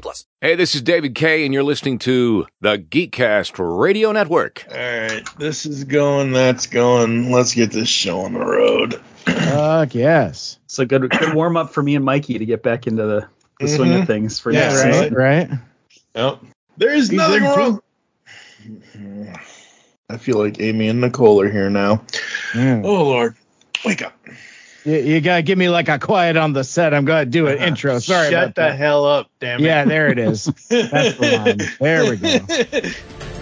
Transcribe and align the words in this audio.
plus. 0.00 0.24
Hey, 0.40 0.54
this 0.54 0.74
is 0.74 0.82
David 0.82 1.14
Kay, 1.14 1.44
and 1.44 1.52
you're 1.54 1.62
listening 1.62 1.98
to 2.00 2.46
the 2.60 2.78
Geekcast 2.78 3.54
Radio 3.58 4.12
Network. 4.12 4.66
All 4.70 4.76
right, 4.76 5.22
this 5.38 5.66
is 5.66 5.84
going, 5.84 6.32
that's 6.32 6.66
going. 6.66 7.30
Let's 7.30 7.54
get 7.54 7.70
this 7.70 7.88
show 7.88 8.20
on 8.20 8.32
the 8.32 8.40
road. 8.44 8.94
Fuck 9.24 9.94
yes. 9.94 10.58
It's 10.64 10.78
a 10.78 10.86
good 10.86 11.08
good 11.10 11.34
warm 11.34 11.56
up 11.56 11.70
for 11.72 11.82
me 11.82 11.94
and 11.96 12.04
Mikey 12.04 12.38
to 12.38 12.44
get 12.46 12.62
back 12.62 12.86
into 12.86 13.04
the, 13.04 13.28
the 13.60 13.68
swing 13.68 13.90
Mhm. 13.90 14.02
of 14.02 14.06
things 14.06 14.38
for 14.38 14.50
Yeah, 14.52 14.60
next 14.68 14.84
right. 14.84 14.94
season. 14.94 15.14
Right? 15.14 15.50
Yep. 16.14 16.38
There's 16.76 17.08
He's 17.08 17.16
nothing 17.16 17.44
in 17.44 17.50
wrong. 17.50 17.80
I 20.10 20.16
feel 20.18 20.38
like 20.38 20.60
Amy 20.60 20.88
and 20.88 21.00
Nicole 21.00 21.40
are 21.40 21.50
here 21.50 21.70
now. 21.70 22.02
Yeah. 22.54 22.82
Oh 22.84 23.04
Lord, 23.04 23.34
wake 23.84 24.02
up! 24.02 24.12
You, 24.84 24.96
you 24.98 25.20
gotta 25.20 25.42
give 25.42 25.58
me 25.58 25.68
like 25.68 25.88
a 25.88 25.98
quiet 25.98 26.36
on 26.36 26.52
the 26.52 26.64
set. 26.64 26.94
I'm 26.94 27.04
gonna 27.04 27.26
do 27.26 27.46
an 27.46 27.56
uh-huh. 27.56 27.66
intro. 27.66 27.98
Sorry 27.98 28.30
Shut 28.30 28.54
the 28.54 28.62
that. 28.62 28.78
hell 28.78 29.04
up, 29.04 29.30
damn 29.40 29.60
it. 29.60 29.64
Yeah, 29.64 29.84
there 29.84 30.08
it 30.08 30.18
is. 30.18 30.44
That's 30.68 31.16
the 31.16 31.42
line. 31.44 31.76
There 31.80 32.10
we 32.10 32.16
go. 32.16 32.88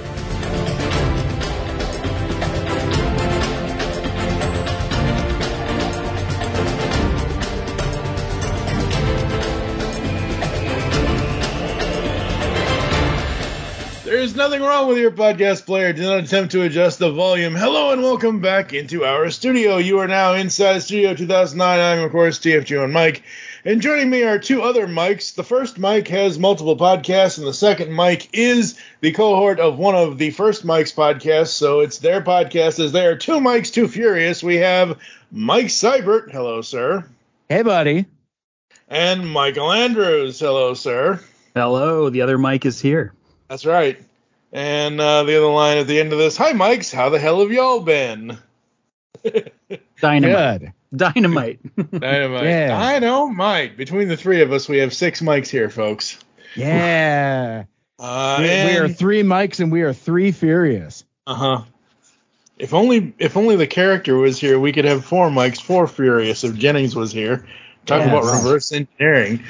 There's 14.22 14.36
nothing 14.36 14.62
wrong 14.62 14.86
with 14.86 14.98
your 14.98 15.10
podcast 15.10 15.66
player. 15.66 15.92
Do 15.92 16.02
not 16.02 16.22
attempt 16.22 16.52
to 16.52 16.62
adjust 16.62 17.00
the 17.00 17.10
volume. 17.10 17.56
Hello 17.56 17.90
and 17.90 18.02
welcome 18.02 18.38
back 18.38 18.72
into 18.72 19.04
our 19.04 19.28
studio. 19.30 19.78
You 19.78 19.98
are 19.98 20.06
now 20.06 20.34
inside 20.34 20.78
Studio 20.78 21.12
2009. 21.12 21.80
I'm, 21.80 22.04
of 22.04 22.12
course, 22.12 22.38
TFG 22.38 22.84
and 22.84 22.92
Mike. 22.92 23.24
And 23.64 23.82
joining 23.82 24.10
me 24.10 24.22
are 24.22 24.38
two 24.38 24.62
other 24.62 24.86
Mikes. 24.86 25.32
The 25.32 25.42
first 25.42 25.76
Mike 25.76 26.06
has 26.06 26.38
multiple 26.38 26.76
podcasts, 26.76 27.38
and 27.38 27.48
the 27.48 27.52
second 27.52 27.92
Mike 27.92 28.28
is 28.32 28.78
the 29.00 29.10
cohort 29.10 29.58
of 29.58 29.76
one 29.76 29.96
of 29.96 30.18
the 30.18 30.30
first 30.30 30.64
Mike's 30.64 30.92
podcasts. 30.92 31.48
So 31.48 31.80
it's 31.80 31.98
their 31.98 32.20
podcast. 32.20 32.78
As 32.78 32.92
there 32.92 33.10
are 33.10 33.16
two 33.16 33.40
mics 33.40 33.72
too 33.72 33.88
furious, 33.88 34.40
we 34.40 34.58
have 34.58 35.00
Mike 35.32 35.66
Seibert. 35.66 36.30
Hello, 36.30 36.62
sir. 36.62 37.04
Hey, 37.48 37.62
buddy. 37.62 38.06
And 38.88 39.28
Michael 39.28 39.72
Andrews. 39.72 40.38
Hello, 40.38 40.74
sir. 40.74 41.18
Hello, 41.56 42.08
the 42.08 42.22
other 42.22 42.38
mic 42.38 42.64
is 42.64 42.80
here. 42.80 43.14
That's 43.48 43.66
right. 43.66 44.00
And 44.52 45.00
uh, 45.00 45.22
the 45.22 45.38
other 45.38 45.46
line 45.46 45.78
at 45.78 45.86
the 45.86 45.98
end 45.98 46.12
of 46.12 46.18
this 46.18 46.36
Hi, 46.36 46.52
Mikes. 46.52 46.92
How 46.92 47.08
the 47.08 47.18
hell 47.18 47.40
have 47.40 47.50
y'all 47.50 47.80
been? 47.80 48.38
Dynamite. 50.00 50.60
Good. 50.60 50.72
Dynamite. 50.94 51.60
Dynamite. 51.90 52.44
Yeah. 52.44 52.78
I 52.78 52.98
know, 52.98 53.28
Mike. 53.28 53.76
Between 53.76 54.08
the 54.08 54.16
three 54.16 54.42
of 54.42 54.52
us, 54.52 54.68
we 54.68 54.78
have 54.78 54.92
six 54.92 55.22
mics 55.22 55.48
here, 55.48 55.70
folks. 55.70 56.18
Yeah. 56.54 57.64
Uh, 57.98 58.36
we, 58.40 58.44
we 58.44 58.76
are 58.78 58.88
three 58.88 59.22
mics 59.22 59.60
and 59.60 59.72
we 59.72 59.82
are 59.82 59.92
three 59.92 60.32
furious. 60.32 61.04
uh-huh. 61.26 61.62
If 62.58 62.74
only, 62.74 63.14
if 63.18 63.36
only 63.36 63.56
the 63.56 63.66
character 63.66 64.16
was 64.16 64.38
here, 64.38 64.60
we 64.60 64.72
could 64.72 64.84
have 64.84 65.04
four 65.04 65.30
mics, 65.30 65.60
four 65.60 65.88
furious. 65.88 66.44
If 66.44 66.54
Jennings 66.56 66.94
was 66.94 67.10
here, 67.10 67.46
talk 67.86 68.00
Yeah, 68.00 68.08
about 68.08 68.24
reverse 68.24 68.72
engineering. 68.72 69.42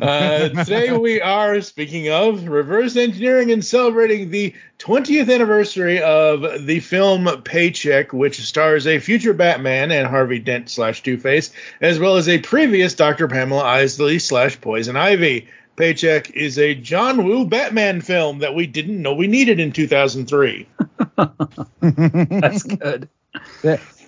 Uh, 0.00 0.48
today 0.64 0.92
we 0.96 1.20
are 1.20 1.60
speaking 1.60 2.08
of 2.08 2.46
reverse 2.48 2.96
engineering 2.96 3.50
and 3.50 3.64
celebrating 3.64 4.30
the 4.30 4.54
20th 4.78 5.32
anniversary 5.32 6.00
of 6.02 6.66
the 6.66 6.80
film 6.80 7.42
Paycheck, 7.42 8.12
which 8.12 8.40
stars 8.40 8.86
a 8.86 8.98
future 8.98 9.32
Batman 9.32 9.90
and 9.90 10.06
Harvey 10.06 10.38
Dent 10.38 10.68
slash 10.70 11.02
Two 11.02 11.18
Face, 11.18 11.52
as 11.80 11.98
well 11.98 12.16
as 12.16 12.28
a 12.28 12.38
previous 12.38 12.94
Dr. 12.94 13.28
Pamela 13.28 13.62
Isley 13.62 14.18
slash 14.18 14.60
Poison 14.60 14.96
Ivy. 14.96 15.48
Paycheck 15.76 16.30
is 16.30 16.58
a 16.58 16.74
John 16.74 17.24
Woo 17.24 17.46
Batman 17.46 18.02
film 18.02 18.40
that 18.40 18.54
we 18.54 18.66
didn't 18.66 19.00
know 19.00 19.14
we 19.14 19.26
needed 19.26 19.58
in 19.58 19.72
2003. 19.72 20.68
That's 21.80 22.62
good. 22.62 23.08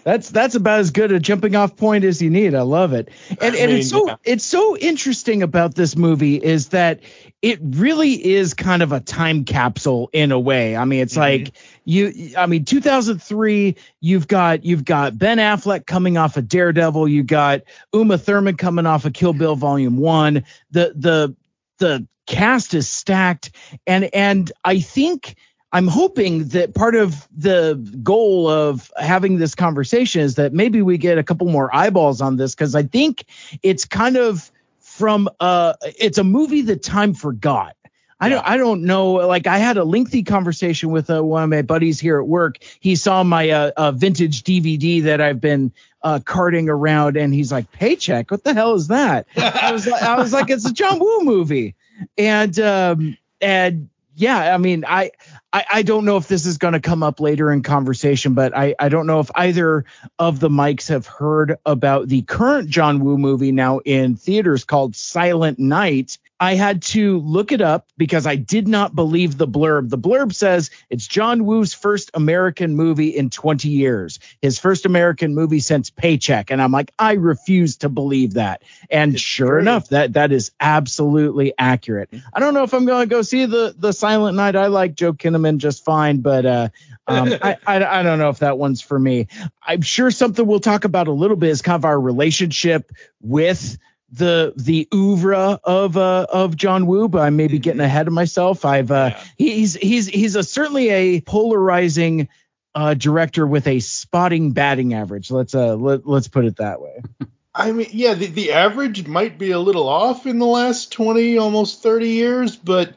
That, 0.05 0.13
that's 0.15 0.31
that's 0.31 0.55
about 0.55 0.81
as 0.81 0.91
good 0.91 1.13
a 1.13 1.19
jumping 1.19 1.57
off 1.57 1.77
point 1.77 2.05
as 2.05 2.21
you 2.21 2.31
need. 2.31 2.55
I 2.55 2.63
love 2.63 2.93
it. 2.93 3.09
And 3.31 3.55
I 3.55 3.59
and 3.59 3.73
it's 3.73 3.91
so 3.91 4.07
yeah. 4.07 4.17
it's 4.23 4.45
so 4.45 4.77
interesting 4.77 5.43
about 5.43 5.75
this 5.75 5.97
movie 5.97 6.37
is 6.37 6.69
that 6.69 7.01
it 7.43 7.59
really 7.63 8.13
is 8.13 8.55
kind 8.55 8.83
of 8.83 8.93
a 8.93 9.01
time 9.01 9.45
capsule 9.45 10.11
in 10.13 10.31
a 10.31 10.39
way. 10.39 10.77
I 10.77 10.85
mean, 10.85 11.01
it's 11.01 11.15
mm-hmm. 11.15 11.45
like 11.45 11.53
you 11.85 12.33
I 12.37 12.47
mean 12.47 12.65
2003 12.65 13.77
you've 14.01 14.29
got 14.29 14.65
you've 14.65 14.85
got 14.85 15.19
Ben 15.19 15.39
Affleck 15.39 15.87
coming 15.87 16.17
off 16.17 16.37
of 16.37 16.49
Daredevil, 16.49 17.09
you 17.09 17.23
got 17.23 17.63
Uma 17.93 18.19
Thurman 18.19 18.57
coming 18.57 18.87
off 18.87 19.05
of 19.07 19.15
Kill 19.15 19.33
Bill 19.33 19.57
Volume 19.57 19.97
1. 19.97 20.45
The 20.71 20.93
the 20.95 21.37
the 21.79 22.07
cast 22.27 22.75
is 22.75 22.89
stacked 22.89 23.51
and 23.87 24.09
and 24.15 24.53
I 24.65 24.81
think 24.81 25.37
I'm 25.75 25.89
hoping 25.89 26.49
that 26.51 26.73
part 26.73 26.95
of 26.95 27.27
the 27.37 27.75
goal 28.01 28.49
of 28.49 28.93
having 28.97 29.39
this 29.39 29.57
conversation 29.57 30.21
is 30.21 30.37
that 30.37 30.53
maybe 30.53 30.83
we 30.83 30.99
get 30.99 31.19
a 31.19 31.25
couple 31.25 31.49
more 31.49 31.69
eyeballs 31.75 32.21
on 32.21 32.37
this 32.37 32.55
because 32.55 32.77
I 32.77 32.85
think 32.85 33.25
it's 33.61 33.85
kind 33.85 34.17
of 34.17 34.53
from 34.79 35.29
uh 35.41 35.75
it's 35.99 36.19
a 36.19 36.23
movie 36.23 36.62
that 36.62 36.85
time 36.85 37.12
forgot. 37.12 37.75
I 38.21 38.29
don't 38.29 38.47
I 38.47 38.57
don't 38.57 38.85
know 38.85 39.15
like 39.15 39.49
I 39.49 39.59
had 39.59 39.77
a 39.77 39.83
lengthy 39.83 40.23
conversation 40.23 40.91
with 40.91 41.11
uh, 41.11 41.25
one 41.25 41.43
of 41.43 41.51
my 41.51 41.62
buddies 41.62 41.99
here 41.99 42.21
at 42.21 42.27
work. 42.29 42.59
He 42.79 42.95
saw 42.95 43.25
my 43.25 43.51
uh, 43.51 43.73
uh 43.77 43.91
vintage 43.91 44.45
DVD 44.45 45.03
that 45.03 45.21
I've 45.21 45.41
been 45.41 45.73
uh 46.03 46.21
carting 46.25 46.69
around 46.69 47.17
and 47.17 47.35
he's 47.35 47.51
like 47.51 47.73
paycheck 47.73 48.31
what 48.31 48.45
the 48.45 48.55
hell 48.55 48.75
is 48.75 48.87
that? 48.89 49.27
I 49.37 49.73
was 49.73 49.89
like 49.89 50.03
I 50.05 50.19
was 50.19 50.33
like 50.33 50.51
it's 50.51 50.67
a 50.67 50.73
John 50.73 51.01
Woo 51.01 51.25
movie. 51.25 51.75
And 52.17 52.56
um 52.61 53.19
and 53.41 53.89
yeah, 54.17 54.55
I 54.55 54.59
mean, 54.59 54.85
I, 54.87 55.11
I, 55.53 55.65
I 55.75 55.83
don't 55.83 56.05
know 56.05 56.17
if 56.17 56.29
this 56.29 56.47
is 56.47 56.59
going 56.59 56.75
to 56.75 56.81
come 56.81 57.03
up 57.03 57.21
later 57.21 57.53
in 57.53 57.63
conversation, 57.63 58.35
but 58.35 58.57
I, 58.57 58.75
I 58.79 58.89
don't 58.89 59.07
know 59.07 59.21
if 59.21 59.31
either 59.35 59.85
of 60.19 60.41
the 60.41 60.49
mics 60.49 60.89
have 60.89 61.07
heard 61.07 61.57
about 61.67 62.09
the 62.09 62.23
current 62.23 62.69
John 62.69 63.01
Woo 63.01 63.19
movie 63.19 63.53
now 63.53 63.81
in 63.81 64.17
theaters 64.17 64.65
called 64.65 64.95
Silent 64.95 65.59
Night. 65.59 66.19
I 66.41 66.55
had 66.55 66.83
to 66.83 67.19
look 67.21 67.53
it 67.53 67.61
up 67.61 67.87
because 67.97 68.26
I 68.26 68.35
did 68.35 68.67
not 68.67 68.94
believe 68.94 69.38
the 69.38 69.47
blurb. 69.47 69.88
The 69.88 69.99
blurb 69.99 70.35
says 70.35 70.70
it's 70.91 71.06
John 71.06 71.44
Woo's 71.44 71.75
first 71.75 72.11
American 72.12 72.75
movie 72.75 73.11
in 73.11 73.31
20 73.31 73.69
years, 73.69 74.19
his 74.43 74.59
first 74.59 74.85
American 74.85 75.35
movie 75.35 75.61
since 75.61 75.91
Paycheck. 75.91 76.50
And 76.50 76.61
I'm 76.61 76.73
like, 76.73 76.93
I 76.99 77.12
refuse 77.12 77.79
to 77.79 77.88
believe 77.88 78.35
that. 78.35 78.62
And 78.91 79.19
sure 79.19 79.50
true. 79.50 79.61
enough, 79.61 79.88
that 79.91 80.14
that 80.14 80.32
is 80.32 80.50
absolutely 80.59 81.55
accurate. 81.56 82.11
I 82.32 82.41
don't 82.41 82.55
know 82.55 82.64
if 82.64 82.75
I'm 82.75 82.85
going 82.85 83.09
to 83.09 83.14
go 83.14 83.23
see 83.23 83.47
the 83.47 83.75
the 83.76 83.93
Silent 83.93 84.37
Night. 84.37 84.56
I 84.56 84.67
like 84.67 84.97
Joel 84.97 85.14
Kinnaman 85.14 85.59
just 85.59 85.85
fine, 85.85 86.20
but 86.20 86.44
uh, 86.44 86.69
um, 87.06 87.32
I, 87.43 87.56
I 87.67 88.00
I 88.00 88.03
don't 88.03 88.19
know 88.19 88.31
if 88.31 88.41
that 88.41 88.59
one's 88.59 88.81
for 88.81 88.99
me. 88.99 89.29
I'm 89.62 89.82
sure 89.82 90.11
something 90.11 90.44
we'll 90.44 90.61
talk 90.61 90.85
about 90.85 91.06
a 91.06 91.12
little 91.12 91.37
bit 91.37 91.50
is 91.50 91.62
kind 91.62 91.76
of 91.76 91.85
our 91.85 92.00
relationship 92.00 92.91
with 93.20 93.79
the 94.14 94.52
the 94.56 94.88
oeuvre 94.94 95.58
of 95.64 95.96
uh 95.96 96.26
of 96.32 96.56
John 96.56 96.87
Woo, 96.87 97.08
but 97.08 97.22
I 97.22 97.31
may 97.31 97.49
be 97.49 97.58
getting 97.58 97.81
ahead 97.81 98.06
of 98.06 98.12
myself. 98.12 98.64
I've 98.64 98.90
uh 98.90 99.11
Yeah. 99.12 99.25
he's 99.37 99.75
he's 99.75 100.06
he's 100.06 100.37
a 100.37 100.43
certainly 100.43 100.88
a 100.90 101.20
polarizing 101.20 102.28
uh 102.75 102.94
director 102.94 103.46
with 103.46 103.66
a 103.66 103.81
spotting 103.81 104.52
batting 104.52 104.94
average. 104.94 105.31
Let's 105.31 105.55
uh 105.55 105.75
let, 105.75 106.06
let's 106.06 106.28
put 106.28 106.44
it 106.44 106.56
that 106.56 106.81
way. 106.81 107.02
I 107.56 107.70
mean, 107.70 107.88
yeah, 107.93 108.14
the, 108.14 108.26
the 108.26 108.52
average 108.52 109.06
might 109.06 109.38
be 109.38 109.52
a 109.52 109.61
little 109.61 109.88
off 109.88 110.26
in 110.26 110.40
the 110.40 110.46
last 110.46 110.90
20, 110.90 111.38
almost 111.38 111.84
30 111.84 112.08
years, 112.08 112.56
but 112.56 112.94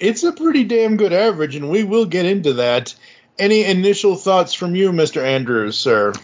it's 0.00 0.22
a 0.22 0.32
pretty 0.32 0.64
damn 0.64 0.96
good 0.96 1.12
average, 1.12 1.56
and 1.56 1.68
we 1.68 1.84
will 1.84 2.06
get 2.06 2.24
into 2.24 2.54
that. 2.54 2.94
Any 3.38 3.64
initial 3.64 4.16
thoughts 4.16 4.54
from 4.54 4.74
you, 4.74 4.92
Mr. 4.92 5.22
Andrews, 5.22 5.78
sir? 5.78 6.14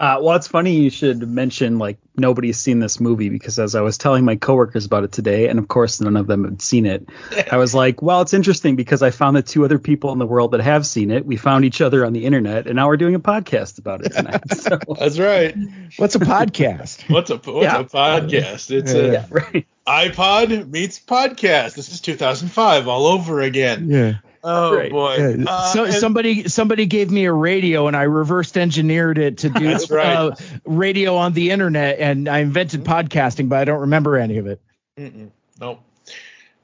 Uh, 0.00 0.18
well, 0.22 0.34
it's 0.34 0.48
funny 0.48 0.76
you 0.76 0.88
should 0.88 1.28
mention 1.28 1.78
like 1.78 1.98
nobody's 2.16 2.56
seen 2.58 2.78
this 2.80 2.98
movie 3.00 3.28
because 3.28 3.58
as 3.58 3.74
I 3.74 3.82
was 3.82 3.98
telling 3.98 4.24
my 4.24 4.36
coworkers 4.36 4.86
about 4.86 5.04
it 5.04 5.12
today, 5.12 5.48
and 5.48 5.58
of 5.58 5.68
course 5.68 6.00
none 6.00 6.16
of 6.16 6.26
them 6.26 6.44
had 6.44 6.62
seen 6.62 6.86
it, 6.86 7.06
I 7.52 7.58
was 7.58 7.74
like, 7.74 8.00
well, 8.00 8.22
it's 8.22 8.32
interesting 8.32 8.76
because 8.76 9.02
I 9.02 9.10
found 9.10 9.36
the 9.36 9.42
two 9.42 9.62
other 9.62 9.78
people 9.78 10.10
in 10.12 10.18
the 10.18 10.26
world 10.26 10.52
that 10.52 10.62
have 10.62 10.86
seen 10.86 11.10
it. 11.10 11.26
We 11.26 11.36
found 11.36 11.66
each 11.66 11.82
other 11.82 12.06
on 12.06 12.14
the 12.14 12.24
internet, 12.24 12.66
and 12.66 12.76
now 12.76 12.88
we're 12.88 12.96
doing 12.96 13.14
a 13.14 13.20
podcast 13.20 13.78
about 13.78 14.02
it 14.06 14.12
tonight. 14.14 14.40
So, 14.56 14.78
That's 14.98 15.18
right. 15.18 15.54
What's 15.98 16.14
a 16.14 16.18
podcast? 16.20 17.08
What's 17.10 17.28
a 17.28 17.36
what's 17.36 17.62
Yeah. 17.64 17.80
a 17.80 17.84
podcast? 17.84 18.70
It's 18.70 18.92
a 18.94 19.12
yeah, 19.12 19.26
right. 19.30 19.66
iPod 19.86 20.70
meets 20.70 20.98
podcast. 20.98 21.74
This 21.74 21.92
is 21.92 22.00
2005 22.00 22.88
all 22.88 23.06
over 23.06 23.40
again. 23.42 23.90
Yeah. 23.90 24.14
Oh 24.42 24.74
Right. 24.76 24.90
boy. 24.90 25.16
Yeah, 25.18 25.44
Uh, 25.46 25.72
so 25.72 25.84
and- 25.84 25.94
somebody 25.94 26.48
somebody 26.48 26.86
gave 26.86 27.10
me 27.10 27.26
a 27.26 27.32
radio 27.32 27.86
and 27.88 27.96
I 27.96 28.02
reversed 28.04 28.56
engineered 28.56 29.18
it 29.18 29.38
to 29.38 29.50
do 29.50 29.76
right. 29.90 30.16
uh, 30.16 30.34
radio 30.64 31.16
on 31.16 31.32
the 31.34 31.50
internet 31.50 31.98
and 31.98 32.28
I 32.28 32.38
invented 32.38 32.84
podcasting, 32.84 33.48
but 33.48 33.58
I 33.58 33.64
don't 33.64 33.80
remember 33.80 34.16
any 34.16 34.38
of 34.38 34.46
it. 34.46 34.60
Mm-mm. 34.98 35.30
Nope. 35.60 35.80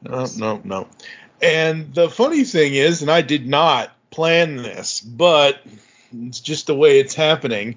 No, 0.03 0.27
no, 0.39 0.61
no. 0.65 0.89
And 1.43 1.93
the 1.95 2.09
funny 2.09 2.45
thing 2.45 2.75
is, 2.75 3.03
and 3.03 3.11
I 3.11 3.21
did 3.23 3.47
not 3.47 3.91
plan 4.11 4.57
this, 4.57 5.01
but 5.01 5.61
it's 6.23 6.41
just 6.41 6.67
the 6.69 6.75
way 6.75 6.99
it's 6.99 7.15
happening. 7.15 7.77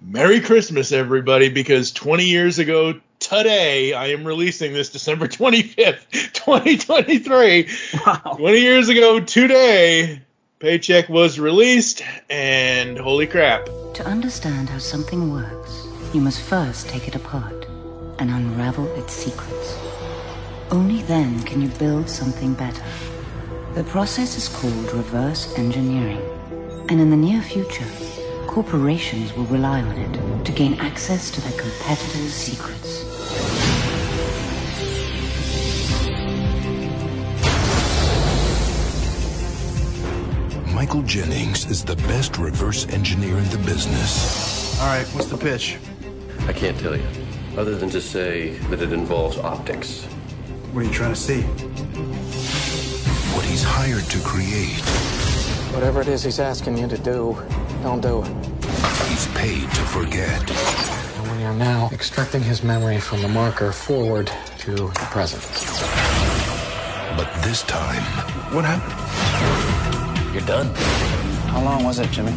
Merry 0.00 0.40
Christmas, 0.40 0.90
everybody, 0.92 1.48
because 1.50 1.92
20 1.92 2.24
years 2.24 2.58
ago 2.58 3.00
today, 3.24 3.94
I 3.94 4.08
am 4.08 4.24
releasing 4.24 4.72
this 4.72 4.90
December 4.90 5.26
25th, 5.40 6.10
2023. 6.32 7.68
Wow. 8.06 8.36
20 8.36 8.60
years 8.60 8.88
ago 8.88 9.20
today, 9.20 10.20
Paycheck 10.58 11.08
was 11.08 11.40
released, 11.40 12.02
and 12.30 12.98
holy 12.98 13.26
crap. 13.26 13.64
To 13.94 14.06
understand 14.06 14.68
how 14.68 14.78
something 14.78 15.32
works, 15.32 15.86
you 16.12 16.20
must 16.20 16.42
first 16.42 16.88
take 16.88 17.08
it 17.08 17.14
apart 17.14 17.66
and 18.18 18.30
unravel 18.30 18.86
its 18.96 19.12
secrets. 19.12 19.78
Only 20.70 21.02
then 21.02 21.42
can 21.42 21.60
you 21.60 21.68
build 21.68 22.08
something 22.08 22.54
better. 22.54 22.84
The 23.74 23.84
process 23.84 24.36
is 24.36 24.48
called 24.48 24.92
reverse 24.92 25.52
engineering, 25.58 26.22
and 26.88 27.00
in 27.00 27.10
the 27.10 27.16
near 27.16 27.42
future, 27.42 27.88
corporations 28.46 29.32
will 29.34 29.46
rely 29.46 29.80
on 29.82 29.96
it 29.96 30.44
to 30.44 30.52
gain 30.52 30.74
access 30.74 31.30
to 31.32 31.40
their 31.40 31.58
competitors' 31.60 32.32
secrets. 32.32 33.03
Michael 40.84 41.02
Jennings 41.04 41.70
is 41.70 41.82
the 41.82 41.96
best 41.96 42.36
reverse 42.36 42.86
engineer 42.88 43.38
in 43.38 43.48
the 43.48 43.56
business. 43.56 44.78
All 44.78 44.86
right, 44.88 45.06
what's 45.14 45.28
the 45.28 45.36
pitch? 45.38 45.78
I 46.46 46.52
can't 46.52 46.78
tell 46.78 46.94
you, 46.94 47.02
other 47.56 47.74
than 47.74 47.88
to 47.88 48.02
say 48.02 48.50
that 48.68 48.82
it 48.82 48.92
involves 48.92 49.38
optics. 49.38 50.04
What 50.72 50.82
are 50.82 50.86
you 50.86 50.92
trying 50.92 51.14
to 51.14 51.18
see? 51.18 51.40
What 53.32 53.46
he's 53.46 53.62
hired 53.62 54.04
to 54.10 54.20
create, 54.20 54.78
Whatever 55.72 56.02
it 56.02 56.08
is 56.08 56.22
he's 56.22 56.38
asking 56.38 56.76
you 56.76 56.86
to 56.86 56.98
do, 56.98 57.34
don't 57.82 58.02
do 58.02 58.22
it. 58.22 58.28
he's 59.08 59.26
paid 59.28 59.62
to 59.62 59.82
forget. 59.86 60.50
And 60.50 61.38
we 61.38 61.44
are 61.44 61.54
now 61.54 61.88
extracting 61.94 62.42
his 62.42 62.62
memory 62.62 63.00
from 63.00 63.22
the 63.22 63.28
marker 63.28 63.72
forward 63.72 64.30
to 64.58 64.74
the 64.74 65.08
present. 65.10 65.42
But 67.16 67.32
this 67.42 67.62
time, 67.62 68.02
What 68.52 68.66
happened? 68.66 69.53
You're 70.34 70.42
done. 70.46 70.66
How 71.46 71.62
long 71.62 71.84
was 71.84 72.00
it, 72.00 72.10
Jimmy? 72.10 72.34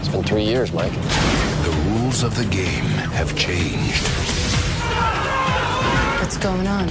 It's 0.00 0.08
been 0.08 0.24
three 0.24 0.42
years, 0.42 0.72
Mike. 0.72 0.90
the 0.90 1.70
rules 1.86 2.24
of 2.24 2.36
the 2.36 2.44
game 2.46 2.82
have 3.14 3.38
changed. 3.38 4.02
What's 6.20 6.36
going 6.36 6.66
on? 6.66 6.88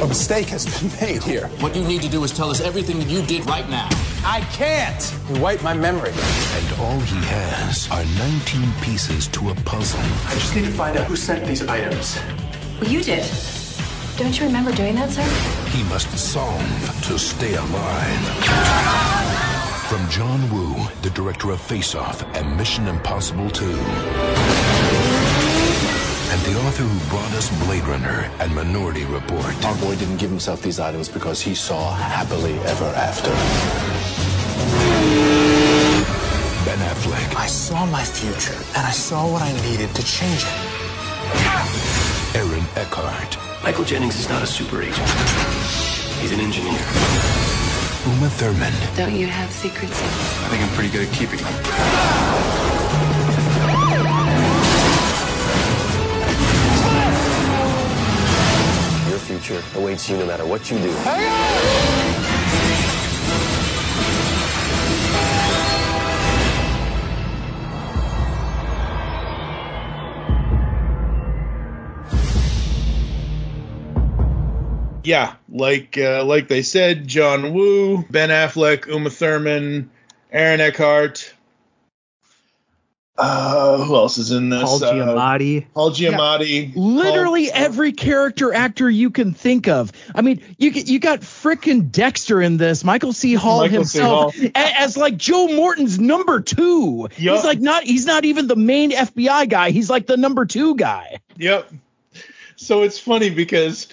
A 0.00 0.06
mistake 0.06 0.46
has 0.46 0.64
been 0.64 0.90
made 1.02 1.22
here. 1.22 1.48
What 1.60 1.76
you 1.76 1.84
need 1.84 2.00
to 2.00 2.08
do 2.08 2.24
is 2.24 2.32
tell 2.32 2.48
us 2.48 2.62
everything 2.62 3.00
that 3.00 3.08
you 3.08 3.20
did 3.20 3.44
right 3.44 3.68
now. 3.68 3.86
I 4.24 4.40
can't. 4.50 5.14
You 5.28 5.38
wiped 5.42 5.62
my 5.62 5.74
memory. 5.74 6.12
And 6.12 6.80
all 6.80 6.98
he 7.00 7.20
has 7.26 7.86
are 7.90 8.04
19 8.16 8.72
pieces 8.80 9.28
to 9.28 9.50
a 9.50 9.54
puzzle. 9.66 10.00
I 10.00 10.34
just 10.36 10.56
need 10.56 10.64
to 10.64 10.70
find 10.70 10.96
out 10.96 11.06
who 11.06 11.16
sent 11.16 11.44
these 11.44 11.60
items. 11.68 12.18
Well, 12.80 12.88
you 12.88 13.02
did. 13.02 13.30
Don't 14.16 14.40
you 14.40 14.46
remember 14.46 14.72
doing 14.72 14.94
that, 14.94 15.10
sir? 15.10 15.22
He 15.76 15.82
must 15.90 16.16
solve 16.16 17.02
to 17.08 17.18
stay 17.18 17.56
alive. 17.56 19.49
From 19.90 20.08
John 20.08 20.48
Woo, 20.52 20.86
the 21.02 21.10
director 21.10 21.50
of 21.50 21.60
Face 21.60 21.96
Off 21.96 22.22
and 22.36 22.56
Mission 22.56 22.86
Impossible 22.86 23.50
2. 23.50 23.64
And 23.64 23.72
the 26.46 26.54
author 26.64 26.84
who 26.84 27.10
brought 27.10 27.32
us 27.32 27.50
Blade 27.66 27.82
Runner 27.82 28.30
and 28.38 28.54
Minority 28.54 29.04
Report. 29.06 29.52
Our 29.64 29.74
boy 29.78 29.96
didn't 29.96 30.18
give 30.18 30.30
himself 30.30 30.62
these 30.62 30.78
items 30.78 31.08
because 31.08 31.40
he 31.40 31.56
saw 31.56 31.92
happily 31.92 32.52
ever 32.60 32.84
after. 32.84 33.30
Ben 36.64 36.78
Affleck, 36.78 37.34
I 37.34 37.48
saw 37.48 37.84
my 37.86 38.04
future, 38.04 38.62
and 38.76 38.86
I 38.86 38.92
saw 38.92 39.28
what 39.28 39.42
I 39.42 39.50
needed 39.68 39.92
to 39.96 40.04
change 40.04 40.44
it. 40.44 42.36
Aaron 42.36 42.64
Eckhart, 42.76 43.36
Michael 43.64 43.84
Jennings 43.84 44.20
is 44.20 44.28
not 44.28 44.40
a 44.40 44.46
super 44.46 44.82
agent. 44.82 45.08
He's 46.20 46.30
an 46.30 46.38
engineer. 46.38 47.59
Uma 48.06 48.30
Thurman, 48.30 48.72
Don't 48.96 49.14
you 49.14 49.26
have 49.26 49.52
secrets? 49.52 50.00
I 50.00 50.48
think 50.48 50.62
I'm 50.62 50.70
pretty 50.74 50.88
good 50.90 51.06
at 51.06 51.12
keeping 51.12 51.38
them. 51.38 52.70
Your 59.10 59.18
future 59.18 59.62
awaits 59.76 60.08
you 60.08 60.16
no 60.16 60.26
matter 60.26 60.46
what 60.46 60.70
you 60.70 60.78
do. 60.78 62.29
Yeah, 75.04 75.34
like 75.48 75.96
uh, 75.98 76.24
like 76.24 76.48
they 76.48 76.62
said, 76.62 77.06
John 77.06 77.54
Woo, 77.54 78.04
Ben 78.10 78.28
Affleck, 78.28 78.86
Uma 78.86 79.10
Thurman, 79.10 79.90
Aaron 80.30 80.60
Eckhart. 80.60 81.34
Uh, 83.16 83.76
who 83.84 83.96
else 83.96 84.16
is 84.16 84.30
in 84.30 84.48
this? 84.48 84.62
Paul 84.62 84.82
Uh, 84.82 84.92
Giamatti. 84.94 85.66
Paul 85.74 85.90
Giamatti. 85.90 86.72
Literally 86.74 87.48
Paul- 87.50 87.62
every 87.64 87.92
character 87.92 88.54
actor 88.54 88.88
you 88.88 89.10
can 89.10 89.34
think 89.34 89.68
of. 89.68 89.92
I 90.14 90.22
mean, 90.22 90.42
you 90.56 90.70
you 90.70 90.98
got 90.98 91.20
frickin' 91.20 91.90
Dexter 91.90 92.40
in 92.40 92.56
this, 92.56 92.82
Michael 92.82 93.12
C. 93.12 93.34
Hall 93.34 93.60
Michael 93.60 93.84
C. 93.84 93.98
himself, 93.98 94.36
a- 94.40 94.56
as 94.56 94.96
like 94.96 95.18
Joe 95.18 95.48
Morton's 95.48 95.98
number 95.98 96.40
two. 96.40 97.08
Yup. 97.18 97.36
He's 97.36 97.44
like 97.44 97.60
not 97.60 97.84
he's 97.84 98.06
not 98.06 98.24
even 98.24 98.46
the 98.46 98.56
main 98.56 98.90
FBI 98.90 99.48
guy. 99.50 99.70
He's 99.70 99.90
like 99.90 100.06
the 100.06 100.16
number 100.16 100.46
two 100.46 100.74
guy. 100.76 101.20
Yep. 101.36 101.70
So 102.56 102.82
it's 102.82 102.98
funny 102.98 103.28
because 103.28 103.88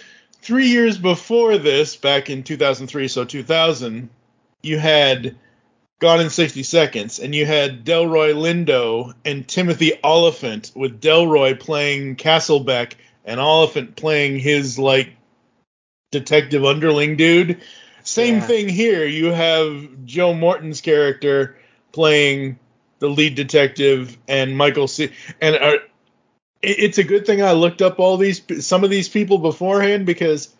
three 0.47 0.67
years 0.67 0.97
before 0.97 1.57
this, 1.57 1.97
back 1.97 2.29
in 2.29 2.41
2003, 2.41 3.09
so 3.09 3.25
2000, 3.25 4.09
you 4.63 4.79
had 4.79 5.35
Gone 5.99 6.21
in 6.21 6.29
60 6.29 6.63
Seconds, 6.63 7.19
and 7.19 7.35
you 7.35 7.45
had 7.45 7.83
Delroy 7.83 8.33
Lindo 8.33 9.13
and 9.25 9.45
Timothy 9.47 9.93
Olyphant, 10.03 10.71
with 10.73 11.01
Delroy 11.01 11.59
playing 11.59 12.15
Castlebeck 12.15 12.93
and 13.25 13.39
Olyphant 13.39 13.95
playing 13.97 14.39
his 14.39 14.77
like 14.79 15.09
detective 16.11 16.63
underling 16.63 17.17
dude. 17.17 17.61
Same 18.03 18.35
Yeah. 18.35 18.41
thing 18.41 18.69
here. 18.69 19.05
You 19.05 19.33
have 19.33 20.05
Joe 20.05 20.33
Morton's 20.33 20.79
character 20.79 21.57
playing 21.91 22.57
the 22.99 23.09
lead 23.09 23.35
detective, 23.35 24.17
and 24.29 24.55
Michael 24.55 24.87
C. 24.87 25.09
And 25.41 25.55
uh, 25.55 25.77
it's 26.61 26.97
a 26.97 27.03
good 27.03 27.25
thing 27.25 27.41
I 27.41 27.53
looked 27.53 27.81
up 27.81 27.99
all 27.99 28.17
these 28.17 28.41
some 28.65 28.83
of 28.83 28.89
these 28.89 29.09
people 29.09 29.37
beforehand 29.37 30.05
because 30.05 30.53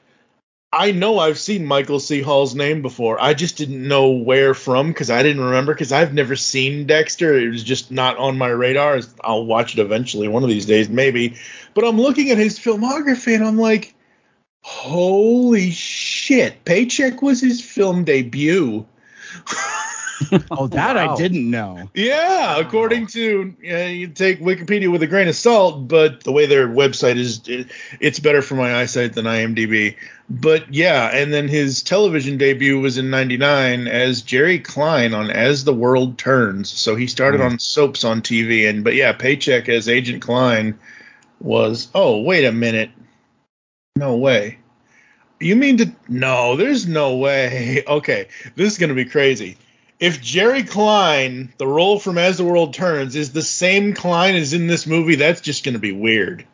I 0.71 0.91
know 0.91 1.17
I've 1.17 1.39
seen 1.39 1.65
Michael 1.65 1.99
C. 1.99 2.21
Hall's 2.21 2.53
name 2.53 2.81
before. 2.81 3.21
I 3.21 3.33
just 3.33 3.57
didn't 3.57 3.87
know 3.87 4.11
where 4.11 4.53
from 4.53 4.89
because 4.89 5.09
I 5.09 5.23
didn't 5.23 5.43
remember 5.43 5.73
because 5.73 5.93
I've 5.93 6.13
never 6.13 6.35
seen 6.35 6.85
Dexter. 6.85 7.37
It 7.37 7.49
was 7.49 7.63
just 7.63 7.89
not 7.89 8.17
on 8.17 8.37
my 8.37 8.49
radar. 8.49 8.99
I'll 9.21 9.45
watch 9.45 9.73
it 9.73 9.79
eventually 9.79 10.27
one 10.27 10.43
of 10.43 10.49
these 10.49 10.65
days, 10.65 10.89
maybe. 10.89 11.37
But 11.73 11.85
I'm 11.85 11.99
looking 11.99 12.31
at 12.31 12.37
his 12.37 12.59
filmography 12.59 13.33
and 13.33 13.45
I'm 13.45 13.57
like, 13.57 13.95
holy 14.61 15.71
shit! 15.71 16.65
Paycheck 16.65 17.21
was 17.21 17.39
his 17.39 17.61
film 17.61 18.03
debut. 18.03 18.85
oh, 20.51 20.67
that 20.67 20.95
Wow. 20.95 21.13
I 21.13 21.17
didn't 21.17 21.49
know. 21.49 21.89
Yeah, 21.93 22.59
according 22.59 23.07
to 23.07 23.55
uh, 23.69 23.75
you 23.75 24.07
take 24.07 24.39
Wikipedia 24.39 24.91
with 24.91 25.03
a 25.03 25.07
grain 25.07 25.27
of 25.27 25.35
salt, 25.35 25.87
but 25.87 26.23
the 26.23 26.31
way 26.31 26.45
their 26.45 26.67
website 26.67 27.17
is, 27.17 27.41
it, 27.47 27.67
it's 27.99 28.19
better 28.19 28.41
for 28.41 28.55
my 28.55 28.75
eyesight 28.75 29.13
than 29.13 29.25
IMDb. 29.25 29.95
But 30.29 30.73
yeah, 30.73 31.09
and 31.13 31.31
then 31.31 31.47
his 31.47 31.83
television 31.83 32.37
debut 32.37 32.79
was 32.79 32.97
in 32.97 33.09
'99 33.09 33.87
as 33.87 34.21
Jerry 34.21 34.59
Klein 34.59 35.13
on 35.13 35.29
As 35.29 35.63
the 35.63 35.73
World 35.73 36.17
Turns. 36.17 36.69
So 36.69 36.95
he 36.95 37.07
started 37.07 37.41
on 37.41 37.59
soaps 37.59 38.03
on 38.03 38.21
TV, 38.21 38.67
and 38.67 38.83
but 38.83 38.95
yeah, 38.95 39.13
paycheck 39.13 39.69
as 39.69 39.87
Agent 39.87 40.21
Klein 40.21 40.79
was. 41.39 41.89
Oh, 41.93 42.21
wait 42.21 42.45
a 42.45 42.51
minute, 42.51 42.89
no 43.95 44.17
way. 44.17 44.57
You 45.39 45.55
mean 45.55 45.77
to? 45.77 45.91
No, 46.07 46.55
there's 46.55 46.87
no 46.87 47.17
way. 47.17 47.83
Okay, 47.87 48.27
this 48.55 48.73
is 48.73 48.79
gonna 48.79 48.95
be 48.95 49.05
crazy 49.05 49.57
if 49.99 50.21
Jerry 50.21 50.63
Klein, 50.63 51.53
the 51.57 51.67
role 51.67 51.99
from 51.99 52.17
As 52.17 52.37
the 52.37 52.43
World 52.43 52.73
Turns, 52.73 53.15
is 53.15 53.31
the 53.31 53.41
same 53.41 53.93
Klein 53.93 54.35
as 54.35 54.53
in 54.53 54.67
this 54.67 54.85
movie, 54.85 55.15
that's 55.15 55.41
just 55.41 55.63
going 55.63 55.73
to 55.73 55.79
be 55.79 55.91
weird. 55.91 56.45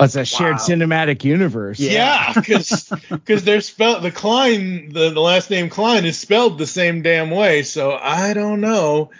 It's 0.00 0.16
a 0.16 0.24
shared 0.24 0.56
cinematic 0.56 1.22
universe. 1.24 1.78
Yeah, 1.78 2.32
because 2.34 2.84
they're 3.44 3.60
spelled 3.60 4.02
the 4.02 4.10
Klein, 4.10 4.92
the, 4.92 5.10
the 5.10 5.20
last 5.20 5.50
name 5.50 5.70
Klein 5.70 6.04
is 6.04 6.18
spelled 6.18 6.58
the 6.58 6.66
same 6.66 7.02
damn 7.02 7.30
way. 7.30 7.62
So 7.62 7.92
I 7.92 8.34
don't 8.34 8.60
know. 8.60 9.10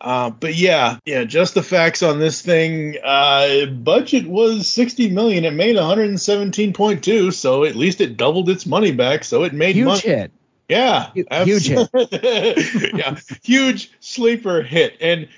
Uh, 0.00 0.30
but 0.30 0.54
yeah, 0.54 0.98
yeah, 1.04 1.24
just 1.24 1.54
the 1.54 1.62
facts 1.62 2.02
on 2.02 2.18
this 2.18 2.42
thing. 2.42 2.96
Uh, 3.02 3.66
budget 3.66 4.26
was 4.26 4.68
60 4.68 5.10
million. 5.10 5.44
It 5.44 5.52
made 5.52 5.76
117.2, 5.76 7.32
so 7.32 7.64
at 7.64 7.76
least 7.76 8.00
it 8.00 8.16
doubled 8.16 8.48
its 8.48 8.66
money 8.66 8.92
back. 8.92 9.24
So 9.24 9.44
it 9.44 9.52
made 9.52 9.76
Huge 9.76 9.86
money. 9.86 10.00
hit. 10.00 10.32
Yeah, 10.68 11.10
huge 11.44 11.68
hit. 11.68 11.90
yeah, 12.94 13.18
huge 13.42 13.90
sleeper 14.00 14.62
hit. 14.62 14.96
And 15.00 15.28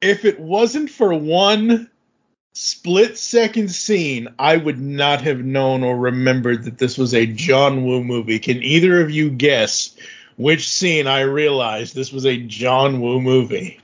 if 0.00 0.24
it 0.24 0.40
wasn't 0.40 0.90
for 0.90 1.14
one 1.14 1.90
split 2.52 3.18
second 3.18 3.70
scene, 3.70 4.28
I 4.38 4.56
would 4.56 4.80
not 4.80 5.20
have 5.22 5.44
known 5.44 5.82
or 5.82 5.96
remembered 5.96 6.64
that 6.64 6.78
this 6.78 6.98
was 6.98 7.14
a 7.14 7.26
John 7.26 7.84
Woo 7.84 8.02
movie. 8.02 8.38
Can 8.38 8.62
either 8.62 9.00
of 9.00 9.10
you 9.10 9.30
guess 9.30 9.94
which 10.36 10.68
scene 10.68 11.06
I 11.06 11.20
realized 11.20 11.94
this 11.94 12.12
was 12.12 12.26
a 12.26 12.36
John 12.36 13.00
Woo 13.00 13.20
movie? 13.20 13.80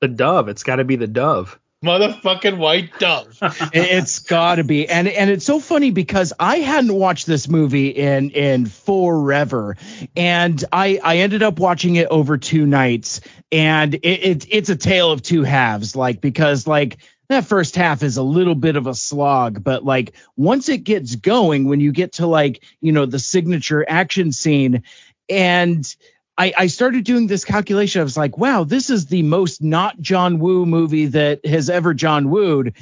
The 0.00 0.08
dove. 0.08 0.48
It's 0.48 0.62
got 0.62 0.76
to 0.76 0.84
be 0.84 0.96
the 0.96 1.06
dove. 1.06 1.58
Motherfucking 1.84 2.58
white 2.58 2.98
dove. 2.98 3.38
it's 3.72 4.18
got 4.18 4.56
to 4.56 4.64
be, 4.64 4.88
and 4.88 5.06
and 5.06 5.30
it's 5.30 5.44
so 5.44 5.60
funny 5.60 5.92
because 5.92 6.32
I 6.38 6.56
hadn't 6.56 6.92
watched 6.92 7.26
this 7.26 7.48
movie 7.48 7.90
in 7.90 8.30
in 8.30 8.66
forever, 8.66 9.76
and 10.16 10.62
I 10.72 10.98
I 11.02 11.18
ended 11.18 11.44
up 11.44 11.60
watching 11.60 11.94
it 11.94 12.08
over 12.10 12.36
two 12.36 12.66
nights, 12.66 13.20
and 13.52 13.94
it, 13.94 14.02
it 14.02 14.46
it's 14.50 14.70
a 14.70 14.76
tale 14.76 15.12
of 15.12 15.22
two 15.22 15.44
halves, 15.44 15.94
like 15.94 16.20
because 16.20 16.66
like 16.66 16.98
that 17.28 17.44
first 17.44 17.76
half 17.76 18.02
is 18.02 18.16
a 18.16 18.24
little 18.24 18.56
bit 18.56 18.74
of 18.74 18.88
a 18.88 18.94
slog, 18.94 19.62
but 19.62 19.84
like 19.84 20.14
once 20.36 20.68
it 20.68 20.78
gets 20.78 21.14
going, 21.14 21.68
when 21.68 21.78
you 21.78 21.92
get 21.92 22.14
to 22.14 22.26
like 22.26 22.64
you 22.80 22.90
know 22.90 23.06
the 23.06 23.20
signature 23.20 23.88
action 23.88 24.32
scene, 24.32 24.82
and 25.28 25.94
I, 26.38 26.52
I 26.56 26.66
started 26.68 27.04
doing 27.04 27.26
this 27.26 27.44
calculation. 27.44 28.00
I 28.00 28.04
was 28.04 28.16
like, 28.16 28.38
wow, 28.38 28.62
this 28.64 28.90
is 28.90 29.06
the 29.06 29.22
most 29.22 29.60
not 29.60 30.00
John 30.00 30.38
Woo 30.38 30.64
movie 30.64 31.06
that 31.06 31.44
has 31.44 31.68
ever 31.68 31.94
John 31.94 32.30
Wooed. 32.30 32.74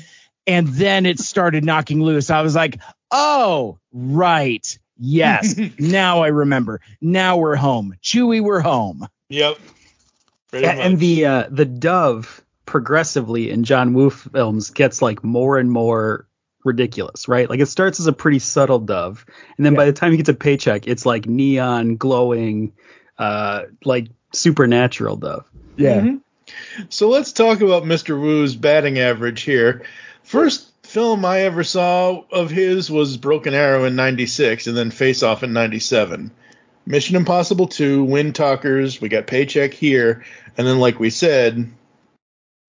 And 0.47 0.69
then 0.69 1.07
it 1.07 1.19
started 1.19 1.65
knocking 1.65 2.03
loose. 2.03 2.31
I 2.31 2.43
was 2.43 2.55
like, 2.55 2.79
oh, 3.11 3.79
right. 3.93 4.79
Yes. 4.99 5.59
now 5.79 6.23
I 6.23 6.29
remember. 6.29 6.81
Now 7.01 7.39
we're 7.39 7.57
home. 7.57 7.95
Chewie, 8.03 8.43
we're 8.43 8.61
home. 8.61 9.09
Yep. 9.31 9.59
Yeah, 10.53 10.71
and 10.71 10.99
the 10.99 11.27
uh, 11.27 11.45
the 11.51 11.65
dove 11.65 12.43
progressively 12.67 13.51
in 13.51 13.65
John 13.65 13.95
Woo 13.95 14.11
films 14.11 14.71
gets 14.71 15.03
like 15.03 15.23
more 15.25 15.59
and 15.59 15.71
more 15.71 16.27
ridiculous, 16.65 17.29
right? 17.29 17.51
Like 17.51 17.61
it 17.61 17.67
starts 17.67 18.01
as 18.01 18.07
a 18.07 18.13
pretty 18.13 18.39
subtle 18.39 18.79
dove, 18.79 19.27
and 19.57 19.67
then 19.67 19.75
by 19.75 19.85
the 19.85 19.93
time 19.93 20.13
you 20.13 20.17
get 20.17 20.27
to 20.27 20.35
paycheck, 20.35 20.87
it's 20.87 21.05
like 21.05 21.27
neon 21.27 21.97
glowing, 21.97 22.73
uh, 23.19 23.63
like 23.85 24.09
supernatural 24.33 25.17
though. 25.17 25.45
Yeah. 25.77 26.01
Mhm. 26.01 26.21
So 26.89 27.09
let's 27.09 27.33
talk 27.33 27.61
about 27.61 27.85
Mr. 27.85 28.21
Woo's 28.21 28.55
batting 28.55 28.99
average 28.99 29.43
here. 29.43 29.83
First 30.23 30.71
film 30.85 31.25
I 31.25 31.41
ever 31.41 31.65
saw 31.65 32.23
of 32.31 32.51
his 32.51 32.91
was 32.91 33.17
Broken 33.17 33.55
Arrow 33.55 33.85
in 33.85 33.97
96 33.97 34.67
and 34.67 34.77
then 34.77 34.91
Face 34.91 35.23
Off 35.23 35.43
in 35.43 35.53
97. 35.53 36.31
Mission 36.87 37.17
Impossible 37.17 37.67
2, 37.67 38.05
Windtalkers, 38.07 39.01
we 39.01 39.09
got 39.09 39.27
Paycheck 39.27 39.75
here, 39.75 40.25
and 40.57 40.65
then 40.65 40.79
like 40.79 41.01
we 41.01 41.11
said, 41.11 41.69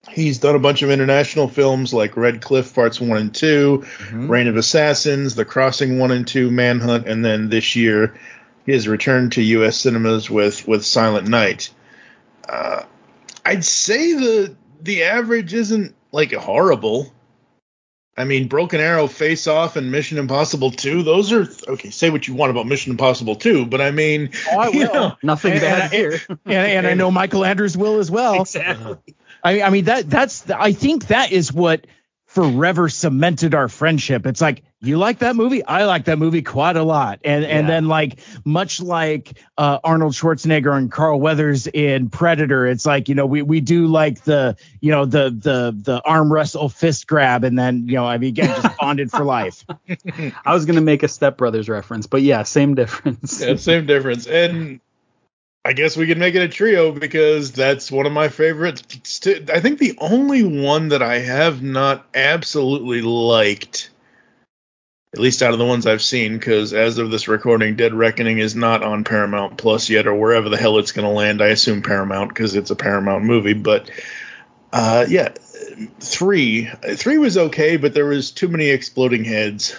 he's 0.09 0.39
done 0.39 0.55
a 0.55 0.59
bunch 0.59 0.81
of 0.81 0.89
international 0.89 1.47
films 1.47 1.93
like 1.93 2.17
Red 2.17 2.41
Cliff 2.41 2.73
Parts 2.73 2.99
1 2.99 3.15
and 3.15 3.35
2, 3.35 3.85
Reign 4.13 4.47
of 4.47 4.57
Assassins, 4.57 5.35
The 5.35 5.45
Crossing 5.45 5.99
1 5.99 6.09
and 6.11 6.27
2, 6.27 6.49
Manhunt, 6.49 7.07
and 7.07 7.23
then 7.23 7.49
this 7.49 7.75
year 7.75 8.15
his 8.67 8.87
return 8.87 9.31
to 9.31 9.41
US 9.41 9.77
cinemas 9.77 10.29
with 10.29 10.67
with 10.67 10.85
Silent 10.85 11.27
Night. 11.27 11.71
Uh, 12.47 12.83
I'd 13.43 13.65
say 13.65 14.13
the 14.13 14.55
the 14.81 15.03
average 15.05 15.55
isn't 15.55 15.95
like 16.11 16.31
horrible. 16.33 17.11
I 18.19 18.23
mean, 18.23 18.47
Broken 18.47 18.79
Arrow, 18.81 19.05
Face 19.05 19.45
Off, 19.45 19.75
and 19.75 19.91
Mission 19.91 20.17
Impossible 20.17 20.71
2, 20.71 21.03
those 21.03 21.31
are 21.31 21.47
okay. 21.67 21.91
Say 21.91 22.09
what 22.09 22.27
you 22.27 22.33
want 22.33 22.49
about 22.49 22.65
Mission 22.65 22.89
Impossible 22.91 23.35
2, 23.35 23.67
but 23.67 23.79
I 23.79 23.91
mean, 23.91 24.31
Oh, 24.51 24.57
I 24.59 24.67
you 24.73 24.85
know, 24.85 25.15
Nothing 25.21 25.51
And- 25.53 25.61
bad 25.61 25.81
and- 25.83 25.91
here. 25.93 26.19
And, 26.45 26.53
and 26.53 26.87
I 26.87 26.93
know 26.95 27.11
Michael 27.11 27.45
Andrews 27.45 27.77
will 27.77 27.99
as 27.99 28.09
well. 28.11 28.41
Exactly. 28.41 28.97
I, 29.43 29.61
I 29.61 29.69
mean 29.69 29.85
that 29.85 30.09
that's 30.09 30.41
the, 30.41 30.59
I 30.59 30.71
think 30.73 31.07
that 31.07 31.31
is 31.31 31.53
what 31.53 31.85
forever 32.37 32.87
cemented 32.87 33.55
our 33.55 33.67
friendship. 33.67 34.27
It's 34.27 34.41
like 34.41 34.61
you 34.79 34.99
like 34.99 35.19
that 35.19 35.35
movie, 35.35 35.65
I 35.65 35.85
like 35.85 36.05
that 36.05 36.19
movie 36.19 36.43
quite 36.43 36.75
a 36.75 36.83
lot, 36.83 37.19
and 37.23 37.43
and 37.43 37.67
then 37.67 37.87
like 37.87 38.19
much 38.45 38.79
like 38.79 39.39
uh, 39.57 39.79
Arnold 39.83 40.13
Schwarzenegger 40.13 40.77
and 40.77 40.91
Carl 40.91 41.19
Weathers 41.19 41.65
in 41.65 42.11
Predator, 42.11 42.67
it's 42.67 42.85
like 42.85 43.09
you 43.09 43.15
know 43.15 43.25
we 43.25 43.41
we 43.41 43.59
do 43.59 43.87
like 43.87 44.23
the 44.23 44.55
you 44.81 44.91
know 44.91 45.05
the 45.05 45.31
the 45.31 45.75
the 45.75 45.99
arm 46.05 46.31
wrestle 46.31 46.69
fist 46.69 47.07
grab, 47.07 47.43
and 47.43 47.57
then 47.57 47.87
you 47.87 47.95
know 47.95 48.05
I 48.05 48.19
mean 48.19 48.29
again 48.29 48.61
just 48.61 48.77
bonded 48.77 49.09
for 49.09 49.23
life. 49.23 49.65
I 50.45 50.53
was 50.53 50.65
gonna 50.65 50.81
make 50.81 51.01
a 51.01 51.07
Step 51.07 51.37
Brothers 51.37 51.67
reference, 51.67 52.05
but 52.05 52.21
yeah, 52.21 52.43
same 52.43 52.75
difference. 52.75 53.41
yeah, 53.41 53.55
same 53.55 53.87
difference. 53.87 54.27
And 54.27 54.79
I 55.67 55.73
guess 55.73 55.97
we 55.97 56.07
could 56.07 56.17
make 56.17 56.33
it 56.33 56.41
a 56.41 56.47
trio 56.47 56.93
because 56.93 57.51
that's 57.51 57.91
one 57.91 58.05
of 58.05 58.13
my 58.13 58.29
favorites. 58.29 59.27
I 59.27 59.59
think 59.59 59.79
the 59.79 59.97
only 59.99 60.41
one 60.43 60.87
that 60.89 61.01
I 61.01 61.19
have 61.19 61.61
not 61.61 62.07
absolutely 62.15 63.01
liked, 63.01 63.89
at 65.13 65.19
least 65.19 65.41
out 65.41 65.51
of 65.51 65.59
the 65.59 65.65
ones 65.65 65.85
I've 65.85 66.01
seen, 66.01 66.37
because 66.37 66.71
as 66.71 66.99
of 66.99 67.11
this 67.11 67.27
recording, 67.27 67.75
Dead 67.75 67.93
Reckoning 67.93 68.37
is 68.37 68.55
not 68.55 68.81
on 68.81 69.03
Paramount 69.03 69.57
Plus 69.57 69.89
yet, 69.89 70.07
or 70.07 70.15
wherever 70.15 70.47
the 70.47 70.55
hell 70.55 70.77
it's 70.77 70.93
going 70.93 71.05
to 71.05 71.13
land. 71.13 71.41
I 71.41 71.47
assume 71.47 71.81
Paramount 71.81 72.29
because 72.29 72.55
it's 72.55 72.71
a 72.71 72.75
Paramount 72.77 73.25
movie. 73.25 73.51
But 73.51 73.91
uh, 74.71 75.05
yeah, 75.09 75.33
three, 75.99 76.69
three 76.81 77.17
was 77.17 77.37
okay, 77.37 77.75
but 77.75 77.93
there 77.93 78.05
was 78.05 78.31
too 78.31 78.47
many 78.47 78.69
exploding 78.69 79.25
heads. 79.25 79.75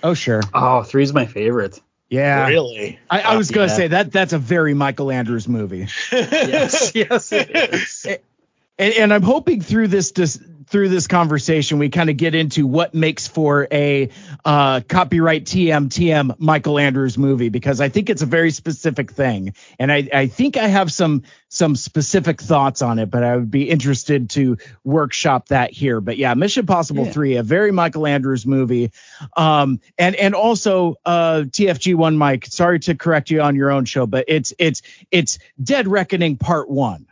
Oh 0.00 0.14
sure, 0.14 0.42
Oh, 0.54 0.84
three's 0.84 1.12
my 1.12 1.26
favorite. 1.26 1.80
Yeah. 2.08 2.48
Really? 2.48 2.98
I, 3.10 3.20
I 3.20 3.36
was 3.36 3.50
gonna 3.50 3.66
Yeah. 3.68 3.76
say 3.76 3.88
that 3.88 4.12
that's 4.12 4.32
a 4.32 4.38
very 4.38 4.74
Michael 4.74 5.10
Andrews 5.10 5.48
movie. 5.48 5.88
Yes, 6.12 6.92
yes, 6.94 7.32
it 7.32 7.50
is. 7.50 8.06
and, 8.78 8.94
and 8.94 9.14
I'm 9.14 9.22
hoping 9.22 9.60
through 9.60 9.88
this 9.88 10.12
dis, 10.12 10.40
through 10.66 10.88
this 10.88 11.06
conversation 11.06 11.78
we 11.78 11.90
kind 11.90 12.08
of 12.10 12.16
get 12.16 12.34
into 12.34 12.66
what 12.66 12.94
makes 12.94 13.28
for 13.28 13.68
a 13.70 14.08
uh, 14.44 14.80
copyright 14.88 15.44
TM 15.44 15.88
TM 15.88 16.34
Michael 16.38 16.78
Andrews 16.78 17.18
movie 17.18 17.50
because 17.50 17.80
I 17.80 17.88
think 17.90 18.10
it's 18.10 18.22
a 18.22 18.26
very 18.26 18.50
specific 18.50 19.12
thing, 19.12 19.54
and 19.78 19.92
I, 19.92 20.08
I 20.12 20.26
think 20.26 20.56
I 20.56 20.66
have 20.66 20.90
some 20.90 21.22
some 21.48 21.76
specific 21.76 22.40
thoughts 22.40 22.82
on 22.82 22.98
it, 22.98 23.10
but 23.10 23.22
I 23.22 23.36
would 23.36 23.50
be 23.50 23.70
interested 23.70 24.30
to 24.30 24.56
workshop 24.82 25.48
that 25.48 25.70
here. 25.70 26.00
But 26.00 26.16
yeah, 26.16 26.34
Mission 26.34 26.62
Impossible 26.62 27.04
Yeah. 27.06 27.12
three, 27.12 27.36
a 27.36 27.42
very 27.42 27.70
Michael 27.70 28.06
Andrews 28.06 28.46
movie, 28.46 28.90
um, 29.36 29.80
and 29.98 30.16
and 30.16 30.34
also 30.34 30.96
uh, 31.04 31.44
TFG 31.46 31.94
one, 31.94 32.16
Mike. 32.16 32.46
Sorry 32.46 32.80
to 32.80 32.94
correct 32.94 33.30
you 33.30 33.42
on 33.42 33.54
your 33.54 33.70
own 33.70 33.84
show, 33.84 34.06
but 34.06 34.24
it's 34.28 34.52
it's 34.58 34.82
it's 35.10 35.38
Dead 35.62 35.86
Reckoning 35.86 36.38
Part 36.38 36.68
One. 36.68 37.06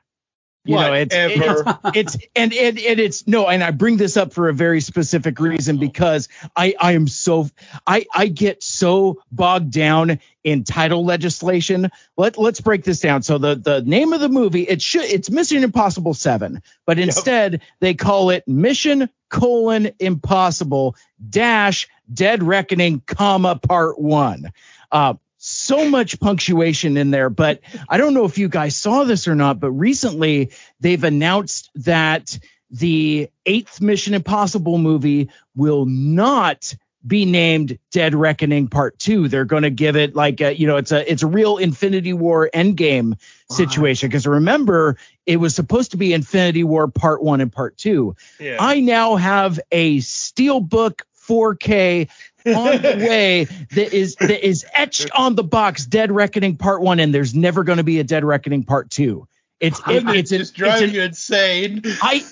You 0.64 0.76
know, 0.76 0.92
it's, 0.92 1.14
it's 1.14 1.62
it's 1.96 2.16
and, 2.36 2.52
and 2.52 2.78
and 2.78 3.00
it's 3.00 3.26
no, 3.26 3.48
and 3.48 3.64
I 3.64 3.72
bring 3.72 3.96
this 3.96 4.16
up 4.16 4.32
for 4.32 4.48
a 4.48 4.54
very 4.54 4.80
specific 4.80 5.40
reason 5.40 5.78
because 5.78 6.28
I 6.54 6.74
I 6.80 6.92
am 6.92 7.08
so 7.08 7.48
I 7.84 8.06
I 8.14 8.28
get 8.28 8.62
so 8.62 9.20
bogged 9.32 9.72
down 9.72 10.20
in 10.44 10.62
title 10.62 11.04
legislation. 11.04 11.90
Let 12.16 12.38
let's 12.38 12.60
break 12.60 12.84
this 12.84 13.00
down. 13.00 13.22
So 13.22 13.38
the 13.38 13.56
the 13.56 13.82
name 13.82 14.12
of 14.12 14.20
the 14.20 14.28
movie 14.28 14.62
it 14.62 14.80
should 14.80 15.04
it's 15.04 15.28
Mission 15.30 15.64
Impossible 15.64 16.14
Seven, 16.14 16.62
but 16.86 16.98
instead 16.98 17.62
they 17.80 17.94
call 17.94 18.30
it 18.30 18.46
Mission 18.46 19.08
colon 19.30 19.90
Impossible 19.98 20.94
dash 21.28 21.88
Dead 22.12 22.42
Reckoning 22.42 23.02
comma 23.04 23.56
Part 23.56 23.98
One. 23.98 24.52
Uh, 24.92 25.14
so 25.44 25.90
much 25.90 26.20
punctuation 26.20 26.96
in 26.96 27.10
there. 27.10 27.28
But 27.28 27.60
I 27.88 27.98
don't 27.98 28.14
know 28.14 28.24
if 28.24 28.38
you 28.38 28.48
guys 28.48 28.76
saw 28.76 29.02
this 29.02 29.26
or 29.26 29.34
not, 29.34 29.58
but 29.58 29.72
recently 29.72 30.52
they've 30.78 31.02
announced 31.02 31.68
that 31.74 32.38
the 32.70 33.28
eighth 33.44 33.80
Mission 33.80 34.14
Impossible 34.14 34.78
movie 34.78 35.30
will 35.56 35.84
not 35.84 36.74
be 37.04 37.24
named 37.24 37.76
Dead 37.90 38.14
Reckoning 38.14 38.68
Part 38.68 39.00
Two. 39.00 39.26
They're 39.26 39.44
going 39.44 39.64
to 39.64 39.70
give 39.70 39.96
it 39.96 40.14
like 40.14 40.40
a, 40.40 40.56
you 40.56 40.68
know, 40.68 40.76
it's 40.76 40.92
a 40.92 41.10
it's 41.10 41.24
a 41.24 41.26
real 41.26 41.56
Infinity 41.56 42.12
War 42.12 42.48
Endgame 42.54 43.18
situation. 43.50 44.08
Because 44.08 44.28
remember, 44.28 44.96
it 45.26 45.38
was 45.38 45.56
supposed 45.56 45.90
to 45.90 45.96
be 45.96 46.12
Infinity 46.12 46.62
War 46.62 46.86
Part 46.86 47.20
One 47.20 47.40
and 47.40 47.52
Part 47.52 47.76
Two. 47.76 48.14
Yeah. 48.38 48.58
I 48.60 48.78
now 48.78 49.16
have 49.16 49.58
a 49.72 49.98
Steelbook 49.98 51.02
4K 51.28 52.08
on 52.46 52.82
the 52.82 53.06
way 53.08 53.44
that 53.44 53.92
is 53.92 54.16
that 54.16 54.46
is 54.46 54.66
etched 54.72 55.10
on 55.12 55.34
the 55.34 55.44
box 55.44 55.86
Dead 55.86 56.12
Reckoning 56.12 56.56
Part 56.56 56.82
One, 56.82 57.00
and 57.00 57.14
there's 57.14 57.34
never 57.34 57.64
going 57.64 57.78
to 57.78 57.84
be 57.84 57.98
a 58.00 58.04
Dead 58.04 58.24
Reckoning 58.24 58.64
Part 58.64 58.90
Two. 58.90 59.28
It's 59.60 59.80
it, 59.88 60.04
it's 60.08 60.32
it's 60.32 60.50
driving 60.50 60.90
you 60.90 61.02
insane. 61.02 61.82
I 61.84 62.24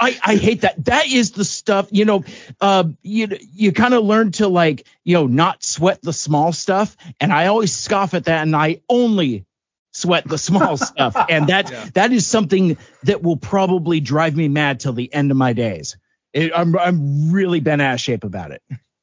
I, 0.00 0.18
I 0.24 0.36
hate 0.36 0.60
that. 0.60 0.84
That 0.84 1.08
is 1.08 1.32
the 1.32 1.44
stuff, 1.44 1.88
you 1.90 2.04
know, 2.04 2.24
uh, 2.60 2.84
you 3.02 3.28
you 3.52 3.72
kind 3.72 3.94
of 3.94 4.04
learn 4.04 4.30
to 4.32 4.46
like, 4.48 4.86
you 5.04 5.14
know, 5.14 5.26
not 5.26 5.64
sweat 5.64 6.00
the 6.02 6.12
small 6.12 6.52
stuff. 6.52 6.96
And 7.20 7.32
I 7.32 7.46
always 7.46 7.74
scoff 7.74 8.14
at 8.14 8.24
that 8.26 8.42
and 8.42 8.54
I 8.54 8.80
only 8.88 9.44
sweat 9.92 10.24
the 10.24 10.38
small 10.38 10.76
stuff. 10.76 11.16
And 11.28 11.48
that 11.48 11.92
that 11.94 12.12
is 12.12 12.26
something 12.26 12.76
that 13.04 13.22
will 13.22 13.36
probably 13.36 14.00
drive 14.00 14.36
me 14.36 14.48
mad 14.48 14.80
till 14.80 14.92
the 14.92 15.12
end 15.12 15.30
of 15.30 15.36
my 15.36 15.52
days. 15.52 15.96
It, 16.38 16.52
I'm 16.54 16.78
I'm 16.78 17.32
really 17.32 17.58
bent 17.58 17.82
ass 17.82 18.00
shape 18.00 18.22
about 18.22 18.52
it. 18.52 18.62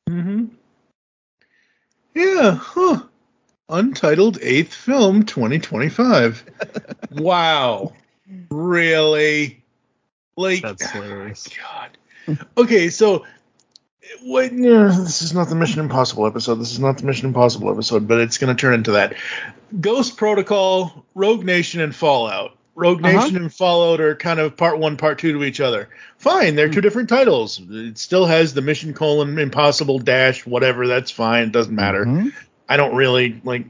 Mm-hmm. 0.10 0.46
Yeah, 2.14 2.52
huh. 2.52 3.04
Untitled 3.68 4.38
eighth 4.42 4.74
film 4.74 5.26
2025. 5.26 6.46
wow. 7.12 7.92
Really? 8.50 9.64
Like 10.38 10.62
That's 10.62 10.90
hilarious. 10.90 11.50
God. 12.28 12.38
Okay, 12.58 12.90
so 12.90 13.26
what 14.22 14.54
no, 14.54 14.88
this 14.90 15.22
is 15.22 15.34
not 15.34 15.50
the 15.50 15.56
Mission 15.56 15.82
Impossible 15.82 16.26
episode. 16.28 16.56
This 16.56 16.72
is 16.72 16.80
not 16.80 17.00
the 17.00 17.06
Mission 17.06 17.28
Impossible 17.28 17.70
episode, 17.70 18.08
but 18.08 18.20
it's 18.20 18.38
going 18.38 18.56
to 18.56 18.60
turn 18.60 18.76
into 18.76 18.92
that. 18.92 19.16
Ghost 19.78 20.16
Protocol, 20.16 21.06
Rogue 21.14 21.44
Nation, 21.44 21.82
and 21.82 21.94
Fallout. 21.94 22.58
Rogue 22.76 23.04
Uh-huh. 23.04 23.22
Nation 23.22 23.38
and 23.38 23.54
Fallout 23.54 24.02
are 24.02 24.16
kind 24.16 24.40
of 24.40 24.58
part 24.58 24.78
one, 24.78 24.98
part 24.98 25.18
two 25.18 25.32
to 25.34 25.44
each 25.44 25.62
other. 25.62 25.90
Fine, 26.18 26.56
they're 26.56 26.70
two 26.70 26.82
different 26.82 27.10
titles. 27.10 27.62
It 27.70 27.98
still 27.98 28.26
has 28.26 28.54
the 28.54 28.62
Mission 28.62 28.94
colon 28.94 29.40
Impossible 29.40 30.00
dash 30.00 30.46
whatever. 30.46 30.86
That's 30.88 31.10
fine. 31.12 31.44
It 31.44 31.52
doesn't 31.54 31.74
matter. 31.76 32.32
I 32.68 32.78
don't 32.78 32.96
really 32.96 33.42
like 33.44 33.68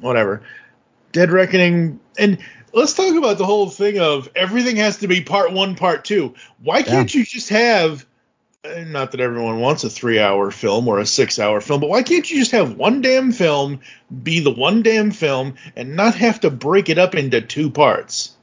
whatever. 0.00 0.42
Dead 1.12 1.30
Reckoning 1.30 2.00
and 2.18 2.38
let's 2.72 2.94
talk 2.94 3.14
about 3.14 3.38
the 3.38 3.46
whole 3.46 3.70
thing 3.70 4.00
of 4.00 4.28
everything 4.34 4.76
has 4.76 4.98
to 4.98 5.08
be 5.08 5.22
part 5.22 5.52
one, 5.52 5.74
part 5.76 6.04
two. 6.04 6.34
Why 6.62 6.82
can't 6.82 7.14
you 7.14 7.24
just 7.24 7.50
have 7.50 8.04
uh, 8.64 8.80
not 8.88 9.12
that 9.12 9.20
everyone 9.20 9.60
wants 9.60 9.84
a 9.84 9.90
three 9.90 10.18
hour 10.18 10.50
film 10.50 10.88
or 10.88 10.98
a 10.98 11.06
six 11.06 11.38
hour 11.38 11.60
film, 11.60 11.80
but 11.80 11.88
why 11.88 12.02
can't 12.02 12.28
you 12.28 12.38
just 12.40 12.50
have 12.50 12.76
one 12.76 13.00
damn 13.02 13.30
film 13.30 13.80
be 14.22 14.40
the 14.40 14.50
one 14.50 14.82
damn 14.82 15.12
film 15.12 15.54
and 15.76 15.94
not 15.94 16.16
have 16.16 16.40
to 16.40 16.50
break 16.50 16.88
it 16.88 16.98
up 16.98 17.14
into 17.14 17.40
two 17.40 17.70
parts? 17.70 18.34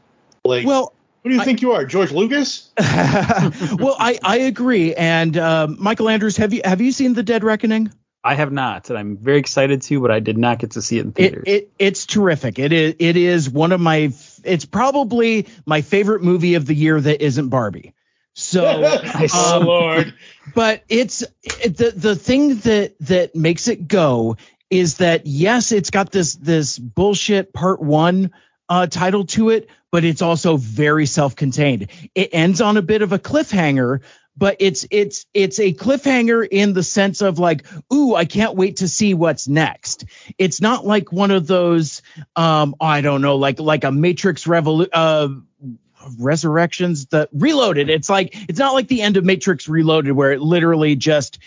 Like 0.46 0.66
Well, 0.66 0.94
who 1.24 1.30
do 1.30 1.36
you 1.36 1.44
think 1.44 1.62
you 1.62 1.72
are, 1.72 1.86
George 1.86 2.12
Lucas? 2.12 2.72
well, 2.78 3.96
I 4.00 4.20
I 4.24 4.38
agree. 4.46 4.94
And 4.94 5.36
um, 5.38 5.78
Michael 5.80 6.08
Andrews, 6.08 6.38
have 6.38 6.54
you 6.54 6.62
have 6.64 6.82
you 6.82 6.92
seen 6.92 7.14
The 7.14 7.24
Dead 7.24 7.44
Reckoning? 7.44 7.92
I 8.24 8.34
have 8.34 8.52
not, 8.52 8.90
and 8.90 8.98
I'm 8.98 9.18
very 9.18 9.38
excited 9.38 9.84
to, 9.84 10.02
but 10.02 10.10
I 10.10 10.20
did 10.20 10.38
not 10.38 10.58
get 10.58 10.72
to 10.72 10.82
see 10.82 10.98
it 10.98 11.06
in 11.06 11.12
theaters. 11.12 11.44
it 11.48 11.72
it's 11.78 12.06
terrific. 12.06 12.60
It 12.60 12.74
is 12.74 12.96
it 13.00 13.18
is 13.18 13.50
one 13.50 13.72
of 13.72 13.82
my 13.82 14.14
it's 14.44 14.66
probably 14.66 15.48
my 15.66 15.82
favorite 15.82 16.22
movie 16.22 16.56
of 16.56 16.66
the 16.66 16.76
year 16.76 17.00
that 17.00 17.24
isn't 17.24 17.50
Barbie. 17.50 17.94
So 18.34 18.64
oh 19.34 19.58
um, 19.58 19.66
Lord. 19.66 20.14
but 20.54 20.84
it's 20.90 21.24
it, 21.44 21.78
the 21.78 21.92
the 21.92 22.16
thing 22.16 22.58
that 22.58 22.96
that 23.02 23.36
makes 23.36 23.68
it 23.68 23.88
go 23.88 24.38
is 24.70 24.98
that 24.98 25.26
yes, 25.26 25.72
it's 25.72 25.90
got 25.90 26.12
this 26.12 26.36
this 26.36 26.78
bullshit 26.78 27.54
part 27.54 27.82
one 27.82 28.32
uh, 28.70 28.88
title 28.88 29.26
to 29.26 29.50
it, 29.50 29.70
but 29.92 30.04
it's 30.04 30.22
also 30.22 30.58
very 30.58 31.06
self-contained. 31.06 31.88
It 32.14 32.30
ends 32.34 32.62
on 32.62 32.78
a 32.78 32.82
bit 32.82 33.02
of 33.02 33.14
a 33.14 33.20
cliffhanger, 33.20 34.02
but 34.38 34.58
it's 34.60 34.86
it's 34.92 35.26
it's 35.34 35.60
a 35.60 35.74
cliffhanger 35.74 36.46
in 36.50 36.74
the 36.74 36.84
sense 36.84 37.22
of 37.22 37.40
like, 37.40 37.66
ooh, 37.94 38.16
I 38.16 38.26
can't 38.26 38.56
wait 38.56 38.78
to 38.78 38.88
see 38.88 39.14
what's 39.14 39.48
next. 39.48 40.06
It's 40.38 40.60
not 40.60 40.86
like 40.86 41.12
one 41.12 41.32
of 41.32 41.48
those, 41.48 42.02
um, 42.36 42.76
I 42.82 43.02
don't 43.02 43.22
know, 43.22 43.38
like 43.38 43.60
like 43.60 43.84
a 43.84 43.92
Matrix 43.92 44.46
Revolu- 44.46 44.90
uh, 44.92 45.30
Resurrections, 46.20 47.08
the 47.08 47.30
Reloaded. 47.32 47.90
It's 47.90 48.10
like 48.10 48.36
it's 48.50 48.60
not 48.60 48.74
like 48.74 48.88
the 48.88 49.02
end 49.02 49.18
of 49.18 49.26
Matrix 49.26 49.68
Reloaded 49.68 50.12
where 50.12 50.34
it 50.34 50.42
literally 50.42 50.96
just 50.96 51.40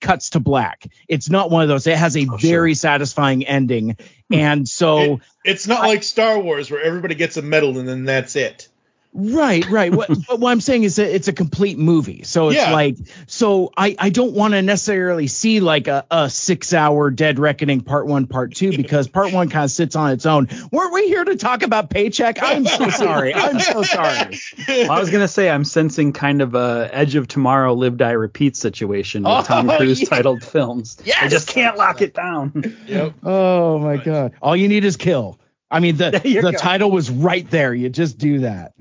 cuts 0.00 0.30
to 0.30 0.40
black. 0.40 0.86
It's 1.08 1.30
not 1.30 1.50
one 1.50 1.62
of 1.62 1.68
those. 1.68 1.86
It 1.86 1.96
has 1.96 2.16
a 2.16 2.26
oh, 2.30 2.36
very 2.36 2.74
satisfying 2.74 3.46
ending, 3.46 3.96
and 4.30 4.68
so. 4.68 5.20
It's 5.44 5.66
not 5.66 5.82
like 5.82 6.02
Star 6.02 6.38
Wars 6.38 6.70
where 6.70 6.82
everybody 6.82 7.14
gets 7.14 7.36
a 7.36 7.42
medal 7.42 7.78
and 7.78 7.88
then 7.88 8.04
that's 8.04 8.36
it. 8.36 8.68
Right, 9.12 9.68
right. 9.68 9.92
What, 9.92 10.08
what 10.38 10.50
I'm 10.50 10.60
saying 10.60 10.84
is 10.84 10.96
that 10.96 11.12
it's 11.12 11.26
a 11.26 11.32
complete 11.32 11.78
movie. 11.78 12.22
So 12.22 12.48
it's 12.48 12.56
Yeah. 12.58 12.72
like, 12.72 12.96
so 13.26 13.72
I, 13.76 13.96
I 13.98 14.10
don't 14.10 14.34
want 14.34 14.54
to 14.54 14.62
necessarily 14.62 15.26
see 15.26 15.58
like 15.58 15.88
a, 15.88 16.06
a 16.10 16.30
six 16.30 16.72
hour 16.72 17.10
Dead 17.10 17.40
Reckoning 17.40 17.80
part 17.80 18.06
one, 18.06 18.28
part 18.28 18.54
two, 18.54 18.70
because 18.76 19.08
part 19.08 19.32
one 19.32 19.48
kind 19.50 19.64
of 19.64 19.70
sits 19.72 19.96
on 19.96 20.12
its 20.12 20.26
own. 20.26 20.48
Weren't 20.70 20.92
we 20.94 21.08
here 21.08 21.24
to 21.24 21.34
talk 21.36 21.62
about 21.62 21.90
paycheck? 21.90 22.40
I'm 22.40 22.64
so 22.66 22.88
sorry. 22.90 23.34
I'm 23.34 23.58
so 23.58 23.82
sorry. 23.82 24.38
Well, 24.68 24.92
I 24.92 25.00
was 25.00 25.10
gonna 25.10 25.26
say 25.28 25.50
I'm 25.50 25.64
sensing 25.64 26.12
kind 26.12 26.40
of 26.40 26.54
a 26.54 26.88
Edge 26.92 27.16
of 27.16 27.26
Tomorrow, 27.26 27.74
Live 27.74 27.96
Die 27.96 28.10
Repeat 28.12 28.56
situation 28.56 29.24
with 29.24 29.32
Oh, 29.38 29.42
Tom 29.42 29.68
Cruise 29.68 30.02
yeah. 30.02 30.08
titled 30.08 30.44
films. 30.44 30.98
I 31.20 31.26
just 31.28 31.48
can't 31.48 31.76
lock 31.76 32.00
it 32.00 32.14
down. 32.14 32.76
Yep. 32.86 33.14
Oh 33.24 33.78
my 33.80 33.96
God. 33.96 34.32
All 34.40 34.56
you 34.56 34.68
need 34.68 34.84
is 34.84 34.96
kill. 34.96 35.38
I 35.70 35.78
mean, 35.80 35.96
the, 35.96 36.10
the 36.22 36.40
go. 36.42 36.52
title 36.52 36.90
was 36.90 37.10
right 37.10 37.48
there. 37.50 37.72
You 37.72 37.88
just 37.88 38.18
do 38.18 38.40
that. 38.40 38.72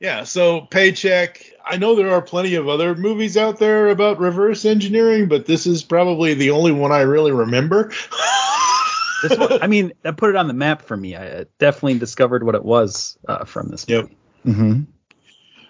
Yeah, 0.00 0.24
so 0.24 0.60
paycheck. 0.62 1.42
I 1.64 1.78
know 1.78 1.94
there 1.94 2.10
are 2.12 2.22
plenty 2.22 2.54
of 2.54 2.68
other 2.68 2.94
movies 2.94 3.36
out 3.36 3.58
there 3.58 3.88
about 3.88 4.18
reverse 4.20 4.64
engineering, 4.64 5.26
but 5.28 5.46
this 5.46 5.66
is 5.66 5.82
probably 5.82 6.34
the 6.34 6.50
only 6.50 6.72
one 6.72 6.92
I 6.92 7.00
really 7.02 7.32
remember. 7.32 7.92
This 9.22 9.38
one, 9.38 9.62
I 9.62 9.66
mean, 9.66 9.94
that 10.02 10.18
put 10.18 10.28
it 10.28 10.36
on 10.36 10.46
the 10.46 10.52
map 10.52 10.82
for 10.82 10.94
me. 10.94 11.16
I 11.16 11.46
definitely 11.58 11.98
discovered 11.98 12.42
what 12.44 12.54
it 12.54 12.62
was 12.62 13.16
uh, 13.26 13.46
from 13.46 13.70
this 13.70 13.86
Yep. 13.88 14.02
movie. 14.04 14.16
Mm-hmm. 14.46 14.80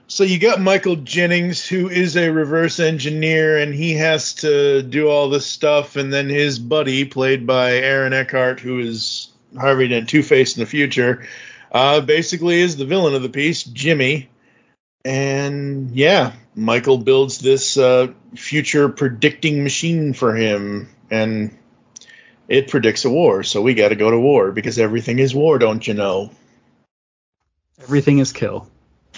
So 0.08 0.24
you 0.24 0.40
got 0.40 0.60
Michael 0.60 0.96
Jennings, 0.96 1.64
who 1.64 1.88
is 1.88 2.16
a 2.16 2.28
reverse 2.30 2.80
engineer, 2.80 3.56
and 3.58 3.72
he 3.72 3.94
has 3.94 4.34
to 4.34 4.82
do 4.82 5.08
all 5.08 5.30
this 5.30 5.46
stuff, 5.46 5.94
and 5.94 6.12
then 6.12 6.28
his 6.28 6.58
buddy, 6.58 7.04
played 7.04 7.46
by 7.46 7.74
Aaron 7.76 8.12
Eckhart, 8.12 8.58
who 8.58 8.80
is 8.80 9.28
Harvey 9.56 9.86
Dent 9.86 10.08
Two 10.08 10.24
Face 10.24 10.56
in 10.56 10.60
the 10.60 10.66
future, 10.66 11.24
uh, 11.72 12.00
basically 12.00 12.60
is 12.60 12.76
the 12.76 12.86
villain 12.86 13.14
of 13.14 13.22
the 13.22 13.28
piece, 13.28 13.62
Jimmy. 13.64 14.28
And 15.04 15.92
yeah, 15.92 16.32
Michael 16.54 16.98
builds 16.98 17.38
this 17.38 17.76
uh, 17.76 18.12
future 18.34 18.88
predicting 18.88 19.62
machine 19.62 20.12
for 20.14 20.34
him, 20.34 20.88
and 21.10 21.56
it 22.48 22.68
predicts 22.68 23.04
a 23.04 23.10
war. 23.10 23.42
So 23.42 23.62
we 23.62 23.74
got 23.74 23.90
to 23.90 23.96
go 23.96 24.10
to 24.10 24.18
war 24.18 24.52
because 24.52 24.78
everything 24.78 25.18
is 25.18 25.34
war, 25.34 25.58
don't 25.58 25.86
you 25.86 25.94
know? 25.94 26.30
Everything 27.80 28.18
is 28.18 28.32
kill. 28.32 28.68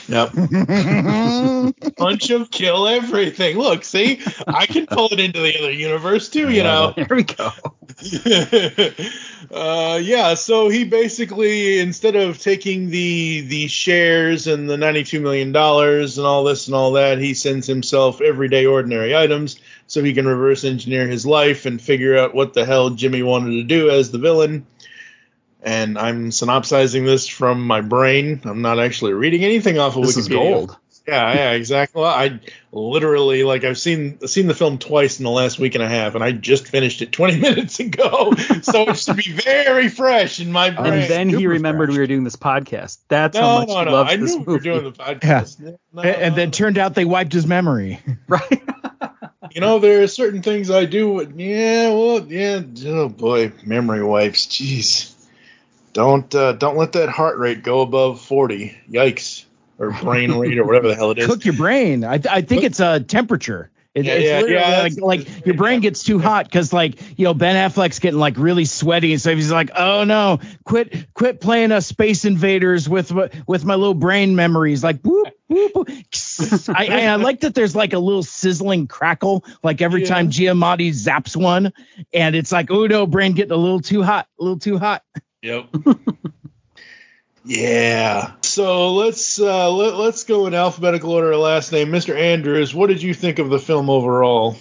Yep. 0.08 0.32
Bunch 1.96 2.30
of 2.30 2.50
kill 2.50 2.88
everything. 2.88 3.58
Look, 3.58 3.84
see, 3.84 4.20
I 4.46 4.64
can 4.64 4.86
pull 4.86 5.12
it 5.12 5.20
into 5.20 5.40
the 5.40 5.58
other 5.58 5.70
universe 5.70 6.30
too, 6.30 6.50
you 6.50 6.62
know. 6.62 6.94
There 6.96 7.06
we 7.10 7.24
go. 7.24 7.50
uh, 9.50 9.98
yeah, 10.02 10.34
so 10.34 10.68
he 10.70 10.84
basically 10.84 11.78
instead 11.78 12.16
of 12.16 12.38
taking 12.38 12.88
the 12.88 13.42
the 13.42 13.68
shares 13.68 14.46
and 14.46 14.68
the 14.68 14.78
ninety 14.78 15.04
two 15.04 15.20
million 15.20 15.52
dollars 15.52 16.16
and 16.16 16.26
all 16.26 16.42
this 16.44 16.68
and 16.68 16.74
all 16.74 16.92
that, 16.92 17.18
he 17.18 17.34
sends 17.34 17.66
himself 17.66 18.22
everyday 18.22 18.64
ordinary 18.64 19.14
items 19.14 19.60
so 19.86 20.02
he 20.02 20.14
can 20.14 20.26
reverse 20.26 20.64
engineer 20.64 21.06
his 21.06 21.26
life 21.26 21.66
and 21.66 21.82
figure 21.82 22.16
out 22.16 22.34
what 22.34 22.54
the 22.54 22.64
hell 22.64 22.90
Jimmy 22.90 23.22
wanted 23.22 23.52
to 23.52 23.62
do 23.64 23.90
as 23.90 24.10
the 24.10 24.18
villain. 24.18 24.66
And 25.62 25.98
I'm 25.98 26.30
synopsizing 26.30 27.04
this 27.04 27.26
from 27.26 27.66
my 27.66 27.80
brain. 27.80 28.40
I'm 28.44 28.62
not 28.62 28.78
actually 28.78 29.12
reading 29.12 29.44
anything 29.44 29.78
off 29.78 29.96
of 29.96 30.06
This 30.06 30.16
Wikipedia. 30.16 30.20
is 30.20 30.28
gold. 30.28 30.76
Yeah, 31.08 31.34
yeah, 31.34 31.50
exactly. 31.52 32.02
Well, 32.02 32.10
I 32.10 32.38
literally 32.70 33.42
like 33.42 33.64
I've 33.64 33.78
seen 33.78 34.20
seen 34.28 34.46
the 34.46 34.54
film 34.54 34.76
twice 34.76 35.18
in 35.18 35.24
the 35.24 35.30
last 35.30 35.58
week 35.58 35.74
and 35.74 35.82
a 35.82 35.88
half, 35.88 36.14
and 36.14 36.22
I 36.22 36.32
just 36.32 36.68
finished 36.68 37.00
it 37.00 37.12
20 37.12 37.40
minutes 37.40 37.80
ago, 37.80 38.34
so 38.60 38.90
it 38.90 38.98
should 38.98 39.16
be 39.16 39.32
very 39.32 39.88
fresh 39.88 40.38
in 40.38 40.52
my 40.52 40.68
brain. 40.68 40.92
And 40.92 41.10
then 41.10 41.28
he 41.30 41.46
remembered 41.46 41.86
fresh. 41.88 41.94
we 41.94 42.00
were 42.00 42.06
doing 42.06 42.24
this 42.24 42.36
podcast. 42.36 42.98
That's 43.08 43.36
no, 43.36 43.40
how 43.40 43.58
much 43.60 43.68
no, 43.68 43.78
he 43.78 43.84
no. 43.86 43.92
loves 43.92 44.12
I 44.12 44.16
this 44.16 44.32
knew 44.32 44.38
movie. 44.40 44.48
we 44.48 44.52
were 44.52 44.58
doing 44.80 44.84
the 44.84 44.92
podcast. 44.92 45.60
No, 45.60 46.02
and, 46.02 46.16
and 46.16 46.36
then 46.36 46.50
turned 46.50 46.76
out 46.76 46.94
they 46.94 47.06
wiped 47.06 47.32
his 47.32 47.46
memory. 47.46 48.00
right. 48.28 48.62
you 49.52 49.62
know, 49.62 49.78
there 49.78 50.02
are 50.02 50.08
certain 50.08 50.42
things 50.42 50.70
I 50.70 50.84
do. 50.84 51.26
Yeah, 51.34 51.88
well, 51.94 52.26
yeah. 52.26 52.60
Oh 52.84 53.08
boy, 53.08 53.52
memory 53.64 54.04
wipes. 54.04 54.46
Jeez, 54.46 55.14
don't 55.92 56.32
uh, 56.34 56.52
don't 56.52 56.76
let 56.76 56.92
that 56.92 57.08
heart 57.08 57.38
rate 57.38 57.62
go 57.62 57.80
above 57.80 58.20
forty. 58.20 58.76
Yikes, 58.90 59.44
or 59.78 59.90
brain 59.90 60.32
rate 60.32 60.58
or 60.58 60.64
whatever 60.64 60.88
the 60.88 60.94
hell 60.94 61.10
it 61.10 61.18
is. 61.18 61.26
Cook 61.26 61.44
your 61.44 61.54
brain. 61.54 62.04
I, 62.04 62.20
I 62.30 62.42
think 62.42 62.64
it's 62.64 62.80
a 62.80 63.00
temperature. 63.00 63.70
It, 63.94 64.04
Yeah, 64.04 64.12
it's 64.12 64.50
yeah, 64.50 64.60
yeah, 64.60 64.82
like, 64.82 65.26
like 65.26 65.46
your 65.46 65.56
brain 65.56 65.80
gets 65.80 66.04
too 66.04 66.18
hot 66.18 66.44
because 66.44 66.72
like 66.72 67.18
you 67.18 67.24
know 67.24 67.34
Ben 67.34 67.56
Affleck's 67.56 67.98
getting 67.98 68.20
like 68.20 68.36
really 68.36 68.66
sweaty 68.66 69.12
and 69.12 69.20
so 69.20 69.34
he's 69.34 69.50
like 69.50 69.70
oh 69.74 70.04
no 70.04 70.38
quit 70.62 71.12
quit 71.14 71.40
playing 71.40 71.72
us 71.72 71.86
Space 71.86 72.24
Invaders 72.24 72.86
with 72.88 73.12
my- 73.12 73.30
with 73.46 73.64
my 73.64 73.74
little 73.74 73.94
brain 73.94 74.36
memories 74.36 74.84
like 74.84 75.00
whoop 75.00 75.28
whoop. 75.48 75.72
whoop. 75.74 75.88
I, 76.68 76.86
I, 76.86 77.06
I 77.06 77.16
like 77.16 77.40
that 77.40 77.54
there's 77.54 77.74
like 77.74 77.94
a 77.94 77.98
little 77.98 78.22
sizzling 78.22 78.86
crackle 78.86 79.44
like 79.64 79.80
every 79.80 80.04
time 80.04 80.28
Giamatti 80.30 80.90
zaps 80.90 81.34
one 81.34 81.72
and 82.12 82.36
it's 82.36 82.52
like 82.52 82.70
oh 82.70 82.86
no 82.86 83.06
brain 83.06 83.32
getting 83.32 83.52
a 83.52 83.56
little 83.56 83.80
too 83.80 84.02
hot 84.02 84.28
a 84.38 84.42
little 84.44 84.58
too 84.60 84.78
hot. 84.78 85.02
Yep. 85.48 85.68
yeah. 87.44 88.32
So 88.42 88.92
let's 88.94 89.40
uh, 89.40 89.70
let, 89.72 89.96
let's 89.96 90.24
go 90.24 90.46
in 90.46 90.52
alphabetical 90.52 91.10
order. 91.12 91.32
of 91.32 91.40
Last 91.40 91.72
name, 91.72 91.88
Mr. 91.88 92.14
Andrews. 92.14 92.74
What 92.74 92.88
did 92.88 93.02
you 93.02 93.14
think 93.14 93.38
of 93.38 93.48
the 93.48 93.58
film 93.58 93.88
overall? 93.88 94.56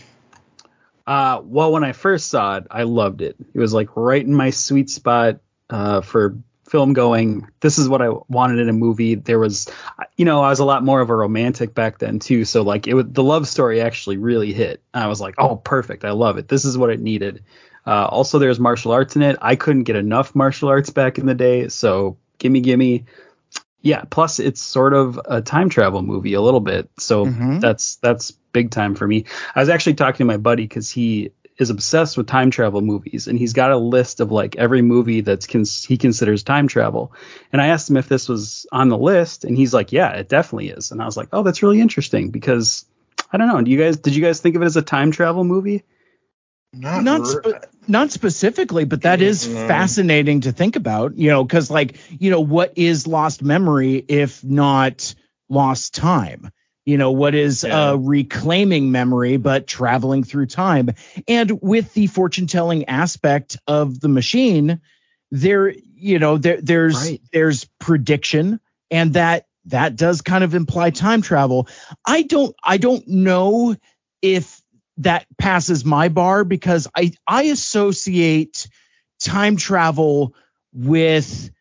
Uh, 1.05 1.41
well, 1.43 1.73
when 1.73 1.83
I 1.83 1.91
first 1.91 2.29
saw 2.29 2.55
it, 2.57 2.67
I 2.71 2.83
loved 2.83 3.21
it. 3.21 3.35
It 3.53 3.59
was 3.59 3.73
like 3.73 3.97
right 3.97 4.23
in 4.23 4.33
my 4.33 4.51
sweet 4.51 4.89
spot 4.89 5.41
uh, 5.69 5.99
for 5.99 6.37
film 6.69 6.93
going. 6.93 7.47
This 7.59 7.79
is 7.79 7.89
what 7.89 8.01
I 8.01 8.09
wanted 8.29 8.59
in 8.59 8.69
a 8.69 8.73
movie. 8.73 9.15
There 9.15 9.39
was, 9.39 9.69
you 10.15 10.23
know, 10.23 10.41
I 10.41 10.49
was 10.49 10.59
a 10.59 10.65
lot 10.65 10.85
more 10.85 11.01
of 11.01 11.09
a 11.09 11.15
romantic 11.15 11.73
back 11.73 11.97
then 11.97 12.19
too. 12.19 12.45
So 12.45 12.61
like 12.61 12.87
it 12.87 12.93
was 12.93 13.07
the 13.09 13.23
love 13.23 13.47
story 13.47 13.81
actually 13.81 14.17
really 14.17 14.53
hit. 14.53 14.81
I 14.93 15.07
was 15.07 15.19
like, 15.19 15.35
oh, 15.37 15.57
perfect. 15.57 16.05
I 16.05 16.11
love 16.11 16.37
it. 16.37 16.47
This 16.47 16.63
is 16.63 16.77
what 16.77 16.91
it 16.91 17.01
needed. 17.01 17.43
Uh, 17.87 18.05
also, 18.05 18.37
there's 18.37 18.59
martial 18.59 18.91
arts 18.91 19.15
in 19.15 19.21
it. 19.21 19.37
I 19.41 19.55
couldn't 19.55 19.83
get 19.83 19.95
enough 19.95 20.35
martial 20.35 20.67
arts 20.69 20.89
back 20.89 21.17
in 21.17 21.25
the 21.25 21.33
day. 21.35 21.69
So 21.69 22.17
gimme, 22.37 22.59
gimme. 22.61 23.05
Yeah. 23.81 24.03
Plus, 24.09 24.39
it's 24.39 24.61
sort 24.61 24.93
of 24.93 25.19
a 25.23 25.41
time 25.41 25.69
travel 25.69 26.01
movie 26.01 26.33
a 26.33 26.41
little 26.41 26.59
bit. 26.59 26.89
So 26.99 27.25
Mhm. 27.25 27.61
that's 27.61 27.95
that's 27.97 28.31
big 28.51 28.71
time 28.71 28.95
for 28.95 29.07
me. 29.07 29.25
I 29.55 29.59
was 29.61 29.69
actually 29.69 29.93
talking 29.93 30.17
to 30.17 30.25
my 30.25 30.37
buddy 30.37 30.63
because 30.63 30.89
he 30.89 31.31
is 31.57 31.69
obsessed 31.69 32.17
with 32.17 32.27
time 32.27 32.51
travel 32.51 32.81
movies 32.81 33.27
and 33.27 33.39
he's 33.39 33.53
got 33.53 33.71
a 33.71 33.77
list 33.77 34.19
of 34.19 34.31
like 34.31 34.55
every 34.57 34.81
movie 34.81 35.21
that's 35.21 35.47
cons- 35.47 35.83
he 35.85 35.97
considers 35.97 36.43
time 36.43 36.67
travel. 36.67 37.13
And 37.51 37.61
I 37.61 37.67
asked 37.67 37.89
him 37.89 37.97
if 37.97 38.07
this 38.09 38.27
was 38.29 38.67
on 38.71 38.89
the 38.89 38.97
list 38.97 39.43
and 39.45 39.57
he's 39.57 39.73
like, 39.73 39.91
"Yeah, 39.91 40.11
it 40.11 40.29
definitely 40.29 40.69
is." 40.69 40.91
And 40.91 41.01
I 41.01 41.05
was 41.05 41.17
like, 41.17 41.29
"Oh, 41.31 41.41
that's 41.43 41.63
really 41.63 41.79
interesting 41.81 42.29
because 42.31 42.85
I 43.31 43.37
don't 43.37 43.47
know. 43.47 43.61
Do 43.61 43.71
you 43.71 43.77
guys 43.79 43.97
did 43.97 44.15
you 44.15 44.21
guys 44.21 44.39
think 44.41 44.55
of 44.55 44.61
it 44.61 44.65
as 44.65 44.77
a 44.77 44.81
time 44.81 45.11
travel 45.11 45.43
movie?" 45.45 45.83
Not, 46.77 47.03
not 47.03 47.27
spe- 47.27 47.65
not 47.87 48.11
specifically, 48.11 48.85
but 48.85 49.01
that 49.01 49.21
is 49.21 49.47
No. 49.47 49.67
fascinating 49.67 50.41
to 50.41 50.51
think 50.51 50.75
about. 50.75 51.17
You 51.17 51.29
know, 51.29 51.43
because 51.43 51.69
like 51.71 51.97
you 52.19 52.29
know, 52.31 52.41
what 52.41 52.73
is 52.75 53.07
lost 53.07 53.41
memory 53.41 54.03
if 54.07 54.43
not 54.43 55.13
lost 55.49 55.95
time? 55.95 56.51
You 56.85 56.97
know, 56.97 57.11
what 57.11 57.35
is 57.35 57.63
Yeah. 57.63 57.89
uh, 57.91 57.95
reclaiming 57.95 58.91
memory 58.91 59.37
but 59.37 59.67
traveling 59.67 60.23
through 60.23 60.45
time? 60.47 60.89
And 61.27 61.59
with 61.61 61.93
the 61.93 62.07
fortune 62.07 62.47
telling 62.47 62.85
aspect 62.85 63.57
of 63.67 63.99
the 63.99 64.07
machine, 64.07 64.79
there, 65.31 65.73
you 65.95 66.19
know, 66.19 66.37
there 66.37 66.61
there's 66.61 66.95
Right. 67.11 67.21
there's 67.33 67.65
prediction, 67.79 68.59
and 68.91 69.13
that 69.15 69.45
that 69.65 69.97
does 69.97 70.21
kind 70.21 70.43
of 70.45 70.53
imply 70.55 70.91
time 70.91 71.21
travel. 71.21 71.67
I 72.05 72.21
don't 72.21 72.55
I 72.63 72.77
don't 72.77 73.05
know 73.07 73.75
if 74.21 74.61
that 74.97 75.25
passes 75.37 75.85
my 75.85 76.09
bar 76.09 76.43
because 76.43 76.87
I 76.95 77.11
I 77.27 77.43
associate 77.43 78.67
time 79.19 79.57
travel 79.57 80.33
with 80.73 81.51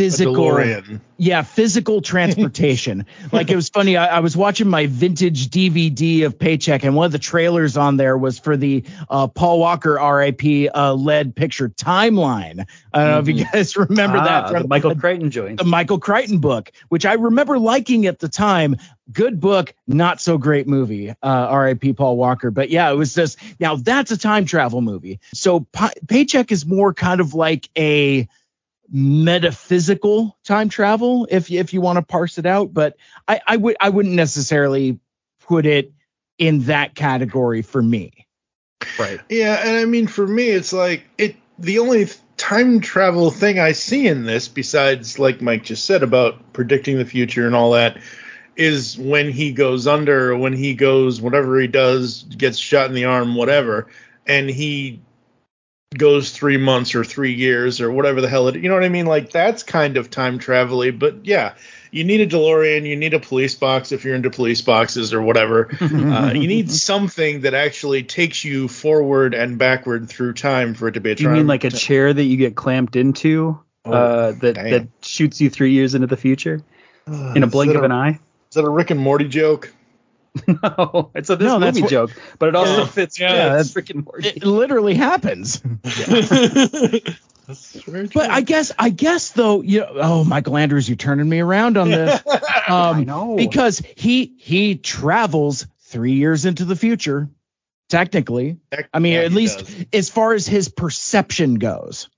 physical 0.00 0.60
yeah 1.18 1.42
physical 1.42 2.00
transportation 2.12 3.04
like 3.32 3.50
it 3.50 3.56
was 3.56 3.68
funny 3.68 3.96
I, 3.96 4.16
I 4.16 4.20
was 4.20 4.36
watching 4.36 4.68
my 4.68 4.86
vintage 4.86 5.48
dvd 5.48 6.24
of 6.24 6.38
paycheck 6.38 6.84
and 6.84 6.94
one 6.96 7.06
of 7.06 7.12
the 7.12 7.18
trailers 7.18 7.76
on 7.76 7.96
there 7.96 8.16
was 8.16 8.38
for 8.38 8.56
the 8.56 8.84
uh, 9.08 9.26
paul 9.28 9.58
walker 9.60 9.98
rip 10.00 10.40
uh, 10.74 10.94
led 10.94 11.36
picture 11.36 11.68
timeline 11.68 12.66
i 12.92 12.98
don't 12.98 13.10
know 13.10 13.18
if 13.18 13.28
you 13.28 13.44
guys 13.44 13.76
remember 13.76 14.16
Ah, 14.18 14.24
that 14.24 14.52
the 14.52 14.58
from 14.60 14.68
Michael 14.68 14.94
Crichton 14.96 15.30
joint. 15.30 15.58
the 15.58 15.64
Michael 15.64 15.98
Crichton 15.98 16.38
book, 16.38 16.70
which 16.88 17.04
I 17.06 17.14
remember 17.14 17.58
liking 17.58 18.06
at 18.06 18.18
the 18.18 18.28
time. 18.28 18.76
Good 19.12 19.40
book, 19.40 19.74
not 19.86 20.20
so 20.20 20.38
great 20.38 20.66
movie. 20.68 21.10
Uh, 21.10 21.14
R.I.P. 21.22 21.94
Paul 21.94 22.16
Walker. 22.16 22.50
But 22.50 22.70
yeah, 22.70 22.90
it 22.90 22.94
was 22.94 23.14
just 23.14 23.38
now 23.58 23.76
that's 23.76 24.10
a 24.10 24.18
time 24.18 24.44
travel 24.44 24.80
movie. 24.80 25.20
So 25.34 25.66
Paycheck 26.08 26.52
is 26.52 26.64
more 26.66 26.94
kind 26.94 27.20
of 27.20 27.34
like 27.34 27.68
a 27.76 28.28
metaphysical 28.90 30.36
time 30.44 30.68
travel, 30.68 31.26
if 31.30 31.50
if 31.50 31.72
you 31.72 31.80
want 31.80 31.96
to 31.96 32.02
parse 32.02 32.38
it 32.38 32.46
out. 32.46 32.72
But 32.72 32.96
I, 33.28 33.40
I 33.46 33.56
would 33.56 33.76
I 33.80 33.90
wouldn't 33.90 34.14
necessarily 34.14 34.98
put 35.40 35.66
it 35.66 35.92
in 36.38 36.60
that 36.62 36.94
category 36.94 37.62
for 37.62 37.82
me. 37.82 38.26
Right. 38.98 39.20
Yeah, 39.28 39.60
and 39.64 39.76
I 39.76 39.84
mean 39.84 40.06
for 40.06 40.26
me, 40.26 40.48
it's 40.48 40.72
like 40.72 41.04
it. 41.18 41.36
The 41.58 41.78
only 41.78 42.08
time 42.38 42.80
travel 42.80 43.30
thing 43.30 43.58
I 43.58 43.72
see 43.72 44.06
in 44.06 44.24
this, 44.24 44.48
besides 44.48 45.18
like 45.18 45.42
Mike 45.42 45.62
just 45.62 45.84
said 45.84 46.02
about 46.02 46.54
predicting 46.54 46.96
the 46.96 47.04
future 47.04 47.46
and 47.46 47.54
all 47.54 47.72
that, 47.72 47.98
is 48.56 48.96
when 48.96 49.30
he 49.30 49.52
goes 49.52 49.86
under, 49.86 50.34
when 50.36 50.54
he 50.54 50.74
goes 50.74 51.20
whatever 51.20 51.60
he 51.60 51.66
does, 51.66 52.22
gets 52.22 52.56
shot 52.56 52.86
in 52.86 52.94
the 52.94 53.04
arm, 53.04 53.34
whatever, 53.34 53.88
and 54.26 54.48
he 54.48 55.02
goes 55.96 56.30
three 56.30 56.56
months 56.56 56.94
or 56.94 57.02
three 57.02 57.32
years 57.32 57.80
or 57.80 57.90
whatever 57.90 58.20
the 58.20 58.28
hell 58.28 58.46
it. 58.46 58.54
You 58.54 58.68
know 58.68 58.74
what 58.74 58.84
I 58.84 58.88
mean? 58.88 59.06
Like 59.06 59.30
that's 59.30 59.64
kind 59.64 59.96
of 59.96 60.08
time 60.08 60.38
travel-y, 60.38 60.92
but 60.92 61.26
yeah. 61.26 61.54
You 61.92 62.04
need 62.04 62.20
a 62.20 62.26
DeLorean. 62.28 62.86
You 62.86 62.94
need 62.94 63.14
a 63.14 63.18
police 63.18 63.56
box 63.56 63.90
if 63.90 64.04
you're 64.04 64.14
into 64.14 64.30
police 64.30 64.60
boxes 64.60 65.12
or 65.12 65.20
whatever. 65.20 65.68
Uh, 65.80 66.32
you 66.34 66.46
need 66.46 66.70
something 66.70 67.40
that 67.40 67.54
actually 67.54 68.02
takes 68.04 68.44
you 68.44 68.68
forward 68.68 69.34
and 69.34 69.58
backward 69.58 70.08
through 70.08 70.32
time 70.32 70.74
for 70.74 70.88
it 70.88 70.92
to 70.92 71.00
be 71.00 71.10
a 71.12 71.14
You 71.16 71.28
mean 71.28 71.46
like 71.46 71.64
a 71.64 71.70
chair 71.70 72.12
that 72.12 72.22
you 72.22 72.36
get 72.36 72.54
clamped 72.54 72.94
into 72.96 73.58
Oh, 73.84 73.92
uh, 73.92 74.32
that 74.40 74.54
damn. 74.54 74.70
that 74.70 74.88
shoots 75.02 75.40
you 75.40 75.48
three 75.50 75.72
years 75.72 75.94
into 75.94 76.06
the 76.06 76.16
future 76.16 76.62
in 77.06 77.42
a 77.42 77.46
blink 77.46 77.74
of 77.74 77.82
an 77.82 77.92
eye? 77.92 78.20
Is 78.50 78.54
that 78.54 78.64
a 78.64 78.70
Rick 78.70 78.90
and 78.90 79.00
Morty 79.00 79.26
joke? 79.26 79.72
no, 80.46 81.10
it's 81.14 81.28
a 81.30 81.36
this 81.36 81.46
No, 81.46 81.58
that's 81.58 81.74
movie 81.76 81.82
what- 81.82 81.90
joke, 81.90 82.10
but 82.38 82.48
it 82.50 82.54
also 82.56 82.78
Yeah. 82.82 82.86
fits. 82.86 83.18
Yeah, 83.18 83.28
Yeah, 83.32 83.36
that's- 83.48 83.72
that's 83.74 83.88
freaking 83.90 84.04
Morty. 84.06 84.28
It 84.28 84.44
literally 84.44 84.94
happens. 84.94 85.60
That's 87.46 87.82
very. 87.82 88.06
But 88.06 88.30
I 88.30 88.42
guess 88.42 88.70
I 88.78 88.90
guess 88.90 89.30
though, 89.32 89.60
you 89.62 89.80
know, 89.80 89.88
oh 89.96 90.24
Michael 90.24 90.56
Andrews, 90.56 90.88
you're 90.88 90.96
turning 90.96 91.28
me 91.28 91.40
around 91.40 91.76
on 91.76 91.90
this. 91.90 92.20
Um, 92.26 92.96
I 92.96 93.04
know. 93.04 93.34
because 93.36 93.82
he 93.96 94.34
he 94.38 94.76
travels 94.76 95.66
three 95.86 96.12
years 96.12 96.44
into 96.44 96.64
the 96.64 96.76
future, 96.76 97.28
technically. 97.88 98.58
I 98.94 99.00
mean, 99.00 99.14
Yeah, 99.14 99.20
at 99.22 99.32
least 99.32 99.58
does. 99.58 99.86
as 99.92 100.10
far 100.10 100.32
as 100.34 100.46
his 100.46 100.68
perception 100.68 101.54
goes. 101.54 102.08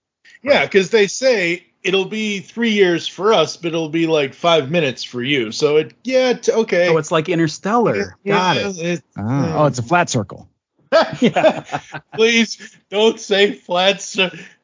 Yeah, 0.42 0.66
because 0.66 0.90
they 0.90 1.07
say 1.07 1.64
it'll 1.83 2.05
be 2.07 2.40
three 2.40 2.71
years 2.71 3.07
for 3.09 3.33
us, 3.33 3.57
but 3.57 3.68
it'll 3.68 3.88
be 3.88 4.07
like 4.07 4.35
five 4.35 4.71
minutes 4.71 5.05
for 5.05 5.23
you. 5.23 5.53
So 5.53 5.79
it, 5.79 5.95
yeah, 6.05 6.35
t- 6.35 6.53
okay. 6.53 6.87
So 6.87 6.99
it's 6.99 7.11
like 7.11 7.29
Interstellar. 7.29 8.16
Got 8.27 8.57
ah. 8.57 8.61
Yeah, 8.61 8.68
it. 8.68 8.79
it- 8.79 9.05
Oh, 9.16 9.66
it's 9.66 9.79
a 9.79 9.83
flat 9.83 10.11
circle. 10.11 10.49
Please 12.14 12.77
don't 12.90 13.18
say 13.18 13.53
flats. 13.53 14.16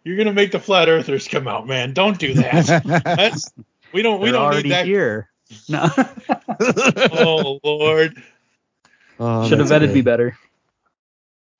You're 0.04 0.16
gonna 0.16 0.32
make 0.34 0.52
the 0.52 0.60
flat 0.60 0.88
earthers 0.88 1.26
come 1.28 1.48
out, 1.48 1.66
man. 1.66 1.94
Don't 1.94 2.18
do 2.18 2.34
that. 2.34 2.82
That's 3.04 3.50
we 3.92 4.02
don't 4.02 4.20
we 4.20 4.30
They're 4.30 4.40
don't 4.40 4.62
need 4.62 4.72
that. 4.72 4.86
here. 4.86 5.30
No, 5.68 5.88
Oh 7.12 7.58
Lord. 7.64 8.22
Oh, 9.18 9.48
should 9.48 9.58
have 9.58 9.68
that's 9.68 9.84
vetted 9.84 9.94
me 9.94 10.02
better. 10.02 10.36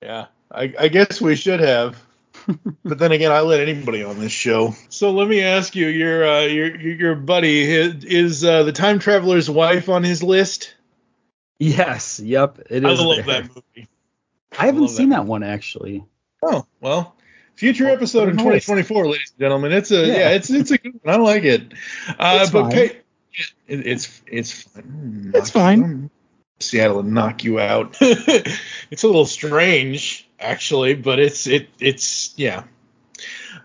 Yeah, 0.01 0.27
I, 0.51 0.73
I 0.79 0.87
guess 0.87 1.19
we 1.19 1.35
should 1.35 1.59
have. 1.59 2.01
But 2.83 2.97
then 2.99 3.11
again, 3.11 3.31
I 3.31 3.41
let 3.41 3.59
anybody 3.59 4.03
on 4.03 4.19
this 4.19 4.31
show. 4.31 4.75
So 4.89 5.11
let 5.11 5.27
me 5.27 5.41
ask 5.41 5.75
you, 5.75 5.87
your 5.87 6.27
uh, 6.27 6.41
your 6.41 6.75
your 6.79 6.95
your 6.95 7.15
buddy 7.15 7.61
is, 7.71 8.03
is 8.05 8.43
uh, 8.45 8.63
the 8.63 8.71
time 8.71 8.99
traveler's 8.99 9.49
wife 9.49 9.89
on 9.89 10.03
his 10.03 10.23
list? 10.23 10.75
Yes. 11.59 12.19
Yep. 12.19 12.59
It 12.69 12.85
I 12.85 12.91
is. 12.91 13.01
love 13.01 13.25
there. 13.25 13.41
that 13.41 13.49
movie. 13.55 13.87
I 14.57 14.65
haven't 14.65 14.81
love 14.81 14.89
seen 14.91 15.09
that. 15.09 15.17
that 15.17 15.25
one 15.25 15.43
actually. 15.43 16.03
Oh 16.41 16.65
well, 16.81 17.15
future 17.55 17.87
episode 17.89 18.29
in 18.29 18.37
put 18.37 18.41
it 18.41 18.45
on 18.45 18.45
the 18.47 18.53
list. 18.55 18.67
2024, 18.67 19.07
ladies 19.07 19.31
and 19.31 19.39
gentlemen. 19.39 19.71
It's 19.73 19.91
a 19.91 20.05
yeah, 20.07 20.13
Yeah. 20.15 20.29
it's 20.31 20.49
it's 20.49 20.71
a 20.71 20.77
good 20.77 20.99
one. 21.03 21.13
I 21.15 21.17
like 21.17 21.43
it. 21.43 21.73
Uh, 22.07 22.39
It's 22.41 22.51
but 22.51 22.61
fine. 22.63 22.71
pay, 22.71 22.85
it, 23.67 23.87
it's 23.87 24.21
it's 24.25 24.51
fine. 24.63 25.31
It's 25.35 25.49
fine. 25.49 26.09
Seattle 26.59 26.99
and 26.99 27.13
knock 27.13 27.43
you 27.43 27.59
out. 27.59 27.95
it's 28.01 29.03
a 29.03 29.07
little 29.07 29.25
strange, 29.25 30.27
actually, 30.39 30.95
but 30.95 31.19
it's 31.19 31.47
it 31.47 31.69
it's 31.79 32.33
yeah. 32.37 32.63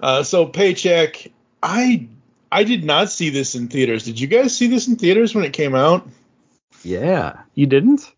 Uh, 0.00 0.22
so 0.22 0.46
paycheck, 0.46 1.30
I 1.62 2.09
I 2.52 2.64
did 2.64 2.85
not 2.85 3.11
see 3.11 3.30
this 3.30 3.54
in 3.54 3.68
theaters. 3.68 4.04
Did 4.04 4.20
you 4.20 4.28
guys 4.28 4.57
see 4.57 4.68
this 4.68 4.87
in 4.87 4.96
theaters 4.96 5.35
when 5.35 5.44
it 5.44 5.52
came 5.52 5.74
out? 5.74 6.09
Yeah. 6.85 7.40
You 7.54 7.66
didn't? 7.66 8.12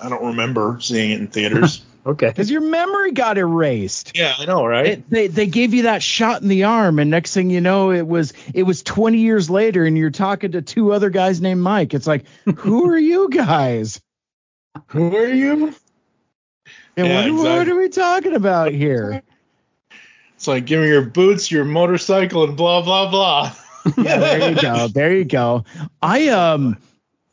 I 0.00 0.08
don't 0.08 0.24
remember 0.26 0.78
seeing 0.80 1.12
it 1.12 1.20
in 1.20 1.28
theaters. 1.28 1.84
okay. 2.06 2.28
Because 2.28 2.50
your 2.50 2.60
memory 2.60 3.12
got 3.12 3.38
erased. 3.38 4.12
Yeah, 4.14 4.34
I 4.38 4.44
know, 4.44 4.64
right? 4.64 4.86
It, 4.86 5.10
they 5.10 5.26
they 5.28 5.46
gave 5.46 5.74
you 5.74 5.82
that 5.84 6.02
shot 6.02 6.42
in 6.42 6.48
the 6.48 6.64
arm, 6.64 6.98
and 6.98 7.10
next 7.10 7.34
thing 7.34 7.50
you 7.50 7.60
know, 7.60 7.90
it 7.90 8.06
was 8.06 8.32
it 8.54 8.64
was 8.64 8.82
20 8.82 9.18
years 9.18 9.48
later, 9.50 9.84
and 9.84 9.96
you're 9.96 10.10
talking 10.10 10.52
to 10.52 10.62
two 10.62 10.92
other 10.92 11.10
guys 11.10 11.40
named 11.40 11.60
Mike. 11.60 11.94
It's 11.94 12.06
like, 12.06 12.24
who 12.56 12.90
are 12.90 12.98
you 12.98 13.28
guys? 13.28 14.00
Who 14.88 15.14
are 15.14 15.28
you? 15.28 15.74
And 16.96 17.08
Yeah, 17.08 17.30
what, 17.30 17.44
what 17.44 17.68
are 17.68 17.76
we 17.76 17.88
talking 17.88 18.34
about 18.34 18.72
here? 18.72 19.22
It's 20.34 20.48
like 20.48 20.66
give 20.66 20.80
me 20.80 20.88
your 20.88 21.04
boots, 21.04 21.50
your 21.50 21.64
motorcycle, 21.64 22.44
and 22.44 22.56
blah 22.56 22.82
blah 22.82 23.10
blah. 23.10 23.54
yeah, 23.98 24.18
there 24.18 24.50
you 24.50 24.60
go. 24.60 24.88
There 24.88 25.16
you 25.16 25.24
go. 25.24 25.64
I 26.00 26.28
um 26.28 26.78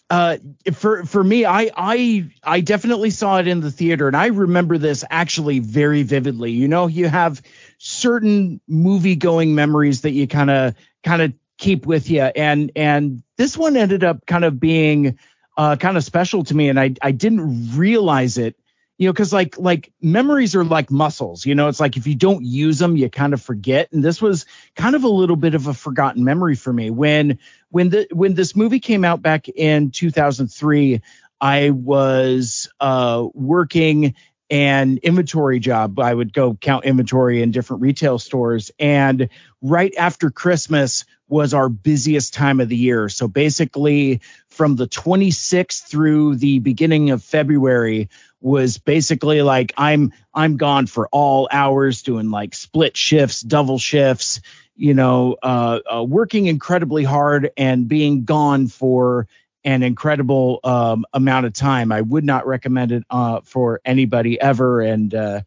uh 0.09 0.37
for 0.73 1.05
for 1.05 1.23
me 1.23 1.45
I 1.45 1.69
I 1.75 2.29
I 2.43 2.61
definitely 2.61 3.11
saw 3.11 3.37
it 3.37 3.47
in 3.47 3.59
the 3.59 3.71
theater 3.71 4.07
and 4.07 4.17
I 4.17 4.27
remember 4.27 4.77
this 4.77 5.05
actually 5.09 5.59
very 5.59 6.03
vividly. 6.03 6.51
You 6.51 6.67
know, 6.67 6.87
you 6.87 7.07
have 7.07 7.41
certain 7.77 8.59
movie 8.67 9.15
going 9.15 9.53
memories 9.53 10.01
that 10.01 10.11
you 10.11 10.27
kind 10.27 10.49
of 10.49 10.75
kind 11.03 11.21
of 11.21 11.33
keep 11.57 11.85
with 11.85 12.09
you 12.09 12.21
and 12.21 12.71
and 12.75 13.21
this 13.37 13.57
one 13.57 13.77
ended 13.77 14.03
up 14.03 14.25
kind 14.25 14.45
of 14.45 14.59
being 14.59 15.19
uh 15.57 15.75
kind 15.75 15.97
of 15.97 16.03
special 16.03 16.43
to 16.45 16.55
me 16.55 16.69
and 16.69 16.79
I 16.79 16.95
I 17.01 17.11
didn't 17.11 17.77
realize 17.77 18.37
it 18.37 18.55
you 18.99 19.07
know 19.07 19.13
because 19.13 19.33
like 19.33 19.57
like 19.57 19.91
memories 20.01 20.55
are 20.55 20.63
like 20.63 20.91
muscles 20.91 21.45
you 21.45 21.55
know? 21.55 21.69
It's 21.69 21.79
like 21.79 21.97
if 21.97 22.05
you 22.05 22.13
don't 22.13 22.45
use 22.45 22.77
them 22.77 22.95
you 22.95 23.09
kind 23.09 23.33
of 23.33 23.41
forget. 23.41 23.91
And 23.91 24.03
this 24.03 24.21
was 24.21 24.45
kind 24.75 24.95
of 24.95 25.03
a 25.03 25.09
little 25.09 25.37
bit 25.37 25.55
of 25.55 25.65
a 25.65 25.73
forgotten 25.73 26.23
memory 26.23 26.55
for 26.55 26.71
me. 26.71 26.91
When 26.91 27.39
when 27.69 27.89
the 27.89 28.07
when 28.11 28.35
this 28.35 28.55
movie 28.55 28.79
came 28.79 29.03
out 29.03 29.23
back 29.23 29.47
in 29.49 29.89
2003 29.89 31.01
i 31.41 31.69
was 31.69 32.69
uh 32.79 33.25
working 33.33 34.13
an 34.51 34.97
inventory 35.03 35.59
job. 35.59 35.99
I 35.99 36.11
would 36.11 36.33
go 36.33 36.55
count 36.55 36.85
inventory 36.85 37.43
in 37.43 37.51
different 37.51 37.83
retail 37.83 38.17
stores. 38.17 38.71
And 38.79 39.29
right 39.61 39.93
after 39.95 40.31
christmas 40.31 41.05
was 41.27 41.53
our 41.53 41.69
busiest 41.69 42.33
time 42.33 42.59
of 42.59 42.69
the 42.69 42.75
year. 42.75 43.07
So 43.09 43.27
basically 43.27 44.21
from 44.59 44.75
the 44.75 44.89
26th 44.89 45.87
through 45.87 46.35
the 46.35 46.59
beginning 46.59 47.11
of 47.11 47.23
february 47.23 48.09
was 48.41 48.77
basically 48.77 49.41
like 49.41 49.73
I'm 49.77 50.11
I'm 50.33 50.57
gone 50.57 50.87
for 50.87 51.07
all 51.13 51.47
hours 51.49 52.03
doing 52.03 52.29
like 52.29 52.53
split 52.55 52.95
shifts, 52.95 53.39
double 53.41 53.79
shifts, 53.79 54.41
you 54.75 54.93
know, 54.93 55.37
uh, 55.41 55.79
uh, 55.93 56.03
working 56.03 56.47
incredibly 56.47 57.05
hard 57.05 57.51
and 57.55 57.87
being 57.87 58.25
gone 58.25 58.67
for 58.67 59.27
an 59.63 59.81
incredible 59.81 60.59
um, 60.63 61.05
amount 61.13 61.45
of 61.45 61.53
time. 61.53 61.91
I 61.91 62.01
would 62.01 62.25
not 62.25 62.47
recommend 62.47 62.91
it 62.91 63.03
uh, 63.09 63.39
for 63.45 63.79
anybody 63.85 64.39
ever. 64.39 64.81
And 64.81 65.13
uh, 65.13 65.41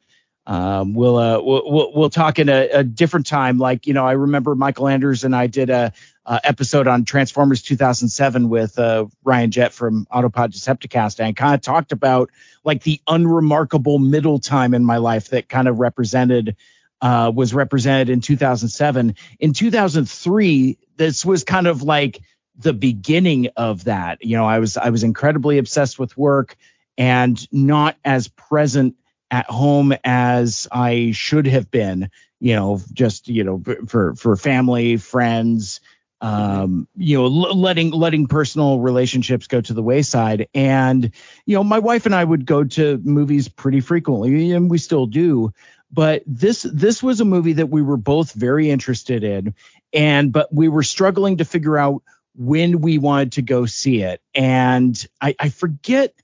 um, 0.47 0.95
we'll, 0.95 1.17
uh, 1.17 1.41
we'll 1.41 1.93
we'll 1.95 2.11
talk 2.11 2.39
in 2.39 2.49
a, 2.49 2.69
a 2.69 2.85
different 2.85 3.27
time. 3.27 3.59
Like 3.59 3.87
you 3.87 3.95
know, 3.95 4.05
I 4.05 4.13
remember 4.13 4.55
Michael 4.55 4.89
Andrews 4.89 5.23
and 5.25 5.37
I 5.37 5.47
did 5.47 5.71
a, 5.71 5.93
a 6.27 6.41
episode 6.43 6.89
on 6.89 7.05
Transformers 7.05 7.63
2007 7.63 8.49
with 8.49 8.79
uh, 8.79 9.07
Ryan 9.23 9.51
Jett 9.53 9.73
from 9.73 10.07
Autopod 10.07 10.53
Decepticast, 10.53 11.21
and 11.21 11.37
kind 11.37 11.55
of 11.55 11.61
talked 11.61 11.93
about 11.93 12.31
like 12.65 12.83
the 12.83 13.01
unremarkable 13.07 14.01
middle 14.01 14.41
time 14.41 14.75
in 14.75 14.85
my 14.85 14.97
life 14.97 15.29
that 15.29 15.49
kind 15.49 15.69
of 15.69 15.79
represented 15.79 16.57
uh, 17.01 17.31
was 17.35 17.55
represented 17.55 18.11
in 18.11 18.21
2007. 18.21 19.15
In 19.39 19.53
2003, 19.53 20.79
this 20.97 21.25
was 21.25 21.45
kind 21.45 21.67
of 21.67 21.83
like 21.83 22.21
the 22.57 22.73
beginning 22.73 23.49
of 23.57 23.85
that. 23.85 24.25
You 24.25 24.37
know, 24.37 24.47
I 24.47 24.59
was 24.59 24.77
I 24.77 24.91
was 24.91 25.05
incredibly 25.05 25.59
obsessed 25.59 25.99
with 25.99 26.17
work 26.17 26.57
and 26.99 27.53
not 27.53 27.97
as 28.05 28.29
present 28.29 28.97
at 29.33 29.51
home 29.51 29.95
as 30.05 30.69
I 30.71 31.11
should 31.13 31.47
have 31.47 31.71
been. 31.71 32.11
You 32.39 32.55
know, 32.55 32.81
just 32.93 33.29
you 33.29 33.43
know 33.45 33.63
for 33.87 34.15
for 34.15 34.37
family, 34.37 34.99
friends, 34.99 35.81
um, 36.21 36.87
you 36.97 37.17
know, 37.17 37.27
letting 37.27 37.91
letting 37.91 38.27
personal 38.27 38.79
relationships 38.79 39.47
go 39.47 39.61
to 39.61 39.73
the 39.73 39.83
wayside. 39.83 40.49
And 40.55 41.11
you 41.47 41.57
know, 41.57 41.65
my 41.65 41.79
wife 41.79 42.05
and 42.07 42.15
I 42.15 42.23
would 42.23 42.45
go 42.45 42.65
to 42.65 42.99
movies 42.99 43.49
pretty 43.49 43.81
frequently, 43.81 44.53
and 44.53 44.71
we 44.71 44.79
still 44.79 45.07
do. 45.07 45.53
But 45.91 46.23
this 46.27 46.63
this 46.63 47.03
was 47.03 47.21
a 47.21 47.25
movie 47.25 47.55
that 47.55 47.71
we 47.71 47.83
were 47.83 47.97
both 47.97 48.33
very 48.33 48.71
interested 48.71 49.25
in, 49.25 49.55
and 49.93 50.33
but 50.33 50.53
we 50.53 50.69
were 50.69 50.83
struggling 50.83 51.39
to 51.39 51.45
figure 51.45 51.79
out 51.79 52.03
when 52.35 52.81
we 52.81 52.99
wanted 52.99 53.33
to 53.33 53.43
go 53.43 53.67
see 53.67 54.03
it. 54.03 54.21
And 54.35 54.97
I, 55.21 55.35
I 55.39 55.49
forget 55.51 56.15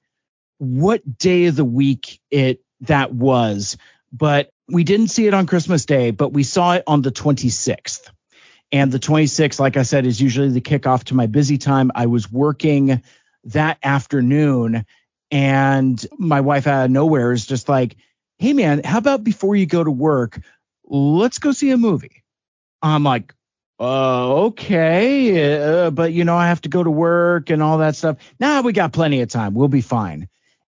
what 0.58 1.18
day 1.18 1.46
of 1.46 1.56
the 1.56 1.64
week 1.64 2.20
it 2.30 2.60
that 2.82 3.12
was, 3.12 3.76
but 4.12 4.50
we 4.68 4.84
didn't 4.84 5.08
see 5.08 5.26
it 5.26 5.34
on 5.34 5.46
Christmas 5.46 5.86
Day, 5.86 6.10
but 6.10 6.32
we 6.32 6.42
saw 6.42 6.74
it 6.74 6.84
on 6.86 7.02
the 7.02 7.10
26th. 7.10 8.10
And 8.70 8.92
the 8.92 8.98
26th, 8.98 9.58
like 9.58 9.76
I 9.76 9.82
said, 9.82 10.06
is 10.06 10.20
usually 10.20 10.50
the 10.50 10.60
kickoff 10.60 11.04
to 11.04 11.14
my 11.14 11.26
busy 11.26 11.56
time. 11.56 11.90
I 11.94 12.06
was 12.06 12.30
working 12.30 13.02
that 13.44 13.78
afternoon, 13.82 14.84
and 15.30 16.06
my 16.18 16.42
wife 16.42 16.66
out 16.66 16.84
of 16.84 16.90
nowhere 16.90 17.32
is 17.32 17.46
just 17.46 17.68
like, 17.68 17.96
Hey, 18.38 18.52
man, 18.52 18.82
how 18.84 18.98
about 18.98 19.24
before 19.24 19.56
you 19.56 19.66
go 19.66 19.82
to 19.82 19.90
work, 19.90 20.40
let's 20.84 21.38
go 21.38 21.50
see 21.52 21.70
a 21.70 21.76
movie? 21.76 22.22
I'm 22.82 23.02
like, 23.02 23.34
uh, 23.80 24.34
okay, 24.46 25.62
uh, 25.86 25.90
but 25.90 26.12
you 26.12 26.24
know, 26.24 26.36
I 26.36 26.48
have 26.48 26.60
to 26.62 26.68
go 26.68 26.82
to 26.82 26.90
work 26.90 27.50
and 27.50 27.62
all 27.62 27.78
that 27.78 27.96
stuff. 27.96 28.18
Nah, 28.38 28.60
we 28.60 28.72
got 28.72 28.92
plenty 28.92 29.22
of 29.22 29.28
time. 29.28 29.54
We'll 29.54 29.68
be 29.68 29.80
fine. 29.80 30.28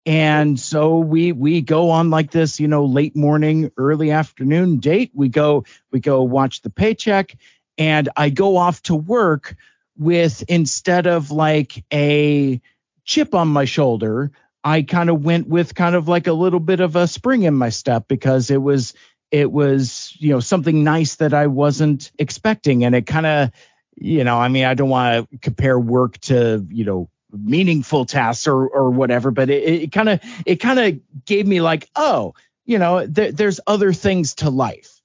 And 0.06 0.58
so 0.58 0.98
we 0.98 1.32
we 1.32 1.60
go 1.60 1.90
on 1.90 2.10
like 2.10 2.30
this, 2.30 2.58
you 2.58 2.68
know, 2.68 2.86
late 2.86 3.14
morning, 3.14 3.70
early 3.76 4.10
afternoon 4.10 4.78
date. 4.78 5.10
We 5.14 5.28
go 5.28 5.64
we 5.92 6.00
go 6.00 6.22
watch 6.22 6.62
the 6.62 6.70
paycheck, 6.70 7.36
and 7.76 8.08
I 8.16 8.30
go 8.30 8.56
off 8.56 8.82
to 8.84 8.94
work 8.94 9.56
with 9.98 10.42
instead 10.48 11.06
of 11.06 11.30
like 11.30 11.84
a 11.92 12.60
chip 13.04 13.34
on 13.34 13.48
my 13.48 13.66
shoulder, 13.66 14.30
I 14.64 14.82
kind 14.82 15.10
of 15.10 15.22
went 15.22 15.48
with 15.48 15.74
kind 15.74 15.94
of 15.94 16.08
like 16.08 16.26
a 16.26 16.32
little 16.32 16.60
bit 16.60 16.80
of 16.80 16.96
a 16.96 17.06
spring 17.06 17.42
in 17.42 17.54
my 17.54 17.68
step 17.68 18.08
because 18.08 18.50
it 18.50 18.60
was 18.60 18.94
it 19.30 19.50
was 19.50 20.16
you 20.18 20.30
know 20.30 20.40
something 20.40 20.82
nice 20.82 21.16
that 21.16 21.34
I 21.34 21.46
wasn't 21.46 22.10
expecting, 22.18 22.84
and 22.84 22.94
it 22.94 23.06
kind 23.06 23.26
of 23.26 23.50
you 23.96 24.24
know 24.24 24.38
I 24.38 24.48
mean 24.48 24.64
I 24.64 24.74
don't 24.74 24.88
want 24.88 25.30
to 25.30 25.38
compare 25.38 25.78
work 25.78 26.18
to 26.22 26.66
you 26.70 26.84
know 26.84 27.10
meaningful 27.32 28.04
tasks 28.04 28.46
or 28.46 28.66
or 28.68 28.90
whatever, 28.90 29.30
but 29.30 29.50
it, 29.50 29.92
kind 29.92 30.08
of 30.08 30.20
it 30.46 30.56
kind 30.56 30.78
of 30.78 31.24
gave 31.26 31.46
me 31.46 31.60
like 31.60 31.88
oh 31.96 32.34
you 32.64 32.78
know 32.78 33.06
there, 33.06 33.32
there's 33.32 33.60
other 33.66 33.92
things 33.92 34.34
to 34.36 34.50
life. 34.50 34.96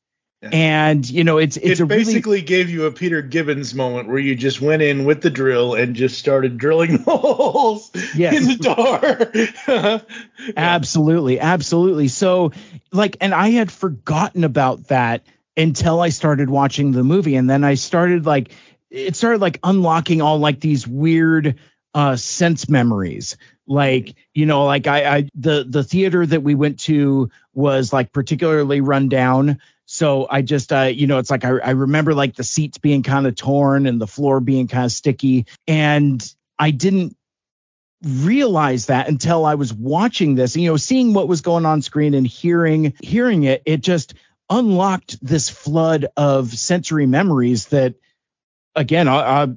And 0.41 1.09
you 1.09 1.23
know 1.23 1.39
it's 1.39 1.57
it's 1.57 1.79
it 1.79 1.83
a 1.83 1.85
really 1.85 2.03
basically 2.03 2.41
gave 2.43 2.69
you 2.69 2.85
a 2.85 2.91
Peter 2.91 3.23
Gibbons 3.23 3.73
moment 3.73 4.07
where 4.09 4.19
you 4.19 4.35
just 4.35 4.61
went 4.61 4.83
in 4.83 5.03
with 5.03 5.21
the 5.21 5.31
drill 5.31 5.73
and 5.73 5.95
just 5.95 6.19
started 6.19 6.59
drilling 6.59 6.99
holes 7.03 7.89
Yes. 8.15 8.35
in 8.37 8.47
the 8.49 8.55
door. 9.67 10.01
Absolutely, 10.57 11.39
absolutely. 11.39 12.09
So, 12.09 12.51
like, 12.91 13.17
and 13.21 13.33
I 13.33 13.49
had 13.49 13.71
forgotten 13.71 14.43
about 14.43 14.89
that 14.89 15.23
until 15.57 15.99
I 15.99 16.09
started 16.09 16.49
watching 16.49 16.91
the 16.91 17.03
movie, 17.03 17.35
and 17.35 17.49
then 17.49 17.63
I 17.63 17.73
started 17.75 18.27
like, 18.27 18.51
it 18.91 19.15
started 19.15 19.41
like 19.41 19.59
unlocking 19.63 20.21
all 20.21 20.37
like 20.37 20.59
these 20.59 20.87
weird 20.87 21.55
uh 21.95 22.15
sense 22.17 22.69
memories. 22.69 23.37
Like, 23.65 24.15
you 24.35 24.45
know, 24.45 24.65
like 24.65 24.85
I, 24.85 25.17
I 25.17 25.29
the 25.33 25.65
the 25.67 25.83
theater 25.83 26.23
that 26.23 26.43
we 26.43 26.53
went 26.53 26.81
to 26.81 27.31
was 27.53 27.91
like 27.91 28.11
particularly 28.11 28.81
run 28.81 29.09
down. 29.09 29.59
So 29.87 30.27
I 30.29 30.41
just, 30.41 30.73
uh, 30.73 30.91
you 30.93 31.07
know, 31.07 31.17
it's 31.19 31.31
like 31.31 31.45
I, 31.45 31.49
I 31.49 31.71
remember 31.71 32.13
like 32.13 32.35
the 32.35 32.43
seats 32.43 32.77
being 32.77 33.01
kind 33.01 33.25
of 33.25 33.35
torn 33.35 33.87
and 33.87 33.99
the 33.99 34.07
floor 34.07 34.39
being 34.39 34.67
kind 34.67 34.85
of 34.85 34.91
sticky, 34.91 35.47
and 35.67 36.21
I 36.59 36.71
didn't 36.71 37.15
realize 38.03 38.87
that 38.87 39.07
until 39.07 39.45
I 39.45 39.55
was 39.55 39.73
watching 39.73 40.35
this, 40.35 40.55
you 40.55 40.69
know, 40.69 40.77
seeing 40.77 41.13
what 41.13 41.27
was 41.27 41.41
going 41.41 41.65
on 41.65 41.81
screen 41.81 42.13
and 42.13 42.27
hearing 42.27 42.93
hearing 43.01 43.43
it, 43.43 43.63
it 43.65 43.81
just 43.81 44.13
unlocked 44.49 45.17
this 45.25 45.49
flood 45.49 46.07
of 46.17 46.49
sensory 46.53 47.07
memories 47.07 47.67
that 47.67 47.95
again, 48.75 49.07
I, 49.07 49.43
I 49.43 49.47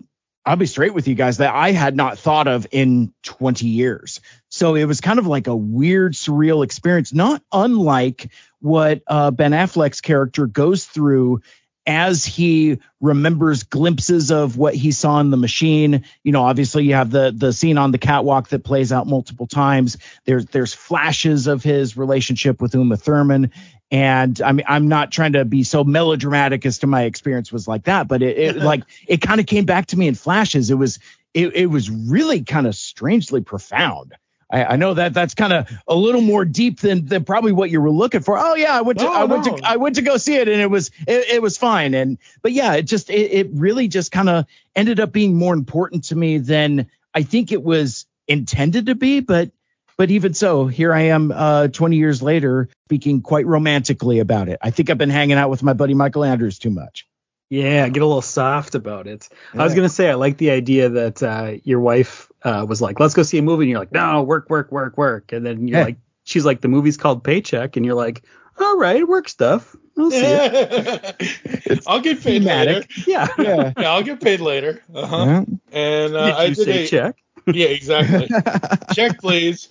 I'll 0.48 0.56
be 0.56 0.64
straight 0.64 0.94
with 0.94 1.06
you 1.06 1.14
guys 1.14 1.38
that 1.38 1.54
I 1.54 1.72
had 1.72 1.94
not 1.94 2.18
thought 2.18 2.48
of 2.48 2.66
in 2.70 3.12
20 3.24 3.66
years. 3.66 4.22
So 4.48 4.76
it 4.76 4.86
was 4.86 5.02
kind 5.02 5.18
of 5.18 5.26
like 5.26 5.46
a 5.46 5.54
weird, 5.54 6.14
surreal 6.14 6.64
experience, 6.64 7.12
not 7.12 7.42
unlike 7.52 8.30
what 8.58 9.02
uh, 9.06 9.30
Ben 9.30 9.52
Affleck's 9.52 10.00
character 10.00 10.46
goes 10.46 10.86
through 10.86 11.42
as 11.86 12.24
he 12.24 12.78
remembers 12.98 13.64
glimpses 13.64 14.30
of 14.30 14.56
what 14.56 14.74
he 14.74 14.90
saw 14.90 15.20
in 15.20 15.30
the 15.30 15.36
machine. 15.36 16.04
You 16.22 16.32
know, 16.32 16.44
obviously 16.44 16.84
you 16.84 16.94
have 16.94 17.10
the 17.10 17.30
the 17.34 17.52
scene 17.52 17.76
on 17.76 17.92
the 17.92 17.98
catwalk 17.98 18.48
that 18.48 18.64
plays 18.64 18.90
out 18.90 19.06
multiple 19.06 19.46
times. 19.46 19.98
There's 20.24 20.46
there's 20.46 20.72
flashes 20.72 21.46
of 21.46 21.62
his 21.62 21.96
relationship 21.96 22.62
with 22.62 22.74
Uma 22.74 22.96
Thurman. 22.96 23.52
And 23.90 24.40
I 24.42 24.52
mean, 24.52 24.66
I'm 24.68 24.88
not 24.88 25.10
trying 25.10 25.32
to 25.32 25.44
be 25.44 25.62
so 25.62 25.82
melodramatic 25.82 26.66
as 26.66 26.78
to 26.80 26.86
my 26.86 27.04
experience 27.04 27.50
was 27.50 27.66
like 27.66 27.84
that, 27.84 28.06
but 28.06 28.22
it, 28.22 28.36
it 28.38 28.56
like 28.62 28.84
it 29.06 29.20
kind 29.20 29.40
of 29.40 29.46
came 29.46 29.64
back 29.64 29.86
to 29.86 29.98
me 29.98 30.08
in 30.08 30.14
flashes. 30.14 30.70
It 30.70 30.74
was 30.74 30.98
it, 31.34 31.54
it 31.54 31.66
was 31.66 31.90
really 31.90 32.42
kind 32.42 32.66
of 32.66 32.74
strangely 32.74 33.40
profound. 33.40 34.14
I, 34.50 34.64
I 34.64 34.76
know 34.76 34.94
that 34.94 35.12
that's 35.14 35.34
kind 35.34 35.52
of 35.52 35.70
a 35.86 35.94
little 35.94 36.20
more 36.20 36.44
deep 36.44 36.80
than, 36.80 37.06
than 37.06 37.24
probably 37.24 37.52
what 37.52 37.70
you 37.70 37.80
were 37.80 37.90
looking 37.90 38.20
for. 38.20 38.38
Oh 38.38 38.54
yeah, 38.54 38.76
I 38.76 38.80
went 38.80 38.98
to 38.98 39.04
No, 39.04 39.12
I 39.12 39.24
went 39.24 39.46
no. 39.46 39.56
to 39.56 39.62
I 39.66 39.76
went 39.76 39.96
to 39.96 40.02
go 40.02 40.16
see 40.16 40.36
it 40.36 40.48
and 40.48 40.60
it 40.60 40.70
was 40.70 40.90
it, 41.06 41.28
it 41.28 41.42
was 41.42 41.58
fine. 41.58 41.94
And 41.94 42.18
but 42.42 42.52
yeah, 42.52 42.74
it 42.74 42.82
just 42.82 43.10
it, 43.10 43.32
it 43.32 43.48
really 43.52 43.88
just 43.88 44.10
kind 44.10 44.28
of 44.28 44.46
ended 44.74 45.00
up 45.00 45.12
being 45.12 45.36
more 45.36 45.54
important 45.54 46.04
to 46.04 46.16
me 46.16 46.38
than 46.38 46.88
I 47.14 47.22
think 47.22 47.52
it 47.52 47.62
was 47.62 48.06
intended 48.26 48.86
to 48.86 48.94
be. 48.94 49.20
But 49.20 49.50
but 49.98 50.10
even 50.12 50.32
so, 50.32 50.66
here 50.68 50.94
I 50.94 51.02
am 51.02 51.32
uh, 51.32 51.68
20 51.68 51.96
years 51.96 52.22
later 52.22 52.68
speaking 52.86 53.20
quite 53.20 53.46
romantically 53.46 54.20
about 54.20 54.48
it. 54.48 54.58
I 54.62 54.70
think 54.70 54.88
I've 54.88 54.96
been 54.96 55.10
hanging 55.10 55.36
out 55.36 55.50
with 55.50 55.62
my 55.62 55.72
buddy 55.74 55.92
Michael 55.92 56.24
Andrews 56.24 56.58
too 56.58 56.70
much. 56.70 57.06
Yeah, 57.50 57.88
get 57.88 58.02
a 58.02 58.06
little 58.06 58.22
soft 58.22 58.74
about 58.74 59.06
it. 59.06 59.28
I 59.54 59.64
was 59.64 59.74
gonna 59.74 59.88
say 59.88 60.10
I 60.10 60.14
like 60.14 60.36
the 60.36 60.50
idea 60.50 60.90
that 60.90 61.22
uh, 61.22 61.54
your 61.64 61.80
wife 61.80 62.30
uh, 62.42 62.64
was 62.68 62.82
like, 62.82 63.00
"Let's 63.00 63.14
go 63.14 63.22
see 63.22 63.38
a 63.38 63.42
movie," 63.42 63.64
and 63.64 63.70
you're 63.70 63.78
like, 63.78 63.90
"No, 63.90 64.22
work, 64.22 64.50
work, 64.50 64.70
work, 64.70 64.98
work," 64.98 65.32
and 65.32 65.46
then 65.46 65.66
you're 65.66 65.78
Yeah. 65.78 65.84
like, 65.86 65.96
"She's 66.24 66.44
like, 66.44 66.60
the 66.60 66.68
movie's 66.68 66.98
called 66.98 67.24
Paycheck," 67.24 67.76
and 67.76 67.86
you're 67.86 67.94
like, 67.94 68.22
"All 68.60 68.76
right, 68.76 69.08
work 69.08 69.30
stuff. 69.30 69.74
I'll 69.98 70.10
see 70.10 70.18
it." 70.20 71.82
I'll 71.86 72.02
get 72.02 72.22
paid 72.22 72.44
later. 72.44 72.84
Yeah. 73.06 73.28
Yeah. 73.38 73.72
Yeah, 73.78 73.90
I'll 73.92 74.02
get 74.02 74.20
paid 74.20 74.40
later. 74.40 74.82
Uh-huh. 74.94 75.16
Yeah. 75.16 75.44
And 75.72 76.14
uh, 76.16 76.26
Did 76.26 76.34
I 76.34 76.46
did 76.48 76.56
say 76.58 76.84
a, 76.84 76.86
check? 76.86 77.16
Yeah, 77.46 77.68
exactly. 77.68 78.28
Check, 78.94 79.18
please. 79.20 79.68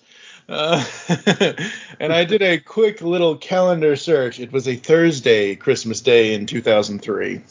Uh, 0.50 0.84
and 2.00 2.14
I 2.14 2.24
did 2.26 2.42
a 2.42 2.60
quick 2.60 3.02
little 3.02 3.38
calendar 3.38 3.96
search. 3.96 4.40
It 4.40 4.52
was 4.52 4.68
a 4.68 4.76
Thursday, 4.76 5.56
Christmas 5.56 6.02
Day 6.02 6.34
in 6.34 6.46
2003. 6.46 7.42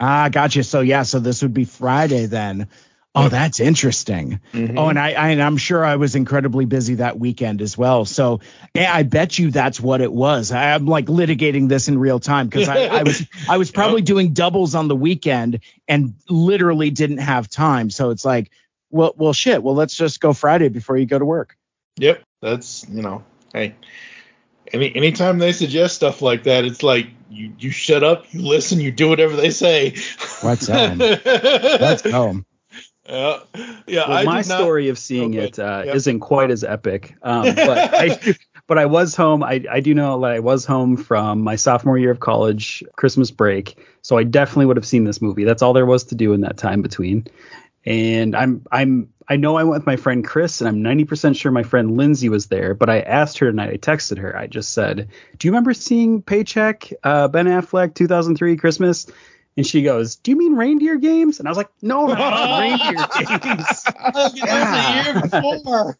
Ah, 0.00 0.28
gotcha. 0.30 0.64
So 0.64 0.80
yeah, 0.80 1.02
so 1.02 1.20
this 1.20 1.42
would 1.42 1.54
be 1.54 1.64
Friday 1.64 2.26
then. 2.26 2.68
Oh, 3.14 3.28
that's 3.28 3.60
interesting. 3.60 4.40
Mhm. 4.54 4.78
Oh, 4.78 4.88
and 4.88 4.98
I, 4.98 5.12
I 5.12 5.28
and 5.28 5.42
I'm 5.42 5.58
sure 5.58 5.84
I 5.84 5.96
was 5.96 6.14
incredibly 6.14 6.64
busy 6.64 6.94
that 6.94 7.18
weekend 7.18 7.60
as 7.60 7.76
well. 7.76 8.06
So 8.06 8.40
yeah, 8.74 8.90
I 8.92 9.02
bet 9.02 9.38
you 9.38 9.50
that's 9.50 9.78
what 9.78 10.00
it 10.00 10.10
was. 10.10 10.50
I'm 10.50 10.86
like 10.86 11.06
litigating 11.06 11.68
this 11.68 11.88
in 11.88 11.98
real 11.98 12.20
time 12.20 12.48
because 12.48 12.70
I, 12.70 12.86
I 12.86 13.02
was 13.02 13.22
I 13.50 13.58
was 13.58 13.70
probably 13.70 14.00
doing 14.00 14.32
doubles 14.32 14.74
on 14.74 14.88
the 14.88 14.96
weekend 14.96 15.60
and 15.86 16.14
literally 16.30 16.88
didn't 16.88 17.18
have 17.18 17.50
time. 17.50 17.90
So 17.90 18.10
it's 18.10 18.24
like, 18.24 18.50
well, 18.90 19.12
well, 19.18 19.34
shit. 19.34 19.62
Well, 19.62 19.74
let's 19.74 19.94
just 19.94 20.18
go 20.18 20.32
Friday 20.32 20.70
before 20.70 20.96
you 20.96 21.04
go 21.04 21.18
to 21.18 21.24
work. 21.26 21.58
Yep, 21.98 22.22
that's 22.40 22.88
you 22.88 23.02
know, 23.02 23.22
hey, 23.52 23.74
any 24.72 24.94
anytime 24.96 25.38
they 25.38 25.52
suggest 25.52 25.94
stuff 25.96 26.22
like 26.22 26.44
that, 26.44 26.64
it's 26.64 26.82
like 26.82 27.06
you 27.30 27.52
you 27.58 27.70
shut 27.70 28.02
up, 28.02 28.24
you 28.32 28.40
listen, 28.42 28.80
you 28.80 28.90
do 28.92 29.08
whatever 29.08 29.36
they 29.36 29.50
say. 29.50 29.94
Let's 30.42 30.68
um, 30.70 30.98
let's 30.98 32.02
go. 32.02 32.44
Yeah, 33.08 33.40
yeah. 33.86 34.08
well, 34.08 34.12
I 34.12 34.24
my 34.24 34.42
did 34.42 34.48
not- 34.48 34.58
story 34.60 34.88
of 34.88 34.98
seeing 34.98 35.36
Oh, 35.38 35.42
it 35.42 35.56
good. 35.56 35.62
uh, 35.64 35.82
Yep. 35.86 35.94
isn't 35.96 36.20
quite 36.20 36.50
as 36.50 36.62
epic, 36.64 37.16
um, 37.22 37.42
but 37.54 37.94
I 37.94 38.36
but 38.68 38.78
I 38.78 38.86
was 38.86 39.14
home. 39.16 39.42
I 39.42 39.64
I 39.70 39.80
do 39.80 39.92
know 39.92 40.20
that 40.20 40.30
I 40.30 40.38
was 40.40 40.64
home 40.64 40.96
from 40.96 41.42
my 41.42 41.56
sophomore 41.56 41.98
year 41.98 42.12
of 42.12 42.20
college, 42.20 42.82
Christmas 42.96 43.30
break. 43.30 43.76
So 44.02 44.16
I 44.16 44.22
definitely 44.24 44.66
would 44.66 44.76
have 44.76 44.86
seen 44.86 45.04
this 45.04 45.20
movie. 45.20 45.44
That's 45.44 45.62
all 45.62 45.72
there 45.74 45.84
was 45.86 46.04
to 46.04 46.14
do 46.14 46.32
in 46.32 46.40
that 46.42 46.56
time 46.56 46.80
between. 46.80 47.26
And 47.84 48.36
I'm 48.36 48.64
I'm 48.70 49.12
I 49.28 49.36
know 49.36 49.56
I 49.56 49.64
went 49.64 49.80
with 49.80 49.86
my 49.86 49.96
friend 49.96 50.24
Chris, 50.24 50.60
and 50.60 50.68
I'm 50.68 50.82
90% 50.82 51.36
sure 51.36 51.50
my 51.52 51.62
friend 51.62 51.96
Lindsay 51.96 52.28
was 52.28 52.46
there. 52.46 52.74
But 52.74 52.90
I 52.90 53.00
asked 53.00 53.38
her 53.38 53.50
tonight. 53.50 53.70
I 53.70 53.76
texted 53.76 54.18
her. 54.18 54.36
I 54.36 54.46
just 54.46 54.72
said, 54.72 55.08
"Do 55.38 55.48
you 55.48 55.52
remember 55.52 55.74
seeing 55.74 56.22
Paycheck, 56.22 56.92
uh, 57.02 57.28
Ben 57.28 57.46
Affleck, 57.46 57.94
2003 57.94 58.56
Christmas?" 58.56 59.06
And 59.56 59.66
she 59.66 59.82
goes, 59.82 60.16
"Do 60.16 60.30
you 60.30 60.36
mean 60.38 60.54
Reindeer 60.54 60.96
Games?" 60.96 61.38
And 61.38 61.48
I 61.48 61.50
was 61.50 61.58
like, 61.58 61.70
"No, 61.82 62.06
not 62.06 62.60
Reindeer 62.60 63.38
Games." 63.38 63.82
That 63.84 64.14
was 64.14 64.32
the 64.32 65.40
year 65.40 65.42
before. 65.62 65.98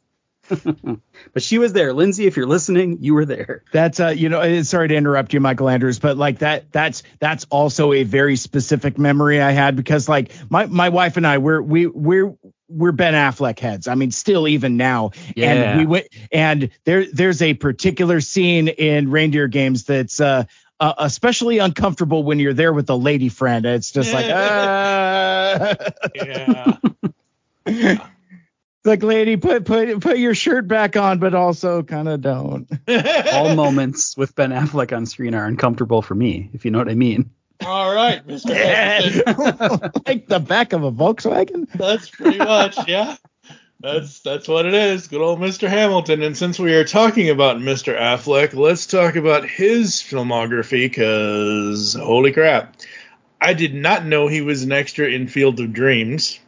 but 1.33 1.42
she 1.42 1.59
was 1.59 1.72
there. 1.72 1.92
Lindsay, 1.92 2.26
if 2.26 2.37
you're 2.37 2.46
listening, 2.46 2.98
you 3.00 3.14
were 3.14 3.24
there. 3.24 3.62
That's 3.72 4.00
uh, 4.00 4.09
you 4.09 4.28
know, 4.28 4.40
uh, 4.40 4.62
sorry 4.64 4.88
to 4.88 4.94
interrupt 4.96 5.33
you, 5.33 5.40
Michael 5.40 5.68
Andrews, 5.68 5.98
but 5.98 6.16
like 6.16 6.40
that, 6.40 6.72
that's 6.72 7.02
that's 7.20 7.46
also 7.50 7.92
a 7.92 8.02
very 8.02 8.37
specific 8.37 8.98
memory 8.98 9.40
I 9.40 9.52
had 9.52 9.76
because 9.76 10.09
like 10.09 10.33
my 10.50 10.66
my 10.66 10.88
wife 10.88 11.16
and 11.16 11.26
I, 11.26 11.38
we're 11.38 11.62
we 11.62 11.87
we're 11.87 12.35
we're 12.68 12.92
Ben 12.92 13.14
Affleck 13.14 13.59
heads. 13.59 13.87
I 13.88 13.94
mean, 13.94 14.11
still 14.11 14.48
even 14.48 14.76
now, 14.76 15.12
Yeah. 15.37 15.52
and 15.52 15.78
we 15.81 15.87
went 15.87 16.07
and 16.33 16.70
there 16.85 17.07
there's 17.12 17.40
a 17.42 17.55
particular 17.55 18.20
scene 18.20 18.68
in 18.68 19.11
Reindeer 19.11 19.48
Games 19.48 19.85
that's 19.85 20.20
uh. 20.20 20.44
Uh, 20.81 20.94
especially 20.98 21.59
uncomfortable 21.59 22.24
when 22.24 22.40
you're 22.40 22.55
there 22.55 22.72
with 22.72 22.90
a 22.90 22.94
lady 22.96 23.28
friend. 23.28 23.64
It's 23.66 23.92
just 23.92 24.12
like, 24.12 24.26
ah. 24.28 25.76
Yeah. 26.12 26.76
like, 28.84 29.02
lady, 29.02 29.36
put 29.36 29.64
put 29.64 30.00
put 30.00 30.18
your 30.18 30.34
shirt 30.34 30.66
back 30.66 30.96
on, 30.96 31.18
but 31.18 31.34
also 31.34 31.82
kind 31.82 32.08
of 32.08 32.20
don't. 32.20 32.68
All 33.32 33.54
moments 33.54 34.16
with 34.16 34.34
Ben 34.34 34.50
Affleck 34.50 34.96
on 34.96 35.06
screen 35.06 35.34
are 35.34 35.46
uncomfortable 35.46 36.02
for 36.02 36.14
me, 36.14 36.50
if 36.52 36.64
you 36.64 36.70
know 36.70 36.78
what 36.78 36.88
I 36.88 36.94
mean. 36.94 37.30
All 37.64 37.94
right, 37.94 38.26
Mr. 38.26 38.54
Hamilton. 38.54 39.90
like 40.06 40.26
the 40.26 40.40
back 40.40 40.72
of 40.72 40.82
a 40.82 40.90
Volkswagen. 40.90 41.70
That's 41.72 42.10
pretty 42.10 42.38
much, 42.38 42.88
yeah. 42.88 43.16
That's 43.82 44.20
that's 44.20 44.46
what 44.46 44.66
it 44.66 44.74
is. 44.74 45.08
Good 45.08 45.20
old 45.20 45.40
Mr. 45.40 45.68
Hamilton. 45.68 46.22
And 46.22 46.36
since 46.36 46.58
we 46.58 46.74
are 46.74 46.84
talking 46.84 47.30
about 47.30 47.56
Mr. 47.56 47.98
Affleck, 47.98 48.54
let's 48.54 48.86
talk 48.86 49.16
about 49.16 49.48
his 49.48 49.94
filmography 49.94 50.88
because 50.88 51.94
holy 51.94 52.32
crap. 52.32 52.76
I 53.40 53.54
did 53.54 53.74
not 53.74 54.06
know 54.06 54.28
he 54.28 54.40
was 54.40 54.62
an 54.62 54.70
extra 54.70 55.08
in 55.08 55.26
Field 55.26 55.58
of 55.58 55.72
Dreams. 55.72 56.38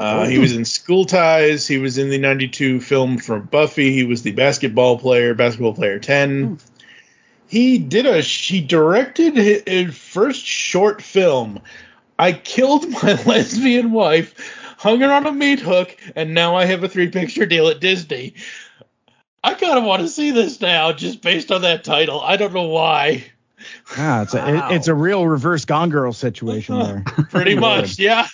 Uh, 0.00 0.24
he 0.24 0.38
was 0.38 0.56
in 0.56 0.64
School 0.64 1.04
Ties. 1.04 1.66
He 1.66 1.76
was 1.76 1.98
in 1.98 2.08
the 2.08 2.16
92 2.16 2.80
film 2.80 3.18
from 3.18 3.42
Buffy. 3.42 3.92
He 3.92 4.04
was 4.04 4.22
the 4.22 4.32
basketball 4.32 4.98
player, 4.98 5.34
basketball 5.34 5.74
player 5.74 5.98
10. 5.98 6.58
He 7.46 7.76
did 7.78 8.06
a, 8.06 8.20
he 8.22 8.62
directed 8.62 9.36
his, 9.36 9.62
his 9.66 9.94
first 9.98 10.42
short 10.44 11.02
film. 11.02 11.60
I 12.18 12.32
killed 12.32 12.88
my 13.02 13.22
lesbian 13.24 13.92
wife, 13.92 14.34
hung 14.78 15.00
her 15.00 15.12
on 15.12 15.26
a 15.26 15.32
meat 15.32 15.60
hook, 15.60 15.94
and 16.16 16.32
now 16.32 16.56
I 16.56 16.64
have 16.64 16.82
a 16.82 16.88
three 16.88 17.08
picture 17.10 17.44
deal 17.44 17.68
at 17.68 17.80
Disney. 17.80 18.34
I 19.44 19.52
kind 19.52 19.76
of 19.78 19.84
want 19.84 20.00
to 20.00 20.08
see 20.08 20.30
this 20.30 20.62
now, 20.62 20.92
just 20.92 21.20
based 21.20 21.52
on 21.52 21.60
that 21.62 21.84
title. 21.84 22.20
I 22.22 22.36
don't 22.38 22.54
know 22.54 22.68
why. 22.68 23.24
Ah, 23.98 24.22
it's 24.22 24.32
a 24.32 24.54
it- 24.54 24.76
it's 24.76 24.88
a 24.88 24.94
real 24.94 25.26
reverse 25.26 25.66
Gone 25.66 25.90
Girl 25.90 26.14
situation 26.14 26.78
there. 26.78 27.04
Pretty 27.30 27.54
much, 27.54 27.98
yeah. 27.98 28.26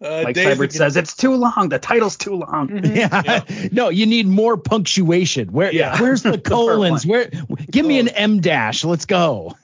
Uh, 0.00 0.22
Like 0.24 0.34
Days 0.34 0.58
Cybert 0.58 0.64
of- 0.66 0.72
says, 0.72 0.96
it's 0.96 1.16
too 1.16 1.34
long. 1.34 1.68
The 1.68 1.78
title's 1.78 2.16
too 2.16 2.34
long. 2.36 2.84
Yeah. 2.94 3.44
No, 3.72 3.88
you 3.88 4.06
need 4.06 4.26
more 4.26 4.56
punctuation. 4.56 5.52
Where 5.52 5.72
Yeah. 5.72 5.96
where's 6.00 6.22
the 6.22 6.32
The 6.32 6.38
colons? 6.38 7.06
Where 7.06 7.30
give 7.70 7.86
me 7.86 7.98
an 7.98 8.08
M 8.08 8.40
dash. 8.40 8.84
Let's 8.84 9.06
go. 9.06 9.56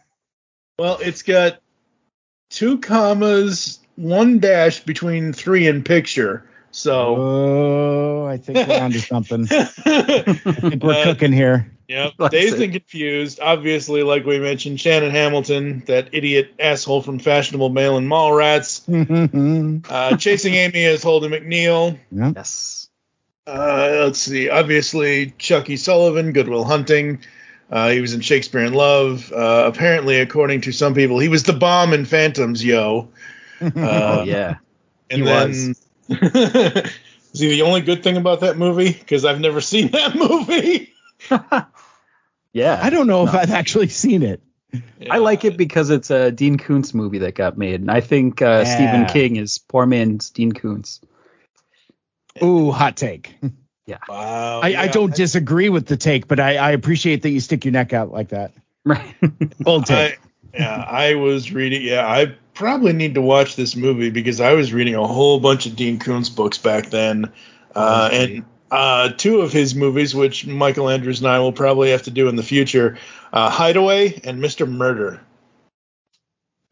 Well, 0.78 0.98
it's 1.00 1.22
got 1.22 1.60
two 2.50 2.78
commas, 2.78 3.78
one 3.96 4.38
dash 4.38 4.80
between 4.80 5.32
three 5.32 5.66
and 5.68 5.84
picture. 5.84 6.44
So, 6.78 7.16
Oh, 7.18 8.26
I 8.26 8.36
think 8.36 8.68
we're 8.68 8.80
onto 8.80 8.98
something. 9.00 9.48
I 9.50 9.64
think 9.64 10.82
we're 10.82 10.92
Uh, 10.94 11.04
cooking 11.04 11.32
here. 11.32 11.72
Yep. 11.88 12.12
That's 12.18 12.32
Dazed 12.32 12.54
it. 12.56 12.62
and 12.64 12.72
Confused. 12.74 13.40
Obviously, 13.42 14.02
like 14.02 14.24
we 14.24 14.38
mentioned, 14.38 14.78
Shannon 14.78 15.10
Hamilton, 15.10 15.82
that 15.86 16.10
idiot 16.12 16.54
asshole 16.60 17.02
from 17.02 17.18
Fashionable 17.18 17.70
Male 17.70 17.96
and 17.96 18.08
Mallrats. 18.08 18.82
Uh, 19.90 20.16
Chasing 20.16 20.54
Amy 20.54 20.84
as 20.84 21.02
Holden 21.02 21.32
McNeil. 21.32 21.98
Yes. 22.12 22.88
Uh, 23.46 24.02
let's 24.04 24.20
see. 24.20 24.48
Obviously, 24.50 25.32
Chuckie 25.38 25.78
Sullivan, 25.78 26.32
Good 26.32 26.48
Will 26.48 26.64
Hunting. 26.64 27.20
Uh, 27.70 27.88
he 27.90 28.00
was 28.00 28.12
in 28.14 28.20
Shakespeare 28.20 28.64
in 28.64 28.74
Love. 28.74 29.32
Uh, 29.32 29.64
apparently, 29.66 30.20
according 30.20 30.60
to 30.62 30.72
some 30.72 30.94
people, 30.94 31.18
he 31.18 31.28
was 31.28 31.42
the 31.42 31.52
bomb 31.54 31.92
in 31.94 32.04
Phantoms, 32.04 32.62
yo. 32.64 33.08
Uh, 33.60 33.70
oh, 33.76 34.22
yeah. 34.24 34.56
And 35.10 35.20
he 35.22 35.26
then, 35.26 35.74
is 36.08 37.40
he 37.40 37.48
the 37.48 37.62
only 37.62 37.80
good 37.82 38.02
thing 38.02 38.16
about 38.16 38.40
that 38.40 38.56
movie? 38.56 38.92
Because 38.92 39.24
I've 39.24 39.40
never 39.40 39.60
seen 39.60 39.88
that 39.92 40.14
movie. 40.14 40.92
Yeah. 42.54 42.80
I 42.82 42.90
don't 42.90 43.06
know 43.06 43.26
if 43.26 43.34
I've 43.34 43.50
actually 43.50 43.88
seen 43.88 44.22
it. 44.22 44.42
I 45.08 45.18
like 45.18 45.44
it 45.44 45.56
because 45.56 45.90
it's 45.90 46.10
a 46.10 46.32
Dean 46.32 46.56
Koontz 46.56 46.94
movie 46.94 47.18
that 47.18 47.34
got 47.34 47.56
made. 47.58 47.80
And 47.80 47.90
I 47.90 48.00
think 48.00 48.42
uh, 48.42 48.64
Yeah. 48.66 48.74
Stephen 48.74 49.06
King 49.06 49.36
is 49.36 49.58
poor 49.58 49.86
man's 49.86 50.30
Dean 50.30 50.52
Koontz. 50.52 51.00
Ooh, 52.42 52.70
hot 52.72 52.96
take. 52.96 53.36
Yeah. 53.86 53.98
Wow. 54.08 54.60
I, 54.60 54.74
I 54.76 54.88
don't 54.88 55.14
disagree 55.14 55.68
with 55.68 55.86
the 55.86 55.96
take, 55.96 56.26
but 56.26 56.40
I, 56.40 56.56
I 56.56 56.70
appreciate 56.72 57.22
that 57.22 57.30
you 57.30 57.40
stick 57.40 57.64
your 57.64 57.72
neck 57.72 57.92
out 57.92 58.10
like 58.12 58.30
that. 58.30 58.52
Right. 58.84 59.14
Bold 59.60 59.86
take. 59.86 60.18
Yeah, 60.54 60.74
I 60.74 61.14
was 61.14 61.52
reading. 61.52 61.82
Yeah, 61.82 62.06
I 62.06 62.34
probably 62.54 62.92
need 62.92 63.14
to 63.14 63.22
watch 63.22 63.56
this 63.56 63.76
movie 63.76 64.10
because 64.10 64.40
I 64.40 64.54
was 64.54 64.72
reading 64.72 64.94
a 64.94 65.06
whole 65.06 65.40
bunch 65.40 65.66
of 65.66 65.76
Dean 65.76 65.98
Koontz 65.98 66.28
books 66.28 66.58
back 66.58 66.90
then, 66.90 67.32
uh, 67.74 68.08
and 68.12 68.44
uh, 68.70 69.10
two 69.10 69.40
of 69.40 69.52
his 69.52 69.74
movies, 69.74 70.14
which 70.14 70.46
Michael 70.46 70.88
Andrews 70.88 71.20
and 71.20 71.28
I 71.28 71.38
will 71.38 71.52
probably 71.52 71.90
have 71.90 72.02
to 72.04 72.10
do 72.10 72.28
in 72.28 72.36
the 72.36 72.42
future, 72.42 72.98
uh, 73.32 73.50
Hideaway 73.50 74.20
and 74.24 74.42
Mr. 74.42 74.68
Murder. 74.68 75.20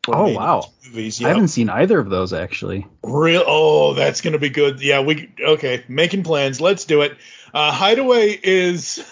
Oh 0.09 0.33
wow. 0.33 0.73
movies. 0.87 1.25
I 1.25 1.29
haven't 1.29 1.49
seen 1.49 1.69
either 1.69 1.99
of 1.99 2.11
those 2.11 2.33
actually. 2.33 2.87
Real. 3.03 3.43
Oh, 3.47 3.95
that's 3.95 4.21
gonna 4.21 4.39
be 4.39 4.51
good. 4.51 4.81
Yeah, 4.81 5.01
we 5.01 5.33
okay. 5.41 5.85
Making 5.89 6.23
plans. 6.23 6.61
Let's 6.61 6.85
do 6.85 7.03
it. 7.03 7.17
Uh, 7.53 7.73
Hideaway 7.73 8.39
is 8.41 9.05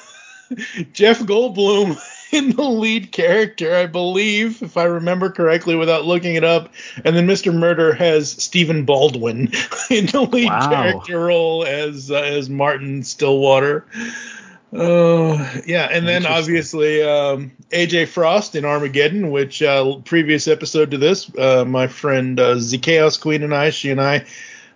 Jeff 0.93 1.21
Goldblum 1.21 1.99
in 2.35 2.51
the 2.51 2.63
lead 2.63 3.13
character, 3.13 3.75
I 3.75 3.87
believe, 3.87 4.63
if 4.63 4.77
I 4.77 4.85
remember 4.85 5.31
correctly, 5.31 5.77
without 5.77 6.05
looking 6.05 6.35
it 6.35 6.45
up. 6.45 6.73
And 7.05 7.17
then 7.17 7.27
Mr. 7.27 7.55
Murder 7.55 7.95
has 7.95 8.31
Stephen 8.31 8.85
Baldwin 8.85 9.53
in 9.91 10.07
the 10.07 10.29
lead 10.31 10.49
Wow. 10.51 10.69
character 10.71 11.19
role 11.21 11.65
as 11.65 12.11
uh, 12.11 12.17
as 12.17 12.51
Martin 12.51 13.03
Stillwater. 13.03 13.87
Oh 14.77 15.35
yeah, 15.67 15.89
and 15.91 16.07
then 16.09 16.27
obviously 16.27 17.01
um, 17.03 17.53
AJ 17.71 18.09
Frost 18.09 18.57
in 18.57 18.65
Armageddon, 18.65 19.31
which 19.31 19.63
uh, 19.63 19.99
previous 20.05 20.49
episode 20.49 20.91
to 20.91 20.99
this, 20.99 21.31
uh, 21.39 21.65
my 21.65 21.87
friend 21.87 22.41
uh, 22.41 22.59
Z 22.59 22.79
Chaos 22.79 23.17
Queen 23.17 23.45
and 23.45 23.55
I, 23.55 23.71
she 23.71 23.91
and 23.91 24.01
I 24.01 24.25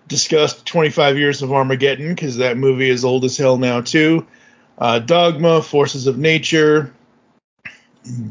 discussed 0.07 0.65
25 0.67 1.19
years 1.19 1.43
of 1.43 1.53
Armageddon 1.53 2.11
because 2.15 2.37
that 2.37 2.57
movie 2.57 2.89
is 2.89 3.05
old 3.05 3.25
as 3.25 3.37
hell 3.37 3.59
now 3.59 3.81
too. 3.81 4.25
Uh, 4.79 5.01
Dogma, 5.01 5.61
Forces 5.63 6.07
of 6.07 6.17
Nature, 6.17 6.95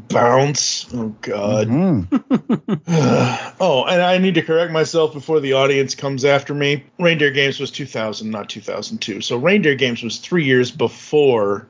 Bounce. 0.08 0.86
Oh 0.94 1.14
God. 1.20 1.68
Mm-hmm. 1.68 3.54
oh, 3.60 3.84
and 3.84 4.02
I 4.02 4.18
need 4.18 4.34
to 4.34 4.42
correct 4.42 4.72
myself 4.72 5.12
before 5.12 5.40
the 5.40 5.54
audience 5.54 5.94
comes 5.94 6.24
after 6.24 6.54
me. 6.54 6.84
Reindeer 6.98 7.30
Games 7.30 7.60
was 7.60 7.70
2000, 7.70 8.30
not 8.30 8.48
2002. 8.48 9.20
So 9.20 9.36
Reindeer 9.36 9.74
Games 9.74 10.02
was 10.02 10.18
three 10.18 10.44
years 10.44 10.70
before 10.70 11.66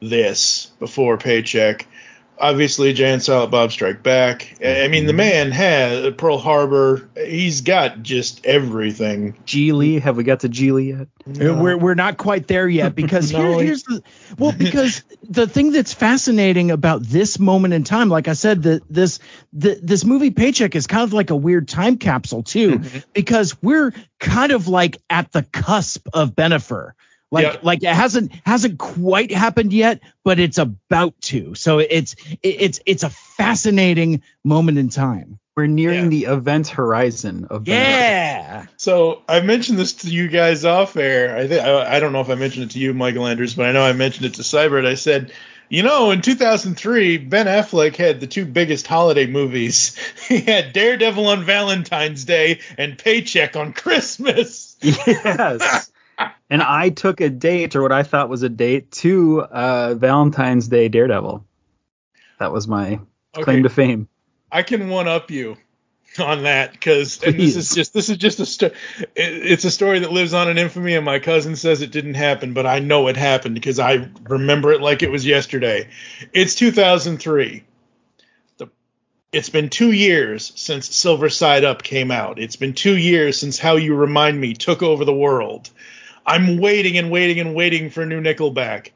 this, 0.00 0.72
before 0.78 1.16
Paycheck. 1.18 1.86
Obviously, 2.38 2.92
Jay 2.92 3.12
and 3.12 3.22
Silent 3.22 3.50
Bob 3.50 3.72
Strike 3.72 4.02
Back. 4.02 4.56
I 4.62 4.84
I 4.84 4.88
mean, 4.88 5.06
the 5.06 5.12
mm-hmm. 5.12 5.16
man 5.16 5.50
has 5.52 6.04
uh, 6.04 6.10
Pearl 6.10 6.38
Harbor. 6.38 7.08
He's 7.16 7.62
got 7.62 8.02
just 8.02 8.44
everything. 8.44 9.34
Gigli, 9.46 10.00
have 10.00 10.16
we 10.16 10.24
got 10.24 10.40
to 10.40 10.48
Gigli 10.48 10.88
yet? 10.88 11.08
Uh, 11.26 11.54
We're 11.54 11.76
we're 11.76 11.94
not 11.94 12.18
quite 12.18 12.46
there 12.46 12.68
yet 12.68 12.94
because 12.94 13.32
No, 13.36 13.58
here, 13.58 13.66
here's 13.66 13.82
the 13.82 14.02
well 14.38 14.52
because 14.52 15.02
the 15.28 15.46
thing 15.46 15.72
that's 15.72 15.92
fascinating 15.92 16.70
about 16.70 17.02
this 17.02 17.38
moment 17.38 17.74
in 17.74 17.84
time, 17.84 18.08
like 18.08 18.28
I 18.28 18.34
said, 18.34 18.62
that 18.64 18.82
this 18.88 19.18
the, 19.52 19.78
this 19.82 20.04
movie 20.04 20.30
Paycheck 20.30 20.74
is 20.76 20.86
kind 20.86 21.02
of 21.02 21.12
like 21.12 21.30
a 21.30 21.36
weird 21.36 21.68
time 21.68 21.96
capsule 21.96 22.42
too, 22.42 22.78
mm-hmm. 22.78 22.98
because 23.12 23.60
we're 23.62 23.92
kind 24.20 24.52
of 24.52 24.68
like 24.68 24.98
at 25.10 25.32
the 25.32 25.42
cusp 25.42 26.06
of 26.12 26.34
Bennifer. 26.34 26.92
Like 27.30 27.44
Yeah. 27.44 27.56
like 27.62 27.82
it 27.82 27.94
hasn't 27.94 28.32
hasn't 28.44 28.78
quite 28.78 29.32
happened 29.32 29.72
yet, 29.72 30.00
but 30.24 30.38
it's 30.38 30.58
about 30.58 31.20
to. 31.22 31.54
So 31.54 31.78
it's 31.80 32.14
it's 32.42 32.80
it's 32.86 33.02
a 33.02 33.10
fascinating 33.10 34.22
moment 34.44 34.78
in 34.78 34.88
time. 34.88 35.38
We're 35.56 35.66
nearing 35.66 36.10
the 36.10 36.24
event 36.26 36.68
horizon 36.68 37.46
of 37.48 37.62
Bennifer. 37.64 37.68
Yeah. 37.68 38.66
So 38.76 39.22
I 39.26 39.40
mentioned 39.40 39.78
this 39.78 39.94
to 39.94 40.10
you 40.10 40.28
guys 40.28 40.66
off 40.66 40.96
air. 40.98 41.34
I 41.36 41.46
think 41.48 41.64
I, 41.64 41.96
I 41.96 42.00
don't 42.00 42.12
know 42.12 42.20
if 42.20 42.28
I 42.28 42.34
mentioned 42.34 42.64
it 42.64 42.70
to 42.72 42.78
you, 42.78 42.92
Michael 42.92 43.26
Andrews, 43.26 43.54
but 43.54 43.64
I 43.64 43.72
know 43.72 43.82
I 43.82 43.94
mentioned 43.94 44.26
it 44.26 44.34
to 44.34 44.42
Cybert. 44.42 44.86
I 44.86 44.96
said, 44.96 45.32
you 45.70 45.82
know, 45.82 46.10
in 46.10 46.20
2003, 46.20 47.16
Ben 47.16 47.46
Affleck 47.46 47.96
had 47.96 48.20
the 48.20 48.26
two 48.26 48.44
biggest 48.44 48.86
holiday 48.86 49.26
movies. 49.26 49.96
He 50.28 50.40
had 50.42 50.74
Daredevil 50.74 51.26
on 51.26 51.44
Valentine's 51.44 52.24
Day 52.26 52.60
and 52.76 52.98
Paycheck 52.98 53.56
on 53.56 53.72
Christmas. 53.72 54.76
Yes. 54.82 55.90
and 56.50 56.62
I 56.62 56.90
took 56.90 57.20
a 57.20 57.28
date, 57.28 57.76
or 57.76 57.82
what 57.82 57.92
I 57.92 58.02
thought 58.02 58.28
was 58.28 58.42
a 58.42 58.48
date, 58.48 58.90
to 58.92 59.42
uh, 59.42 59.94
Valentine's 59.94 60.68
Day 60.68 60.88
Daredevil. 60.88 61.44
That 62.38 62.52
was 62.52 62.68
my 62.68 63.00
Okay. 63.34 63.44
claim 63.44 63.62
to 63.64 63.68
fame. 63.68 64.08
I 64.50 64.62
can 64.62 64.88
one 64.88 65.08
up 65.08 65.30
you 65.30 65.56
on 66.18 66.44
that 66.44 66.72
because 66.72 67.18
this 67.18 67.56
is 67.56 67.74
just 67.74 67.92
this 67.92 68.08
is 68.08 68.16
just 68.16 68.40
a 68.40 68.46
sto- 68.46 68.66
it, 68.66 69.10
it's 69.14 69.64
a 69.64 69.70
story 69.70 69.98
that 69.98 70.12
lives 70.12 70.32
on 70.32 70.48
in 70.48 70.56
infamy 70.56 70.94
and 70.94 71.04
my 71.04 71.18
cousin 71.18 71.56
says 71.56 71.82
it 71.82 71.90
didn't 71.92 72.14
happen 72.14 72.54
but 72.54 72.64
I 72.64 72.78
know 72.78 73.08
it 73.08 73.16
happened 73.18 73.54
because 73.54 73.78
I 73.78 74.08
remember 74.22 74.72
it 74.72 74.80
like 74.80 75.02
it 75.02 75.10
was 75.10 75.26
yesterday. 75.26 75.88
It's 76.32 76.54
2003. 76.54 77.64
The 78.56 78.68
it's 79.32 79.50
been 79.50 79.68
2 79.68 79.92
years 79.92 80.52
since 80.56 80.94
Silver 80.94 81.28
Side 81.28 81.64
Up 81.64 81.82
came 81.82 82.10
out. 82.10 82.38
It's 82.38 82.56
been 82.56 82.72
2 82.72 82.96
years 82.96 83.38
since 83.38 83.58
How 83.58 83.76
You 83.76 83.94
Remind 83.94 84.40
Me 84.40 84.54
took 84.54 84.82
over 84.82 85.04
the 85.04 85.12
world. 85.14 85.68
I'm 86.26 86.58
waiting 86.58 86.98
and 86.98 87.10
waiting 87.10 87.38
and 87.38 87.54
waiting 87.54 87.90
for 87.90 88.04
new 88.04 88.20
Nickelback. 88.20 88.90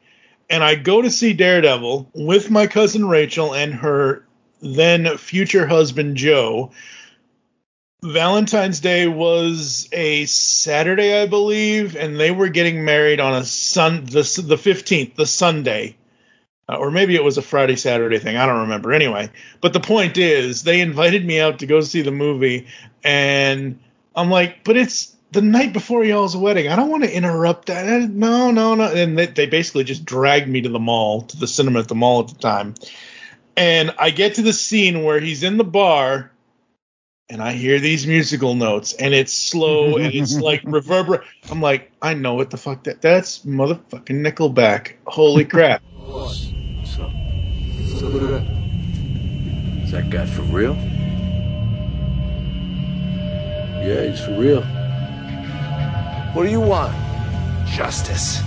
And 0.50 0.64
I 0.64 0.74
go 0.74 1.00
to 1.00 1.10
see 1.10 1.32
Daredevil 1.32 2.10
with 2.12 2.50
my 2.50 2.66
cousin 2.66 3.06
Rachel 3.06 3.54
and 3.54 3.72
her 3.74 4.26
then 4.60 5.16
future 5.16 5.66
husband 5.66 6.16
Joe. 6.16 6.72
Valentine's 8.02 8.80
Day 8.80 9.06
was 9.06 9.88
a 9.92 10.24
Saturday, 10.24 11.20
I 11.20 11.26
believe, 11.26 11.96
and 11.96 12.18
they 12.18 12.30
were 12.30 12.48
getting 12.48 12.84
married 12.84 13.20
on 13.20 13.34
a 13.34 13.44
sun 13.44 14.06
the 14.06 14.22
the 14.44 14.56
15th, 14.56 15.14
the 15.14 15.26
Sunday. 15.26 15.96
Uh, 16.68 16.76
or 16.76 16.90
maybe 16.90 17.14
it 17.14 17.24
was 17.24 17.36
a 17.36 17.42
Friday 17.42 17.76
Saturday 17.76 18.18
thing, 18.18 18.36
I 18.36 18.46
don't 18.46 18.62
remember. 18.62 18.92
Anyway, 18.92 19.30
but 19.60 19.72
the 19.72 19.80
point 19.80 20.18
is 20.18 20.62
they 20.62 20.80
invited 20.80 21.24
me 21.26 21.40
out 21.40 21.58
to 21.58 21.66
go 21.66 21.80
see 21.80 22.02
the 22.02 22.10
movie 22.10 22.68
and 23.04 23.78
I'm 24.14 24.30
like, 24.30 24.64
"But 24.64 24.76
it's 24.76 25.09
the 25.32 25.42
night 25.42 25.72
before 25.72 26.04
y'all's 26.04 26.36
wedding. 26.36 26.68
I 26.68 26.76
don't 26.76 26.90
want 26.90 27.04
to 27.04 27.14
interrupt 27.14 27.66
that. 27.66 28.10
No, 28.10 28.50
no, 28.50 28.74
no." 28.74 28.84
And 28.92 29.18
they, 29.18 29.26
they 29.26 29.46
basically 29.46 29.84
just 29.84 30.04
dragged 30.04 30.48
me 30.48 30.62
to 30.62 30.68
the 30.68 30.78
mall, 30.78 31.22
to 31.22 31.36
the 31.36 31.46
cinema 31.46 31.80
at 31.80 31.88
the 31.88 31.94
mall 31.94 32.20
at 32.20 32.28
the 32.28 32.38
time. 32.38 32.74
And 33.56 33.94
I 33.98 34.10
get 34.10 34.34
to 34.36 34.42
the 34.42 34.52
scene 34.52 35.04
where 35.04 35.20
he's 35.20 35.42
in 35.42 35.56
the 35.56 35.64
bar 35.64 36.30
and 37.28 37.42
I 37.42 37.52
hear 37.52 37.78
these 37.78 38.06
musical 38.06 38.54
notes 38.54 38.92
and 38.92 39.14
it's 39.14 39.32
slow 39.32 39.96
and 39.96 40.12
it's 40.12 40.38
like 40.40 40.62
reverberate. 40.64 41.22
I'm 41.50 41.60
like, 41.60 41.92
I 42.02 42.14
know 42.14 42.34
what 42.34 42.50
the 42.50 42.56
fuck 42.56 42.84
that 42.84 43.00
that's 43.00 43.44
motherfucking 43.44 44.26
Nickelback. 44.26 44.94
Holy 45.06 45.44
crap. 45.44 45.82
Is 49.84 49.92
that 49.92 50.10
guy 50.10 50.26
for 50.26 50.42
real? 50.42 50.74
Yeah, 53.84 54.04
he's 54.06 54.20
for 54.20 54.38
real. 54.38 54.62
What 56.32 56.44
do 56.44 56.50
you 56.50 56.60
want? 56.60 56.94
Justice. 57.66 58.40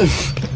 As 0.00 0.34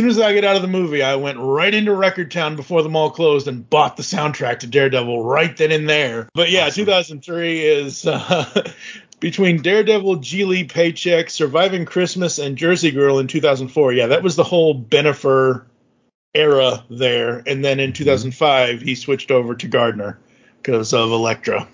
soon 0.00 0.08
as 0.08 0.18
I 0.18 0.32
get 0.32 0.46
out 0.46 0.56
of 0.56 0.62
the 0.62 0.68
movie, 0.68 1.02
I 1.02 1.16
went 1.16 1.38
right 1.38 1.74
into 1.74 1.94
Record 1.94 2.30
Town 2.30 2.56
before 2.56 2.82
the 2.82 2.88
mall 2.88 3.10
closed 3.10 3.46
and 3.48 3.68
bought 3.68 3.98
the 3.98 4.02
soundtrack 4.02 4.60
to 4.60 4.66
Daredevil 4.66 5.22
right 5.22 5.54
then 5.54 5.72
and 5.72 5.86
there. 5.86 6.26
But 6.32 6.50
yeah, 6.50 6.70
2003 6.70 7.60
is 7.60 8.06
uh, 8.06 8.72
between 9.20 9.60
Daredevil, 9.60 10.20
Gigli, 10.20 10.66
Paycheck, 10.66 11.28
Surviving 11.28 11.84
Christmas, 11.84 12.38
and 12.38 12.56
Jersey 12.56 12.92
Girl 12.92 13.18
in 13.18 13.26
2004. 13.26 13.92
Yeah, 13.92 14.06
that 14.06 14.22
was 14.22 14.36
the 14.36 14.44
whole 14.44 14.74
Bennifer 14.74 15.66
era 16.32 16.82
there. 16.88 17.42
And 17.46 17.62
then 17.62 17.78
in 17.78 17.92
2005, 17.92 18.80
he 18.80 18.94
switched 18.94 19.30
over 19.30 19.54
to 19.54 19.68
Garner 19.68 20.18
because 20.62 20.94
of 20.94 21.10
Elektra. 21.10 21.68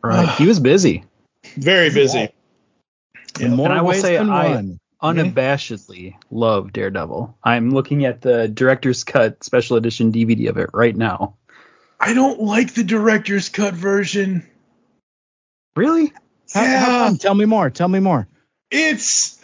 Right. 0.00 0.28
he 0.38 0.46
was 0.46 0.60
busy. 0.60 1.02
Very 1.56 1.90
busy. 1.90 2.28
In 3.40 3.56
more 3.56 3.66
and 3.66 3.78
I 3.78 3.82
will 3.82 3.88
ways 3.88 4.00
say 4.00 4.16
than 4.16 4.30
I 4.30 4.54
one. 4.54 4.78
Unabashedly 5.04 6.14
love 6.30 6.72
Daredevil. 6.72 7.36
I'm 7.44 7.70
looking 7.70 8.04
at 8.04 8.20
the 8.22 8.48
director's 8.48 9.04
cut 9.04 9.44
special 9.44 9.76
edition 9.76 10.12
DVD 10.12 10.48
of 10.48 10.56
it 10.56 10.70
right 10.72 10.96
now. 10.96 11.36
I 12.00 12.14
don't 12.14 12.40
like 12.40 12.74
the 12.74 12.84
director's 12.84 13.48
cut 13.48 13.74
version. 13.74 14.46
Really? 15.76 16.12
How- 16.52 16.60
how 16.60 16.66
Yeah. 16.66 16.84
come? 17.08 17.18
Tell 17.18 17.34
me 17.34 17.44
more. 17.44 17.70
Tell 17.70 17.88
me 17.88 18.00
more. 18.00 18.26
It's 18.70 19.40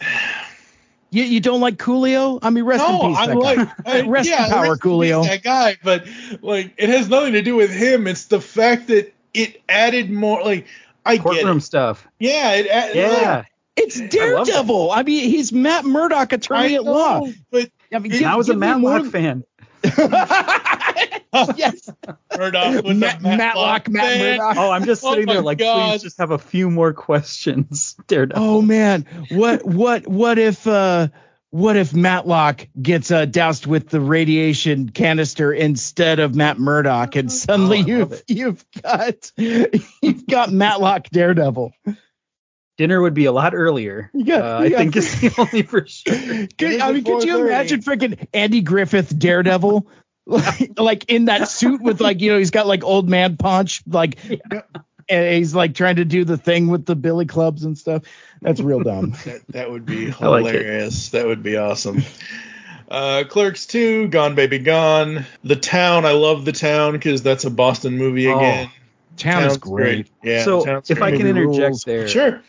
You, 1.13 1.23
you 1.23 1.39
don't 1.41 1.59
like 1.59 1.75
Coolio? 1.77 2.39
I 2.41 2.49
mean, 2.51 2.63
rest 2.63 2.83
no, 2.87 3.01
in 3.01 3.09
peace. 3.09 3.17
I 3.17 3.25
like. 3.33 3.69
I- 3.85 4.01
rest 4.07 4.29
yeah, 4.29 4.45
in 4.45 4.51
power, 4.51 4.61
rest 4.71 4.85
in 4.85 4.91
Coolio. 4.91 5.27
That 5.27 5.43
guy, 5.43 5.77
but 5.83 6.07
like 6.41 6.73
it 6.77 6.87
has 6.89 7.09
nothing 7.09 7.33
to 7.33 7.41
do 7.41 7.55
with 7.57 7.69
him. 7.71 8.07
It's 8.07 8.25
the 8.25 8.39
fact 8.39 8.87
that 8.87 9.13
it 9.33 9.61
added 9.67 10.09
more 10.09 10.41
like 10.43 10.67
I 11.05 11.17
Courtroom 11.17 11.45
get 11.47 11.57
it. 11.57 11.61
stuff. 11.61 12.07
Yeah, 12.19 12.51
it 12.53 12.95
Yeah. 12.95 13.07
like, 13.37 13.45
It's 13.77 13.99
Daredevil. 13.99 14.91
I, 14.91 15.03
mean, 15.03 15.29
he's 15.29 15.53
Matt 15.53 15.85
Murdock, 15.85 16.33
attorney 16.33 16.73
I 16.73 16.75
at 16.75 16.83
law. 16.83 17.27
but 17.51 17.69
I 17.93 17.99
mean, 17.99 18.11
give- 18.11 18.23
I 18.23 18.35
was 18.35 18.49
a 18.49 18.53
give 18.53 18.59
me 18.61 18.67
more- 18.75 18.99
Matlock 18.99 19.11
fan. 19.11 19.43
yes, 21.55 21.89
Murdock 22.37 22.83
was 22.83 22.97
Matt, 22.97 23.19
a 23.19 23.23
Matlock 23.23 23.37
Matlock, 23.37 23.89
Matt 23.89 24.03
fan. 24.17 24.37
Murdock. 24.37 24.57
Oh, 24.57 24.71
I'm 24.71 24.85
just 24.85 25.03
Oh 25.03 25.11
sitting 25.11 25.25
my 25.25 25.33
there 25.33 25.41
like, 25.41 25.57
God. 25.57 25.91
please 25.91 26.03
just 26.03 26.17
have 26.17 26.31
a 26.31 26.37
few 26.37 26.69
more 26.69 26.93
questions. 26.93 27.95
Daredevil. 28.07 28.43
Oh 28.43 28.61
man, 28.61 29.05
what 29.31 29.65
what 29.65 30.07
what 30.07 30.37
if 30.37 30.67
uh 30.67 31.07
what 31.49 31.75
if 31.75 31.93
Matlock 31.93 32.67
gets 32.81 33.11
uh, 33.11 33.25
doused 33.25 33.65
with 33.65 33.89
the 33.89 33.99
radiation 33.99 34.89
canister 34.89 35.51
instead 35.51 36.19
of 36.19 36.33
Matt 36.35 36.59
Murdock, 36.59 37.15
and 37.15 37.31
suddenly 37.31 37.79
Oh, 37.81 37.85
you've 37.87 38.11
it. 38.13 38.23
you've 38.27 38.65
got 38.81 39.31
you've 39.37 40.27
got 40.27 40.51
Matlock 40.51 41.09
Daredevil. 41.09 41.73
Dinner 42.81 42.99
would 42.99 43.13
be 43.13 43.25
a 43.25 43.31
lot 43.31 43.53
earlier. 43.53 44.09
You 44.11 44.25
got- 44.25 44.41
uh, 44.61 44.63
you 44.63 44.75
I 44.75 44.79
think 44.79 44.95
it's 44.95 45.19
the 45.19 45.31
only 45.37 45.61
for 45.61 45.85
sure. 45.85 46.47
Could, 46.57 46.81
I 46.81 46.91
mean, 46.93 47.03
could 47.03 47.23
you 47.23 47.45
imagine 47.45 47.81
freaking 47.81 48.27
Andy 48.33 48.61
Griffith 48.61 49.15
Daredevil? 49.17 49.87
like, 50.25 50.71
like 50.79 51.05
in 51.11 51.25
that 51.25 51.47
suit 51.47 51.79
with 51.81 52.01
like 52.01 52.21
you 52.21 52.31
know 52.31 52.39
he's 52.39 52.49
got 52.49 52.65
like 52.65 52.83
old 52.83 53.07
man 53.07 53.37
punch 53.37 53.83
like 53.85 54.17
and 55.09 55.35
he's 55.35 55.53
like 55.53 55.75
trying 55.75 55.97
to 55.97 56.05
do 56.05 56.23
the 56.25 56.37
thing 56.37 56.69
with 56.69 56.85
the 56.87 56.95
billy 56.95 57.25
clubs 57.27 57.63
and 57.65 57.77
stuff 57.77 58.01
that's 58.41 58.59
real 58.61 58.79
dumb 58.81 59.11
That, 59.25 59.41
that 59.49 59.71
would 59.71 59.85
be 59.85 60.11
I 60.19 60.27
like 60.27 60.45
hilarious. 60.47 61.09
that 61.09 61.27
would 61.27 61.43
be 61.43 61.57
awesome. 61.57 62.01
Uh, 62.89 63.23
Clerks 63.29 63.67
2, 63.67 64.09
Gone 64.09 64.35
Baby 64.35 64.59
Gone. 64.59 65.25
The 65.43 65.55
Town, 65.55 66.05
I 66.05 66.11
love 66.11 66.45
The 66.45 66.51
Town 66.51 66.91
because 66.93 67.21
that's 67.23 67.45
a 67.45 67.49
Boston 67.51 67.97
movie 67.97 68.27
Oh, 68.27 68.37
again. 68.37 68.69
town 69.17 69.43
is 69.43 69.47
Town's 69.53 69.57
great 69.57 70.09
Yeah. 70.23 70.43
so 70.43 70.63
Town's 70.65 70.89
if 70.91 71.01
I 71.01 71.11
can 71.11 71.25
interject 71.25 71.59
rules. 71.69 71.83
there, 71.83 72.07
Sure. 72.07 72.41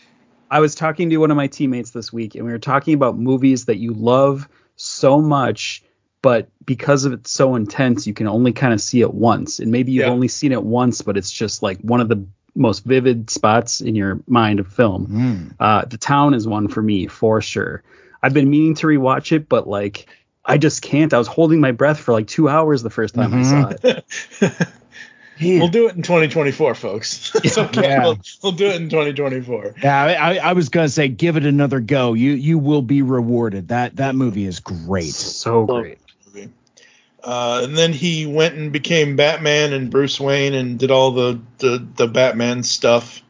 I 0.52 0.60
was 0.60 0.74
talking 0.74 1.08
to 1.08 1.16
one 1.16 1.30
of 1.30 1.36
my 1.38 1.46
teammates 1.46 1.92
this 1.92 2.12
week, 2.12 2.34
and 2.34 2.44
we 2.44 2.52
were 2.52 2.58
talking 2.58 2.92
about 2.92 3.18
movies 3.18 3.64
that 3.64 3.78
you 3.78 3.94
love 3.94 4.46
so 4.76 5.18
much, 5.18 5.82
but 6.20 6.50
because 6.66 7.06
of 7.06 7.14
it's 7.14 7.30
so 7.30 7.54
intense, 7.54 8.06
you 8.06 8.12
can 8.12 8.28
only 8.28 8.52
kind 8.52 8.74
of 8.74 8.80
see 8.82 9.00
it 9.00 9.14
once. 9.14 9.60
And 9.60 9.72
maybe 9.72 9.92
you've 9.92 10.04
Yeah. 10.04 10.10
only 10.12 10.28
seen 10.28 10.52
it 10.52 10.62
once, 10.62 11.00
but 11.00 11.16
it's 11.16 11.30
just 11.32 11.62
like 11.62 11.80
one 11.80 12.02
of 12.02 12.08
the 12.10 12.26
most 12.54 12.84
vivid 12.84 13.30
spots 13.30 13.80
in 13.80 13.94
your 13.94 14.20
mind 14.26 14.60
of 14.60 14.66
film. 14.68 15.06
Hmm. 15.06 15.36
Uh, 15.58 15.84
the 15.86 15.96
Town 15.96 16.34
is 16.34 16.46
one 16.46 16.68
for 16.68 16.82
me 16.82 17.06
for 17.06 17.40
sure. 17.40 17.82
I've 18.22 18.34
been 18.34 18.50
meaning 18.50 18.74
to 18.74 18.86
rewatch 18.86 19.32
it, 19.32 19.48
but 19.48 19.66
like 19.66 20.06
I 20.44 20.58
just 20.58 20.82
can't. 20.82 21.14
I 21.14 21.18
was 21.18 21.28
holding 21.28 21.60
my 21.60 21.72
breath 21.72 21.98
for 21.98 22.12
like 22.12 22.26
two 22.26 22.50
hours 22.50 22.82
the 22.82 22.90
first 22.90 23.14
time 23.14 23.32
I 23.32 23.42
saw 23.42 23.72
it. 23.80 24.04
We'll 25.40 25.68
do 25.68 25.88
it 25.88 25.96
in 25.96 26.02
2024, 26.02 26.74
folks. 26.74 27.34
It's 27.44 27.58
okay. 27.58 27.82
Yeah. 27.82 28.04
We'll, 28.04 28.18
we'll 28.42 28.52
do 28.52 28.66
it 28.66 28.76
in 28.76 28.88
2024. 28.88 29.74
yeah 29.82 30.02
I, 30.02 30.12
I, 30.12 30.36
I 30.36 30.52
was 30.52 30.68
gonna 30.68 30.88
say 30.88 31.08
give 31.08 31.36
it 31.36 31.44
another 31.46 31.80
go 31.80 32.14
you 32.14 32.32
you 32.32 32.58
will 32.58 32.82
be 32.82 33.02
rewarded 33.02 33.68
that 33.68 33.96
that 33.96 34.14
movie 34.14 34.44
is 34.44 34.60
great 34.60 35.12
So 35.14 35.66
great. 35.66 35.98
Uh, 37.24 37.60
and 37.64 37.78
then 37.78 37.92
he 37.92 38.26
went 38.26 38.56
and 38.56 38.72
became 38.72 39.14
Batman 39.16 39.72
and 39.72 39.90
Bruce 39.90 40.18
Wayne 40.18 40.54
and 40.54 40.78
did 40.78 40.90
all 40.90 41.12
the 41.12 41.40
the, 41.58 41.86
the 41.96 42.08
Batman 42.08 42.64
stuff, 42.64 43.22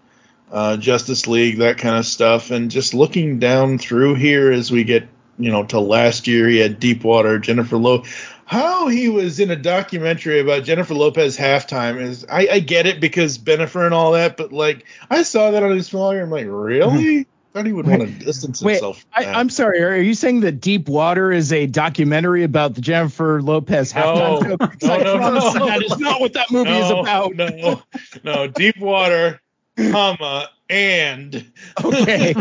uh, 0.50 0.78
Justice 0.78 1.26
League, 1.26 1.58
that 1.58 1.76
kind 1.78 1.96
of 1.96 2.06
stuff. 2.06 2.50
And 2.50 2.70
just 2.70 2.94
looking 2.94 3.38
down 3.38 3.76
through 3.78 4.14
here 4.14 4.50
as 4.50 4.70
we 4.70 4.84
get, 4.84 5.08
you 5.38 5.50
know, 5.50 5.64
to 5.64 5.78
last 5.78 6.26
year, 6.26 6.48
he 6.48 6.58
had 6.58 6.80
Deepwater, 6.80 7.38
Jennifer 7.38 7.76
Lo. 7.76 8.04
How 8.52 8.88
he 8.88 9.08
was 9.08 9.40
in 9.40 9.50
a 9.50 9.56
documentary 9.56 10.38
about 10.40 10.64
Jennifer 10.64 10.92
Lopez 10.94 11.38
halftime 11.38 11.98
is 12.00 12.26
I, 12.30 12.48
I 12.52 12.58
get 12.60 12.84
it 12.86 13.00
because 13.00 13.38
Bennifer 13.38 13.84
and 13.86 13.94
all 13.94 14.12
that, 14.12 14.36
but 14.36 14.52
like 14.52 14.84
I 15.08 15.22
saw 15.22 15.52
that 15.52 15.62
on 15.62 15.70
his 15.74 15.88
flyer, 15.88 16.22
I'm 16.22 16.30
like, 16.30 16.44
really? 16.46 16.80
Mm-hmm. 16.90 17.22
Thought 17.54 17.66
he 17.66 17.72
would 17.72 17.86
want 17.86 18.02
to 18.02 18.08
distance 18.08 18.62
Wait, 18.62 18.74
himself. 18.74 19.00
from 19.14 19.24
I. 19.24 19.32
I'm 19.32 19.48
sorry. 19.50 19.82
Are 19.82 19.96
you 19.96 20.12
saying 20.14 20.40
that 20.40 20.60
Deep 20.60 20.88
Water 20.88 21.32
is 21.32 21.50
a 21.52 21.66
documentary 21.66 22.44
about 22.44 22.74
the 22.74 22.82
Jennifer 22.82 23.40
Lopez 23.42 23.90
halftime 23.92 24.58
No, 24.82 24.96
no, 24.96 25.02
no, 25.02 25.16
promise 25.18 25.54
no. 25.54 25.66
that 25.66 25.82
is 25.82 25.98
not 25.98 26.20
what 26.20 26.32
that 26.34 26.50
movie 26.50 26.70
is 26.70 26.90
about. 26.90 27.34
No, 27.34 27.82
no, 28.22 28.46
deep 28.48 28.78
water, 28.78 29.40
comma, 29.78 30.48
and 30.70 31.50
Okay. 31.84 32.34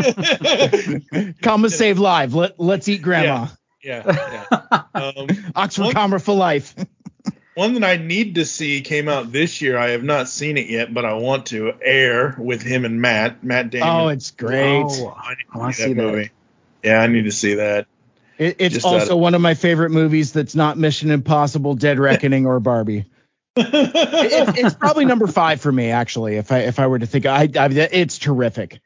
comma 1.42 1.68
save 1.70 1.98
live. 1.98 2.34
Let 2.34 2.58
let's 2.60 2.88
eat 2.88 3.02
grandma. 3.02 3.24
yeah, 3.26 3.48
yeah. 3.82 4.46
Um, 4.94 5.26
Oxford 5.56 5.84
One- 5.84 5.94
comma 5.94 6.18
for 6.18 6.34
life. 6.34 6.74
one 7.54 7.74
that 7.74 7.84
I 7.84 7.96
need 7.96 8.34
to 8.36 8.44
see 8.44 8.82
came 8.82 9.08
out 9.08 9.32
this 9.32 9.60
year. 9.62 9.76
I 9.78 9.90
have 9.90 10.04
not 10.04 10.28
seen 10.28 10.58
it 10.58 10.68
yet, 10.68 10.92
but 10.92 11.04
I 11.04 11.14
want 11.14 11.46
to. 11.46 11.72
Air 11.82 12.36
with 12.38 12.62
him 12.62 12.84
and 12.84 13.00
Matt, 13.00 13.42
Matt 13.42 13.70
Damon. 13.70 13.88
Oh, 13.88 14.08
it's 14.08 14.30
great. 14.32 14.84
Oh, 14.84 15.16
I 15.16 15.30
need 15.30 15.46
I 15.52 15.58
wanna 15.58 15.72
see 15.72 15.92
that. 15.94 15.96
movie. 15.96 16.30
Yeah, 16.84 17.00
I 17.00 17.06
need 17.06 17.24
to 17.24 17.32
see 17.32 17.54
that. 17.54 17.86
It, 18.38 18.56
it's 18.58 18.74
Just 18.74 18.86
also 18.86 19.14
of- 19.14 19.20
one 19.20 19.34
of 19.34 19.40
my 19.40 19.54
favorite 19.54 19.90
movies 19.90 20.32
that's 20.32 20.54
not 20.54 20.76
Mission 20.78 21.10
Impossible, 21.10 21.74
Dead 21.74 21.98
Reckoning, 21.98 22.46
or 22.46 22.60
Barbie. 22.60 23.06
It- 23.56 24.58
it's 24.58 24.74
probably 24.74 25.04
number 25.04 25.26
five 25.26 25.60
for 25.60 25.72
me, 25.72 25.90
actually. 25.90 26.36
If 26.36 26.52
I 26.52 26.60
if 26.60 26.78
I 26.78 26.86
were 26.86 26.98
to 26.98 27.06
think, 27.06 27.26
I, 27.26 27.48
I 27.56 27.66
it's 27.92 28.18
terrific. 28.18 28.80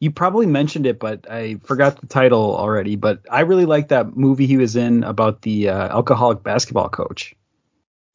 You 0.00 0.10
probably 0.10 0.46
mentioned 0.46 0.86
it, 0.86 0.98
but 0.98 1.30
I 1.30 1.54
forgot 1.64 2.00
the 2.00 2.06
title 2.06 2.54
already. 2.56 2.96
But 2.96 3.20
I 3.30 3.40
really 3.40 3.64
like 3.64 3.88
that 3.88 4.14
movie 4.16 4.46
he 4.46 4.56
was 4.58 4.76
in 4.76 5.04
about 5.04 5.42
the 5.42 5.70
uh, 5.70 5.88
alcoholic 5.88 6.42
basketball 6.42 6.88
coach. 6.90 7.34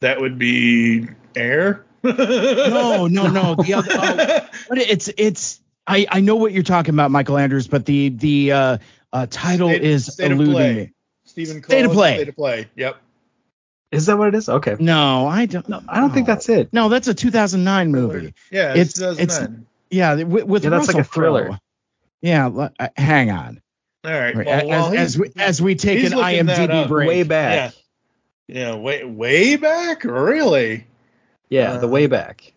That 0.02 0.22
would 0.22 0.38
be 0.38 1.08
Air. 1.36 1.86
No, 2.04 3.08
no, 3.08 3.28
no. 3.28 3.56
The 3.56 3.74
other, 3.78 3.90
oh, 3.92 4.48
but 4.70 4.78
it's 4.80 5.10
it's. 5.18 5.60
I 5.86 6.08
I 6.10 6.20
know 6.22 6.36
what 6.36 6.52
you're 6.52 6.64
talking 6.64 6.94
about, 6.96 7.12
Michael 7.12 7.38
Andrews, 7.38 7.68
but 7.68 7.86
the 7.86 8.10
the 8.10 8.52
uh, 8.52 8.78
uh 9.14 9.28
title 9.30 9.70
State- 9.70 9.84
is 9.84 10.06
State 10.08 10.32
eluding 10.32 10.76
me. 10.76 10.92
Stephen 11.26 11.64
State 11.64 11.86
of 11.86 11.92
Play. 11.92 12.16
State 12.16 12.30
of 12.30 12.36
Play. 12.36 12.70
Yep. 12.76 12.98
Is 13.92 14.06
that 14.08 14.18
what 14.18 14.30
it 14.30 14.36
is? 14.36 14.50
Okay. 14.50 14.76
No, 14.80 15.28
I 15.28 15.46
don't. 15.46 15.68
No, 15.70 15.82
I 15.88 16.00
don't 16.00 16.12
think 16.12 16.26
that's 16.28 16.50
it. 16.50 16.72
No, 16.74 16.90
that's 16.90 17.08
a 17.08 17.14
2009 17.14 17.92
movie. 17.92 18.34
Yeah, 18.52 18.72
It's- 18.72 19.00
it's, 19.00 19.20
it's- 19.20 19.50
Yeah, 19.92 20.16
with, 20.24 20.46
with 20.46 20.64
Yeah, 20.64 20.70
that's 20.72 20.88
like 20.88 20.98
a 20.98 21.04
thriller. 21.04 21.46
Crowe. 21.50 21.58
Yeah, 22.22 22.48
le- 22.48 22.72
uh, 22.80 22.88
hang 22.96 23.32
on. 23.32 23.62
All 24.04 24.12
right. 24.12 24.36
Right, 24.36 24.46
Well, 24.68 24.88
as, 24.88 24.92
he's- 24.92 25.02
as 25.02 25.18
we 25.18 25.32
as 25.38 25.62
we 25.62 25.76
take 25.76 26.04
an 26.04 26.12
IMDb 26.14 26.88
break. 26.88 27.08
Way 27.08 27.24
back. 27.24 27.74
Yeah. 28.48 28.72
Yeah, 28.72 28.76
way 28.76 29.04
way 29.06 29.56
back, 29.56 30.04
really. 30.04 30.86
Yeah, 31.50 31.78
the 31.78 31.88
Uh, 31.88 31.92
way 31.92 32.08
back. 32.08 32.54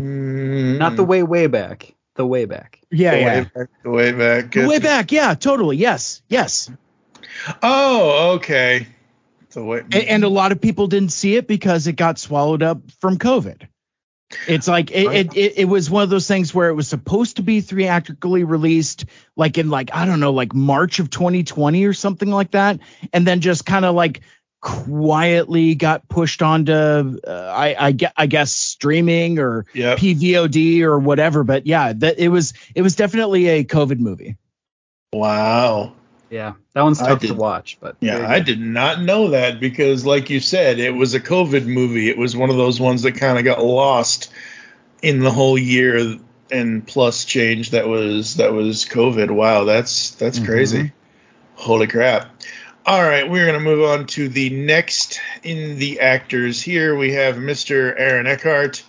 Mm, 0.00 0.78
Not 0.78 0.96
the 0.96 1.04
way 1.04 1.22
way 1.22 1.46
back. 1.46 1.94
The 2.16 2.26
way 2.26 2.44
back. 2.44 2.80
Yeah, 2.90 3.10
the 3.12 3.20
yeah. 3.20 3.26
way 3.40 3.50
back. 3.54 3.68
The 3.82 3.90
way 3.90 4.12
back. 4.12 4.52
The 4.52 4.66
way 4.68 4.78
back. 4.78 5.12
Yeah, 5.12 5.34
totally. 5.34 5.76
Yes, 5.78 6.20
yes. 6.28 6.70
Oh, 7.62 8.32
okay. 8.34 8.86
The 9.50 9.64
way. 9.64 9.80
And, 9.80 9.94
and 9.94 10.24
a 10.24 10.28
lot 10.28 10.52
of 10.52 10.60
people 10.60 10.86
didn't 10.86 11.12
see 11.12 11.36
it 11.36 11.46
because 11.46 11.86
it 11.86 11.94
got 11.94 12.18
swallowed 12.18 12.62
up 12.62 12.80
from 13.00 13.18
COVID. 13.18 13.62
It's 14.46 14.68
like 14.68 14.90
it, 14.90 15.12
it, 15.12 15.36
it, 15.36 15.58
it 15.58 15.64
was 15.64 15.90
one 15.90 16.02
of 16.02 16.10
those 16.10 16.26
things 16.26 16.54
where 16.54 16.68
it 16.68 16.74
was 16.74 16.88
supposed 16.88 17.36
to 17.36 17.42
be 17.42 17.60
theatrically 17.60 18.44
released, 18.44 19.04
like 19.36 19.58
in 19.58 19.70
like 19.70 19.94
I 19.94 20.04
don't 20.04 20.20
know, 20.20 20.32
like 20.32 20.54
March 20.54 20.98
of 20.98 21.10
2020 21.10 21.84
or 21.84 21.92
something 21.92 22.30
like 22.30 22.52
that, 22.52 22.80
and 23.12 23.26
then 23.26 23.40
just 23.40 23.66
kind 23.66 23.84
of 23.84 23.94
like 23.94 24.22
quietly 24.60 25.74
got 25.74 26.08
pushed 26.08 26.40
onto 26.40 26.72
uh, 26.72 27.52
I, 27.54 27.88
I 27.88 27.96
I 28.16 28.26
guess 28.26 28.52
streaming 28.52 29.38
or 29.38 29.66
Yep. 29.74 29.98
PVOD 29.98 30.82
or 30.82 30.98
whatever. 30.98 31.44
But 31.44 31.66
yeah, 31.66 31.92
that 31.92 32.18
it 32.18 32.28
was 32.28 32.54
it 32.74 32.82
was 32.82 32.96
definitely 32.96 33.48
a 33.48 33.64
COVID 33.64 33.98
movie. 33.98 34.36
Wow. 35.12 35.94
Yeah, 36.32 36.54
that 36.72 36.82
one's 36.82 36.98
I 36.98 37.08
tough 37.08 37.20
to 37.20 37.34
watch, 37.34 37.76
but 37.78 37.96
Yeah, 38.00 38.26
I 38.26 38.40
did 38.40 38.58
not 38.58 39.02
know 39.02 39.28
that 39.30 39.60
because, 39.60 40.06
like 40.06 40.30
you 40.30 40.40
said, 40.40 40.78
it 40.78 40.92
was 40.92 41.12
a 41.12 41.20
COVID 41.20 41.66
movie. 41.66 42.08
It 42.08 42.16
was 42.16 42.34
one 42.34 42.48
of 42.48 42.56
those 42.56 42.80
ones 42.80 43.02
that 43.02 43.16
kind 43.16 43.36
of 43.36 43.44
got 43.44 43.62
lost 43.62 44.32
in 45.02 45.20
the 45.20 45.30
whole 45.30 45.58
year 45.58 46.16
and 46.50 46.86
plus 46.86 47.26
change 47.26 47.72
that 47.72 47.86
was 47.86 48.36
that 48.36 48.54
was 48.54 48.86
COVID. 48.86 49.30
Wow, 49.30 49.64
that's 49.64 50.12
that's 50.12 50.38
mm-hmm. 50.38 50.46
crazy. 50.46 50.92
Holy 51.54 51.86
crap. 51.86 52.30
All 52.86 53.02
right, 53.02 53.30
we're 53.30 53.44
going 53.44 53.58
to 53.58 53.64
move 53.64 53.84
on 53.84 54.06
to 54.06 54.30
the 54.30 54.48
next 54.48 55.20
in 55.42 55.78
the 55.78 56.00
actors. 56.00 56.62
Here 56.62 56.96
we 56.96 57.12
have 57.12 57.36
Mr. 57.36 57.94
Aaron 57.94 58.26
Eckhart. 58.26 58.82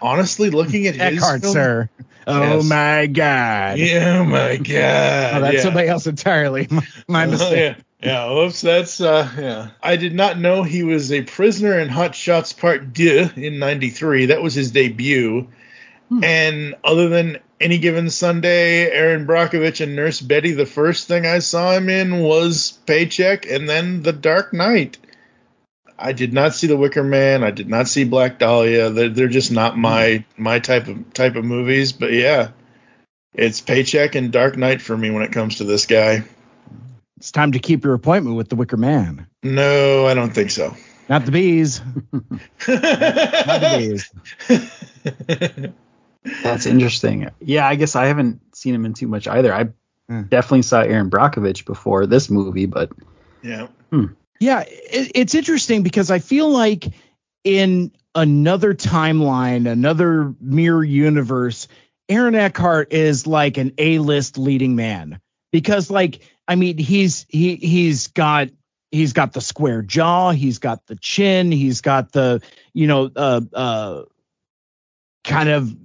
Honestly, 0.00 0.50
looking 0.50 0.86
at 0.86 0.94
his 0.96 1.22
Eckhart, 1.22 1.40
film- 1.42 1.52
sir. 1.52 1.88
Oh 2.26 2.56
Yes. 2.58 2.64
my 2.68 3.06
God. 3.06 3.78
Yeah, 3.78 4.18
oh 4.20 4.24
my 4.24 4.56
God. 4.56 5.34
Oh, 5.34 5.40
that's 5.40 5.54
yeah. 5.54 5.60
somebody 5.62 5.88
else 5.88 6.06
entirely. 6.06 6.68
My, 6.70 6.82
my 7.08 7.24
Oh, 7.24 7.30
mistake. 7.30 7.58
yeah. 7.58 7.74
Yeah, 8.02 8.30
whoops, 8.32 8.60
that's 8.62 9.00
uh 9.00 9.28
yeah. 9.38 9.70
I 9.82 9.96
did 9.96 10.14
not 10.14 10.38
know 10.38 10.62
he 10.62 10.82
was 10.84 11.12
a 11.12 11.22
prisoner 11.22 11.78
in 11.78 11.88
Hot 11.90 12.14
Shots 12.14 12.52
Part 12.54 12.94
2 12.94 13.30
in 13.36 13.58
93. 13.58 14.26
That 14.26 14.42
was 14.42 14.54
his 14.54 14.70
debut. 14.70 15.48
And 16.22 16.74
other 16.82 17.08
than 17.08 17.38
any 17.60 17.78
given 17.78 18.10
Sunday, 18.10 18.90
Erin 18.90 19.26
Brockovich 19.26 19.80
and 19.80 19.94
Nurse 19.94 20.20
Betty, 20.20 20.52
the 20.52 20.66
first 20.66 21.06
thing 21.06 21.24
I 21.24 21.38
saw 21.38 21.72
him 21.72 21.88
in 21.88 22.18
was 22.20 22.78
Paycheck 22.86 23.46
and 23.48 23.68
then 23.68 24.02
The 24.02 24.12
Dark 24.12 24.52
Knight. 24.52 24.98
I 26.00 26.12
did 26.12 26.32
not 26.32 26.54
see 26.54 26.66
The 26.66 26.76
Wicker 26.76 27.02
Man. 27.04 27.44
I 27.44 27.50
did 27.50 27.68
not 27.68 27.86
see 27.88 28.04
Black 28.04 28.38
Dahlia. 28.38 28.90
They're, 28.90 29.08
they're 29.10 29.28
just 29.28 29.52
not 29.52 29.76
my 29.76 30.24
my 30.36 30.58
type 30.58 30.88
of 30.88 31.12
type 31.12 31.36
of 31.36 31.44
movies. 31.44 31.92
But 31.92 32.12
yeah, 32.12 32.50
it's 33.34 33.60
Paycheck 33.60 34.14
and 34.14 34.32
Dark 34.32 34.56
Knight 34.56 34.80
for 34.80 34.96
me 34.96 35.10
when 35.10 35.22
it 35.22 35.32
comes 35.32 35.56
to 35.56 35.64
this 35.64 35.86
guy. 35.86 36.24
It's 37.18 37.32
time 37.32 37.52
to 37.52 37.58
keep 37.58 37.84
your 37.84 37.94
appointment 37.94 38.36
with 38.36 38.48
the 38.48 38.56
Wicker 38.56 38.78
Man. 38.78 39.26
No, 39.42 40.06
I 40.06 40.14
don't 40.14 40.32
think 40.34 40.50
so. 40.50 40.74
Not 41.08 41.26
the 41.26 41.32
bees. 41.32 41.80
Not 42.12 42.22
the 42.66 43.76
bees. 43.78 44.10
That's 46.42 46.66
interesting. 46.66 47.28
Yeah, 47.40 47.66
I 47.66 47.74
guess 47.76 47.96
I 47.96 48.06
haven't 48.06 48.40
seen 48.54 48.74
him 48.74 48.84
in 48.84 48.94
too 48.94 49.08
much 49.08 49.26
either. 49.28 49.52
I 49.54 49.68
Hmm. 50.08 50.22
definitely 50.22 50.62
saw 50.62 50.80
Erin 50.80 51.08
Brockovich 51.08 51.64
before 51.64 52.04
this 52.06 52.30
movie, 52.30 52.66
but 52.66 52.90
Yeah. 53.42 53.68
Yeah, 54.40 54.60
it, 54.66 55.12
it's 55.14 55.34
interesting 55.34 55.82
because 55.82 56.10
I 56.10 56.18
feel 56.18 56.48
like 56.48 56.86
in 57.44 57.92
another 58.14 58.74
timeline, 58.74 59.70
another 59.70 60.34
mirror 60.40 60.82
universe, 60.82 61.68
Aaron 62.08 62.34
Eckhart 62.34 62.92
is 62.92 63.26
like 63.26 63.58
an 63.58 63.72
A-list 63.78 64.38
leading 64.38 64.74
man 64.74 65.20
because 65.52 65.90
like 65.90 66.22
I 66.48 66.56
mean 66.56 66.78
he's 66.78 67.26
he 67.28 67.56
he's 67.56 68.08
got 68.08 68.48
he's 68.90 69.12
got 69.12 69.32
the 69.32 69.40
square 69.40 69.82
jaw, 69.82 70.32
he's 70.32 70.58
got 70.58 70.86
the 70.86 70.96
chin, 70.96 71.52
he's 71.52 71.82
got 71.82 72.10
the 72.12 72.42
you 72.72 72.86
know 72.86 73.10
uh 73.14 73.40
uh 73.52 74.02
kind 75.22 75.48
of 75.50 75.76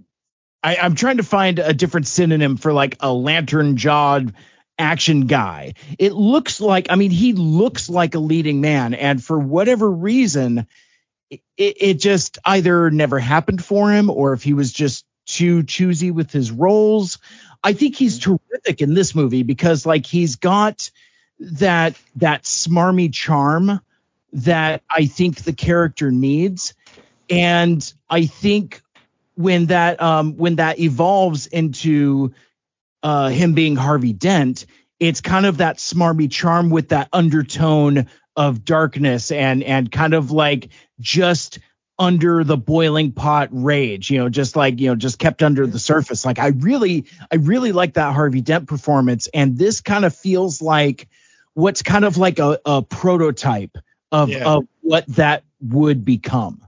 I, 0.63 0.77
I'm 0.77 0.95
trying 0.95 1.17
to 1.17 1.23
find 1.23 1.59
a 1.59 1.73
different 1.73 2.07
synonym 2.07 2.57
for 2.57 2.73
like 2.73 2.97
a 3.01 3.13
lantern 3.13 3.77
jawed 3.77 4.33
action 4.77 5.27
guy. 5.27 5.73
It 5.97 6.13
looks 6.13 6.59
like, 6.59 6.87
I 6.89 6.95
mean, 6.95 7.11
he 7.11 7.33
looks 7.33 7.89
like 7.89 8.15
a 8.15 8.19
leading 8.19 8.61
man, 8.61 8.93
and 8.93 9.23
for 9.23 9.39
whatever 9.39 9.89
reason, 9.89 10.67
it, 11.29 11.41
it 11.57 11.93
just 11.95 12.37
either 12.45 12.91
never 12.91 13.19
happened 13.19 13.63
for 13.63 13.91
him 13.91 14.09
or 14.09 14.33
if 14.33 14.43
he 14.43 14.53
was 14.53 14.71
just 14.71 15.05
too 15.25 15.63
choosy 15.63 16.11
with 16.11 16.31
his 16.31 16.51
roles. 16.51 17.17
I 17.63 17.73
think 17.73 17.95
he's 17.95 18.19
terrific 18.19 18.81
in 18.81 18.93
this 18.93 19.15
movie 19.15 19.43
because 19.43 19.85
like 19.85 20.05
he's 20.05 20.35
got 20.35 20.91
that 21.39 21.99
that 22.17 22.43
smarmy 22.43 23.11
charm 23.11 23.81
that 24.33 24.83
I 24.89 25.05
think 25.05 25.43
the 25.43 25.53
character 25.53 26.11
needs. 26.11 26.73
And 27.29 27.93
I 28.09 28.25
think 28.25 28.81
when 29.35 29.67
that 29.67 30.01
um 30.01 30.37
when 30.37 30.57
that 30.57 30.79
evolves 30.79 31.47
into 31.47 32.33
uh 33.05 33.29
him 33.29 33.53
being 33.53 33.75
Harvey 33.77 34.13
Dent, 34.13 34.65
it's 34.99 35.21
kind 35.21 35.45
of 35.45 35.57
that 35.57 35.77
smarmy 35.77 36.29
charm 36.31 36.71
with 36.71 36.89
that 36.89 37.07
undertone 37.13 38.07
of 38.35 38.65
darkness 38.65 39.31
and 39.31 39.63
and 39.63 39.91
kind 39.91 40.13
of 40.15 40.31
like 40.31 40.69
just 40.99 41.59
under 41.97 42.43
the 42.43 42.57
boiling 42.57 43.13
pot 43.13 43.47
rage, 43.51 44.09
you 44.11 44.17
know, 44.17 44.27
just 44.27 44.57
like, 44.57 44.81
you 44.81 44.89
know, 44.89 44.95
just 44.95 45.17
kept 45.19 45.41
under 45.43 45.65
the 45.65 45.79
surface. 45.79 46.25
Like 46.25 46.39
I 46.39 46.47
really 46.47 47.05
I 47.31 47.35
really 47.35 47.71
like 47.71 47.93
that 47.93 48.13
Harvey 48.13 48.41
Dent 48.41 48.67
performance 48.67 49.29
and 49.33 49.57
this 49.57 49.79
kind 49.81 50.03
of 50.03 50.13
feels 50.15 50.61
like 50.61 51.07
what's 51.53 51.83
kind 51.83 52.03
of 52.03 52.17
like 52.17 52.39
a, 52.39 52.59
a 52.65 52.81
prototype 52.81 53.77
of, 54.11 54.29
Yeah. 54.29 54.43
of 54.45 54.65
what 54.81 55.07
that 55.15 55.43
would 55.61 56.03
become. 56.03 56.64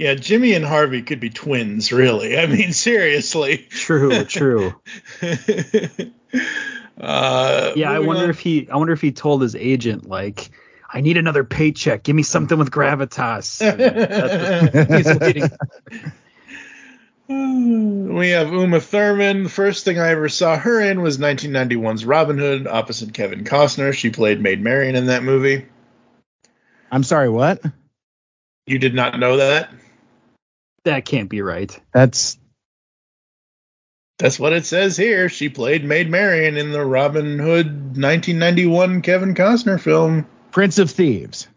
Yeah, 0.00 0.14
Jimmy 0.14 0.54
and 0.54 0.64
Harvey 0.64 1.02
could 1.02 1.20
be 1.20 1.28
twins, 1.28 1.92
really. 1.92 2.38
I 2.38 2.46
mean, 2.46 2.72
seriously. 2.72 3.58
true, 3.68 4.24
true. 4.24 4.74
Uh, 6.98 7.72
Yeah, 7.76 7.90
I 7.90 7.98
wonder 8.00 8.24
on. 8.24 8.30
if 8.30 8.38
he 8.38 8.68
I 8.68 8.76
wonder 8.76 8.92
if 8.92 9.00
he 9.00 9.10
told 9.10 9.40
his 9.40 9.54
agent 9.56 10.06
like 10.06 10.50
I 10.92 11.00
need 11.00 11.16
another 11.16 11.44
paycheck. 11.44 12.02
Give 12.02 12.14
me 12.14 12.22
something 12.22 12.58
with 12.58 12.70
gravitas. 12.70 13.58
That's 13.58 15.18
what 15.18 15.36
he's. 15.36 15.50
We 18.16 18.30
have 18.30 18.52
Uma 18.52 18.80
Thurman. 18.80 19.44
The 19.44 19.48
first 19.48 19.84
thing 19.84 19.98
I 19.98 20.08
ever 20.10 20.28
saw 20.28 20.56
her 20.58 20.80
in 20.80 21.00
was 21.00 21.16
1991's 21.18 22.04
Robin 22.04 22.36
Hood, 22.38 22.66
opposite 22.66 23.14
Kevin 23.14 23.44
Costner. 23.44 23.94
She 23.94 24.10
played 24.10 24.40
Maid 24.42 24.60
Marian 24.60 24.94
in 24.96 25.06
that 25.06 25.22
movie. 25.22 25.66
I'm 26.90 27.04
sorry, 27.04 27.28
what? 27.30 27.62
You 28.66 28.78
did 28.80 28.94
not 28.94 29.18
know 29.18 29.36
that? 29.38 29.70
That 30.84 31.04
can't 31.04 31.28
be 31.28 31.42
right. 31.42 31.78
That's 31.92 32.38
That's 34.18 34.38
what 34.38 34.52
it 34.52 34.64
says 34.66 34.96
here. 34.96 35.28
She 35.28 35.48
played 35.48 35.84
Maid 35.84 36.10
Marian 36.10 36.56
in 36.56 36.72
the 36.72 36.84
Robin 36.84 37.38
Hood 37.38 37.66
1991 37.66 39.02
Kevin 39.02 39.34
Costner 39.34 39.80
film. 39.80 40.26
Prince 40.52 40.78
of 40.78 40.90
Thieves. 40.90 41.48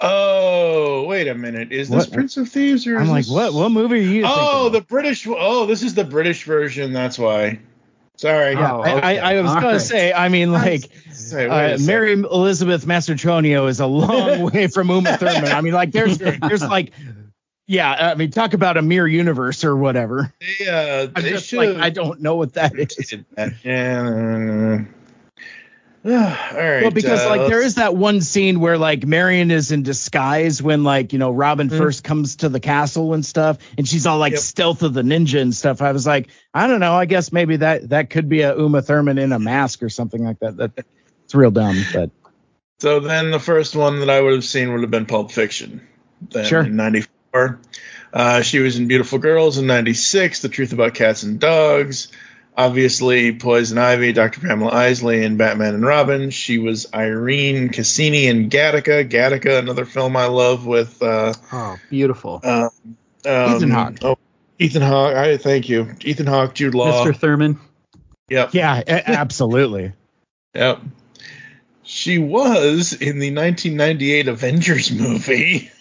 Oh, 0.00 1.04
wait 1.06 1.28
a 1.28 1.34
minute. 1.34 1.70
Is 1.72 1.88
this 1.90 2.06
What? 2.06 2.14
Prince 2.14 2.36
of 2.38 2.48
Thieves 2.48 2.86
or 2.86 2.96
I'm 2.96 3.04
is 3.04 3.10
like, 3.10 3.24
this- 3.24 3.32
what? 3.32 3.52
What 3.52 3.70
movie 3.70 3.96
are 3.96 3.98
you? 3.98 4.22
Oh, 4.26 4.68
the 4.70 4.80
British. 4.80 5.26
Oh, 5.28 5.66
this 5.66 5.82
is 5.82 5.94
the 5.94 6.04
British 6.04 6.44
version. 6.44 6.92
That's 6.92 7.18
why. 7.18 7.60
Sorry. 8.16 8.52
yeah. 8.52 8.72
Oh, 8.74 8.80
I, 8.80 8.92
okay. 8.96 9.18
I, 9.18 9.32
I 9.36 9.40
was 9.40 9.50
All 9.50 9.60
gonna 9.60 9.80
say. 9.80 10.12
I 10.12 10.28
mean, 10.28 10.52
like, 10.52 10.82
Say, 11.10 11.48
uh. 11.48 11.78
Mary 11.78 12.12
Elizabeth 12.12 12.84
Mastrantonio 12.86 13.68
is 13.68 13.80
a 13.80 13.86
long 13.86 14.42
way 14.52 14.66
from 14.66 14.90
Uma 14.90 15.16
Thurman. 15.16 15.46
I 15.52 15.60
mean, 15.62 15.72
like, 15.72 15.90
there's, 15.92 16.18
there's 16.18 16.62
like, 16.62 16.92
yeah. 17.70 18.10
I 18.10 18.14
mean, 18.16 18.30
talk 18.30 18.52
about 18.52 18.76
a 18.76 18.82
mirror 18.82 19.06
universe 19.06 19.64
or 19.64 19.76
whatever. 19.76 20.32
They, 20.40 20.68
uh, 20.68 21.06
they 21.06 21.30
just 21.30 21.46
should. 21.46 21.58
like, 21.58 21.76
I 21.76 21.90
don't 21.90 22.20
know 22.20 22.34
what 22.34 22.54
that 22.54 22.72
is. 22.76 23.14
Yeah. 23.62 24.84
All 26.04 26.12
right. 26.12 26.82
Well, 26.82 26.90
because 26.90 27.20
uh, 27.20 27.28
like 27.28 27.48
there 27.48 27.62
is 27.62 27.74
that 27.76 27.94
one 27.94 28.22
scene 28.22 28.58
where 28.58 28.78
like 28.78 29.04
Marion 29.06 29.50
is 29.50 29.70
in 29.70 29.82
disguise 29.82 30.62
when 30.62 30.82
like 30.82 31.12
you 31.12 31.18
know 31.18 31.30
Robin 31.30 31.68
first 31.68 32.02
comes 32.04 32.36
to 32.36 32.48
the 32.48 32.58
castle 32.58 33.12
and 33.12 33.24
stuff, 33.24 33.58
and 33.76 33.86
she's 33.86 34.06
all 34.06 34.18
like 34.18 34.32
Yep. 34.32 34.40
stealth 34.40 34.82
of 34.82 34.94
the 34.94 35.02
ninja 35.02 35.40
and 35.40 35.54
stuff. 35.54 35.82
I 35.82 35.92
was 35.92 36.06
like, 36.06 36.28
I 36.54 36.66
don't 36.66 36.80
know. 36.80 36.94
I 36.94 37.04
guess 37.04 37.32
maybe 37.32 37.56
that 37.58 37.90
that 37.90 38.08
could 38.10 38.28
be 38.30 38.40
a 38.40 38.56
Uma 38.56 38.80
Thurman 38.80 39.18
in 39.18 39.32
a 39.32 39.38
mask 39.38 39.82
or 39.82 39.90
something 39.90 40.24
like 40.24 40.38
that. 40.40 40.56
That 40.56 40.72
it's 41.24 41.34
real 41.34 41.50
dumb, 41.50 41.76
but 41.92 42.10
So 42.78 42.98
then 43.00 43.30
the 43.30 43.38
first 43.38 43.76
one 43.76 44.00
that 44.00 44.08
I 44.08 44.22
would 44.22 44.32
have 44.32 44.44
seen 44.44 44.72
would 44.72 44.80
have 44.80 44.90
been 44.90 45.06
Pulp 45.06 45.30
Fiction. 45.30 45.86
Then 46.30 46.46
Sure. 46.46 46.62
In 46.62 46.76
94. 46.76 47.19
Uh, 48.12 48.42
she 48.42 48.58
was 48.58 48.78
in 48.78 48.88
Beautiful 48.88 49.18
Girls 49.18 49.58
in 49.58 49.66
96, 49.66 50.40
The 50.42 50.48
Truth 50.48 50.72
About 50.72 50.94
Cats 50.94 51.22
and 51.22 51.38
Dogs. 51.38 52.08
Obviously, 52.56 53.32
Poison 53.36 53.78
Ivy, 53.78 54.12
Dr. 54.12 54.40
Pamela 54.40 54.70
Isley, 54.72 55.24
and 55.24 55.38
Batman 55.38 55.74
and 55.74 55.84
Robin. 55.84 56.30
She 56.30 56.58
was 56.58 56.92
Irene 56.92 57.68
Cassini 57.70 58.26
in 58.26 58.50
Gattaca. 58.50 59.08
Gattaca, 59.08 59.58
another 59.60 59.84
film 59.86 60.16
I 60.16 60.26
love 60.26 60.66
with 60.66 61.00
uh, 61.02 61.32
Oh, 61.52 61.76
beautiful. 61.88 62.40
uh, 62.42 62.68
um, 63.24 63.56
Ethan 63.56 63.70
Hawke. 63.70 63.96
Oh, 64.02 64.18
Ethan 64.58 64.82
Hawke. 64.82 65.14
I 65.14 65.36
thank 65.36 65.68
you. 65.68 65.94
Ethan 66.02 66.26
Hawke, 66.26 66.54
Jude 66.54 66.74
Law. 66.74 67.04
Mr. 67.06 67.16
Thurman. 67.16 67.58
Yep. 68.28 68.52
yeah, 68.54 68.82
a- 68.86 69.10
absolutely. 69.10 69.92
Yep. 70.54 70.82
She 71.84 72.18
was 72.18 72.92
in 72.92 73.18
the 73.20 73.32
1998 73.34 74.28
Avengers 74.28 74.92
movie. 74.92 75.70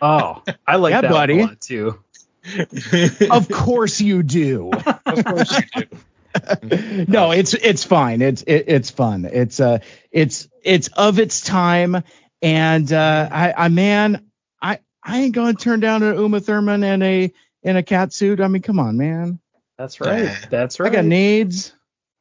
Oh, 0.00 0.42
I 0.66 0.76
like 0.76 0.92
Yeah, 0.92 1.00
that 1.02 1.10
buddy. 1.10 1.34
one 1.34 1.44
a 1.44 1.48
lot 1.48 1.60
too. 1.60 1.98
of 3.30 3.48
course 3.48 4.00
you 4.00 4.22
do. 4.22 4.70
of 5.06 5.24
course 5.24 5.58
you 5.58 5.84
do. 5.84 7.04
no, 7.08 7.32
it's 7.32 7.54
it's 7.54 7.84
fine. 7.84 8.22
It's 8.22 8.42
it, 8.42 8.64
it's 8.68 8.90
fun. 8.90 9.24
It's 9.24 9.60
uh 9.60 9.78
it's 10.10 10.48
it's 10.62 10.88
of 10.88 11.18
its 11.18 11.40
time, 11.40 12.02
and 12.42 12.92
uh, 12.92 13.28
I 13.30 13.52
I 13.52 13.68
man 13.68 14.30
I 14.62 14.78
I 15.02 15.20
ain't 15.20 15.34
gonna 15.34 15.54
turn 15.54 15.80
down 15.80 16.02
an 16.02 16.16
Uma 16.16 16.40
Thurman 16.40 16.84
in 16.84 17.02
a 17.02 17.32
in 17.62 17.76
a 17.76 17.82
cat 17.82 18.12
suit. 18.12 18.40
I 18.40 18.48
mean, 18.48 18.62
come 18.62 18.78
on, 18.78 18.96
man. 18.96 19.40
That's 19.76 20.00
right. 20.00 20.36
That's 20.50 20.80
right. 20.80 20.90
I 20.90 20.94
got 20.94 21.04
needs. 21.04 21.72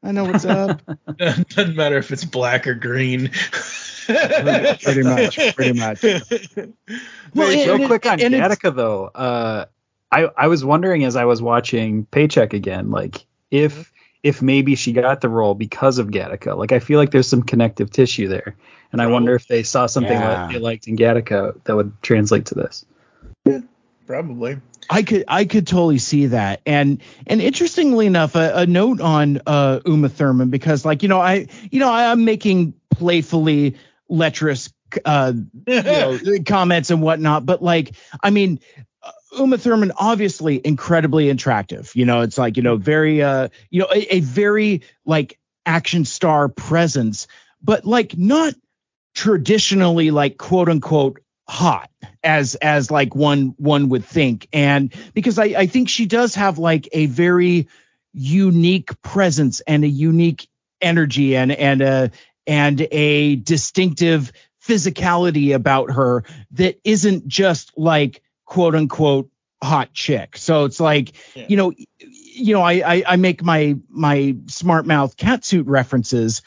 I 0.04 0.12
know 0.12 0.24
what's 0.26 0.46
up. 0.46 0.82
Doesn't 1.18 1.76
matter 1.76 1.98
if 1.98 2.12
it's 2.12 2.24
black 2.26 2.68
or 2.68 2.76
green. 2.76 3.30
pretty 4.08 5.04
much. 5.04 5.56
Pretty 5.56 5.74
much. 5.74 6.04
Well, 7.36 7.50
Wait, 7.50 7.60
and- 7.60 7.68
real 7.68 7.76
and- 7.76 7.86
quick 7.88 8.06
on 8.06 8.20
Gattaca 8.20 8.74
though, 8.76 9.06
uh, 9.08 9.66
I 10.12 10.30
I 10.38 10.48
was 10.48 10.64
wondering 10.64 11.04
as 11.04 11.16
I 11.16 11.26
was 11.26 11.42
watching 11.42 12.06
Paycheck 12.06 12.54
again, 12.54 12.90
like 12.90 13.26
if 13.52 13.92
if 14.24 14.42
maybe 14.42 14.76
she 14.76 14.94
got 14.94 15.22
the 15.22 15.30
role 15.30 15.54
because 15.54 16.00
of 16.00 16.08
Gattaca. 16.08 16.58
Like 16.58 16.72
I 16.72 16.80
feel 16.80 16.98
like 17.00 17.12
there's 17.12 17.28
some 17.28 17.44
connective 17.44 17.92
tissue 17.92 18.28
there, 18.30 18.56
and 18.92 19.02
I 19.02 19.08
wonder 19.08 19.36
if 19.36 19.48
they 19.48 19.62
saw 19.64 19.86
something 19.88 20.12
Yeah. 20.14 20.48
that 20.48 20.54
they 20.54 20.60
liked 20.60 20.88
in 20.88 20.96
Gattaca 20.96 21.62
that 21.66 21.76
would 21.76 21.92
translate 22.02 22.46
to 22.48 22.56
this. 22.56 22.86
Yeah, 23.46 23.60
Probably. 24.08 24.60
I 24.90 25.04
could 25.04 25.26
I 25.28 25.46
could 25.46 25.68
totally 25.68 25.98
see 25.98 26.28
that. 26.28 26.62
And 26.66 27.02
and 27.26 27.42
interestingly 27.42 28.06
enough, 28.06 28.36
a, 28.36 28.54
a 28.56 28.66
note 28.66 29.02
on 29.02 29.42
uh, 29.46 29.80
Uma 29.86 30.10
Thurman 30.10 30.50
because 30.50 30.86
like 30.86 31.04
you 31.04 31.10
know 31.10 31.20
I 31.20 31.48
you 31.72 31.80
know 31.80 31.92
I, 31.92 32.12
I'm 32.12 32.26
making 32.26 32.74
playfully 32.92 33.76
lecherous 34.10 34.74
uh, 35.04 35.34
you 35.68 35.82
know, 35.84 36.20
comments 36.46 36.90
and 36.92 37.02
whatnot, 37.02 37.46
but 37.46 37.62
like 37.62 37.96
I 38.24 38.30
mean. 38.30 38.60
uh, 39.04 39.12
Uma 39.38 39.58
Thurman, 39.58 39.92
obviously 39.98 40.60
incredibly 40.64 41.30
attractive. 41.30 41.92
You 41.94 42.06
know, 42.06 42.22
it's 42.22 42.38
like, 42.38 42.58
you 42.58 42.64
know, 42.64 42.78
very, 42.78 43.22
uh, 43.22 43.50
you 43.70 43.82
know, 43.82 43.88
a, 43.94 44.16
a 44.16 44.20
very 44.22 44.82
like 45.06 45.38
action 45.66 46.06
star 46.06 46.48
presence, 46.50 47.28
but 47.62 47.86
like 47.86 48.18
not 48.18 48.56
traditionally 49.14 50.12
like 50.12 50.38
quote 50.38 50.70
unquote 50.70 51.20
hot 51.50 51.90
as 52.24 52.56
as 52.56 52.92
like 52.92 53.16
one 53.16 53.56
one 53.58 53.88
would 53.90 54.04
think 54.04 54.50
and 54.52 54.94
because 55.14 55.40
I, 55.40 55.46
I 55.46 55.68
think 55.68 55.88
she 55.88 56.06
does 56.06 56.36
have 56.36 56.58
like 56.58 56.90
a 56.92 57.06
very 57.06 57.70
unique 58.14 59.02
presence 59.02 59.62
and 59.62 59.84
a 59.84 59.88
unique 59.88 60.48
energy 60.82 61.38
and 61.38 61.52
and 61.52 61.82
a 61.82 62.12
and 62.46 62.88
a 62.92 63.36
distinctive 63.38 64.32
physicality 64.66 65.56
about 65.56 65.92
her 65.92 66.24
that 66.52 66.80
isn't 66.84 67.28
just 67.28 67.78
like 67.78 68.22
quote 68.46 68.76
unquote 68.76 69.30
hot 69.62 69.94
chick. 69.94 70.38
So 70.38 70.66
it's 70.66 70.80
like, 70.80 71.14
yeah. 71.36 71.46
you 71.48 71.58
know, 71.58 71.74
you 72.00 72.54
know, 72.54 72.62
I, 72.62 72.74
I, 72.86 73.04
I 73.08 73.16
make 73.16 73.44
my 73.44 73.78
my 73.90 74.36
smart 74.48 74.86
mouth 74.86 75.18
catsuit 75.18 75.64
references, 75.66 76.42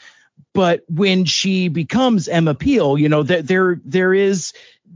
but 0.53 0.83
when 0.87 1.25
she 1.25 1.67
becomes 1.67 2.27
Emma 2.27 2.55
Peel, 2.55 2.97
you 2.97 3.09
know, 3.09 3.23
that 3.23 3.47
there 3.47 3.79
there 3.83 4.13
is 4.13 4.53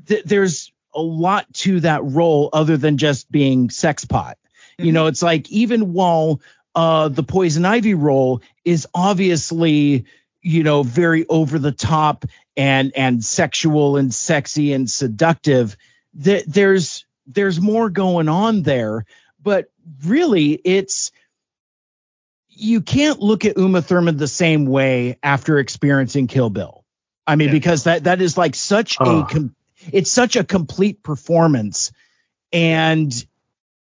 th- 0.07 0.23
there's 0.23 0.71
a 0.93 1.01
lot 1.01 1.51
to 1.53 1.81
that 1.81 2.03
role 2.03 2.49
other 2.53 2.77
than 2.77 2.97
just 2.97 3.31
being 3.31 3.69
sex 3.69 4.05
pot. 4.05 4.37
Mm-hmm. 4.73 4.85
You 4.85 4.91
know, 4.93 5.07
it's 5.07 5.21
like 5.21 5.49
even 5.51 5.93
while 5.93 6.41
uh 6.73 7.07
the 7.07 7.23
poison 7.23 7.65
ivy 7.65 7.93
role 7.93 8.41
is 8.65 8.87
obviously 8.93 10.05
you 10.41 10.63
know 10.63 10.83
very 10.83 11.25
over 11.27 11.57
the 11.57 11.71
top 11.71 12.25
and 12.57 12.91
and 12.95 13.23
sexual 13.23 13.95
and 13.95 14.13
sexy 14.13 14.73
and 14.73 14.89
seductive 14.89 15.77
th- 16.21 16.45
there's 16.45 17.05
there's 17.27 17.61
more 17.61 17.89
going 17.89 18.27
on 18.27 18.61
there 18.61 19.05
but 19.41 19.71
really 20.03 20.51
it's 20.51 21.11
you 22.49 22.81
can't 22.81 23.19
look 23.19 23.45
at 23.45 23.57
Uma 23.57 23.81
Thurman 23.81 24.17
the 24.17 24.27
same 24.27 24.65
way 24.65 25.17
after 25.21 25.59
experiencing 25.59 26.27
Kill 26.27 26.49
Bill. 26.49 26.83
I 27.27 27.35
mean, 27.35 27.49
yeah. 27.49 27.53
because 27.53 27.83
that 27.83 28.05
that 28.05 28.21
is 28.21 28.37
like 28.37 28.55
such 28.55 28.97
a 28.99 29.25
com- 29.29 29.55
it's 29.91 30.11
such 30.11 30.35
a 30.35 30.43
complete 30.43 31.03
performance, 31.03 31.91
and 32.51 33.13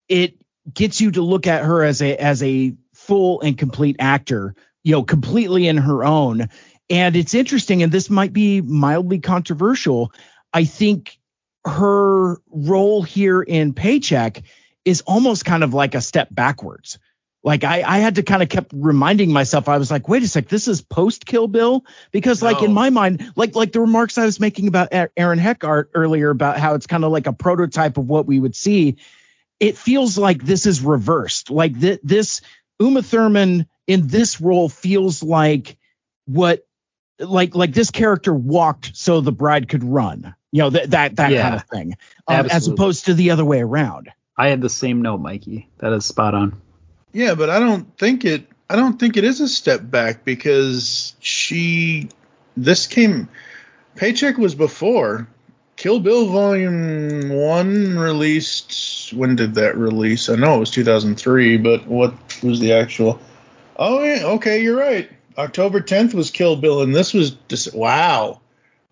it 0.09 0.37
gets 0.73 1.01
you 1.01 1.11
to 1.13 1.23
look 1.23 1.47
at 1.47 1.65
her 1.65 1.83
as 1.83 2.03
a 2.03 2.17
as 2.17 2.43
a 2.43 2.75
full 2.93 3.41
and 3.41 3.59
complete 3.59 3.97
actor 3.99 4.55
you 4.85 4.93
know, 4.93 5.03
completely 5.03 5.67
in 5.67 5.79
her 5.79 6.05
own. 6.05 6.49
And 6.89 7.17
it's 7.17 7.35
interesting, 7.35 7.83
and 7.83 7.91
this 7.91 8.11
might 8.11 8.33
be 8.33 8.61
mildly 8.61 9.19
controversial. 9.19 10.13
I 10.53 10.65
think 10.65 11.19
her 11.65 12.37
role 12.51 13.03
here 13.03 13.43
in 13.43 13.73
Paycheck 13.73 14.43
is 14.85 15.01
almost 15.01 15.47
kind 15.47 15.65
of 15.65 15.73
like 15.73 15.95
a 15.95 16.03
step 16.03 16.29
backwards. 16.31 16.99
Like 17.45 17.63
I, 17.63 17.83
I 17.83 17.99
had 17.99 18.15
to 18.15 18.23
kind 18.23 18.43
of 18.43 18.49
kept 18.49 18.73
reminding 18.75 19.31
myself, 19.31 19.69
I 19.69 19.77
was 19.77 19.91
like, 19.91 20.09
wait 20.09 20.23
a 20.23 20.29
sec, 20.29 20.49
this 20.49 20.67
is 20.67 20.81
post 20.81 21.27
Kill 21.27 21.47
Bill 21.47 21.85
because 22.11 22.43
like 22.43 22.61
no. 22.61 22.65
in 22.65 22.73
my 22.73 22.89
mind, 22.89 23.31
like 23.37 23.55
like 23.55 23.73
the 23.73 23.81
remarks 23.81 24.17
I 24.17 24.25
was 24.25 24.41
making 24.41 24.67
about 24.67 24.89
Aaron 24.91 25.39
Eckhart 25.39 25.91
earlier 25.95 26.31
about 26.31 26.59
how 26.59 26.75
it's 26.75 26.87
kind 26.87 27.05
of 27.05 27.13
like 27.13 27.27
a 27.27 27.35
prototype 27.35 27.99
of 27.99 28.07
what 28.07 28.27
we 28.27 28.41
would 28.41 28.57
see. 28.57 28.97
It 29.61 29.77
feels 29.77 30.17
like 30.17 30.43
this 30.43 30.65
is 30.65 30.81
reversed. 30.81 31.51
Like 31.51 31.79
th- 31.79 32.01
this 32.03 32.41
Uma 32.81 33.03
Thurman 33.03 33.67
in 33.87 34.07
this 34.07 34.41
role 34.41 34.71
feels 34.71 35.23
like 35.23 35.77
what 36.25 36.67
like 37.19 37.55
like 37.55 37.75
this 37.75 37.91
character 37.91 38.33
walked 38.33 38.97
so 38.97 39.21
the 39.21 39.33
bride 39.33 39.69
could 39.69 39.85
run. 39.85 40.35
You 40.51 40.63
know 40.63 40.71
that 40.71 40.93
that 40.93 41.17
that 41.17 41.31
yeah, 41.31 41.43
kind 41.43 41.55
of 41.57 41.65
thing, 41.65 41.97
um, 42.27 42.47
as 42.47 42.69
opposed 42.69 43.05
to 43.05 43.15
the 43.15 43.33
other 43.33 43.45
way 43.45 43.61
around. 43.61 44.11
I 44.37 44.49
had 44.49 44.63
the 44.63 44.71
same 44.71 45.03
note, 45.03 45.19
Mikey. 45.19 45.69
That 45.79 45.93
is 45.93 46.07
spot 46.07 46.35
on. 46.35 46.61
Yeah, 47.15 47.35
but 47.35 47.49
I 47.49 47.61
don't 47.61 47.97
think 47.97 48.27
it. 48.27 48.47
I 48.69 48.77
don't 48.77 48.99
think 48.99 49.17
it 49.17 49.25
is 49.25 49.41
a 49.41 49.49
step 49.49 49.81
back 49.83 50.25
because 50.25 51.15
she. 51.21 52.11
This 52.57 52.87
came. 52.87 53.29
Paycheck 53.97 54.37
was 54.37 54.55
before. 54.55 55.29
Kill 55.77 56.01
Bill 56.01 56.27
Volume 56.27 57.31
One 57.31 57.99
released. 57.99 59.13
When 59.13 59.37
did 59.37 59.55
that 59.55 59.77
release? 59.77 60.29
I 60.29 60.35
know 60.35 60.57
it 60.57 60.61
was 60.61 60.71
2003, 60.71 61.57
but 61.59 61.87
what 61.87 62.15
was 62.43 62.61
the 62.61 62.75
actual? 62.75 63.21
Oh, 63.77 64.03
yeah, 64.03 64.25
okay, 64.25 64.63
you're 64.63 64.79
right. 64.79 65.11
October 65.37 65.81
10th 65.81 66.15
was 66.15 66.31
Kill 66.31 66.57
Bill, 66.57 66.83
and 66.83 66.95
this 66.95 67.13
was 67.13 67.33
just 67.49 67.75
wow, 67.75 68.41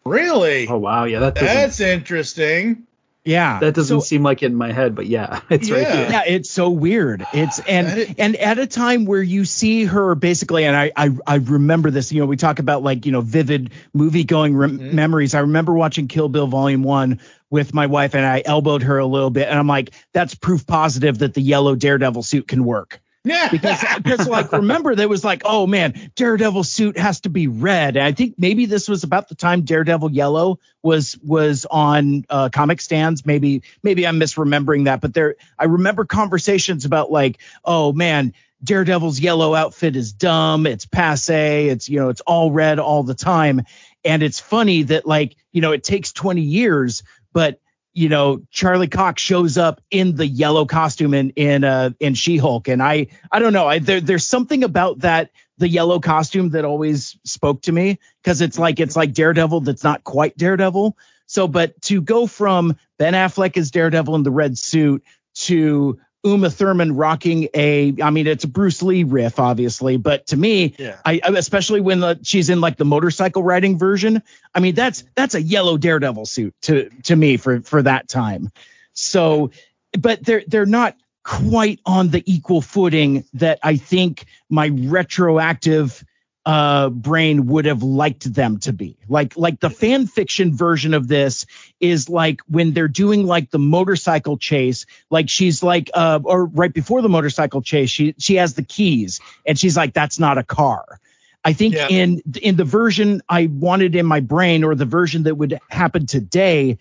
really? 0.05 0.67
Oh 0.69 0.79
wow, 0.79 1.05
yeah, 1.05 1.21
that 1.21 1.35
that's 1.37 1.81
interesting. 1.81 2.87
Yeah, 3.25 3.61
that 3.61 3.75
doesn't 3.75 4.01
so, 4.01 4.05
seem 4.05 4.25
like 4.25 4.43
it 4.43 4.47
in 4.47 4.57
my 4.57 4.73
head, 4.73 4.97
but 4.97 5.07
yeah, 5.07 5.41
it's 5.51 5.69
yeah. 5.69 5.77
right 5.77 5.87
here. 5.87 6.09
Yeah, 6.11 6.23
it's 6.27 6.51
so 6.51 6.71
weird. 6.71 7.25
It's 7.33 7.59
and 7.69 8.17
and 8.19 8.37
at 8.37 8.59
a 8.59 8.67
time 8.67 9.05
where 9.05 9.23
you 9.23 9.45
see 9.45 9.85
her 9.85 10.15
basically, 10.15 10.65
and 10.65 10.77
I 10.77 10.91
I, 10.97 11.11
I 11.27 11.35
remember 11.37 11.91
this. 11.91 12.11
You 12.13 12.21
know, 12.21 12.27
we 12.27 12.37
talk 12.37 12.59
about 12.59 12.83
like 12.83 13.07
you 13.07 13.13
know 13.13 13.21
vivid 13.21 13.71
movie 13.93 14.25
going 14.25 14.57
re- 14.57 14.69
mm-hmm. 14.69 14.97
memories. 14.97 15.35
I 15.35 15.41
remember 15.41 15.73
watching 15.73 16.09
Kill 16.09 16.29
Bill 16.29 16.49
Volume 16.49 16.83
One 16.83 17.21
with 17.49 17.73
my 17.73 17.87
wife, 17.87 18.15
and 18.15 18.27
I 18.27 18.43
elbowed 18.45 18.83
her 18.83 18.99
a 18.99 19.07
little 19.07 19.31
bit, 19.31 19.49
and 19.49 19.57
I'm 19.57 19.69
like, 19.69 19.91
that's 20.13 20.35
proof 20.35 20.67
positive 20.67 21.19
that 21.19 21.35
the 21.35 21.43
yellow 21.43 21.77
Daredevil 21.77 22.25
suit 22.25 22.49
can 22.49 22.65
work. 22.65 23.01
Yeah. 23.25 23.49
because 23.51 23.85
because 24.03 24.29
like 24.29 24.51
remember 24.51 24.97
there 24.97 25.09
was 25.09 25.23
like 25.23 25.43
oh 25.45 25.65
man 25.67 26.11
Daredevil 26.17 26.65
suit 26.65 26.99
has 26.99 27.21
to 27.21 27.29
be 27.31 27.47
red. 27.47 27.97
And 27.97 28.05
I 28.05 28.13
think 28.13 28.35
maybe 28.37 28.67
this 28.67 28.89
was 28.89 29.05
about 29.05 29.29
the 29.29 29.37
time 29.37 29.63
Daredevil 29.63 30.11
yellow 30.11 30.59
was 30.83 31.17
was 31.23 31.65
on 31.71 32.25
uh, 32.29 32.49
comic 32.49 32.81
stands. 32.81 33.25
Maybe 33.25 33.63
maybe 33.83 34.07
I'm 34.07 34.19
misremembering 34.19 34.87
that, 34.87 35.01
but 35.01 35.15
there 35.15 35.37
I 35.57 35.67
remember 35.67 36.05
conversations 36.05 36.85
about 36.85 37.13
like 37.13 37.39
oh 37.65 37.93
man 37.93 38.35
Daredevil's 38.65 39.21
yellow 39.21 39.55
outfit 39.55 39.97
is 39.97 40.13
dumb. 40.13 40.67
It's 40.67 40.87
passe. 40.87 41.69
It's 41.69 41.89
you 41.89 42.01
know 42.01 42.09
it's 42.09 42.23
all 42.23 42.51
red 42.51 42.79
all 42.79 43.05
the 43.05 43.15
time. 43.15 43.63
And 44.05 44.23
it's 44.23 44.41
funny 44.41 44.85
that 44.85 45.07
like 45.07 45.37
you 45.53 45.61
know 45.61 45.73
it 45.73 45.85
takes 45.85 46.13
20 46.13 46.41
years, 46.41 47.05
but 47.33 47.61
you 47.93 48.09
know 48.09 48.43
Charlie 48.51 48.89
Cox 48.89 49.23
shows 49.23 49.59
up 49.59 49.81
in 49.91 50.17
the 50.17 50.27
yellow 50.27 50.65
costume 50.67 51.15
in 51.15 51.31
in 51.31 51.65
uh 51.65 51.91
in 52.01 52.15
She-Hulk. 52.15 52.69
And 52.69 52.83
I 52.83 53.09
I 53.31 53.39
don't 53.39 53.53
know. 53.53 53.67
I 53.67 53.79
there, 53.79 54.01
there's 54.01 54.27
something 54.27 54.65
about 54.65 55.01
that 55.01 55.31
the 55.59 55.69
yellow 55.69 56.01
costume 56.01 56.51
that 56.51 56.65
always 56.65 57.17
spoke 57.25 57.63
to 57.63 57.73
me 57.73 57.99
because 58.23 58.41
it's 58.41 58.59
like 58.59 58.81
it's 58.81 58.97
like 58.97 59.13
Daredevil 59.13 59.61
that's 59.61 59.85
not 59.85 60.05
quite 60.05 60.37
Daredevil. 60.37 60.97
So 61.27 61.49
but 61.49 61.81
to 61.83 62.01
go 62.01 62.27
from 62.27 62.77
Ben 62.99 63.15
Affleck 63.15 63.57
as 63.57 63.71
Daredevil 63.71 64.15
in 64.17 64.23
the 64.23 64.31
red 64.31 64.59
suit 64.59 65.05
to 65.35 65.99
Uma 66.25 66.51
Thurman 66.51 66.95
rocking 66.95 67.49
a, 67.53 67.95
I 68.01 68.11
mean, 68.11 68.27
it's 68.29 68.45
a 68.45 68.49
Bruce 68.49 68.81
Lee 68.83 69.03
riff, 69.03 69.41
obviously, 69.41 69.97
but 69.97 70.27
to 70.29 70.37
me, 70.37 70.75
yeah. 70.79 70.99
I, 71.05 71.21
especially 71.25 71.81
when 71.81 72.01
the, 72.01 72.21
she's 72.23 72.49
in 72.49 72.61
like 72.61 72.77
the 72.77 72.85
motorcycle 72.85 73.43
riding 73.43 73.77
version, 73.77 74.23
I 74.55 74.61
mean, 74.61 74.75
that's 74.75 75.05
that's 75.17 75.35
a 75.35 75.43
yellow 75.43 75.77
Daredevil 75.77 76.27
suit 76.27 76.55
to 76.63 76.91
to 77.05 77.17
me 77.17 77.39
for 77.39 77.61
for 77.63 77.83
that 77.83 78.09
time. 78.09 78.51
So, 78.93 79.51
but 79.99 80.25
they're 80.25 80.45
they're 80.47 80.67
not 80.67 80.97
quite 81.25 81.81
on 81.85 82.09
the 82.09 82.23
equal 82.27 82.61
footing 82.61 83.25
that 83.35 83.59
I 83.63 83.77
think 83.77 84.25
my 84.49 84.67
retroactive 84.67 86.05
uh 86.45 86.91
brain 86.91 87.47
would 87.47 87.67
have 87.67 87.83
liked 87.83 88.33
them 88.33 88.59
to 88.59 88.73
be. 88.73 88.97
Like 89.09 89.37
like 89.37 89.61
the 89.61 89.71
fan 89.71 90.07
fiction 90.07 90.57
version 90.57 90.93
of 90.95 91.07
this 91.07 91.47
is 91.79 92.09
like 92.09 92.41
when 92.49 92.73
they're 92.73 92.89
doing 92.89 93.27
like 93.27 93.51
the 93.51 93.61
motorcycle 93.61 94.37
chase 94.37 94.87
like 95.09 95.29
she's 95.29 95.63
like 95.63 95.91
uh 95.95 96.19
or 96.25 96.47
right 96.47 96.73
before 96.73 97.01
the 97.01 97.09
motorcycle 97.09 97.63
chase 97.63 97.91
she 97.91 98.15
she 98.19 98.37
has 98.37 98.55
the 98.55 98.65
keys 98.65 99.21
and 99.47 99.59
she's 99.59 99.77
like 99.77 99.93
that's 99.93 100.19
not 100.19 100.39
a 100.39 100.43
car. 100.43 100.99
I 101.45 101.53
think 101.53 101.75
yeah. 101.75 101.89
in 101.89 102.23
in 102.41 102.57
the 102.57 102.65
version 102.65 103.21
i 103.29 103.47
wanted 103.47 103.95
in 103.95 104.07
my 104.07 104.21
brain 104.21 104.65
or 104.65 104.75
the 104.75 104.85
version 104.85 105.25
that 105.25 105.35
would 105.37 105.59
happen 105.69 106.07
today 106.07 106.79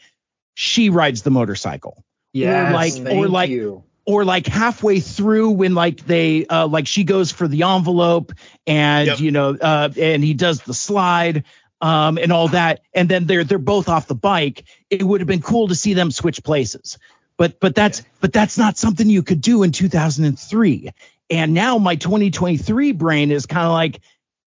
she 0.53 0.89
rides 0.89 1.21
the 1.21 1.31
motorcycle. 1.31 2.03
Yeah 2.33 2.73
like 2.73 2.93
or 2.95 3.27
like 3.27 3.49
you 3.49 3.83
or 4.05 4.25
like 4.25 4.47
halfway 4.47 4.99
through 4.99 5.51
when 5.51 5.75
like 5.75 6.05
they 6.05 6.45
uh 6.47 6.67
like 6.67 6.87
she 6.87 7.03
goes 7.03 7.31
for 7.31 7.47
the 7.47 7.63
envelope 7.63 8.31
and 8.65 9.07
yep. 9.07 9.19
you 9.19 9.31
know 9.31 9.55
uh 9.59 9.89
and 9.97 10.23
he 10.23 10.33
does 10.33 10.61
the 10.61 10.73
slide 10.73 11.43
um 11.81 12.17
and 12.17 12.31
all 12.31 12.47
that 12.47 12.81
and 12.93 13.09
then 13.09 13.25
they're 13.25 13.43
they're 13.43 13.57
both 13.57 13.89
off 13.89 14.07
the 14.07 14.15
bike 14.15 14.63
it 14.89 15.03
would 15.03 15.21
have 15.21 15.27
been 15.27 15.41
cool 15.41 15.67
to 15.67 15.75
see 15.75 15.93
them 15.93 16.11
switch 16.11 16.43
places. 16.43 16.97
But 17.37 17.59
but 17.59 17.73
that's 17.73 18.03
but 18.19 18.33
that's 18.33 18.57
not 18.57 18.77
something 18.77 19.09
you 19.09 19.23
could 19.23 19.41
do 19.41 19.63
in 19.63 19.71
2003 19.71 20.91
and 21.29 21.53
now 21.53 21.77
my 21.77 21.95
2023 21.95 22.91
brain 22.91 23.31
is 23.31 23.45
kind 23.45 23.65
of 23.65 23.71
like 23.71 24.01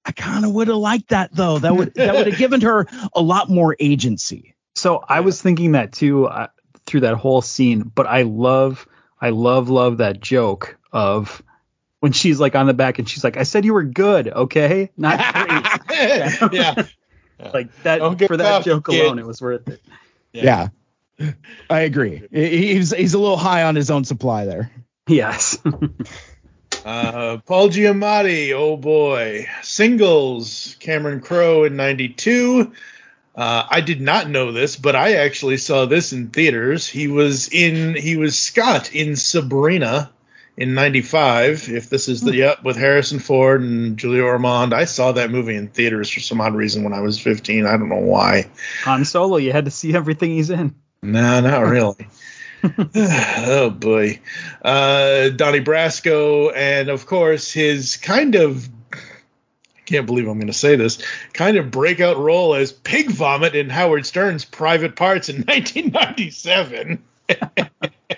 I 0.05 0.13
kind 0.13 0.45
of 0.45 0.53
would 0.53 0.69
have 0.69 0.77
liked 0.77 1.09
that 1.09 1.35
though. 1.35 1.59
That 1.59 1.75
would 1.75 1.95
that 1.95 2.15
would 2.15 2.27
have 2.27 2.39
given 2.39 2.61
her 2.61 2.87
a 3.15 3.23
lot 3.23 3.49
more 3.49 3.75
agency. 3.81 4.55
So 4.75 5.03
I 5.09 5.21
was 5.21 5.41
thinking 5.41 5.73
that 5.73 5.93
too 5.93 6.27
uh, 6.27 6.49
through 6.85 7.01
that 7.01 7.15
whole 7.15 7.41
scene 7.41 7.83
but 7.83 8.07
I 8.07 8.23
love 8.23 8.87
I 9.25 9.31
love 9.31 9.71
love 9.71 9.97
that 9.99 10.21
joke 10.21 10.77
of 10.93 11.43
when 12.01 12.13
she's 12.13 12.39
like 12.39 12.55
on 12.55 12.67
the 12.67 12.75
back 12.75 12.99
and 12.99 13.09
she's 13.09 13.25
like, 13.25 13.39
"I 13.39 13.45
said 13.45 13.65
you 13.65 13.73
were 13.73 13.83
good, 13.83 14.29
okay, 14.29 14.91
not 14.99 15.17
great." 15.89 16.53
yeah. 16.53 16.83
like 17.55 17.75
that 17.85 18.01
for 18.27 18.37
that 18.37 18.45
tough, 18.45 18.65
joke 18.67 18.87
kid. 18.87 19.03
alone, 19.03 19.19
it 19.19 19.27
was 19.27 19.41
worth 19.41 19.67
it. 19.67 19.81
Yeah. 20.35 20.69
yeah. 21.19 21.33
I 21.71 21.81
agree. 21.81 22.23
He's 22.31 22.93
he's 22.93 23.15
a 23.15 23.19
little 23.19 23.39
high 23.39 23.63
on 23.63 23.77
his 23.77 23.91
own 23.91 24.05
supply 24.05 24.45
there. 24.45 24.71
Yes. 25.09 25.57
uh, 26.85 27.39
Paul 27.47 27.71
Giamatti, 27.71 28.53
oh 28.53 28.77
boy, 28.77 29.47
singles. 29.63 30.77
Cameron 30.81 31.23
Crowe 31.23 31.65
in 31.65 31.77
'92. 31.77 32.75
Uh, 33.37 33.67
I 33.69 33.81
did 33.81 34.01
not 34.01 34.29
know 34.29 34.53
this, 34.53 34.77
but 34.77 34.95
I 34.95 35.15
actually 35.15 35.57
saw 35.57 35.87
this 35.87 36.13
in 36.13 36.29
theaters. 36.29 36.87
He 36.87 37.09
was 37.09 37.49
in 37.49 37.95
he 37.97 38.17
was 38.17 38.39
Scott 38.39 38.95
in 38.95 39.17
Sabrina 39.17 40.11
in 40.57 40.75
'95. 40.75 41.69
If 41.69 41.91
this 41.91 42.09
is 42.09 42.21
the 42.21 42.31
Hmm. 42.31 42.39
yep 42.39 42.63
with 42.63 42.77
Harrison 42.77 43.19
Ford 43.19 43.61
and 43.61 43.97
Julia 43.97 44.23
Ormond, 44.23 44.73
I 44.73 44.85
saw 44.85 45.13
that 45.13 45.33
movie 45.33 45.57
in 45.57 45.67
theaters 45.69 46.09
for 46.11 46.21
some 46.21 46.41
odd 46.41 46.55
reason 46.55 46.85
when 46.85 46.93
I 46.93 47.01
was 47.01 47.19
15. 47.19 47.67
I 47.67 47.77
don't 47.77 47.89
know 47.89 47.97
why. 47.97 48.49
Han 48.85 49.05
Solo, 49.05 49.39
you 49.39 49.51
had 49.51 49.65
to 49.65 49.71
see 49.73 49.95
everything 49.95 50.31
he's 50.31 50.51
in. 50.51 50.77
No, 51.03 51.41
not 51.41 51.59
really. 51.67 52.07
oh 52.95 53.71
boy, 53.71 54.21
uh, 54.63 55.29
Donnie 55.31 55.61
Brasco, 55.61 56.53
and 56.55 56.89
of 56.89 57.07
course 57.07 57.53
his 57.53 57.97
kind 57.97 58.37
of. 58.37 58.69
Can't 59.87 60.07
believe 60.07 60.29
I'm 60.29 60.39
going 60.39 60.47
to 60.47 60.53
say 60.53 60.77
this. 60.77 61.03
Kind 61.33 61.57
of 61.57 61.71
breakout 61.71 62.17
role 62.17 62.55
as 62.55 62.73
Pig 62.73 63.11
Vomit 63.11 63.55
in 63.55 63.69
Howard 63.69 64.07
Stern's 64.07 64.45
Private 64.45 64.97
Parts 64.97 65.29
in 65.29 65.37
1997. 65.47 67.03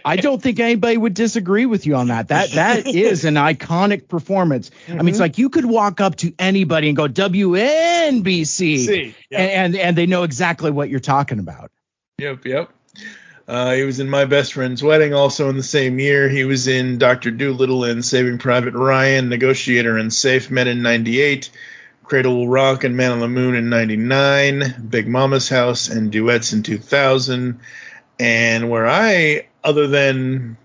I 0.05 0.17
don't 0.17 0.43
think 0.43 0.61
anybody 0.61 0.97
would 0.97 1.15
disagree 1.15 1.67
with 1.67 1.87
you 1.87 1.97
on 1.97 2.09
that. 2.09 2.29
That 2.29 2.51
that 2.53 2.87
is 2.95 3.25
an 3.25 3.35
iconic 3.35 4.09
performance. 4.09 4.71
I 4.89 4.93
mean, 4.93 5.09
it's 5.09 5.17
mm-hmm. 5.17 5.23
like 5.23 5.39
you 5.39 5.49
could 5.49 5.65
walk 5.65 6.01
up 6.01 6.17
to 6.17 6.33
anybody 6.39 6.89
and 6.89 6.97
go 6.97 7.09
WNBC, 7.09 9.15
yeah. 9.31 9.39
and, 9.39 9.51
and 9.51 9.77
and 9.77 9.97
they 9.97 10.07
know 10.07 10.25
exactly 10.25 10.71
what 10.71 10.89
you're 10.89 11.01
talking 11.01 11.39
about. 11.39 11.71
Yep, 12.19 12.47
yep. 12.47 12.71
Uh, 13.49 13.75
he 13.75 13.83
was 13.85 14.01
in 14.01 14.11
My 14.11 14.25
Best 14.25 14.55
Friend's 14.55 14.83
Wedding 14.83 15.15
also 15.15 15.49
in 15.49 15.57
the 15.57 15.63
same 15.63 16.01
year. 16.01 16.29
He 16.29 16.45
was 16.45 16.67
in 16.67 16.99
Doctor 16.99 17.31
Dolittle 17.31 17.85
and 17.85 18.05
Saving 18.05 18.39
Private 18.39 18.75
Ryan, 18.75 19.29
Negotiator 19.29 19.97
and 19.97 20.13
Safe 20.13 20.51
Men 20.51 20.67
in 20.67 20.83
98, 20.83 21.51
Cradle 22.03 22.37
Will 22.37 22.49
Rock 22.49 22.83
and 22.83 22.97
Man 22.97 23.13
on 23.13 23.21
the 23.21 23.29
Moon 23.29 23.55
in 23.55 23.69
99, 23.69 24.87
Big 24.89 25.07
Momma's 25.07 25.49
House 25.49 25.89
and 25.89 26.11
Duets 26.11 26.53
in 26.53 26.65
2000. 26.65 27.61
And 28.19 28.71
where 28.71 28.87
I, 28.87 29.47
other 29.63 29.87
than 29.87 30.57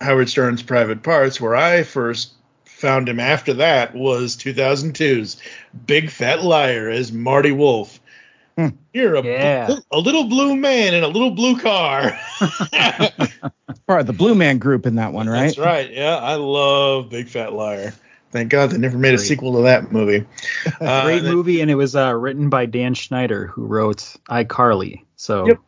Howard 0.00 0.28
Stern's 0.28 0.62
Private 0.62 1.02
Parts, 1.02 1.40
where 1.40 1.56
I 1.56 1.84
first 1.84 2.34
found 2.64 3.08
him 3.08 3.20
after 3.20 3.54
that 3.54 3.94
was 3.94 4.36
2002's 4.36 5.40
Big 5.86 6.10
Fat 6.10 6.42
Liar 6.42 6.88
as 6.88 7.12
Marty 7.12 7.52
Wolf. 7.52 7.99
You're 8.92 9.14
a, 9.16 9.22
Yeah. 9.24 9.76
a 9.92 9.98
little 9.98 10.24
blue 10.24 10.56
man 10.56 10.94
in 10.94 11.04
a 11.04 11.08
little 11.08 11.30
blue 11.30 11.58
car. 11.58 12.18
Part 13.86 14.00
of 14.02 14.06
the 14.06 14.12
Blue 14.12 14.34
Man 14.34 14.58
Group 14.58 14.86
in 14.86 14.96
that 14.96 15.12
one, 15.12 15.28
right? 15.28 15.46
That's 15.46 15.58
right. 15.58 15.90
Yeah, 15.90 16.16
I 16.16 16.34
love 16.36 17.10
Big 17.10 17.28
Fat 17.28 17.52
Liar. 17.52 17.92
Thank 18.30 18.50
God 18.50 18.70
they 18.70 18.78
never 18.78 18.96
made 18.98 19.14
a 19.14 19.16
Great. 19.16 19.26
sequel 19.26 19.54
to 19.56 19.62
that 19.62 19.90
movie. 19.92 20.24
Uh, 20.80 21.04
Great 21.04 21.22
then- 21.22 21.34
movie, 21.34 21.60
and 21.60 21.70
it 21.70 21.74
was 21.74 21.94
uh, 21.96 22.14
written 22.14 22.48
by 22.48 22.66
Dan 22.66 22.94
Schneider, 22.94 23.46
who 23.48 23.66
wrote 23.66 24.16
iCarly. 24.30 25.02
So 25.16 25.46
Yep. 25.48 25.58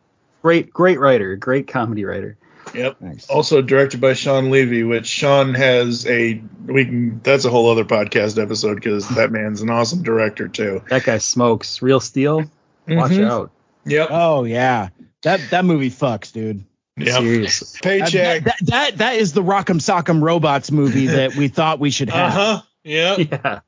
great, 0.42 0.72
great 0.72 0.98
writer, 1.00 1.36
great 1.36 1.66
comedy 1.68 2.04
writer. 2.04 2.36
Yep. 2.74 3.00
Nice. 3.00 3.26
Also 3.28 3.60
directed 3.60 4.00
by 4.00 4.14
Shawn 4.14 4.50
Levy, 4.50 4.84
which 4.84 5.06
Shawn 5.06 5.52
has 5.54 6.06
a 6.06 6.40
we 6.64 6.84
can 6.86 7.20
that's 7.22 7.44
a 7.44 7.50
whole 7.50 7.68
other 7.70 7.84
podcast 7.84 8.40
episode 8.42 8.76
because 8.76 9.06
that 9.10 9.30
man's 9.32 9.60
an 9.60 9.68
awesome 9.68 10.02
director 10.02 10.48
too. 10.48 10.82
That 10.88 11.04
guy 11.04 11.18
smokes 11.18 11.82
real 11.82 12.00
steel. 12.00 12.44
Watch 12.88 13.12
Mhm. 13.12 13.28
out. 13.28 13.50
Yep. 13.84 14.08
Oh 14.10 14.44
yeah, 14.44 14.88
that 15.22 15.40
that 15.50 15.64
movie 15.64 15.90
fucks, 15.90 16.32
dude. 16.32 16.64
Yeah. 16.96 17.18
Seriously. 17.18 17.78
That, 17.82 17.82
Paycheck. 17.82 18.44
that, 18.44 18.56
that 18.66 18.98
that 18.98 19.16
is 19.16 19.32
the 19.32 19.42
Rock'em 19.42 19.80
Sock'em 19.80 20.20
Robots 20.22 20.70
movie 20.70 21.06
that 21.06 21.34
we 21.36 21.48
thought 21.48 21.78
we 21.80 21.90
should 21.90 22.10
have. 22.10 22.32
Uh 22.32 22.34
huh. 22.56 22.62
Yep. 22.84 23.18
Yeah. 23.32 23.60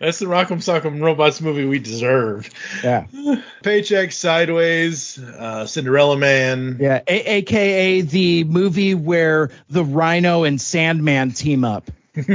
That's 0.00 0.18
the 0.20 0.24
Rock'em 0.26 0.62
Sock'em 0.64 1.02
Robots 1.02 1.42
movie 1.42 1.66
we 1.66 1.78
deserved. 1.78 2.54
Yeah, 2.82 3.06
Paycheck, 3.62 4.10
Sideways, 4.10 5.18
uh, 5.18 5.66
Cinderella 5.66 6.16
Man. 6.16 6.78
yeah. 6.80 7.02
A- 7.06 7.36
AKA 7.36 8.00
the 8.00 8.44
movie 8.44 8.94
where 8.94 9.50
the 9.68 9.84
Rhino 9.84 10.44
and 10.44 10.58
Sandman 10.58 11.32
team 11.32 11.64
up. 11.64 11.90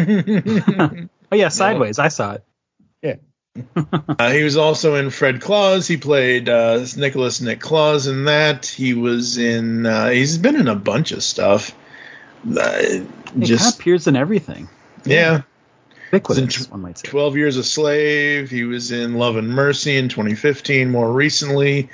Oh 1.34 1.36
yeah, 1.38 1.48
Sideways. 1.48 1.98
I 1.98 2.10
saw 2.10 2.34
it. 2.34 2.44
Uh, 3.76 4.32
he 4.32 4.44
was 4.44 4.56
also 4.56 4.96
in 4.96 5.10
Fred 5.10 5.42
Claus. 5.42 5.88
He 5.88 5.98
played 5.98 6.48
uh, 6.48 6.86
Nicholas 6.96 7.42
Nick 7.42 7.60
Claus 7.60 8.08
in 8.08 8.26
that. 8.26 8.66
He 8.66 8.94
was 8.94 9.38
in. 9.38 9.86
Uh, 9.86 10.10
he's 10.10 10.38
been 10.38 10.56
in 10.56 10.68
a 10.68 10.76
bunch 10.76 11.12
of 11.12 11.22
stuff. 11.24 11.76
Uh, 12.50 12.72
kind 13.26 13.46
just 13.46 13.80
appears 13.80 14.08
in 14.08 14.16
everything. 14.16 14.70
yeah. 15.06 15.42
It's 16.14 16.38
in- 16.38 16.72
one 16.72 16.82
might 16.82 16.98
say. 16.98 17.08
12 17.08 17.38
Years 17.38 17.58
a 17.58 17.64
Slave. 17.64 18.50
He 18.50 18.64
was 18.64 18.92
in 18.92 19.16
Love 19.16 19.38
and 19.38 19.48
Mercy 19.50 19.98
in 19.98 20.10
2015. 20.10 20.90
More 20.92 21.12
recently, 21.12 21.90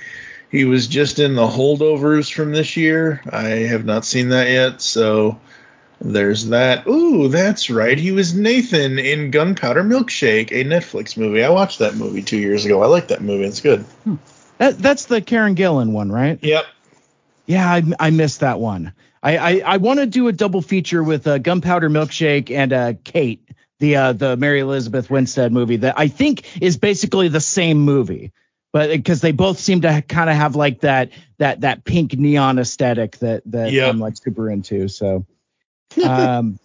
he 0.50 0.66
was 0.66 0.88
just 0.88 1.20
in 1.20 1.36
The 1.36 1.48
Holdovers 1.48 2.32
from 2.34 2.52
this 2.52 2.78
year. 2.78 3.22
I 3.30 3.50
have 3.68 3.86
not 3.86 4.06
seen 4.06 4.30
that 4.30 4.48
yet, 4.50 4.82
so 4.82 5.40
there's 6.00 6.48
that. 6.50 6.88
Ooh, 6.88 7.28
that's 7.28 7.70
right. 7.70 7.98
He 7.98 8.12
was 8.12 8.36
Nathan 8.36 9.00
in 9.00 9.32
Gunpowder 9.32 9.84
Milkshake, 9.84 10.52
a 10.52 10.64
Netflix 10.64 11.18
movie. 11.18 11.44
I 11.44 11.50
watched 11.50 11.80
that 11.80 11.96
movie 11.96 12.22
two 12.22 12.38
years 12.38 12.66
ago. 12.66 12.84
I 12.84 12.88
like 12.88 13.08
that 13.10 13.22
movie. 13.22 13.46
It's 13.46 13.62
good. 13.62 13.86
That 14.58 14.78
that's 14.78 15.06
the 15.06 15.22
Karen 15.22 15.56
Gillan 15.56 15.92
one, 15.92 16.12
right? 16.12 16.40
Yep. 16.42 16.66
Yeah, 17.46 17.68
I, 17.68 17.84
I 18.00 18.10
missed 18.10 18.42
that 18.42 18.60
one. 18.60 18.94
I 19.24 19.38
I, 19.38 19.62
I 19.66 19.78
want 19.78 20.00
to 20.00 20.06
do 20.06 20.28
a 20.28 20.34
double 20.34 20.62
feature 20.62 21.04
with 21.04 21.26
uh, 21.28 21.38
Gunpowder 21.38 21.90
Milkshake 21.90 22.52
and 22.52 22.74
uh, 22.74 22.94
Kate, 23.04 23.48
the 23.80 23.96
uh, 23.96 24.14
the 24.14 24.38
Mary 24.38 24.60
Elizabeth 24.60 25.10
Winstead 25.10 25.52
movie 25.52 25.78
that 25.78 25.98
I 25.98 26.08
think 26.08 26.62
is 26.62 26.78
basically 26.78 27.28
the 27.28 27.42
same 27.42 27.80
movie, 27.80 28.32
but 28.74 28.90
because 28.90 29.22
they 29.22 29.32
both 29.32 29.60
seem 29.60 29.82
to 29.82 30.02
kind 30.02 30.30
of 30.30 30.36
have 30.36 30.56
like 30.56 30.82
that 30.82 31.12
that 31.38 31.62
that 31.62 31.84
pink 31.84 32.14
neon 32.14 32.60
aesthetic 32.60 33.18
that 33.20 33.44
that 33.48 33.72
Yep. 33.72 33.90
I'm 33.90 34.00
like 34.00 34.18
super 34.18 34.50
into. 34.50 34.88
So, 34.88 35.26
um, 36.04 36.60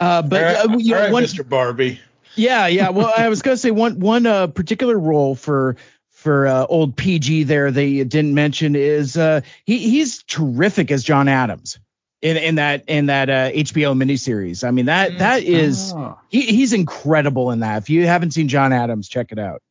uh, 0.00 0.22
but 0.22 0.42
All 0.42 0.48
right, 0.48 0.56
uh, 0.74 0.76
you 0.78 0.94
all 0.94 1.00
know, 1.00 1.04
right, 1.06 1.12
one, 1.12 1.22
Mr. 1.24 1.48
Barbie. 1.48 2.00
yeah, 2.34 2.66
yeah. 2.66 2.90
Well, 2.90 3.12
I 3.16 3.28
was 3.28 3.42
gonna 3.42 3.56
say 3.56 3.70
one 3.70 4.00
one 4.00 4.26
uh, 4.26 4.48
particular 4.48 4.98
role 4.98 5.34
for 5.34 5.76
for 6.10 6.46
uh, 6.46 6.66
old 6.66 6.96
PG 6.96 7.44
there 7.44 7.70
they 7.70 8.02
didn't 8.04 8.34
mention 8.34 8.74
is 8.76 9.16
uh, 9.16 9.42
he 9.64 9.78
he's 9.78 10.22
terrific 10.24 10.90
as 10.90 11.04
John 11.04 11.28
Adams 11.28 11.78
in 12.22 12.36
in 12.36 12.54
that 12.56 12.84
in 12.88 13.06
that 13.06 13.28
uh, 13.30 13.50
HBO 13.52 13.96
miniseries. 13.96 14.66
I 14.66 14.70
mean 14.70 14.86
that 14.86 15.18
that 15.18 15.42
is 15.42 15.92
Oh. 15.94 16.18
he, 16.28 16.40
he's 16.42 16.72
incredible 16.72 17.50
in 17.50 17.60
that. 17.60 17.82
If 17.82 17.90
you 17.90 18.06
haven't 18.06 18.32
seen 18.32 18.48
John 18.48 18.72
Adams, 18.72 19.08
check 19.08 19.32
it 19.32 19.38
out. 19.38 19.62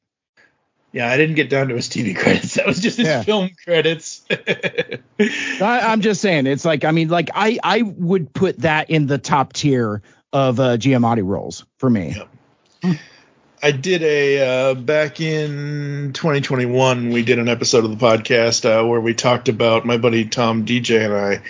Yeah, 0.94 1.10
I 1.10 1.18
didn't 1.18 1.36
get 1.36 1.50
down 1.50 1.68
to 1.70 1.76
his 1.76 1.90
TV 1.90 2.16
credits. 2.18 2.54
That 2.54 2.66
was 2.68 2.80
just 2.80 2.98
his 2.98 3.08
Yeah. 3.08 3.24
film 3.24 3.50
credits. 3.66 4.24
I, 4.30 5.00
I'm 5.60 6.02
just 6.02 6.22
saying 6.22 6.48
it's 6.48 6.64
like 6.66 6.86
I 6.86 6.92
mean 6.92 7.10
like 7.10 7.30
I 7.34 7.60
I 7.64 7.82
would 7.82 8.32
put 8.34 8.60
that 8.60 8.90
in 8.90 9.08
the 9.08 9.18
top 9.18 9.54
tier 9.54 10.02
of 10.32 10.60
uh, 10.60 10.78
Giamatti 10.78 11.26
roles 11.26 11.66
for 11.78 11.90
me. 11.90 12.16
I 13.62 13.72
did 13.72 14.04
a 14.04 14.72
uh, 14.72 14.74
back 14.76 15.22
in 15.22 16.12
2021. 16.14 17.10
We 17.12 17.24
did 17.24 17.40
an 17.40 17.48
episode 17.48 17.86
of 17.86 17.98
the 17.98 18.06
podcast 18.06 18.66
uh, 18.66 18.86
where 18.86 19.00
we 19.00 19.14
talked 19.14 19.48
about 19.48 19.86
my 19.86 19.98
buddy 19.98 20.26
Tom 20.26 20.66
DJ 20.66 21.06
and 21.06 21.14
I. 21.14 21.42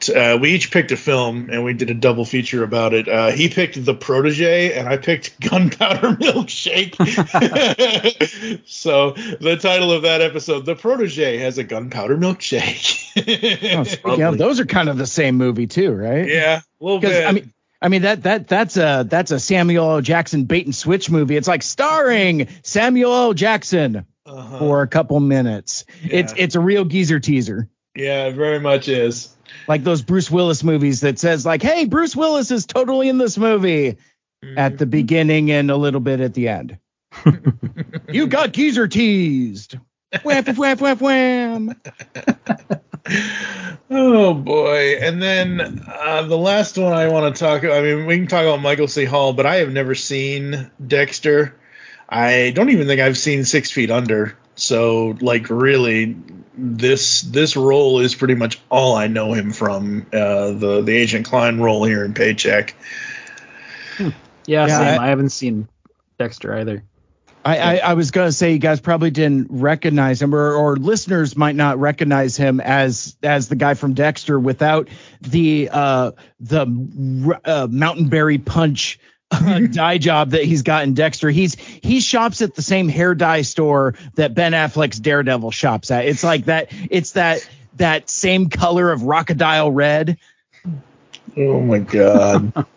t- 0.00 0.14
Uh, 0.14 0.36
we 0.38 0.50
each 0.54 0.70
picked 0.70 0.92
a 0.92 0.96
film 0.96 1.48
and 1.50 1.64
we 1.64 1.72
did 1.74 1.90
a 1.90 1.94
double 1.94 2.24
feature 2.24 2.62
about 2.64 2.94
it. 2.94 3.08
Uh, 3.08 3.30
he 3.30 3.48
picked 3.48 3.84
The 3.84 3.94
Protege 3.94 4.72
and 4.78 4.88
I 4.88 4.96
picked 4.96 5.40
Gunpowder 5.50 6.08
Milkshake. 6.16 6.96
so 8.66 9.12
the 9.12 9.56
title 9.56 9.92
of 9.92 10.02
that 10.02 10.20
episode, 10.20 10.66
The 10.66 10.74
Protege, 10.74 11.38
has 11.38 11.58
a 11.58 11.64
gunpowder 11.64 12.16
milkshake. 12.16 13.76
Oh, 13.76 13.82
speaking 13.84 14.22
of, 14.22 14.38
those 14.38 14.60
are 14.60 14.66
kind 14.66 14.88
of 14.88 14.96
the 14.98 15.06
same 15.06 15.36
movie 15.36 15.66
too, 15.66 15.92
right? 15.92 16.28
yeah, 16.28 16.60
a 16.80 16.84
little 16.84 16.98
Because 17.00 17.16
bit. 17.16 17.26
I 17.26 17.32
mean, 17.32 17.52
I 17.80 17.88
mean 17.88 18.02
that 18.02 18.22
that 18.24 18.48
that's 18.48 18.76
a 18.76 19.06
that's 19.08 19.30
a 19.30 19.38
Samuel 19.38 19.90
L. 19.96 20.00
Jackson 20.00 20.44
bait 20.44 20.66
and 20.66 20.74
switch 20.74 21.10
movie. 21.10 21.36
It's 21.36 21.48
like 21.48 21.62
starring 21.62 22.48
Samuel 22.62 23.12
L. 23.12 23.34
Jackson 23.34 24.04
Uh-huh. 24.26 24.58
for 24.58 24.82
a 24.82 24.88
couple 24.88 25.18
minutes. 25.20 25.84
It's 26.02 26.34
it's 26.36 26.54
a 26.56 26.60
real 26.60 26.84
geezer 26.84 27.20
teaser, 27.20 27.68
yeah, 27.94 28.24
it 28.26 28.34
very 28.34 28.60
much 28.60 28.88
is. 28.88 29.34
Like 29.66 29.84
those 29.84 30.02
Bruce 30.02 30.30
Willis 30.30 30.64
movies 30.64 31.00
that 31.00 31.18
says 31.18 31.44
like, 31.46 31.62
"Hey, 31.62 31.84
Bruce 31.84 32.16
Willis 32.16 32.50
is 32.50 32.66
totally 32.66 33.08
in 33.08 33.18
this 33.18 33.38
movie." 33.38 33.96
At 34.56 34.78
the 34.78 34.86
beginning 34.86 35.50
and 35.50 35.68
a 35.68 35.76
little 35.76 35.98
bit 35.98 36.20
at 36.20 36.32
the 36.32 36.46
end. 36.46 36.78
you 38.08 38.28
got 38.28 38.52
geezer 38.52 38.86
teased. 38.86 39.76
Wham, 40.22 40.44
wham, 40.44 40.78
wham, 40.78 40.98
wham. 40.98 41.74
Oh 43.90 44.34
boy! 44.34 44.98
And 45.00 45.22
then 45.22 45.82
uh, 45.86 46.22
the 46.22 46.36
last 46.36 46.76
one 46.76 46.92
I 46.92 47.08
want 47.08 47.34
to 47.34 47.40
talk. 47.40 47.64
I 47.64 47.80
mean, 47.80 48.06
we 48.06 48.18
can 48.18 48.26
talk 48.26 48.42
about 48.42 48.60
Michael 48.60 48.88
C. 48.88 49.06
Hall, 49.06 49.32
but 49.32 49.46
I 49.46 49.56
have 49.56 49.72
never 49.72 49.94
seen 49.94 50.70
Dexter. 50.84 51.58
I 52.06 52.52
don't 52.54 52.68
even 52.68 52.86
think 52.86 53.00
I've 53.00 53.16
seen 53.16 53.44
Six 53.44 53.70
Feet 53.70 53.90
Under. 53.90 54.36
So, 54.58 55.16
like, 55.20 55.50
really, 55.50 56.16
this 56.56 57.22
this 57.22 57.56
role 57.56 58.00
is 58.00 58.16
pretty 58.16 58.34
much 58.34 58.60
all 58.68 58.96
I 58.96 59.06
know 59.06 59.32
him 59.32 59.52
from. 59.52 60.06
Uh, 60.12 60.52
the 60.52 60.82
the 60.84 60.96
Agent 60.96 61.26
Klein 61.26 61.60
role 61.60 61.84
here 61.84 62.04
in 62.04 62.12
Paycheck. 62.12 62.74
Yeah, 63.98 64.10
Yeah, 64.46 64.66
same. 64.66 65.00
I- 65.00 65.04
I, 65.04 65.08
haven't 65.08 65.30
seen 65.30 65.68
Dexter 66.18 66.54
either. 66.54 66.84
I, 67.44 67.58
I, 67.58 67.76
I 67.78 67.94
was 67.94 68.10
gonna 68.10 68.32
say 68.32 68.52
you 68.52 68.58
guys 68.58 68.80
probably 68.80 69.10
didn't 69.10 69.46
recognize 69.50 70.20
him, 70.20 70.34
or, 70.34 70.52
or 70.54 70.76
listeners 70.76 71.36
might 71.36 71.54
not 71.54 71.78
recognize 71.78 72.36
him 72.36 72.60
as 72.60 73.16
as 73.22 73.48
the 73.48 73.56
guy 73.56 73.74
from 73.74 73.94
Dexter 73.94 74.38
without 74.38 74.88
the 75.20 75.70
uh, 75.72 76.10
the 76.40 77.38
uh, 77.44 77.68
mountain 77.70 78.08
berry 78.08 78.38
punch 78.38 78.98
uh, 79.30 79.60
dye 79.60 79.98
job 79.98 80.30
that 80.30 80.44
he's 80.44 80.62
got 80.62 80.84
in 80.84 80.94
Dexter. 80.94 81.28
He's 81.30 81.54
he 81.56 82.00
shops 82.00 82.40
at 82.42 82.54
the 82.54 82.62
same 82.62 82.88
hair 82.88 83.14
dye 83.14 83.42
store 83.42 83.94
that 84.14 84.34
Ben 84.34 84.52
Affleck's 84.52 84.98
Daredevil 84.98 85.50
shops 85.50 85.90
at. 85.90 86.06
It's 86.06 86.24
like 86.24 86.46
that. 86.46 86.68
It's 86.90 87.12
that 87.12 87.48
that 87.76 88.08
same 88.08 88.48
color 88.48 88.90
of 88.90 89.00
crocodile 89.02 89.70
red. 89.70 90.18
Oh 91.36 91.60
my 91.60 91.78
god. 91.78 92.52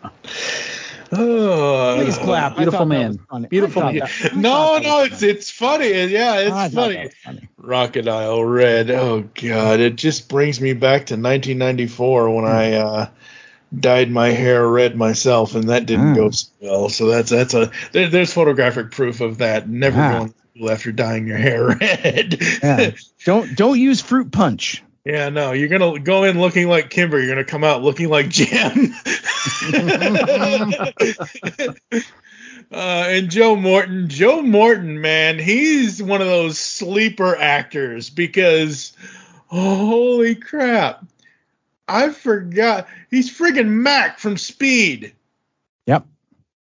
Oh, 1.14 2.00
Please 2.02 2.16
clap. 2.16 2.56
Beautiful 2.56 2.86
man. 2.86 3.18
Beautiful 3.50 3.82
man. 3.82 4.00
thought 4.00 4.08
that- 4.22 4.32
I 4.32 4.36
No, 4.40 4.78
no, 4.78 5.02
it's 5.04 5.20
funny. 5.20 5.32
it's 5.32 5.50
funny. 5.50 5.88
Yeah, 6.10 6.38
it's 6.38 6.50
thought 6.50 6.72
funny. 6.72 6.96
was 7.04 7.14
funny. 7.22 7.48
Crocodile 7.60 8.42
Red. 8.42 8.90
Oh 8.90 9.28
god, 9.34 9.80
it 9.80 9.96
just 9.96 10.30
brings 10.30 10.58
me 10.58 10.72
back 10.72 11.06
to 11.06 11.14
1994 11.14 12.30
when 12.34 12.44
I 12.46 12.72
uh, 12.74 13.08
dyed 13.78 14.10
my 14.10 14.28
hair 14.28 14.66
red 14.66 14.96
myself, 14.96 15.54
and 15.54 15.68
that 15.70 15.86
didn't 15.86 16.10
Hmm. 16.10 16.14
go 16.14 16.30
so 16.30 16.48
well. 16.60 16.88
So 16.88 17.06
that's 17.06 17.30
that's 17.30 17.54
a 17.54 17.70
there, 17.92 18.08
there's 18.08 18.32
photographic 18.32 18.90
proof 18.90 19.20
of 19.20 19.38
that. 19.38 19.68
Never 19.68 20.00
Ah. 20.00 20.12
going 20.18 20.28
to 20.30 20.34
school 20.56 20.70
after 20.70 20.92
dyeing 20.92 21.26
your 21.26 21.38
hair 21.38 21.66
red. 21.80 22.36
Yeah. 22.62 22.90
don't 23.24 23.56
don't 23.56 23.78
use 23.80 24.00
fruit 24.00 24.30
punch. 24.32 24.82
Yeah, 25.04 25.30
no, 25.30 25.50
you're 25.50 25.68
gonna 25.68 25.98
go 25.98 26.22
in 26.24 26.38
looking 26.40 26.68
like 26.68 26.88
Kimber. 26.90 27.18
You're 27.18 27.28
gonna 27.30 27.44
come 27.44 27.64
out 27.64 27.82
looking 27.82 28.08
like 28.08 28.28
Jem. 28.28 28.94
uh, 32.72 33.04
and 33.08 33.30
Joe 33.30 33.56
Morton, 33.56 34.08
Joe 34.08 34.42
Morton, 34.42 35.00
man, 35.00 35.38
he's 35.38 36.02
one 36.02 36.20
of 36.20 36.26
those 36.28 36.58
sleeper 36.58 37.36
actors 37.36 38.10
because 38.10 38.92
holy 39.48 40.34
crap, 40.36 41.04
I 41.92 42.08
forgot. 42.10 42.88
He's 43.10 43.30
friggin' 43.36 43.68
Mac 43.68 44.18
from 44.18 44.36
Speed. 44.36 45.14
Yep. 45.86 46.06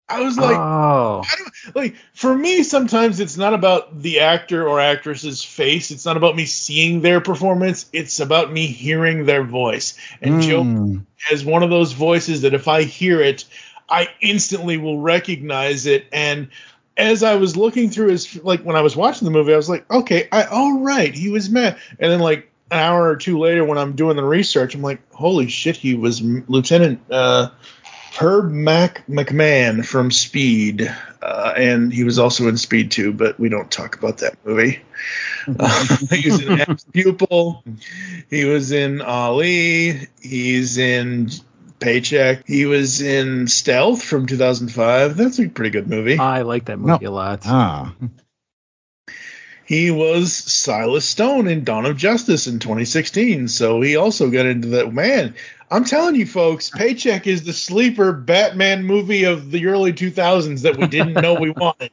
I 0.10 0.22
was 0.22 0.38
like, 0.38 0.56
oh, 0.58 1.22
I 1.26 1.36
don't, 1.38 1.76
like 1.76 1.96
for 2.14 2.34
me 2.34 2.64
sometimes 2.64 3.20
it's 3.20 3.36
not 3.36 3.54
about 3.54 4.02
the 4.02 4.22
actor 4.22 4.66
or 4.66 4.80
actress's 4.80 5.44
face. 5.44 5.92
It's 5.92 6.06
not 6.06 6.16
about 6.16 6.34
me 6.36 6.46
seeing 6.46 7.02
their 7.02 7.20
performance. 7.20 7.90
It's 7.92 8.22
about 8.22 8.50
me 8.50 8.68
hearing 8.68 9.26
their 9.26 9.44
voice. 9.44 9.98
And 10.22 10.42
joe 10.42 10.64
Mm. 10.64 11.06
has 11.18 11.44
one 11.44 11.62
of 11.62 11.70
those 11.70 11.92
voices 11.92 12.44
that 12.44 12.54
if 12.54 12.70
i 12.70 12.84
hear 12.84 13.20
it 13.20 13.44
i 13.90 14.08
instantly 14.22 14.78
will 14.78 15.00
recognize 15.00 15.86
it. 15.88 16.06
And 16.14 16.50
as 16.96 17.22
i 17.22 17.36
was 17.36 17.58
looking 17.58 17.90
through 17.90 18.08
his 18.12 18.42
like 18.46 18.62
when 18.62 18.78
i 18.78 18.82
was 18.82 18.96
watching 18.96 19.26
the 19.26 19.32
movie 19.32 19.54
i 19.54 19.58
was 19.58 19.70
like 19.70 19.92
okay 19.92 20.30
i 20.32 20.46
all 20.46 20.80
right 20.80 21.14
he 21.14 21.28
was 21.30 21.50
mad 21.50 21.78
and 22.00 22.10
then 22.12 22.20
like 22.22 22.50
an 22.72 22.80
hour 22.80 23.08
or 23.08 23.16
two 23.16 23.40
later 23.40 23.64
when 23.64 23.78
i'm 23.78 23.96
doing 23.96 24.16
the 24.16 24.24
research 24.24 24.76
i'm 24.76 24.82
like 24.82 25.02
holy 25.14 25.48
shit 25.48 25.78
he 25.78 25.96
was 25.96 26.22
lieutenant 26.22 27.00
uh 27.12 27.50
Herb 28.20 28.50
Mac 28.52 29.06
McMahon 29.06 29.86
from 29.86 30.10
Speed, 30.10 30.92
uh, 31.22 31.54
and 31.56 31.94
he 31.94 32.04
was 32.04 32.18
also 32.18 32.48
in 32.48 32.58
Speed 32.58 32.90
2, 32.90 33.14
but 33.14 33.40
we 33.40 33.48
don't 33.48 33.70
talk 33.70 33.96
about 33.96 34.20
that 34.20 34.38
movie. 34.46 34.82
Uh, 35.48 35.98
he 36.12 36.30
was 36.30 36.42
in 36.42 36.60
Apt 36.60 36.92
Pupil. 36.92 37.64
He 38.30 38.44
was 38.44 38.74
in 38.74 39.02
Ali. 39.02 40.10
He's 40.20 40.78
in 40.78 41.30
Paycheck. 41.80 42.46
He 42.46 42.66
was 42.66 43.00
in 43.00 43.48
Stealth 43.48 44.04
from 44.04 44.26
2005. 44.26 45.16
That's 45.16 45.40
a 45.40 45.48
pretty 45.48 45.70
good 45.70 45.88
movie. 45.88 46.18
I 46.20 46.42
like 46.42 46.66
that 46.66 46.80
movie 46.80 47.06
a 47.06 47.12
lot. 47.12 47.44
Ah. 47.46 47.94
He 49.68 49.92
was 49.92 50.34
Silas 50.34 51.04
Stone 51.04 51.50
in 51.50 51.66
Dawn 51.66 51.86
of 51.86 51.98
Justice 51.98 52.48
in 52.48 52.60
2016, 52.60 53.50
so 53.50 53.82
he 53.82 53.98
also 53.98 54.30
got 54.30 54.46
into 54.46 54.70
that. 54.70 54.94
Man, 54.94 55.36
I'm 55.70 55.84
telling 55.84 56.16
you, 56.16 56.26
folks, 56.26 56.70
Paycheck 56.70 57.28
is 57.28 57.44
the 57.44 57.52
sleeper 57.52 58.14
Batman 58.14 58.86
movie 58.86 59.26
of 59.26 59.52
the 59.52 59.68
early 59.68 59.92
2000s 59.92 60.62
that 60.62 60.78
we 60.78 60.88
didn't 60.88 61.16
know 61.16 61.34
we 61.34 61.50
wanted. 61.50 61.92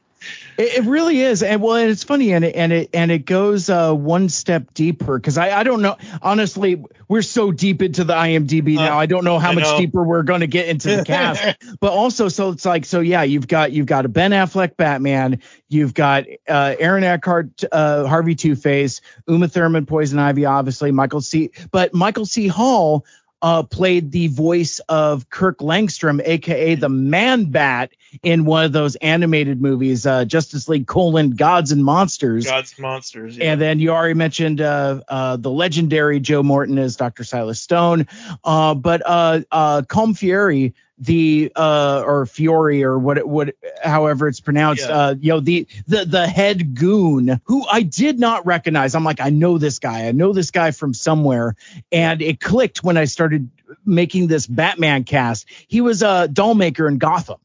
It, 0.57 0.79
it 0.79 0.85
really 0.85 1.21
is, 1.21 1.43
and 1.43 1.61
well, 1.61 1.75
and 1.75 1.89
it's 1.89 2.03
funny, 2.03 2.33
and 2.33 2.45
it 2.45 2.55
and 2.55 2.71
it 2.71 2.89
and 2.93 3.11
it 3.11 3.25
goes 3.25 3.69
uh, 3.69 3.93
one 3.93 4.29
step 4.29 4.73
deeper 4.73 5.17
because 5.17 5.37
I 5.37 5.59
I 5.59 5.63
don't 5.63 5.81
know. 5.81 5.97
Honestly 6.21 6.83
we're 7.07 7.21
so 7.21 7.51
deep 7.51 7.81
into 7.81 8.03
the 8.03 8.13
IMDb 8.13 8.75
now. 8.75 8.97
I 8.97 9.05
don't 9.05 9.23
know 9.23 9.37
how 9.37 9.51
I 9.51 9.55
much 9.55 9.63
know. 9.63 9.77
deeper 9.77 10.03
we're 10.03 10.23
going 10.23 10.41
to 10.41 10.47
get 10.47 10.67
into 10.67 10.95
the 10.97 11.05
cast, 11.05 11.57
but 11.79 11.91
also 11.91 12.29
so 12.29 12.49
it's 12.49 12.65
like 12.65 12.85
so 12.85 12.99
yeah 12.99 13.23
you've 13.23 13.47
got 13.47 13.71
you've 13.71 13.85
got 13.85 14.05
a 14.05 14.09
Ben 14.09 14.31
Affleck 14.31 14.75
Batman, 14.77 15.41
you've 15.69 15.93
got 15.93 16.25
uh, 16.47 16.75
Aaron 16.79 17.03
Eckhart 17.03 17.63
uh, 17.71 18.07
Harvey 18.07 18.35
Two 18.35 18.55
Face, 18.55 19.01
Uma 19.27 19.47
Thurman 19.47 19.85
Poison 19.85 20.19
Ivy 20.19 20.45
obviously 20.45 20.91
Michael 20.91 21.21
C 21.21 21.51
but 21.71 21.93
Michael 21.93 22.25
C. 22.25 22.47
Hall. 22.47 23.05
Uh, 23.45 23.61
played 23.61 24.11
the 24.11 24.25
voice 24.25 24.79
of 24.89 25.29
Kirk 25.29 25.59
Langstrom, 25.59 26.19
aka 26.25 26.73
the 26.73 26.89
Man 26.89 27.45
Bat, 27.51 27.91
in 28.23 28.43
one 28.43 28.65
of 28.65 28.71
those 28.71 28.95
animated 28.95 29.61
movies, 29.61 30.07
uh, 30.07 30.25
Justice 30.25 30.67
League: 30.67 30.87
colon 30.87 31.29
Gods 31.29 31.71
and 31.71 31.85
Monsters. 31.85 32.47
God's 32.47 32.73
and 32.73 32.81
monsters. 32.81 33.37
yeah. 33.37 33.51
And 33.51 33.61
then 33.61 33.79
you 33.79 33.91
already 33.91 34.15
mentioned 34.15 34.61
uh, 34.61 35.01
uh, 35.07 35.37
the 35.37 35.51
legendary 35.51 36.19
Joe 36.19 36.41
Morton 36.41 36.79
as 36.79 36.95
Dr. 36.95 37.23
Silas 37.23 37.61
Stone, 37.61 38.07
uh, 38.43 38.73
but 38.73 39.03
uh, 39.05 39.41
uh, 39.51 39.83
Colm 39.83 40.17
Feore, 40.17 40.73
the 40.97 41.51
uh, 41.55 42.03
or 42.05 42.25
Feore 42.25 42.83
or 42.83 42.97
what 42.97 43.17
it 43.17 43.27
what 43.27 43.55
however 43.83 44.27
it's 44.27 44.39
pronounced, 44.39 44.87
Yeah. 44.87 44.95
uh, 44.95 45.15
you 45.19 45.33
know 45.33 45.39
the 45.41 45.67
the 45.87 46.05
the 46.05 46.27
head 46.27 46.75
goon 46.75 47.41
who 47.45 47.65
I 47.69 47.81
did 47.81 48.19
not 48.19 48.45
recognize. 48.45 48.95
I'm 48.95 49.03
like 49.03 49.19
I 49.19 49.29
know 49.29 49.57
this 49.57 49.79
guy, 49.79 50.07
I 50.07 50.11
know 50.13 50.31
this 50.33 50.51
guy 50.51 50.71
from 50.71 50.93
somewhere, 50.93 51.55
and 51.91 52.21
it 52.21 52.39
clicked 52.39 52.83
when 52.83 52.97
I 52.97 53.05
started 53.05 53.49
making 53.85 54.27
this 54.27 54.47
Batman 54.47 55.03
cast. 55.03 55.47
He 55.67 55.81
was 55.81 56.01
a 56.01 56.27
doll 56.27 56.55
maker 56.55 56.87
in 56.87 56.97
Gotham. 56.97 57.37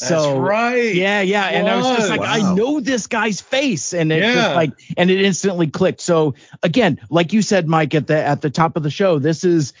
That's 0.00 0.10
So 0.10 0.38
right. 0.38 0.94
yeah, 0.94 1.22
yeah, 1.22 1.44
and 1.46 1.68
I 1.68 1.76
was 1.76 1.86
just 1.86 2.08
like, 2.08 2.20
I 2.22 2.54
know 2.54 2.78
this 2.78 3.08
guy's 3.08 3.40
face, 3.40 3.92
and 3.94 4.12
it 4.12 4.20
Yeah. 4.20 4.32
just 4.32 4.54
like, 4.54 4.70
and 4.96 5.10
it 5.10 5.22
instantly 5.22 5.66
clicked. 5.68 6.00
So 6.00 6.34
again, 6.62 7.00
like 7.10 7.32
you 7.32 7.42
said, 7.42 7.66
Mike, 7.66 7.94
at 7.96 8.06
the 8.06 8.16
at 8.16 8.40
the 8.40 8.50
top 8.50 8.76
of 8.76 8.84
the 8.84 8.90
show, 8.90 9.18
this 9.18 9.42
is 9.42 9.72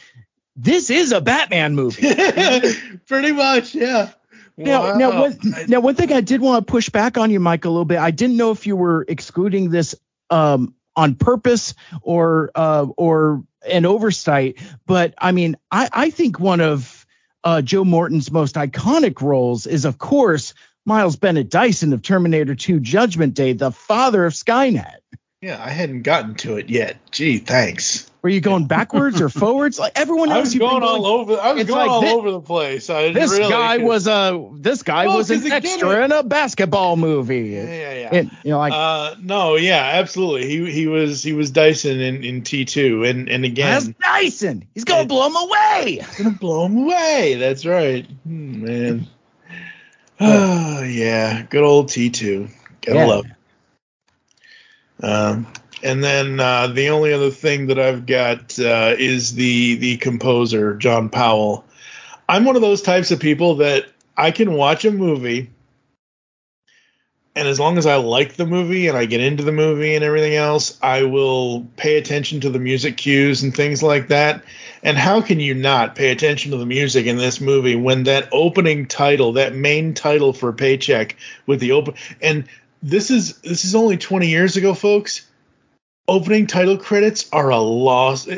this 0.58 0.90
is 0.90 1.12
a 1.12 1.20
Batman 1.20 1.76
movie. 1.76 2.02
Pretty 3.06 3.32
much, 3.32 3.74
yeah. 3.74 4.10
Now, 4.56 4.94
now, 4.96 5.20
one, 5.20 5.38
now, 5.68 5.80
one 5.80 5.94
thing 5.94 6.12
I 6.12 6.20
did 6.20 6.40
want 6.40 6.66
to 6.66 6.70
push 6.70 6.90
back 6.90 7.16
on 7.16 7.30
you, 7.30 7.38
Mike, 7.38 7.64
a 7.64 7.68
little 7.68 7.84
bit. 7.84 7.98
I 7.98 8.10
didn't 8.10 8.36
know 8.36 8.50
if 8.50 8.66
you 8.66 8.74
were 8.74 9.04
excluding 9.06 9.70
this 9.70 9.94
um, 10.30 10.74
on 10.96 11.14
purpose 11.14 11.74
or 12.02 12.50
uh, 12.56 12.86
or 12.96 13.44
an 13.70 13.86
oversight, 13.86 14.58
but 14.84 15.14
I 15.16 15.30
mean, 15.30 15.56
I, 15.70 15.88
I 15.92 16.10
think 16.10 16.40
one 16.40 16.60
of 16.60 17.06
uh, 17.44 17.62
Joe 17.62 17.84
Morton's 17.84 18.32
most 18.32 18.56
iconic 18.56 19.22
roles 19.22 19.68
is, 19.68 19.84
of 19.84 19.96
course, 19.96 20.54
Miles 20.84 21.14
Bennett 21.14 21.50
Dyson 21.50 21.92
of 21.92 22.02
Terminator 22.02 22.56
2: 22.56 22.80
Judgment 22.80 23.34
Day, 23.34 23.52
the 23.52 23.70
father 23.70 24.26
of 24.26 24.32
Skynet. 24.32 24.96
Yeah, 25.40 25.62
I 25.62 25.70
hadn't 25.70 26.02
gotten 26.02 26.34
to 26.36 26.56
it 26.56 26.68
yet. 26.68 26.96
Gee, 27.12 27.38
thanks. 27.38 28.10
Were 28.28 28.32
you 28.32 28.42
going 28.42 28.66
backwards 28.66 29.22
or 29.22 29.30
forwards? 29.30 29.78
Like 29.78 29.92
everyone 29.96 30.30
I 30.30 30.38
was 30.40 30.52
you've 30.52 30.60
going 30.60 30.82
all 30.82 31.06
over. 31.06 31.40
I 31.40 31.52
was 31.54 31.64
going 31.64 31.78
like 31.80 31.90
all 31.90 32.02
thi- 32.02 32.12
over 32.12 32.30
the 32.30 32.42
place. 32.42 32.90
I 32.90 33.04
didn't 33.04 33.14
This 33.14 33.30
really, 33.30 33.48
guy 33.48 33.78
was 33.78 34.06
a 34.06 34.50
this 34.52 34.82
guy 34.82 35.06
Well, 35.06 35.16
was 35.16 35.30
an 35.30 35.50
extra 35.50 36.02
it- 36.02 36.04
in 36.04 36.12
a 36.12 36.22
basketball 36.22 36.98
movie. 36.98 37.48
Yeah, 37.54 37.62
yeah, 37.72 38.10
yeah. 38.12 38.22
You 38.44 38.50
know, 38.50 38.58
like 38.58 38.74
uh, 38.74 39.14
no, 39.22 39.56
yeah, 39.56 39.92
absolutely. 39.94 40.46
He 40.46 40.70
he 40.70 40.86
was 40.88 41.22
he 41.22 41.32
was 41.32 41.50
Dyson 41.52 42.00
in, 42.00 42.22
in 42.22 42.42
T 42.42 42.66
two, 42.66 43.04
and 43.04 43.30
and 43.30 43.44
That's 43.44 43.86
again, 43.86 43.94
Dyson. 43.98 44.68
He's 44.74 44.84
gonna 44.84 45.06
blow 45.06 45.26
him 45.28 45.36
away. 45.36 45.92
He's 46.06 46.18
gonna 46.18 46.30
blow 46.36 46.66
him 46.66 46.76
away. 46.84 47.36
That's 47.38 47.64
right, 47.64 48.04
Hmm, 48.26 48.62
man. 48.62 49.06
Oh 50.20 50.82
yeah, 50.82 51.44
good 51.48 51.64
old 51.64 51.88
T 51.88 52.10
two. 52.10 52.48
Gotta 52.82 52.98
Yeah. 52.98 53.06
love. 53.06 53.24
it. 53.24 53.32
Um, 55.02 55.46
and 55.82 56.02
then 56.02 56.40
uh, 56.40 56.68
the 56.68 56.90
only 56.90 57.12
other 57.12 57.30
thing 57.30 57.68
that 57.68 57.78
I've 57.78 58.06
got 58.06 58.58
uh, 58.58 58.94
is 58.98 59.34
the 59.34 59.76
the 59.76 59.96
composer 59.98 60.74
John 60.74 61.08
Powell. 61.08 61.64
I'm 62.28 62.44
one 62.44 62.56
of 62.56 62.62
those 62.62 62.82
types 62.82 63.10
of 63.10 63.20
people 63.20 63.56
that 63.56 63.86
I 64.16 64.30
can 64.30 64.52
watch 64.52 64.84
a 64.84 64.90
movie, 64.90 65.50
and 67.38 67.46
as 67.46 67.60
long 67.60 67.78
as 67.78 67.86
I 67.86 67.96
like 67.96 68.34
the 68.34 68.46
movie 68.46 68.88
and 68.88 68.98
I 68.98 69.06
get 69.06 69.20
into 69.20 69.44
the 69.44 69.52
movie 69.52 69.94
and 69.94 70.02
everything 70.02 70.34
else, 70.34 70.76
I 70.82 71.04
will 71.04 71.66
pay 71.76 71.96
attention 71.96 72.40
to 72.40 72.50
the 72.50 72.58
music 72.58 72.96
cues 72.96 73.44
and 73.44 73.54
things 73.54 73.80
like 73.80 74.08
that. 74.08 74.42
And 74.82 74.98
how 74.98 75.20
can 75.20 75.38
you 75.38 75.54
not 75.54 75.94
pay 75.94 76.10
attention 76.10 76.50
to 76.50 76.56
the 76.56 76.66
music 76.66 77.06
in 77.06 77.16
this 77.16 77.40
movie 77.40 77.76
when 77.76 78.04
that 78.04 78.28
opening 78.32 78.86
title, 78.86 79.34
that 79.34 79.54
main 79.54 79.94
title 79.94 80.32
for 80.32 80.52
Paycheck 80.52 81.16
with 81.46 81.60
the 81.60 81.72
open 81.72 81.94
and 82.20 82.48
this 82.82 83.10
is 83.10 83.38
this 83.38 83.64
is 83.64 83.74
only 83.74 83.96
20 83.96 84.28
years 84.28 84.56
ago, 84.56 84.74
folks. 84.74 85.27
Opening 86.08 86.46
title 86.46 86.78
credits 86.78 87.28
are 87.32 87.50
a 87.50 87.58
lost. 87.58 88.28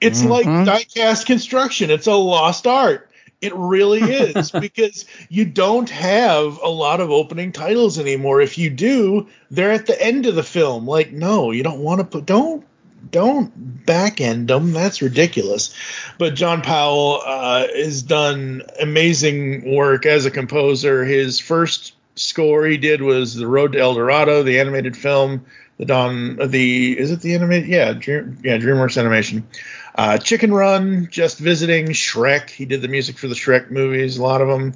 It's 0.00 0.22
like 0.24 0.46
Mhm. 0.46 0.66
diecast 0.66 1.24
construction. 1.26 1.90
It's 1.90 2.06
a 2.06 2.14
lost 2.14 2.66
art. 2.66 3.08
It 3.40 3.54
really 3.54 4.00
is 4.02 4.50
because 4.60 5.06
you 5.28 5.44
don't 5.46 5.88
have 5.90 6.58
a 6.62 6.68
lot 6.68 7.00
of 7.00 7.10
opening 7.10 7.52
titles 7.52 7.98
anymore. 7.98 8.40
If 8.42 8.58
you 8.58 8.70
do, 8.70 9.28
they're 9.50 9.72
at 9.72 9.86
the 9.86 10.00
end 10.00 10.26
of 10.26 10.34
the 10.34 10.42
film. 10.42 10.86
Like, 10.86 11.12
no, 11.12 11.50
you 11.50 11.62
don't 11.62 11.80
want 11.80 12.00
to 12.00 12.04
put 12.04 12.26
don't 12.26 12.64
don't 13.10 13.86
back 13.86 14.20
end 14.20 14.48
them. 14.48 14.72
That's 14.72 15.00
ridiculous. 15.00 15.72
But 16.18 16.34
John 16.34 16.60
Powell 16.62 17.22
uh, 17.24 17.66
has 17.74 18.02
done 18.02 18.62
amazing 18.80 19.74
work 19.74 20.06
as 20.06 20.26
a 20.26 20.30
composer. 20.30 21.04
His 21.04 21.38
first 21.38 21.94
score 22.16 22.66
he 22.66 22.78
did 22.78 23.02
was 23.02 23.34
The 23.34 23.46
Road 23.46 23.72
to 23.74 23.78
El 23.78 23.94
Dorado, 23.94 24.42
the 24.42 24.58
animated 24.60 24.96
film. 24.96 25.46
The 25.78 25.84
Don, 25.84 26.36
the 26.36 26.98
is 26.98 27.10
it 27.10 27.20
the 27.20 27.34
animated? 27.34 27.68
Yeah, 27.68 27.92
Dream, 27.92 28.38
yeah, 28.42 28.56
DreamWorks 28.56 28.98
Animation. 28.98 29.46
Uh, 29.94 30.18
Chicken 30.18 30.52
Run, 30.52 31.08
Just 31.10 31.38
Visiting, 31.38 31.88
Shrek. 31.88 32.50
He 32.50 32.64
did 32.64 32.82
the 32.82 32.88
music 32.88 33.18
for 33.18 33.28
the 33.28 33.34
Shrek 33.34 33.70
movies, 33.70 34.16
a 34.16 34.22
lot 34.22 34.40
of 34.40 34.48
them. 34.48 34.74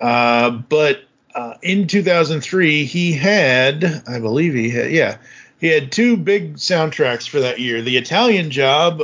Uh, 0.00 0.50
but 0.50 1.04
uh, 1.34 1.54
in 1.62 1.86
2003, 1.86 2.84
he 2.84 3.12
had, 3.12 3.84
I 4.06 4.20
believe 4.20 4.54
he 4.54 4.70
had, 4.70 4.90
yeah, 4.90 5.18
he 5.60 5.68
had 5.68 5.90
two 5.90 6.16
big 6.16 6.56
soundtracks 6.56 7.28
for 7.28 7.40
that 7.40 7.58
year. 7.58 7.82
The 7.82 7.96
Italian 7.96 8.50
Job, 8.50 9.02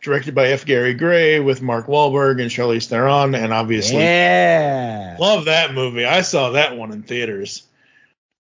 directed 0.00 0.34
by 0.34 0.48
F. 0.48 0.66
Gary 0.66 0.94
Gray, 0.94 1.40
with 1.40 1.62
Mark 1.62 1.86
Wahlberg 1.86 2.40
and 2.40 2.50
Charlize 2.50 2.86
Theron, 2.86 3.34
and 3.34 3.52
obviously, 3.52 3.98
yeah, 3.98 5.16
love 5.18 5.46
that 5.46 5.72
movie. 5.74 6.04
I 6.04 6.20
saw 6.20 6.50
that 6.50 6.76
one 6.76 6.92
in 6.92 7.02
theaters. 7.02 7.66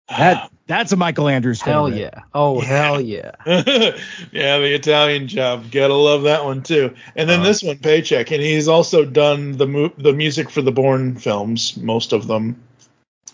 That 0.08 0.50
that's 0.66 0.92
a 0.92 0.96
Michael 0.96 1.28
Andrews. 1.28 1.60
Hell 1.60 1.86
favorite. 1.86 2.00
yeah! 2.14 2.20
Oh 2.34 2.60
hell 2.60 3.00
yeah! 3.00 3.32
yeah, 3.46 4.58
the 4.58 4.74
Italian 4.74 5.28
job. 5.28 5.70
Gotta 5.70 5.94
love 5.94 6.22
that 6.22 6.44
one 6.44 6.62
too. 6.62 6.94
And 7.16 7.28
then 7.28 7.40
Uh, 7.40 7.44
this 7.44 7.62
one, 7.62 7.78
Paycheck, 7.78 8.30
and 8.30 8.42
he's 8.42 8.68
also 8.68 9.04
done 9.04 9.52
the 9.52 9.66
mu- 9.66 9.90
the 9.98 10.12
music 10.12 10.50
for 10.50 10.62
the 10.62 10.72
Bourne 10.72 11.16
films, 11.16 11.76
most 11.76 12.12
of 12.12 12.26
them, 12.26 12.62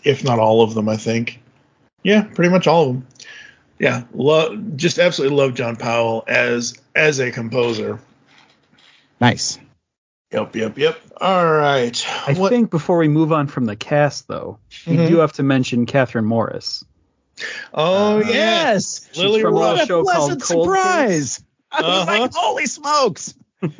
if 0.03 0.23
not 0.23 0.39
all 0.39 0.61
of 0.61 0.73
them, 0.73 0.89
I 0.89 0.97
think. 0.97 1.41
Yeah, 2.03 2.23
pretty 2.23 2.51
much 2.51 2.67
all 2.67 2.81
of 2.83 2.87
them. 2.93 3.07
Yeah, 3.79 4.03
love, 4.13 4.77
just 4.77 4.99
absolutely 4.99 5.37
love 5.37 5.53
John 5.53 5.75
Powell 5.75 6.23
as 6.27 6.77
as 6.95 7.19
a 7.19 7.31
composer. 7.31 7.99
Nice. 9.21 9.59
Yep, 10.31 10.55
yep, 10.55 10.77
yep. 10.77 10.99
All 11.21 11.45
right. 11.51 12.05
I 12.27 12.33
think 12.33 12.69
before 12.71 12.97
we 12.97 13.07
move 13.07 13.31
on 13.31 13.47
from 13.47 13.65
the 13.65 13.75
cast, 13.75 14.27
though, 14.27 14.59
we 14.85 14.97
Mhm. 14.97 15.07
do 15.07 15.17
have 15.19 15.33
to 15.33 15.43
mention 15.43 15.85
Kathryn 15.85 16.25
Morris. 16.25 16.83
Oh 17.73 18.17
Uh, 18.17 18.23
yes, 18.27 19.09
She's 19.13 19.41
from 19.41 19.53
a 19.53 19.57
what 19.57 19.81
a 19.81 19.85
show 19.85 20.03
called 20.03 20.15
pleasant 20.31 20.41
Cold 20.43 20.65
surprise. 20.67 21.43
I 21.71 21.81
was 21.81 21.89
Uh-huh. 22.07 22.19
like, 22.21 22.33
holy 22.33 22.65
smokes. 22.65 23.33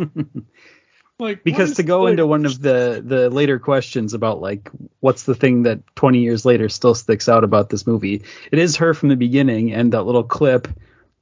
Like 1.17 1.45
because 1.45 1.75
to 1.75 1.83
go 1.83 2.01
the- 2.03 2.11
into 2.11 2.27
one 2.27 2.45
of 2.45 2.59
the 2.61 3.01
the 3.05 3.29
later 3.29 3.57
questions 3.57 4.13
about 4.13 4.41
like 4.41 4.69
what's 4.99 5.23
the 5.23 5.33
thing 5.33 5.63
that 5.63 5.79
20 5.95 6.19
years 6.19 6.43
later 6.43 6.67
still 6.67 6.93
sticks 6.93 7.29
out 7.29 7.45
about 7.45 7.69
this 7.69 7.87
movie 7.87 8.23
it 8.51 8.59
is 8.59 8.75
her 8.75 8.93
from 8.93 9.07
the 9.07 9.15
beginning 9.15 9.71
and 9.71 9.93
that 9.93 10.03
little 10.03 10.25
clip 10.25 10.67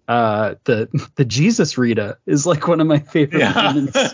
uh 0.08 0.56
the 0.66 0.90
the 1.16 1.26
jesus 1.26 1.78
rita 1.78 2.18
is 2.26 2.46
like 2.46 2.68
one 2.68 2.82
of 2.82 2.88
my 2.88 3.00
favorite 3.00 3.40
Yeah. 3.40 3.54
moments 3.62 3.96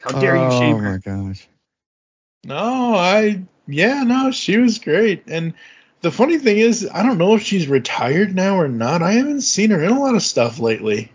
how 0.00 0.12
dare 0.12 0.36
you 0.36 0.50
shame 0.50 0.78
her 0.78 0.88
Oh 0.88 0.92
my 0.92 0.98
gosh. 0.98 1.48
No, 2.44 2.94
I 2.94 3.42
yeah, 3.66 4.02
no, 4.02 4.30
she 4.32 4.58
was 4.58 4.78
great. 4.78 5.24
And 5.28 5.54
the 6.00 6.10
funny 6.10 6.38
thing 6.38 6.58
is, 6.58 6.88
I 6.92 7.02
don't 7.04 7.18
know 7.18 7.34
if 7.34 7.42
she's 7.42 7.68
retired 7.68 8.34
now 8.34 8.56
or 8.60 8.68
not. 8.68 9.02
I 9.02 9.12
haven't 9.12 9.42
seen 9.42 9.70
her 9.70 9.82
in 9.82 9.92
a 9.92 10.00
lot 10.00 10.14
of 10.16 10.22
stuff 10.22 10.58
lately. 10.58 11.12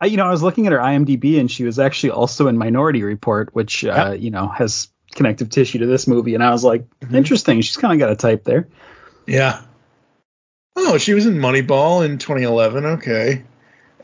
I, 0.00 0.06
you 0.06 0.16
know 0.16 0.26
i 0.26 0.30
was 0.30 0.42
looking 0.42 0.66
at 0.66 0.72
her 0.72 0.78
imdb 0.78 1.40
and 1.40 1.50
she 1.50 1.64
was 1.64 1.78
actually 1.78 2.10
also 2.10 2.46
in 2.48 2.56
minority 2.58 3.02
report 3.02 3.54
which 3.54 3.84
uh 3.84 4.14
you 4.18 4.30
know 4.30 4.48
has 4.48 4.88
connective 5.14 5.50
tissue 5.50 5.78
to 5.78 5.86
this 5.86 6.06
movie 6.06 6.34
and 6.34 6.44
i 6.44 6.50
was 6.50 6.62
like 6.64 6.86
Mm-hmm. 7.00 7.14
interesting 7.16 7.60
she's 7.62 7.76
kind 7.76 7.92
of 7.92 7.98
got 7.98 8.12
a 8.12 8.16
type 8.16 8.44
there 8.44 8.68
Yeah. 9.28 9.62
Oh, 10.76 10.96
she 10.98 11.14
was 11.14 11.26
in 11.26 11.34
Moneyball 11.34 12.04
in 12.04 12.18
2011. 12.18 12.84
Okay. 12.86 13.42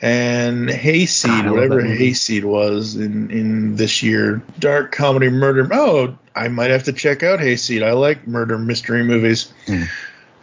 And 0.00 0.68
Hayseed, 0.68 1.44
God, 1.44 1.50
whatever. 1.52 1.80
Hayseed 1.82 2.44
was 2.44 2.96
in 2.96 3.30
in 3.30 3.76
this 3.76 4.02
year, 4.02 4.42
dark 4.58 4.92
comedy 4.92 5.30
murder. 5.30 5.68
Oh, 5.72 6.18
I 6.34 6.48
might 6.48 6.70
have 6.70 6.84
to 6.84 6.92
check 6.92 7.22
out 7.22 7.38
Hayseed. 7.40 7.82
I 7.82 7.92
like 7.92 8.26
murder 8.26 8.58
mystery 8.58 9.04
movies. 9.04 9.52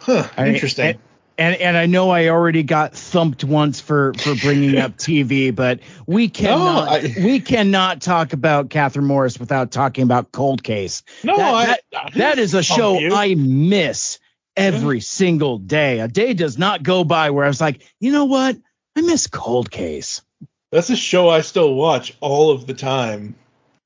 Huh. 0.00 0.28
I- 0.36 0.48
Interesting. 0.48 0.98
And 1.38 1.56
and 1.56 1.76
I 1.76 1.86
know 1.86 2.10
I 2.10 2.28
already 2.28 2.62
got 2.62 2.94
thumped 2.94 3.44
once 3.44 3.80
for 3.80 4.12
for 4.18 4.34
bringing 4.36 4.78
up 4.78 4.96
TV, 4.98 5.54
but 5.54 5.80
we 6.06 6.28
cannot 6.28 6.88
I- 6.88 7.14
we 7.22 7.40
cannot 7.40 8.00
talk 8.00 8.32
about 8.32 8.68
Kathryn 8.68 9.04
Morris 9.04 9.38
without 9.38 9.70
talking 9.70 10.04
about 10.04 10.32
Cold 10.32 10.62
Case. 10.62 11.02
no, 11.22 11.36
that, 11.36 11.54
I, 11.54 11.66
that- 11.66 11.80
I 11.94 12.10
that 12.18 12.38
is 12.38 12.54
a 12.54 12.62
show 12.62 12.98
you. 12.98 13.12
I 13.14 13.34
miss 13.34 14.18
Mm-hmm. 14.56 14.74
every 14.76 15.00
single 15.00 15.58
day. 15.58 16.00
A 16.00 16.08
day 16.08 16.34
does 16.34 16.58
not 16.58 16.82
go 16.82 17.04
by 17.04 17.30
where 17.30 17.44
I 17.44 17.48
was 17.48 17.60
like, 17.60 17.82
you 18.00 18.12
know 18.12 18.26
what? 18.26 18.56
I 18.96 19.00
miss 19.00 19.26
Cold 19.26 19.70
Case. 19.70 20.22
That's 20.70 20.90
a 20.90 20.96
show 20.96 21.28
I 21.28 21.40
still 21.40 21.74
watch 21.74 22.14
all 22.20 22.50
of 22.50 22.66
the 22.66 22.74
time. 22.74 23.34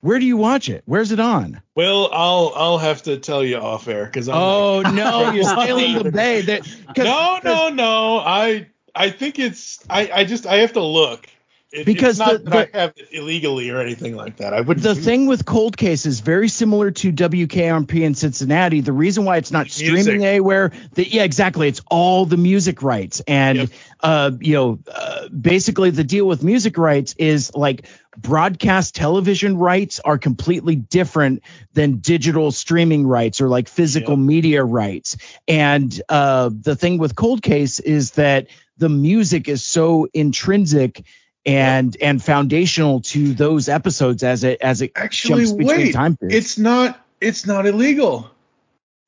Where 0.00 0.18
do 0.18 0.26
you 0.26 0.36
watch 0.36 0.68
it? 0.68 0.82
Where's 0.86 1.10
it 1.12 1.18
on? 1.20 1.60
Well, 1.74 2.10
I'll 2.12 2.52
I'll 2.54 2.78
have 2.78 3.02
to 3.04 3.16
tell 3.16 3.44
you 3.44 3.56
off 3.56 3.88
air 3.88 4.04
because 4.04 4.28
I'm. 4.28 4.36
Oh 4.36 4.80
no, 4.82 5.30
you're 5.32 5.42
sailing 5.44 6.02
the 6.02 6.10
bay. 6.12 6.42
That 6.42 6.62
'cause- 6.62 7.04
no, 7.04 7.40
no, 7.42 7.68
no. 7.70 8.18
I 8.18 8.68
I 8.94 9.10
think 9.10 9.38
it's 9.38 9.84
I 9.90 10.10
I 10.12 10.24
just 10.24 10.46
I 10.46 10.56
have 10.58 10.74
to 10.74 10.82
look. 10.82 11.26
It, 11.76 11.84
Because 11.86 12.16
the- 12.18 12.40
the- 12.42 12.68
I 12.74 12.78
have 12.78 12.94
it 12.96 13.08
illegally 13.12 13.68
or 13.70 13.80
anything 13.80 14.16
like 14.16 14.38
that. 14.38 14.54
I 14.54 14.60
would 14.62 14.78
The 14.78 14.94
thing 14.94 15.26
with 15.26 15.44
Cold 15.44 15.76
Case 15.76 16.06
is 16.06 16.20
very 16.20 16.48
similar 16.48 16.90
to 16.90 17.12
WKRP 17.12 18.02
in 18.02 18.14
Cincinnati. 18.14 18.80
The 18.80 18.92
reason 18.92 19.24
why 19.24 19.36
it's 19.36 19.52
not 19.52 19.68
streaming 19.70 19.94
Music. 20.04 20.22
anywhere, 20.22 20.72
the, 20.94 21.06
yeah, 21.06 21.24
exactly, 21.24 21.68
it's 21.68 21.82
all 21.90 22.24
the 22.24 22.38
music 22.38 22.82
rights, 22.82 23.20
and 23.28 23.58
Yep. 23.58 23.68
uh, 24.02 24.30
you 24.40 24.54
know, 24.54 24.78
uh, 24.92 25.28
basically 25.28 25.90
the 25.90 26.04
deal 26.04 26.26
with 26.26 26.42
music 26.42 26.78
rights 26.78 27.14
is 27.18 27.54
like 27.54 27.86
broadcast 28.16 28.94
television 28.94 29.58
rights 29.58 30.00
are 30.02 30.16
completely 30.16 30.76
different 30.76 31.42
than 31.74 31.98
digital 31.98 32.50
streaming 32.52 33.06
rights 33.06 33.42
or 33.42 33.48
like 33.48 33.68
physical 33.68 34.16
media 34.16 34.64
rights. 34.64 35.18
And 35.46 36.00
uh, 36.08 36.48
the 36.58 36.74
thing 36.76 36.96
with 36.96 37.14
Cold 37.14 37.42
Case 37.42 37.78
is 37.80 38.12
that 38.12 38.46
the 38.78 38.88
music 38.88 39.48
is 39.48 39.62
so 39.62 40.06
intrinsic 40.14 41.04
and 41.46 41.96
and 42.02 42.22
foundational 42.22 43.00
to 43.00 43.32
those 43.32 43.68
episodes 43.68 44.22
as 44.24 44.42
it 44.44 44.60
as 44.60 44.82
it 44.82 44.92
actually 44.96 45.44
jumps 45.44 45.52
between 45.52 45.78
wait. 45.78 45.94
time 45.94 46.16
periods. 46.16 46.36
It's 46.44 46.58
not 46.58 47.00
it's 47.20 47.46
not 47.46 47.66
illegal. 47.66 48.30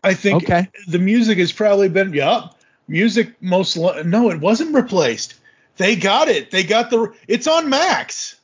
I 0.02 0.14
think 0.14 0.44
Okay. 0.44 0.68
the 0.86 1.00
music 1.00 1.38
has 1.38 1.52
probably 1.52 1.88
been 1.88 2.12
yeah. 2.14 2.48
Music 2.86 3.34
most 3.42 3.76
no, 3.76 4.30
it 4.30 4.40
wasn't 4.40 4.74
replaced. 4.74 5.34
They 5.76 5.96
got 5.96 6.28
it. 6.28 6.50
They 6.50 6.62
got 6.62 6.90
the 6.90 7.12
it's 7.26 7.46
on 7.46 7.68
Max. 7.68 8.36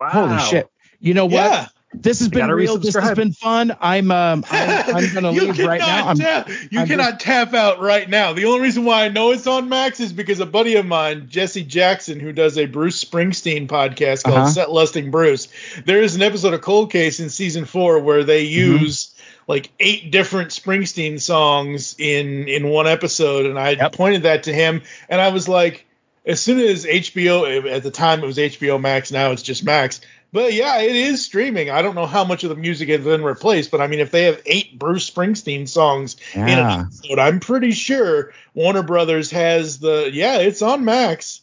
Wow. 0.00 0.08
Holy 0.10 0.38
shit! 0.40 0.68
You 1.00 1.14
know 1.14 1.26
what? 1.26 1.34
Yeah. 1.34 1.66
This 1.94 2.20
has 2.20 2.28
I 2.28 2.30
been 2.30 2.50
real. 2.50 2.78
This 2.78 2.94
has 2.94 3.16
been 3.16 3.32
fun. 3.32 3.76
I'm 3.80 4.10
um 4.10 4.44
I'm, 4.50 4.96
I'm 4.96 5.14
gonna 5.14 5.30
leave 5.30 5.58
right 5.58 5.80
now. 5.80 6.08
I'm, 6.08 6.16
tap, 6.16 6.48
you 6.70 6.80
I'm 6.80 6.86
cannot 6.86 7.20
tap 7.20 7.52
out 7.54 7.80
right 7.80 8.08
now. 8.08 8.32
The 8.32 8.46
only 8.46 8.60
reason 8.60 8.84
why 8.84 9.04
I 9.04 9.08
know 9.08 9.32
it's 9.32 9.46
on 9.46 9.68
Max 9.68 10.00
is 10.00 10.12
because 10.12 10.40
a 10.40 10.46
buddy 10.46 10.76
of 10.76 10.86
mine, 10.86 11.26
Jesse 11.28 11.64
Jackson, 11.64 12.18
who 12.18 12.32
does 12.32 12.56
a 12.56 12.66
Bruce 12.66 13.02
Springsteen 13.04 13.66
podcast 13.68 14.24
called 14.24 14.36
Uh-huh. 14.38 14.48
Set 14.48 14.70
Lusting 14.72 15.10
Bruce. 15.10 15.48
There 15.84 16.00
is 16.02 16.16
an 16.16 16.22
episode 16.22 16.54
of 16.54 16.62
Cold 16.62 16.90
Case 16.90 17.20
in 17.20 17.28
season 17.30 17.64
four 17.66 17.98
where 18.00 18.24
they 18.24 18.46
Mm-hmm. 18.46 18.82
use 18.84 19.14
like 19.46 19.70
eight 19.80 20.10
different 20.10 20.50
Springsteen 20.50 21.20
songs 21.20 21.94
in 21.98 22.48
in 22.48 22.68
one 22.68 22.86
episode, 22.86 23.46
and 23.46 23.58
I 23.58 23.88
pointed 23.90 24.22
that 24.22 24.44
to 24.44 24.52
him, 24.52 24.82
and 25.08 25.20
I 25.20 25.28
was 25.28 25.48
like, 25.48 25.84
as 26.24 26.40
soon 26.40 26.58
as 26.60 26.84
HBO 26.86 27.70
at 27.70 27.82
the 27.82 27.90
time 27.90 28.22
it 28.22 28.26
was 28.26 28.38
HBO 28.38 28.80
Max, 28.80 29.10
now 29.12 29.32
it's 29.32 29.42
just 29.42 29.64
Max. 29.64 30.00
But 30.32 30.54
yeah, 30.54 30.80
it 30.80 30.96
is 30.96 31.22
streaming. 31.22 31.68
I 31.68 31.82
don't 31.82 31.94
know 31.94 32.06
how 32.06 32.24
much 32.24 32.42
of 32.42 32.48
the 32.48 32.56
music 32.56 32.88
has 32.88 33.04
been 33.04 33.22
replaced, 33.22 33.70
but 33.70 33.82
I 33.82 33.86
mean, 33.86 34.00
if 34.00 34.10
they 34.10 34.24
have 34.24 34.40
eight 34.46 34.78
Bruce 34.78 35.08
Springsteen 35.08 35.68
songs 35.68 36.16
in 36.34 36.40
an 36.40 36.80
episode, 36.80 37.18
I'm 37.18 37.38
pretty 37.38 37.72
sure 37.72 38.32
Warner 38.54 38.82
Brothers 38.82 39.30
has 39.32 39.78
the 39.78 40.10
yeah, 40.10 40.38
it's 40.38 40.62
on 40.62 40.86
Max. 40.86 41.42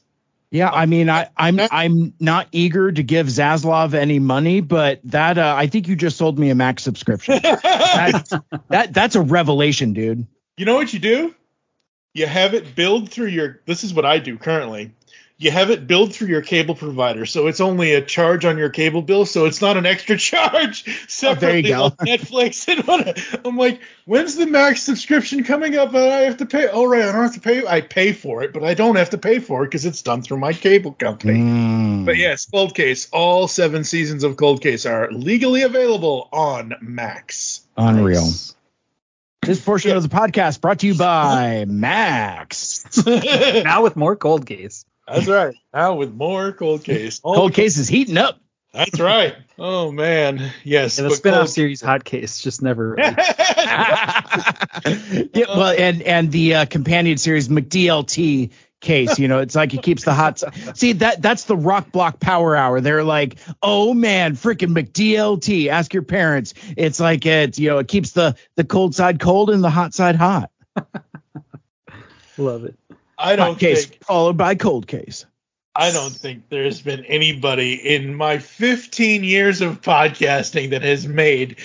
yeah, 0.49 0.71
I 0.71 0.87
mean, 0.87 1.07
I 1.07 1.29
I'm 1.37 1.59
I'm 1.71 2.13
not 2.19 2.47
eager 2.51 2.91
to 2.91 3.03
give 3.03 3.27
Zaslav 3.27 3.93
any 3.93 4.17
money, 4.17 4.61
but 4.61 5.01
that 5.03 5.37
uh, 5.37 5.53
I 5.55 5.67
think 5.67 5.87
you 5.87 5.95
just 5.95 6.17
sold 6.17 6.39
me 6.39 6.49
a 6.49 6.55
Max 6.55 6.81
subscription. 6.81 7.39
that, 7.43 8.41
that 8.69 8.93
that's 8.93 9.15
a 9.15 9.21
revelation, 9.21 9.93
dude. 9.93 10.25
You 10.57 10.65
know 10.65 10.75
what 10.75 10.93
you 10.93 10.99
do? 10.99 11.35
You 12.15 12.25
have 12.25 12.55
it 12.55 12.73
billed 12.73 13.11
through 13.11 13.27
your. 13.27 13.61
This 13.67 13.83
is 13.83 13.93
what 13.93 14.05
I 14.05 14.17
do 14.17 14.35
currently. 14.39 14.95
You 15.41 15.51
have 15.51 15.69
it 15.71 15.87
billed 15.87 16.13
through 16.13 16.27
your 16.27 16.41
cable 16.41 16.75
provider, 16.75 17.25
so 17.25 17.47
it's 17.47 17.61
only 17.61 17.93
a 17.93 18.01
charge 18.01 18.43
on 18.43 18.57
your 18.57 18.69
cable 18.69 19.01
bill, 19.01 19.25
so 19.25 19.45
it's 19.45 19.61
not 19.61 19.77
an 19.77 19.85
extra 19.85 20.17
charge 20.29 20.83
separately 21.09 21.61
go. 21.61 21.85
on 21.85 21.91
Netflix. 22.01 22.67
And 22.67 22.85
what- 22.85 23.39
I'm 23.47 23.55
like, 23.55 23.79
when's 24.03 24.35
the 24.35 24.45
Max 24.45 24.83
subscription 24.83 25.45
coming 25.45 25.77
up? 25.77 25.93
And 25.93 26.03
I 26.03 26.19
have 26.23 26.37
to 26.37 26.45
pay. 26.45 26.67
Oh 26.67 26.85
right, 26.85 27.03
I 27.03 27.11
don't 27.13 27.23
have 27.23 27.35
to 27.35 27.39
pay. 27.39 27.65
I 27.65 27.79
pay 27.79 28.11
for 28.11 28.43
it, 28.43 28.51
but 28.51 28.63
I 28.65 28.73
don't 28.73 28.97
have 28.97 29.11
to 29.11 29.17
pay 29.17 29.39
for 29.39 29.63
it 29.63 29.67
because 29.67 29.85
it's 29.85 30.01
done 30.01 30.21
through 30.21 30.39
my 30.39 30.51
cable 30.51 30.91
company. 30.91 31.39
Mm. 31.39 32.05
But 32.05 32.17
yes, 32.17 32.45
Cold 32.45 32.75
Case. 32.75 33.07
All 33.13 33.47
seven 33.47 33.85
seasons 33.85 34.25
of 34.25 34.35
Cold 34.35 34.61
Case 34.61 34.85
are 34.85 35.09
legally 35.09 35.61
available 35.61 36.27
on 36.33 36.73
Max. 36.81 37.61
Unreal. 37.77 38.27
This 39.41 39.61
portion 39.63 39.95
of 39.95 40.03
the 40.03 40.09
podcast 40.09 40.59
brought 40.59 40.79
to 40.79 40.87
you 40.87 40.95
by 40.95 41.63
Max. 41.67 42.85
now 43.07 43.83
with 43.83 43.95
more 43.95 44.17
cold 44.17 44.45
case. 44.45 44.85
That's 45.11 45.27
right. 45.27 45.55
Now 45.73 45.95
with 45.95 46.13
more 46.13 46.51
Cold 46.51 46.83
Case. 46.83 47.19
All 47.23 47.35
Cold 47.35 47.53
case 47.53 47.77
is 47.77 47.87
heating 47.87 48.17
up. 48.17 48.39
That's 48.73 48.99
right. 48.99 49.35
Oh 49.57 49.91
man, 49.91 50.51
yes. 50.63 50.99
And 50.99 51.05
the 51.05 51.09
but 51.09 51.17
spin-off 51.17 51.39
Cold- 51.39 51.49
series 51.49 51.81
Hot 51.81 52.03
Case 52.03 52.39
just 52.39 52.61
never. 52.61 52.95
Yeah, 54.85 55.45
well, 55.49 55.75
and 55.77 56.01
and 56.03 56.31
the 56.31 56.55
uh, 56.55 56.65
companion 56.65 57.17
series 57.17 57.49
McDLT 57.49 58.51
case, 58.79 59.19
you 59.19 59.27
know, 59.27 59.39
it's 59.39 59.55
like 59.55 59.73
it 59.73 59.83
keeps 59.83 60.05
the 60.05 60.13
hot. 60.13 60.41
See 60.77 60.93
that 60.93 61.21
that's 61.21 61.43
the 61.45 61.57
rock 61.57 61.91
block 61.91 62.19
power 62.19 62.55
hour. 62.55 62.79
They're 62.79 63.03
like, 63.03 63.37
oh 63.61 63.93
man, 63.93 64.35
freaking 64.35 64.73
McDLT. 64.77 65.67
Ask 65.67 65.93
your 65.93 66.03
parents. 66.03 66.53
It's 66.77 66.99
like 66.99 67.25
it, 67.25 67.57
you 67.59 67.69
know, 67.69 67.79
it 67.79 67.87
keeps 67.87 68.11
the 68.11 68.35
the 68.55 68.63
cold 68.63 68.95
side 68.95 69.19
cold 69.19 69.49
and 69.49 69.63
the 69.63 69.69
hot 69.69 69.93
side 69.93 70.15
hot. 70.15 70.51
Love 72.37 72.63
it. 72.65 72.78
I 73.19 73.35
don't 73.35 73.49
Hot 73.51 73.59
case 73.59 73.85
think 73.87 74.03
followed 74.03 74.37
by 74.37 74.55
cold 74.55 74.87
case. 74.87 75.25
I 75.75 75.91
don't 75.91 76.13
think 76.13 76.49
there's 76.49 76.81
been 76.81 77.05
anybody 77.05 77.73
in 77.73 78.15
my 78.15 78.39
15 78.39 79.23
years 79.23 79.61
of 79.61 79.81
podcasting 79.81 80.71
that 80.71 80.81
has 80.81 81.07
made 81.07 81.57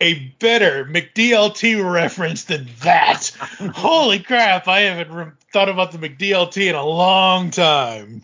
a 0.00 0.18
better 0.38 0.86
McDLT 0.86 1.92
reference 1.92 2.44
than 2.44 2.68
that. 2.82 3.30
Holy 3.74 4.18
crap! 4.20 4.68
I 4.68 4.80
haven't 4.80 5.14
re- 5.14 5.32
thought 5.52 5.68
about 5.68 5.92
the 5.92 5.98
McDLT 5.98 6.68
in 6.68 6.74
a 6.74 6.84
long 6.84 7.50
time. 7.50 8.22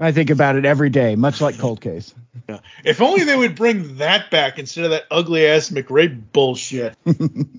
I 0.00 0.12
think 0.12 0.30
about 0.30 0.56
it 0.56 0.64
every 0.64 0.90
day, 0.90 1.14
much 1.14 1.40
like 1.40 1.58
cold 1.58 1.80
case. 1.80 2.14
Yeah. 2.48 2.58
If 2.84 3.00
only 3.00 3.24
they 3.24 3.36
would 3.36 3.54
bring 3.54 3.96
that 3.98 4.30
back 4.30 4.58
instead 4.58 4.84
of 4.84 4.90
that 4.90 5.04
ugly 5.10 5.46
ass 5.46 5.70
McRae 5.70 6.20
bullshit. 6.32 6.96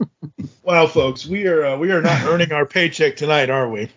wow, 0.63 0.87
folks, 0.87 1.25
we 1.25 1.47
are 1.47 1.65
uh, 1.65 1.77
we 1.77 1.91
are 1.91 2.01
not 2.01 2.23
earning 2.25 2.51
our 2.51 2.65
paycheck 2.65 3.15
tonight, 3.15 3.49
are 3.49 3.69
we? 3.69 3.89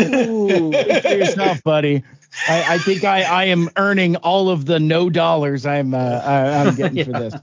Ooh, 0.00 0.70
think 0.70 1.02
for 1.02 1.08
yourself, 1.08 1.62
buddy. 1.64 2.02
I, 2.48 2.74
I 2.74 2.78
think 2.78 3.04
I, 3.04 3.22
I 3.22 3.44
am 3.44 3.70
earning 3.76 4.16
all 4.16 4.50
of 4.50 4.66
the 4.66 4.78
no 4.78 5.08
dollars 5.08 5.64
I'm 5.64 5.94
uh, 5.94 5.98
I, 5.98 6.64
I'm 6.66 6.74
getting 6.74 7.04
for 7.04 7.12
this. 7.12 7.34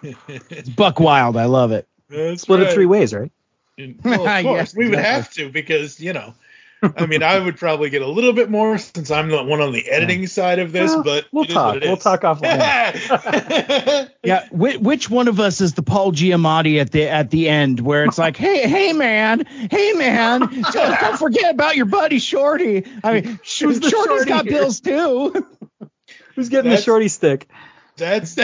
It's 0.28 0.68
buck 0.68 1.00
wild. 1.00 1.36
I 1.36 1.46
love 1.46 1.72
it. 1.72 1.88
That's 2.08 2.42
Split 2.42 2.60
right. 2.60 2.68
it 2.68 2.72
three 2.72 2.86
ways, 2.86 3.12
right? 3.12 3.32
Well, 3.76 4.26
of 4.26 4.44
course, 4.44 4.44
Yes, 4.44 4.76
we 4.76 4.84
would 4.84 4.94
exactly. 4.94 5.12
have 5.12 5.32
to 5.32 5.50
because 5.50 6.00
you 6.00 6.12
know, 6.12 6.34
I 6.82 7.06
mean, 7.06 7.22
I 7.22 7.38
would 7.38 7.56
probably 7.56 7.90
get 7.90 8.02
a 8.02 8.06
little 8.06 8.32
bit 8.32 8.48
more 8.50 8.78
since 8.78 9.10
I'm 9.10 9.28
the 9.28 9.42
one 9.42 9.60
on 9.60 9.72
the 9.72 9.88
editing 9.88 10.26
side 10.28 10.58
of 10.60 10.70
this, 10.72 10.90
Well, 10.92 11.02
but 11.02 11.26
we'll 11.32 11.44
talk. 11.44 11.74
what 11.74 11.82
it 11.82 11.88
We'll 11.88 11.96
talk 11.96 12.22
offline. 12.22 14.10
Yeah, 14.24 14.46
which, 14.52 14.78
which 14.78 15.10
one 15.10 15.26
of 15.28 15.40
us 15.40 15.60
is 15.60 15.74
the 15.74 15.82
Paul 15.82 16.12
Giamatti 16.12 16.80
at 16.80 16.90
the 16.92 17.08
at 17.08 17.30
the 17.30 17.48
end 17.48 17.80
where 17.80 18.04
it's 18.04 18.18
like, 18.18 18.36
hey, 18.36 18.68
hey, 18.68 18.92
man, 18.92 19.46
hey, 19.70 19.92
man, 19.94 20.40
don't, 20.40 21.00
don't 21.00 21.18
forget 21.18 21.54
about 21.54 21.76
your 21.76 21.86
buddy 21.86 22.18
Shorty. 22.18 22.84
I 23.02 23.20
mean, 23.20 23.40
Sh- 23.42 23.60
Who's 23.62 23.76
Shorty's 23.78 23.90
Shorty 23.90 24.24
got 24.28 24.46
here? 24.46 24.58
bills 24.60 24.80
too. 24.80 25.46
Who's 26.34 26.48
getting 26.48 26.70
That's- 26.70 26.80
the 26.84 26.84
shorty 26.84 27.08
stick? 27.08 27.48
That's 27.96 28.36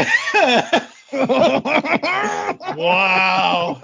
wow. 2.77 3.81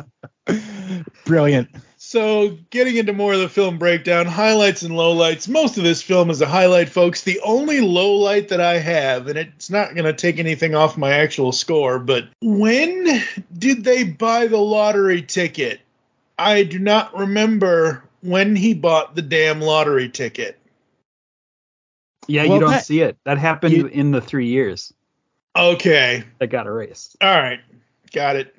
Brilliant. 1.25 1.69
So, 2.15 2.59
getting 2.71 2.97
into 2.97 3.13
more 3.13 3.35
of 3.35 3.39
the 3.39 3.49
film 3.49 3.79
breakdown, 3.79 4.27
highlights 4.27 4.83
and 4.83 4.97
lowlights. 4.97 5.49
Most 5.49 5.79
of 5.79 5.85
this 5.85 6.03
film 6.03 6.29
is 6.29 6.41
a 6.43 6.47
highlight, 6.47 6.89
folks. 6.89 7.23
The 7.23 7.39
only 7.45 7.77
lowlight 7.79 8.49
that 8.49 8.61
I 8.61 8.79
have, 8.79 9.29
and 9.29 9.39
it's 9.39 9.71
not 9.71 9.95
going 9.95 10.07
to 10.07 10.13
take 10.13 10.41
anything 10.41 10.75
off 10.75 10.99
my 10.99 11.13
actual 11.13 11.53
score, 11.53 12.01
but 12.01 12.25
when 12.43 13.23
did 13.57 13.85
they 13.85 14.03
buy 14.03 14.49
the 14.49 14.57
lottery 14.57 15.23
ticket? 15.23 15.83
I 16.37 16.65
do 16.65 16.81
not 16.81 17.17
remember 17.17 18.03
when 18.23 18.57
he 18.57 18.75
bought 18.75 19.15
the 19.15 19.23
damn 19.23 19.61
lottery 19.61 20.09
ticket. 20.09 20.59
Yeah, 22.27 22.43
Well, 22.43 22.55
you 22.55 22.61
don't 22.61 22.71
that- 22.71 22.87
see 22.87 23.03
it. 23.03 23.19
That 23.25 23.39
happened 23.39 23.75
You- 23.77 23.87
in 23.87 24.11
the 24.11 24.21
three 24.21 24.49
years 24.49 24.93
Okay. 25.55 26.25
that 26.41 26.49
got 26.49 26.67
erased. 26.67 27.17
All 27.21 27.29
right. 27.41 27.61
Got 28.13 28.35
it. 28.35 28.57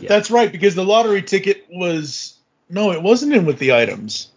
Yeah. 0.00 0.08
That's 0.08 0.30
right, 0.30 0.50
because 0.50 0.74
the 0.74 0.84
lottery 0.84 1.22
ticket 1.22 1.66
was. 1.70 2.36
No, 2.68 2.92
it 2.92 3.02
wasn't 3.02 3.32
in 3.32 3.46
with 3.46 3.58
the 3.58 3.72
items. 3.74 4.30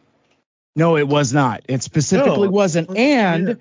No, 0.76 0.98
it 0.98 1.08
was 1.08 1.34
not. 1.34 1.62
It 1.68 1.84
specifically 1.84 2.48
No. 2.48 2.52
wasn't. 2.52 2.98
And 2.98 3.60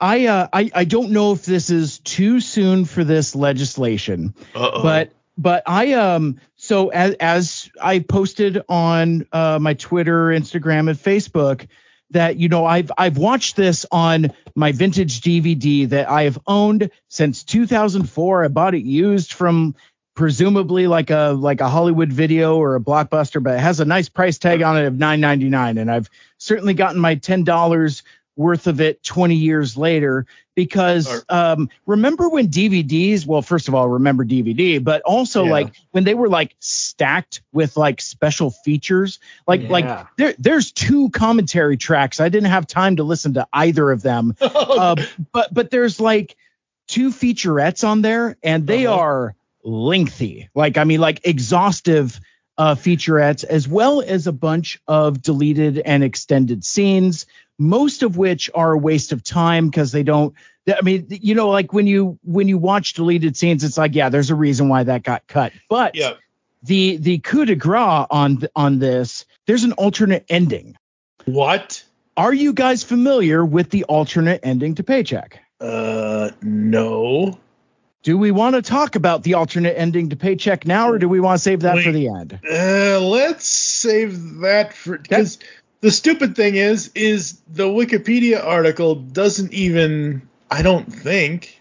I, 0.00 0.26
uh, 0.26 0.48
I 0.52 0.70
I 0.74 0.84
don't 0.84 1.10
know 1.12 1.32
if 1.32 1.44
this 1.44 1.70
is 1.70 1.98
too 2.00 2.40
soon 2.40 2.84
for 2.84 3.04
this 3.04 3.36
legislation, 3.36 4.34
Uh-oh. 4.54 4.82
but 4.82 5.12
but 5.38 5.62
I 5.66 5.92
um 5.92 6.40
so 6.56 6.88
as 6.88 7.14
as 7.20 7.70
I 7.80 8.00
posted 8.00 8.60
on 8.68 9.26
uh, 9.32 9.60
my 9.60 9.74
Twitter, 9.74 10.26
Instagram, 10.26 10.90
and 10.90 10.98
Facebook 10.98 11.68
that 12.10 12.36
you 12.36 12.48
know 12.48 12.66
I've 12.66 12.90
I've 12.98 13.18
watched 13.18 13.54
this 13.54 13.86
on 13.92 14.32
my 14.56 14.72
vintage 14.72 15.20
DVD 15.20 15.88
that 15.90 16.10
I 16.10 16.24
have 16.24 16.40
owned 16.48 16.90
since 17.08 17.44
2004. 17.44 18.44
I 18.44 18.48
bought 18.48 18.74
it 18.74 18.82
used 18.82 19.32
from 19.32 19.76
presumably 20.14 20.86
like 20.86 21.10
a 21.10 21.34
like 21.38 21.60
a 21.60 21.68
Hollywood 21.68 22.12
video 22.12 22.56
or 22.56 22.76
a 22.76 22.80
blockbuster, 22.80 23.42
but 23.42 23.54
it 23.54 23.60
has 23.60 23.80
a 23.80 23.84
nice 23.84 24.08
price 24.08 24.38
tag 24.38 24.62
on 24.62 24.76
it 24.76 24.86
of 24.86 24.94
9.99, 24.94 25.80
and 25.80 25.90
I've 25.90 26.10
certainly 26.38 26.74
gotten 26.74 27.00
my 27.00 27.14
ten 27.16 27.44
dollars 27.44 28.02
worth 28.34 28.66
of 28.66 28.80
it 28.80 29.02
20 29.02 29.34
years 29.34 29.76
later 29.76 30.24
because 30.54 31.22
um 31.28 31.68
remember 31.84 32.30
when 32.30 32.48
DVDs 32.48 33.26
well 33.26 33.42
first 33.42 33.68
of 33.68 33.74
all 33.74 33.86
remember 33.86 34.24
DVD 34.24 34.82
but 34.82 35.02
also 35.02 35.44
Yeah. 35.44 35.50
like 35.50 35.74
when 35.90 36.04
they 36.04 36.14
were 36.14 36.30
like 36.30 36.56
stacked 36.58 37.42
with 37.52 37.76
like 37.76 38.00
special 38.00 38.50
features 38.50 39.20
like 39.46 39.60
Yeah. 39.60 39.68
like 39.68 40.06
there 40.16 40.34
there's 40.38 40.72
two 40.72 41.10
commentary 41.10 41.76
tracks 41.76 42.20
I 42.20 42.30
didn't 42.30 42.48
have 42.48 42.66
time 42.66 42.96
to 42.96 43.04
listen 43.04 43.34
to 43.34 43.46
either 43.52 43.90
of 43.90 44.00
them 44.00 44.34
uh, 44.40 44.96
but 45.30 45.52
but 45.52 45.70
there's 45.70 46.00
like 46.00 46.34
two 46.88 47.10
featurettes 47.10 47.86
on 47.86 48.00
there 48.00 48.38
and 48.42 48.66
they 48.66 48.86
Uh-huh. 48.86 48.98
are 48.98 49.34
lengthy 49.64 50.48
like 50.54 50.76
I 50.76 50.84
mean 50.84 51.00
like 51.00 51.20
exhaustive 51.24 52.20
uh, 52.58 52.74
featurettes 52.74 53.44
as 53.44 53.66
well 53.66 54.02
as 54.02 54.26
a 54.26 54.32
bunch 54.32 54.80
of 54.86 55.22
deleted 55.22 55.78
and 55.78 56.04
extended 56.04 56.64
scenes 56.64 57.26
most 57.58 58.02
of 58.02 58.16
which 58.16 58.50
are 58.54 58.72
a 58.72 58.78
waste 58.78 59.12
of 59.12 59.22
time 59.22 59.68
because 59.68 59.92
they 59.92 60.02
don't 60.02 60.34
I 60.68 60.82
mean 60.82 61.06
you 61.08 61.34
know 61.34 61.48
like 61.48 61.72
when 61.72 61.86
you 61.86 62.18
when 62.24 62.48
you 62.48 62.58
watch 62.58 62.92
deleted 62.94 63.36
scenes 63.36 63.64
it's 63.64 63.78
like 63.78 63.94
yeah 63.94 64.08
there's 64.08 64.30
a 64.30 64.34
reason 64.34 64.68
why 64.68 64.82
that 64.84 65.02
got 65.02 65.26
cut 65.26 65.52
but 65.68 65.94
yeah. 65.94 66.14
the 66.62 66.96
the 66.96 67.18
coup 67.18 67.44
de 67.44 67.54
grace 67.54 68.06
on 68.10 68.38
th- 68.38 68.52
on 68.54 68.78
this 68.78 69.24
there's 69.46 69.64
an 69.64 69.72
alternate 69.72 70.24
ending 70.28 70.76
What? 71.24 71.84
are 72.16 72.34
you 72.34 72.52
guys 72.52 72.82
familiar 72.82 73.44
with 73.44 73.70
the 73.70 73.84
alternate 73.84 74.40
ending 74.42 74.74
to 74.74 74.82
paycheck 74.82 75.40
Uh, 75.60 76.30
no. 76.42 77.38
Do 78.02 78.18
we 78.18 78.30
want 78.30 78.54
to 78.56 78.62
talk 78.62 78.96
about 78.96 79.22
the 79.22 79.34
alternate 79.34 79.78
ending 79.78 80.10
to 80.10 80.16
paycheck 80.16 80.66
now 80.66 80.90
or 80.90 80.98
do 80.98 81.08
we 81.08 81.20
want 81.20 81.38
to 81.38 81.42
save 81.42 81.60
that 81.60 81.82
for 81.82 81.92
the 81.92 82.08
end 82.08 82.38
Uh, 82.50 83.00
let's 83.00 83.46
save 83.46 84.40
that 84.40 84.74
for 84.74 84.98
because 84.98 85.38
the 85.82 85.90
stupid 85.90 86.36
thing 86.36 86.54
is, 86.54 86.90
is 86.94 87.42
the 87.48 87.64
Wikipedia 87.64 88.42
article 88.42 88.94
doesn't 88.94 89.52
even. 89.52 90.22
I 90.50 90.62
don't 90.62 90.84
think 90.84 91.60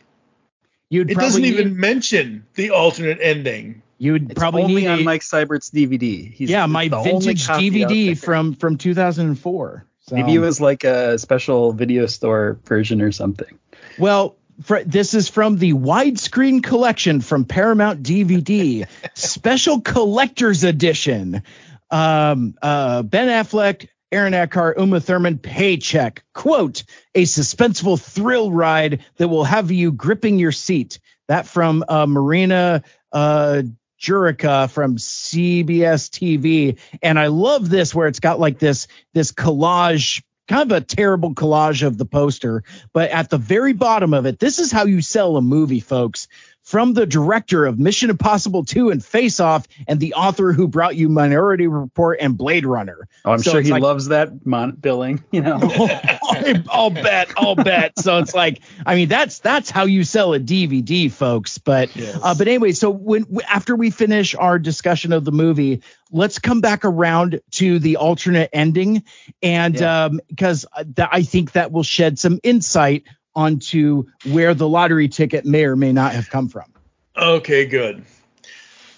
you'd 0.89 1.09
it 1.09 1.17
doesn't 1.17 1.41
need- 1.41 1.53
even 1.55 1.77
mention 1.77 2.45
the 2.53 2.69
alternate 2.69 3.17
ending. 3.19 3.81
you'd 3.97 4.31
It's 4.31 4.39
probably 4.39 4.63
only 4.63 4.81
need 4.83 4.87
on 4.87 5.03
Mike 5.03 5.21
Seibert's 5.21 5.71
DVD. 5.71 6.31
He's 6.31 6.49
yeah 6.49 6.67
my 6.67 6.87
vintage 6.87 7.47
dvd 7.47 8.17
from 8.17 8.53
from 8.53 8.77
2004 8.77 9.85
so. 10.01 10.15
Maybe 10.15 10.35
it 10.35 10.39
was 10.39 10.59
like 10.59 10.83
a 10.83 11.17
special 11.17 11.73
video 11.73 12.05
store 12.05 12.59
version 12.65 13.01
or 13.01 13.11
something. 13.11 13.59
Well, 13.97 14.35
fr- 14.63 14.83
this 14.85 15.13
is 15.13 15.29
from 15.29 15.57
the 15.57 15.73
widescreen 15.73 16.63
collection 16.63 17.21
from 17.21 17.45
Paramount 17.45 18.03
DVD, 18.03 18.87
special 19.13 19.81
collector's 19.81 20.63
edition. 20.63 21.43
Um, 21.89 22.55
uh, 22.61 23.03
ben 23.03 23.27
Affleck, 23.27 23.89
Aaron 24.11 24.33
Eckhart, 24.33 24.77
Uma 24.77 24.99
Thurman, 24.99 25.37
Paycheck. 25.37 26.23
Quote, 26.33 26.83
a 27.15 27.23
suspenseful 27.23 27.99
thrill 27.99 28.51
ride 28.51 29.03
that 29.17 29.27
will 29.27 29.43
have 29.43 29.71
you 29.71 29.91
gripping 29.91 30.39
your 30.39 30.51
seat. 30.51 30.99
That 31.27 31.47
from 31.47 31.83
uh, 31.87 32.05
Marina 32.07 32.83
uh, 33.11 33.63
Jurica 34.01 34.69
from 34.69 34.97
CBS 34.97 36.09
TV. 36.09 36.77
And 37.01 37.19
I 37.19 37.27
love 37.27 37.69
this 37.69 37.93
where 37.93 38.07
it's 38.07 38.19
got 38.19 38.39
like 38.39 38.59
this 38.59 38.87
this 39.13 39.31
collage 39.31 40.23
kind 40.51 40.71
of 40.71 40.77
a 40.77 40.81
terrible 40.81 41.33
collage 41.33 41.85
of 41.85 41.97
the 41.97 42.05
poster, 42.05 42.63
but 42.93 43.09
at 43.11 43.29
the 43.29 43.37
very 43.37 43.73
bottom 43.73 44.13
of 44.13 44.25
it, 44.25 44.39
this 44.39 44.59
is 44.59 44.71
how 44.71 44.85
you 44.85 45.01
sell 45.01 45.37
a 45.37 45.41
movie, 45.41 45.79
folks 45.79 46.27
from 46.71 46.93
the 46.93 47.05
director 47.05 47.65
of 47.65 47.77
Mission 47.77 48.09
Impossible 48.09 48.63
2 48.63 48.91
and 48.91 49.03
Face 49.03 49.41
Off 49.41 49.67
and 49.89 49.99
the 49.99 50.13
author 50.13 50.53
who 50.53 50.69
brought 50.69 50.95
you 50.95 51.09
Minority 51.09 51.67
Report 51.67 52.19
and 52.21 52.37
Blade 52.37 52.65
Runner. 52.65 53.09
Oh, 53.25 53.33
I'm 53.33 53.39
so 53.39 53.51
sure 53.51 53.61
he 53.61 53.71
like, 53.71 53.83
loves 53.83 54.07
that 54.07 54.45
mon- 54.45 54.77
billing, 54.77 55.21
you 55.33 55.41
know. 55.41 55.59
I'll 56.69 56.89
bet, 56.89 57.33
I'll 57.35 57.57
bet. 57.57 57.99
So 57.99 58.19
it's 58.19 58.33
like, 58.33 58.61
I 58.85 58.95
mean, 58.95 59.09
that's 59.09 59.39
that's 59.39 59.69
how 59.69 59.83
you 59.83 60.05
sell 60.05 60.33
a 60.33 60.39
DVD, 60.39 61.11
folks. 61.11 61.57
But 61.57 61.93
yes. 61.93 62.17
uh, 62.23 62.35
but 62.35 62.47
anyway, 62.47 62.71
so 62.71 62.89
when 62.89 63.25
after 63.49 63.75
we 63.75 63.89
finish 63.89 64.33
our 64.33 64.57
discussion 64.57 65.11
of 65.11 65.25
the 65.25 65.33
movie, 65.33 65.81
let's 66.09 66.39
come 66.39 66.61
back 66.61 66.85
around 66.85 67.41
to 67.51 67.79
the 67.79 67.97
alternate 67.97 68.49
ending, 68.53 69.03
and 69.43 69.77
yeah. 69.77 70.05
um, 70.05 70.21
because 70.29 70.65
th- 70.77 71.09
I 71.11 71.23
think 71.23 71.51
that 71.51 71.73
will 71.73 71.83
shed 71.83 72.17
some 72.17 72.39
insight 72.43 73.03
onto 73.35 74.05
where 74.31 74.53
the 74.53 74.67
lottery 74.67 75.07
ticket 75.07 75.45
may 75.45 75.65
or 75.65 75.75
may 75.75 75.93
not 75.93 76.13
have 76.13 76.29
come 76.29 76.49
from. 76.49 76.71
Okay, 77.15 77.65
good. 77.65 78.05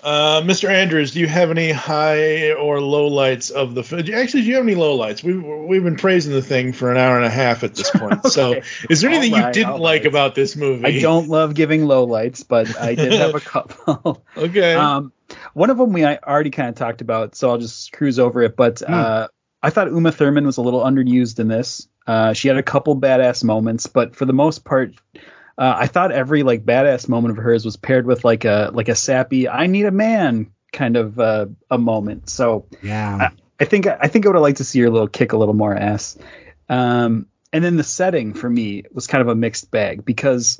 Uh, 0.03 0.41
Mr. 0.41 0.67
Andrews, 0.67 1.11
do 1.11 1.21
you 1.21 1.27
have 1.27 1.49
any 1.49 1.71
high 1.71 2.51
or 2.51 2.81
low 2.81 3.07
lights 3.07 3.51
of 3.51 3.73
the 3.73 3.83
film? 3.83 4.01
Actually, 4.13 4.41
do 4.41 4.49
you 4.49 4.55
have 4.55 4.65
any 4.65 4.75
low 4.75 4.95
lights? 4.95 5.23
We've 5.23 5.41
we've 5.41 5.83
been 5.83 5.95
praising 5.95 6.33
the 6.33 6.41
thing 6.41 6.73
for 6.73 6.91
an 6.91 6.97
hour 6.97 7.15
and 7.15 7.25
a 7.25 7.29
half 7.29 7.63
at 7.63 7.73
this 7.73 7.89
point. 7.89 8.13
okay. 8.25 8.29
So, 8.29 8.61
is 8.89 8.99
there 8.99 9.09
anything 9.09 9.31
right, 9.31 9.55
you 9.55 9.63
didn't 9.63 9.79
like 9.79 10.01
right. 10.01 10.07
about 10.07 10.35
this 10.35 10.57
movie? 10.57 10.85
I 10.85 10.99
don't 10.99 11.29
love 11.29 11.53
giving 11.53 11.85
low 11.85 12.03
lights, 12.03 12.43
but 12.43 12.77
I 12.77 12.95
did 12.95 13.13
have 13.13 13.33
a 13.33 13.39
couple. 13.39 14.25
okay. 14.35 14.73
Um, 14.73 15.13
one 15.53 15.69
of 15.69 15.77
them 15.77 15.93
we 15.93 16.05
already 16.05 16.49
kind 16.49 16.67
of 16.67 16.75
talked 16.75 16.99
about, 16.99 17.35
so 17.35 17.51
I'll 17.51 17.57
just 17.57 17.93
cruise 17.93 18.19
over 18.19 18.41
it. 18.41 18.57
But 18.57 18.79
hmm. 18.79 18.93
uh, 18.93 19.27
I 19.61 19.69
thought 19.69 19.87
Uma 19.87 20.11
Thurman 20.11 20.45
was 20.45 20.57
a 20.57 20.61
little 20.61 20.81
underused 20.81 21.39
in 21.39 21.47
this. 21.47 21.87
Uh, 22.05 22.33
she 22.33 22.47
had 22.47 22.57
a 22.57 22.63
couple 22.63 22.99
badass 22.99 23.43
moments, 23.43 23.87
but 23.87 24.15
for 24.15 24.25
the 24.25 24.33
most 24.33 24.65
part, 24.65 24.93
uh, 25.57 25.75
I 25.77 25.87
thought 25.87 26.11
every 26.11 26.43
like 26.43 26.65
badass 26.65 27.07
moment 27.07 27.37
of 27.37 27.43
hers 27.43 27.63
was 27.63 27.77
paired 27.77 28.05
with 28.05 28.25
like 28.25 28.45
a 28.45 28.71
like 28.73 28.89
a 28.89 28.95
sappy 28.95 29.47
"I 29.47 29.67
need 29.67 29.85
a 29.85 29.91
man" 29.91 30.51
kind 30.71 30.97
of 30.97 31.19
uh, 31.19 31.45
a 31.69 31.77
moment. 31.77 32.29
So 32.29 32.65
yeah, 32.81 33.29
I, 33.29 33.29
I, 33.59 33.65
think 33.65 33.87
I 33.87 34.07
think 34.07 34.25
I 34.25 34.29
would 34.29 34.35
have 34.35 34.41
liked 34.41 34.57
to 34.57 34.63
see 34.63 34.81
her 34.81 34.89
little 34.89 35.07
kick 35.07 35.31
a 35.33 35.37
little 35.37 35.53
more 35.53 35.75
ass. 35.75 36.17
Um, 36.69 37.27
and 37.53 37.63
then 37.63 37.77
the 37.77 37.83
setting 37.83 38.33
for 38.33 38.49
me 38.49 38.83
was 38.91 39.07
kind 39.07 39.21
of 39.21 39.27
a 39.27 39.35
mixed 39.35 39.69
bag 39.69 40.03
because 40.03 40.59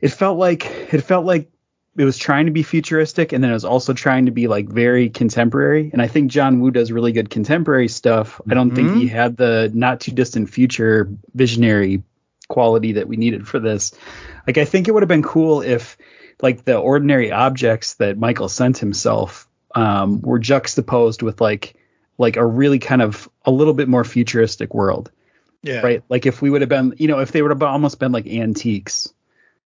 it 0.00 0.08
felt 0.08 0.38
like 0.38 0.64
it 0.64 1.02
felt 1.02 1.26
like 1.26 1.50
it 1.98 2.04
was 2.04 2.16
trying 2.16 2.46
to 2.46 2.52
be 2.52 2.62
futuristic 2.62 3.32
and 3.32 3.42
then 3.42 3.50
it 3.50 3.54
was 3.54 3.64
also 3.64 3.92
trying 3.92 4.26
to 4.26 4.30
be 4.30 4.46
like 4.46 4.68
very 4.68 5.10
contemporary. 5.10 5.90
And 5.92 6.00
I 6.00 6.06
think 6.06 6.30
John 6.30 6.60
Woo 6.60 6.70
does 6.70 6.92
really 6.92 7.10
good 7.10 7.28
contemporary 7.28 7.88
stuff. 7.88 8.40
I 8.48 8.54
don't 8.54 8.68
mm-hmm. 8.68 8.76
think 8.76 8.96
he 8.96 9.06
mm-hmm. 9.06 9.16
had 9.16 9.36
the 9.36 9.70
not 9.74 10.00
too 10.00 10.12
distant 10.12 10.48
future 10.48 11.10
visionary 11.34 12.04
quality 12.48 12.92
that 12.92 13.08
we 13.08 13.16
needed 13.16 13.48
for 13.48 13.58
this. 13.58 13.94
Like 14.46 14.58
I 14.58 14.64
think 14.64 14.86
it 14.86 14.92
would 14.92 15.02
have 15.02 15.08
been 15.08 15.24
cool 15.24 15.60
if 15.60 15.98
like 16.40 16.64
the 16.64 16.78
ordinary 16.78 17.32
objects 17.32 17.94
that 17.94 18.16
Michael 18.16 18.48
sent 18.48 18.78
himself 18.78 19.48
um, 19.74 20.20
were 20.20 20.38
juxtaposed 20.38 21.22
with 21.22 21.40
like 21.40 21.74
like 22.16 22.36
a 22.36 22.46
really 22.46 22.78
kind 22.78 23.02
of 23.02 23.28
a 23.44 23.50
little 23.50 23.74
bit 23.74 23.88
more 23.88 24.04
futuristic 24.04 24.72
world. 24.72 25.10
Yeah. 25.62 25.80
Right. 25.80 26.04
Like 26.08 26.26
if 26.26 26.40
we 26.40 26.50
would 26.50 26.60
have 26.60 26.70
been, 26.70 26.94
you 26.98 27.08
know, 27.08 27.18
if 27.18 27.32
they 27.32 27.42
would 27.42 27.50
have 27.50 27.62
almost 27.64 27.98
been 27.98 28.12
like 28.12 28.28
antiques 28.28 29.12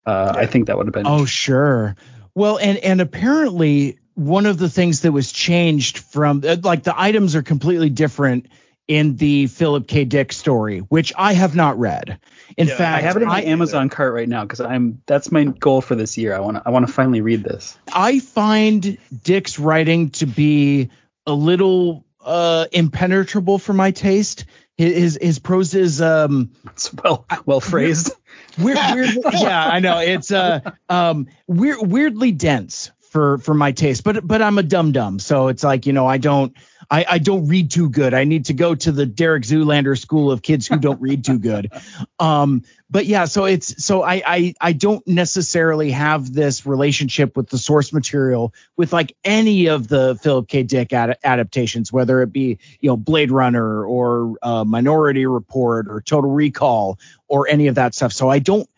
uh, 0.06 0.34
yeah. 0.36 0.42
I 0.42 0.46
think 0.46 0.68
that 0.68 0.78
would 0.78 0.88
have 0.88 0.94
been. 0.94 1.08
Oh, 1.08 1.26
sure. 1.26 1.96
Well, 2.34 2.58
and 2.58 2.78
and 2.80 3.02
apparently 3.02 4.00
one 4.16 4.46
of 4.46 4.58
the 4.58 4.70
things 4.70 5.02
that 5.02 5.12
was 5.12 5.32
changed 5.32 6.00
from 6.00 6.44
uh, 6.46 6.58
like 6.64 6.84
the 6.84 7.00
items 7.00 7.36
are 7.36 7.44
completely 7.44 7.90
different 7.90 8.48
in 8.88 9.16
the 9.16 9.48
Philip 9.48 9.88
K. 9.88 10.06
Dick 10.06 10.34
story, 10.34 10.80
which 10.80 11.14
I 11.18 11.34
have 11.34 11.56
not 11.56 11.80
read. 11.80 12.20
In 12.58 12.68
yeah, 12.68 12.76
fact, 12.76 13.04
I 13.04 13.08
have 13.08 13.16
it 13.16 13.22
in 13.22 13.28
my 13.28 13.40
I, 13.40 13.44
Amazon 13.44 13.90
cart 13.90 14.14
right 14.14 14.28
now 14.28 14.44
because 14.44 14.60
I'm 14.60 15.02
that's 15.06 15.32
my 15.32 15.46
goal 15.46 15.82
for 15.82 15.96
this 15.96 16.18
year. 16.18 16.36
I 16.36 16.40
want 16.40 16.58
to 16.58 16.64
I 16.66 16.72
want 16.72 16.88
to 16.88 16.92
finally 16.92 17.22
read 17.22 17.44
this. 17.44 17.78
I 17.92 18.20
find 18.20 18.98
Dick's 19.24 19.60
writing 19.60 20.10
to 20.12 20.26
be 20.26 20.90
a 21.26 21.34
little 21.34 22.06
uh 22.24 22.66
impenetrable 22.72 23.60
for 23.60 23.74
my 23.74 23.92
taste. 23.92 24.46
His 24.78 25.18
his 25.22 25.40
prose 25.40 25.74
is 25.74 26.02
um 26.02 26.52
it's 26.72 26.94
well 26.94 27.26
well 27.46 27.62
phrased. 27.62 28.12
Weird, 28.58 28.78
weird 28.94 29.16
yeah, 29.34 29.68
I 29.68 29.80
know. 29.80 30.00
It's 30.00 30.32
uh 30.32 30.60
um 30.90 31.28
weird 31.48 31.80
weirdly 31.82 32.32
dense 32.32 32.92
for 33.12 33.38
for 33.40 33.54
my 33.54 33.74
taste. 33.74 34.06
But 34.06 34.26
but 34.26 34.42
I'm 34.42 34.58
a 34.58 34.64
dum 34.64 34.94
dum, 34.94 35.20
so 35.20 35.50
it's 35.50 35.64
like 35.64 35.86
you 35.86 35.92
know 35.92 36.08
I 36.08 36.18
don't 36.18 36.56
I, 36.90 37.06
I 37.08 37.18
don't 37.20 37.48
read 37.48 37.70
too 37.70 37.90
good. 37.90 38.14
I 38.14 38.24
need 38.24 38.46
to 38.46 38.54
go 38.54 38.74
to 38.74 38.92
the 38.92 39.06
Derek 39.06 39.44
Zoolander 39.44 40.00
school 40.00 40.32
of 40.32 40.42
kids 40.42 40.66
who 40.66 40.78
don't 40.78 41.02
read 41.02 41.24
too 41.24 41.38
good. 41.38 41.72
Um, 42.20 42.64
but 42.88 43.08
yeah, 43.08 43.26
so 43.26 43.46
it's 43.46 43.84
so 43.84 44.04
I, 44.04 44.22
I 44.24 44.54
I 44.62 44.74
don't 44.74 45.06
necessarily 45.08 45.90
have 45.90 46.32
this 46.32 46.68
relationship 46.68 47.36
with 47.36 47.50
the 47.50 47.58
source 47.58 47.92
material 47.92 48.54
with 48.78 48.94
like 48.94 49.16
any 49.24 49.68
of 49.68 49.88
the 49.88 50.20
Philip 50.22 50.48
K. 50.48 50.62
Dick 50.62 50.94
ad- 50.94 51.18
adaptations, 51.24 51.92
whether 51.92 52.22
it 52.22 52.32
be 52.32 52.60
you 52.80 52.90
know 52.90 52.98
Blade 52.98 53.32
Runner 53.32 53.84
or 53.84 54.36
uh, 54.44 54.64
Minority 54.64 55.26
Report 55.26 55.88
or 55.90 56.02
Total 56.02 56.30
Recall 56.30 57.00
or 57.28 57.48
any 57.48 57.68
of 57.68 57.76
that 57.76 57.96
stuff. 57.96 58.14
So 58.14 58.30
I 58.30 58.38
don't. 58.38 58.70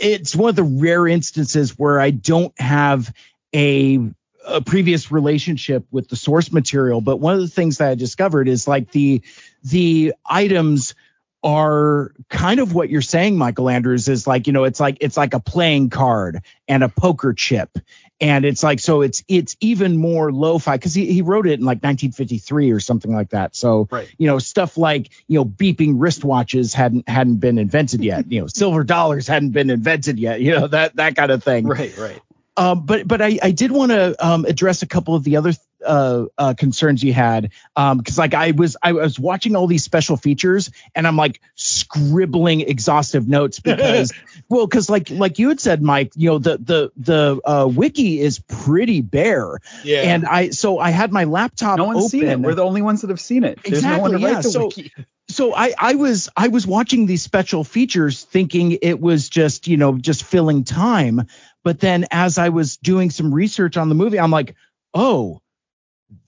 It's 0.00 0.36
one 0.36 0.50
of 0.50 0.56
the 0.56 0.62
rare 0.62 1.08
instances 1.08 1.76
where 1.76 2.00
I 2.00 2.10
don't 2.10 2.58
have 2.60 3.12
a 3.56 4.10
a 4.46 4.60
previous 4.60 5.10
relationship 5.10 5.84
with 5.90 6.08
the 6.08 6.14
source 6.14 6.52
material, 6.52 7.00
but 7.00 7.16
one 7.16 7.34
of 7.34 7.40
the 7.40 7.48
things 7.48 7.78
that 7.78 7.90
I 7.90 7.94
discovered 7.96 8.46
is 8.48 8.68
like 8.68 8.92
the 8.92 9.22
the 9.64 10.14
items 10.24 10.94
are 11.42 12.12
kind 12.28 12.60
of 12.60 12.74
what 12.74 12.88
you're 12.88 13.02
saying, 13.02 13.36
Michael 13.36 13.68
Andrews, 13.68 14.08
is 14.08 14.26
like, 14.26 14.46
you 14.46 14.52
know, 14.52 14.64
it's 14.64 14.80
like 14.80 14.98
it's 15.00 15.16
like 15.16 15.34
a 15.34 15.40
playing 15.40 15.90
card 15.90 16.42
and 16.68 16.84
a 16.84 16.88
poker 16.88 17.32
chip. 17.32 17.78
And 18.20 18.44
it's 18.44 18.62
like 18.62 18.80
so 18.80 19.02
it's 19.02 19.22
it's 19.28 19.56
even 19.60 19.96
more 19.96 20.32
lo-fi 20.32 20.76
because 20.76 20.94
he, 20.94 21.12
he 21.12 21.22
wrote 21.22 21.46
it 21.46 21.58
in 21.58 21.66
like 21.66 21.82
1953 21.82 22.70
or 22.70 22.80
something 22.80 23.12
like 23.12 23.30
that. 23.30 23.54
So 23.54 23.88
right. 23.90 24.12
you 24.16 24.26
know, 24.26 24.38
stuff 24.38 24.78
like, 24.78 25.10
you 25.28 25.38
know, 25.38 25.44
beeping 25.44 25.96
wristwatches 25.96 26.74
hadn't 26.74 27.08
hadn't 27.08 27.36
been 27.36 27.58
invented 27.58 28.02
yet. 28.02 28.30
you 28.30 28.40
know, 28.40 28.46
silver 28.48 28.84
dollars 28.84 29.26
hadn't 29.26 29.50
been 29.50 29.70
invented 29.70 30.18
yet, 30.18 30.40
you 30.40 30.52
know, 30.52 30.66
that 30.68 30.96
that 30.96 31.16
kind 31.16 31.30
of 31.30 31.44
thing. 31.44 31.66
Right, 31.66 31.96
right. 31.98 32.22
Um, 32.56 32.86
but 32.86 33.06
but 33.06 33.20
I, 33.20 33.38
I 33.42 33.50
did 33.50 33.70
want 33.70 33.92
to 33.92 34.16
um, 34.24 34.44
address 34.44 34.82
a 34.82 34.86
couple 34.86 35.14
of 35.14 35.24
the 35.24 35.36
other 35.36 35.52
uh, 35.84 36.26
uh, 36.38 36.54
concerns 36.54 37.02
you 37.02 37.12
had 37.12 37.52
because 37.74 38.18
um, 38.18 38.22
like 38.22 38.34
I 38.34 38.52
was 38.52 38.76
I 38.82 38.92
was 38.92 39.18
watching 39.18 39.56
all 39.56 39.66
these 39.66 39.84
special 39.84 40.16
features 40.16 40.70
and 40.94 41.06
I'm 41.06 41.16
like 41.16 41.40
scribbling 41.54 42.62
exhaustive 42.62 43.28
notes 43.28 43.60
because 43.64 44.12
well 44.48 44.66
because 44.66 44.88
like 44.88 45.10
like 45.10 45.38
you 45.38 45.48
had 45.50 45.60
said 45.60 45.82
Mike 45.82 46.12
you 46.16 46.30
know 46.30 46.38
the 46.38 46.58
the 46.58 46.92
the 46.96 47.40
uh, 47.44 47.66
wiki 47.66 48.20
is 48.20 48.38
pretty 48.38 49.00
bare. 49.00 49.58
Yeah. 49.84 50.02
And 50.02 50.24
I 50.26 50.50
so 50.50 50.78
I 50.78 50.90
had 50.90 51.12
my 51.12 51.24
laptop 51.24 51.78
no 51.78 51.84
one's 51.84 51.98
open. 51.98 52.08
seen 52.08 52.24
it. 52.24 52.40
we're 52.40 52.54
the 52.54 52.64
only 52.64 52.82
ones 52.82 53.02
that 53.02 53.10
have 53.10 53.20
seen 53.20 53.44
it. 53.44 53.60
There's 53.62 53.78
exactly 53.78 54.12
no 54.12 54.18
yeah. 54.18 54.40
so 54.40 54.66
wiki. 54.66 54.92
so 55.28 55.54
I, 55.54 55.74
I 55.78 55.94
was 55.94 56.30
I 56.36 56.48
was 56.48 56.66
watching 56.66 57.06
these 57.06 57.22
special 57.22 57.64
features 57.64 58.24
thinking 58.24 58.78
it 58.82 58.98
was 59.00 59.28
just 59.28 59.68
you 59.68 59.76
know 59.76 59.98
just 59.98 60.24
filling 60.24 60.64
time 60.64 61.26
but 61.66 61.80
then 61.80 62.06
as 62.12 62.38
I 62.38 62.50
was 62.50 62.76
doing 62.76 63.10
some 63.10 63.34
research 63.34 63.76
on 63.76 63.88
the 63.88 63.96
movie, 63.96 64.20
I'm 64.20 64.30
like, 64.30 64.54
oh, 64.94 65.40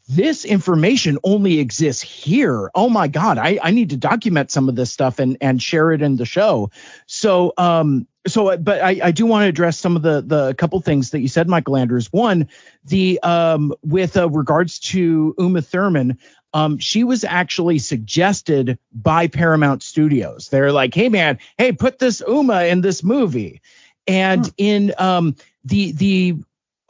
this 0.09 0.44
information 0.44 1.19
only 1.23 1.60
exists 1.60 2.02
here. 2.02 2.73
Oh 2.74 2.89
my 2.89 3.06
God, 3.06 3.39
I, 3.39 3.60
I 3.62 3.70
need 3.70 3.90
to 3.90 3.97
document 3.97 4.51
some 4.51 4.69
of 4.69 4.74
this 4.74 4.90
stuff 4.90 5.20
and, 5.20 5.36
and 5.40 5.62
share 5.62 5.93
it 5.93 6.02
in 6.02 6.16
the 6.16 6.24
show. 6.24 6.73
So, 7.06 7.52
um, 7.56 8.09
so, 8.27 8.56
but 8.56 8.82
I, 8.82 8.98
I 9.01 9.10
do 9.12 9.27
want 9.27 9.44
to 9.44 9.48
address 9.48 9.78
some 9.78 9.94
of 9.94 10.02
the, 10.02 10.23
the 10.23 10.55
couple 10.55 10.81
things 10.81 11.10
that 11.10 11.20
you 11.20 11.28
said, 11.28 11.48
Michael 11.48 11.77
Andrews. 11.77 12.12
One, 12.12 12.48
the, 12.86 13.20
um, 13.23 13.73
with 13.85 14.16
uh, 14.16 14.28
regards 14.28 14.81
to 14.81 15.36
Uma 15.39 15.62
Thurman, 15.62 16.19
um, 16.52 16.78
she 16.78 17.05
was 17.05 17.23
actually 17.23 17.78
suggested 17.78 18.81
by 18.93 19.28
Paramount 19.28 19.85
Studios. 19.85 20.48
They're 20.48 20.73
like, 20.73 20.94
hey 20.94 21.09
man, 21.09 21.39
hey, 21.59 21.70
put 21.70 22.01
this 22.01 22.24
Uma 22.27 22.65
in 22.65 22.81
this 22.81 23.05
movie. 23.05 23.60
And 24.09 24.47
huh. 24.47 24.53
in 24.57 24.95
um, 24.99 25.37
the 25.65 25.93
the 25.93 26.37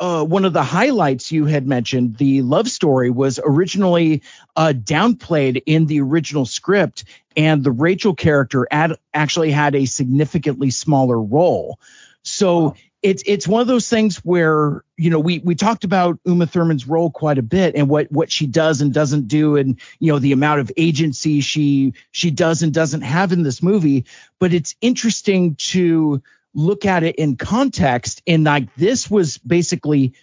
uh, 0.01 0.25
one 0.25 0.45
of 0.45 0.53
the 0.53 0.63
highlights 0.63 1.33
you 1.33 1.47
had 1.47 1.67
mentioned, 1.67 2.17
the 2.17 2.43
love 2.43 2.69
story 2.69 3.11
was 3.11 3.41
originally 3.45 4.23
uh, 4.55 4.73
downplayed 4.77 5.63
in 5.67 5.87
the 5.87 6.01
original 6.01 6.47
script, 6.47 7.05
and 7.37 7.65
the 7.65 7.73
Rachel 7.73 8.15
character 8.15 8.67
ad- 8.71 8.99
actually 9.13 9.51
had 9.51 9.75
a 9.75 9.87
significantly 9.87 10.71
smaller 10.71 11.21
role. 11.21 11.81
So 12.23 12.59
wow. 12.61 12.75
it's 13.03 13.25
it's 13.27 13.49
one 13.49 13.61
of 13.61 13.67
those 13.67 13.89
things 13.89 14.19
where 14.19 14.85
you 14.97 15.11
know 15.11 15.19
we 15.19 15.41
we 15.41 15.57
talked 15.57 15.83
about 15.83 16.21
Uma 16.25 16.47
Thurman's 16.47 16.87
role 16.87 17.11
quite 17.11 17.39
a 17.39 17.43
bit 17.43 17.75
and 17.75 17.89
what 17.89 18.13
what 18.13 18.31
she 18.31 18.47
does 18.47 18.81
and 18.81 18.95
doesn't 18.95 19.27
do, 19.27 19.57
and 19.57 19.81
you 19.99 20.13
know 20.13 20.21
the 20.21 20.33
amount 20.33 20.61
of 20.61 20.71
agency 20.77 21.41
she 21.41 21.95
she 22.13 22.31
does 22.31 22.63
and 22.63 22.73
doesn't 22.73 23.03
have 23.03 23.33
in 23.33 23.43
this 23.43 23.65
movie. 23.65 24.05
But 24.39 24.53
it's 24.53 24.77
interesting 24.81 25.57
to 25.57 26.23
look 26.59 26.85
at 26.85 27.05
it 27.05 27.17
in 27.17 27.37
context 27.37 28.23
and 28.27 28.45
like 28.45 28.75
this 28.75 29.11
was 29.11 29.39
basically 29.39 30.15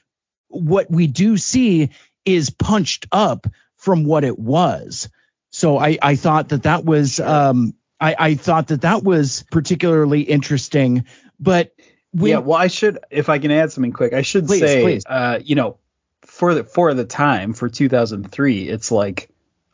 what 0.49 0.89
we 0.91 1.07
do 1.07 1.37
see 1.37 1.89
is 2.25 2.49
punched 2.49 3.07
up 3.11 3.47
from 3.77 4.05
what 4.05 4.23
it 4.23 4.37
was 4.37 5.09
So 5.55 5.77
I, 5.77 5.97
I 6.01 6.15
thought 6.17 6.49
that 6.49 6.63
that 6.63 6.83
was 6.83 7.21
um, 7.21 7.75
I, 7.97 8.15
I 8.19 8.35
thought 8.35 8.67
that 8.67 8.81
that 8.81 9.03
was 9.03 9.45
particularly 9.51 10.21
interesting. 10.21 11.05
But 11.39 11.73
we, 12.13 12.31
yeah, 12.31 12.39
well, 12.39 12.57
I 12.57 12.67
should 12.67 12.99
if 13.09 13.29
I 13.29 13.39
can 13.39 13.51
add 13.51 13.71
something 13.71 13.93
quick, 13.93 14.11
I 14.11 14.21
should 14.21 14.47
please, 14.47 14.59
say, 14.59 14.83
please. 14.83 15.03
Uh, 15.05 15.39
you 15.41 15.55
know, 15.55 15.77
for 16.23 16.53
the 16.55 16.65
for 16.65 16.93
the 16.93 17.05
time 17.05 17.53
for 17.53 17.69
2003, 17.69 18.67
it's 18.67 18.91
like 18.91 19.29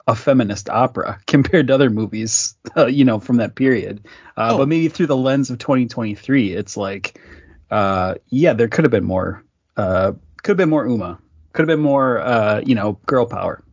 a 0.08 0.16
feminist 0.16 0.70
opera 0.70 1.20
compared 1.28 1.68
to 1.68 1.76
other 1.76 1.90
movies, 1.90 2.56
uh, 2.76 2.88
you 2.88 3.06
know, 3.06 3.20
from 3.20 3.38
that 3.38 3.56
period. 3.56 4.06
Uh, 4.38 4.50
oh. 4.52 4.58
But 4.60 4.68
maybe 4.68 4.90
through 4.90 5.08
the 5.08 5.18
lens 5.18 5.50
of 5.50 5.60
2023, 5.60 6.52
it's 6.52 6.78
like, 6.78 7.20
uh, 7.70 8.16
yeah, 8.30 8.54
there 8.54 8.68
could 8.68 8.86
have 8.86 8.92
been 8.92 9.04
more. 9.04 9.44
Uh, 9.78 10.14
could 10.44 10.52
have 10.52 10.58
been 10.58 10.70
more 10.70 10.88
Uma. 10.88 11.20
Could 11.54 11.64
have 11.64 11.78
been 11.78 11.84
more, 11.84 12.20
uh, 12.20 12.62
you 12.66 12.76
know, 12.76 13.00
girl 13.06 13.26
power. 13.26 13.64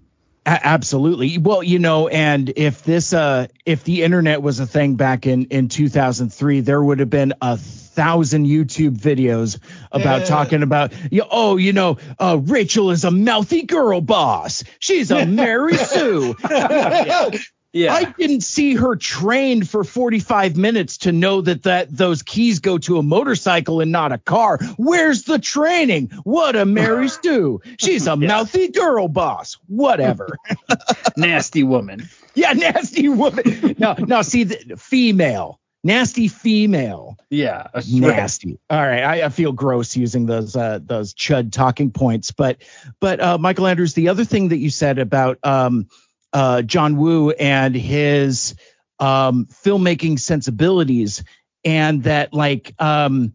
A- 0.46 0.66
absolutely. 0.66 1.38
Well, 1.38 1.62
you 1.62 1.78
know, 1.78 2.08
and 2.08 2.50
if 2.56 2.82
this, 2.82 3.12
uh, 3.12 3.48
if 3.66 3.84
the 3.84 4.02
internet 4.02 4.42
was 4.42 4.60
a 4.60 4.66
thing 4.66 4.94
back 4.94 5.26
in 5.26 5.46
in 5.46 5.68
2003, 5.68 6.60
there 6.60 6.82
would 6.82 7.00
have 7.00 7.10
been 7.10 7.34
a 7.40 7.56
thousand 7.98 8.46
YouTube 8.46 8.96
videos 8.96 9.58
about 9.90 10.20
yeah. 10.20 10.26
talking 10.26 10.62
about, 10.62 10.92
oh, 11.32 11.56
you 11.56 11.72
know, 11.72 11.98
uh, 12.20 12.38
Rachel 12.40 12.92
is 12.92 13.02
a 13.02 13.10
mouthy 13.10 13.62
girl 13.62 14.00
boss. 14.00 14.62
She's 14.78 15.10
a 15.10 15.26
Mary 15.26 15.76
Sue. 15.76 16.36
yeah. 16.48 17.30
Yeah. 17.72 17.92
I 17.92 18.04
didn't 18.04 18.40
see 18.42 18.76
her 18.76 18.96
trained 18.96 19.68
for 19.68 19.84
45 19.84 20.56
minutes 20.56 20.98
to 20.98 21.12
know 21.12 21.42
that 21.42 21.64
that 21.64 21.94
those 21.94 22.22
keys 22.22 22.60
go 22.60 22.78
to 22.78 22.98
a 22.98 23.02
motorcycle 23.02 23.80
and 23.80 23.92
not 23.92 24.10
a 24.10 24.18
car. 24.18 24.58
Where's 24.76 25.24
the 25.24 25.38
training? 25.38 26.10
What 26.22 26.56
a 26.56 26.64
Mary 26.64 27.08
Sue. 27.22 27.60
She's 27.78 28.06
a 28.06 28.10
yeah. 28.10 28.28
mouthy 28.28 28.68
girl 28.68 29.08
boss. 29.08 29.58
Whatever. 29.66 30.38
nasty 31.16 31.62
woman. 31.62 32.08
Yeah, 32.34 32.52
nasty 32.52 33.08
woman. 33.08 33.76
No, 33.78 33.94
no, 33.98 34.22
see 34.22 34.44
the 34.44 34.76
female. 34.76 35.60
Nasty 35.84 36.26
female. 36.26 37.16
Yeah, 37.30 37.68
nasty. 37.88 38.58
All 38.68 38.84
right, 38.84 39.02
I, 39.02 39.26
I, 39.26 39.28
feel 39.28 39.52
gross 39.52 39.96
using 39.96 40.26
those 40.26 40.56
uh, 40.56 40.80
those 40.82 41.14
chud 41.14 41.52
talking 41.52 41.92
points, 41.92 42.32
but 42.32 42.58
but 43.00 43.20
uh, 43.20 43.38
Michael 43.38 43.68
Andrews, 43.68 43.94
the 43.94 44.08
other 44.08 44.24
thing 44.24 44.48
that 44.48 44.56
you 44.56 44.70
said 44.70 44.98
about 44.98 45.38
um, 45.44 45.86
uh, 46.32 46.62
John 46.62 46.96
Woo 46.96 47.30
and 47.30 47.76
his 47.76 48.56
um, 48.98 49.46
filmmaking 49.46 50.18
sensibilities, 50.18 51.22
and 51.64 52.02
that 52.02 52.34
like 52.34 52.74
um, 52.80 53.34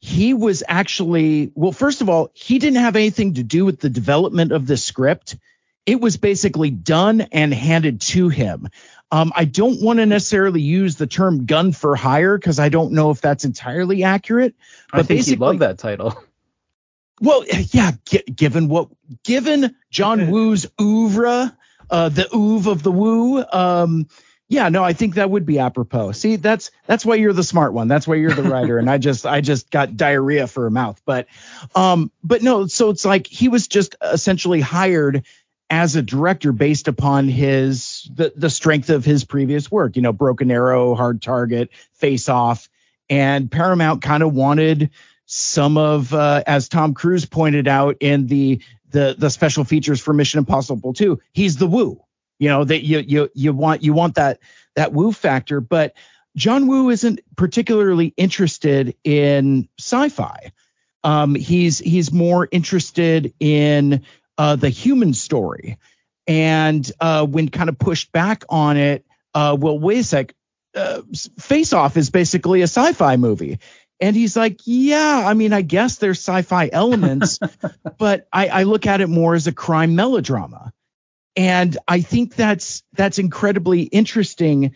he 0.00 0.34
was 0.34 0.64
actually 0.66 1.52
well, 1.54 1.72
first 1.72 2.00
of 2.00 2.08
all, 2.08 2.30
he 2.34 2.58
didn't 2.58 2.80
have 2.80 2.96
anything 2.96 3.34
to 3.34 3.44
do 3.44 3.64
with 3.64 3.78
the 3.78 3.90
development 3.90 4.50
of 4.50 4.66
the 4.66 4.76
script. 4.76 5.36
It 5.86 6.00
was 6.00 6.16
basically 6.16 6.70
done 6.70 7.20
and 7.20 7.52
handed 7.52 8.00
to 8.02 8.28
him. 8.28 8.68
Um, 9.10 9.32
I 9.36 9.44
don't 9.44 9.82
want 9.82 9.98
to 9.98 10.06
necessarily 10.06 10.60
use 10.60 10.96
the 10.96 11.06
term 11.06 11.46
gun 11.46 11.72
for 11.72 11.94
hire 11.94 12.36
because 12.36 12.58
I 12.58 12.68
don't 12.68 12.92
know 12.92 13.10
if 13.10 13.20
that's 13.20 13.44
entirely 13.44 14.02
accurate. 14.02 14.54
But 14.90 15.00
I 15.00 15.02
think 15.04 15.26
he 15.26 15.36
love 15.36 15.58
that 15.60 15.78
title. 15.78 16.14
Well, 17.20 17.44
yeah, 17.46 17.92
g- 18.06 18.24
given 18.24 18.68
what, 18.68 18.88
given 19.22 19.76
John 19.88 20.30
Woo's 20.30 20.66
oeuvre 20.80 21.56
uh, 21.90 22.08
the 22.08 22.24
oov 22.24 22.66
of 22.66 22.82
the 22.82 22.92
woo. 22.92 23.44
Um, 23.44 24.08
yeah, 24.48 24.68
no, 24.68 24.84
I 24.84 24.92
think 24.92 25.14
that 25.14 25.30
would 25.30 25.46
be 25.46 25.58
apropos. 25.58 26.12
See, 26.12 26.36
that's 26.36 26.70
that's 26.86 27.04
why 27.04 27.14
you're 27.14 27.32
the 27.32 27.42
smart 27.42 27.72
one. 27.72 27.88
That's 27.88 28.06
why 28.06 28.16
you're 28.16 28.34
the 28.34 28.42
writer, 28.42 28.78
and 28.78 28.90
I 28.90 28.98
just 28.98 29.26
I 29.26 29.40
just 29.40 29.70
got 29.70 29.96
diarrhea 29.96 30.46
for 30.46 30.66
a 30.66 30.70
mouth. 30.70 31.00
But 31.04 31.28
um, 31.74 32.10
but 32.22 32.42
no, 32.42 32.66
so 32.66 32.90
it's 32.90 33.04
like 33.04 33.26
he 33.26 33.48
was 33.48 33.68
just 33.68 33.96
essentially 34.02 34.60
hired 34.60 35.24
as 35.70 35.96
a 35.96 36.02
director 36.02 36.52
based 36.52 36.88
upon 36.88 37.28
his 37.28 38.08
the 38.12 38.32
the 38.36 38.50
strength 38.50 38.90
of 38.90 39.04
his 39.04 39.24
previous 39.24 39.70
work. 39.70 39.96
You 39.96 40.02
know, 40.02 40.12
Broken 40.12 40.50
Arrow, 40.50 40.94
Hard 40.94 41.22
Target, 41.22 41.70
Face 41.94 42.28
Off, 42.28 42.68
and 43.08 43.50
Paramount 43.50 44.02
kind 44.02 44.22
of 44.22 44.34
wanted 44.34 44.90
some 45.26 45.78
of, 45.78 46.12
uh, 46.12 46.42
as 46.46 46.68
Tom 46.68 46.94
Cruise 46.94 47.24
pointed 47.24 47.66
out 47.68 47.96
in 48.00 48.26
the 48.26 48.60
the 48.90 49.14
the 49.18 49.30
special 49.30 49.64
features 49.64 50.00
for 50.00 50.12
Mission 50.12 50.38
Impossible 50.38 50.92
2. 50.92 51.20
He's 51.32 51.56
the 51.56 51.66
woo. 51.66 52.00
You 52.38 52.48
know 52.48 52.64
that 52.64 52.84
you 52.84 52.98
you 52.98 53.30
you 53.34 53.52
want 53.52 53.82
you 53.82 53.92
want 53.92 54.16
that 54.16 54.40
that 54.76 54.92
woo 54.92 55.12
factor, 55.12 55.60
but 55.60 55.94
John 56.36 56.66
Woo 56.66 56.90
isn't 56.90 57.20
particularly 57.36 58.12
interested 58.16 58.96
in 59.04 59.68
sci-fi. 59.78 60.52
Um, 61.04 61.34
he's 61.34 61.78
he's 61.78 62.12
more 62.12 62.48
interested 62.50 63.32
in 63.38 64.04
uh, 64.38 64.56
the 64.56 64.68
human 64.68 65.14
story, 65.14 65.78
and 66.26 66.90
uh, 67.00 67.26
when 67.26 67.48
kind 67.48 67.68
of 67.68 67.78
pushed 67.78 68.12
back 68.12 68.44
on 68.48 68.76
it, 68.76 69.04
uh, 69.34 69.56
well, 69.58 69.78
wait 69.78 69.98
a 69.98 70.04
sec. 70.04 70.34
Uh, 70.74 71.02
Face 71.38 71.72
Off 71.72 71.96
is 71.96 72.10
basically 72.10 72.60
a 72.60 72.64
sci-fi 72.64 73.16
movie. 73.16 73.60
And 74.00 74.16
he's 74.16 74.36
like, 74.36 74.60
yeah, 74.64 75.22
I 75.24 75.34
mean, 75.34 75.52
I 75.52 75.62
guess 75.62 75.96
there's 75.96 76.18
sci-fi 76.18 76.68
elements, 76.72 77.38
but 77.98 78.26
I, 78.32 78.48
I 78.48 78.62
look 78.64 78.86
at 78.86 79.00
it 79.00 79.08
more 79.08 79.34
as 79.34 79.46
a 79.46 79.52
crime 79.52 79.94
melodrama. 79.94 80.72
And 81.36 81.76
I 81.86 82.00
think 82.00 82.34
that's 82.34 82.82
that's 82.92 83.18
incredibly 83.18 83.82
interesting 83.82 84.74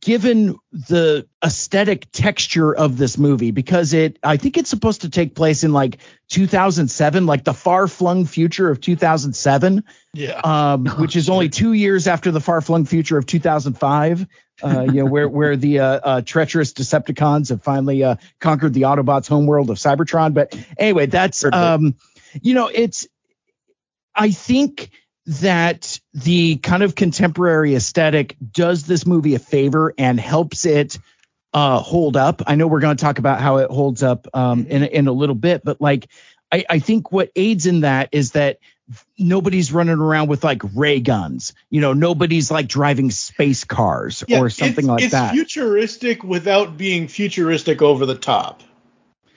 given 0.00 0.56
the 0.72 1.26
aesthetic 1.44 2.10
texture 2.10 2.74
of 2.74 2.96
this 2.96 3.18
movie 3.18 3.50
because 3.50 3.92
it 3.92 4.18
I 4.22 4.38
think 4.38 4.56
it's 4.56 4.70
supposed 4.70 5.02
to 5.02 5.10
take 5.10 5.34
place 5.34 5.62
in 5.62 5.74
like 5.74 5.98
2007 6.30 7.26
like 7.26 7.44
the 7.44 7.52
far 7.52 7.86
flung 7.86 8.24
future 8.24 8.70
of 8.70 8.80
2007 8.80 9.84
yeah. 10.14 10.40
Um, 10.42 10.86
which 10.98 11.16
is 11.16 11.28
only 11.28 11.50
2 11.50 11.74
years 11.74 12.06
after 12.08 12.30
the 12.30 12.40
far 12.40 12.62
flung 12.62 12.86
future 12.86 13.18
of 13.18 13.26
2005 13.26 14.26
uh, 14.62 14.80
you 14.82 15.04
know 15.04 15.06
where 15.06 15.28
where 15.28 15.56
the 15.56 15.80
uh, 15.80 16.00
uh, 16.02 16.20
treacherous 16.22 16.72
Decepticons 16.72 17.48
have 17.48 17.62
finally 17.62 18.04
uh, 18.04 18.16
conquered 18.38 18.72
the 18.72 18.82
Autobots 18.82 19.28
homeworld 19.28 19.68
of 19.68 19.78
Cybertron. 19.78 20.32
But 20.32 20.56
anyway 20.78 21.06
that's 21.06 21.44
um, 21.44 21.96
you 22.40 22.54
know 22.54 22.70
it's 22.72 23.08
I 24.14 24.30
think 24.30 24.90
that 25.26 26.00
the 26.12 26.56
kind 26.56 26.82
of 26.82 26.94
contemporary 26.94 27.74
aesthetic 27.74 28.36
does 28.52 28.84
this 28.84 29.06
movie 29.06 29.34
a 29.34 29.38
favor 29.38 29.94
and 29.96 30.20
helps 30.20 30.66
it 30.66 30.98
uh, 31.52 31.78
hold 31.78 32.16
up. 32.16 32.42
I 32.46 32.56
know 32.56 32.66
we're 32.66 32.80
going 32.80 32.96
to 32.96 33.02
talk 33.02 33.18
about 33.18 33.40
how 33.40 33.58
it 33.58 33.70
holds 33.70 34.02
up 34.02 34.26
um, 34.34 34.66
in 34.66 34.82
in 34.82 35.06
a 35.06 35.12
little 35.12 35.34
bit, 35.36 35.62
but 35.64 35.80
like 35.80 36.08
I, 36.52 36.64
I 36.68 36.78
think 36.78 37.10
what 37.10 37.30
aids 37.36 37.66
in 37.66 37.80
that 37.80 38.10
is 38.12 38.32
that 38.32 38.58
nobody's 39.18 39.72
running 39.72 39.98
around 39.98 40.28
with 40.28 40.44
like 40.44 40.62
ray 40.74 41.00
guns. 41.00 41.54
You 41.70 41.80
know, 41.80 41.92
nobody's 41.94 42.50
like 42.50 42.68
driving 42.68 43.10
space 43.10 43.64
cars 43.64 44.24
yeah, 44.28 44.40
or 44.40 44.50
something 44.50 44.86
like 44.86 45.02
it's 45.02 45.12
that. 45.12 45.34
It's 45.34 45.52
futuristic 45.52 46.22
without 46.22 46.76
being 46.76 47.08
futuristic 47.08 47.82
over 47.82 48.04
the 48.04 48.14
top. 48.14 48.62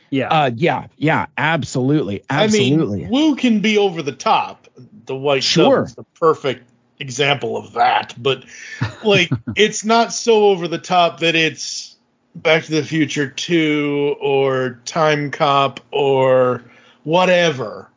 Yeah. 0.09 0.27
Uh, 0.27 0.51
yeah. 0.55 0.87
Yeah. 0.97 1.27
Absolutely. 1.37 2.23
Absolutely. 2.29 3.05
I 3.05 3.09
mean, 3.09 3.09
Woo 3.09 3.35
can 3.35 3.59
be 3.59 3.77
over 3.77 4.01
the 4.01 4.13
top 4.13 4.66
the 5.07 5.15
white 5.15 5.43
sure. 5.43 5.83
is 5.83 5.95
the 5.95 6.03
perfect 6.19 6.69
example 6.99 7.57
of 7.57 7.73
that. 7.73 8.13
But 8.17 8.45
like, 9.03 9.29
it's 9.55 9.83
not 9.83 10.13
so 10.13 10.47
over 10.49 10.67
the 10.67 10.77
top 10.77 11.19
that 11.21 11.35
it's 11.35 11.95
Back 12.35 12.65
to 12.65 12.71
the 12.71 12.83
Future 12.83 13.27
2 13.27 14.17
or 14.21 14.79
Time 14.85 15.31
Cop 15.31 15.79
or 15.91 16.63
whatever 17.03 17.89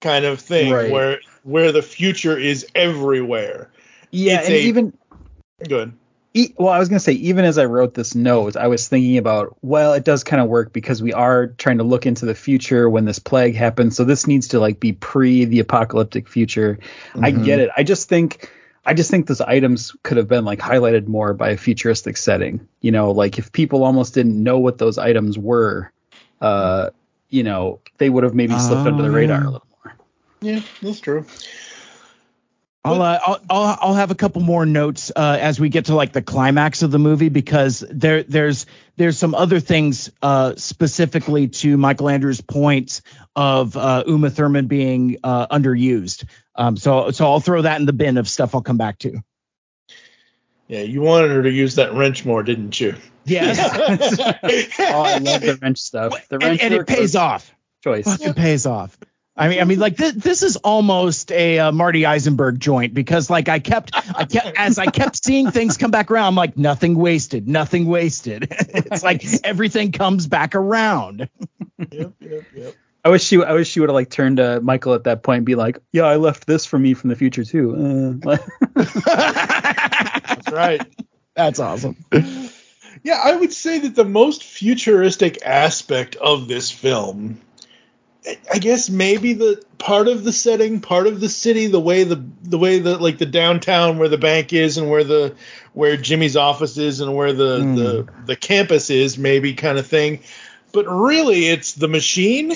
kind 0.00 0.24
of 0.24 0.40
thing 0.40 0.72
right. 0.72 0.90
where 0.90 1.20
where 1.42 1.72
the 1.72 1.82
future 1.82 2.38
is 2.38 2.66
everywhere. 2.74 3.68
Yeah, 4.12 4.38
it's 4.38 4.46
and 4.46 4.54
a, 4.54 4.60
even 4.60 4.92
good 5.68 5.92
well, 6.56 6.68
I 6.68 6.78
was 6.78 6.88
going 6.88 6.98
to 6.98 7.04
say, 7.04 7.12
even 7.12 7.44
as 7.44 7.58
I 7.58 7.64
wrote 7.64 7.94
this 7.94 8.14
note, 8.14 8.56
I 8.56 8.68
was 8.68 8.86
thinking 8.86 9.18
about, 9.18 9.56
well, 9.62 9.94
it 9.94 10.04
does 10.04 10.22
kind 10.22 10.40
of 10.40 10.48
work 10.48 10.72
because 10.72 11.02
we 11.02 11.12
are 11.12 11.48
trying 11.48 11.78
to 11.78 11.84
look 11.84 12.06
into 12.06 12.24
the 12.24 12.36
future 12.36 12.88
when 12.88 13.04
this 13.04 13.18
plague 13.18 13.56
happens. 13.56 13.96
So 13.96 14.04
this 14.04 14.26
needs 14.26 14.48
to 14.48 14.60
like 14.60 14.78
be 14.78 14.92
pre 14.92 15.44
the 15.44 15.58
apocalyptic 15.58 16.28
future. 16.28 16.78
Mm-hmm. 17.10 17.24
I 17.24 17.30
get 17.32 17.58
it. 17.58 17.70
I 17.76 17.82
just 17.82 18.08
think, 18.08 18.48
I 18.86 18.94
just 18.94 19.10
think 19.10 19.26
those 19.26 19.40
items 19.40 19.96
could 20.04 20.18
have 20.18 20.28
been 20.28 20.44
like 20.44 20.60
highlighted 20.60 21.08
more 21.08 21.34
by 21.34 21.50
a 21.50 21.56
futuristic 21.56 22.16
setting. 22.16 22.68
You 22.80 22.92
know, 22.92 23.10
like 23.10 23.38
if 23.38 23.50
people 23.50 23.82
almost 23.82 24.14
didn't 24.14 24.40
know 24.40 24.58
what 24.58 24.78
those 24.78 24.98
items 24.98 25.36
were, 25.36 25.92
uh, 26.40 26.90
you 27.28 27.42
know, 27.42 27.80
they 27.98 28.08
would 28.08 28.22
have 28.22 28.34
maybe 28.34 28.56
slipped 28.58 28.86
under 28.86 29.02
the 29.02 29.10
radar 29.10 29.42
a 29.42 29.48
oh. 29.48 29.50
little 29.50 29.66
more. 29.84 29.94
Yeah, 30.42 30.60
that's 30.80 31.00
true. 31.00 31.26
I'll, 32.82 33.02
uh, 33.02 33.18
I'll, 33.26 33.40
I'll 33.50 33.78
I'll 33.80 33.94
have 33.94 34.10
a 34.10 34.14
couple 34.14 34.40
more 34.40 34.64
notes 34.64 35.12
uh, 35.14 35.36
as 35.38 35.60
we 35.60 35.68
get 35.68 35.86
to 35.86 35.94
like 35.94 36.12
the 36.12 36.22
climax 36.22 36.82
of 36.82 36.90
the 36.90 36.98
movie 36.98 37.28
because 37.28 37.84
there 37.90 38.22
there's 38.22 38.64
there's 38.96 39.18
some 39.18 39.34
other 39.34 39.60
things 39.60 40.10
uh, 40.22 40.54
specifically 40.56 41.48
to 41.48 41.76
Michael 41.76 42.08
Andrews' 42.08 42.40
point 42.40 43.02
of 43.36 43.76
uh, 43.76 44.04
Uma 44.06 44.30
Thurman 44.30 44.66
being 44.66 45.18
uh, 45.22 45.46
underused. 45.48 46.24
Um, 46.54 46.78
so 46.78 47.10
so 47.10 47.26
I'll 47.26 47.40
throw 47.40 47.62
that 47.62 47.80
in 47.80 47.86
the 47.86 47.92
bin 47.92 48.16
of 48.16 48.26
stuff 48.26 48.54
I'll 48.54 48.62
come 48.62 48.78
back 48.78 48.98
to. 49.00 49.22
Yeah, 50.66 50.82
you 50.82 51.02
wanted 51.02 51.32
her 51.32 51.42
to 51.42 51.50
use 51.50 51.74
that 51.74 51.92
wrench 51.92 52.24
more, 52.24 52.42
didn't 52.42 52.80
you? 52.80 52.94
Yes. 53.24 53.58
oh, 54.78 55.02
I 55.02 55.18
love 55.18 55.40
the 55.42 55.58
wrench 55.60 55.78
stuff. 55.78 56.28
The 56.28 56.38
wrench 56.38 56.62
and, 56.62 56.74
and 56.74 56.80
it 56.82 56.86
pays 56.86 57.16
off. 57.16 57.52
Choice. 57.82 58.04
Fucking 58.04 58.34
pays 58.34 58.66
off. 58.66 58.96
I 59.40 59.48
mean, 59.48 59.58
I 59.58 59.64
mean, 59.64 59.78
like 59.78 59.96
this, 59.96 60.12
this 60.12 60.42
is 60.42 60.56
almost 60.56 61.32
a 61.32 61.58
uh, 61.58 61.72
Marty 61.72 62.04
Eisenberg 62.04 62.60
joint 62.60 62.92
because, 62.92 63.30
like, 63.30 63.48
I 63.48 63.58
kept, 63.58 63.90
I 63.94 64.26
kept, 64.26 64.58
as 64.58 64.78
I 64.78 64.84
kept 64.84 65.24
seeing 65.24 65.50
things 65.50 65.78
come 65.78 65.90
back 65.90 66.10
around, 66.10 66.26
I'm 66.26 66.34
like, 66.34 66.58
nothing 66.58 66.94
wasted, 66.94 67.48
nothing 67.48 67.86
wasted. 67.86 68.48
it's 68.50 69.02
like 69.02 69.24
everything 69.42 69.92
comes 69.92 70.26
back 70.26 70.54
around. 70.54 71.30
yep, 71.90 72.12
yep, 72.20 72.42
yep. 72.54 72.74
I 73.02 73.08
wish 73.08 73.24
she, 73.24 73.42
I 73.42 73.54
wish 73.54 73.70
she 73.70 73.80
would 73.80 73.88
have 73.88 73.94
like 73.94 74.10
turned 74.10 74.36
to 74.36 74.60
Michael 74.60 74.92
at 74.92 75.04
that 75.04 75.22
point 75.22 75.38
and 75.38 75.46
be 75.46 75.54
like, 75.54 75.78
"Yeah, 75.90 76.02
I 76.02 76.16
left 76.16 76.46
this 76.46 76.66
for 76.66 76.78
me 76.78 76.92
from 76.92 77.08
the 77.08 77.16
future 77.16 77.44
too." 77.44 78.20
Uh, 78.26 78.36
That's 78.74 80.52
right. 80.52 80.82
That's 81.34 81.60
awesome. 81.60 81.96
Yeah, 83.02 83.18
I 83.24 83.34
would 83.34 83.54
say 83.54 83.78
that 83.78 83.94
the 83.94 84.04
most 84.04 84.44
futuristic 84.44 85.42
aspect 85.42 86.16
of 86.16 86.46
this 86.46 86.70
film, 86.70 87.40
I 88.52 88.58
guess 88.58 88.90
maybe 88.90 89.32
the 89.32 89.62
part 89.78 90.06
of 90.06 90.24
the 90.24 90.32
setting, 90.32 90.80
part 90.80 91.06
of 91.06 91.20
the 91.20 91.28
city, 91.28 91.68
the 91.68 91.80
way 91.80 92.04
the 92.04 92.22
the 92.42 92.58
way 92.58 92.78
the 92.78 92.98
like 92.98 93.18
the 93.18 93.26
downtown 93.26 93.98
where 93.98 94.08
the 94.08 94.18
bank 94.18 94.52
is 94.52 94.76
and 94.76 94.90
where 94.90 95.04
the 95.04 95.34
where 95.72 95.96
Jimmy's 95.96 96.36
office 96.36 96.76
is 96.76 97.00
and 97.00 97.14
where 97.14 97.32
the 97.32 97.58
Mm. 97.60 97.76
the 97.76 98.08
the 98.26 98.36
campus 98.36 98.90
is, 98.90 99.16
maybe 99.16 99.54
kind 99.54 99.78
of 99.78 99.86
thing. 99.86 100.20
But 100.72 100.84
really, 100.86 101.46
it's 101.46 101.72
the 101.72 101.88
machine 101.88 102.52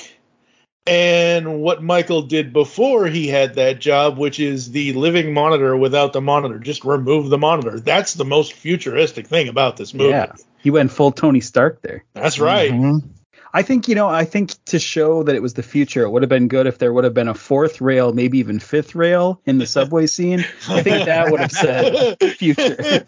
and 0.86 1.62
what 1.62 1.82
Michael 1.82 2.22
did 2.22 2.52
before 2.52 3.06
he 3.06 3.26
had 3.28 3.54
that 3.54 3.80
job, 3.80 4.18
which 4.18 4.38
is 4.38 4.70
the 4.70 4.92
living 4.92 5.32
monitor 5.32 5.74
without 5.76 6.12
the 6.12 6.20
monitor. 6.20 6.58
Just 6.58 6.84
remove 6.84 7.30
the 7.30 7.38
monitor. 7.38 7.80
That's 7.80 8.12
the 8.14 8.24
most 8.26 8.52
futuristic 8.52 9.26
thing 9.26 9.48
about 9.48 9.78
this 9.78 9.94
movie. 9.94 10.10
yeah, 10.10 10.32
he 10.58 10.70
went 10.70 10.90
full 10.90 11.10
Tony 11.10 11.40
Stark 11.40 11.80
there. 11.80 12.04
That's 12.12 12.38
right. 12.38 12.70
Mm-hmm. 12.70 13.08
I 13.54 13.62
think 13.62 13.86
you 13.88 13.94
know. 13.94 14.08
I 14.08 14.24
think 14.24 14.52
to 14.66 14.80
show 14.80 15.22
that 15.22 15.34
it 15.36 15.40
was 15.40 15.54
the 15.54 15.62
future, 15.62 16.02
it 16.02 16.10
would 16.10 16.22
have 16.22 16.28
been 16.28 16.48
good 16.48 16.66
if 16.66 16.78
there 16.78 16.92
would 16.92 17.04
have 17.04 17.14
been 17.14 17.28
a 17.28 17.34
fourth 17.34 17.80
rail, 17.80 18.12
maybe 18.12 18.38
even 18.38 18.58
fifth 18.58 18.94
rail 18.96 19.40
in 19.46 19.58
the 19.58 19.66
subway 19.66 20.06
scene. 20.06 20.40
I 20.68 20.82
think 20.82 21.06
that 21.06 21.30
would 21.30 21.40
have 21.40 21.52
said 21.52 22.18
future. 22.34 23.06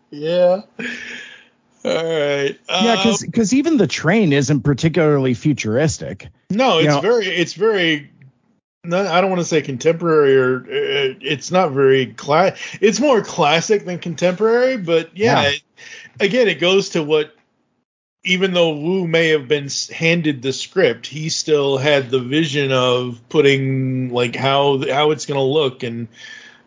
yeah. 0.10 0.62
All 1.84 1.92
right. 1.92 2.58
yeah, 2.68 3.02
Um, 3.04 3.14
because 3.20 3.52
even 3.52 3.76
the 3.76 3.86
train 3.86 4.32
isn't 4.32 4.62
particularly 4.62 5.34
futuristic. 5.34 6.28
no, 6.50 6.78
it's 6.78 6.84
you 6.84 6.90
know- 6.90 7.00
very, 7.00 7.26
it's 7.26 7.52
very. 7.54 8.10
No, 8.84 9.04
I 9.04 9.20
don't 9.20 9.30
want 9.30 9.40
to 9.40 9.44
say 9.44 9.62
contemporary 9.62 10.36
or 10.36 10.58
uh, 10.60 11.14
it's 11.20 11.50
not 11.50 11.72
very 11.72 12.06
class. 12.06 12.56
It's 12.80 13.00
more 13.00 13.20
classic 13.20 13.84
than 13.84 13.98
contemporary, 13.98 14.76
but 14.76 15.10
yeah, 15.16 15.42
Yeah. 15.42 15.48
It, 15.48 15.62
again, 16.20 16.46
it 16.48 16.60
goes 16.60 16.90
to 16.90 17.02
what. 17.02 17.35
Even 18.26 18.52
though 18.52 18.74
Woo 18.74 19.06
may 19.06 19.28
have 19.28 19.48
been 19.48 19.68
handed 19.92 20.42
the 20.42 20.52
script, 20.52 21.06
he 21.06 21.28
still 21.28 21.78
had 21.78 22.10
the 22.10 22.20
vision 22.20 22.72
of 22.72 23.20
putting 23.28 24.10
like 24.10 24.36
how 24.36 24.82
how 24.90 25.12
it's 25.12 25.26
going 25.26 25.38
to 25.38 25.42
look 25.42 25.82
and 25.82 26.08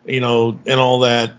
you 0.06 0.20
know 0.20 0.58
and 0.66 0.80
all 0.80 1.00
that 1.00 1.34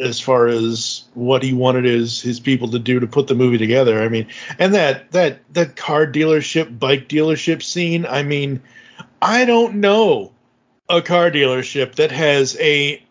as 0.00 0.20
far 0.20 0.48
as 0.48 1.04
what 1.14 1.42
he 1.42 1.52
wanted 1.52 1.84
his 1.84 2.20
his 2.20 2.40
people 2.40 2.68
to 2.68 2.78
do 2.78 3.00
to 3.00 3.06
put 3.06 3.28
the 3.28 3.34
movie 3.34 3.58
together. 3.58 4.02
I 4.02 4.08
mean, 4.08 4.26
and 4.58 4.74
that 4.74 5.10
that 5.12 5.40
that 5.54 5.76
car 5.76 6.06
dealership, 6.06 6.78
bike 6.78 7.08
dealership 7.08 7.62
scene. 7.62 8.04
I 8.04 8.22
mean, 8.22 8.62
I 9.20 9.44
don't 9.44 9.76
know 9.76 10.32
a 10.88 11.00
car 11.00 11.30
dealership 11.30 11.94
that 11.94 12.10
has 12.10 12.56
a 12.60 13.02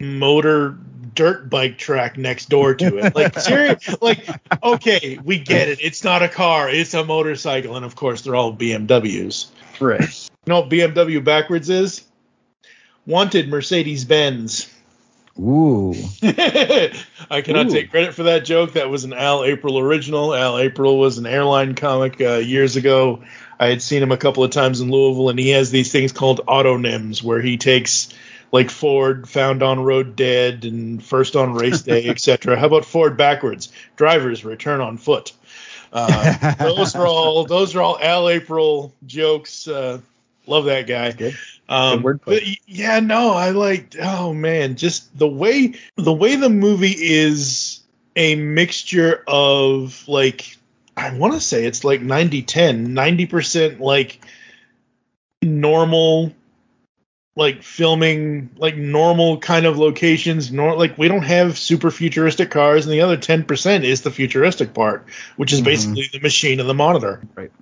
motor 0.00 0.78
dirt 1.14 1.50
bike 1.50 1.78
track 1.78 2.16
next 2.18 2.48
door 2.48 2.74
to 2.74 2.98
it. 2.98 3.14
Like 3.14 3.38
seriously, 3.38 3.96
like 4.00 4.26
okay, 4.62 5.18
we 5.22 5.38
get 5.38 5.68
it. 5.68 5.80
It's 5.80 6.04
not 6.04 6.22
a 6.22 6.28
car, 6.28 6.68
it's 6.68 6.94
a 6.94 7.04
motorcycle, 7.04 7.76
and 7.76 7.84
of 7.84 7.96
course 7.96 8.22
they're 8.22 8.36
all 8.36 8.54
BMWs. 8.54 9.48
Right. 9.80 10.30
You 10.46 10.50
know 10.50 10.60
what 10.60 10.70
BMW 10.70 11.22
backwards 11.22 11.70
is? 11.70 12.06
Wanted 13.06 13.48
Mercedes 13.48 14.04
Benz. 14.04 14.72
Ooh. 15.38 15.94
I 16.22 17.40
cannot 17.42 17.66
Ooh. 17.66 17.70
take 17.70 17.90
credit 17.90 18.14
for 18.14 18.24
that 18.24 18.44
joke. 18.44 18.72
That 18.72 18.90
was 18.90 19.04
an 19.04 19.14
Al 19.14 19.44
April 19.44 19.78
original. 19.78 20.34
Al 20.34 20.58
April 20.58 20.98
was 20.98 21.16
an 21.18 21.26
airline 21.26 21.74
comic 21.74 22.20
uh, 22.20 22.34
years 22.34 22.76
ago. 22.76 23.22
I 23.58 23.68
had 23.68 23.80
seen 23.80 24.02
him 24.02 24.12
a 24.12 24.16
couple 24.16 24.44
of 24.44 24.50
times 24.50 24.80
in 24.80 24.90
Louisville, 24.90 25.30
and 25.30 25.38
he 25.38 25.50
has 25.50 25.70
these 25.70 25.92
things 25.92 26.12
called 26.12 26.40
autonyms, 26.46 27.22
where 27.22 27.40
he 27.40 27.56
takes 27.56 28.12
like 28.52 28.70
Ford, 28.70 29.28
found 29.28 29.62
on 29.62 29.80
road 29.80 30.16
dead, 30.16 30.64
and 30.64 31.02
first 31.02 31.36
on 31.36 31.54
race 31.54 31.82
day, 31.82 32.08
etc. 32.08 32.58
How 32.58 32.66
about 32.66 32.84
Ford 32.84 33.16
backwards? 33.16 33.72
Drivers 33.96 34.44
return 34.44 34.80
on 34.80 34.96
foot. 34.96 35.32
Uh, 35.92 36.54
those 36.58 36.94
are 36.94 37.06
all 37.06 37.44
those 37.44 37.74
are 37.74 37.82
all 37.82 37.98
Al 38.00 38.28
April 38.28 38.94
jokes. 39.06 39.68
Uh, 39.68 40.00
love 40.46 40.66
that 40.66 40.86
guy. 40.86 41.12
Good. 41.12 41.36
Um, 41.68 42.02
Good 42.02 42.20
but 42.24 42.42
yeah, 42.66 43.00
no, 43.00 43.32
I 43.32 43.50
like. 43.50 43.96
Oh 44.00 44.34
man, 44.34 44.76
just 44.76 45.16
the 45.16 45.28
way 45.28 45.74
the 45.96 46.12
way 46.12 46.36
the 46.36 46.50
movie 46.50 46.96
is 46.98 47.80
a 48.16 48.34
mixture 48.34 49.22
of 49.26 50.06
like 50.08 50.56
I 50.96 51.16
want 51.16 51.34
to 51.34 51.40
say 51.40 51.64
it's 51.64 51.84
like 51.84 52.02
90 52.02 52.42
10, 52.42 52.88
90% 52.88 53.80
like 53.80 54.20
normal 55.42 56.32
like 57.36 57.62
filming 57.62 58.50
like 58.56 58.76
normal 58.76 59.38
kind 59.38 59.64
of 59.64 59.78
locations 59.78 60.50
nor 60.50 60.76
like 60.76 60.98
we 60.98 61.06
don't 61.08 61.22
have 61.22 61.56
super 61.56 61.90
futuristic 61.90 62.50
cars 62.50 62.84
and 62.86 62.92
the 62.92 63.00
other 63.02 63.16
10% 63.16 63.84
is 63.84 64.02
the 64.02 64.10
futuristic 64.10 64.74
part 64.74 65.06
which 65.36 65.52
is 65.52 65.60
Mhm. 65.60 65.64
basically 65.64 66.08
the 66.12 66.20
machine 66.20 66.58
and 66.60 66.68
the 66.68 66.74
monitor 66.74 67.20
Right. 67.36 67.52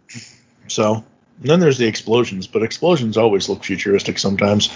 so 0.69 1.05
and 1.41 1.51
then 1.51 1.61
there's 1.61 1.77
the 1.79 1.87
explosions 1.87 2.47
but 2.47 2.63
explosions 2.63 3.17
always 3.19 3.49
look 3.49 3.63
futuristic 3.63 4.19
sometimes 4.19 4.69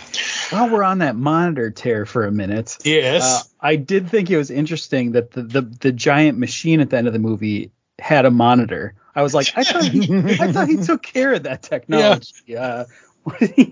While 0.50 0.68
we're 0.70 0.84
on 0.84 0.98
that 0.98 1.16
monitor 1.16 1.70
tear 1.70 2.04
for 2.04 2.26
a 2.26 2.30
minute, 2.30 2.76
yes 2.84 3.22
uh, 3.24 3.40
I 3.60 3.76
did 3.76 4.08
think 4.10 4.30
it 4.30 4.36
was 4.36 4.50
interesting 4.50 5.12
that 5.12 5.30
the, 5.32 5.42
the 5.42 5.62
the 5.62 5.92
giant 5.92 6.38
machine 6.38 6.80
at 6.80 6.90
the 6.90 6.98
end 6.98 7.06
of 7.06 7.12
the 7.14 7.18
movie 7.18 7.72
had 7.98 8.26
a 8.26 8.30
monitor. 8.30 8.94
I 9.14 9.22
was 9.22 9.34
like, 9.34 9.52
I 9.56 9.62
thought 9.64 9.84
he, 9.84 10.08
I 10.40 10.50
thought 10.52 10.66
he 10.68 10.76
took 10.84 11.02
care 11.02 11.34
of 11.34 11.42
that 11.44 11.62
technology. 11.62 12.56
Uh, 12.56 12.84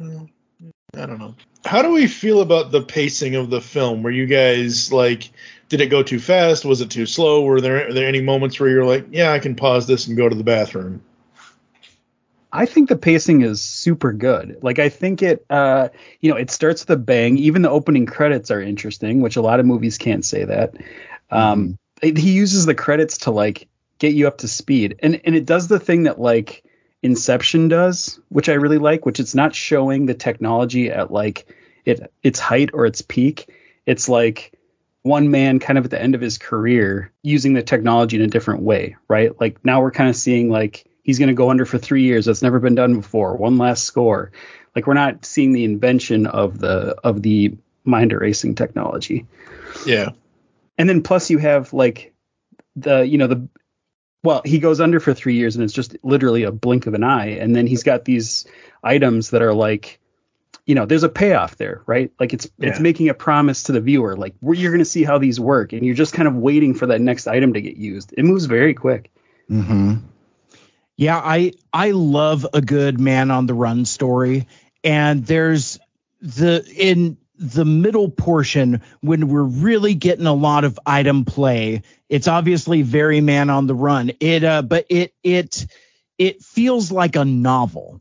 I 0.00 1.06
don't 1.06 1.18
know. 1.18 1.34
How 1.64 1.82
do 1.82 1.90
we 1.92 2.06
feel 2.06 2.40
about 2.40 2.70
the 2.70 2.82
pacing 2.82 3.34
of 3.34 3.50
the 3.50 3.60
film? 3.60 4.02
Were 4.02 4.10
you 4.10 4.26
guys 4.26 4.92
like, 4.92 5.30
did 5.68 5.80
it 5.80 5.88
go 5.88 6.02
too 6.02 6.18
fast? 6.18 6.64
Was 6.64 6.80
it 6.80 6.90
too 6.90 7.06
slow? 7.06 7.42
Were 7.42 7.60
there, 7.60 7.88
are 7.88 7.92
there 7.92 8.08
any 8.08 8.22
moments 8.22 8.58
where 8.58 8.70
you're 8.70 8.84
like, 8.84 9.06
yeah, 9.10 9.32
I 9.32 9.38
can 9.38 9.54
pause 9.54 9.86
this 9.86 10.06
and 10.06 10.16
go 10.16 10.28
to 10.28 10.34
the 10.34 10.44
bathroom? 10.44 11.02
I 12.50 12.64
think 12.64 12.88
the 12.88 12.96
pacing 12.96 13.42
is 13.42 13.60
super 13.60 14.12
good. 14.12 14.58
Like 14.62 14.78
I 14.78 14.88
think 14.88 15.22
it 15.22 15.44
uh 15.50 15.88
you 16.20 16.30
know, 16.30 16.36
it 16.36 16.50
starts 16.50 16.82
with 16.82 16.90
a 16.90 17.00
bang. 17.00 17.36
Even 17.36 17.60
the 17.60 17.70
opening 17.70 18.06
credits 18.06 18.50
are 18.50 18.62
interesting, 18.62 19.20
which 19.20 19.36
a 19.36 19.42
lot 19.42 19.60
of 19.60 19.66
movies 19.66 19.98
can't 19.98 20.24
say 20.24 20.44
that. 20.44 20.74
Um 21.30 21.78
it- 22.00 22.16
he 22.16 22.32
uses 22.32 22.64
the 22.64 22.74
credits 22.74 23.18
to 23.18 23.32
like 23.32 23.68
get 23.98 24.14
you 24.14 24.26
up 24.26 24.38
to 24.38 24.48
speed. 24.48 24.98
And 25.00 25.20
and 25.24 25.34
it 25.36 25.44
does 25.44 25.68
the 25.68 25.78
thing 25.78 26.04
that 26.04 26.18
like 26.18 26.64
Inception 27.02 27.68
does, 27.68 28.18
which 28.28 28.48
I 28.48 28.54
really 28.54 28.78
like, 28.78 29.06
which 29.06 29.20
it's 29.20 29.34
not 29.34 29.54
showing 29.54 30.06
the 30.06 30.14
technology 30.14 30.90
at 30.90 31.12
like 31.12 31.46
it 31.84 32.12
its 32.22 32.40
height 32.40 32.70
or 32.72 32.86
its 32.86 33.02
peak. 33.02 33.52
It's 33.86 34.08
like 34.08 34.52
one 35.02 35.30
man 35.30 35.58
kind 35.58 35.78
of 35.78 35.84
at 35.84 35.90
the 35.90 36.00
end 36.00 36.14
of 36.14 36.20
his 36.20 36.38
career 36.38 37.12
using 37.22 37.54
the 37.54 37.62
technology 37.62 38.16
in 38.16 38.22
a 38.22 38.26
different 38.26 38.62
way, 38.62 38.96
right? 39.06 39.38
Like 39.40 39.64
now 39.64 39.80
we're 39.80 39.92
kind 39.92 40.10
of 40.10 40.16
seeing 40.16 40.50
like 40.50 40.86
he's 41.02 41.18
going 41.18 41.28
to 41.28 41.34
go 41.34 41.50
under 41.50 41.64
for 41.64 41.78
three 41.78 42.02
years. 42.02 42.26
That's 42.26 42.42
never 42.42 42.58
been 42.58 42.74
done 42.74 42.96
before. 42.96 43.36
One 43.36 43.58
last 43.58 43.84
score. 43.84 44.32
Like 44.74 44.86
we're 44.86 44.94
not 44.94 45.24
seeing 45.24 45.52
the 45.52 45.64
invention 45.64 46.26
of 46.26 46.58
the 46.58 46.96
of 47.02 47.22
the 47.22 47.56
mind 47.84 48.12
erasing 48.12 48.54
technology. 48.54 49.26
Yeah. 49.86 50.10
And 50.76 50.88
then 50.88 51.02
plus 51.02 51.30
you 51.30 51.38
have 51.38 51.72
like 51.72 52.12
the 52.76 53.00
you 53.00 53.18
know 53.18 53.26
the 53.26 53.48
well 54.28 54.42
he 54.44 54.58
goes 54.58 54.78
under 54.78 55.00
for 55.00 55.14
three 55.14 55.36
years 55.36 55.56
and 55.56 55.64
it's 55.64 55.72
just 55.72 55.96
literally 56.02 56.42
a 56.42 56.52
blink 56.52 56.86
of 56.86 56.92
an 56.92 57.02
eye. 57.02 57.38
And 57.40 57.56
then 57.56 57.66
he's 57.66 57.82
got 57.82 58.04
these 58.04 58.46
items 58.84 59.30
that 59.30 59.40
are 59.40 59.54
like 59.54 60.00
you 60.66 60.74
know 60.74 60.84
there's 60.84 61.02
a 61.02 61.08
payoff 61.08 61.56
there 61.56 61.80
right? 61.86 62.12
Like 62.20 62.34
it's 62.34 62.46
it's 62.58 62.78
making 62.78 63.08
a 63.08 63.14
promise 63.14 63.62
to 63.64 63.72
the 63.72 63.80
viewer 63.80 64.16
like 64.16 64.34
where 64.40 64.54
you're 64.54 64.70
going 64.70 64.80
to 64.80 64.84
see 64.84 65.02
how 65.02 65.16
these 65.16 65.40
work. 65.40 65.72
And 65.72 65.82
you're 65.82 65.94
just 65.94 66.12
kind 66.12 66.28
of 66.28 66.34
waiting 66.34 66.74
for 66.74 66.88
that 66.88 67.00
next 67.00 67.26
item 67.26 67.54
to 67.54 67.62
get 67.62 67.78
used. 67.78 68.12
It 68.18 68.24
moves 68.24 68.44
very 68.44 68.74
quick. 68.74 69.10
Mm-hmm. 69.50 69.94
Yeah, 70.98 71.16
I 71.16 71.52
I 71.72 71.92
love 71.92 72.46
a 72.52 72.60
good 72.60 73.00
man 73.00 73.30
on 73.30 73.46
the 73.46 73.54
run 73.54 73.86
story, 73.86 74.46
and 74.84 75.24
there's 75.24 75.78
the 76.20 76.62
in 76.76 77.16
the 77.38 77.64
middle 77.64 78.10
portion 78.10 78.82
when 79.00 79.28
we're 79.28 79.42
really 79.42 79.94
getting 79.94 80.26
a 80.26 80.34
lot 80.34 80.64
of 80.64 80.78
item 80.84 81.24
play. 81.24 81.82
It's 82.08 82.28
obviously 82.28 82.82
very 82.82 83.20
man 83.20 83.50
on 83.50 83.66
the 83.66 83.74
run. 83.74 84.12
It 84.20 84.44
uh, 84.44 84.62
but 84.62 84.86
it 84.90 85.14
it 85.22 85.66
it 86.18 86.42
feels 86.42 86.90
like 86.90 87.16
a 87.16 87.24
novel. 87.24 88.00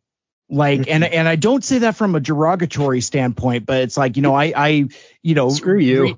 Like 0.49 0.87
and 0.87 1.03
and 1.03 1.27
I 1.27 1.35
don't 1.35 1.63
say 1.63 1.79
that 1.79 1.95
from 1.95 2.15
a 2.15 2.19
derogatory 2.19 3.01
standpoint, 3.01 3.65
but 3.65 3.81
it's 3.81 3.97
like 3.97 4.15
you 4.15 4.21
know 4.21 4.33
I 4.33 4.53
I 4.55 4.87
you 5.21 5.35
know 5.35 5.49
screw 5.49 5.77
you 5.77 6.17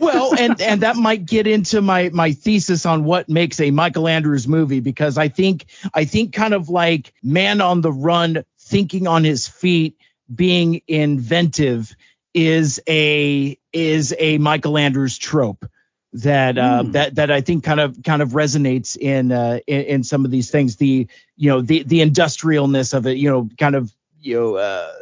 well, 0.00 0.34
and 0.38 0.60
and 0.60 0.60
and 0.60 0.82
that 0.82 0.96
might 0.96 1.24
get 1.24 1.46
into 1.46 1.80
my 1.80 2.10
my 2.12 2.32
thesis 2.32 2.84
on 2.86 3.04
what 3.04 3.28
makes 3.28 3.60
a 3.60 3.70
Michael 3.70 4.08
Andrews 4.08 4.48
movie 4.48 4.80
because 4.80 5.16
I 5.18 5.28
think 5.28 5.66
I 5.92 6.04
think 6.04 6.32
kind 6.32 6.54
of 6.54 6.68
like 6.68 7.12
Man 7.22 7.60
on 7.60 7.80
the 7.80 7.92
Run, 7.92 8.44
thinking 8.58 9.06
on 9.06 9.24
his 9.24 9.46
feet, 9.46 9.96
being 10.34 10.82
inventive 10.86 11.94
is 12.32 12.80
a 12.88 13.58
is 13.72 14.14
a 14.18 14.38
Michael 14.38 14.76
Andrews 14.78 15.18
trope 15.18 15.66
that 16.14 16.58
uh, 16.58 16.82
Hmm. 16.82 16.92
that 16.92 17.16
that 17.16 17.30
I 17.30 17.40
think 17.40 17.64
kind 17.64 17.80
of 17.80 18.02
kind 18.02 18.22
of 18.22 18.30
resonates 18.30 18.96
in, 18.96 19.32
uh, 19.32 19.58
in 19.66 19.80
in 19.82 20.04
some 20.04 20.24
of 20.24 20.30
these 20.30 20.50
things. 20.50 20.76
The 20.76 21.08
you 21.36 21.50
know 21.50 21.60
the 21.60 21.82
the 21.82 22.00
industrialness 22.00 22.94
of 22.94 23.06
it, 23.06 23.16
you 23.18 23.30
know, 23.30 23.48
kind 23.58 23.74
of 23.74 23.92
you 24.20 24.34
know 24.34 24.56
uh, 24.56 24.92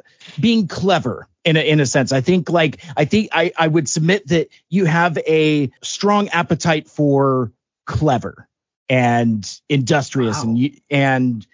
being 0.40 0.68
clever 0.68 1.28
in 1.44 1.56
a, 1.56 1.60
in 1.60 1.80
a 1.80 1.86
sense. 1.86 2.12
I 2.12 2.20
think 2.20 2.50
like 2.50 2.82
I 2.96 3.04
think 3.04 3.28
I 3.32 3.52
I 3.56 3.68
would 3.68 3.88
submit 3.88 4.28
that 4.28 4.48
you 4.68 4.84
have 4.86 5.18
a 5.18 5.70
strong 5.82 6.28
appetite 6.28 6.88
for 6.88 7.52
clever 7.84 8.48
and 8.88 9.48
industrious 9.68 10.42
and 10.42 10.58
you 10.58 10.76
and 10.90 11.46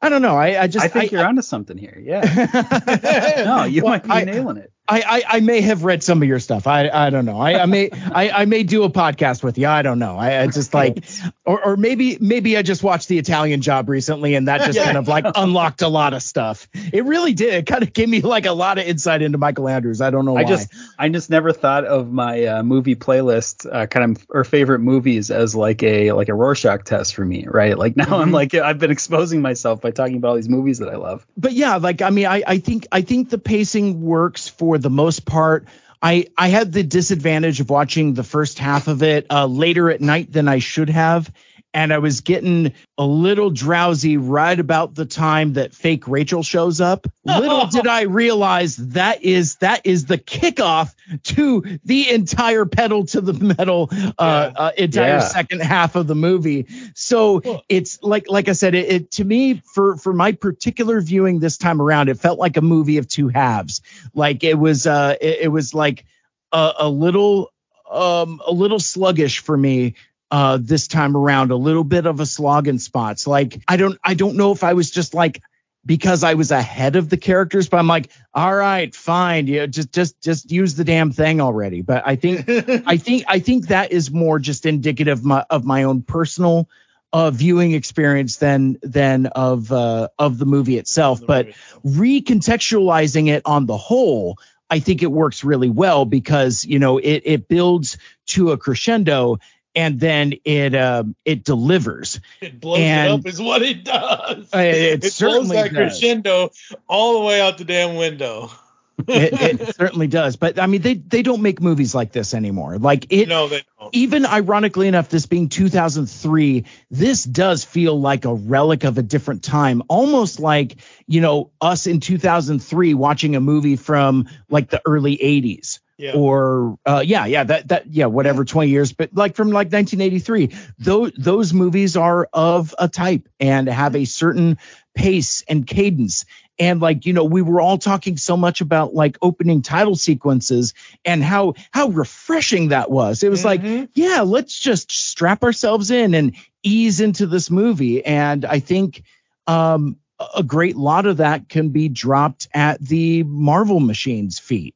I 0.00 0.08
don't 0.08 0.22
know. 0.22 0.36
I 0.36 0.62
I 0.62 0.66
just 0.66 0.84
I 0.84 0.88
think 0.88 1.12
you're 1.12 1.24
onto 1.26 1.42
something 1.42 1.78
here. 1.78 1.98
Yeah. 2.02 2.20
no, 3.44 3.64
you 3.64 3.82
Well, 3.82 3.92
might 3.94 4.04
be 4.04 4.10
I- 4.10 4.24
nailing 4.24 4.58
it. 4.58 4.72
I, 4.88 5.02
I, 5.06 5.22
I 5.36 5.40
may 5.40 5.60
have 5.62 5.84
read 5.84 6.02
some 6.02 6.22
of 6.22 6.28
your 6.28 6.38
stuff. 6.38 6.66
I, 6.66 6.88
I 6.88 7.10
don't 7.10 7.24
know. 7.24 7.40
I, 7.40 7.62
I 7.62 7.66
may 7.66 7.90
I, 7.92 8.30
I 8.30 8.44
may 8.44 8.62
do 8.62 8.84
a 8.84 8.90
podcast 8.90 9.42
with 9.42 9.58
you. 9.58 9.66
I 9.66 9.82
don't 9.82 9.98
know. 9.98 10.16
I, 10.16 10.42
I 10.42 10.46
just 10.46 10.72
like 10.74 11.04
or, 11.44 11.64
or 11.64 11.76
maybe 11.76 12.18
maybe 12.20 12.56
I 12.56 12.62
just 12.62 12.82
watched 12.82 13.08
the 13.08 13.18
Italian 13.18 13.62
job 13.62 13.88
recently 13.88 14.34
and 14.34 14.48
that 14.48 14.60
just 14.62 14.76
Yeah. 14.78 14.84
kind 14.84 14.96
of 14.96 15.08
like 15.08 15.24
unlocked 15.34 15.82
a 15.82 15.88
lot 15.88 16.14
of 16.14 16.22
stuff. 16.22 16.68
It 16.92 17.04
really 17.04 17.34
did. 17.34 17.54
It 17.54 17.66
kind 17.66 17.82
of 17.82 17.92
gave 17.92 18.08
me 18.08 18.20
like 18.20 18.46
a 18.46 18.52
lot 18.52 18.78
of 18.78 18.86
insight 18.86 19.22
into 19.22 19.38
Michael 19.38 19.68
Andrews. 19.68 20.00
I 20.00 20.10
don't 20.10 20.24
know 20.24 20.34
why. 20.34 20.42
I 20.42 20.44
just 20.44 20.72
I 20.98 21.08
just 21.08 21.30
never 21.30 21.52
thought 21.52 21.84
of 21.84 22.12
my 22.12 22.44
uh, 22.44 22.62
movie 22.62 22.94
playlist 22.96 23.66
uh, 23.72 23.86
kind 23.86 24.16
of 24.16 24.26
or 24.30 24.44
favorite 24.44 24.80
movies 24.80 25.30
as 25.30 25.54
like 25.56 25.82
a 25.82 26.12
like 26.12 26.28
a 26.28 26.34
Rorschach 26.34 26.84
test 26.84 27.14
for 27.14 27.24
me, 27.24 27.46
right? 27.48 27.76
Like 27.76 27.96
now 27.96 28.18
I'm 28.20 28.30
Mhm. 28.30 28.34
like 28.34 28.54
I've 28.54 28.78
been 28.78 28.90
exposing 28.90 29.40
myself 29.42 29.80
by 29.80 29.90
talking 29.90 30.16
about 30.16 30.28
all 30.28 30.36
these 30.36 30.48
movies 30.48 30.78
that 30.78 30.88
I 30.88 30.96
love. 30.96 31.26
but 31.36 31.52
yeah, 31.52 31.76
like 31.76 32.02
I 32.02 32.10
mean, 32.10 32.26
I, 32.26 32.42
I 32.46 32.58
think 32.58 32.86
I 32.92 33.00
think 33.02 33.30
the 33.30 33.38
pacing 33.38 34.00
works 34.02 34.48
for 34.48 34.75
the 34.78 34.90
most 34.90 35.24
part. 35.24 35.66
I 36.02 36.26
I 36.36 36.48
had 36.48 36.72
the 36.72 36.82
disadvantage 36.82 37.60
of 37.60 37.70
watching 37.70 38.14
the 38.14 38.22
first 38.22 38.58
half 38.58 38.88
of 38.88 39.02
it 39.02 39.26
uh, 39.30 39.46
later 39.46 39.90
at 39.90 40.00
night 40.00 40.32
than 40.32 40.48
I 40.48 40.58
should 40.58 40.90
have, 40.90 41.30
and 41.76 41.92
I 41.92 41.98
was 41.98 42.22
getting 42.22 42.72
a 42.96 43.04
little 43.04 43.50
drowsy 43.50 44.16
right 44.16 44.58
about 44.58 44.94
the 44.94 45.04
time 45.04 45.52
that 45.52 45.74
fake 45.74 46.08
Rachel 46.08 46.42
shows 46.42 46.80
up. 46.80 47.06
Little 47.22 47.66
did 47.70 47.86
I 47.86 48.04
realize 48.04 48.76
that 48.78 49.22
is 49.22 49.56
that 49.56 49.84
is 49.84 50.06
the 50.06 50.16
kickoff 50.16 50.94
to 51.24 51.78
the 51.84 52.08
entire 52.08 52.64
pedal 52.64 53.04
to 53.08 53.20
the 53.20 53.34
metal 53.34 53.90
uh, 53.92 54.52
uh, 54.56 54.70
entire 54.78 55.06
Yeah. 55.06 55.18
second 55.18 55.60
half 55.60 55.96
of 55.96 56.06
the 56.06 56.14
movie. 56.14 56.66
So 56.94 57.42
it's 57.68 58.02
like 58.02 58.30
like 58.30 58.48
I 58.48 58.52
said, 58.52 58.74
it, 58.74 58.88
it 58.90 59.10
to 59.12 59.24
me 59.24 59.60
for 59.74 59.98
for 59.98 60.14
my 60.14 60.32
particular 60.32 61.02
viewing 61.02 61.40
this 61.40 61.58
time 61.58 61.82
around, 61.82 62.08
it 62.08 62.18
felt 62.18 62.38
like 62.38 62.56
a 62.56 62.62
movie 62.62 62.96
of 62.96 63.06
two 63.06 63.28
halves. 63.28 63.82
Like 64.14 64.44
it 64.44 64.58
was 64.58 64.86
uh 64.86 65.16
it, 65.20 65.40
it 65.42 65.48
was 65.48 65.74
like 65.74 66.06
a, 66.52 66.72
a 66.78 66.88
little 66.88 67.52
um 67.90 68.40
a 68.46 68.50
little 68.50 68.80
sluggish 68.80 69.40
for 69.40 69.56
me 69.56 69.94
uh 70.30 70.58
this 70.60 70.88
time 70.88 71.16
around 71.16 71.50
a 71.50 71.56
little 71.56 71.84
bit 71.84 72.06
of 72.06 72.20
a 72.20 72.26
slog 72.26 72.68
in 72.68 72.78
spots 72.78 73.26
like 73.26 73.60
i 73.68 73.76
don't 73.76 73.98
i 74.02 74.14
don't 74.14 74.36
know 74.36 74.52
if 74.52 74.64
i 74.64 74.72
was 74.72 74.90
just 74.90 75.14
like 75.14 75.40
because 75.84 76.24
i 76.24 76.34
was 76.34 76.50
ahead 76.50 76.96
of 76.96 77.08
the 77.08 77.16
characters 77.16 77.68
but 77.68 77.78
i'm 77.78 77.86
like 77.86 78.10
all 78.34 78.54
right 78.54 78.94
fine. 78.94 79.46
Yeah 79.46 79.66
just 79.66 79.92
just 79.92 80.20
just 80.20 80.50
use 80.50 80.74
the 80.74 80.84
damn 80.84 81.12
thing 81.12 81.40
already. 81.40 81.82
But 81.82 82.02
i 82.06 82.16
think 82.16 82.48
i 82.86 82.96
think 82.96 83.24
i 83.28 83.38
think 83.38 83.68
that 83.68 83.92
is 83.92 84.10
more 84.10 84.38
just 84.38 84.66
indicative 84.66 85.18
of 85.18 85.24
my, 85.24 85.44
of 85.48 85.64
my 85.64 85.84
own 85.84 86.02
personal 86.02 86.68
uh 87.12 87.30
viewing 87.30 87.72
experience 87.72 88.36
than 88.38 88.78
than 88.82 89.26
of 89.26 89.70
uh 89.70 90.08
of 90.18 90.38
the 90.38 90.46
movie 90.46 90.76
itself. 90.76 91.24
But 91.24 91.48
recontextualizing 91.84 93.28
it 93.28 93.42
on 93.44 93.66
the 93.66 93.76
whole 93.76 94.38
I 94.68 94.80
think 94.80 95.02
it 95.02 95.12
works 95.12 95.44
really 95.44 95.70
well 95.70 96.04
because 96.04 96.64
you 96.64 96.78
know 96.78 96.98
it 96.98 97.22
it 97.24 97.48
builds 97.48 97.98
to 98.26 98.50
a 98.50 98.58
crescendo 98.58 99.38
and 99.76 100.00
then 100.00 100.32
it 100.44 100.74
um 100.74 101.14
it 101.24 101.44
delivers. 101.44 102.20
It 102.40 102.58
blows 102.58 102.80
And- 102.80 103.12
it 103.12 103.14
up 103.20 103.26
is 103.26 103.40
what 103.40 103.62
it 103.62 103.84
does. 103.84 104.48
Uh, 104.52 104.58
it 104.58 105.04
it 105.04 105.16
blows 105.20 105.48
that 105.50 105.64
does. 105.66 105.72
crescendo 105.72 106.50
all 106.88 107.20
the 107.20 107.26
way 107.26 107.40
out 107.40 107.58
the 107.58 107.64
damn 107.64 107.94
window. 107.96 108.50
it, 109.08 109.60
it 109.60 109.76
certainly 109.76 110.06
does. 110.06 110.36
But 110.36 110.58
I 110.58 110.66
mean, 110.66 110.80
they 110.80 110.94
they 110.94 111.20
don't 111.20 111.42
make 111.42 111.60
movies 111.60 111.94
like 111.94 112.12
this 112.12 112.32
anymore. 112.32 112.78
Like 112.78 113.06
it. 113.12 113.28
No, 113.28 113.46
they 113.46 113.62
don't. 113.78 113.94
Even 113.94 114.24
ironically 114.24 114.88
enough, 114.88 115.10
this 115.10 115.26
being 115.26 115.50
2003, 115.50 116.64
this 116.90 117.22
does 117.22 117.62
feel 117.62 118.00
like 118.00 118.24
a 118.24 118.32
relic 118.32 118.84
of 118.84 118.96
a 118.96 119.02
different 119.02 119.44
time. 119.44 119.82
Almost 119.88 120.40
like 120.40 120.76
you 121.06 121.20
know 121.20 121.50
us 121.60 121.86
in 121.86 122.00
2003 122.00 122.94
watching 122.94 123.36
a 123.36 123.40
movie 123.40 123.76
from 123.76 124.28
like 124.48 124.70
the 124.70 124.80
early 124.86 125.18
80s. 125.18 125.80
Yeah. 125.98 126.12
Or 126.14 126.78
uh, 126.84 127.02
yeah, 127.04 127.24
yeah, 127.24 127.44
that 127.44 127.68
that 127.68 127.86
yeah, 127.86 128.06
whatever, 128.06 128.44
20 128.44 128.70
years, 128.70 128.92
but 128.92 129.14
like 129.14 129.34
from 129.34 129.48
like 129.48 129.72
1983, 129.72 130.54
those 130.78 131.12
those 131.16 131.54
movies 131.54 131.96
are 131.96 132.28
of 132.34 132.74
a 132.78 132.86
type 132.86 133.28
and 133.40 133.66
have 133.66 133.96
a 133.96 134.04
certain 134.04 134.58
pace 134.94 135.42
and 135.48 135.66
cadence. 135.66 136.26
And 136.58 136.82
like 136.82 137.06
you 137.06 137.14
know 137.14 137.24
we 137.24 137.40
were 137.40 137.62
all 137.62 137.78
talking 137.78 138.18
so 138.18 138.36
much 138.36 138.60
about 138.60 138.94
like 138.94 139.16
opening 139.22 139.62
title 139.62 139.94
sequences 139.94 140.74
and 141.02 141.22
how 141.22 141.54
how 141.70 141.88
refreshing 141.88 142.68
that 142.68 142.90
was. 142.90 143.22
It 143.22 143.30
was 143.30 143.44
like 143.44 143.62
yeah 143.94 144.20
let's 144.20 144.58
just 144.58 144.90
strap 144.92 145.44
ourselves 145.44 145.90
in 145.90 146.14
and 146.14 146.36
ease 146.62 147.00
into 147.00 147.26
this 147.26 147.50
movie. 147.50 148.04
And 148.04 148.44
i 148.44 148.58
think 148.60 149.02
um 149.46 149.96
a 150.34 150.42
great 150.42 150.76
lot 150.76 151.06
of 151.06 151.18
that 151.18 151.48
can 151.48 151.70
be 151.70 151.88
dropped 151.88 152.48
at 152.54 152.80
the 152.80 153.22
marvel 153.22 153.80
machine's 153.80 154.38
feet 154.38 154.74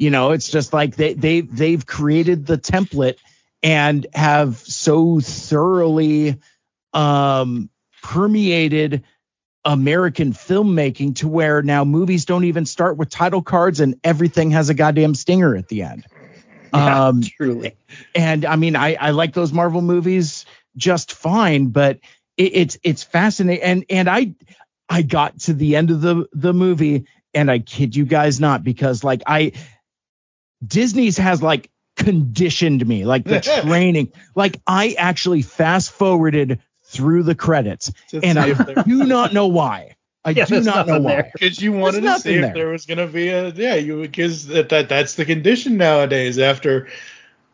you 0.00 0.10
know 0.10 0.32
it's 0.32 0.50
just 0.50 0.72
like 0.72 0.96
they 0.96 1.12
they 1.12 1.42
they've 1.42 1.84
created 1.84 2.46
the 2.46 2.58
template 2.58 3.18
and 3.62 4.06
have 4.14 4.56
so 4.56 5.20
thoroughly 5.20 6.40
um 6.94 7.68
permeated 8.02 9.04
American 9.64 10.32
filmmaking 10.32 11.16
to 11.16 11.28
where 11.28 11.62
now 11.62 11.84
movies 11.84 12.24
don't 12.24 12.44
even 12.44 12.64
start 12.64 12.96
with 12.96 13.10
title 13.10 13.42
cards 13.42 13.80
and 13.80 13.96
everything 14.02 14.52
has 14.52 14.70
a 14.70 14.74
goddamn 14.74 15.14
stinger 15.14 15.54
at 15.54 15.68
the 15.68 15.82
end. 15.82 16.06
um, 16.72 17.20
truly. 17.22 17.76
And 18.14 18.46
I 18.46 18.56
mean, 18.56 18.76
I, 18.76 18.94
I 18.94 19.10
like 19.10 19.34
those 19.34 19.52
Marvel 19.52 19.82
movies 19.82 20.46
just 20.76 21.12
fine, 21.12 21.66
but 21.66 21.98
it, 22.36 22.54
it's 22.54 22.78
it's 22.82 23.02
fascinating. 23.02 23.62
And 23.62 23.84
and 23.90 24.08
I 24.08 24.34
I 24.88 25.02
got 25.02 25.40
to 25.40 25.52
the 25.52 25.76
end 25.76 25.90
of 25.90 26.00
the 26.00 26.26
the 26.32 26.54
movie, 26.54 27.06
and 27.34 27.50
I 27.50 27.58
kid 27.58 27.94
you 27.94 28.06
guys 28.06 28.40
not, 28.40 28.64
because 28.64 29.04
like 29.04 29.22
I 29.26 29.52
Disney's 30.66 31.16
has 31.18 31.42
like 31.42 31.70
conditioned 31.96 32.86
me, 32.86 33.04
like 33.04 33.24
the 33.24 33.40
training. 33.62 34.12
Like 34.34 34.60
I 34.66 34.94
actually 34.98 35.42
fast 35.42 35.92
forwarded 35.92 36.60
through 36.84 37.22
the 37.22 37.34
credits, 37.34 37.92
To 38.08 38.20
and 38.22 38.38
I 38.38 38.52
do 38.82 39.04
not 39.04 39.32
know 39.32 39.46
why. 39.46 39.96
I 40.24 40.30
Yeah, 40.36 40.44
do 40.44 40.60
not 40.60 40.86
know 40.86 41.00
why. 41.00 41.30
Because 41.32 41.60
you 41.62 41.72
wanted 41.72 42.02
There's 42.04 42.16
to 42.16 42.20
see 42.20 42.34
if 42.34 42.42
there. 42.42 42.54
there 42.54 42.68
was 42.68 42.86
going 42.86 42.98
to 42.98 43.06
be 43.06 43.28
a 43.28 43.48
yeah 43.50 43.76
you 43.76 44.02
because 44.02 44.46
that, 44.48 44.68
that 44.68 44.88
that's 44.88 45.14
the 45.14 45.24
condition 45.24 45.76
nowadays 45.76 46.38
after 46.38 46.88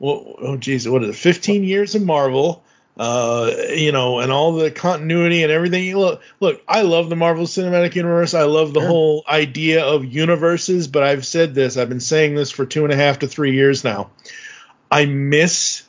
well 0.01 0.35
oh 0.39 0.57
geez 0.57 0.89
what 0.89 1.05
is 1.05 1.11
it 1.11 1.17
15 1.17 1.63
years 1.65 1.95
of 1.95 2.03
Marvel 2.03 2.65
uh 2.97 3.53
you 3.75 3.93
know 3.93 4.21
and 4.21 4.33
all 4.33 4.53
the 4.53 4.71
continuity 4.71 5.43
and 5.43 5.53
everything. 5.53 5.97
Look 5.97 6.23
look 6.41 6.63
I 6.67 6.83
love 6.83 7.09
the 7.09 7.17
Marvel 7.17 7.45
Cinematic 7.45 7.95
Universe. 7.95 8.35
I 8.35 8.45
love 8.45 8.73
the 8.73 8.81
whole 8.87 9.25
idea 9.29 9.85
of 9.85 10.05
universes 10.05 10.89
but 10.89 11.03
I've 11.03 11.27
said 11.27 11.55
this 11.55 11.77
I've 11.77 11.89
been 11.89 12.01
saying 12.01 12.35
this 12.35 12.51
for 12.51 12.65
two 12.65 12.85
and 12.85 12.93
a 12.93 12.97
half 12.97 13.21
to 13.21 13.29
three 13.29 13.55
years 13.55 13.85
now. 13.85 14.11
I 14.91 15.07
miss 15.07 15.83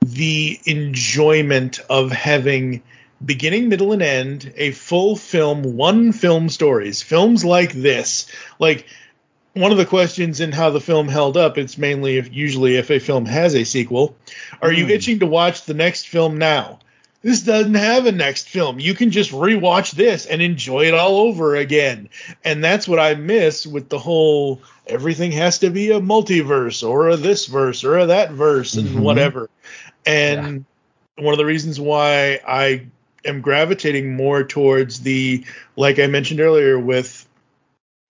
the 0.00 0.58
enjoyment 0.66 1.78
of 1.88 2.10
having 2.10 2.82
beginning, 3.24 3.68
middle, 3.68 3.92
and 3.92 4.02
end, 4.02 4.52
a 4.56 4.72
full 4.72 5.16
film, 5.16 5.76
one 5.76 6.12
film 6.12 6.48
stories. 6.48 7.02
Films 7.02 7.44
like 7.44 7.72
this, 7.72 8.26
like 8.58 8.86
one 9.54 9.72
of 9.72 9.78
the 9.78 9.86
questions 9.86 10.40
in 10.40 10.52
how 10.52 10.70
the 10.70 10.80
film 10.80 11.08
held 11.08 11.36
up, 11.36 11.58
it's 11.58 11.76
mainly 11.76 12.16
if 12.16 12.32
usually 12.32 12.76
if 12.76 12.90
a 12.90 12.98
film 12.98 13.26
has 13.26 13.54
a 13.54 13.64
sequel, 13.64 14.16
are 14.60 14.72
you 14.72 14.86
itching 14.88 15.18
to 15.20 15.26
watch 15.26 15.64
the 15.64 15.74
next 15.74 16.08
film 16.08 16.38
now? 16.38 16.78
This 17.22 17.42
doesn't 17.42 17.74
have 17.74 18.06
a 18.06 18.12
next 18.12 18.48
film. 18.48 18.80
You 18.80 18.94
can 18.94 19.10
just 19.10 19.30
rewatch 19.30 19.92
this 19.92 20.26
and 20.26 20.42
enjoy 20.42 20.86
it 20.86 20.94
all 20.94 21.18
over 21.18 21.54
again. 21.54 22.08
And 22.44 22.64
that's 22.64 22.88
what 22.88 22.98
I 22.98 23.14
miss 23.14 23.64
with 23.64 23.88
the 23.88 23.98
whole 23.98 24.60
everything 24.88 25.30
has 25.32 25.60
to 25.60 25.70
be 25.70 25.92
a 25.92 26.00
multiverse 26.00 26.86
or 26.86 27.10
a 27.10 27.16
this 27.16 27.46
verse 27.46 27.84
or 27.84 27.98
a 27.98 28.06
that 28.06 28.32
verse 28.32 28.74
and 28.74 28.88
Mhm. 28.88 29.00
whatever. 29.02 29.50
And 30.04 30.64
one 31.16 31.32
of 31.32 31.38
the 31.38 31.44
reasons 31.44 31.78
why 31.78 32.40
I 32.46 32.86
am 33.24 33.40
gravitating 33.40 34.16
more 34.16 34.42
towards 34.42 35.00
the 35.00 35.44
like 35.76 36.00
I 36.00 36.08
mentioned 36.08 36.40
earlier 36.40 36.76
with 36.76 37.24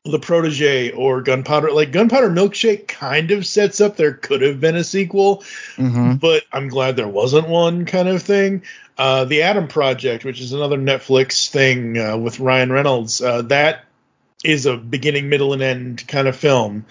the 0.04 0.18
protege 0.18 0.90
or 0.90 1.22
gunpowder 1.22 1.70
like 1.70 1.92
gunpowder 1.92 2.28
milkshake 2.28 2.88
kind 2.88 3.30
of 3.30 3.46
sets 3.46 3.80
up 3.80 3.96
there 3.96 4.12
could 4.12 4.42
have 4.42 4.58
been 4.58 4.74
a 4.74 4.82
sequel 4.82 5.38
Mhm. 5.76 6.18
but 6.18 6.42
i'm 6.52 6.66
glad 6.68 6.96
there 6.96 7.06
wasn't 7.06 7.48
one 7.48 7.84
kind 7.86 8.08
of 8.08 8.20
thing 8.20 8.62
uh, 8.98 9.24
the 9.26 9.42
adam 9.42 9.68
project 9.68 10.24
which 10.24 10.40
is 10.40 10.52
another 10.52 10.76
netflix 10.76 11.48
thing 11.48 11.98
uh, 11.98 12.16
with 12.16 12.40
ryan 12.40 12.72
reynolds 12.72 13.20
uh, 13.22 13.42
that 13.42 13.84
is 14.44 14.66
a 14.66 14.76
beginning 14.76 15.28
middle 15.28 15.52
and 15.52 15.62
end 15.62 16.08
kind 16.08 16.26
of 16.26 16.34
film 16.34 16.84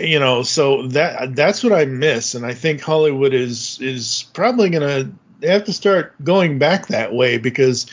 you 0.00 0.18
know 0.18 0.42
so 0.42 0.88
that 0.88 1.36
that's 1.36 1.62
what 1.62 1.72
i 1.72 1.84
miss 1.84 2.34
and 2.34 2.44
i 2.44 2.54
think 2.54 2.80
hollywood 2.80 3.34
is 3.34 3.78
is 3.80 4.24
probably 4.32 4.68
gonna 4.68 5.08
have 5.44 5.62
to 5.62 5.72
start 5.72 6.12
going 6.24 6.58
back 6.58 6.88
that 6.88 7.12
way 7.14 7.38
because 7.38 7.86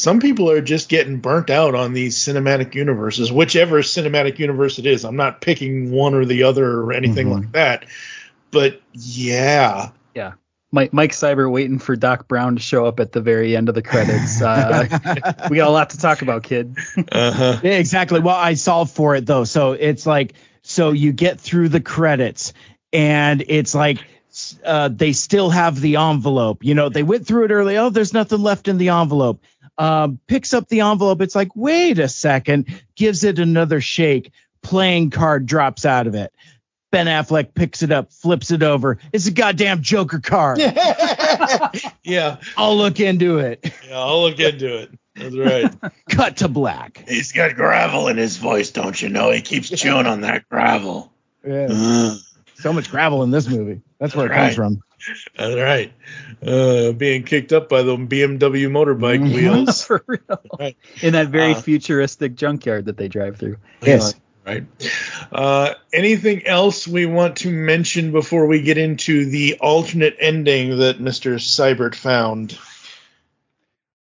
some 0.00 0.18
people 0.18 0.50
are 0.50 0.62
just 0.62 0.88
getting 0.88 1.18
burnt 1.18 1.50
out 1.50 1.74
on 1.74 1.92
these 1.92 2.16
cinematic 2.16 2.74
universes, 2.74 3.30
whichever 3.30 3.82
cinematic 3.82 4.38
universe 4.38 4.78
it 4.78 4.86
is. 4.86 5.04
I'm 5.04 5.16
not 5.16 5.42
picking 5.42 5.90
one 5.90 6.14
or 6.14 6.24
the 6.24 6.44
other 6.44 6.66
or 6.80 6.94
anything 6.94 7.26
Mhm. 7.28 7.34
like 7.34 7.52
that. 7.52 7.84
But 8.50 8.80
yeah. 8.94 9.90
Yeah. 10.14 10.32
Mike, 10.72 10.94
Mike 10.94 11.12
Cyber 11.12 11.50
waiting 11.52 11.78
for 11.78 11.96
Doc 11.96 12.28
Brown 12.28 12.54
to 12.56 12.62
show 12.62 12.86
up 12.86 12.98
at 12.98 13.12
the 13.12 13.20
very 13.20 13.54
end 13.54 13.68
of 13.68 13.74
the 13.74 13.82
credits. 13.82 14.40
Uh, 14.40 14.86
we 15.50 15.56
got 15.58 15.68
a 15.68 15.70
lot 15.70 15.90
to 15.90 15.98
talk 15.98 16.22
about, 16.22 16.44
kid. 16.44 16.78
Uh-huh. 17.12 17.60
Yeah, 17.62 17.72
exactly. 17.72 18.20
Well, 18.20 18.36
I 18.36 18.54
solved 18.54 18.92
for 18.94 19.14
it 19.16 19.26
though. 19.26 19.44
So 19.44 19.72
it's 19.72 20.06
like, 20.06 20.32
so 20.62 20.92
you 20.92 21.12
get 21.12 21.38
through 21.40 21.68
the 21.68 21.80
credits 21.82 22.54
and 22.90 23.44
it's 23.46 23.74
like, 23.74 23.98
uh, 24.64 24.88
they 24.88 25.12
still 25.12 25.50
have 25.50 25.78
the 25.78 25.96
envelope. 25.96 26.64
You 26.64 26.74
know, 26.74 26.88
they 26.88 27.02
went 27.02 27.26
through 27.26 27.44
it 27.44 27.50
early. 27.50 27.76
Oh, 27.76 27.90
there's 27.90 28.14
nothing 28.14 28.40
left 28.40 28.66
in 28.68 28.78
the 28.78 28.88
envelope. 28.90 29.42
Um, 29.80 30.20
picks 30.26 30.52
up 30.52 30.68
the 30.68 30.80
envelope. 30.82 31.22
It's 31.22 31.34
like, 31.34 31.56
wait 31.56 31.98
a 31.98 32.08
second, 32.08 32.66
gives 32.96 33.24
it 33.24 33.38
another 33.38 33.80
shake. 33.80 34.30
Playing 34.62 35.08
card 35.10 35.46
drops 35.46 35.86
out 35.86 36.06
of 36.06 36.14
it. 36.14 36.32
Ben 36.92 37.06
Affleck 37.06 37.54
picks 37.54 37.82
it 37.82 37.90
up, 37.92 38.12
flips 38.12 38.50
it 38.50 38.62
over. 38.62 38.98
It's 39.12 39.26
a 39.26 39.30
goddamn 39.30 39.80
Joker 39.80 40.18
card. 40.18 40.58
yeah. 42.02 42.36
I'll 42.56 42.76
look 42.76 43.00
into 43.00 43.38
it. 43.38 43.72
Yeah, 43.88 43.98
I'll 43.98 44.22
look 44.22 44.38
into 44.38 44.76
it. 44.82 44.90
That's 45.14 45.36
right. 45.36 45.92
Cut 46.10 46.38
to 46.38 46.48
black. 46.48 47.04
He's 47.08 47.32
got 47.32 47.54
gravel 47.54 48.08
in 48.08 48.16
his 48.16 48.36
voice, 48.36 48.70
don't 48.70 49.00
you 49.00 49.08
know? 49.08 49.30
He 49.30 49.40
keeps 49.40 49.68
chewing 49.70 50.06
on 50.06 50.22
that 50.22 50.48
gravel. 50.48 51.12
Yeah. 51.46 52.16
so 52.56 52.72
much 52.72 52.90
gravel 52.90 53.22
in 53.22 53.30
this 53.30 53.48
movie. 53.48 53.80
That's 53.98 54.14
where 54.14 54.26
it 54.26 54.30
comes 54.30 54.40
Right. 54.48 54.56
from. 54.56 54.82
That's 55.36 55.54
right. 55.54 55.92
Uh, 56.44 56.92
being 56.92 57.22
kicked 57.24 57.52
up 57.52 57.68
by 57.68 57.82
the 57.82 57.96
BMW 57.96 58.68
motorbike 58.68 59.20
Mhm. 59.20 59.34
wheels. 59.34 59.84
For 59.86 60.02
real. 60.06 60.40
Right. 60.58 60.76
In 61.02 61.12
that 61.14 61.28
very 61.28 61.52
Uh, 61.52 61.60
futuristic 61.60 62.34
junkyard 62.34 62.86
that 62.86 62.96
they 62.96 63.08
drive 63.08 63.36
through. 63.38 63.56
Yes. 63.82 64.14
Right. 64.46 64.64
Uh, 65.30 65.74
anything 65.92 66.46
else 66.46 66.88
we 66.88 67.06
want 67.06 67.36
to 67.36 67.50
mention 67.50 68.10
before 68.10 68.46
we 68.46 68.62
get 68.62 68.78
into 68.78 69.26
the 69.26 69.58
alternate 69.60 70.16
ending 70.18 70.78
that 70.78 70.98
Mr. 70.98 71.34
Seibert 71.34 71.94
found? 71.94 72.58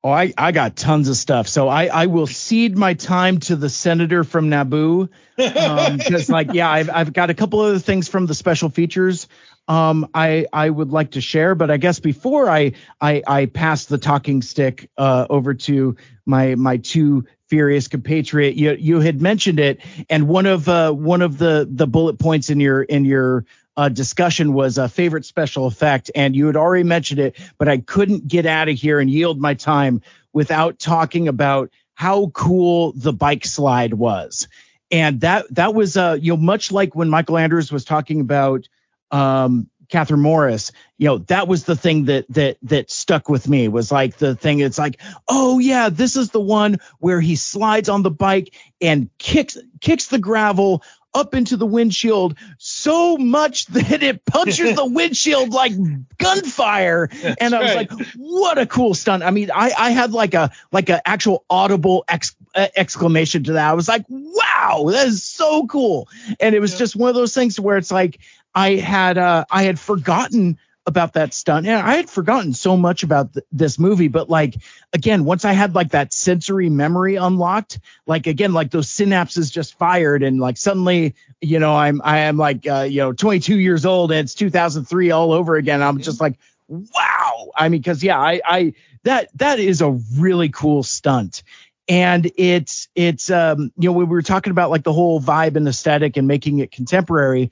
Oh, 0.03 0.09
I, 0.09 0.33
I 0.35 0.51
got 0.51 0.75
tons 0.75 1.09
of 1.09 1.15
stuff. 1.15 1.47
So 1.47 1.67
I, 1.67 1.85
I 1.85 2.05
will 2.07 2.25
cede 2.25 2.75
my 2.75 2.95
time 2.95 3.39
to 3.41 3.55
the 3.55 3.69
senator 3.69 4.23
from 4.23 4.49
Naboo. 4.49 5.09
Um, 5.41 5.97
because 5.97 6.29
like, 6.29 6.53
yeah, 6.53 6.69
I've, 6.69 6.89
I've 6.91 7.13
got 7.13 7.31
a 7.31 7.33
couple 7.33 7.61
other 7.61 7.79
things 7.79 8.07
from 8.07 8.27
the 8.27 8.35
special 8.35 8.69
features. 8.69 9.27
Um, 9.67 10.09
I, 10.13 10.47
I 10.51 10.69
would 10.69 10.91
like 10.91 11.11
to 11.11 11.21
share, 11.21 11.55
but 11.55 11.71
I 11.71 11.77
guess 11.77 11.99
before 11.99 12.49
I, 12.49 12.73
I, 12.99 13.23
I 13.25 13.45
pass 13.45 13.85
the 13.85 13.97
talking 13.97 14.41
stick, 14.41 14.89
uh, 14.97 15.27
over 15.29 15.53
to 15.53 15.95
my, 16.25 16.55
my 16.55 16.77
two 16.77 17.25
furious 17.47 17.87
compatriot, 17.87 18.55
you, 18.55 18.73
you 18.73 18.99
had 18.99 19.21
mentioned 19.21 19.59
it. 19.59 19.79
And 20.09 20.27
one 20.27 20.45
of, 20.45 20.67
uh, 20.67 20.91
one 20.91 21.21
of 21.21 21.37
the, 21.37 21.67
the 21.69 21.87
bullet 21.87 22.19
points 22.19 22.49
in 22.49 22.59
your, 22.59 22.81
in 22.83 23.05
your, 23.05 23.45
uh, 23.77 23.89
discussion 23.89 24.53
was 24.53 24.77
a 24.77 24.89
favorite 24.89 25.25
special 25.25 25.65
effect, 25.65 26.11
and 26.13 26.35
you 26.35 26.47
had 26.47 26.57
already 26.57 26.83
mentioned 26.83 27.19
it, 27.19 27.37
but 27.57 27.69
I 27.69 27.77
couldn't 27.77 28.27
get 28.27 28.45
out 28.45 28.67
of 28.67 28.77
here 28.77 28.99
and 28.99 29.09
yield 29.09 29.39
my 29.39 29.53
time 29.53 30.01
without 30.33 30.77
talking 30.77 31.27
about 31.27 31.71
how 31.93 32.27
cool 32.27 32.93
the 32.93 33.13
bike 33.13 33.45
slide 33.45 33.93
was. 33.93 34.47
And 34.91 35.21
that 35.21 35.45
that 35.55 35.73
was 35.73 35.95
uh 35.95 36.17
you 36.19 36.33
know 36.33 36.37
much 36.37 36.71
like 36.71 36.95
when 36.95 37.09
Michael 37.09 37.37
Andrews 37.37 37.71
was 37.71 37.85
talking 37.85 38.19
about 38.19 38.67
um 39.11 39.69
Kathryn 39.91 40.19
Morris, 40.19 40.71
you 40.97 41.07
know, 41.07 41.17
that 41.19 41.47
was 41.47 41.65
the 41.65 41.75
thing 41.75 42.05
that 42.05 42.25
that 42.29 42.57
that 42.63 42.89
stuck 42.89 43.27
with 43.27 43.47
me 43.47 43.67
was 43.67 43.91
like 43.91 44.17
the 44.17 44.35
thing 44.35 44.59
it's 44.59 44.79
like, 44.79 45.01
oh 45.27 45.59
yeah, 45.59 45.89
this 45.89 46.15
is 46.15 46.31
the 46.31 46.39
one 46.39 46.77
where 46.99 47.19
he 47.19 47.35
slides 47.35 47.89
on 47.89 48.01
the 48.01 48.09
bike 48.09 48.55
and 48.79 49.09
kicks 49.17 49.57
kicks 49.81 50.07
the 50.07 50.17
gravel 50.17 50.81
up 51.13 51.35
into 51.35 51.57
the 51.57 51.65
windshield 51.65 52.37
so 52.57 53.17
much 53.17 53.65
that 53.67 54.01
it 54.01 54.25
punctures 54.25 54.75
the 54.75 54.85
windshield 54.89 55.49
like 55.49 55.73
gunfire. 56.17 57.09
and 57.39 57.53
I 57.53 57.59
was 57.61 57.75
right. 57.75 57.91
like, 57.91 58.07
what 58.15 58.57
a 58.57 58.65
cool 58.65 58.93
stunt. 58.93 59.23
I 59.23 59.31
mean, 59.31 59.51
I, 59.53 59.71
I 59.77 59.89
had 59.91 60.13
like 60.13 60.33
a 60.33 60.51
like 60.71 60.89
an 60.89 61.01
actual 61.05 61.43
audible 61.49 62.05
ex, 62.07 62.35
uh, 62.55 62.67
exclamation 62.75 63.43
to 63.45 63.53
that. 63.53 63.69
I 63.69 63.73
was 63.73 63.87
like, 63.87 64.05
wow, 64.09 64.85
that 64.91 65.07
is 65.07 65.23
so 65.23 65.67
cool. 65.67 66.07
And 66.39 66.55
it 66.55 66.59
was 66.59 66.77
just 66.77 66.95
one 66.95 67.09
of 67.09 67.15
those 67.15 67.33
things 67.33 67.59
where 67.59 67.77
it's 67.77 67.91
like 67.91 68.19
I 68.53 68.75
had 68.75 69.17
uh 69.17 69.45
I 69.49 69.63
had 69.63 69.79
forgotten 69.79 70.57
about 70.85 71.13
that 71.13 71.33
stunt. 71.33 71.67
And 71.67 71.75
I 71.75 71.95
had 71.95 72.09
forgotten 72.09 72.53
so 72.53 72.75
much 72.75 73.03
about 73.03 73.33
th- 73.33 73.45
this 73.51 73.77
movie 73.77 74.07
but 74.07 74.29
like 74.29 74.55
again 74.93 75.25
once 75.25 75.45
I 75.45 75.53
had 75.53 75.75
like 75.75 75.91
that 75.91 76.11
sensory 76.11 76.69
memory 76.69 77.15
unlocked 77.15 77.79
like 78.07 78.27
again 78.27 78.53
like 78.53 78.71
those 78.71 78.87
synapses 78.87 79.51
just 79.51 79.77
fired 79.77 80.23
and 80.23 80.39
like 80.39 80.57
suddenly 80.57 81.13
you 81.39 81.59
know 81.59 81.75
I'm 81.75 82.01
I 82.03 82.19
am 82.19 82.37
like 82.37 82.67
uh, 82.67 82.87
you 82.89 83.01
know 83.01 83.13
22 83.13 83.59
years 83.59 83.85
old 83.85 84.11
and 84.11 84.21
it's 84.21 84.33
2003 84.35 85.11
all 85.11 85.33
over 85.33 85.55
again. 85.55 85.81
I'm 85.81 85.99
just 85.99 86.19
like 86.19 86.37
wow. 86.67 87.51
I 87.55 87.69
mean 87.69 87.83
cuz 87.83 88.03
yeah 88.03 88.19
I 88.19 88.41
I 88.43 88.73
that 89.03 89.29
that 89.35 89.59
is 89.59 89.81
a 89.81 89.91
really 90.17 90.49
cool 90.49 90.83
stunt. 90.83 91.43
And 91.87 92.31
it's 92.37 92.87
it's 92.95 93.29
um 93.29 93.71
you 93.77 93.89
know 93.89 93.93
we 93.93 94.05
were 94.05 94.21
talking 94.23 94.51
about 94.51 94.71
like 94.71 94.83
the 94.83 94.93
whole 94.93 95.21
vibe 95.21 95.57
and 95.57 95.67
aesthetic 95.67 96.17
and 96.17 96.27
making 96.27 96.59
it 96.59 96.71
contemporary 96.71 97.51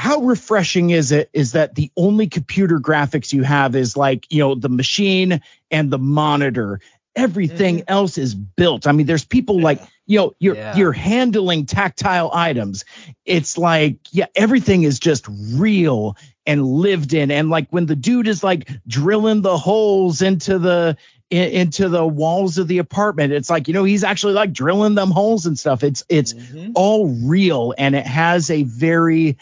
how 0.00 0.20
refreshing 0.20 0.88
is 0.88 1.12
it 1.12 1.28
is 1.34 1.52
that 1.52 1.74
the 1.74 1.92
only 1.94 2.26
computer 2.26 2.80
graphics 2.80 3.34
you 3.34 3.42
have 3.42 3.76
is 3.76 3.98
like 3.98 4.26
you 4.30 4.38
know 4.38 4.54
the 4.54 4.70
machine 4.70 5.42
and 5.70 5.90
the 5.90 5.98
monitor. 5.98 6.80
Everything 7.14 7.80
mm-hmm. 7.80 7.92
else 7.92 8.16
is 8.16 8.34
built. 8.34 8.86
I 8.86 8.92
mean 8.92 9.04
there's 9.04 9.26
people 9.26 9.60
like 9.60 9.78
you 10.06 10.18
know 10.18 10.34
you're 10.38 10.54
Yeah. 10.54 10.74
you're 10.74 10.92
handling 10.92 11.66
tactile 11.66 12.30
items. 12.32 12.86
It's 13.26 13.58
like 13.58 13.98
yeah 14.10 14.24
everything 14.34 14.84
is 14.84 14.98
just 14.98 15.26
real 15.28 16.16
and 16.46 16.64
lived 16.64 17.12
in. 17.12 17.30
And 17.30 17.50
like 17.50 17.68
when 17.68 17.84
the 17.84 17.94
dude 17.94 18.26
is 18.26 18.42
like 18.42 18.70
drilling 18.86 19.42
the 19.42 19.58
holes 19.58 20.22
into 20.22 20.58
the 20.58 20.96
in, 21.28 21.50
into 21.50 21.90
the 21.90 22.06
walls 22.06 22.56
of 22.56 22.68
the 22.68 22.78
apartment 22.78 23.34
it's 23.34 23.50
like 23.50 23.68
you 23.68 23.74
know 23.74 23.84
he's 23.84 24.02
actually 24.02 24.32
like 24.32 24.54
drilling 24.54 24.94
them 24.94 25.10
holes 25.10 25.44
and 25.44 25.58
stuff. 25.58 25.84
It's 25.84 26.04
it's 26.08 26.32
mm-hmm. 26.32 26.72
all 26.74 27.06
real 27.06 27.74
and 27.76 27.94
it 27.94 28.06
has 28.06 28.50
a 28.50 28.62
very 28.62 29.36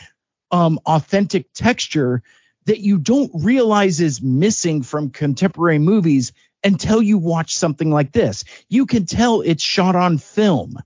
um 0.50 0.80
authentic 0.86 1.52
texture 1.54 2.22
that 2.66 2.80
you 2.80 2.98
don't 2.98 3.30
realize 3.34 4.00
is 4.00 4.20
missing 4.20 4.82
from 4.82 5.10
contemporary 5.10 5.78
movies 5.78 6.32
until 6.64 7.00
you 7.00 7.16
watch 7.16 7.56
something 7.56 7.90
like 7.90 8.12
this. 8.12 8.44
You 8.68 8.86
can 8.86 9.06
tell 9.06 9.40
it's 9.40 9.62
shot 9.62 9.96
on 9.96 10.18
film 10.18 10.76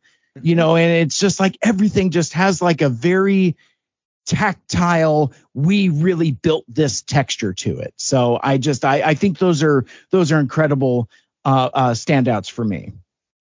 you 0.40 0.54
know 0.54 0.76
and 0.76 0.90
it's 0.90 1.18
just 1.18 1.40
like 1.40 1.58
everything 1.62 2.10
just 2.10 2.32
has 2.32 2.62
like 2.62 2.80
a 2.80 2.88
very 2.88 3.56
tactile 4.24 5.32
we 5.52 5.88
really 5.88 6.30
built 6.30 6.64
this 6.68 7.02
texture 7.02 7.52
to 7.52 7.80
it. 7.80 7.92
So 7.96 8.38
i 8.42 8.56
just 8.56 8.84
i, 8.84 9.02
I 9.02 9.14
think 9.14 9.38
those 9.38 9.62
are 9.62 9.84
those 10.10 10.32
are 10.32 10.40
incredible 10.40 11.08
uh, 11.44 11.70
uh 11.74 11.90
standouts 11.90 12.50
for 12.50 12.64
me 12.64 12.92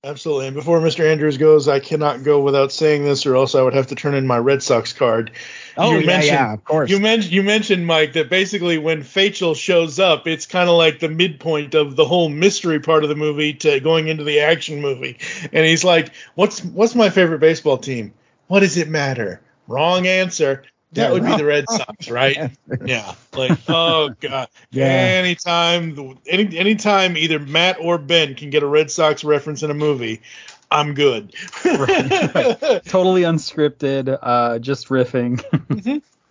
Absolutely. 0.04 0.48
And 0.48 0.56
before 0.56 0.80
Mr. 0.80 1.06
Andrews 1.06 1.38
goes, 1.38 1.68
I 1.68 1.80
cannot 1.80 2.24
go 2.24 2.42
without 2.42 2.72
saying 2.72 3.04
this, 3.04 3.28
or 3.28 3.36
else 3.36 3.54
I 3.54 3.62
would 3.62 3.76
have 3.76 3.88
to 3.88 3.96
turn 3.96 4.16
in 4.16 4.26
my 4.26 4.40
Red 4.40 4.64
Sox 4.64 4.94
card. 4.94 5.30
Oh, 5.78 5.96
yeah, 6.00 6.24
yeah, 6.24 6.54
of 6.54 6.64
course. 6.64 6.90
You 6.90 7.00
mentioned 7.00 7.32
you 7.32 7.44
mentioned 7.44 7.86
Mike 7.86 8.14
that 8.14 8.28
basically 8.28 8.80
when 8.80 9.04
Fachel 9.04 9.56
shows 9.56 10.00
up, 10.00 10.26
it's 10.26 10.48
kind 10.48 10.70
of 10.70 10.76
like 10.76 10.98
the 10.98 11.08
midpoint 11.08 11.76
of 11.76 11.96
the 11.96 12.06
whole 12.06 12.30
mystery 12.30 12.80
part 12.80 13.04
of 13.04 13.10
the 13.10 13.16
movie 13.16 13.54
to 13.54 13.80
going 13.80 14.08
into 14.08 14.24
the 14.24 14.40
action 14.40 14.82
movie. 14.82 15.20
And 15.54 15.68
he's 15.68 15.84
like, 15.84 16.12
"What's 16.34 16.64
what's 16.64 16.96
my 16.96 17.12
favorite 17.12 17.40
baseball 17.40 17.78
team? 17.78 18.16
What 18.48 18.62
does 18.62 18.78
it 18.78 18.90
matter?" 18.90 19.40
Wrong 19.68 20.08
answer. 20.08 20.64
That 20.94 21.12
would 21.14 21.24
be 21.26 21.38
the 21.38 21.46
Red 21.46 21.70
Sox, 21.70 22.10
right? 22.12 22.52
yeah. 22.86 23.14
Like, 23.34 23.58
oh 23.70 24.10
god. 24.20 24.50
Yeah. 24.72 24.86
Anytime, 24.86 26.18
any 26.28 26.58
anytime 26.58 27.18
either 27.18 27.40
Matt 27.40 27.78
or 27.82 27.98
Ben 27.98 28.36
can 28.36 28.50
get 28.50 28.64
a 28.64 28.68
Red 28.68 28.90
Sox 28.92 29.24
reference 29.24 29.64
in 29.64 29.72
a 29.72 29.74
movie, 29.74 30.22
I'm 30.70 30.94
good. 30.94 31.34
totally 31.64 33.24
unscripted, 33.24 34.18
uh, 34.22 34.60
just 34.60 34.88
riffing. 34.88 35.44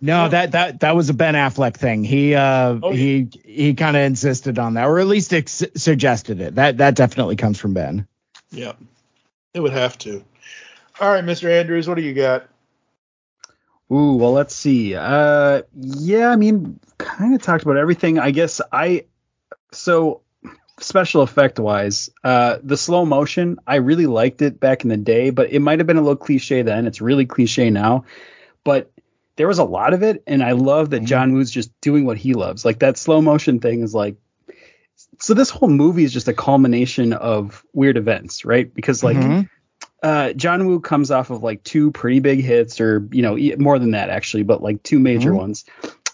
No, 0.03 0.29
that 0.29 0.53
that 0.53 0.79
that 0.79 0.95
was 0.95 1.09
a 1.09 1.13
Ben 1.13 1.35
Affleck 1.35 1.75
thing. 1.75 2.03
He 2.03 2.33
uh 2.33 2.79
Oh, 2.81 2.89
yeah. 2.91 2.95
he 2.95 3.29
he 3.45 3.73
kind 3.75 3.95
of 3.95 4.01
insisted 4.01 4.57
on 4.57 4.73
that, 4.73 4.85
or 4.87 4.99
at 4.99 5.05
least 5.07 5.31
ex- 5.33 5.63
suggested 5.75 6.41
it. 6.41 6.55
That 6.55 6.77
that 6.79 6.95
definitely 6.95 7.35
comes 7.35 7.59
from 7.59 7.73
Ben. 7.75 8.07
Yeah, 8.49 8.73
it 9.53 9.59
would 9.59 9.73
have 9.73 9.97
to. 9.99 10.23
All 10.99 11.09
right, 11.11 11.23
Mr. 11.23 11.49
Andrews, 11.51 11.87
what 11.87 11.95
do 11.95 12.01
you 12.01 12.13
got? 12.13 12.47
Ooh, 13.91 14.15
well, 14.15 14.31
let's 14.31 14.55
see. 14.55 14.95
Uh, 14.95 15.63
yeah, 15.75 16.29
I 16.29 16.35
mean, 16.37 16.79
kind 16.97 17.35
of 17.35 17.41
talked 17.41 17.63
about 17.63 17.77
everything. 17.77 18.19
I 18.19 18.31
guess 18.31 18.61
I 18.71 19.05
so 19.71 20.21
special 20.79 21.21
effect 21.21 21.59
wise, 21.59 22.09
uh, 22.23 22.57
the 22.63 22.77
slow 22.77 23.05
motion, 23.05 23.59
I 23.67 23.75
really 23.75 24.07
liked 24.07 24.41
it 24.41 24.59
back 24.59 24.83
in 24.83 24.89
the 24.89 24.97
day, 24.97 25.29
but 25.29 25.51
it 25.51 25.59
might 25.59 25.79
have 25.79 25.87
been 25.87 25.97
a 25.97 26.01
little 26.01 26.15
cliche 26.15 26.61
then. 26.61 26.87
It's 26.87 27.01
really 27.01 27.25
cliche 27.25 27.69
now, 27.69 28.05
but 28.63 28.91
there 29.35 29.47
was 29.47 29.59
a 29.59 29.63
lot 29.63 29.93
of 29.93 30.03
it, 30.03 30.23
and 30.27 30.43
I 30.43 30.51
love 30.51 30.91
that 30.91 31.03
John 31.03 31.33
Woo's 31.33 31.51
just 31.51 31.71
doing 31.81 32.05
what 32.05 32.17
he 32.17 32.33
loves. 32.33 32.65
Like 32.65 32.79
that 32.79 32.97
slow 32.97 33.21
motion 33.21 33.59
thing 33.59 33.81
is 33.81 33.93
like. 33.93 34.15
So 35.19 35.33
this 35.33 35.49
whole 35.49 35.69
movie 35.69 36.03
is 36.03 36.13
just 36.13 36.27
a 36.27 36.33
culmination 36.33 37.13
of 37.13 37.65
weird 37.73 37.97
events, 37.97 38.45
right? 38.45 38.71
Because 38.71 39.03
like 39.03 39.17
Mhm. 39.17 39.49
Uh, 40.01 40.33
John 40.33 40.65
Woo 40.67 40.79
comes 40.79 41.11
off 41.11 41.29
of 41.29 41.43
like 41.43 41.63
two 41.63 41.91
pretty 41.91 42.19
big 42.19 42.41
hits, 42.41 42.81
or 42.81 43.07
you 43.11 43.21
know, 43.21 43.37
more 43.57 43.77
than 43.79 43.91
that 43.91 44.09
actually, 44.09 44.43
but 44.43 44.61
like 44.63 44.81
two 44.83 44.99
major 44.99 45.31
Mhm. 45.31 45.37
ones, 45.37 45.65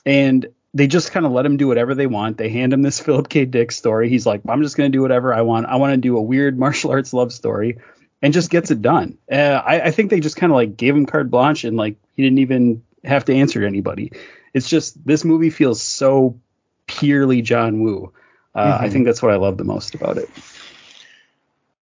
and 0.05 0.45
they 0.73 0.88
just 0.88 1.11
kind 1.11 1.26
of 1.26 1.31
let 1.31 1.45
him 1.45 1.57
do 1.57 1.68
whatever 1.68 1.95
they 1.95 2.07
want. 2.07 2.38
They 2.38 2.49
hand 2.49 2.73
him 2.73 2.81
this 2.81 2.99
Philip 3.05 3.30
K. 3.30 3.45
Dick 3.45 3.72
story. 3.72 4.09
He's 4.09 4.26
like, 4.26 4.41
I'm 4.47 4.61
just 4.61 4.76
gonna 4.77 4.89
do 4.89 5.01
whatever 5.01 5.34
I 5.34 5.41
want. 5.41 5.65
I 5.68 5.77
want 5.77 5.93
to 5.93 5.97
do 5.97 6.18
a 6.18 6.22
weird 6.22 6.59
martial 6.65 6.91
arts 6.91 7.14
love 7.14 7.31
story, 7.31 7.77
and 8.22 8.34
just 8.34 8.49
gets 8.49 8.72
it 8.72 8.81
done. 8.81 9.18
Uh, 9.31 9.35
I, 9.35 9.81
I 9.81 9.91
think 9.91 10.09
they 10.09 10.19
just 10.19 10.35
kind 10.38 10.51
of 10.51 10.55
like 10.55 10.76
gave 10.77 10.95
him 10.95 11.05
carte 11.05 11.30
blanche, 11.31 11.64
and 11.64 11.77
like 11.77 11.95
he 12.15 12.23
didn't 12.23 12.39
even 12.39 12.84
have 13.03 13.26
to 13.26 13.34
answer 13.35 13.61
to 13.61 13.68
anybody. 13.68 14.11
It's 14.53 14.68
just 14.69 15.05
this 15.05 15.23
movie 15.23 15.49
feels 15.51 15.81
so 15.81 16.39
purely 16.88 17.41
John 17.41 17.81
Woo. 17.81 18.11
Uh, 18.55 18.77
I 18.81 18.88
Mhm. 18.88 18.91
think 18.91 19.05
that's 19.05 19.22
what 19.22 19.31
I 19.31 19.35
love 19.38 19.57
the 19.57 19.64
most 19.64 19.93
about 19.95 20.18
it. 20.18 20.30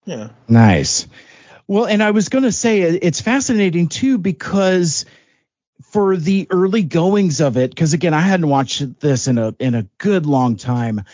Yeah. 0.05 0.29
Nice. 0.49 1.07
Well, 1.69 1.85
and 1.87 2.03
I 2.03 2.11
was 2.13 2.31
going 2.31 2.45
to 2.45 2.53
say 2.53 2.83
uh, 2.83 2.99
it's 3.01 3.21
fascinating 3.21 3.89
too 3.89 4.17
because 4.19 5.05
for 5.93 6.17
the 6.17 6.47
early 6.51 6.83
goings 6.83 7.41
of 7.41 7.57
it, 7.59 7.71
because 7.71 7.93
again, 7.93 8.15
I 8.15 8.21
hadn't 8.21 8.49
watched 8.49 9.01
this 9.01 9.29
in 9.29 9.39
a 9.39 9.55
in 9.59 9.75
a 9.75 9.87
good 9.99 10.27
long 10.27 10.57
time. 10.57 11.05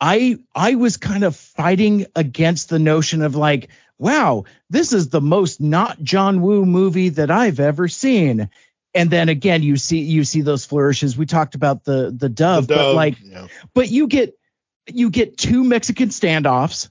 I 0.00 0.38
I 0.54 0.74
was 0.74 0.96
kind 0.96 1.24
of 1.24 1.36
fighting 1.36 2.06
against 2.14 2.68
the 2.68 2.80
notion 2.80 3.22
of 3.22 3.36
like, 3.36 3.70
wow, 3.96 4.44
this 4.68 4.92
is 4.92 5.08
the 5.08 5.20
most 5.20 5.60
not 5.60 6.02
John 6.02 6.42
Woo 6.42 6.66
movie 6.66 7.10
that 7.10 7.30
I've 7.30 7.60
ever 7.60 7.88
seen. 7.88 8.50
And 8.94 9.10
then 9.10 9.28
again, 9.28 9.62
you 9.62 9.76
see 9.76 10.00
you 10.00 10.24
see 10.24 10.42
those 10.42 10.66
flourishes. 10.66 11.16
We 11.16 11.26
talked 11.26 11.54
about 11.54 11.84
the 11.84 12.12
the 12.16 12.28
dove, 12.28 12.66
The 12.66 12.74
but 12.74 12.94
like, 12.94 13.16
yeah. 13.22 13.46
but 13.72 13.88
you 13.90 14.08
get 14.08 14.36
you 14.92 15.10
get 15.10 15.38
two 15.38 15.64
Mexican 15.64 16.08
standoffs. 16.08 16.90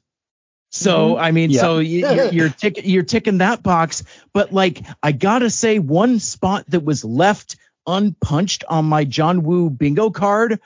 So 0.75 1.17
I 1.17 1.31
mean, 1.31 1.51
Yeah. 1.51 1.61
so 1.61 1.77
you, 1.79 1.99
you're 2.09 2.33
you're, 2.33 2.49
tick, 2.49 2.81
you're 2.83 3.03
ticking 3.03 3.37
that 3.37 3.61
box, 3.61 4.03
but 4.33 4.51
like 4.51 4.83
I 5.03 5.11
gotta 5.11 5.49
say, 5.51 5.77
one 5.77 6.17
spot 6.19 6.65
that 6.69 6.83
was 6.83 7.05
left 7.05 7.57
unpunched 7.85 8.63
on 8.67 8.85
my 8.85 9.03
John 9.05 9.43
Woo 9.43 9.69
bingo 9.69 10.09
card. 10.09 10.59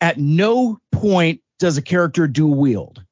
At 0.00 0.18
no 0.18 0.78
point 0.90 1.40
does 1.58 1.76
a 1.76 1.82
character 1.82 2.26
dual 2.26 2.54
wield. 2.54 3.04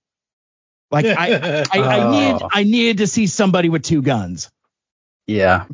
Like 0.90 1.04
I, 1.06 1.34
I, 1.34 1.64
I 1.72 2.00
Oh. 2.00 2.10
need 2.10 2.42
I 2.52 2.64
needed 2.64 2.98
to 2.98 3.06
see 3.06 3.26
somebody 3.26 3.68
with 3.68 3.82
two 3.82 4.00
guns. 4.02 4.50
Yeah, 5.26 5.66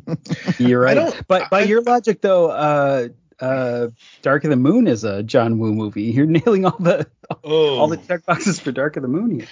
you're 0.59 0.79
right. 0.81 0.93
don't- 0.95 1.27
but 1.27 1.49
by 1.49 1.63
your 1.63 1.81
logic, 1.81 2.21
though, 2.21 2.49
uh, 2.51 3.07
uh, 3.39 3.87
Dark 4.21 4.43
of 4.43 4.49
the 4.51 4.55
Moon 4.57 4.87
is 4.87 5.03
a 5.05 5.23
John 5.23 5.57
Woo 5.57 5.73
movie. 5.73 6.03
You're 6.03 6.25
nailing 6.27 6.65
all 6.65 6.77
the 6.79 7.07
Oh, 7.43 7.79
all 7.79 7.87
the 7.87 7.97
check 7.97 8.25
boxes 8.25 8.59
for 8.59 8.71
Dark 8.73 8.97
of 8.97 9.03
the 9.03 9.09
Moon 9.09 9.31
here. 9.39 9.47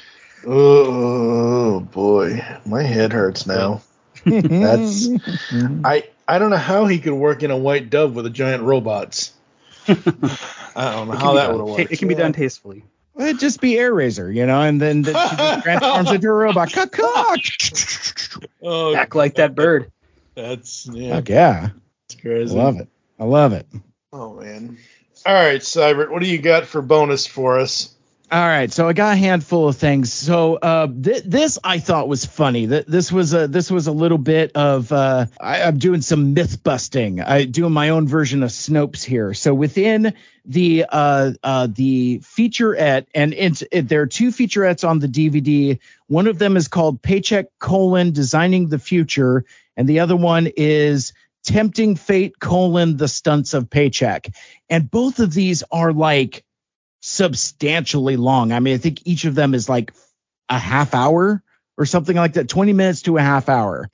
Oh 0.49 1.81
boy, 1.81 2.41
my 2.65 2.81
head 2.81 3.11
hurts 3.11 3.45
now. 3.45 3.81
That's 4.25 5.07
mm-hmm. 5.07 5.85
I 5.85 6.07
I 6.25 6.39
don't 6.39 6.51
know 6.51 6.55
how 6.55 6.85
he 6.85 6.99
could 6.99 7.13
work 7.13 7.43
in 7.43 7.51
a 7.51 7.57
white 7.57 7.89
dove 7.89 8.15
with 8.15 8.25
a 8.25 8.29
giant 8.29 8.63
robots. 8.63 9.33
I 9.87 9.93
don't 9.95 11.09
know 11.09 11.17
how 11.17 11.33
that 11.33 11.53
would 11.53 11.63
work. 11.63 11.91
It- 11.91 11.99
can 11.99 12.07
be 12.07 12.15
done 12.15 12.31
tastefully. 12.31 12.85
It'd 13.19 13.39
just 13.39 13.61
be 13.61 13.73
Airazor, 13.73 14.33
you 14.33 14.45
know, 14.45 14.61
and 14.61 14.79
then 14.79 15.01
the, 15.01 15.07
she 15.11 15.35
just 15.35 15.63
transforms 15.63 16.11
into 16.11 16.27
a 16.27 16.33
robot. 16.33 16.71
Caw-caw. 16.71 17.35
Oh, 18.61 18.95
Act 18.95 19.15
like 19.15 19.35
that 19.35 19.55
bird. 19.55 19.91
that's 20.35 20.87
yeah, 20.87 21.15
Fuck 21.15 21.29
yeah. 21.29 21.69
that's 22.23 22.53
I 22.53 22.55
love 22.55 22.79
it. 22.79 22.87
I 23.19 23.23
love 23.23 23.53
it. 23.53 23.65
Oh 24.13 24.35
man. 24.35 24.77
All 25.25 25.33
right, 25.33 25.59
Seibert, 25.59 26.11
what 26.11 26.21
do 26.21 26.29
you 26.29 26.37
got 26.37 26.67
for 26.67 26.81
bonus 26.81 27.25
for 27.25 27.59
us? 27.59 27.95
All 28.29 28.45
right, 28.45 28.69
so 28.69 28.89
I 28.89 28.91
got 28.91 29.13
a 29.13 29.15
handful 29.15 29.69
of 29.69 29.77
things. 29.77 30.11
So 30.11 30.55
uh, 30.57 30.87
th- 30.87 31.23
this 31.23 31.59
I 31.63 31.79
thought 31.79 32.09
was 32.09 32.25
funny. 32.25 32.67
Th- 32.67 32.85
this 32.85 33.09
was 33.09 33.33
a 33.33 33.47
this 33.47 33.71
was 33.71 33.87
a 33.87 33.93
little 33.93 34.17
bit 34.17 34.51
of 34.53 34.91
uh, 34.91 35.27
I, 35.39 35.61
I'm 35.61 35.77
doing 35.77 36.01
some 36.01 36.33
myth 36.33 36.61
busting. 36.61 37.21
I 37.21 37.45
doing 37.45 37.71
my 37.71 37.87
own 37.89 38.05
version 38.05 38.43
of 38.43 38.49
Snopes 38.49 39.01
here. 39.01 39.33
So 39.33 39.53
within 39.53 40.13
the 40.43 40.85
uh, 40.89 41.31
uh, 41.41 41.67
the 41.71 42.19
featurette, 42.19 43.05
and 43.15 43.33
it's 43.33 43.63
it, 43.71 43.87
there 43.87 44.01
are 44.01 44.07
two 44.07 44.31
featurettes 44.31 44.85
on 44.85 44.99
the 44.99 45.07
DVD. 45.07 45.79
One 46.07 46.27
of 46.27 46.37
them 46.37 46.57
is 46.57 46.67
called 46.67 47.01
Paycheck 47.01 47.45
colon 47.59 48.11
Designing 48.11 48.67
the 48.67 48.79
Future, 48.79 49.45
and 49.77 49.87
the 49.87 50.01
other 50.01 50.17
one 50.17 50.49
is 50.57 51.13
Tempting 51.45 51.95
Fate 51.95 52.39
colon 52.41 52.97
The 52.97 53.07
Stunts 53.07 53.53
of 53.53 53.69
Paycheck. 53.69 54.27
And 54.69 54.91
both 54.91 55.19
of 55.19 55.33
these 55.33 55.63
are 55.71 55.93
like 55.93 56.43
substantially 57.07 58.17
long. 58.17 58.51
I 58.51 58.59
mean, 58.59 58.73
I 58.75 58.77
think 58.77 59.01
each 59.05 59.25
of 59.25 59.33
them 59.35 59.53
is 59.53 59.69
like 59.69 59.93
a 60.49 60.59
half 60.59 60.93
hour 60.93 61.41
or 61.77 61.85
something 61.85 62.15
like 62.15 62.33
that, 62.33 62.49
20 62.49 62.73
minutes 62.73 63.03
to 63.03 63.17
a 63.17 63.21
half 63.21 63.49
hour. 63.49 63.89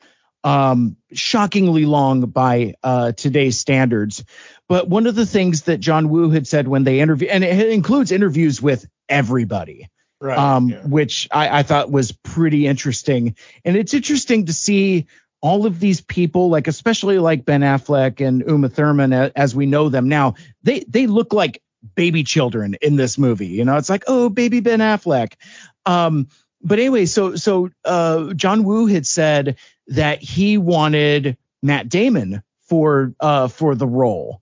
Um, 0.46 0.98
shockingly 1.14 1.86
long 1.86 2.26
by 2.26 2.74
uh, 2.84 3.14
today's 3.14 3.58
standards. 3.58 4.26
But 4.68 4.90
one 4.90 5.08
of 5.08 5.16
the 5.16 5.26
things 5.26 5.64
that 5.64 5.78
John 5.80 6.10
Woo 6.10 6.32
had 6.32 6.48
said 6.48 6.68
when 6.68 6.84
they 6.84 7.00
interview, 7.00 7.30
and 7.30 7.46
it 7.46 7.70
includes 7.70 8.12
interviews 8.12 8.62
with 8.62 8.86
everybody, 9.08 9.88
Right. 10.20 10.38
um, 10.38 10.68
yeah. 10.70 10.82
which 10.86 11.30
I, 11.32 11.60
I 11.60 11.64
thought 11.64 11.92
was 11.92 12.12
pretty 12.12 12.68
interesting. 12.68 13.36
And 13.64 13.78
it's 13.78 13.94
interesting 13.94 14.48
to 14.48 14.54
see 14.54 15.08
all 15.42 15.66
of 15.66 15.80
these 15.80 16.02
people, 16.02 16.50
like 16.50 16.68
especially 16.68 17.20
like 17.20 17.46
Ben 17.46 17.62
Affleck 17.62 18.26
and 18.26 18.44
Uma 18.46 18.68
Thurman, 18.70 19.14
as 19.14 19.56
we 19.56 19.66
know 19.66 19.88
them 19.88 20.10
now, 20.10 20.36
they 20.64 20.84
they 20.90 21.08
look 21.08 21.32
like 21.34 21.62
baby 21.96 22.24
children 22.24 22.76
in 22.82 22.96
this 22.96 23.18
movie. 23.18 23.48
You 23.48 23.66
know, 23.66 23.78
it's 23.78 23.90
like 23.90 24.04
oh, 24.08 24.30
baby 24.30 24.60
Ben 24.60 24.80
Affleck. 24.80 25.34
Um, 25.86 26.28
but 26.62 26.80
anyway, 26.80 27.06
so 27.06 27.36
so 27.36 27.70
uh, 27.86 28.34
John 28.34 28.64
Woo 28.64 28.88
had 28.88 29.06
said 29.06 29.58
that 29.88 30.22
he 30.22 30.58
wanted 30.58 31.38
Matt 31.62 31.90
Damon 31.90 32.42
for 32.68 33.14
uh, 33.20 33.48
for 33.48 33.76
the 33.76 33.88
role. 33.88 34.42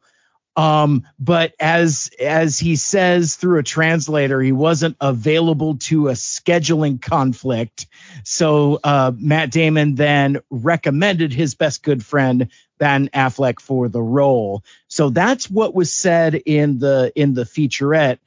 Um, 0.55 1.07
but 1.17 1.53
as 1.59 2.11
as 2.19 2.59
he 2.59 2.75
says 2.75 3.35
through 3.35 3.59
a 3.59 3.63
translator, 3.63 4.41
he 4.41 4.51
wasn't 4.51 4.97
available 4.99 5.77
to 5.77 6.09
a 6.09 6.13
scheduling 6.13 7.01
conflict. 7.01 7.87
So 8.25 8.79
uh, 8.83 9.13
Matt 9.15 9.51
Damon 9.51 9.95
then 9.95 10.39
recommended 10.49 11.31
his 11.31 11.55
best 11.55 11.83
good 11.83 12.05
friend 12.05 12.49
Ben 12.81 13.09
Affleck 13.09 13.59
for 13.59 13.89
the 13.89 14.01
role. 14.01 14.63
So 14.87 15.11
that's 15.11 15.47
what 15.47 15.75
was 15.75 15.93
said 15.93 16.33
in 16.33 16.79
the 16.79 17.11
in 17.15 17.35
the 17.35 17.43
featurette. 17.43 18.17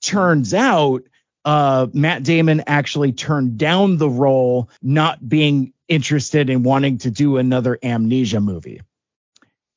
Turns 0.00 0.54
out 0.54 1.02
uh, 1.44 1.88
Matt 1.92 2.22
Damon 2.22 2.62
actually 2.68 3.10
turned 3.10 3.58
down 3.58 3.96
the 3.96 4.08
role, 4.08 4.70
not 4.80 5.28
being 5.28 5.72
interested 5.88 6.50
in 6.50 6.62
wanting 6.62 6.98
to 6.98 7.10
do 7.10 7.38
another 7.38 7.80
amnesia 7.82 8.40
movie. 8.40 8.80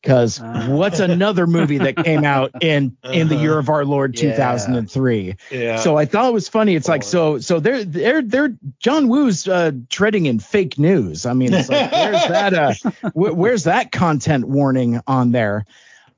Because 0.02 0.40
Ah. 0.42 0.68
what's 0.70 1.00
another 1.02 1.46
movie 1.46 1.80
that 1.80 1.98
came 1.98 2.24
out 2.24 2.52
in 2.64 2.96
in 3.04 3.28
the 3.28 3.36
year 3.36 3.58
of 3.58 3.68
our 3.70 3.84
Lord 3.84 4.16
2003? 4.16 5.36
yeah. 5.52 5.78
So 5.80 5.98
I 5.98 6.06
thought 6.06 6.30
it 6.30 6.34
was 6.34 6.48
funny. 6.48 6.76
It's 6.76 6.88
like 6.88 7.04
so 7.04 7.40
so 7.40 7.60
they're 7.60 7.84
they're 7.84 8.22
they're 8.22 8.54
John 8.80 9.10
Woo's 9.10 9.48
uh, 9.48 9.72
treading 9.90 10.26
in 10.26 10.40
fake 10.40 10.80
news. 10.80 11.26
I 11.26 11.34
mean, 11.34 11.54
it's 11.54 11.68
like 11.70 11.92
where's 11.92 12.28
that 12.28 12.54
uh 12.54 12.74
wh- 13.14 13.38
where's 13.38 13.66
that 13.66 13.92
content 13.92 14.46
warning 14.48 15.02
on 15.06 15.32
there? 15.32 15.66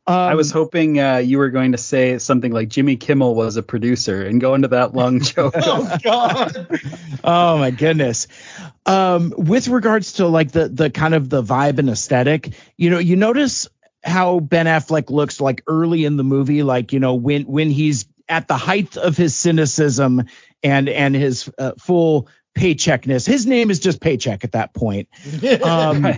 Um, 0.07 0.15
I 0.15 0.33
was 0.33 0.51
hoping 0.51 0.99
uh, 0.99 1.17
you 1.17 1.37
were 1.37 1.49
going 1.49 1.73
to 1.73 1.77
say 1.77 2.17
something 2.17 2.51
like 2.51 2.69
Jimmy 2.69 2.95
Kimmel 2.95 3.35
was 3.35 3.55
a 3.55 3.63
producer 3.63 4.23
and 4.23 4.41
go 4.41 4.55
into 4.55 4.69
that 4.69 4.95
long 4.95 5.19
joke. 5.21 5.53
oh 5.57 5.97
God. 6.03 6.67
oh 7.23 7.57
my 7.59 7.69
goodness. 7.69 8.27
Um, 8.85 9.33
with 9.37 9.67
regards 9.67 10.13
to 10.13 10.27
like 10.27 10.51
the 10.51 10.67
the 10.69 10.89
kind 10.89 11.13
of 11.13 11.29
the 11.29 11.43
vibe 11.43 11.77
and 11.77 11.89
aesthetic, 11.89 12.53
you 12.77 12.89
know, 12.89 12.97
you 12.97 13.15
notice 13.15 13.69
how 14.03 14.39
Ben 14.39 14.65
Affleck 14.65 15.11
looks 15.11 15.39
like 15.39 15.61
early 15.67 16.05
in 16.05 16.17
the 16.17 16.23
movie, 16.23 16.63
like 16.63 16.93
you 16.93 16.99
know 16.99 17.13
when 17.13 17.43
when 17.43 17.69
he's 17.69 18.07
at 18.27 18.47
the 18.47 18.57
height 18.57 18.97
of 18.97 19.15
his 19.15 19.35
cynicism 19.35 20.23
and 20.63 20.89
and 20.89 21.13
his 21.13 21.49
uh, 21.59 21.73
full 21.77 22.27
paycheckness. 22.53 23.25
His 23.25 23.45
name 23.45 23.69
is 23.69 23.79
just 23.79 24.01
paycheck 24.01 24.43
at 24.43 24.53
that 24.53 24.73
point. 24.73 25.09
Um, 25.63 26.17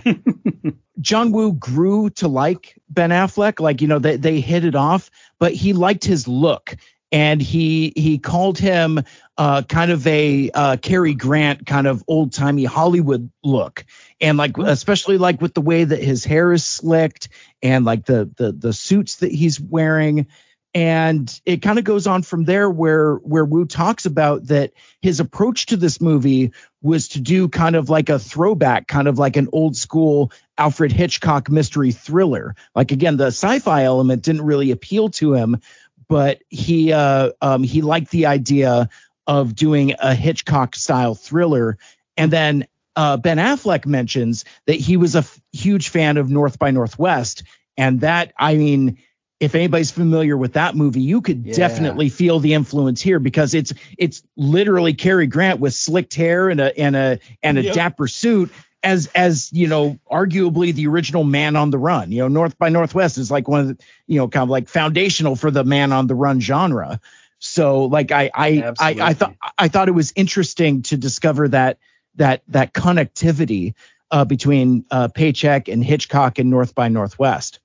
John 1.00 1.32
Woo 1.32 1.52
grew 1.52 2.10
to 2.10 2.28
like 2.28 2.80
Ben 2.88 3.10
Affleck, 3.10 3.60
like 3.60 3.82
you 3.82 3.88
know 3.88 3.98
they 3.98 4.16
they 4.16 4.40
hit 4.40 4.64
it 4.64 4.74
off, 4.74 5.10
but 5.38 5.52
he 5.52 5.72
liked 5.72 6.04
his 6.04 6.26
look 6.28 6.76
and 7.14 7.40
he 7.40 7.92
he 7.94 8.18
called 8.18 8.58
him 8.58 9.00
uh, 9.38 9.62
kind 9.62 9.92
of 9.92 10.04
a 10.04 10.50
uh, 10.52 10.76
Cary 10.78 11.14
Grant 11.14 11.64
kind 11.64 11.86
of 11.86 12.02
old 12.08 12.32
timey 12.32 12.64
Hollywood 12.64 13.30
look, 13.44 13.84
and 14.20 14.36
like 14.36 14.58
especially 14.58 15.16
like 15.16 15.40
with 15.40 15.54
the 15.54 15.60
way 15.60 15.84
that 15.84 16.02
his 16.02 16.24
hair 16.24 16.52
is 16.52 16.64
slicked 16.66 17.28
and 17.62 17.84
like 17.84 18.04
the 18.04 18.28
the 18.36 18.50
the 18.50 18.72
suits 18.72 19.16
that 19.16 19.30
he's 19.30 19.60
wearing. 19.60 20.26
And 20.74 21.40
it 21.46 21.62
kind 21.62 21.78
of 21.78 21.84
goes 21.84 22.08
on 22.08 22.22
from 22.22 22.44
there 22.44 22.68
where 22.68 23.14
where 23.16 23.44
Woo 23.44 23.64
talks 23.64 24.06
about 24.06 24.48
that 24.48 24.72
his 25.00 25.20
approach 25.20 25.66
to 25.66 25.76
this 25.76 26.00
movie 26.00 26.52
was 26.82 27.08
to 27.08 27.20
do 27.20 27.48
kind 27.48 27.76
of 27.76 27.88
like 27.88 28.08
a 28.08 28.18
throwback, 28.18 28.88
kind 28.88 29.06
of 29.06 29.16
like 29.16 29.36
an 29.36 29.48
old 29.52 29.76
school 29.76 30.32
Alfred 30.58 30.90
Hitchcock 30.90 31.48
mystery 31.48 31.92
thriller. 31.92 32.56
Like 32.74 32.90
again, 32.90 33.16
the 33.16 33.26
sci-fi 33.26 33.84
element 33.84 34.22
didn't 34.22 34.42
really 34.42 34.72
appeal 34.72 35.10
to 35.10 35.34
him, 35.34 35.60
but 36.08 36.42
he 36.48 36.92
uh, 36.92 37.30
um, 37.40 37.62
he 37.62 37.80
liked 37.80 38.10
the 38.10 38.26
idea 38.26 38.88
of 39.28 39.54
doing 39.54 39.94
a 39.98 40.14
Hitchcock 40.14 40.74
style 40.74 41.14
thriller. 41.14 41.78
And 42.16 42.32
then 42.32 42.66
uh, 42.96 43.16
Ben 43.16 43.38
Affleck 43.38 43.86
mentions 43.86 44.44
that 44.66 44.74
he 44.74 44.96
was 44.96 45.14
a 45.14 45.18
f- 45.18 45.40
huge 45.52 45.88
fan 45.88 46.16
of 46.16 46.30
North 46.30 46.58
by 46.58 46.72
Northwest, 46.72 47.44
and 47.76 48.00
that 48.00 48.32
I 48.36 48.56
mean 48.56 48.98
if 49.44 49.54
anybody's 49.54 49.90
familiar 49.90 50.36
with 50.36 50.54
that 50.54 50.74
movie, 50.74 51.02
you 51.02 51.20
could 51.20 51.44
Yeah. 51.44 51.54
definitely 51.54 52.08
feel 52.08 52.40
the 52.40 52.54
influence 52.54 53.00
here 53.00 53.18
because 53.18 53.54
it's 53.54 53.72
it's 53.98 54.22
literally 54.36 54.94
Cary 54.94 55.26
Grant 55.26 55.60
with 55.60 55.74
slicked 55.74 56.14
hair 56.14 56.48
and 56.48 56.60
a 56.60 56.78
and 56.78 56.96
a 56.96 57.18
and 57.42 57.58
a 57.58 57.62
Yep. 57.62 57.74
dapper 57.74 58.06
suit 58.08 58.50
as 58.82 59.06
as 59.14 59.52
you 59.52 59.66
know 59.68 59.98
arguably 60.10 60.74
the 60.74 60.86
original 60.88 61.24
Man 61.24 61.56
on 61.56 61.70
the 61.70 61.78
Run. 61.78 62.12
You 62.12 62.22
know, 62.22 62.28
North 62.28 62.58
by 62.58 62.68
Northwest 62.68 63.18
is 63.18 63.30
like 63.30 63.48
one 63.48 63.60
of 63.60 63.68
the 63.68 63.84
you 64.06 64.18
know 64.18 64.28
kind 64.28 64.42
of 64.42 64.48
like 64.50 64.68
foundational 64.68 65.36
for 65.36 65.50
the 65.50 65.64
Man 65.64 65.92
on 65.92 66.06
the 66.06 66.14
Run 66.14 66.40
genre. 66.40 67.00
So 67.38 67.84
like 67.84 68.12
I 68.12 68.30
I 68.34 68.72
I, 68.78 68.96
I 69.00 69.14
thought 69.14 69.34
I 69.58 69.68
thought 69.68 69.88
it 69.88 69.92
was 69.92 70.12
interesting 70.16 70.82
to 70.82 70.96
discover 70.96 71.48
that 71.48 71.78
that 72.16 72.42
that 72.48 72.72
connectivity 72.72 73.74
uh, 74.10 74.24
between 74.24 74.84
uh, 74.90 75.08
Paycheck 75.08 75.68
and 75.68 75.84
Hitchcock 75.84 76.38
and 76.38 76.50
North 76.50 76.74
by 76.74 76.88
Northwest. 76.88 77.58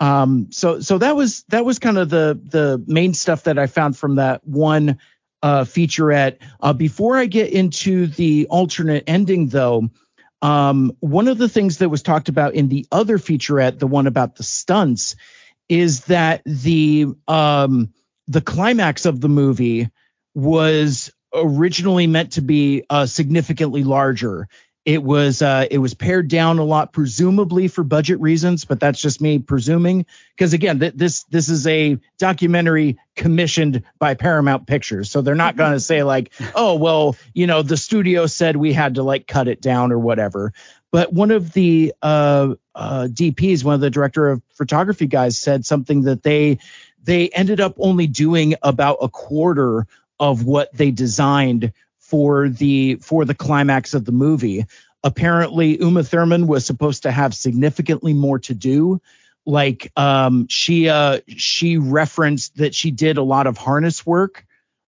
Um, 0.00 0.48
so 0.50 0.80
so 0.80 0.98
that 0.98 1.16
was 1.16 1.44
that 1.48 1.64
was 1.64 1.78
kind 1.78 1.98
of 1.98 2.08
the 2.08 2.40
the 2.42 2.82
main 2.86 3.14
stuff 3.14 3.44
that 3.44 3.58
I 3.58 3.66
found 3.66 3.96
from 3.96 4.16
that 4.16 4.46
one 4.46 4.98
uh, 5.42 5.64
featurette. 5.64 6.38
Uh, 6.60 6.72
before 6.72 7.16
I 7.16 7.26
get 7.26 7.52
into 7.52 8.06
the 8.06 8.46
alternate 8.48 9.04
ending, 9.06 9.48
though, 9.48 9.90
um, 10.40 10.96
one 11.00 11.28
of 11.28 11.38
the 11.38 11.48
things 11.48 11.78
that 11.78 11.88
was 11.88 12.02
talked 12.02 12.28
about 12.28 12.54
in 12.54 12.68
the 12.68 12.86
other 12.92 13.18
featurette, 13.18 13.78
the 13.78 13.86
one 13.86 14.06
about 14.06 14.36
the 14.36 14.44
stunts, 14.44 15.16
is 15.68 16.04
that 16.04 16.42
the 16.44 17.06
um, 17.26 17.92
the 18.28 18.40
climax 18.40 19.04
of 19.04 19.20
the 19.20 19.28
movie 19.28 19.90
was 20.34 21.10
originally 21.34 22.06
meant 22.06 22.32
to 22.32 22.40
be 22.40 22.84
uh, 22.88 23.06
significantly 23.06 23.84
larger. 23.84 24.48
It 24.88 25.02
was 25.02 25.42
uh, 25.42 25.66
it 25.70 25.76
was 25.76 25.92
pared 25.92 26.28
down 26.28 26.58
a 26.58 26.64
lot, 26.64 26.94
presumably 26.94 27.68
for 27.68 27.84
budget 27.84 28.18
reasons, 28.20 28.64
but 28.64 28.80
that's 28.80 28.98
just 28.98 29.20
me 29.20 29.38
presuming. 29.38 30.06
Because 30.34 30.54
again, 30.54 30.80
th- 30.80 30.94
this 30.94 31.24
this 31.24 31.50
is 31.50 31.66
a 31.66 31.98
documentary 32.18 32.96
commissioned 33.14 33.82
by 33.98 34.14
Paramount 34.14 34.66
Pictures, 34.66 35.10
so 35.10 35.20
they're 35.20 35.34
not 35.34 35.56
going 35.56 35.72
to 35.72 35.80
say 35.80 36.04
like, 36.04 36.32
oh 36.54 36.76
well, 36.76 37.16
you 37.34 37.46
know, 37.46 37.60
the 37.60 37.76
studio 37.76 38.24
said 38.24 38.56
we 38.56 38.72
had 38.72 38.94
to 38.94 39.02
like 39.02 39.26
cut 39.26 39.46
it 39.46 39.60
down 39.60 39.92
or 39.92 39.98
whatever. 39.98 40.54
But 40.90 41.12
one 41.12 41.32
of 41.32 41.52
the 41.52 41.92
uh, 42.00 42.54
uh, 42.74 43.08
DPs, 43.10 43.62
one 43.64 43.74
of 43.74 43.82
the 43.82 43.90
director 43.90 44.30
of 44.30 44.40
photography 44.54 45.06
guys, 45.06 45.36
said 45.36 45.66
something 45.66 46.04
that 46.04 46.22
they 46.22 46.60
they 47.04 47.28
ended 47.28 47.60
up 47.60 47.74
only 47.76 48.06
doing 48.06 48.54
about 48.62 48.96
a 49.02 49.10
quarter 49.10 49.86
of 50.18 50.46
what 50.46 50.72
they 50.72 50.90
designed 50.90 51.74
for 52.08 52.48
the 52.48 52.96
for 52.96 53.24
the 53.24 53.34
climax 53.34 53.94
of 53.94 54.04
the 54.04 54.12
movie. 54.12 54.64
Apparently, 55.04 55.78
Uma 55.80 56.02
Thurman 56.02 56.46
was 56.46 56.66
supposed 56.66 57.04
to 57.04 57.10
have 57.10 57.34
significantly 57.34 58.14
more 58.14 58.38
to 58.40 58.54
do. 58.54 59.00
Like 59.46 59.92
um, 59.96 60.46
she 60.48 60.88
uh, 60.88 61.20
she 61.28 61.78
referenced 61.78 62.56
that 62.56 62.74
she 62.74 62.90
did 62.90 63.16
a 63.16 63.22
lot 63.22 63.46
of 63.46 63.56
harness 63.56 64.04
work 64.04 64.44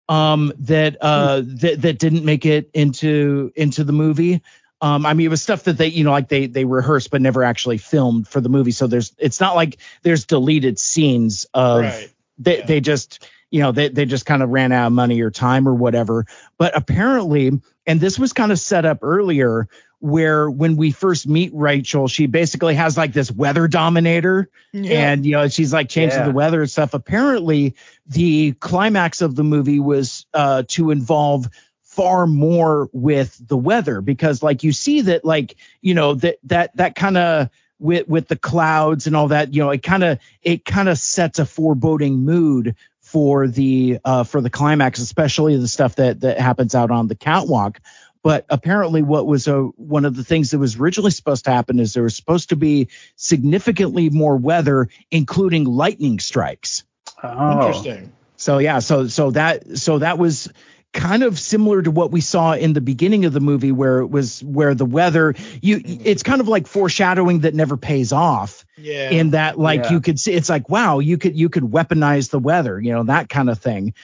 um, 0.08 0.52
that 0.60 0.96
uh, 1.00 1.42
that 1.44 1.82
that 1.82 1.98
didn't 1.98 2.24
make 2.24 2.46
it 2.46 2.70
into 2.72 3.52
into 3.54 3.84
the 3.84 3.92
movie. 3.92 4.40
Um, 4.80 5.04
I 5.04 5.14
mean, 5.14 5.26
it 5.26 5.30
was 5.30 5.42
stuff 5.42 5.64
that 5.64 5.76
they, 5.76 5.88
you 5.88 6.04
know, 6.04 6.12
like 6.12 6.28
they 6.28 6.46
they 6.46 6.64
rehearsed 6.64 7.10
but 7.10 7.20
never 7.20 7.42
actually 7.42 7.78
filmed 7.78 8.28
for 8.28 8.40
the 8.40 8.48
movie. 8.48 8.70
So 8.70 8.86
there's, 8.86 9.12
it's 9.18 9.40
not 9.40 9.56
like 9.56 9.78
there's 10.02 10.24
deleted 10.24 10.78
scenes 10.78 11.46
of 11.52 11.82
Right. 11.82 12.10
they 12.38 12.62
they 12.62 12.80
just, 12.80 13.28
you 13.50 13.60
know, 13.62 13.72
they 13.72 13.88
they 13.88 14.04
just 14.04 14.26
kind 14.26 14.42
of 14.42 14.50
ran 14.50 14.72
out 14.72 14.88
of 14.88 14.92
money 14.92 15.20
or 15.20 15.30
time 15.30 15.66
or 15.68 15.74
whatever. 15.74 16.26
But 16.58 16.76
apparently, 16.76 17.50
and 17.86 18.00
this 18.00 18.18
was 18.18 18.32
kind 18.32 18.52
of 18.52 18.58
set 18.58 18.84
up 18.84 18.98
earlier, 19.02 19.68
where 20.00 20.48
when 20.50 20.76
we 20.76 20.90
first 20.92 21.26
meet 21.26 21.50
Rachel, 21.54 22.08
she 22.08 22.26
basically 22.26 22.74
has 22.74 22.96
like 22.96 23.12
this 23.12 23.30
weather 23.30 23.66
dominator, 23.66 24.48
Yeah. 24.72 25.12
and 25.12 25.26
you 25.26 25.32
know 25.32 25.48
she's 25.48 25.72
like 25.72 25.88
changing 25.88 26.18
Yeah. 26.20 26.26
the 26.26 26.32
weather 26.34 26.60
and 26.60 26.70
stuff. 26.70 26.94
Apparently, 26.94 27.74
the 28.06 28.52
climax 28.52 29.22
of 29.22 29.34
the 29.34 29.44
movie 29.44 29.80
was 29.80 30.26
uh, 30.34 30.64
to 30.68 30.90
involve 30.90 31.48
far 31.82 32.26
more 32.28 32.88
with 32.92 33.36
the 33.48 33.56
weather 33.56 34.00
because 34.00 34.40
like 34.40 34.62
you 34.62 34.70
see 34.72 35.00
that 35.00 35.24
like 35.24 35.56
you 35.80 35.94
know 35.94 36.14
that 36.14 36.36
that 36.44 36.76
that 36.76 36.94
kind 36.94 37.16
of 37.16 37.48
with 37.80 38.06
with 38.06 38.28
the 38.28 38.36
clouds 38.36 39.08
and 39.08 39.16
all 39.16 39.28
that 39.28 39.52
you 39.52 39.62
know 39.62 39.70
it 39.70 39.82
kind 39.82 40.04
of 40.04 40.18
it 40.42 40.64
kind 40.64 40.88
of 40.88 40.96
sets 40.96 41.40
a 41.40 41.44
foreboding 41.46 42.20
mood 42.24 42.76
for 43.08 43.48
the 43.48 43.98
uh 44.04 44.22
for 44.22 44.42
the 44.42 44.50
climax 44.50 44.98
especially 44.98 45.56
the 45.56 45.66
stuff 45.66 45.96
that 45.96 46.20
that 46.20 46.38
happens 46.38 46.74
out 46.74 46.90
on 46.90 47.08
the 47.08 47.14
catwalk. 47.14 47.80
But 48.22 48.44
apparently 48.50 49.00
what 49.00 49.26
was 49.26 49.48
a 49.48 49.62
one 49.62 50.04
of 50.04 50.14
the 50.14 50.24
things 50.24 50.50
that 50.50 50.58
was 50.58 50.78
originally 50.78 51.10
supposed 51.10 51.46
to 51.46 51.50
happen 51.50 51.78
is 51.78 51.94
there 51.94 52.02
was 52.02 52.14
supposed 52.16 52.50
to 52.50 52.56
be 52.56 52.88
significantly 53.16 54.10
more 54.10 54.36
weather 54.36 54.88
including 55.10 55.64
lightning 55.64 56.18
strikes. 56.18 56.84
Oh, 57.22 57.68
Interesting. 57.68 58.12
so 58.36 58.58
yeah, 58.58 58.80
so 58.80 59.06
so 59.06 59.30
that 59.30 59.78
so 59.78 59.98
that 60.00 60.18
was 60.18 60.52
kind 60.98 61.22
of 61.22 61.38
similar 61.38 61.80
to 61.80 61.92
what 61.92 62.10
we 62.10 62.20
saw 62.20 62.54
in 62.54 62.72
the 62.72 62.80
beginning 62.80 63.24
of 63.24 63.32
the 63.32 63.38
movie 63.40 63.70
where 63.70 64.00
it 64.00 64.08
was 64.08 64.42
where 64.42 64.74
the 64.74 64.84
weather 64.84 65.32
you 65.62 65.80
it's 65.84 66.24
kind 66.24 66.40
of 66.40 66.48
like 66.48 66.66
foreshadowing 66.66 67.40
that 67.40 67.54
never 67.54 67.76
pays 67.76 68.12
off 68.12 68.66
Yeah. 68.76 69.10
in 69.10 69.30
that 69.30 69.56
like 69.60 69.84
Yeah. 69.84 69.92
you 69.92 70.00
could 70.00 70.18
see 70.18 70.32
it's 70.32 70.48
like 70.48 70.68
wow 70.68 70.98
you 70.98 71.16
could 71.16 71.36
you 71.38 71.48
could 71.50 71.62
weaponize 71.62 72.30
the 72.30 72.40
weather 72.40 72.80
you 72.80 72.92
know 72.92 73.04
that 73.04 73.28
kind 73.28 73.48
of 73.48 73.60
thing 73.60 73.94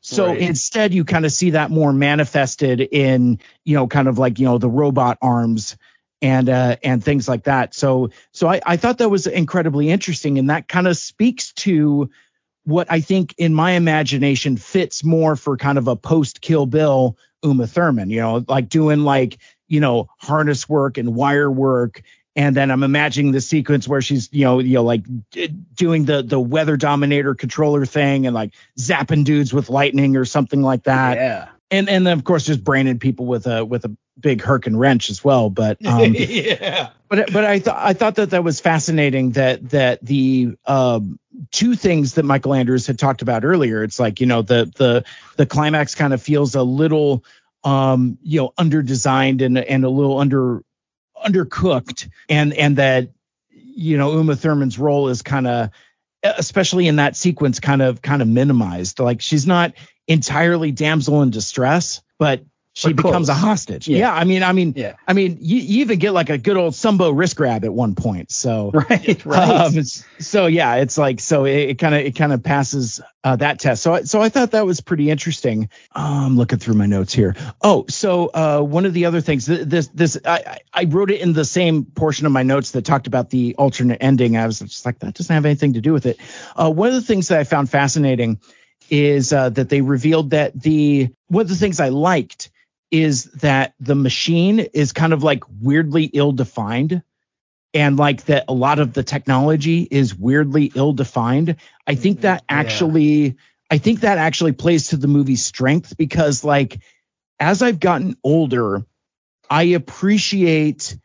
so 0.00 0.28
Right. 0.28 0.38
instead 0.40 0.94
you 0.94 1.04
kind 1.04 1.26
of 1.26 1.32
see 1.32 1.50
that 1.50 1.70
more 1.70 1.92
manifested 1.92 2.80
in 2.80 3.40
you 3.66 3.74
know 3.74 3.86
kind 3.86 4.08
of 4.08 4.18
like 4.18 4.38
you 4.38 4.46
know 4.46 4.56
the 4.56 4.70
robot 4.70 5.18
arms 5.20 5.76
and 6.22 6.48
uh 6.48 6.76
and 6.82 7.04
things 7.04 7.28
like 7.28 7.44
that 7.44 7.74
so 7.74 8.08
so 8.32 8.48
i 8.48 8.58
i 8.64 8.76
thought 8.78 8.98
that 8.98 9.10
was 9.10 9.26
incredibly 9.26 9.90
interesting 9.90 10.38
and 10.38 10.48
that 10.48 10.66
kind 10.66 10.88
of 10.88 10.96
speaks 10.96 11.52
to 11.52 12.08
what 12.68 12.86
I 12.90 13.00
think 13.00 13.34
in 13.38 13.54
my 13.54 13.72
imagination 13.72 14.58
fits 14.58 15.02
more 15.02 15.36
for 15.36 15.56
kind 15.56 15.78
of 15.78 15.88
a 15.88 15.96
post 15.96 16.42
Kill 16.42 16.66
Bill 16.66 17.16
Uma 17.42 17.66
Thurman, 17.66 18.10
you 18.10 18.20
know, 18.20 18.44
like 18.46 18.68
doing 18.68 19.04
like, 19.04 19.38
you 19.68 19.80
know, 19.80 20.10
harness 20.18 20.68
work 20.68 20.98
and 20.98 21.14
wire 21.14 21.50
work. 21.50 22.02
And 22.36 22.54
then 22.54 22.70
I'm 22.70 22.82
imagining 22.82 23.32
the 23.32 23.40
sequence 23.40 23.88
where 23.88 24.02
she's, 24.02 24.28
you 24.32 24.44
know, 24.44 24.58
you 24.58 24.74
know, 24.74 24.84
like 24.84 25.02
doing 25.74 26.04
the 26.04 26.22
the 26.22 26.38
weather 26.38 26.76
dominator 26.76 27.34
controller 27.34 27.86
thing 27.86 28.26
and 28.26 28.34
like 28.34 28.52
zapping 28.78 29.24
dudes 29.24 29.54
with 29.54 29.70
lightning 29.70 30.18
or 30.18 30.26
something 30.26 30.60
like 30.60 30.82
that. 30.82 31.16
yeah. 31.16 31.48
And 31.70 31.88
and 31.88 32.06
then 32.06 32.16
of 32.16 32.24
course 32.24 32.44
just 32.44 32.64
braining 32.64 32.98
people 32.98 33.26
with 33.26 33.46
a 33.46 33.64
with 33.64 33.84
a 33.84 33.94
big 34.18 34.42
Herkin 34.42 34.76
wrench 34.76 35.10
as 35.10 35.22
well. 35.22 35.50
But 35.50 35.84
um, 35.86 36.14
yeah. 36.18 36.90
but 37.08 37.32
but 37.32 37.44
I 37.44 37.58
thought 37.58 37.78
I 37.78 37.92
thought 37.92 38.16
that 38.16 38.30
that 38.30 38.44
was 38.44 38.60
fascinating 38.60 39.32
that 39.32 39.70
that 39.70 40.04
the 40.04 40.56
um, 40.66 41.18
two 41.50 41.74
things 41.74 42.14
that 42.14 42.24
Michael 42.24 42.54
Andrews 42.54 42.86
had 42.86 42.98
talked 42.98 43.22
about 43.22 43.44
earlier. 43.44 43.82
It's 43.82 44.00
like 44.00 44.20
you 44.20 44.26
know 44.26 44.42
the 44.42 44.70
the 44.76 45.04
the 45.36 45.46
climax 45.46 45.94
kind 45.94 46.12
of 46.12 46.22
feels 46.22 46.54
a 46.54 46.62
little 46.62 47.24
um 47.64 48.18
you 48.22 48.40
know 48.40 48.52
underdesigned 48.58 49.42
and 49.42 49.58
and 49.58 49.84
a 49.84 49.90
little 49.90 50.18
under 50.18 50.62
undercooked 51.24 52.08
and 52.28 52.52
and 52.54 52.76
that 52.76 53.10
you 53.50 53.98
know 53.98 54.12
Uma 54.12 54.36
Thurman's 54.36 54.78
role 54.78 55.08
is 55.08 55.22
kind 55.22 55.46
of 55.46 55.70
especially 56.22 56.88
in 56.88 56.96
that 56.96 57.16
sequence 57.16 57.60
kind 57.60 57.82
of 57.82 58.02
kind 58.02 58.22
of 58.22 58.28
minimized 58.28 58.98
like 58.98 59.20
she's 59.20 59.46
not 59.46 59.72
entirely 60.08 60.72
damsel 60.72 61.22
in 61.22 61.30
distress 61.30 62.02
but 62.18 62.42
she 62.74 62.92
becomes 62.92 63.28
a 63.28 63.34
hostage 63.34 63.88
Yeah. 63.88 63.98
yeah 63.98 64.14
i 64.14 64.22
mean 64.24 64.42
i 64.44 64.52
mean 64.52 64.72
Yeah. 64.76 64.94
I 65.08 65.12
mean, 65.14 65.38
you, 65.40 65.56
you 65.58 65.80
even 65.80 65.98
get 65.98 66.12
like 66.12 66.28
a 66.30 66.36
good 66.38 66.56
old 66.56 66.74
Sumbo 66.74 67.10
wrist 67.16 67.34
grab 67.34 67.64
at 67.64 67.72
one 67.72 67.94
point. 67.94 68.30
So, 68.30 68.70
Right. 68.74 69.24
Right. 69.24 69.48
um, 69.76 69.82
so 69.82 70.46
yeah, 70.46 70.74
it's 70.76 70.98
like 70.98 71.18
so 71.18 71.46
it 71.46 71.78
kind 71.78 71.94
of 71.94 72.02
it 72.02 72.14
kind 72.14 72.30
of 72.32 72.42
passes 72.42 73.00
uh, 73.24 73.36
that 73.36 73.58
test. 73.58 73.82
So 73.82 73.94
I- 73.94 74.02
so 74.02 74.20
I 74.20 74.28
thought 74.28 74.50
that 74.52 74.66
was 74.66 74.80
pretty 74.82 75.08
interesting. 75.10 75.70
I'm 75.92 76.24
um, 76.26 76.36
looking 76.36 76.58
through 76.58 76.74
my 76.74 76.84
notes 76.86 77.12
here. 77.14 77.34
Oh, 77.62 77.86
so 77.88 78.26
uh, 78.28 78.60
one 78.60 78.84
of 78.84 78.92
the 78.92 79.06
other 79.06 79.22
things 79.22 79.46
th- 79.46 79.66
this 79.66 79.88
this 79.88 80.18
I 80.26 80.58
I 80.74 80.82
I 80.82 80.84
wrote 80.84 81.10
it 81.10 81.20
in 81.22 81.32
the 81.32 81.44
same 81.46 81.84
portion 81.86 82.26
of 82.26 82.32
my 82.32 82.42
notes 82.42 82.72
that 82.72 82.84
talked 82.84 83.06
about 83.06 83.30
the 83.30 83.54
alternate 83.56 83.98
ending. 84.02 84.36
I 84.36 84.46
was 84.46 84.58
just 84.60 84.84
like 84.84 84.98
that 85.00 85.14
doesn't 85.14 85.34
have 85.34 85.46
anything 85.46 85.72
to 85.72 85.80
do 85.80 85.92
with 85.94 86.04
it. 86.06 86.18
Uh, 86.54 86.70
one 86.70 86.88
of 86.88 86.94
the 86.94 87.00
things 87.02 87.28
that 87.28 87.40
I 87.40 87.44
found 87.44 87.70
fascinating 87.70 88.40
is 88.90 89.32
uh, 89.32 89.50
that 89.50 89.68
they 89.68 89.80
revealed 89.80 90.30
that 90.30 90.60
the 90.60 91.10
one 91.28 91.42
of 91.42 91.48
the 91.48 91.56
things 91.56 91.80
I 91.80 91.88
liked 91.90 92.50
is 92.90 93.24
that 93.24 93.74
the 93.80 93.94
machine 93.94 94.60
is 94.60 94.92
kind 94.92 95.12
of 95.12 95.22
like 95.22 95.44
weirdly 95.60 96.04
ill 96.04 96.32
defined 96.32 97.02
and 97.74 97.98
like 97.98 98.24
that 98.24 98.44
a 98.48 98.52
lot 98.52 98.78
of 98.78 98.94
the 98.94 99.02
technology 99.02 99.86
is 99.90 100.14
weirdly 100.14 100.72
ill 100.74 100.92
defined. 100.92 101.56
I 101.86 101.94
think 101.94 102.22
that 102.22 102.44
actually 102.48 103.36
I 103.70 103.78
think 103.78 104.00
that 104.00 104.18
actually 104.18 104.52
plays 104.52 104.88
to 104.88 104.96
the 104.96 105.08
movie's 105.08 105.44
strength 105.44 105.96
because 105.96 106.44
like 106.44 106.80
as 107.38 107.62
I've 107.62 107.80
gotten 107.80 108.16
older, 108.24 108.84
I 109.50 109.64
appreciate 109.64 110.96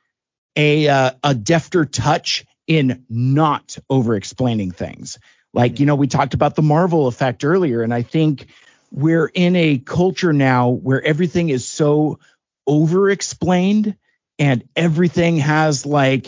a 0.56 0.88
uh, 0.88 1.12
a 1.24 1.34
defter 1.34 1.90
touch 1.90 2.46
in 2.66 3.06
not 3.10 3.78
over 3.90 4.16
explaining 4.16 4.72
things. 4.72 5.20
Like, 5.54 5.80
you 5.80 5.86
know, 5.86 5.96
we 5.96 6.08
talked 6.08 6.34
about 6.34 6.56
the 6.56 6.62
Marvel 6.62 7.08
effect 7.08 7.46
earlier, 7.46 7.82
and 7.82 7.94
I 7.94 8.02
think 8.02 8.48
we're 8.92 9.30
in 9.34 9.56
a 9.56 9.78
culture 9.78 10.34
now 10.34 10.70
where 10.70 11.02
everything 11.04 11.50
is 11.50 11.66
so 11.66 12.20
over 12.66 13.10
explained 13.10 13.96
and 14.40 14.68
everything 14.76 15.38
has 15.38 15.86
like 15.86 16.28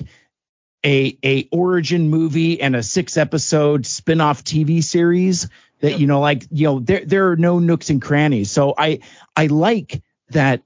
a 0.86 1.18
a 1.24 1.48
origin 1.52 2.10
movie 2.10 2.62
and 2.62 2.76
a 2.76 2.84
six 2.84 3.18
episode 3.18 3.86
spin-off 3.86 4.44
TV 4.44 4.84
series 4.84 5.50
that 5.80 6.00
you 6.00 6.08
know 6.08 6.20
like 6.20 6.46
you 6.52 6.68
know 6.68 6.80
there 6.80 7.04
there 7.06 7.32
are 7.32 7.36
no 7.36 7.60
nooks 7.60 7.90
and 7.90 8.02
crannies. 8.02 8.52
So 8.52 8.74
I 8.78 9.00
I 9.36 9.48
like 9.48 10.02
that 10.30 10.62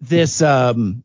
this 0.00 0.42
um 0.42 1.04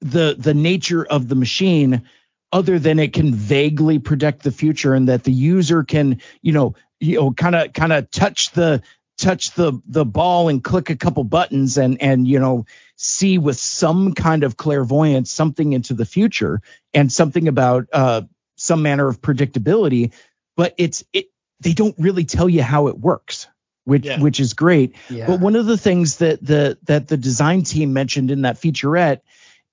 the 0.00 0.34
the 0.38 0.54
nature 0.54 1.04
of 1.04 1.28
the 1.28 1.34
machine 1.34 2.08
other 2.52 2.78
than 2.78 2.98
it 2.98 3.12
can 3.12 3.34
vaguely 3.34 3.98
predict 3.98 4.42
the 4.42 4.52
future 4.52 4.94
and 4.94 5.08
that 5.08 5.24
the 5.24 5.32
user 5.32 5.84
can 5.84 6.20
you 6.42 6.52
know 6.52 6.74
you 7.00 7.16
know 7.16 7.30
kind 7.32 7.54
of 7.54 7.72
kind 7.72 7.92
of 7.92 8.10
touch 8.10 8.50
the 8.52 8.82
touch 9.18 9.52
the 9.52 9.80
the 9.86 10.04
ball 10.04 10.48
and 10.48 10.62
click 10.64 10.90
a 10.90 10.96
couple 10.96 11.24
buttons 11.24 11.76
and 11.76 12.00
and 12.00 12.26
you 12.26 12.38
know 12.38 12.64
see 12.96 13.36
with 13.38 13.58
some 13.58 14.14
kind 14.14 14.44
of 14.44 14.56
clairvoyance 14.56 15.30
something 15.30 15.72
into 15.72 15.92
the 15.94 16.06
future 16.06 16.60
and 16.94 17.12
something 17.12 17.48
about 17.48 17.86
uh 17.92 18.22
some 18.56 18.82
manner 18.82 19.08
of 19.08 19.20
predictability 19.20 20.12
but 20.56 20.74
it's 20.78 21.04
it 21.12 21.26
they 21.60 21.72
don't 21.72 21.96
really 21.98 22.24
tell 22.24 22.48
you 22.48 22.62
how 22.62 22.86
it 22.86 22.98
works 22.98 23.46
which 23.84 24.04
Yeah. 24.04 24.20
which 24.20 24.38
is 24.40 24.54
great 24.54 24.94
Yeah. 25.10 25.26
but 25.26 25.40
one 25.40 25.56
of 25.56 25.66
the 25.66 25.78
things 25.78 26.16
that 26.18 26.44
the 26.44 26.78
that 26.84 27.08
the 27.08 27.16
design 27.16 27.62
team 27.62 27.92
mentioned 27.92 28.30
in 28.30 28.42
that 28.42 28.56
featurette 28.56 29.20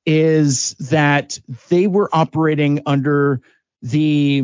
is 0.05 0.71
that 0.79 1.39
they 1.69 1.87
were 1.87 2.09
operating 2.13 2.81
under 2.85 3.41
the 3.81 4.43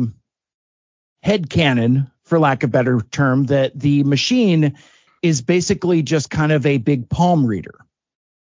head 1.22 1.48
canon 1.48 2.10
for 2.24 2.38
lack 2.38 2.62
of 2.62 2.70
a 2.70 2.72
better 2.72 3.00
term 3.10 3.44
that 3.44 3.78
the 3.78 4.02
machine 4.04 4.76
is 5.22 5.42
basically 5.42 6.02
just 6.02 6.30
kind 6.30 6.52
of 6.52 6.66
a 6.66 6.78
big 6.78 7.08
palm 7.08 7.46
reader 7.46 7.78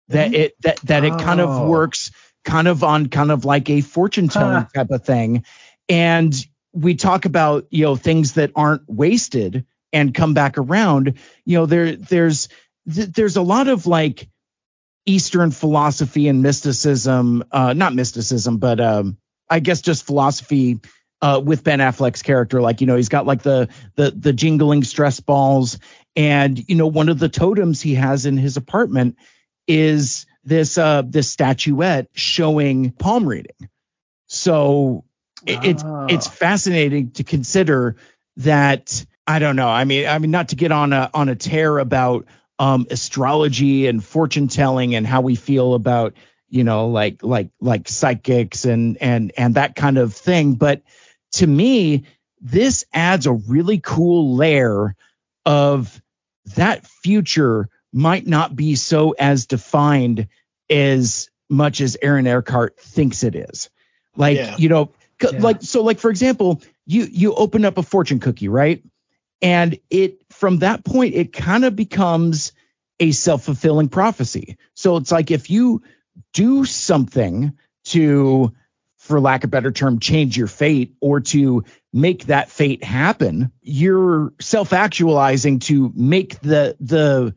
that 0.08 0.26
mm-hmm. 0.28 0.34
it 0.42 0.54
that 0.62 0.76
that 0.82 1.04
it 1.04 1.18
kind 1.18 1.40
of 1.40 1.48
Oh. 1.50 1.68
works 1.68 2.10
kind 2.44 2.68
of 2.68 2.84
on 2.84 3.08
kind 3.08 3.30
of 3.30 3.44
like 3.44 3.68
a 3.68 3.80
fortune 3.80 4.28
telling 4.28 4.54
Huh. 4.54 4.66
type 4.74 4.90
of 4.90 5.04
thing 5.04 5.44
and 5.88 6.34
we 6.72 6.94
talk 6.94 7.24
about 7.24 7.66
you 7.70 7.84
know 7.84 7.96
things 7.96 8.34
that 8.34 8.52
aren't 8.54 8.82
wasted 8.88 9.64
and 9.92 10.14
come 10.14 10.34
back 10.34 10.56
around 10.58 11.14
you 11.44 11.58
know 11.58 11.66
there 11.66 11.96
there's 11.96 12.48
there's 12.86 13.36
a 13.36 13.42
lot 13.42 13.68
of 13.68 13.86
like 13.86 14.28
eastern 15.08 15.50
philosophy 15.50 16.28
and 16.28 16.42
mysticism 16.42 17.42
uh 17.50 17.72
not 17.72 17.94
mysticism 17.94 18.58
but 18.58 18.80
um 18.80 19.16
i 19.48 19.58
guess 19.58 19.80
just 19.80 20.04
philosophy 20.04 20.80
uh 21.22 21.40
with 21.42 21.64
ben 21.64 21.78
affleck's 21.78 22.22
character 22.22 22.60
like 22.60 22.80
you 22.82 22.86
know 22.86 22.96
he's 22.96 23.08
got 23.08 23.26
like 23.26 23.42
the 23.42 23.68
the 23.96 24.10
the 24.10 24.34
jingling 24.34 24.84
stress 24.84 25.20
balls 25.20 25.78
and 26.14 26.68
you 26.68 26.74
know 26.76 26.86
one 26.86 27.08
of 27.08 27.18
the 27.18 27.28
totems 27.28 27.80
he 27.80 27.94
has 27.94 28.26
in 28.26 28.36
his 28.36 28.58
apartment 28.58 29.16
is 29.66 30.26
this 30.44 30.76
uh 30.76 31.02
this 31.06 31.30
statuette 31.30 32.08
showing 32.12 32.90
palm 32.92 33.26
reading 33.26 33.70
so 34.26 35.04
it, 35.46 35.64
it's 35.64 35.84
Ah. 35.84 36.06
it's 36.10 36.28
fascinating 36.28 37.12
to 37.12 37.24
consider 37.24 37.96
that 38.36 39.06
I 39.26 39.40
don't 39.40 39.56
know. 39.56 39.68
I 39.68 39.84
mean, 39.84 40.06
I 40.06 40.18
mean, 40.18 40.30
not 40.30 40.48
to 40.50 40.56
get 40.56 40.72
on 40.72 40.94
a 40.94 41.10
on 41.12 41.28
a 41.28 41.36
tear 41.36 41.78
about 41.78 42.26
um 42.58 42.86
astrology 42.90 43.86
and 43.86 44.04
fortune 44.04 44.48
telling 44.48 44.94
and 44.94 45.06
how 45.06 45.20
we 45.20 45.34
feel 45.36 45.74
about 45.74 46.14
you 46.48 46.64
know 46.64 46.88
like 46.88 47.22
like 47.22 47.50
like 47.60 47.88
psychics 47.88 48.64
and 48.64 48.96
and 49.00 49.32
and 49.36 49.54
that 49.54 49.76
kind 49.76 49.98
of 49.98 50.14
thing, 50.14 50.54
but 50.54 50.82
to 51.32 51.46
me, 51.46 52.04
this 52.40 52.84
adds 52.92 53.26
a 53.26 53.32
really 53.32 53.78
cool 53.78 54.34
layer 54.36 54.94
of 55.44 56.00
that 56.56 56.86
future 56.86 57.68
might 57.92 58.26
not 58.26 58.56
be 58.56 58.74
so 58.74 59.10
as 59.18 59.46
defined 59.46 60.28
as 60.70 61.28
much 61.50 61.80
as 61.80 61.96
Aaron 62.02 62.26
Eckhart 62.26 62.78
thinks 62.78 63.24
it 63.24 63.34
is. 63.34 63.70
Like, 64.16 64.36
Yeah. 64.36 64.56
you 64.58 64.68
know, 64.68 64.92
Yeah. 65.22 65.40
like 65.40 65.62
so 65.62 65.82
like 65.82 65.98
for 65.98 66.10
example, 66.10 66.62
you 66.86 67.06
you 67.10 67.34
open 67.34 67.64
up 67.64 67.76
a 67.78 67.82
fortune 67.82 68.20
cookie, 68.20 68.48
right? 68.48 68.82
And 69.40 69.78
it 69.90 70.22
from 70.30 70.58
that 70.58 70.84
point 70.84 71.14
it 71.14 71.32
kind 71.32 71.64
of 71.64 71.76
becomes 71.76 72.52
a 73.00 73.12
self-fulfilling 73.12 73.88
prophecy. 73.88 74.56
So 74.74 74.96
it's 74.96 75.12
like 75.12 75.30
if 75.30 75.50
you 75.50 75.82
do 76.32 76.64
something 76.64 77.52
to 77.86 78.52
for 78.98 79.20
lack 79.20 79.44
of 79.44 79.48
a 79.48 79.50
better 79.52 79.70
term 79.70 80.00
change 80.00 80.36
your 80.36 80.48
fate 80.48 80.94
or 81.00 81.20
to 81.20 81.64
make 81.92 82.26
that 82.26 82.50
fate 82.50 82.82
happen, 82.82 83.52
you're 83.62 84.32
self-actualizing 84.40 85.60
to 85.60 85.92
make 85.94 86.40
the 86.40 86.76
the 86.80 87.34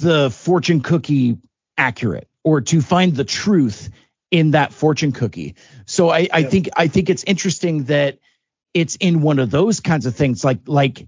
the 0.00 0.30
fortune 0.30 0.80
cookie 0.80 1.36
accurate 1.76 2.28
or 2.42 2.62
to 2.62 2.80
find 2.80 3.14
the 3.14 3.24
truth 3.24 3.90
in 4.30 4.52
that 4.52 4.72
fortune 4.72 5.12
cookie. 5.12 5.54
So 5.84 6.08
I, 6.08 6.28
I 6.32 6.38
Yeah. 6.40 6.48
think 6.48 6.68
I 6.76 6.88
think 6.88 7.10
it's 7.10 7.24
interesting 7.24 7.84
that 7.84 8.18
it's 8.76 8.96
in 8.96 9.22
one 9.22 9.38
of 9.38 9.50
those 9.50 9.80
kinds 9.80 10.04
of 10.04 10.14
things 10.14 10.44
like 10.44 10.60
like 10.66 11.06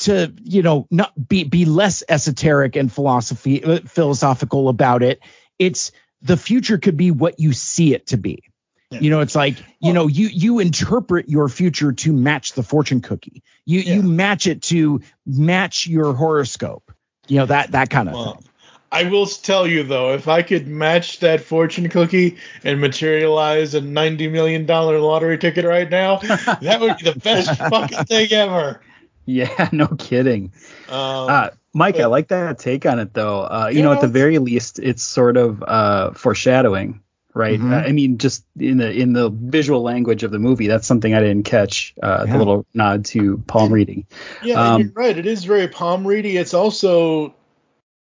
to 0.00 0.32
you 0.42 0.62
know 0.62 0.86
not 0.90 1.12
be 1.28 1.44
be 1.44 1.64
less 1.64 2.02
esoteric 2.08 2.74
and 2.76 2.92
philosophy 2.92 3.62
uh, 3.62 3.80
philosophical 3.86 4.68
about 4.68 5.02
it. 5.04 5.20
It's 5.60 5.92
the 6.22 6.36
future 6.36 6.78
could 6.78 6.96
be 6.96 7.10
what 7.12 7.38
you 7.38 7.52
see 7.52 7.94
it 7.94 8.08
to 8.08 8.16
be. 8.16 8.42
Yeah. 8.90 9.00
You 9.00 9.10
know, 9.10 9.20
it's 9.20 9.36
like 9.36 9.56
you 9.80 9.92
know 9.92 10.08
you 10.08 10.26
you 10.26 10.58
interpret 10.58 11.28
your 11.28 11.48
future 11.48 11.92
to 11.92 12.12
match 12.12 12.52
the 12.54 12.62
fortune 12.64 13.00
cookie. 13.00 13.42
You 13.64 13.80
Yeah. 13.80 13.94
you 13.94 14.02
match 14.02 14.46
it 14.48 14.62
to 14.64 15.02
match 15.24 15.86
your 15.86 16.14
horoscope. 16.14 16.92
You 17.28 17.38
know 17.38 17.46
that 17.46 17.70
that 17.72 17.88
kind 17.90 18.08
of 18.08 18.14
Well, 18.14 18.34
thing. 18.34 18.48
I 18.92 19.04
will 19.04 19.26
tell 19.26 19.66
you 19.66 19.82
though, 19.82 20.12
if 20.12 20.28
I 20.28 20.42
could 20.42 20.68
match 20.68 21.20
that 21.20 21.40
fortune 21.40 21.88
cookie 21.88 22.36
and 22.62 22.80
materialize 22.80 23.74
a 23.74 23.80
ninety 23.80 24.28
million 24.28 24.66
dollar 24.66 24.98
lottery 25.00 25.38
ticket 25.38 25.64
right 25.64 25.88
now, 25.90 26.16
that 26.60 26.78
would 26.80 26.98
be 26.98 27.10
the 27.10 27.18
best 27.18 27.58
fucking 27.58 28.04
thing 28.04 28.32
ever. 28.32 28.80
Yeah, 29.24 29.68
no 29.72 29.86
kidding. 29.88 30.52
Um, 30.88 31.28
Uh, 31.30 31.48
Mike, 31.74 31.98
I 31.98 32.04
like 32.06 32.28
that 32.28 32.58
take 32.58 32.84
on 32.84 32.98
it 32.98 33.14
though. 33.14 33.40
Uh, 33.40 33.70
you 33.72 33.82
know, 33.82 33.92
at 33.92 34.02
the 34.02 34.08
very 34.08 34.38
least, 34.38 34.78
it's 34.78 35.02
sort 35.02 35.38
of 35.38 35.62
uh, 35.66 36.10
foreshadowing, 36.12 37.00
right? 37.32 37.58
Mhm. 37.58 37.72
Uh, 37.72 37.88
I 37.88 37.92
mean, 37.92 38.18
just 38.18 38.44
in 38.58 38.76
the 38.76 38.92
in 38.92 39.14
the 39.14 39.30
visual 39.30 39.80
language 39.80 40.22
of 40.22 40.32
the 40.32 40.38
movie, 40.38 40.66
that's 40.66 40.86
something 40.86 41.14
I 41.14 41.20
didn't 41.20 41.44
catch. 41.44 41.94
Uh, 42.02 42.24
Yeah. 42.26 42.32
The 42.32 42.38
little 42.38 42.66
nod 42.74 43.06
to 43.06 43.38
palm 43.46 43.72
reading. 43.72 44.04
Yeah, 44.42 44.60
Um, 44.60 44.74
and 44.82 44.84
you're 44.84 44.92
right. 45.02 45.16
It 45.16 45.24
is 45.26 45.44
very 45.44 45.66
palm 45.68 46.06
reading. 46.06 46.36
It's 46.36 46.52
also 46.52 47.34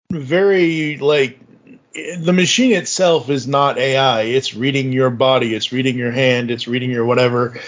very 0.09 0.97
like 0.97 1.39
the 1.83 2.33
machine 2.33 2.73
itself 2.73 3.29
is 3.29 3.47
not 3.47 3.77
AI. 3.77 4.23
It's 4.23 4.55
reading 4.55 4.91
your 4.91 5.09
body. 5.09 5.53
It's 5.53 5.71
reading 5.71 5.97
your 5.97 6.11
hand. 6.11 6.51
It's 6.51 6.67
reading 6.67 6.91
your 6.91 7.05
whatever, 7.05 7.59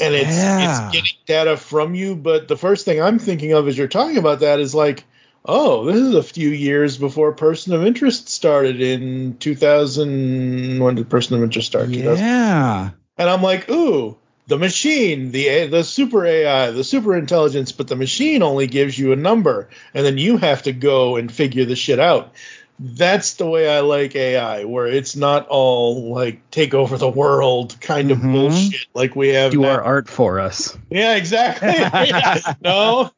and 0.00 0.14
it's 0.14 0.36
Yeah. 0.36 0.88
it's 0.88 0.96
getting 0.96 1.16
data 1.26 1.56
from 1.56 1.94
you. 1.94 2.16
But 2.16 2.48
the 2.48 2.56
first 2.56 2.84
thing 2.84 3.00
I'm 3.02 3.18
thinking 3.18 3.52
of 3.52 3.68
as 3.68 3.76
you're 3.76 3.88
talking 3.88 4.16
about 4.18 4.40
that 4.40 4.60
is 4.60 4.74
like, 4.74 5.04
oh, 5.44 5.84
this 5.84 5.96
is 5.96 6.14
a 6.14 6.22
few 6.22 6.48
years 6.48 6.96
before 6.96 7.32
Person 7.32 7.74
of 7.74 7.84
Interest 7.84 8.28
started 8.28 8.80
in 8.80 9.36
2000. 9.38 10.78
When 10.82 10.94
did 10.94 11.10
Person 11.10 11.36
of 11.36 11.42
Interest 11.42 11.66
start? 11.66 11.92
2000? 11.92 12.24
Yeah. 12.24 12.90
And 13.18 13.30
I'm 13.30 13.42
like, 13.42 13.68
ooh, 13.70 14.16
the 14.46 14.58
machine, 14.58 15.30
the 15.30 15.66
the 15.66 15.84
super 15.84 16.24
AI, 16.26 16.70
the 16.70 16.84
super 16.84 17.16
intelligence, 17.16 17.72
but 17.72 17.88
the 17.88 17.96
machine 17.96 18.42
only 18.42 18.66
gives 18.66 18.98
you 18.98 19.12
a 19.12 19.16
number, 19.16 19.68
and 19.94 20.04
then 20.04 20.18
you 20.18 20.36
have 20.36 20.62
to 20.62 20.72
go 20.72 21.16
and 21.16 21.30
figure 21.32 21.64
the 21.64 21.76
shit 21.76 21.98
out. 22.00 22.32
That's 22.78 23.34
the 23.34 23.46
way 23.46 23.68
I 23.68 23.80
like 23.80 24.16
AI, 24.16 24.64
where 24.64 24.88
it's 24.88 25.14
not 25.14 25.46
all 25.48 26.12
like 26.12 26.50
take 26.50 26.74
over 26.74 26.96
the 26.98 27.08
world 27.08 27.76
kind 27.80 28.10
of 28.10 28.18
Mhm. 28.18 28.32
bullshit 28.32 28.86
like 28.94 29.14
we 29.14 29.28
have. 29.28 29.52
Do 29.52 29.60
now. 29.60 29.68
our 29.70 29.82
art 29.82 30.08
for 30.08 30.40
us. 30.40 30.76
Yeah, 30.90 31.14
exactly. 31.14 31.68
Yeah, 32.08 32.54
no. 32.60 33.10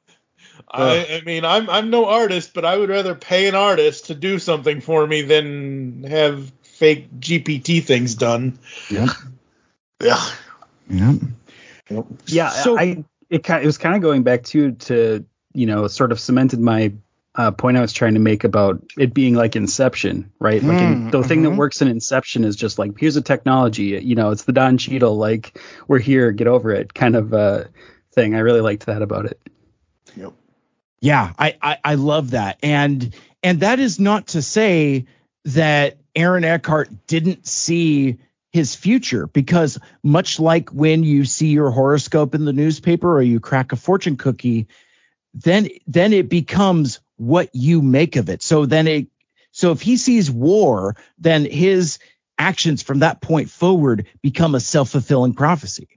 I, 0.70 1.20
I 1.20 1.24
mean, 1.24 1.44
I'm 1.44 1.70
I'm 1.70 1.90
no 1.90 2.06
artist, 2.06 2.52
but 2.52 2.64
I 2.64 2.76
would 2.76 2.88
rather 2.90 3.14
pay 3.14 3.46
an 3.46 3.54
artist 3.54 4.06
to 4.06 4.14
do 4.14 4.38
something 4.38 4.80
for 4.80 5.06
me 5.06 5.22
than 5.22 6.02
have 6.04 6.52
fake 6.62 7.08
GPT 7.20 7.82
things 7.82 8.16
done. 8.16 8.58
Yeah. 8.90 9.06
Yeah. 10.02 10.22
Yep. 10.88 11.16
Yeah, 12.26 12.48
So- 12.50 12.78
I 12.78 13.04
it 13.30 13.42
kind 13.44 13.62
it 13.62 13.66
was 13.66 13.78
kind 13.78 13.94
of 13.94 14.02
going 14.02 14.22
back 14.22 14.44
to 14.44 14.72
to 14.72 15.24
you 15.56 15.66
know, 15.66 15.86
sort 15.86 16.10
of 16.12 16.18
cemented 16.18 16.58
my 16.60 16.92
uh, 17.36 17.50
point 17.52 17.76
I 17.76 17.80
was 17.80 17.92
trying 17.92 18.14
to 18.14 18.20
make 18.20 18.44
about 18.44 18.82
it 18.98 19.12
being 19.14 19.34
like 19.34 19.56
Inception, 19.56 20.30
right? 20.40 20.62
Like 20.62 20.80
in, 20.80 21.06
Mm, 21.06 21.10
the 21.12 21.22
thing 21.22 21.42
that 21.42 21.50
mhm. 21.50 21.56
works 21.56 21.80
in 21.82 21.88
Inception 21.88 22.44
is 22.44 22.54
just 22.56 22.78
like 22.78 22.98
here's 22.98 23.16
a 23.16 23.22
technology, 23.22 23.98
you 24.02 24.14
know, 24.14 24.30
it's 24.30 24.44
the 24.44 24.52
Don 24.52 24.78
Cheadle, 24.78 25.16
like 25.16 25.58
we're 25.88 25.98
here, 26.00 26.32
get 26.32 26.46
over 26.48 26.70
it, 26.72 26.92
kind 26.94 27.16
of 27.16 27.32
uh, 27.34 27.64
thing. 28.12 28.34
I 28.34 28.38
really 28.40 28.60
liked 28.60 28.86
that 28.86 29.02
about 29.02 29.26
it. 29.26 29.40
Yep. 30.16 30.32
Yeah, 31.00 31.32
I, 31.38 31.56
I 31.60 31.78
I 31.84 31.94
love 31.96 32.30
that, 32.30 32.58
and 32.62 33.14
and 33.42 33.60
that 33.60 33.78
is 33.80 33.98
not 34.00 34.28
to 34.28 34.40
say 34.42 35.06
that 35.44 35.98
Aaron 36.16 36.44
Eckhart 36.44 37.06
didn't 37.06 37.46
see 37.46 38.18
his 38.54 38.76
future, 38.76 39.26
because 39.26 39.80
much 40.04 40.38
like 40.38 40.70
when 40.70 41.02
you 41.02 41.24
see 41.24 41.48
your 41.48 41.72
horoscope 41.72 42.36
in 42.36 42.44
the 42.44 42.52
newspaper 42.52 43.12
or 43.12 43.20
you 43.20 43.40
crack 43.40 43.72
a 43.72 43.76
fortune 43.76 44.16
cookie, 44.16 44.68
then 45.34 45.68
then 45.88 46.12
it 46.12 46.28
becomes 46.28 47.00
what 47.16 47.50
you 47.52 47.82
make 47.82 48.14
of 48.14 48.28
it. 48.28 48.42
So 48.42 48.64
then 48.64 48.86
it 48.86 49.08
so 49.50 49.72
if 49.72 49.80
he 49.80 49.96
sees 49.96 50.30
war, 50.30 50.94
then 51.18 51.44
his 51.44 51.98
actions 52.38 52.80
from 52.80 53.00
that 53.00 53.20
point 53.20 53.50
forward 53.50 54.06
become 54.22 54.54
a 54.54 54.60
self 54.60 54.90
fulfilling 54.90 55.34
prophecy. 55.34 55.88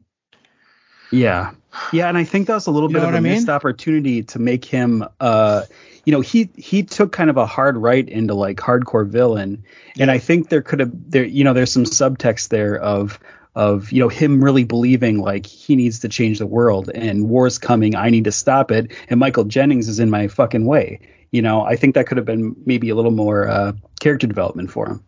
Yeah. 1.11 1.51
Yeah, 1.93 2.09
and 2.09 2.17
I 2.17 2.23
think 2.23 2.47
that 2.47 2.55
was 2.55 2.67
a 2.67 2.71
little 2.71 2.89
You 2.89 2.93
bit 2.95 3.03
of 3.03 3.07
what 3.07 3.13
a 3.15 3.17
I 3.17 3.21
mean? 3.21 3.33
missed 3.33 3.49
opportunity 3.49 4.23
to 4.23 4.39
make 4.39 4.65
him 4.65 5.03
uh 5.19 5.63
you 6.05 6.11
know, 6.11 6.21
he 6.21 6.49
he 6.55 6.83
took 6.83 7.11
kind 7.11 7.29
of 7.29 7.35
a 7.35 7.45
hard 7.45 7.75
right 7.77 8.07
into 8.07 8.33
like 8.33 8.57
hardcore 8.57 9.05
villain. 9.05 9.65
And 9.99 10.09
I 10.09 10.19
think 10.19 10.47
there 10.49 10.61
could 10.61 10.79
have 10.79 10.91
there 11.11 11.25
you 11.25 11.43
know, 11.43 11.53
there's 11.53 11.71
some 11.71 11.83
subtext 11.83 12.49
there 12.49 12.77
of 12.77 13.19
of 13.55 13.91
you 13.91 13.99
know 13.99 14.07
him 14.07 14.43
really 14.43 14.63
believing 14.63 15.19
like 15.19 15.45
he 15.45 15.75
needs 15.75 15.99
to 15.99 16.09
change 16.09 16.39
the 16.39 16.45
world 16.45 16.89
and 16.93 17.27
war's 17.27 17.57
coming, 17.57 17.95
I 17.95 18.09
need 18.09 18.25
to 18.25 18.31
stop 18.31 18.71
it, 18.71 18.91
and 19.09 19.19
Michael 19.19 19.43
Jennings 19.45 19.89
is 19.89 19.99
in 19.99 20.09
my 20.09 20.27
fucking 20.27 20.65
way. 20.65 20.99
You 21.31 21.41
know, 21.41 21.61
I 21.61 21.75
think 21.75 21.95
that 21.95 22.07
could 22.07 22.17
have 22.17 22.25
been 22.25 22.55
maybe 22.65 22.89
a 22.89 22.95
little 22.95 23.11
more 23.11 23.47
uh 23.47 23.73
character 23.99 24.27
development 24.27 24.71
for 24.71 24.87
him. 24.87 25.03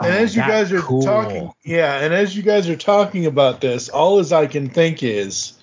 And 0.00 0.12
as 0.12 0.36
you 0.36 0.42
guys 0.42 0.72
are 0.72 0.80
talking, 0.80 1.52
yeah, 1.64 1.96
and 2.00 2.12
as 2.14 2.36
you 2.36 2.42
guys 2.42 2.68
are 2.68 2.76
talking 2.76 3.26
about 3.26 3.60
this, 3.60 3.88
all 3.88 4.18
as 4.18 4.32
I 4.32 4.46
can 4.46 4.68
think 4.68 5.02
is 5.02 5.54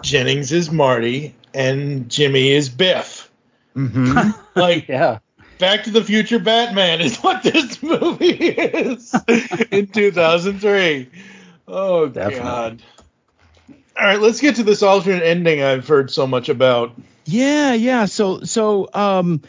Jennings 0.00 0.52
is 0.52 0.70
Marty 0.70 1.34
and 1.54 2.08
Jimmy 2.08 2.50
is 2.50 2.68
Biff. 2.68 3.30
Mm-hmm. 3.76 4.30
like, 4.58 4.88
yeah, 4.88 5.18
Back 5.62 5.84
to 5.84 5.90
the 5.92 6.02
Future 6.02 6.40
Batman 6.40 7.00
is 7.00 7.18
what 7.18 7.44
this 7.44 7.80
movie 7.84 8.26
is 8.26 9.14
in 9.70 9.86
2003. 9.86 11.08
Oh 11.68 12.08
God! 12.08 12.82
All 13.96 14.04
right, 14.04 14.20
let's 14.20 14.40
get 14.40 14.56
to 14.56 14.64
this 14.64 14.82
alternate 14.82 15.22
ending 15.22 15.62
I've 15.62 15.86
heard 15.86 16.10
so 16.10 16.26
much 16.26 16.48
about. 16.48 16.94
Yeah, 17.26 17.74
yeah. 17.74 18.06
So 18.06 18.40
so 18.40 18.88
um 18.92 19.42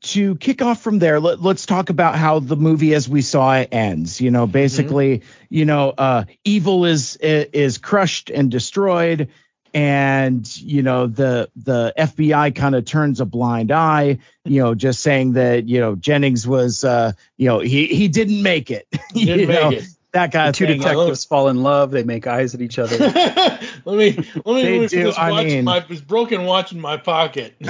to 0.00 0.34
kick 0.34 0.60
off 0.60 0.82
from 0.82 0.98
there, 0.98 1.20
let, 1.20 1.40
let's 1.40 1.66
talk 1.66 1.90
about 1.90 2.16
how 2.16 2.40
the 2.40 2.56
movie 2.56 2.92
as 2.94 3.08
we 3.08 3.22
saw 3.22 3.54
it 3.54 3.68
ends. 3.70 4.20
You 4.20 4.32
know, 4.32 4.48
basically, 4.48 5.22
you 5.50 5.66
know, 5.66 5.90
uh 5.96 6.24
evil 6.42 6.84
is 6.84 7.14
is 7.14 7.78
crushed 7.78 8.30
and 8.30 8.50
destroyed 8.50 9.28
and 9.74 10.56
you 10.58 10.82
know 10.82 11.06
the 11.06 11.48
the 11.56 11.92
FBI 11.96 12.54
kind 12.54 12.74
of 12.74 12.84
turns 12.84 13.20
a 13.20 13.24
blind 13.24 13.70
eye, 13.70 14.18
you 14.44 14.62
know, 14.62 14.74
just 14.74 15.00
saying 15.02 15.34
that, 15.34 15.68
you 15.68 15.80
know, 15.80 15.94
Jennings 15.96 16.46
was 16.46 16.84
uh 16.84 17.12
you 17.36 17.46
know, 17.48 17.60
he 17.60 17.86
he 17.86 18.08
didn't 18.08 18.42
make 18.42 18.70
it. 18.70 18.86
Didn't 19.14 19.40
you 19.40 19.46
make 19.46 19.60
know, 19.60 19.70
it. 19.70 19.84
That 20.12 20.32
guy 20.32 20.46
The 20.48 20.52
two 20.54 20.66
detectives 20.66 21.24
fall 21.24 21.46
in 21.48 21.62
love, 21.62 21.92
they 21.92 22.02
make 22.02 22.26
eyes 22.26 22.52
at 22.56 22.60
each 22.60 22.80
other. 22.80 22.96
let 22.98 23.16
me 23.16 23.62
let 23.84 23.86
me 23.86 24.16
They 24.16 24.44
let 24.44 24.64
me 24.64 24.78
put 24.80 24.90
do, 24.90 25.02
this 25.04 25.16
I 25.16 25.30
watch 25.30 25.44
in 25.46 25.48
mean- 25.52 25.64
my 25.64 25.80
this 25.80 26.00
broken 26.00 26.44
watch 26.44 26.72
in 26.72 26.80
my 26.80 26.96
pocket. 26.96 27.54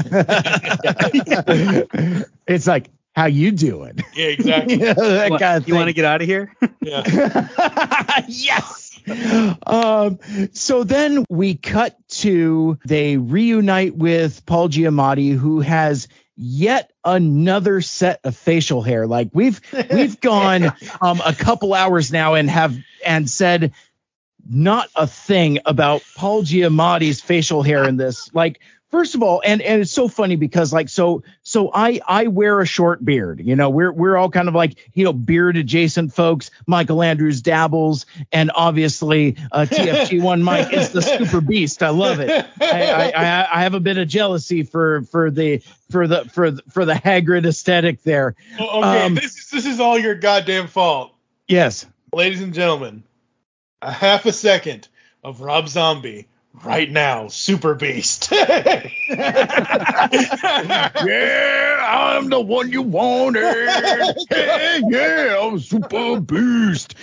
it's 2.47 2.67
like 2.67 2.89
how 3.15 3.27
you 3.27 3.51
doing? 3.51 3.99
Yeah, 4.15 4.27
exactly. 4.29 4.75
You 4.75 4.81
know, 4.81 4.95
that 4.95 5.31
You 5.33 5.39
kind 5.39 5.63
of 5.63 5.69
you 5.69 5.75
want 5.75 5.89
to 5.89 5.93
get 5.93 6.05
out 6.07 6.23
of 6.23 6.29
here? 6.29 6.55
Yeah. 6.81 7.03
yes. 8.29 8.90
Um, 9.67 10.19
so 10.53 10.85
then 10.85 11.25
we 11.29 11.55
cut 11.55 11.97
to 12.09 12.79
they 12.85 13.17
reunite 13.17 13.95
with 13.95 14.45
Paul 14.47 14.69
Giamatti, 14.69 15.37
who 15.37 15.61
has 15.61 16.09
yet 16.37 16.91
another 17.05 17.81
set 17.81 18.21
of 18.25 18.37
facial 18.37 18.83
hair. 18.83 19.07
Like 19.07 19.31
we've 19.33 19.61
we've 19.93 20.21
gone 20.21 20.73
um, 21.01 21.21
a 21.25 21.35
couple 21.35 21.75
hours 21.75 22.11
now 22.13 22.35
and 22.35 22.49
have 22.51 22.77
and 23.05 23.29
said 23.29 23.73
not 24.49 24.89
a 24.97 25.07
thing 25.07 25.59
about 25.67 26.03
Paul 26.17 26.43
Giamatti's 26.43 27.21
facial 27.21 27.63
hair 27.63 27.89
in 27.89 27.97
this. 27.97 28.33
Like, 28.35 28.61
first 28.91 29.15
of 29.15 29.23
all, 29.23 29.43
and 29.45 29.63
and 29.63 29.83
it's 29.83 29.91
so 29.93 30.09
funny 30.09 30.37
because 30.37 30.73
like 30.73 30.89
so 30.89 31.23
so 31.43 31.71
I 31.73 32.01
I 32.07 32.27
wear 32.27 32.61
a 32.61 32.67
short 32.67 33.05
beard. 33.05 33.41
You 33.45 33.57
know, 33.57 33.71
we're 33.71 33.93
we're 33.93 34.17
all 34.17 34.31
kind 34.31 34.49
of 34.49 34.55
like 34.55 34.77
you 34.95 35.05
know 35.05 35.13
beard 35.13 35.57
adjacent 35.57 36.13
folks. 36.15 36.51
Michael 36.67 37.03
Andrews 37.03 37.43
dabbles, 37.43 38.07
and 38.33 38.51
obviously 38.55 39.37
uh, 39.53 39.61
TFG 39.71 40.23
one 40.23 40.43
Mike 40.43 40.73
is 40.73 40.91
the 40.91 41.03
super 41.03 41.41
beast. 41.41 41.83
I 41.83 41.91
love 41.91 42.21
it. 42.21 42.31
I, 42.61 42.91
I 42.91 43.11
I 43.11 43.49
I 43.59 43.63
have 43.63 43.75
a 43.75 43.81
bit 43.81 43.99
of 43.99 44.09
jealousy 44.09 44.63
for 44.63 45.03
for 45.03 45.31
the 45.31 45.63
for 45.91 46.07
the 46.07 46.25
for 46.27 46.51
the, 46.51 46.63
for 46.71 46.85
the 46.85 46.95
Hagrid 46.95 47.47
aesthetic 47.47 48.03
there. 48.03 48.35
Oh, 48.59 48.81
okay, 48.81 49.05
Um, 49.07 49.15
this 49.15 49.37
is 49.39 49.51
this 49.51 49.67
is 49.67 49.81
all 49.81 49.99
your 49.99 50.15
goddamn 50.15 50.67
fault, 50.69 51.13
Yes. 51.49 51.87
ladies 52.13 52.41
and 52.43 52.53
gentlemen. 52.55 53.03
A 53.83 53.91
half 53.91 54.27
a 54.27 54.33
second 54.33 54.89
of 55.25 55.41
Rob 55.41 55.67
Zombie 55.69 56.27
right 56.65 56.91
now, 56.91 57.29
Super 57.29 57.75
Beast. 57.75 58.31
yeah, 58.33 58.91
I'm 61.81 62.29
the 62.29 62.41
one 62.41 62.71
you 62.71 62.83
wanted. 62.83 63.43
yeah, 64.31 64.81
yeah, 64.89 65.39
I'm 65.41 65.59
super 65.59 66.21
beast. 66.21 66.95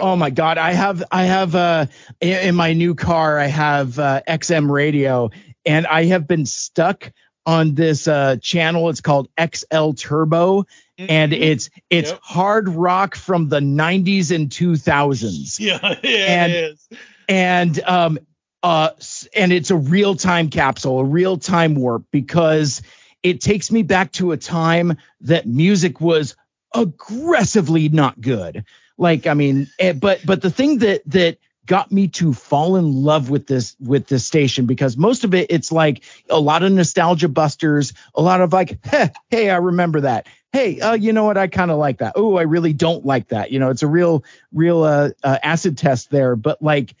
Oh 0.00 0.16
my 0.16 0.30
god, 0.30 0.58
I 0.58 0.72
have 0.72 1.04
I 1.12 1.24
have 1.24 1.54
uh 1.54 1.86
in 2.20 2.48
in 2.48 2.54
my 2.56 2.72
new 2.72 2.94
car 2.94 3.38
I 3.38 3.46
have 3.46 3.98
uh, 4.00 4.22
XM 4.26 4.68
radio 4.68 5.30
and 5.64 5.86
I 5.86 6.06
have 6.06 6.26
been 6.26 6.44
stuck 6.44 7.12
on 7.46 7.74
this 7.74 8.08
uh 8.08 8.36
channel 8.40 8.88
it's 8.88 9.00
called 9.00 9.28
XL 9.38 9.92
Turbo 9.92 10.64
and 10.98 11.32
it's 11.32 11.70
it's 11.90 12.12
hard 12.22 12.68
rock 12.68 13.14
from 13.16 13.48
the 13.48 13.60
90s 13.60 14.34
and 14.34 14.50
2000s 14.50 15.58
yeah, 15.60 15.78
yeah, 16.02 16.42
And- 16.44 16.52
it 16.52 16.56
is. 16.72 16.88
and 17.28 17.80
um 17.84 18.18
uh 18.62 18.90
and 19.34 19.52
it's 19.52 19.70
a 19.70 19.76
real 19.76 20.14
time 20.14 20.48
capsule 20.50 21.00
a 21.00 21.04
real 21.04 21.36
time 21.38 21.74
warp 21.74 22.04
because 22.10 22.82
it 23.22 23.40
takes 23.40 23.70
me 23.70 23.82
back 23.82 24.12
to 24.12 24.32
a 24.32 24.36
time 24.36 24.96
that 25.22 25.46
music 25.46 26.00
was 26.00 26.36
aggressively 26.74 27.88
not 27.88 28.20
good. 28.20 28.64
Like 28.98 29.26
i 29.26 29.34
mean 29.34 29.68
eh, 29.78 29.92
but 29.92 30.20
but 30.24 30.42
the 30.42 30.50
thing 30.50 30.78
that 30.78 31.02
that 31.06 31.38
got 31.66 31.92
me 31.92 32.08
to 32.08 32.32
fall 32.32 32.76
in 32.76 32.92
love 33.04 33.30
with 33.30 33.46
this 33.46 33.76
with 33.80 34.06
this 34.08 34.26
station 34.26 34.66
because 34.66 34.96
most 34.96 35.24
of 35.24 35.34
it 35.34 35.46
it's 35.50 35.70
like 35.70 36.02
a 36.28 36.40
lot 36.40 36.62
of 36.62 36.72
nostalgia 36.72 37.28
busters 37.28 37.92
a 38.14 38.22
lot 38.22 38.40
of 38.40 38.52
like 38.52 38.84
hey, 39.30 39.50
i 39.50 39.56
remember 39.56 40.00
that. 40.02 40.26
Hey 40.52 40.80
uh, 40.80 40.92
you 40.92 41.12
know 41.12 41.24
what? 41.24 41.38
I 41.38 41.46
kind 41.46 41.70
of 41.70 41.78
like 41.78 41.98
that. 41.98 42.14
Oh 42.16 42.36
i 42.36 42.42
really 42.42 42.72
don't 42.72 43.06
like 43.06 43.28
that. 43.28 43.52
You 43.52 43.58
know 43.58 43.70
it's 43.70 43.82
a 43.82 43.88
real 43.88 44.24
real 44.52 44.82
uh, 44.82 45.10
uh, 45.22 45.38
acid 45.42 45.78
test 45.78 46.10
there. 46.10 46.36
But 46.36 46.60
like 46.62 46.94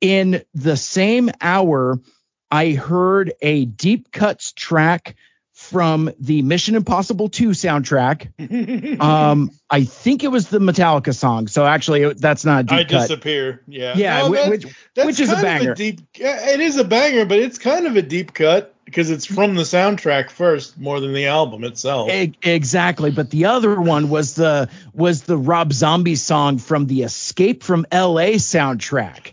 in 0.00 0.42
the 0.54 0.76
same 0.76 1.30
hour 1.40 1.98
i 2.50 2.72
heard 2.72 3.32
a 3.40 3.64
deep 3.64 4.12
cuts 4.12 4.52
track 4.52 5.16
from 5.70 6.10
the 6.20 6.42
mission 6.42 6.74
impossible 6.74 7.28
2 7.28 7.48
soundtrack. 7.50 9.00
Um 9.02 9.50
i 9.68 9.82
think 9.84 10.22
it 10.24 10.28
was 10.28 10.48
the 10.48 10.58
metallica 10.58 11.14
song. 11.14 11.48
So 11.48 11.64
actually 11.66 12.12
that's 12.14 12.44
not 12.44 12.60
a 12.60 12.62
deep 12.64 12.72
I 12.78 12.84
cut. 12.84 13.00
disappear. 13.08 13.62
Yeah, 13.66 13.94
Yeah, 13.96 14.18
No, 14.20 14.28
whi- 14.30 14.36
that- 14.36 14.50
which- 14.50 14.66
that's 14.94 15.06
which 15.06 15.20
is 15.20 15.30
a 15.30 15.34
kind 15.34 15.46
of 15.46 15.52
banger. 15.60 15.74
deep, 15.74 16.00
it 16.14 16.60
is 16.60 16.76
a 16.76 16.84
banger, 16.84 17.24
but 17.24 17.38
it's 17.38 17.58
kind 17.58 17.86
of 17.86 17.96
a 17.96 18.02
deep 18.02 18.32
cut 18.32 18.74
because 18.84 19.10
it's 19.10 19.26
from 19.26 19.56
the 19.56 19.62
soundtrack 19.64 20.30
first 20.30 20.78
more 20.78 21.00
than 21.00 21.12
the 21.12 21.26
album 21.26 21.64
itself. 21.64 22.10
E- 22.12 22.34
exactly 22.42 23.10
but 23.10 23.30
the 23.30 23.46
other 23.46 23.80
one 23.80 24.08
was 24.08 24.34
the 24.36 24.68
was 24.94 25.22
the 25.22 25.36
rob 25.36 25.72
zombie 25.72 26.14
song 26.16 26.58
from 26.58 26.86
the 26.86 27.02
escape 27.02 27.62
from 27.64 27.84
la 27.92 28.38
soundtrack. 28.38 29.32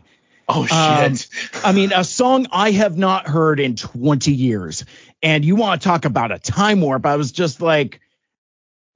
Oh 0.49 0.65
shit. 0.65 0.73
Um, 0.75 1.15
i 1.63 1.71
mean 1.71 1.91
a 1.95 2.03
song 2.03 2.47
i 2.51 2.71
have 2.71 2.97
not 2.97 3.27
heard 3.27 3.59
in 3.61 3.75
20 3.77 4.33
years 4.33 4.83
and 5.23 5.43
you 5.43 5.55
want 5.55 5.81
to 5.81 5.87
talk 5.87 6.05
about 6.05 6.31
a 6.31 6.37
time 6.37 6.81
warp 6.81 7.05
i 7.05 7.15
was 7.15 7.31
just 7.31 7.61
like 7.61 7.99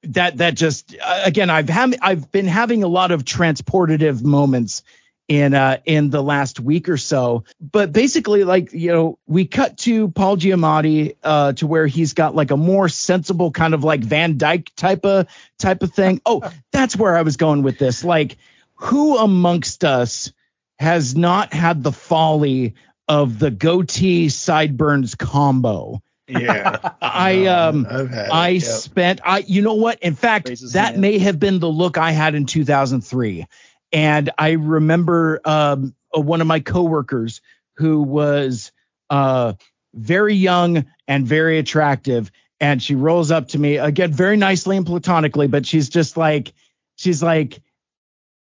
that 0.04 0.38
that 0.38 0.54
just 0.54 0.95
uh, 1.02 1.22
again 1.26 1.49
i've 1.49 1.70
had 1.70 1.95
i've 2.02 2.32
been 2.32 2.45
having 2.48 2.84
a 2.84 2.88
lot 2.88 3.12
of 3.12 3.24
transportative 3.24 4.24
moments 4.24 4.84
in 5.28 5.54
uh 5.54 5.78
in 5.86 6.10
the 6.10 6.22
last 6.22 6.60
week 6.60 6.88
or 6.88 6.98
so 6.98 7.44
but 7.60 7.91
basically 7.91 8.44
like 8.44 8.72
you 8.72 8.91
know 8.91 9.18
we 9.26 9.45
cut 9.45 9.78
to 9.78 10.10
paul 10.10 10.38
giamatti 10.38 11.16
uh 11.24 11.52
to 11.54 11.66
where 11.66 11.88
he's 11.88 12.14
got 12.14 12.36
like 12.36 12.52
a 12.52 12.58
more 12.58 12.88
sensible 12.88 13.52
kind 13.52 13.74
of 13.74 13.84
like 13.84 14.02
van 14.02 14.38
dyke 14.38 14.72
type 14.76 15.06
of 15.06 15.28
type 15.58 15.82
of 15.82 15.91
thing 15.91 16.22
oh 16.26 16.49
that's 16.72 16.95
where 16.95 17.18
i 17.18 17.24
was 17.24 17.38
going 17.38 17.64
with 17.64 17.78
this 17.80 18.04
like 18.04 18.38
who 18.76 19.18
amongst 19.18 19.84
us 19.84 20.32
has 20.80 21.16
not 21.16 21.54
had 21.54 21.84
the 21.84 21.91
folly 21.91 22.76
of 23.08 23.40
the 23.40 23.52
goatee 23.52 24.30
sideburns 24.30 25.16
combo? 25.16 26.02
Yeah. 26.28 26.94
I 27.02 27.45
um 27.45 27.88
I've 27.90 28.10
had 28.10 28.26
it, 28.28 28.32
I 28.32 28.49
yep. 28.49 28.64
spent 28.64 29.22
I 29.24 29.40
you 29.40 29.62
know 29.62 29.76
what? 29.76 29.99
In 29.99 30.16
fact, 30.16 30.49
that 30.74 30.98
may 30.98 31.20
have 31.20 31.40
been 31.40 31.60
the 31.60 31.70
look 31.70 31.98
I 31.98 32.12
had 32.12 32.36
in 32.36 32.45
2003. 32.45 33.45
And 33.94 34.30
I 34.38 34.52
remember 34.52 35.41
um 35.45 35.95
uh, 36.16 36.22
one 36.22 36.41
of 36.41 36.48
my 36.48 36.60
coworkers 36.60 37.41
who 37.78 38.02
was 38.02 38.72
uh 39.10 39.54
very 39.94 40.36
young 40.36 40.86
and 41.08 41.26
very 41.26 41.58
attractive 41.60 42.32
and 42.60 42.82
she 42.82 42.95
rolls 42.95 43.32
up 43.32 43.49
to 43.49 43.60
me 43.60 43.78
again 43.78 44.12
very 44.12 44.38
nicely 44.38 44.78
and 44.78 44.86
platonically 44.86 45.48
but 45.48 45.66
she's 45.66 45.90
just 45.90 46.18
like 46.18 46.54
she's 46.95 47.24
like 47.24 47.62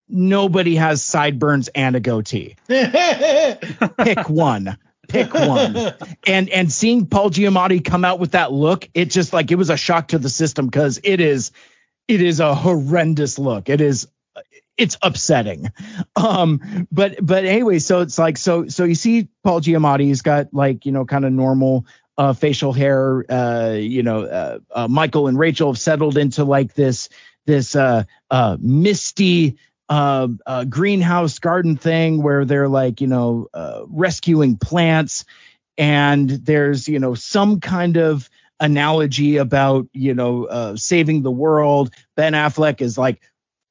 nobody 0.08 0.76
has 0.76 1.02
sideburns 1.02 1.68
and 1.68 1.96
a 1.96 2.00
goatee 2.00 2.56
pick 2.68 4.28
one 4.28 4.76
pick 5.12 5.34
one. 5.34 5.76
And 6.26 6.48
and 6.50 6.72
seeing 6.72 7.06
paul 7.06 7.30
giamatti 7.30 7.84
come 7.84 8.04
out 8.04 8.18
with 8.18 8.32
that 8.32 8.52
look 8.52 8.88
it 8.94 9.10
just 9.10 9.32
like 9.32 9.50
it 9.50 9.56
was 9.56 9.70
a 9.70 9.76
shock 9.76 10.08
to 10.08 10.18
the 10.18 10.28
system 10.28 10.66
because 10.66 11.00
it 11.02 11.20
is 11.20 11.50
it 12.08 12.20
is 12.20 12.40
a 12.40 12.54
horrendous 12.54 13.38
look. 13.38 13.68
It 13.68 13.80
is 13.80 14.08
it's 14.76 14.96
upsetting. 15.02 15.70
Um 16.16 16.86
but 16.90 17.16
but 17.24 17.44
anyway 17.44 17.78
so 17.78 18.00
it's 18.00 18.18
like 18.18 18.36
so 18.36 18.68
so 18.68 18.84
you 18.84 18.94
see 18.94 19.28
paul 19.44 19.60
giamatti 19.60 20.04
he's 20.04 20.22
got 20.22 20.52
like 20.52 20.86
you 20.86 20.92
know 20.92 21.04
kind 21.04 21.24
of 21.24 21.32
normal 21.32 21.86
uh 22.18 22.32
facial 22.32 22.72
hair 22.72 23.24
uh 23.30 23.72
you 23.72 24.02
know 24.02 24.22
uh, 24.22 24.58
uh 24.70 24.88
michael 24.88 25.28
and 25.28 25.38
rachel 25.38 25.72
have 25.72 25.78
settled 25.78 26.18
into 26.18 26.44
like 26.44 26.74
this 26.74 27.08
this 27.46 27.74
uh 27.74 28.04
uh 28.30 28.56
misty 28.60 29.56
uh, 29.92 30.28
uh 30.46 30.64
greenhouse 30.64 31.38
garden 31.38 31.76
thing 31.76 32.22
where 32.22 32.46
they're 32.46 32.68
like 32.68 33.02
you 33.02 33.06
know 33.06 33.46
uh 33.52 33.82
rescuing 33.88 34.56
plants 34.56 35.26
and 35.76 36.30
there's 36.30 36.88
you 36.88 36.98
know 36.98 37.14
some 37.14 37.60
kind 37.60 37.98
of 37.98 38.30
analogy 38.58 39.36
about 39.36 39.86
you 39.92 40.14
know 40.14 40.46
uh 40.46 40.76
saving 40.76 41.20
the 41.20 41.30
world 41.30 41.92
ben 42.16 42.32
affleck 42.32 42.80
is 42.80 42.96
like 42.96 43.20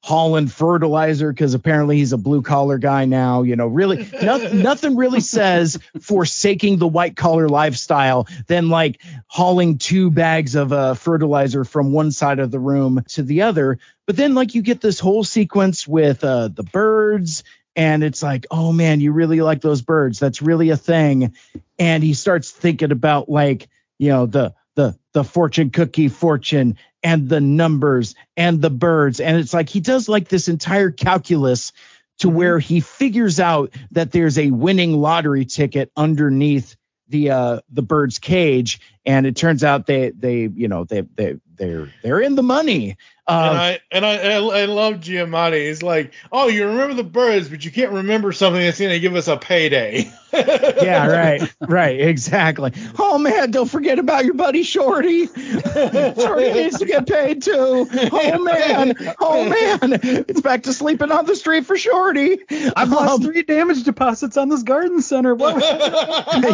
hauling 0.03 0.47
fertilizer 0.47 1.31
because 1.31 1.53
apparently 1.53 1.97
he's 1.97 2.11
a 2.11 2.17
blue 2.17 2.41
collar 2.41 2.77
guy 2.77 3.05
now. 3.05 3.43
You 3.43 3.55
know, 3.55 3.67
really 3.67 4.09
no, 4.21 4.37
nothing 4.51 4.95
really 4.95 5.19
says 5.19 5.77
forsaking 6.01 6.77
the 6.77 6.87
white 6.87 7.15
collar 7.15 7.47
lifestyle 7.47 8.27
than 8.47 8.69
like 8.69 9.01
hauling 9.27 9.77
two 9.77 10.09
bags 10.09 10.55
of 10.55 10.73
uh, 10.73 10.95
fertilizer 10.95 11.63
from 11.63 11.91
one 11.91 12.11
side 12.11 12.39
of 12.39 12.51
the 12.51 12.59
room 12.59 13.03
to 13.09 13.23
the 13.23 13.43
other. 13.43 13.77
But 14.11 14.17
then 14.17 14.35
like 14.35 14.55
you 14.55 14.61
get 14.61 14.81
this 14.81 14.99
whole 14.99 15.23
sequence 15.23 15.87
with 15.87 16.25
uh, 16.25 16.49
the 16.49 16.63
birds. 16.63 17.45
And 17.77 18.03
it's 18.03 18.21
like, 18.21 18.45
oh 18.51 18.73
man, 18.73 18.99
you 18.99 19.13
really 19.13 19.39
like 19.39 19.61
those 19.61 19.81
birds. 19.81 20.19
That's 20.19 20.41
really 20.41 20.69
a 20.69 20.75
thing. 20.75 21.33
And 21.79 22.03
he 22.03 22.13
starts 22.13 22.51
thinking 22.51 22.91
about 22.91 23.29
like, 23.29 23.69
you 23.99 24.09
know, 24.09 24.25
the 24.25 24.53
the 24.75 24.99
the 25.13 25.23
fortune 25.23 25.69
cookie 25.69 26.09
fortune 26.09 26.77
and 27.01 27.29
the 27.29 27.39
numbers 27.39 28.15
and 28.35 28.61
the 28.61 28.69
birds 28.69 29.21
and 29.21 29.37
it's 29.37 29.53
like 29.53 29.69
he 29.69 29.79
does 29.79 30.09
like 30.09 30.27
this 30.27 30.49
entire 30.49 30.91
calculus 30.91 31.71
to 32.17 32.27
where 32.27 32.59
he 32.59 32.81
figures 32.81 33.39
out 33.39 33.73
that 33.91 34.11
there's 34.11 34.37
a 34.37 34.51
winning 34.51 34.91
lottery 34.91 35.45
ticket 35.45 35.89
underneath 35.95 36.75
the 37.07 37.31
uh 37.31 37.59
the 37.69 37.81
bird's 37.81 38.19
cage 38.19 38.81
and 39.05 39.25
it 39.25 39.35
turns 39.35 39.63
out 39.63 39.85
they 39.85 40.11
they 40.11 40.49
you 40.53 40.67
know 40.67 40.83
they 40.83 41.01
they 41.01 41.37
they're 41.55 41.89
they're 42.01 42.21
in 42.21 42.35
the 42.35 42.43
money 42.43 42.97
and 43.27 43.57
uh, 43.57 43.61
I 43.61 43.79
and 43.91 44.05
I 44.05 44.13
and 44.15 44.33
I 44.33 44.61
I 44.61 44.65
love 44.65 44.95
Giamatti. 44.95 45.67
He's 45.67 45.83
like, 45.83 46.13
oh, 46.31 46.47
you 46.47 46.65
remember 46.67 46.95
the 46.95 47.03
birds, 47.03 47.47
but 47.49 47.63
you 47.63 47.71
can't 47.71 47.91
remember 47.91 48.31
something 48.31 48.59
that's 48.59 48.79
going 48.79 48.91
to 48.91 48.99
give 48.99 49.15
us 49.15 49.27
a 49.27 49.37
payday. 49.37 50.11
yeah 50.33 51.07
right 51.07 51.53
right 51.59 51.99
exactly 51.99 52.71
oh 52.97 53.17
man 53.17 53.51
don't 53.51 53.69
forget 53.69 53.99
about 53.99 54.23
your 54.23 54.33
buddy 54.33 54.63
shorty 54.63 55.27
shorty 55.27 56.53
needs 56.53 56.79
to 56.79 56.85
get 56.87 57.05
paid 57.05 57.41
too 57.43 57.85
oh 57.91 58.39
man 58.41 58.95
oh 59.19 59.43
man 59.43 59.99
it's 60.01 60.39
back 60.39 60.63
to 60.63 60.71
sleeping 60.71 61.11
on 61.11 61.25
the 61.25 61.35
street 61.35 61.65
for 61.65 61.77
shorty 61.77 62.39
I've 62.77 62.89
lost 62.89 63.15
Um, 63.15 63.21
three 63.23 63.43
damage 63.43 63.83
deposits 63.83 64.37
on 64.37 64.47
this 64.47 64.63
garden 64.63 65.01
center. 65.01 65.35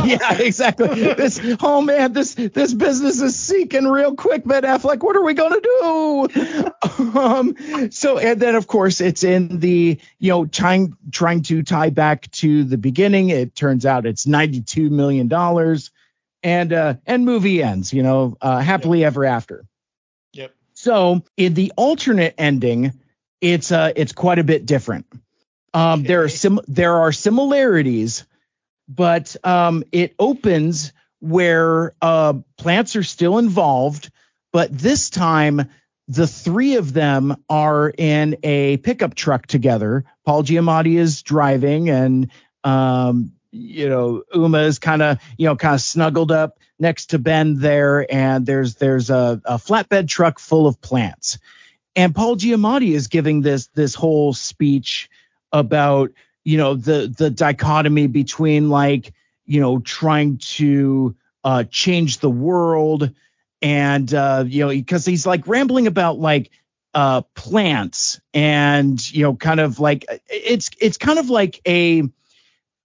Yeah, 0.08 0.38
exactly. 0.40 0.88
This 1.14 1.40
oh 1.62 1.82
man, 1.82 2.14
this 2.14 2.37
this 2.38 2.74
business 2.74 3.20
is 3.22 3.36
sinking 3.36 3.86
real 3.88 4.16
quick, 4.16 4.46
Ben 4.46 4.64
Affleck. 4.64 5.04
What 5.04 5.16
are 5.16 5.24
we 5.24 5.34
gonna 5.34 5.62
do? 5.62 6.28
Um, 6.98 7.56
so 7.92 8.18
and 8.18 8.40
then 8.40 8.56
of 8.56 8.68
course 8.68 9.02
it's 9.02 9.24
in 9.24 9.60
the 9.60 10.00
you 10.20 10.30
know 10.30 10.46
trying 10.46 10.96
trying 11.12 11.42
to 11.44 11.64
tie 11.64 11.90
back 11.90 12.30
to 12.32 12.64
the 12.64 12.78
beginning. 12.78 13.30
It 13.30 13.56
turns 13.56 13.86
out 13.86 14.06
it's 14.06 14.28
ninety 14.28 14.62
two 14.62 14.90
million 14.90 15.28
dollars, 15.28 15.92
and 16.44 16.72
uh 16.74 16.96
and 17.06 17.26
movie 17.26 17.64
ends. 17.64 17.94
You 17.94 18.04
know, 18.04 18.38
uh, 18.42 18.60
happily 18.60 19.04
ever 19.04 19.26
after. 19.26 19.66
Yep. 20.34 20.54
So 20.74 21.24
in 21.36 21.54
the 21.54 21.74
alternate 21.76 22.36
ending, 22.38 22.94
it's 23.42 23.72
uh 23.72 23.92
it's 23.96 24.14
quite 24.14 24.40
a 24.40 24.44
bit 24.44 24.66
different. 24.66 25.08
Um, 25.74 26.04
there 26.04 26.24
are 26.24 26.30
sim 26.30 26.60
there 26.68 26.96
are 26.96 27.12
similarities, 27.12 28.26
but 28.88 29.36
um, 29.44 29.84
it 29.92 30.16
opens 30.20 30.94
where 31.20 31.94
uh, 32.02 32.34
plants 32.58 32.96
are 32.96 33.04
still 33.04 33.38
involved, 33.38 34.10
but 34.52 34.76
this 34.76 35.10
time 35.10 35.70
the 36.08 36.28
three 36.28 36.76
of 36.76 36.94
them 36.94 37.36
are 37.50 37.94
in 37.98 38.38
a 38.44 38.78
pickup 38.78 39.14
truck 39.14 39.46
together. 39.46 40.06
Paul 40.26 40.44
Giamatti 40.44 40.98
is 40.98 41.22
driving, 41.22 41.90
and 41.90 42.32
um, 42.64 43.34
you 43.52 43.90
know 43.90 44.24
Uma 44.34 44.60
is 44.60 44.80
kind 44.80 45.02
of 45.02 45.20
you 45.38 45.48
know 45.48 45.56
kind 45.56 45.76
of 45.76 45.82
snuggled 45.82 46.32
up 46.32 46.60
next 46.80 47.08
to 47.08 47.20
Ben 47.20 47.60
there, 47.60 48.12
and 48.14 48.46
there's 48.46 48.76
there's 48.76 49.10
a, 49.10 49.42
a 49.46 49.58
flatbed 49.58 50.08
truck 50.08 50.40
full 50.40 50.68
of 50.68 50.80
plants, 50.82 51.40
and 51.96 52.16
Paul 52.16 52.38
Giamatti 52.38 52.94
is 52.94 53.08
giving 53.08 53.42
this 53.42 53.68
this 53.68 53.94
whole 53.94 54.34
speech 54.34 55.10
about 55.52 56.12
you 56.46 56.58
know 56.58 56.76
the 56.76 57.14
the 57.16 57.30
dichotomy 57.30 58.08
between 58.08 58.70
like 58.70 59.14
you 59.48 59.62
know 59.62 59.80
trying 59.80 60.38
to 60.38 61.16
uh 61.44 61.64
change 61.70 62.20
the 62.20 62.30
world. 62.30 63.12
And 63.62 64.14
uh 64.14 64.44
you 64.48 64.66
know 64.66 64.70
because 64.70 65.06
he's 65.06 65.26
like 65.26 65.48
rambling 65.48 65.88
about 65.88 66.20
like 66.20 66.52
uh 66.94 67.22
plants 67.34 68.20
and 68.34 69.00
you 69.12 69.24
know 69.24 69.36
kind 69.36 69.60
of 69.60 69.80
like 69.80 70.06
it's 70.30 70.70
it's 70.80 70.98
kind 70.98 71.18
of 71.18 71.30
like 71.30 71.60
a 71.68 72.04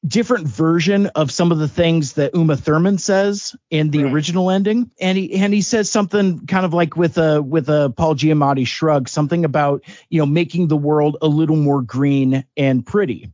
different 0.04 0.48
version 0.48 1.06
of 1.06 1.30
some 1.30 1.52
of 1.52 1.58
the 1.58 1.68
things 1.68 2.14
that 2.14 2.34
Uma 2.34 2.56
Thurman 2.56 2.98
says 2.98 3.54
in 3.70 3.90
the 3.90 4.04
original 4.04 4.50
ending. 4.50 4.90
And 5.00 5.16
he 5.16 5.34
and 5.34 5.54
he 5.54 5.62
says 5.62 5.90
something 5.90 6.46
kind 6.46 6.64
of 6.64 6.74
like 6.74 6.96
with 6.96 7.18
a 7.18 7.40
with 7.40 7.68
a 7.68 7.92
Paul 7.96 8.14
Giamatti 8.14 8.66
shrug 8.66 9.08
something 9.08 9.44
about 9.44 9.84
you 10.08 10.18
know 10.18 10.26
making 10.26 10.68
the 10.68 10.76
world 10.76 11.18
a 11.22 11.28
little 11.28 11.56
more 11.56 11.82
green 11.82 12.44
and 12.56 12.84
pretty. 12.84 13.32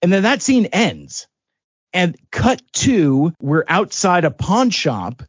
And 0.00 0.12
then 0.12 0.24
that 0.24 0.42
scene 0.42 0.66
ends 0.66 1.28
and 1.92 2.16
cut 2.30 2.62
two, 2.72 3.32
we're 3.40 3.64
outside 3.68 4.24
a 4.24 4.30
pawn 4.30 4.70
shop 4.70 5.22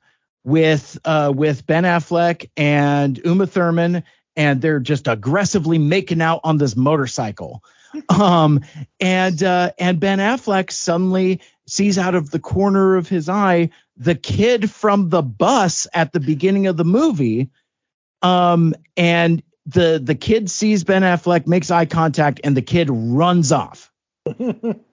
with 0.43 0.99
uh 1.05 1.31
with 1.33 1.65
Ben 1.65 1.83
Affleck 1.83 2.49
and 2.57 3.19
Uma 3.23 3.47
Thurman 3.47 4.03
and 4.35 4.61
they're 4.61 4.79
just 4.79 5.07
aggressively 5.07 5.77
making 5.77 6.21
out 6.21 6.41
on 6.43 6.57
this 6.57 6.75
motorcycle. 6.75 7.63
Um 8.09 8.61
and 8.99 9.43
uh 9.43 9.71
and 9.77 9.99
Ben 9.99 10.17
Affleck 10.17 10.71
suddenly 10.71 11.41
sees 11.67 11.99
out 11.99 12.15
of 12.15 12.31
the 12.31 12.39
corner 12.39 12.95
of 12.95 13.07
his 13.07 13.29
eye 13.29 13.69
the 13.97 14.15
kid 14.15 14.71
from 14.71 15.09
the 15.09 15.21
bus 15.21 15.85
at 15.93 16.11
the 16.11 16.19
beginning 16.19 16.65
of 16.65 16.75
the 16.75 16.85
movie. 16.85 17.51
Um 18.23 18.73
and 18.97 19.43
the 19.67 20.01
the 20.03 20.15
kid 20.15 20.49
sees 20.49 20.83
Ben 20.83 21.03
Affleck 21.03 21.45
makes 21.45 21.69
eye 21.69 21.85
contact 21.85 22.41
and 22.43 22.57
the 22.57 22.63
kid 22.63 22.89
runs 22.89 23.51
off 23.51 23.91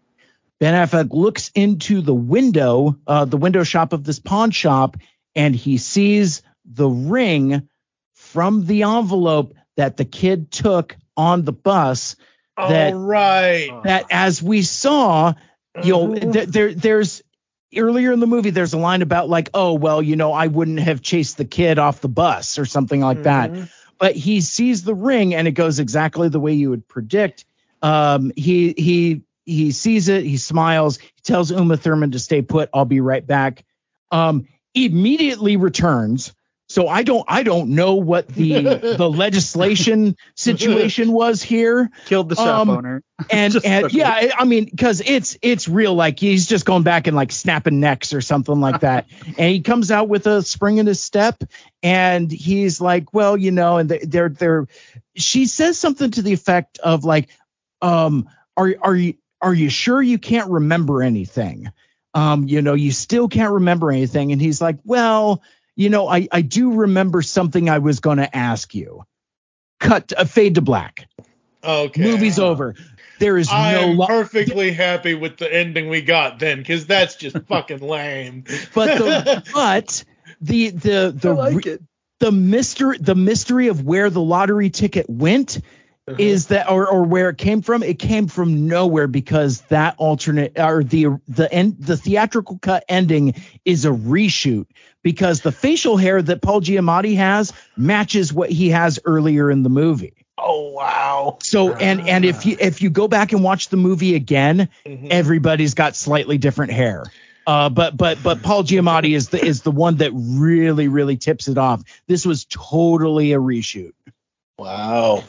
Ben 0.61 0.75
Affleck 0.75 1.09
looks 1.11 1.51
into 1.55 2.03
the 2.03 2.15
window, 2.15 2.97
uh, 3.07 3.25
the 3.25 3.39
window 3.39 3.65
shop 3.65 3.95
of 3.95 4.05
this 4.05 4.19
pawn 4.19 4.51
shop, 4.51 4.99
and 5.35 5.57
he 5.57 5.79
sees 5.79 6.43
the 6.67 6.89
ring 6.89 7.69
from 8.15 8.67
the 8.67 8.83
envelope 8.83 9.55
that 9.77 9.97
the 9.97 10.05
kid 10.05 10.51
took 10.51 10.97
on 11.17 11.45
the 11.45 11.53
bus. 11.53 12.17
That, 12.59 12.93
All 12.93 13.01
right. 13.01 13.71
that 13.85 14.07
as 14.11 14.43
we 14.43 14.61
saw, 14.61 15.33
you 15.83 15.93
know, 15.93 16.15
th- 16.15 16.49
there 16.49 16.75
there's 16.75 17.23
earlier 17.75 18.13
in 18.13 18.21
the 18.21 18.27
movie 18.27 18.51
there's 18.51 18.75
a 18.75 18.79
line 18.79 19.01
about 19.01 19.31
like, 19.31 19.49
oh 19.55 19.73
well, 19.73 20.03
you 20.03 20.17
know, 20.17 20.33
I 20.33 20.49
wouldn't 20.49 20.81
have 20.81 21.01
chased 21.01 21.39
the 21.39 21.47
kid 21.47 21.79
off 21.79 22.03
the 22.03 22.09
bus 22.09 22.59
or 22.59 22.67
something 22.67 23.01
like 23.01 23.23
that. 23.23 23.51
But 23.99 24.15
he 24.15 24.43
sees 24.43 24.83
the 24.83 24.95
ring 24.95 25.35
and 25.35 25.49
it 25.49 25.53
goes 25.53 25.79
exactly 25.79 26.29
the 26.29 26.41
way 26.41 26.53
you 26.53 26.71
would 26.71 26.87
predict. 26.87 27.47
Um, 27.81 28.33
he 28.37 28.75
he 28.77 29.23
he 29.47 29.73
sees 29.73 30.09
it, 30.09 30.25
he 30.25 30.37
smiles, 30.37 30.99
he 30.99 31.11
tells 31.23 31.51
Uma 31.51 31.77
Thurman 31.77 32.13
to 32.13 32.19
stay 32.19 32.43
put. 32.43 32.69
I'll 32.75 32.85
be 32.85 33.01
right 33.01 33.27
back. 33.27 33.65
Um, 34.11 34.47
immediately 34.75 35.57
returns, 35.57 36.33
So 36.69 36.87
I 36.87 37.03
don't 37.03 37.25
I 37.29 37.43
don't 37.43 37.71
know 37.71 37.95
what 37.97 38.29
the 38.29 38.63
the 38.99 39.11
legislation 39.11 40.17
situation 40.37 41.11
was 41.13 41.43
here. 41.43 41.91
Killed 42.07 42.29
the 42.29 42.37
shop 42.37 42.61
Um, 42.63 42.71
owner. 42.71 43.03
And 43.31 43.55
and 43.65 43.85
took 43.85 43.93
it. 43.93 43.97
yeah, 43.97 44.11
I- 44.11 44.31
I 44.39 44.45
mean, 44.45 44.65
because 44.67 45.03
it's 45.05 45.37
it's 45.43 45.67
real. 45.69 45.95
Like 45.95 46.19
he's 46.21 46.47
just 46.47 46.65
going 46.65 46.85
back 46.85 47.07
and 47.09 47.17
like 47.17 47.33
snapping 47.33 47.81
necks 47.81 48.13
or 48.15 48.21
something 48.21 48.61
like 48.61 48.81
that. 48.81 49.07
and 49.27 49.51
he 49.53 49.61
comes 49.63 49.91
out 49.91 50.09
with 50.09 50.27
a 50.29 50.43
spring 50.43 50.79
in 50.79 50.87
his 50.87 51.03
step, 51.03 51.43
and 51.83 52.31
he's 52.31 52.81
like, 52.81 53.13
well, 53.13 53.37
you 53.37 53.51
know, 53.51 53.79
and 53.79 53.89
they- 53.91 54.05
they're 54.07 54.29
they're. 54.29 54.67
She 55.17 55.47
says 55.47 55.77
something 55.79 56.13
to 56.13 56.23
the 56.23 56.33
effect 56.33 56.79
of 56.79 57.05
like, 57.05 57.29
um, 57.83 58.29
are 58.57 58.75
are 58.81 58.95
you 58.97 59.15
are 59.43 59.55
you 59.55 59.71
sure 59.71 60.01
you 60.01 60.19
can't 60.19 60.51
remember 60.51 61.03
anything? 61.03 61.71
Um, 62.15 62.49
you 62.49 62.63
know, 62.63 62.75
you 62.75 62.93
still 62.93 63.29
can't 63.29 63.53
remember 63.53 63.91
anything. 63.91 64.33
And 64.33 64.41
he's 64.41 64.61
like, 64.61 64.79
well, 64.85 65.43
you 65.77 65.89
know, 65.89 66.09
I 66.09 66.29
I 66.31 66.43
do 66.43 66.73
remember 66.73 67.23
something 67.23 67.69
I 67.71 67.79
was 67.79 68.01
going 68.01 68.19
to 68.19 68.37
ask 68.37 68.75
you. 68.75 69.05
Cut 69.79 70.13
a 70.17 70.27
fade 70.27 70.57
to 70.57 70.61
black. 70.61 71.09
Okay. 71.63 72.03
Movie's 72.03 72.39
over. 72.39 72.75
There 73.19 73.37
is 73.37 73.49
no 73.49 73.55
I'm 73.55 73.97
lo- 73.97 74.07
perfectly 74.07 74.73
happy 74.73 75.15
with 75.15 75.37
the 75.37 75.53
ending 75.53 75.89
we 75.89 76.01
got 76.01 76.39
then, 76.39 76.59
because 76.59 76.87
that's 76.87 77.17
just 77.17 77.39
fucking 77.49 77.81
lame. 77.81 78.45
but 78.75 78.99
the 78.99 79.51
but 79.55 80.05
the 80.41 80.71
the 80.71 81.15
the 81.15 81.33
like 81.35 81.65
re- 81.65 81.79
the 82.19 82.33
mystery 82.33 82.99
the 82.99 83.15
mystery 83.15 83.69
of 83.69 83.85
where 83.85 84.11
the 84.11 84.21
lottery 84.21 84.71
ticket 84.71 85.09
went 85.09 85.61
Uh-huh. 86.11 86.17
is 86.19 86.47
that 86.49 86.69
or 86.71 86.89
or 86.89 87.05
where 87.05 87.29
it 87.29 87.39
came 87.39 87.63
from 87.63 87.83
it 87.83 87.99
came 87.99 88.27
from 88.27 88.67
nowhere 88.67 89.07
because 89.07 89.61
that 89.63 89.95
alternate 89.99 90.59
or 90.59 90.83
the 90.83 91.07
the 91.29 91.53
end 91.53 91.77
the 91.79 91.97
theatrical 91.97 92.59
cut 92.59 92.85
ending 92.89 93.35
is 93.65 93.85
a 93.85 93.91
reshoot 93.91 94.67
because 95.03 95.41
the 95.41 95.53
facial 95.53 95.97
hair 95.97 96.21
that 96.21 96.43
Paul 96.43 96.61
Giamatti 96.61 97.17
has 97.17 97.53
matches 97.77 98.33
what 98.33 98.51
he 98.51 98.71
has 98.71 98.99
earlier 99.05 99.51
in 99.51 99.63
the 99.63 99.71
movie 99.71 100.15
oh 100.37 100.71
wow. 100.71 101.39
so 101.43 101.75
and 101.75 102.01
and 102.09 102.25
if 102.25 102.45
you 102.47 102.57
if 102.59 102.83
you 102.83 102.91
go 102.91 103.07
back 103.09 103.33
and 103.33 103.45
watch 103.45 103.69
the 103.69 103.77
movie 103.77 104.15
again, 104.15 104.69
Mm-hmm. 104.87 105.09
everybody's 105.11 105.75
got 105.75 105.95
slightly 105.95 106.39
different 106.39 106.73
hair. 106.73 107.05
Uh, 107.47 107.69
but 107.69 107.97
but 107.97 108.23
but 108.23 108.43
Paul 108.43 108.65
Giamatti 108.65 109.15
is 109.15 109.29
the 109.29 109.45
is 109.45 109.63
the 109.63 109.71
one 109.71 109.97
that 109.97 110.11
really 110.15 110.89
really 110.89 111.17
tips 111.17 111.49
it 111.49 111.59
off. 111.59 111.83
This 112.07 112.25
was 112.27 112.45
totally 112.47 113.33
a 113.33 113.39
reshoot. 113.39 113.93
Wow. 114.59 115.25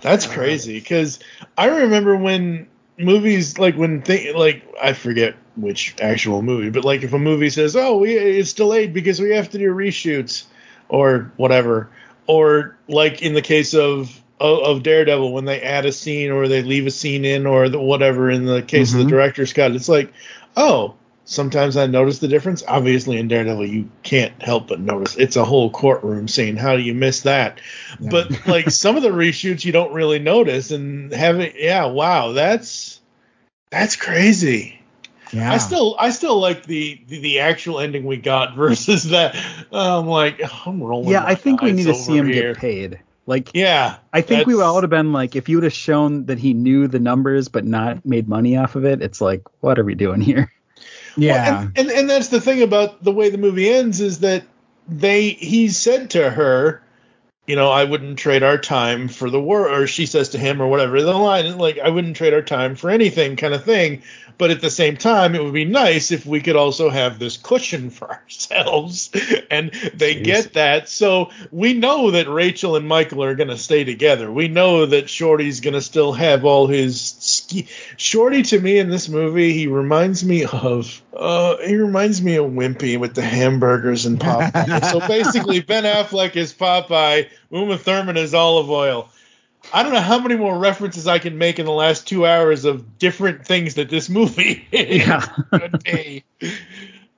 That's 0.00 0.26
uh-huh. 0.26 0.34
crazy 0.34 0.78
because 0.78 1.18
I 1.56 1.66
remember 1.66 2.16
when 2.16 2.68
movies 2.98 3.58
like 3.58 3.76
when 3.76 4.00
they 4.00 4.32
like 4.32 4.64
I 4.80 4.92
forget 4.92 5.36
which 5.56 5.94
actual 6.00 6.42
movie, 6.42 6.70
but 6.70 6.84
like 6.84 7.02
if 7.02 7.12
a 7.12 7.18
movie 7.18 7.50
says, 7.50 7.76
"Oh, 7.76 7.98
we 7.98 8.14
it's 8.14 8.52
delayed 8.52 8.92
because 8.92 9.20
we 9.20 9.30
have 9.30 9.50
to 9.50 9.58
do 9.58 9.72
reshoots," 9.72 10.44
or 10.88 11.32
whatever, 11.36 11.90
or 12.26 12.76
like 12.88 13.22
in 13.22 13.34
the 13.34 13.42
case 13.42 13.74
of 13.74 14.20
of, 14.40 14.82
Daredevil 14.82 15.32
when 15.32 15.46
they 15.46 15.60
add 15.60 15.84
a 15.84 15.92
scene 15.92 16.30
or 16.30 16.46
they 16.46 16.62
leave 16.62 16.86
a 16.86 16.92
scene 16.92 17.24
in 17.24 17.46
or 17.46 17.68
the, 17.68 17.80
whatever 17.80 18.30
in 18.30 18.44
the 18.44 18.62
case 18.62 18.92
of 18.92 18.98
the 18.98 19.04
mm-hmm. 19.04 19.10
director's 19.10 19.52
cut, 19.52 19.72
it's 19.72 19.88
like, 19.88 20.12
oh. 20.56 20.94
Sometimes 21.30 21.76
I 21.76 21.86
notice 21.86 22.20
the 22.20 22.28
difference. 22.28 22.62
Obviously, 22.66 23.18
in 23.18 23.28
Daredevil, 23.28 23.66
you 23.66 23.90
can't 24.02 24.40
help 24.40 24.68
but 24.68 24.80
notice. 24.80 25.14
It's 25.16 25.36
a 25.36 25.44
whole 25.44 25.68
courtroom 25.68 26.26
scene. 26.26 26.56
How 26.56 26.74
do 26.74 26.80
you 26.80 26.94
miss 26.94 27.20
that? 27.20 27.60
But 28.00 28.46
like 28.46 28.70
some 28.70 28.96
of 28.96 29.02
the 29.02 29.10
reshoots, 29.10 29.62
you 29.62 29.70
don't 29.70 29.92
really 29.92 30.20
notice. 30.20 30.70
And 30.70 31.12
having, 31.12 31.52
yeah, 31.54 31.84
wow, 31.84 32.32
that's 32.32 33.02
that's 33.70 33.94
crazy. 33.94 34.80
Yeah. 35.30 35.52
I 35.52 35.58
still 35.58 35.96
I 35.98 36.10
still 36.10 36.40
like 36.40 36.64
the, 36.64 36.98
the 37.08 37.20
the 37.20 37.38
actual 37.40 37.78
ending 37.78 38.06
we 38.06 38.16
got 38.16 38.54
versus 38.56 39.10
that. 39.10 39.36
I'm 39.70 40.06
like 40.06 40.40
oh, 40.42 40.62
I'm 40.64 40.82
rolling. 40.82 41.10
Yeah, 41.10 41.26
I 41.26 41.34
think 41.34 41.60
we 41.60 41.72
need 41.72 41.84
to 41.84 41.94
see 41.94 42.16
him 42.16 42.26
here. 42.26 42.54
get 42.54 42.56
paid. 42.56 43.00
Like, 43.26 43.50
Yeah, 43.52 43.98
I 44.14 44.22
think 44.22 44.46
we 44.46 44.58
all 44.58 44.76
would 44.76 44.84
have 44.84 44.88
been 44.88 45.12
like, 45.12 45.36
if 45.36 45.50
you 45.50 45.58
would 45.58 45.64
have 45.64 45.74
shown 45.74 46.24
that 46.24 46.38
he 46.38 46.54
knew 46.54 46.88
the 46.88 46.98
numbers 46.98 47.48
but 47.48 47.66
not 47.66 48.06
made 48.06 48.26
money 48.26 48.56
off 48.56 48.74
of 48.76 48.86
it, 48.86 49.02
it's 49.02 49.20
like, 49.20 49.42
what 49.60 49.78
are 49.78 49.84
we 49.84 49.94
doing 49.94 50.22
here? 50.22 50.50
Yeah. 51.18 51.62
and, 51.62 51.78
and 51.78 51.90
and 51.90 52.10
that's 52.10 52.28
the 52.28 52.40
thing 52.40 52.62
about 52.62 53.02
the 53.02 53.12
way 53.12 53.30
the 53.30 53.38
movie 53.38 53.68
ends 53.68 54.00
is 54.00 54.20
that 54.20 54.44
they 54.88 55.30
he 55.30 55.68
said 55.68 56.10
to 56.10 56.30
her, 56.30 56.82
you 57.48 57.56
know, 57.56 57.70
I 57.70 57.84
wouldn't 57.84 58.18
trade 58.18 58.42
our 58.42 58.58
time 58.58 59.08
for 59.08 59.30
the 59.30 59.40
war, 59.40 59.70
or 59.70 59.86
she 59.86 60.04
says 60.04 60.30
to 60.30 60.38
him, 60.38 60.60
or 60.60 60.68
whatever 60.68 61.00
the 61.00 61.14
line 61.14 61.56
like, 61.56 61.78
I 61.78 61.88
wouldn't 61.88 62.16
trade 62.16 62.34
our 62.34 62.42
time 62.42 62.76
for 62.76 62.90
anything, 62.90 63.36
kind 63.36 63.54
of 63.54 63.64
thing. 63.64 64.02
But 64.36 64.50
at 64.50 64.60
the 64.60 64.70
same 64.70 64.96
time, 64.98 65.34
it 65.34 65.42
would 65.42 65.54
be 65.54 65.64
nice 65.64 66.12
if 66.12 66.24
we 66.24 66.40
could 66.40 66.54
also 66.54 66.90
have 66.90 67.18
this 67.18 67.38
cushion 67.38 67.88
for 67.98 68.10
ourselves, 68.10 69.10
and 69.50 69.72
they 69.94 70.20
get 70.20 70.52
that. 70.52 70.90
So 70.90 71.30
we 71.50 71.72
know 71.72 72.10
that 72.10 72.28
Rachel 72.28 72.76
and 72.76 72.86
Michael 72.86 73.24
are 73.24 73.34
going 73.34 73.48
to 73.48 73.56
stay 73.56 73.82
together. 73.82 74.30
We 74.30 74.48
know 74.48 74.84
that 74.84 75.08
Shorty's 75.08 75.60
going 75.60 75.74
to 75.74 75.80
still 75.80 76.12
have 76.12 76.44
all 76.44 76.66
his. 76.66 77.00
Shorty 77.96 78.42
to 78.42 78.60
me 78.60 78.78
in 78.78 78.90
this 78.90 79.08
movie, 79.08 79.52
he 79.52 79.66
reminds 79.66 80.24
me 80.24 80.44
of 80.44 81.02
uh, 81.16 81.56
he 81.58 81.76
reminds 81.76 82.20
me 82.22 82.36
of 82.36 82.46
Wimpy 82.50 82.98
with 82.98 83.14
the 83.14 83.22
hamburgers 83.22 84.06
and 84.06 84.18
Popeye. 84.20 84.84
so 84.90 85.00
basically, 85.06 85.60
Ben 85.60 85.84
Affleck 85.84 86.36
is 86.36 86.52
Popeye, 86.52 87.28
Uma 87.50 87.78
Thurman 87.78 88.16
is 88.16 88.34
Olive 88.34 88.70
Oyl. 88.70 89.08
I 89.72 89.82
don't 89.82 89.92
know 89.92 90.00
how 90.00 90.18
many 90.18 90.36
more 90.36 90.58
references 90.58 91.06
I 91.06 91.18
can 91.18 91.36
make 91.36 91.58
in 91.58 91.66
the 91.66 91.72
last 91.72 92.06
two 92.06 92.24
hours 92.24 92.64
of 92.64 92.98
different 92.98 93.44
things 93.46 93.74
that 93.74 93.90
this 93.90 94.08
movie 94.08 94.66
Yeah. 94.72 95.20
could 95.50 95.82
be. 95.84 96.24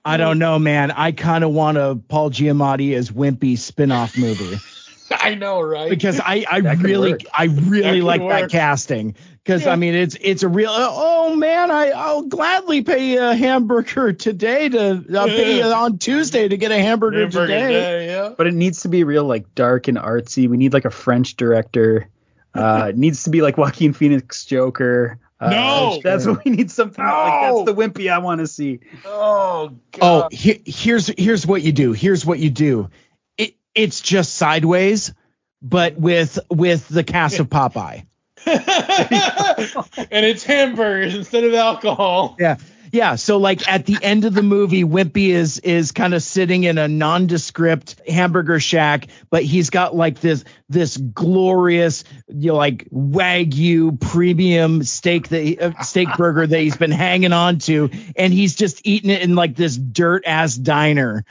I 0.04 0.16
don't 0.16 0.38
know, 0.38 0.58
man. 0.58 0.90
I 0.90 1.12
kind 1.12 1.44
of 1.44 1.50
want 1.50 1.76
a 1.76 2.00
Paul 2.08 2.30
Giamatti 2.30 2.94
as 2.94 3.10
Wimpy 3.10 3.58
spin-off 3.58 4.16
movie 4.16 4.58
I 5.10 5.34
know, 5.34 5.60
right? 5.60 5.90
because 5.90 6.20
I 6.20 6.44
I 6.50 6.60
That 6.60 6.78
really 6.78 7.12
work. 7.12 7.20
I 7.36 7.44
really 7.44 8.00
could 8.00 8.04
like 8.06 8.28
that 8.28 8.50
casting 8.50 9.16
because 9.50 9.64
Yeah. 9.66 9.72
I 9.72 9.76
mean 9.76 9.94
it's 9.94 10.16
it's 10.20 10.44
a 10.44 10.48
real 10.48 10.70
oh 10.72 11.34
man 11.34 11.72
I 11.72 11.90
I'll 11.90 12.22
gladly 12.22 12.82
pay 12.82 13.16
a 13.16 13.34
hamburger 13.34 14.12
today 14.26 14.68
to 14.68 15.04
I'll 15.16 15.26
pay 15.26 15.58
Yeah. 15.58 15.72
on 15.72 15.98
Tuesday 15.98 16.46
to 16.46 16.56
get 16.56 16.70
a 16.70 16.78
hamburger, 16.78 17.22
Hamburger 17.22 17.46
today. 17.48 17.68
Day, 17.72 18.06
yeah. 18.06 18.32
But 18.36 18.46
it 18.46 18.54
needs 18.54 18.82
to 18.82 18.88
be 18.88 19.02
real, 19.02 19.24
like 19.24 19.54
dark 19.56 19.88
and 19.88 19.98
artsy. 19.98 20.48
We 20.48 20.56
need 20.56 20.72
like 20.72 20.84
a 20.84 20.90
French 20.90 21.34
director. 21.36 22.08
Uh, 22.54 22.86
it 22.90 22.96
needs 22.96 23.24
to 23.24 23.30
be 23.30 23.42
like 23.42 23.58
Joaquin 23.58 23.92
Phoenix 23.92 24.44
Joker. 24.44 25.18
Uh, 25.40 25.50
No! 25.50 26.00
that's 26.02 26.26
what 26.26 26.44
we 26.44 26.50
need. 26.52 26.70
Something 26.70 27.04
like 27.04 27.40
that's 27.42 27.64
the 27.64 27.74
wimpy 27.74 28.12
I 28.12 28.18
want 28.18 28.40
to 28.40 28.46
see. 28.46 28.80
Oh 29.04 29.72
Oh, 30.00 30.28
he, 30.30 30.62
here's 30.64 31.08
here's 31.08 31.44
what 31.46 31.62
you 31.62 31.72
do. 31.72 31.92
Here's 31.92 32.24
what 32.24 32.38
you 32.38 32.50
do. 32.50 32.90
It 33.36 33.54
it's 33.74 34.00
just 34.00 34.34
sideways, 34.34 35.12
but 35.60 35.96
with 35.98 36.38
with 36.50 36.86
the 36.88 37.02
cast 37.02 37.40
of 37.40 37.48
Popeye. 37.50 38.04
and 40.10 40.26
it's 40.26 40.44
hamburgers 40.44 41.14
instead 41.14 41.44
of 41.44 41.54
alcohol. 41.54 42.36
Yeah. 42.38 42.56
Yeah, 42.92 43.14
so 43.14 43.36
like 43.36 43.68
at 43.68 43.86
the 43.86 43.96
end 44.02 44.24
of 44.24 44.34
the 44.34 44.42
movie, 44.42 44.82
Wimpy 44.82 45.28
is 45.28 45.60
is 45.60 45.92
kind 45.92 46.12
of 46.12 46.24
sitting 46.24 46.64
in 46.64 46.76
a 46.76 46.88
nondescript 46.88 48.00
hamburger 48.08 48.58
shack, 48.58 49.06
but 49.30 49.44
he's 49.44 49.70
got 49.70 49.94
like 49.94 50.20
this 50.20 50.44
this 50.68 50.96
glorious, 50.96 52.02
you 52.26 52.48
know, 52.48 52.56
like 52.56 52.88
wagyu 52.90 54.00
premium 54.00 54.82
steak 54.82 55.28
that 55.28 55.40
he, 55.40 55.58
uh, 55.58 55.80
steak 55.82 56.08
burger 56.16 56.46
that 56.46 56.58
he's 56.58 56.76
been 56.76 56.90
hanging 56.90 57.32
on 57.32 57.58
to, 57.60 57.90
and 58.16 58.32
he's 58.32 58.56
just 58.56 58.84
eating 58.84 59.10
it 59.10 59.22
in 59.22 59.36
like 59.36 59.54
this 59.54 59.76
dirt 59.76 60.24
ass 60.26 60.56
diner. 60.56 61.24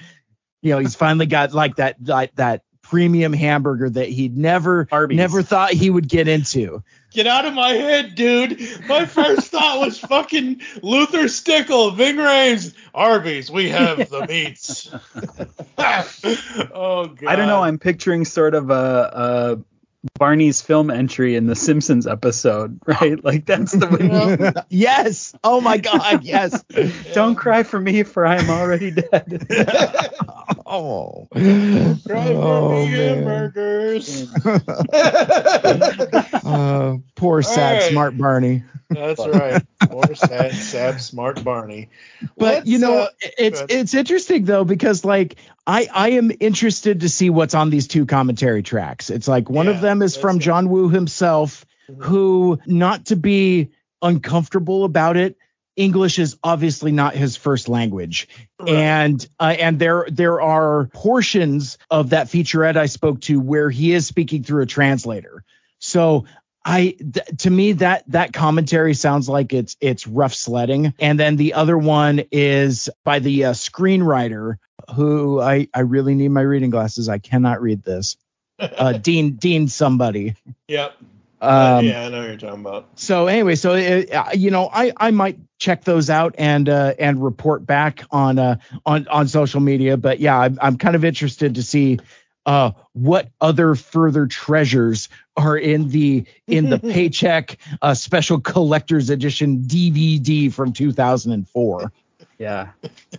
You 0.61 0.72
know, 0.72 0.80
he's 0.80 0.95
finally 0.95 1.26
got 1.26 1.53
like 1.53 1.76
that 1.76 1.98
that 2.06 2.34
that 2.38 2.64
premium 2.84 3.34
hamburger 3.34 3.90
that 3.90 4.07
he'd 4.10 4.36
never 4.38 4.88
Arby's. 4.91 5.18
never 5.18 5.44
thought 5.44 5.72
he 5.72 5.90
would 5.90 6.07
get 6.07 6.27
into. 6.27 6.84
Get 7.11 7.26
out 7.26 7.45
of 7.45 7.53
my 7.56 7.69
head, 7.69 8.14
dude. 8.14 8.60
My 8.88 9.06
first 9.06 9.48
thought 9.52 9.80
was 9.80 9.98
fucking 9.98 10.61
Luther 10.84 11.27
Stickell, 11.27 11.91
Ving 11.91 12.18
Rhames, 12.18 12.73
Arby's. 12.94 13.49
We 13.49 13.69
have 13.69 14.10
the 14.10 14.27
meats. 14.27 14.91
oh 16.73 17.07
god. 17.07 17.27
I 17.27 17.36
don't 17.36 17.48
know. 17.48 17.64
I'm 17.64 17.80
picturing 17.80 18.26
sort 18.26 18.53
of 18.53 18.69
a, 18.69 18.73
a 18.76 19.60
Barney's 20.17 20.61
film 20.61 20.89
entry 20.89 21.35
in 21.35 21.45
the 21.45 21.55
Simpsons 21.55 22.07
episode, 22.07 22.80
right? 22.85 23.21
Like 23.23 23.45
that's 23.45 23.73
the 23.73 23.85
wimpy. 23.88 24.63
yes. 24.69 25.34
Oh 25.43 25.59
my 25.61 25.77
God. 25.77 26.23
Yes. 26.23 26.63
Don't 27.13 27.35
cry 27.35 27.63
for 27.63 27.80
me, 27.80 28.03
for 28.03 28.26
I 28.26 28.38
am 28.38 28.49
already 28.49 28.91
dead. 28.91 29.45
Oh. 30.65 31.27
Try 31.34 31.99
for 32.05 32.34
Oh, 32.35 32.85
me 32.85 32.91
man. 32.91 33.17
hamburgers. 33.23 34.27
Uh, 36.43 36.97
poor 37.15 37.41
sad 37.41 37.59
All 37.76 37.81
right. 37.81 37.91
smart 37.91 38.17
Barney. 38.17 38.63
That's 38.89 39.26
right. 39.26 39.63
Poor 39.81 40.15
sad, 40.15 40.51
sad, 40.53 41.01
smart 41.01 41.43
Barney. 41.43 41.89
But 42.38 42.53
Let's, 42.55 42.67
you 42.67 42.80
know, 42.80 42.93
uh, 43.01 43.07
it's 43.38 43.61
it's 43.69 43.93
interesting 43.93 44.45
though 44.45 44.63
because 44.63 45.05
like 45.05 45.35
I 45.70 45.88
I 45.94 46.10
am 46.12 46.32
interested 46.40 47.02
to 47.02 47.10
see 47.10 47.30
what's 47.30 47.54
on 47.54 47.70
these 47.70 47.88
two 47.88 48.06
commentary 48.06 48.64
tracks. 48.64 49.10
It's 49.10 49.28
like 49.28 49.50
one 49.50 49.68
of 49.68 49.82
them 49.82 50.02
is 50.02 50.18
from. 50.18 50.40
John 50.40 50.70
Woo 50.70 50.90
himself, 50.90 51.66
who 52.00 52.60
not 52.66 53.08
to 53.08 53.16
be 53.16 53.70
uncomfortable 54.02 54.86
about 54.86 55.18
it 55.18 55.38
English 55.80 56.20
is 56.20 56.38
obviously 56.44 56.91
not 56.91 57.16
his 57.16 57.38
first 57.38 57.70
language, 57.70 58.28
right. 58.60 58.70
and 58.70 59.28
uh, 59.40 59.56
and 59.58 59.80
there 59.80 60.06
there 60.12 60.41
are 60.41 60.88
portions 60.88 61.78
of 61.90 62.10
that 62.10 62.28
featurette 62.28 62.76
I 62.76 62.88
spoke 62.88 63.22
to 63.22 63.40
where 63.40 63.70
he 63.70 63.94
is 63.94 64.06
speaking 64.06 64.44
through 64.44 64.64
a 64.64 64.66
translator. 64.66 65.46
So 65.80 66.26
I 66.70 66.91
th- 66.91 67.26
to 67.40 67.50
me 67.50 67.72
that 67.74 68.04
that 68.10 68.32
commentary 68.32 68.94
sounds 68.94 69.28
like 69.28 69.54
it's 69.54 69.76
it's 69.82 70.06
rough 70.06 70.36
sledding, 70.36 70.94
and 71.00 71.20
then 71.20 71.36
the 71.36 71.56
other 71.56 71.76
one 71.76 72.22
is 72.32 72.90
by 73.04 73.18
the 73.18 73.46
uh, 73.46 73.52
screenwriter 73.54 74.58
who 74.96 75.41
I 75.41 75.68
I 75.74 75.80
really 75.80 76.14
need 76.14 76.30
my 76.30 76.41
reading 76.41 76.70
glasses. 76.70 77.10
I 77.10 77.18
cannot 77.18 77.62
read 77.62 77.84
this. 77.84 78.18
Uh, 78.60 78.91
Dean 78.91 79.36
Dean 79.38 79.70
somebody. 79.70 80.36
Yep. 80.68 80.94
Um, 81.41 81.86
yeah, 81.86 82.06
I 82.06 82.10
know 82.10 82.20
what 82.20 82.28
you're 82.28 82.36
talking 82.36 82.60
about. 82.60 82.88
So 82.96 83.28
anyway, 83.28 83.56
so 83.56 83.76
it, 83.76 84.12
uh, 84.12 84.26
you 84.34 84.52
know, 84.52 84.70
I 84.72 84.91
I 84.98 85.12
might 85.12 85.40
check 85.58 85.86
those 85.86 86.10
out 86.10 86.36
and 86.38 86.68
uh, 86.68 86.94
and 87.00 87.24
report 87.24 87.66
back 87.66 88.04
on 88.12 88.38
uh, 88.38 88.58
on 88.86 89.08
on 89.08 89.30
social 89.30 89.62
media. 89.62 89.96
But 89.96 90.20
yeah, 90.20 90.38
I'm, 90.38 90.60
I'm 90.62 90.78
kind 90.78 90.98
of 90.98 91.06
interested 91.06 91.56
to 91.56 91.64
see 91.64 92.00
uh, 92.45 92.72
what 92.94 93.30
other 93.41 93.76
further 93.76 94.28
treasures 94.28 95.10
are 95.38 95.57
in 95.57 95.90
the 95.90 96.26
in 96.48 96.70
the 96.70 96.80
paycheck 96.94 97.57
uh, 97.82 97.94
special 97.94 98.40
collector's 98.40 99.10
edition 99.10 99.64
DVD 99.64 100.52
from 100.52 100.74
2004. 100.74 101.91
Yeah, 102.38 102.70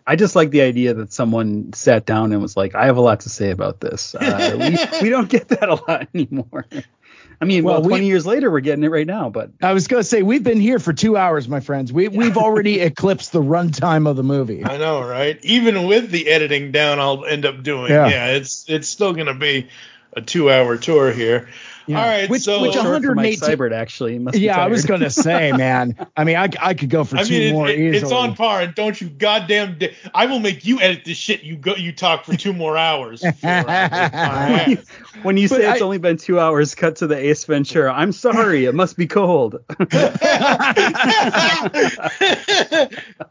I 0.06 0.16
just 0.16 0.34
like 0.34 0.50
the 0.50 0.62
idea 0.62 0.94
that 0.94 1.12
someone 1.12 1.74
sat 1.74 2.06
down 2.06 2.32
and 2.32 2.40
was 2.40 2.56
like, 2.56 2.74
"I 2.74 2.86
have 2.86 2.96
a 2.96 3.02
lot 3.02 3.20
to 3.20 3.28
say 3.28 3.50
about 3.50 3.78
this." 3.78 4.14
Uh, 4.14 4.56
we 4.58 4.78
we 5.02 5.10
don't 5.10 5.28
get 5.28 5.48
that 5.48 5.68
a 5.68 5.74
lot 5.74 6.08
anymore. 6.14 6.66
I 7.40 7.46
mean, 7.46 7.64
well, 7.64 7.80
well 7.80 7.88
20 7.88 8.04
we, 8.04 8.08
years 8.08 8.26
later, 8.26 8.50
we're 8.50 8.60
getting 8.60 8.84
it 8.84 8.90
right 8.90 9.06
now. 9.06 9.30
But 9.30 9.50
I 9.62 9.72
was 9.72 9.88
going 9.88 10.00
to 10.00 10.08
say, 10.08 10.22
we've 10.22 10.44
been 10.44 10.60
here 10.60 10.78
for 10.78 10.92
two 10.92 11.16
hours, 11.16 11.48
my 11.48 11.60
friends. 11.60 11.92
We, 11.92 12.08
we've 12.08 12.36
already 12.36 12.80
eclipsed 12.80 13.32
the 13.32 13.42
runtime 13.42 14.06
of 14.06 14.16
the 14.16 14.22
movie. 14.22 14.64
I 14.64 14.76
know, 14.76 15.02
right? 15.02 15.38
Even 15.42 15.86
with 15.86 16.10
the 16.10 16.28
editing 16.28 16.70
down, 16.70 17.00
I'll 17.00 17.24
end 17.24 17.46
up 17.46 17.62
doing. 17.62 17.90
Yeah, 17.90 18.08
yeah 18.08 18.26
it's 18.32 18.66
it's 18.68 18.88
still 18.88 19.14
going 19.14 19.26
to 19.26 19.34
be 19.34 19.68
a 20.12 20.20
two 20.20 20.50
hour 20.50 20.76
tour 20.76 21.12
here. 21.12 21.48
Yeah. 21.86 22.00
All 22.00 22.06
right, 22.06 22.28
which, 22.28 22.42
so 22.42 22.60
which 22.62 22.76
118 22.76 23.38
Seibert 23.38 23.72
actually. 23.72 24.18
yeah, 24.34 24.58
I 24.58 24.68
was 24.68 24.84
going 24.84 25.00
to 25.00 25.10
say, 25.10 25.52
man. 25.56 25.96
I 26.16 26.24
mean, 26.24 26.36
I, 26.36 26.48
I 26.60 26.74
could 26.74 26.90
go 26.90 27.04
for 27.04 27.16
I 27.16 27.24
two 27.24 27.38
mean, 27.38 27.54
more 27.54 27.68
it, 27.68 27.78
easily. 27.78 27.98
It's 27.98 28.12
on 28.12 28.34
par, 28.34 28.60
and 28.60 28.74
don't 28.74 29.00
you 29.00 29.08
goddamn! 29.08 29.78
Di- 29.78 29.94
I 30.14 30.26
will 30.26 30.40
make 30.40 30.64
you 30.64 30.80
edit 30.80 31.04
this 31.04 31.16
shit. 31.16 31.42
You 31.42 31.56
go, 31.56 31.74
you 31.74 31.92
talk 31.92 32.24
for 32.24 32.36
two 32.36 32.52
more 32.52 32.76
hours. 32.76 33.22
when 33.40 34.70
you, 34.70 34.78
when 35.22 35.36
you 35.36 35.48
say 35.48 35.66
I, 35.66 35.72
it's 35.72 35.82
only 35.82 35.98
been 35.98 36.16
two 36.16 36.38
hours, 36.38 36.74
cut 36.74 36.96
to 36.96 37.06
the 37.06 37.16
Ace 37.16 37.44
Ventura. 37.44 37.92
I'm 37.92 38.12
sorry, 38.12 38.66
it 38.66 38.74
must 38.74 38.96
be 38.96 39.06
cold. 39.06 39.62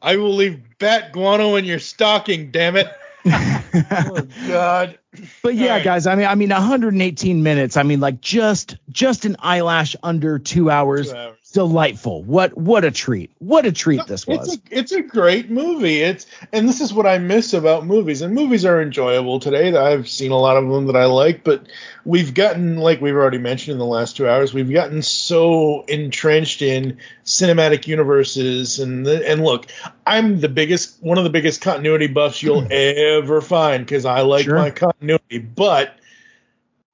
I 0.01 0.15
will 0.17 0.35
leave 0.35 0.61
bat 0.79 1.11
guano 1.13 1.55
in 1.55 1.65
your 1.65 1.79
stocking. 1.79 2.51
Damn 2.51 2.75
it 2.75 2.87
oh 4.07 4.27
God. 4.47 4.99
But 5.41 5.55
yeah, 5.55 5.73
right. 5.73 5.83
guys. 5.83 6.07
I 6.07 6.15
mean, 6.15 6.27
I 6.27 6.35
mean, 6.35 6.49
118 6.49 7.43
minutes. 7.43 7.77
I 7.77 7.83
mean, 7.83 7.99
like 7.99 8.21
just 8.21 8.77
just 8.89 9.25
an 9.25 9.37
eyelash 9.39 9.95
under 10.03 10.39
two 10.39 10.69
hours. 10.69 11.11
Two 11.11 11.17
hours 11.17 11.38
delightful. 11.51 12.23
What 12.23 12.57
what 12.57 12.85
a 12.85 12.91
treat. 12.91 13.31
What 13.39 13.65
a 13.65 13.71
treat 13.71 14.05
this 14.07 14.27
was. 14.27 14.53
It's 14.53 14.55
a, 14.55 14.77
it's 14.79 14.91
a 14.91 15.01
great 15.01 15.49
movie. 15.49 16.01
It's 16.01 16.25
and 16.53 16.67
this 16.67 16.81
is 16.81 16.93
what 16.93 17.05
I 17.05 17.17
miss 17.17 17.53
about 17.53 17.85
movies. 17.85 18.21
And 18.21 18.33
movies 18.33 18.65
are 18.65 18.81
enjoyable 18.81 19.39
today. 19.39 19.75
I've 19.75 20.07
seen 20.07 20.31
a 20.31 20.39
lot 20.39 20.57
of 20.57 20.69
them 20.69 20.87
that 20.87 20.95
I 20.95 21.05
like, 21.05 21.43
but 21.43 21.67
we've 22.05 22.33
gotten 22.33 22.77
like 22.77 23.01
we've 23.01 23.15
already 23.15 23.37
mentioned 23.37 23.73
in 23.73 23.79
the 23.79 23.85
last 23.85 24.17
2 24.17 24.27
hours, 24.27 24.53
we've 24.53 24.71
gotten 24.71 25.01
so 25.01 25.83
entrenched 25.87 26.61
in 26.61 26.97
cinematic 27.25 27.87
universes 27.87 28.79
and 28.79 29.05
the, 29.05 29.29
and 29.29 29.43
look, 29.43 29.67
I'm 30.05 30.39
the 30.39 30.49
biggest 30.49 31.01
one 31.01 31.17
of 31.17 31.23
the 31.23 31.29
biggest 31.29 31.61
continuity 31.61 32.07
buffs 32.07 32.41
you'll 32.41 32.67
ever 32.71 33.41
find 33.41 33.87
cuz 33.87 34.05
I 34.05 34.21
like 34.21 34.45
sure. 34.45 34.55
my 34.55 34.71
continuity, 34.71 35.39
but 35.39 35.98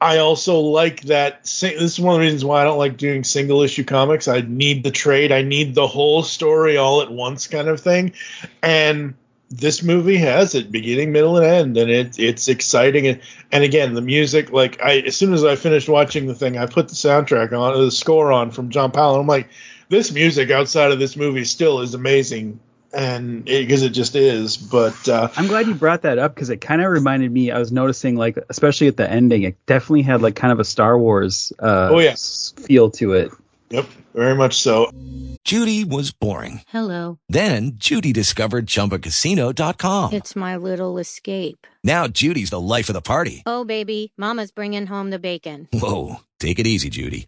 I 0.06 0.19
also 0.19 0.60
like 0.60 1.02
that. 1.06 1.45
This 1.45 1.64
is 1.64 1.99
one 1.99 2.14
of 2.14 2.19
the 2.19 2.26
reasons 2.26 2.45
why 2.45 2.61
I 2.61 2.64
don't 2.64 2.77
like 2.77 2.95
doing 2.95 3.23
single 3.23 3.64
issue 3.64 3.84
comics. 3.84 4.27
I 4.27 4.41
need 4.41 4.84
the 4.84 4.91
trade. 4.91 5.32
I 5.32 5.41
need 5.41 5.73
the 5.73 5.88
whole 5.88 6.22
story 6.22 6.77
all 6.77 7.02
at 7.02 7.11
once, 7.11 7.48
kind 7.48 7.68
of 7.68 7.82
thing. 7.82 8.14
And 8.61 9.15
this 9.49 9.82
movie 9.82 10.18
has 10.18 10.53
it, 10.53 10.72
beginning, 10.72 11.11
middle, 11.11 11.38
and 11.38 11.45
end, 11.48 11.77
and 11.77 11.90
it, 11.90 12.19
it's 12.19 12.48
exciting. 12.49 13.07
And, 13.07 13.19
and 13.52 13.64
again, 13.64 13.95
the 13.95 14.02
music. 14.02 14.52
Like 14.52 14.80
I, 14.80 14.99
as 14.99 15.18
soon 15.18 15.34
as 15.34 15.44
I 15.44 15.56
finished 15.56 15.90
watching 15.90 16.27
the 16.27 16.36
thing, 16.36 16.56
I 16.56 16.68
put 16.68 16.88
the 16.88 16.94
soundtrack 16.94 17.52
on, 17.60 17.84
the 17.84 17.90
score 17.90 18.32
on 18.32 18.52
from 18.52 18.69
John 18.69 18.91
Powell. 18.91 19.19
I'm 19.19 19.26
like, 19.26 19.49
this 19.90 20.11
music 20.11 20.52
outside 20.52 20.91
of 20.91 20.99
this 20.99 21.15
movie 21.15 21.45
still 21.45 21.80
is 21.80 21.95
amazing 21.95 22.60
and 22.96 23.46
because 23.46 23.84
it, 23.84 23.88
it, 23.88 23.94
just 23.94 24.16
is. 24.16 24.58
But 24.58 25.08
uh, 25.08 25.30
I'm 25.36 25.48
glad 25.48 25.68
you 25.68 25.76
brought 25.76 26.04
that 26.04 26.18
up 26.18 26.34
because 26.34 26.50
it 26.50 26.62
kind 26.62 26.82
of 26.82 26.90
reminded 26.92 27.32
me. 27.32 27.52
I 27.52 27.60
was 27.60 27.72
noticing, 27.72 28.16
like, 28.16 28.38
especially 28.50 28.88
at 28.88 28.98
the 28.98 29.10
ending, 29.10 29.44
it 29.44 29.58
definitely 29.66 30.04
had 30.04 30.22
like 30.22 30.36
kind 30.36 30.52
of 30.52 30.60
a 30.60 30.66
Star 30.66 30.98
Wars 30.98 31.52
uh, 31.60 31.90
oh 31.92 32.00
yes 32.00 32.54
feel 32.58 32.90
to 32.92 33.14
it. 33.14 33.32
Yep, 33.70 33.86
very 34.14 34.36
much 34.36 34.56
so. 34.56 34.92
Judy 35.44 35.84
was 35.84 36.12
boring. 36.12 36.62
Hello. 36.68 37.20
Then 37.30 37.74
Judy 37.76 38.14
discovered 38.14 38.68
ChumbaCasino.com. 38.68 40.14
It's 40.14 40.36
my 40.36 40.56
little 40.56 40.98
escape. 40.98 41.68
Now 41.84 42.08
Judy's 42.08 42.52
the 42.52 42.60
life 42.60 42.90
of 42.90 42.94
the 42.94 43.02
party. 43.02 43.44
Oh 43.46 43.66
baby, 43.66 44.14
Mama's 44.18 44.52
bringing 44.52 44.88
home 44.88 45.10
the 45.10 45.20
bacon. 45.20 45.68
Whoa, 45.74 46.22
take 46.40 46.60
it 46.60 46.68
easy, 46.68 46.90
Judy. 46.90 47.28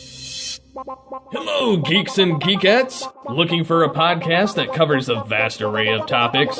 Hello, 0.73 1.75
geeks 1.75 2.17
and 2.17 2.41
geekettes. 2.41 3.05
Looking 3.29 3.65
for 3.65 3.83
a 3.83 3.89
podcast 3.89 4.55
that 4.55 4.73
covers 4.73 5.09
a 5.09 5.21
vast 5.25 5.61
array 5.61 5.89
of 5.89 6.07
topics? 6.07 6.57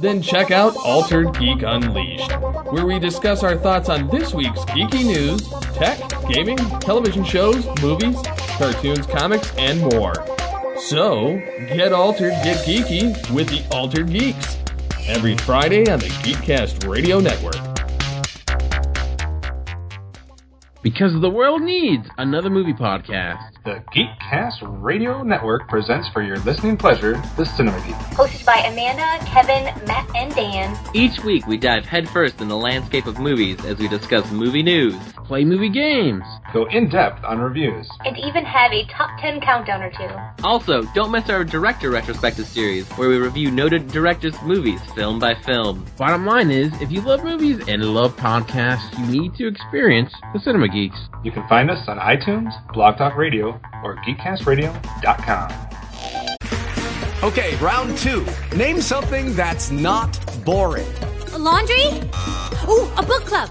Then 0.00 0.20
check 0.20 0.50
out 0.50 0.76
Altered 0.76 1.38
Geek 1.38 1.62
Unleashed, 1.62 2.32
where 2.72 2.86
we 2.86 2.98
discuss 2.98 3.44
our 3.44 3.56
thoughts 3.56 3.88
on 3.88 4.08
this 4.08 4.34
week's 4.34 4.64
geeky 4.64 5.06
news, 5.06 5.48
tech, 5.74 6.00
gaming, 6.28 6.56
television 6.80 7.22
shows, 7.22 7.64
movies, 7.80 8.16
cartoons, 8.58 9.06
comics, 9.06 9.54
and 9.56 9.80
more. 9.80 10.14
So, 10.78 11.36
get 11.68 11.92
altered, 11.92 12.32
get 12.42 12.66
geeky 12.66 13.14
with 13.32 13.48
the 13.48 13.64
Altered 13.70 14.10
Geeks. 14.10 14.58
Every 15.06 15.36
Friday 15.36 15.88
on 15.88 16.00
the 16.00 16.08
Geekcast 16.08 16.88
Radio 16.88 17.20
Network. 17.20 17.75
Because 20.86 21.20
the 21.20 21.28
world 21.28 21.62
needs 21.62 22.06
another 22.16 22.48
movie 22.48 22.72
podcast. 22.72 23.54
The 23.64 23.82
Geekcast 23.92 24.58
Radio 24.80 25.24
Network 25.24 25.68
presents 25.68 26.08
for 26.10 26.22
your 26.22 26.36
listening 26.44 26.76
pleasure 26.76 27.20
the 27.36 27.44
Cinema 27.44 27.84
Geek. 27.84 27.96
Hosted 28.16 28.46
by 28.46 28.58
Amanda, 28.58 29.18
Kevin, 29.26 29.64
Matt, 29.84 30.08
and 30.14 30.32
Dan. 30.36 30.78
Each 30.94 31.18
week 31.24 31.44
we 31.48 31.56
dive 31.56 31.86
headfirst 31.86 32.40
in 32.40 32.46
the 32.46 32.56
landscape 32.56 33.06
of 33.06 33.18
movies 33.18 33.64
as 33.64 33.78
we 33.80 33.88
discuss 33.88 34.30
movie 34.30 34.62
news, 34.62 34.94
play 35.26 35.44
movie 35.44 35.68
games, 35.68 36.22
go 36.52 36.66
in 36.66 36.88
depth 36.88 37.22
on 37.24 37.38
reviews, 37.38 37.88
and 38.04 38.16
even 38.16 38.44
have 38.44 38.72
a 38.72 38.86
top 38.86 39.10
10 39.20 39.40
countdown 39.40 39.82
or 39.82 39.90
two. 39.90 40.44
Also, 40.44 40.82
don't 40.94 41.10
miss 41.10 41.28
our 41.28 41.44
director 41.44 41.90
retrospective 41.90 42.46
series 42.46 42.88
where 42.92 43.08
we 43.08 43.16
review 43.16 43.50
noted 43.50 43.88
directors' 43.88 44.40
movies 44.42 44.80
film 44.94 45.18
by 45.18 45.34
film. 45.34 45.84
Bottom 45.96 46.24
line 46.24 46.50
is, 46.50 46.72
if 46.80 46.90
you 46.90 47.00
love 47.00 47.24
movies 47.24 47.60
and 47.66 47.84
love 47.84 48.16
podcasts, 48.16 48.98
you 48.98 49.20
need 49.20 49.34
to 49.34 49.48
experience 49.48 50.12
the 50.32 50.40
Cinema 50.40 50.68
Geeks. 50.68 50.98
You 51.24 51.32
can 51.32 51.46
find 51.48 51.70
us 51.70 51.88
on 51.88 51.98
iTunes, 51.98 52.52
Blog 52.72 52.96
Talk 52.98 53.16
Radio, 53.16 53.60
or 53.82 53.96
geekcastradio.com. 53.96 55.66
Okay, 57.22 57.56
round 57.56 57.96
two. 57.98 58.24
Name 58.56 58.80
something 58.80 59.34
that's 59.34 59.70
not 59.70 60.18
boring. 60.44 60.86
A 61.32 61.38
laundry? 61.38 61.86
Ooh, 62.68 62.88
a 62.96 63.02
book 63.04 63.24
club. 63.24 63.50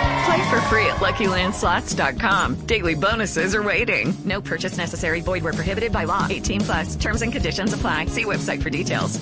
Play 0.25 0.49
for 0.49 0.61
free 0.61 0.85
at 0.85 0.97
LuckyLandSlots.com. 0.97 2.65
Daily 2.67 2.95
bonuses 2.95 3.55
are 3.55 3.63
waiting. 3.63 4.13
No 4.23 4.39
purchase 4.41 4.77
necessary. 4.77 5.21
Void 5.21 5.43
where 5.43 5.53
prohibited 5.53 5.91
by 5.91 6.03
law. 6.03 6.27
18 6.29 6.61
plus. 6.61 6.95
Terms 6.95 7.21
and 7.21 7.31
conditions 7.31 7.73
apply. 7.73 8.05
See 8.05 8.25
website 8.25 8.61
for 8.61 8.69
details. 8.69 9.19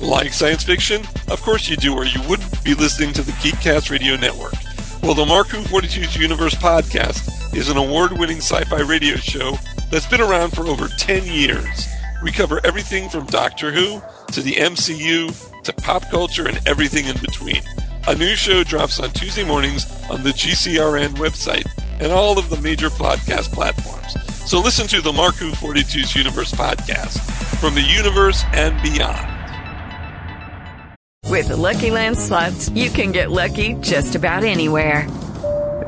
Like 0.00 0.32
science 0.32 0.62
fiction? 0.62 1.02
Of 1.28 1.42
course 1.42 1.68
you 1.68 1.76
do, 1.76 1.94
or 1.94 2.04
you 2.04 2.20
wouldn't 2.28 2.62
be 2.64 2.74
listening 2.74 3.12
to 3.14 3.22
the 3.22 3.32
Geekcast 3.32 3.90
Radio 3.90 4.16
Network. 4.16 4.54
Well, 5.02 5.14
the 5.14 5.24
Marku 5.24 5.62
42's 5.64 6.16
Universe 6.16 6.54
podcast 6.54 7.56
is 7.56 7.68
an 7.68 7.76
award 7.76 8.12
winning 8.12 8.38
sci 8.38 8.62
fi 8.64 8.80
radio 8.80 9.16
show 9.16 9.56
that's 9.90 10.06
been 10.06 10.20
around 10.20 10.50
for 10.50 10.66
over 10.66 10.88
10 10.88 11.24
years. 11.24 11.88
We 12.22 12.30
cover 12.32 12.60
everything 12.64 13.08
from 13.08 13.26
Doctor 13.26 13.72
Who 13.72 14.00
to 14.32 14.42
the 14.42 14.54
MCU 14.54 15.32
to 15.68 15.72
pop 15.74 16.08
culture 16.10 16.48
and 16.48 16.58
everything 16.66 17.04
in 17.06 17.16
between. 17.18 17.60
A 18.06 18.14
new 18.14 18.34
show 18.34 18.64
drops 18.64 19.00
on 19.00 19.10
Tuesday 19.10 19.44
mornings 19.44 19.84
on 20.08 20.22
the 20.22 20.30
GCRN 20.30 21.10
website 21.16 21.66
and 22.00 22.10
all 22.10 22.38
of 22.38 22.48
the 22.48 22.58
major 22.62 22.88
podcast 22.88 23.52
platforms. 23.52 24.16
So 24.50 24.60
listen 24.60 24.86
to 24.88 25.02
the 25.02 25.12
Marku 25.12 25.50
42's 25.50 26.16
Universe 26.16 26.52
podcast 26.52 27.18
from 27.60 27.74
the 27.74 27.82
universe 27.82 28.44
and 28.54 28.80
beyond. 28.82 29.34
With 31.28 31.48
the 31.48 31.56
Lucky 31.56 31.90
Land 31.90 32.16
slots, 32.16 32.70
you 32.70 32.88
can 32.88 33.12
get 33.12 33.30
lucky 33.30 33.74
just 33.74 34.14
about 34.14 34.44
anywhere. 34.44 35.06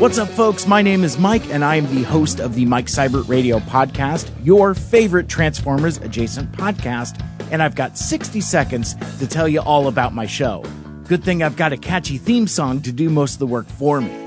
What's 0.00 0.18
up, 0.18 0.28
folks? 0.28 0.66
My 0.66 0.82
name 0.82 1.04
is 1.04 1.18
Mike, 1.18 1.48
and 1.50 1.64
I 1.64 1.76
am 1.76 1.86
the 1.94 2.02
host 2.02 2.40
of 2.40 2.54
the 2.54 2.66
Mike 2.66 2.86
Seibert 2.86 3.28
Radio 3.28 3.58
Podcast, 3.58 4.30
your 4.44 4.74
favorite 4.74 5.28
Transformers 5.28 5.98
adjacent 5.98 6.52
podcast. 6.52 7.24
And 7.50 7.62
I've 7.62 7.74
got 7.74 7.96
60 7.96 8.40
seconds 8.40 8.94
to 9.18 9.26
tell 9.26 9.46
you 9.46 9.60
all 9.60 9.88
about 9.88 10.12
my 10.12 10.26
show. 10.26 10.64
Good 11.08 11.22
thing 11.22 11.42
I've 11.42 11.56
got 11.56 11.72
a 11.72 11.76
catchy 11.76 12.18
theme 12.18 12.46
song 12.46 12.80
to 12.82 12.92
do 12.92 13.10
most 13.10 13.34
of 13.34 13.38
the 13.38 13.46
work 13.46 13.66
for 13.66 14.00
me. 14.00 14.23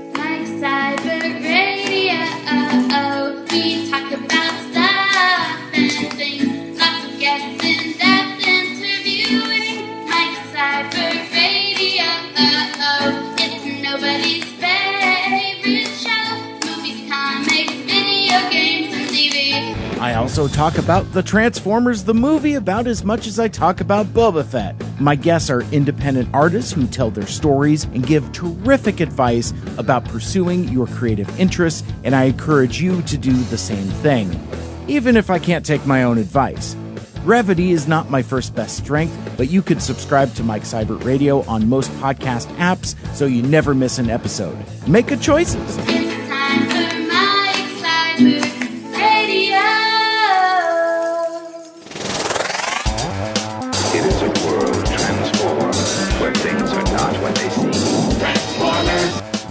Also 20.28 20.46
talk 20.46 20.76
about 20.76 21.10
the 21.14 21.22
Transformers 21.22 22.04
the 22.04 22.12
movie 22.12 22.52
about 22.52 22.86
as 22.86 23.02
much 23.02 23.26
as 23.26 23.38
I 23.38 23.48
talk 23.48 23.80
about 23.80 24.04
Boba 24.08 24.44
Fett. 24.44 24.76
My 25.00 25.14
guests 25.14 25.48
are 25.48 25.62
independent 25.72 26.28
artists 26.34 26.70
who 26.70 26.86
tell 26.86 27.10
their 27.10 27.26
stories 27.26 27.84
and 27.84 28.06
give 28.06 28.30
terrific 28.32 29.00
advice 29.00 29.54
about 29.78 30.04
pursuing 30.04 30.68
your 30.68 30.86
creative 30.86 31.40
interests, 31.40 31.82
and 32.04 32.14
I 32.14 32.24
encourage 32.24 32.78
you 32.78 33.00
to 33.00 33.16
do 33.16 33.32
the 33.32 33.56
same 33.56 33.86
thing, 34.02 34.38
even 34.86 35.16
if 35.16 35.30
I 35.30 35.38
can't 35.38 35.64
take 35.64 35.86
my 35.86 36.02
own 36.02 36.18
advice. 36.18 36.76
Brevity 37.24 37.70
is 37.70 37.88
not 37.88 38.10
my 38.10 38.20
first 38.20 38.54
best 38.54 38.76
strength, 38.76 39.16
but 39.38 39.48
you 39.48 39.62
can 39.62 39.80
subscribe 39.80 40.34
to 40.34 40.42
Mike 40.42 40.64
Seibert 40.64 41.04
Radio 41.04 41.40
on 41.46 41.70
most 41.70 41.90
podcast 41.92 42.54
apps 42.56 42.96
so 43.14 43.24
you 43.24 43.40
never 43.40 43.74
miss 43.74 43.98
an 43.98 44.10
episode. 44.10 44.58
Make 44.86 45.06
good 45.06 45.22
choices. 45.22 46.07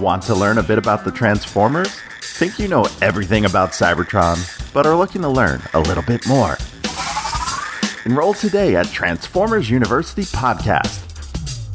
Want 0.07 0.23
to 0.23 0.35
learn 0.35 0.57
a 0.57 0.63
bit 0.63 0.77
about 0.77 1.03
the 1.03 1.11
Transformers? 1.11 1.93
Think 2.21 2.59
you 2.59 2.69
know 2.69 2.87
everything 3.01 3.43
about 3.43 3.71
Cybertron, 3.71 4.39
but 4.73 4.85
are 4.85 4.95
looking 4.95 5.21
to 5.21 5.27
learn 5.27 5.61
a 5.73 5.81
little 5.81 6.01
bit 6.01 6.25
more? 6.25 6.57
Enroll 8.05 8.33
today 8.33 8.77
at 8.77 8.85
Transformers 8.85 9.69
University 9.69 10.23
Podcast. 10.23 11.03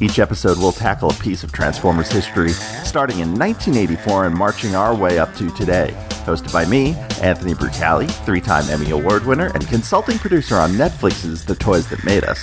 Each 0.01 0.17
episode 0.17 0.57
will 0.57 0.71
tackle 0.71 1.11
a 1.11 1.13
piece 1.13 1.43
of 1.43 1.51
Transformers 1.51 2.11
history, 2.11 2.49
starting 2.49 3.19
in 3.19 3.37
1984 3.37 4.25
and 4.25 4.35
marching 4.35 4.73
our 4.73 4.95
way 4.95 5.19
up 5.19 5.35
to 5.35 5.51
today. 5.51 5.93
Hosted 6.25 6.51
by 6.51 6.65
me, 6.65 6.95
Anthony 7.21 7.53
Brucali, 7.53 8.09
three 8.25 8.41
time 8.41 8.67
Emmy 8.71 8.89
Award 8.89 9.27
winner 9.27 9.51
and 9.53 9.67
consulting 9.67 10.17
producer 10.17 10.55
on 10.55 10.71
Netflix's 10.71 11.45
The 11.45 11.53
Toys 11.53 11.87
That 11.89 12.03
Made 12.03 12.23
Us, 12.23 12.39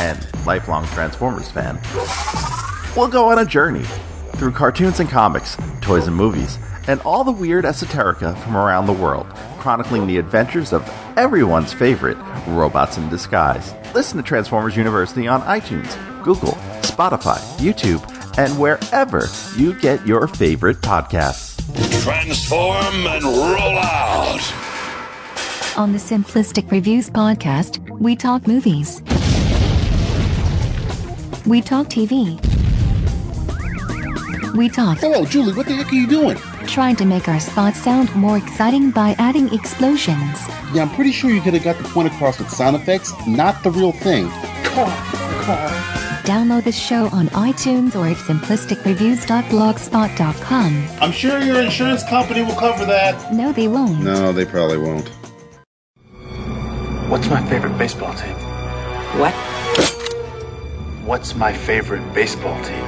and 0.00 0.18
lifelong 0.44 0.84
Transformers 0.86 1.48
fan. 1.48 1.78
We'll 2.96 3.06
go 3.06 3.30
on 3.30 3.38
a 3.38 3.44
journey 3.44 3.86
through 4.36 4.52
cartoons 4.52 5.00
and 5.00 5.08
comics, 5.08 5.56
toys 5.80 6.06
and 6.06 6.16
movies, 6.16 6.58
and 6.88 7.00
all 7.00 7.24
the 7.24 7.32
weird 7.32 7.64
esoterica 7.64 8.38
from 8.42 8.56
around 8.56 8.86
the 8.86 8.92
world, 8.92 9.26
chronicling 9.58 10.06
the 10.06 10.18
adventures 10.18 10.72
of 10.72 10.88
everyone's 11.16 11.72
favorite 11.72 12.18
robots 12.46 12.98
in 12.98 13.08
disguise. 13.08 13.74
Listen 13.94 14.18
to 14.18 14.22
Transformers 14.22 14.76
University 14.76 15.26
on 15.26 15.40
iTunes, 15.42 15.96
Google, 16.22 16.52
Spotify, 16.82 17.38
YouTube, 17.58 18.02
and 18.38 18.58
wherever 18.58 19.26
you 19.56 19.78
get 19.80 20.06
your 20.06 20.28
favorite 20.28 20.80
podcasts. 20.82 21.56
Transform 22.02 23.06
and 23.06 23.24
roll 23.24 23.78
out. 23.78 24.40
On 25.76 25.92
the 25.92 25.98
Simplistic 25.98 26.70
Reviews 26.70 27.10
podcast, 27.10 27.86
we 27.98 28.16
talk 28.16 28.46
movies. 28.46 29.02
We 31.46 31.60
talk 31.60 31.88
TV. 31.88 32.55
We 34.56 34.68
talk. 34.70 34.98
Hello, 34.98 35.24
Julie, 35.26 35.52
what 35.52 35.66
the 35.66 35.74
heck 35.74 35.92
are 35.92 35.94
you 35.94 36.06
doing? 36.06 36.38
Trying 36.66 36.96
to 36.96 37.04
make 37.04 37.28
our 37.28 37.38
spot 37.38 37.74
sound 37.74 38.14
more 38.14 38.38
exciting 38.38 38.90
by 38.90 39.14
adding 39.18 39.52
explosions. 39.52 40.38
Yeah, 40.72 40.80
I'm 40.82 40.88
pretty 40.90 41.12
sure 41.12 41.30
you 41.30 41.42
could 41.42 41.52
have 41.52 41.62
got 41.62 41.76
the 41.76 41.84
point 41.84 42.10
across 42.12 42.38
with 42.38 42.48
sound 42.48 42.74
effects, 42.74 43.12
not 43.26 43.62
the 43.62 43.70
real 43.70 43.92
thing. 43.92 44.30
Car, 44.64 44.88
car. 45.42 45.68
Download 46.24 46.64
the 46.64 46.72
show 46.72 47.10
on 47.12 47.26
iTunes 47.28 47.94
or 47.94 48.06
at 48.06 48.16
simplisticreviews.blogspot.com. 48.16 50.88
I'm 51.02 51.12
sure 51.12 51.38
your 51.42 51.60
insurance 51.60 52.02
company 52.04 52.40
will 52.42 52.56
cover 52.56 52.86
that. 52.86 53.34
No, 53.34 53.52
they 53.52 53.68
won't. 53.68 54.00
No, 54.00 54.32
they 54.32 54.46
probably 54.46 54.78
won't. 54.78 55.08
What's 57.10 57.28
my 57.28 57.42
favorite 57.46 57.76
baseball 57.76 58.14
team? 58.14 58.34
What? 59.20 59.34
What's 61.04 61.34
my 61.34 61.52
favorite 61.52 62.14
baseball 62.14 62.58
team? 62.64 62.86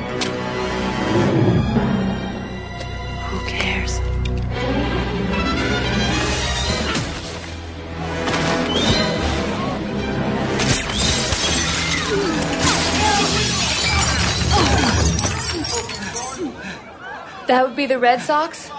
That 17.48 17.66
would 17.66 17.76
be 17.76 17.86
the 17.86 17.98
Red 17.98 18.20
Sox? 18.20 18.70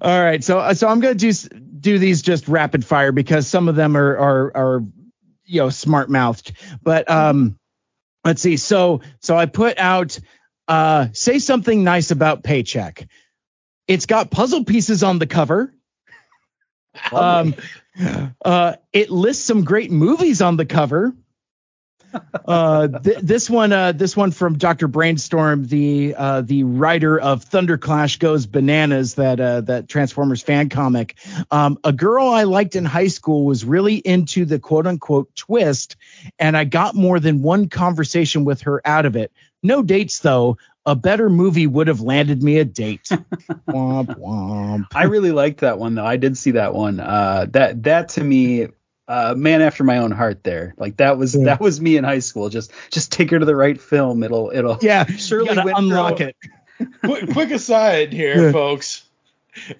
All 0.00 0.22
right, 0.22 0.42
so 0.42 0.72
so 0.72 0.88
I'm 0.88 1.00
gonna 1.00 1.14
do 1.14 1.32
do 1.32 1.98
these 1.98 2.22
just 2.22 2.48
rapid 2.48 2.84
fire 2.84 3.12
because 3.12 3.46
some 3.46 3.68
of 3.68 3.76
them 3.76 3.96
are 3.96 4.16
are 4.16 4.56
are 4.56 4.84
you 5.44 5.60
know 5.60 5.70
smart 5.70 6.10
mouthed. 6.10 6.52
But 6.82 7.10
um, 7.10 7.58
let's 8.24 8.42
see. 8.42 8.56
So 8.56 9.02
so 9.20 9.36
I 9.36 9.46
put 9.46 9.78
out 9.78 10.18
uh 10.66 11.08
say 11.12 11.38
something 11.38 11.84
nice 11.84 12.10
about 12.10 12.42
paycheck. 12.42 13.06
It's 13.86 14.06
got 14.06 14.30
puzzle 14.30 14.64
pieces 14.64 15.02
on 15.02 15.18
the 15.18 15.26
cover. 15.26 15.72
Um, 17.12 17.54
uh, 18.44 18.74
it 18.92 19.10
lists 19.10 19.44
some 19.44 19.64
great 19.64 19.90
movies 19.90 20.42
on 20.42 20.56
the 20.56 20.66
cover. 20.66 21.14
Uh, 22.46 22.88
th- 22.88 23.18
this 23.18 23.50
one, 23.50 23.72
uh, 23.72 23.92
this 23.92 24.16
one 24.16 24.30
from 24.30 24.56
Dr. 24.56 24.88
Brainstorm, 24.88 25.66
the 25.66 26.14
uh, 26.16 26.40
the 26.40 26.64
writer 26.64 27.18
of 27.18 27.44
Thunderclash 27.44 28.18
Goes 28.18 28.46
Bananas, 28.46 29.14
that 29.16 29.40
uh, 29.40 29.60
that 29.62 29.88
Transformers 29.88 30.42
fan 30.42 30.68
comic. 30.68 31.16
Um, 31.50 31.78
a 31.84 31.92
girl 31.92 32.28
I 32.28 32.44
liked 32.44 32.76
in 32.76 32.84
high 32.84 33.08
school 33.08 33.44
was 33.44 33.64
really 33.64 33.96
into 33.96 34.44
the 34.44 34.58
quote 34.58 34.86
unquote 34.86 35.34
twist, 35.36 35.96
and 36.38 36.56
I 36.56 36.64
got 36.64 36.94
more 36.94 37.20
than 37.20 37.42
one 37.42 37.68
conversation 37.68 38.44
with 38.44 38.62
her 38.62 38.80
out 38.84 39.06
of 39.06 39.16
it. 39.16 39.32
No 39.62 39.82
dates 39.82 40.20
though. 40.20 40.58
A 40.86 40.96
better 40.96 41.28
movie 41.28 41.66
would 41.66 41.88
have 41.88 42.00
landed 42.00 42.42
me 42.42 42.58
a 42.58 42.64
date. 42.64 43.08
womp 43.68 44.18
womp. 44.18 44.86
I 44.94 45.04
really 45.04 45.32
liked 45.32 45.60
that 45.60 45.78
one 45.78 45.96
though. 45.96 46.06
I 46.06 46.16
did 46.16 46.38
see 46.38 46.52
that 46.52 46.72
one. 46.72 46.98
Uh, 46.98 47.46
that 47.50 47.82
that 47.82 48.08
to 48.10 48.24
me, 48.24 48.68
uh, 49.08 49.34
man 49.36 49.62
after 49.62 49.82
my 49.82 49.98
own 49.98 50.10
heart. 50.12 50.44
There, 50.44 50.74
like 50.76 50.98
that 50.98 51.18
was 51.18 51.32
that 51.32 51.60
was 51.60 51.80
me 51.80 51.96
in 51.96 52.04
high 52.04 52.20
school. 52.20 52.48
Just 52.50 52.72
just 52.92 53.10
take 53.10 53.30
her 53.30 53.38
to 53.38 53.44
the 53.46 53.56
right 53.56 53.80
film. 53.80 54.22
It'll 54.22 54.50
it'll 54.54 54.78
Yeah, 54.80 55.04
surely 55.06 55.48
you 55.50 55.54
gotta 55.56 55.74
unlock 55.76 56.20
it. 56.20 56.36
quick, 57.02 57.30
quick 57.32 57.50
aside 57.50 58.12
here, 58.12 58.46
Yeah. 58.46 58.52
folks. 58.52 59.02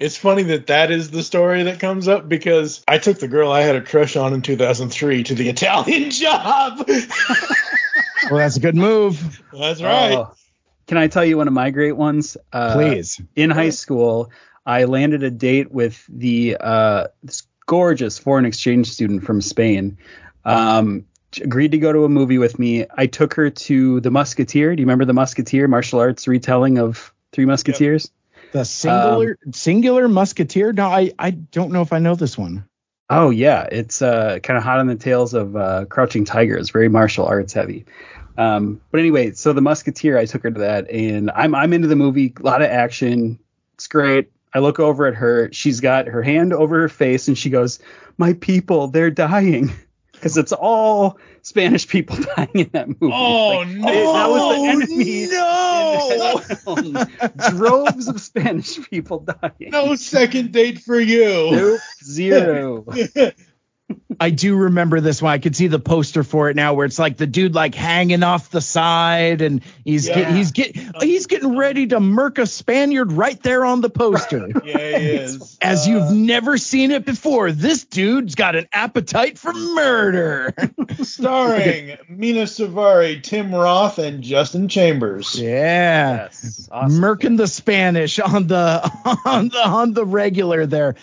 It's 0.00 0.16
funny 0.16 0.42
that 0.44 0.66
that 0.68 0.90
is 0.90 1.10
the 1.12 1.22
story 1.22 1.62
that 1.64 1.78
comes 1.78 2.08
up 2.08 2.28
because 2.28 2.82
I 2.88 2.98
took 2.98 3.20
the 3.20 3.28
girl 3.28 3.52
I 3.52 3.60
had 3.60 3.76
a 3.76 3.80
crush 3.80 4.16
on 4.16 4.34
in 4.34 4.42
2003 4.42 5.22
to 5.24 5.34
the 5.36 5.48
Italian 5.48 6.10
job. 6.10 6.88
Well, 8.30 8.38
that's 8.40 8.56
a 8.56 8.60
good 8.60 8.74
move. 8.74 9.42
That's 9.52 9.80
right. 9.80 10.14
Oh. 10.14 10.32
Can 10.86 10.98
I 10.98 11.06
tell 11.06 11.24
you 11.24 11.36
one 11.38 11.48
of 11.48 11.54
my 11.54 11.70
great 11.70 11.92
ones? 11.96 12.36
Uh, 12.52 12.74
Please. 12.74 13.20
In 13.36 13.48
high 13.50 13.70
school, 13.70 14.30
I 14.66 14.84
landed 14.84 15.22
a 15.22 15.30
date 15.30 15.70
with 15.70 16.04
the 16.08 16.56
uh, 16.60 17.06
this 17.22 17.44
gorgeous 17.68 18.18
foreign 18.18 18.46
exchange 18.46 18.90
student 18.90 19.22
from 19.22 19.40
Spain. 19.40 19.98
Um, 20.44 21.04
agreed 21.40 21.72
to 21.72 21.78
go 21.78 21.92
to 21.92 22.04
a 22.04 22.08
movie 22.08 22.38
with 22.38 22.58
me. 22.58 22.86
I 22.96 23.06
took 23.06 23.34
her 23.34 23.50
to 23.50 24.00
The 24.00 24.10
Musketeer. 24.10 24.74
Do 24.74 24.80
you 24.80 24.86
remember 24.86 25.04
The 25.04 25.12
Musketeer, 25.12 25.68
martial 25.68 26.00
arts 26.00 26.26
retelling 26.26 26.78
of 26.78 27.12
Three 27.32 27.44
Musketeers? 27.44 28.10
The 28.52 28.64
singular 28.64 29.38
singular 29.52 30.08
musketeer. 30.08 30.72
No, 30.72 30.86
I 30.86 31.12
I 31.18 31.30
don't 31.32 31.70
know 31.70 31.82
if 31.82 31.92
I 31.92 31.98
know 31.98 32.14
this 32.14 32.38
one. 32.38 32.64
Oh 33.10 33.28
yeah, 33.28 33.68
it's 33.70 34.00
uh, 34.00 34.38
kind 34.42 34.56
of 34.56 34.64
hot 34.64 34.78
on 34.78 34.86
the 34.86 34.96
tails 34.96 35.34
of 35.34 35.54
uh, 35.54 35.84
Crouching 35.84 36.24
Tiger. 36.24 36.56
It's 36.56 36.70
very 36.70 36.88
martial 36.88 37.26
arts 37.26 37.52
heavy. 37.52 37.84
Um, 38.38 38.80
but 38.90 39.00
anyway, 39.00 39.32
so 39.32 39.52
the 39.52 39.60
Musketeer, 39.60 40.16
I 40.16 40.24
took 40.24 40.44
her 40.44 40.50
to 40.50 40.60
that, 40.60 40.90
and 40.90 41.30
I'm 41.30 41.54
I'm 41.54 41.74
into 41.74 41.88
the 41.88 41.96
movie. 41.96 42.32
A 42.40 42.42
lot 42.42 42.62
of 42.62 42.70
action. 42.70 43.38
It's 43.74 43.86
great. 43.86 44.30
I 44.54 44.60
look 44.60 44.80
over 44.80 45.06
at 45.06 45.14
her. 45.14 45.50
She's 45.52 45.80
got 45.80 46.06
her 46.06 46.22
hand 46.22 46.52
over 46.52 46.80
her 46.80 46.88
face, 46.88 47.28
and 47.28 47.36
she 47.36 47.50
goes, 47.50 47.78
"My 48.16 48.32
people, 48.34 48.88
they're 48.88 49.10
dying." 49.10 49.70
Because 50.18 50.36
it's 50.36 50.50
all 50.50 51.16
Spanish 51.42 51.86
people 51.86 52.16
dying 52.36 52.48
in 52.52 52.70
that 52.72 52.88
movie. 52.88 53.14
Oh, 53.14 53.58
Like, 53.64 53.68
no. 53.68 54.12
That 54.14 54.28
was 54.28 54.56
the 54.56 54.64
enemy. 54.96 55.28
No. 55.30 56.40
Droves 57.50 58.08
of 58.08 58.20
Spanish 58.20 58.80
people 58.90 59.20
dying. 59.20 59.70
No 59.70 59.94
second 59.94 60.50
date 60.50 60.80
for 60.80 60.98
you. 60.98 61.52
Nope, 61.52 61.80
zero. 62.02 62.84
I 64.20 64.30
do 64.30 64.56
remember 64.56 65.00
this 65.00 65.22
one. 65.22 65.32
I 65.32 65.38
could 65.38 65.54
see 65.54 65.68
the 65.68 65.78
poster 65.78 66.24
for 66.24 66.50
it 66.50 66.56
now, 66.56 66.74
where 66.74 66.86
it's 66.86 66.98
like 66.98 67.16
the 67.16 67.26
dude 67.26 67.54
like 67.54 67.74
hanging 67.74 68.22
off 68.22 68.50
the 68.50 68.60
side, 68.60 69.42
and 69.42 69.62
he's 69.84 70.08
Yeah. 70.08 70.14
get, 70.16 70.32
he's 70.34 70.50
get 70.52 70.76
he's 71.02 71.26
getting 71.26 71.56
ready 71.56 71.86
to 71.88 72.00
murk 72.00 72.38
a 72.38 72.46
Spaniard 72.46 73.12
right 73.12 73.40
there 73.42 73.64
on 73.64 73.80
the 73.80 73.90
poster. 73.90 74.48
Yeah, 74.64 74.98
he 74.98 75.06
is. 75.16 75.56
As 75.62 75.86
uh, 75.86 75.90
you've 75.90 76.10
never 76.10 76.58
seen 76.58 76.90
it 76.90 77.04
before, 77.04 77.52
this 77.52 77.84
dude's 77.84 78.34
got 78.34 78.56
an 78.56 78.66
appetite 78.72 79.38
for 79.38 79.52
murder. 79.52 80.52
Starring 81.02 81.96
Mena 82.08 82.42
Suvari, 82.42 83.22
Tim 83.22 83.54
Roth, 83.54 83.98
and 83.98 84.22
Justin 84.22 84.68
Chambers. 84.68 85.38
Yeah, 85.40 86.28
murking 86.88 87.36
the 87.36 87.46
Spanish 87.46 88.18
on 88.18 88.46
the 88.48 88.90
on 89.24 89.48
the 89.48 89.66
on 89.68 89.92
the 89.92 90.04
regular 90.04 90.66
there. 90.66 90.96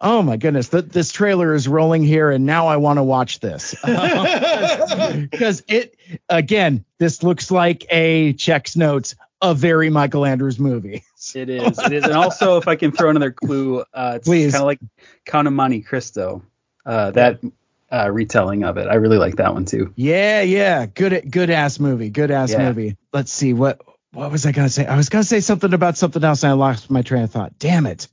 Oh 0.00 0.22
my 0.22 0.36
goodness, 0.36 0.68
th- 0.68 0.86
this 0.86 1.10
trailer 1.10 1.54
is 1.54 1.66
rolling 1.66 2.02
here, 2.02 2.30
and 2.30 2.44
now 2.44 2.66
I 2.66 2.76
want 2.76 2.98
to 2.98 3.02
watch 3.02 3.40
this 3.40 3.74
because 3.84 5.62
it 5.68 5.96
again, 6.28 6.84
this 6.98 7.22
looks 7.22 7.50
like 7.50 7.86
a 7.90 8.32
checks 8.34 8.76
notes 8.76 9.14
a 9.42 9.54
very 9.54 9.90
Michael 9.90 10.24
Andrews 10.24 10.58
movie. 10.58 11.02
It 11.34 11.48
is. 11.50 11.76
It 11.80 11.92
is. 11.92 12.04
And 12.04 12.12
also, 12.12 12.56
if 12.58 12.68
I 12.68 12.76
can 12.76 12.92
throw 12.92 13.10
another 13.10 13.32
clue, 13.32 13.80
uh, 13.92 14.12
it's 14.16 14.28
Please. 14.28 14.52
kind 14.52 14.62
of 14.62 14.66
like 14.66 14.78
Count 15.24 15.48
of 15.48 15.54
Monte 15.54 15.80
Cristo. 15.82 16.42
Uh, 16.84 17.10
that 17.10 17.40
uh, 17.90 18.08
retelling 18.12 18.62
of 18.62 18.76
it, 18.76 18.86
I 18.86 18.94
really 18.94 19.18
like 19.18 19.34
that 19.36 19.52
one 19.52 19.64
too. 19.64 19.92
Yeah, 19.96 20.42
yeah, 20.42 20.86
good 20.86 21.28
good 21.28 21.50
ass 21.50 21.80
movie, 21.80 22.10
good 22.10 22.30
ass 22.30 22.52
Yeah. 22.52 22.68
movie. 22.68 22.96
Let's 23.12 23.32
see 23.32 23.54
what 23.54 23.80
what 24.12 24.30
was 24.30 24.46
I 24.46 24.52
gonna 24.52 24.68
say? 24.68 24.86
I 24.86 24.96
was 24.96 25.08
gonna 25.08 25.24
say 25.24 25.40
something 25.40 25.72
about 25.74 25.96
something 25.96 26.22
else, 26.22 26.44
and 26.44 26.50
I 26.50 26.54
lost 26.54 26.90
my 26.92 27.02
train 27.02 27.24
of 27.24 27.32
thought. 27.32 27.58
Damn 27.58 27.86
it. 27.86 28.06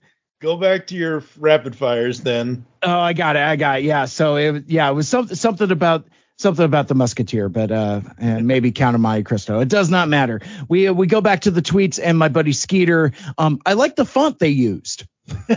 Go 0.44 0.58
back 0.58 0.88
to 0.88 0.96
your 0.96 1.24
rapid 1.38 1.74
fires 1.74 2.20
then. 2.20 2.66
Oh, 2.82 3.00
I 3.00 3.14
got 3.14 3.38
it. 3.38 3.42
I 3.44 3.56
got 3.56 3.80
it. 3.80 3.86
Yeah. 3.86 4.04
So 4.04 4.36
it 4.36 4.66
yeah, 4.68 4.90
it 4.90 4.94
was 4.94 5.08
something 5.08 5.38
something 5.38 5.72
about 5.72 6.06
something 6.38 6.66
about 6.66 6.90
the 6.90 6.96
musketeer, 6.96 7.48
but 7.48 7.72
uh 7.72 8.02
and 8.18 8.46
maybe 8.46 8.74
Count 8.74 8.94
of 8.94 9.00
Monte 9.00 9.24
Cristo. 9.24 9.62
It 9.62 9.70
does 9.70 9.90
not 9.90 10.10
matter. 10.10 10.42
We 10.68 10.90
uh, 10.90 10.94
we 10.94 11.08
go 11.08 11.22
back 11.22 11.44
to 11.44 11.52
the 11.52 11.62
tweets 11.62 11.98
and 12.04 12.18
my 12.18 12.28
buddy 12.28 12.52
Skeeter. 12.52 13.14
Um, 13.38 13.62
I 13.66 13.72
like 13.72 13.96
the 13.96 14.04
font 14.04 14.38
they 14.38 14.50
used. 14.50 15.06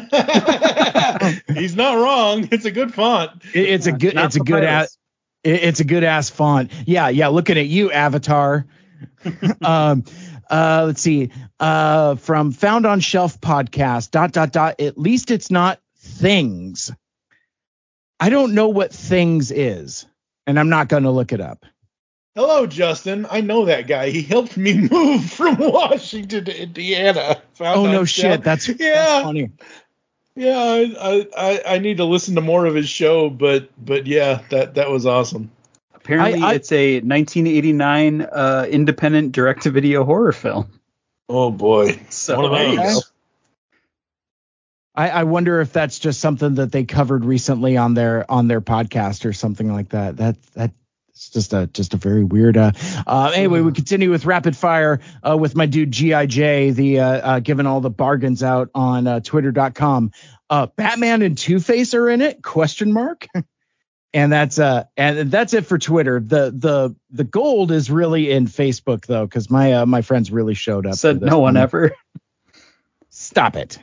He's 1.50 1.74
not 1.74 1.94
wrong. 1.94 2.48
It's 2.52 2.64
a 2.64 2.70
good 2.70 2.94
font. 2.94 3.42
It- 3.54 3.68
it's 3.68 3.86
a 3.86 3.92
good 3.92 4.14
Not 4.14 4.26
it's 4.26 4.36
a 4.36 4.40
good 4.40 4.62
ass 4.62 4.96
it- 5.42 5.64
it's 5.64 5.80
a 5.80 5.84
good 5.84 6.04
ass 6.04 6.30
font. 6.30 6.70
Yeah, 6.86 7.08
yeah. 7.08 7.26
Looking 7.26 7.58
at 7.58 7.66
you, 7.66 7.90
Avatar. 7.90 8.66
um, 9.64 10.04
uh, 10.48 10.84
let's 10.86 11.00
see. 11.02 11.30
Uh, 11.58 12.16
from 12.16 12.52
Found 12.52 12.84
on 12.86 13.00
Shelf 13.00 13.40
podcast. 13.40 14.10
Dot 14.10 14.32
dot 14.32 14.52
dot. 14.52 14.80
At 14.80 14.98
least 14.98 15.30
it's 15.30 15.50
not 15.50 15.80
things. 15.98 16.92
I 18.20 18.28
don't 18.30 18.54
know 18.54 18.68
what 18.68 18.92
things 18.92 19.50
is, 19.50 20.06
and 20.46 20.58
I'm 20.58 20.68
not 20.68 20.88
going 20.88 21.04
to 21.04 21.10
look 21.10 21.32
it 21.32 21.40
up. 21.40 21.64
Hello, 22.34 22.66
Justin. 22.66 23.26
I 23.30 23.40
know 23.40 23.64
that 23.66 23.86
guy. 23.86 24.10
He 24.10 24.20
helped 24.22 24.56
me 24.58 24.74
move 24.90 25.24
from 25.30 25.56
Washington 25.58 26.44
to 26.44 26.62
Indiana. 26.62 27.40
Found 27.54 27.78
oh 27.78 27.86
no 27.90 28.04
Shelf. 28.04 28.34
shit. 28.34 28.42
That's, 28.44 28.68
yeah. 28.68 28.74
that's 28.76 29.22
funny. 29.24 29.50
Yeah, 30.34 30.58
I, 30.58 31.26
I 31.34 31.62
I 31.66 31.78
need 31.78 31.96
to 31.96 32.04
listen 32.04 32.34
to 32.34 32.42
more 32.42 32.66
of 32.66 32.74
his 32.74 32.90
show, 32.90 33.30
but 33.30 33.70
but 33.82 34.06
yeah, 34.06 34.42
that 34.50 34.74
that 34.74 34.90
was 34.90 35.06
awesome. 35.06 35.50
Apparently, 35.94 36.42
I- 36.42 36.50
I- 36.50 36.54
it's 36.54 36.70
a 36.72 36.96
1989 36.96 38.20
uh, 38.20 38.66
independent 38.70 39.32
direct-to-video 39.32 40.04
horror 40.04 40.32
film. 40.32 40.70
Oh 41.28 41.50
boy, 41.50 41.98
So 42.10 42.40
one 42.40 42.44
of 42.46 42.76
those. 42.76 42.94
go. 42.94 43.00
I, 44.94 45.10
I 45.10 45.24
wonder 45.24 45.60
if 45.60 45.72
that's 45.72 45.98
just 45.98 46.20
something 46.20 46.54
that 46.54 46.72
they 46.72 46.84
covered 46.84 47.24
recently 47.24 47.76
on 47.76 47.94
their 47.94 48.30
on 48.30 48.48
their 48.48 48.62
podcast 48.62 49.26
or 49.26 49.34
something 49.34 49.70
like 49.70 49.90
that. 49.90 50.16
That 50.16 50.42
that 50.54 50.72
it's 51.10 51.30
just 51.30 51.52
a 51.52 51.66
just 51.66 51.92
a 51.94 51.96
very 51.98 52.24
weird. 52.24 52.56
Uh, 52.56 52.72
uh, 53.06 53.32
anyway, 53.34 53.60
we 53.60 53.72
continue 53.72 54.10
with 54.10 54.24
rapid 54.24 54.56
fire 54.56 55.00
uh, 55.26 55.36
with 55.36 55.54
my 55.54 55.66
dude 55.66 55.90
Gi 55.90 56.70
the 56.70 57.00
uh, 57.00 57.06
uh, 57.06 57.40
giving 57.40 57.66
all 57.66 57.80
the 57.80 57.90
bargains 57.90 58.42
out 58.42 58.70
on 58.74 59.06
uh, 59.06 59.20
Twitter.com. 59.20 60.12
Uh, 60.48 60.66
Batman 60.76 61.22
and 61.22 61.36
Two 61.36 61.60
Face 61.60 61.92
are 61.94 62.08
in 62.08 62.22
it? 62.22 62.42
Question 62.42 62.92
mark. 62.92 63.26
And 64.16 64.32
that's 64.32 64.58
uh 64.58 64.84
and 64.96 65.30
that's 65.30 65.52
it 65.52 65.66
for 65.66 65.76
Twitter. 65.76 66.20
The 66.20 66.50
the 66.50 66.96
the 67.10 67.24
gold 67.24 67.70
is 67.70 67.90
really 67.90 68.30
in 68.30 68.46
Facebook 68.46 69.04
though, 69.04 69.26
because 69.26 69.50
my 69.50 69.74
uh, 69.74 69.86
my 69.86 70.00
friends 70.00 70.30
really 70.30 70.54
showed 70.54 70.86
up. 70.86 70.94
Said 70.94 71.20
no 71.20 71.38
one 71.38 71.54
one. 71.54 71.56
ever. 71.58 71.92
Stop 73.10 73.56
it. 73.56 73.78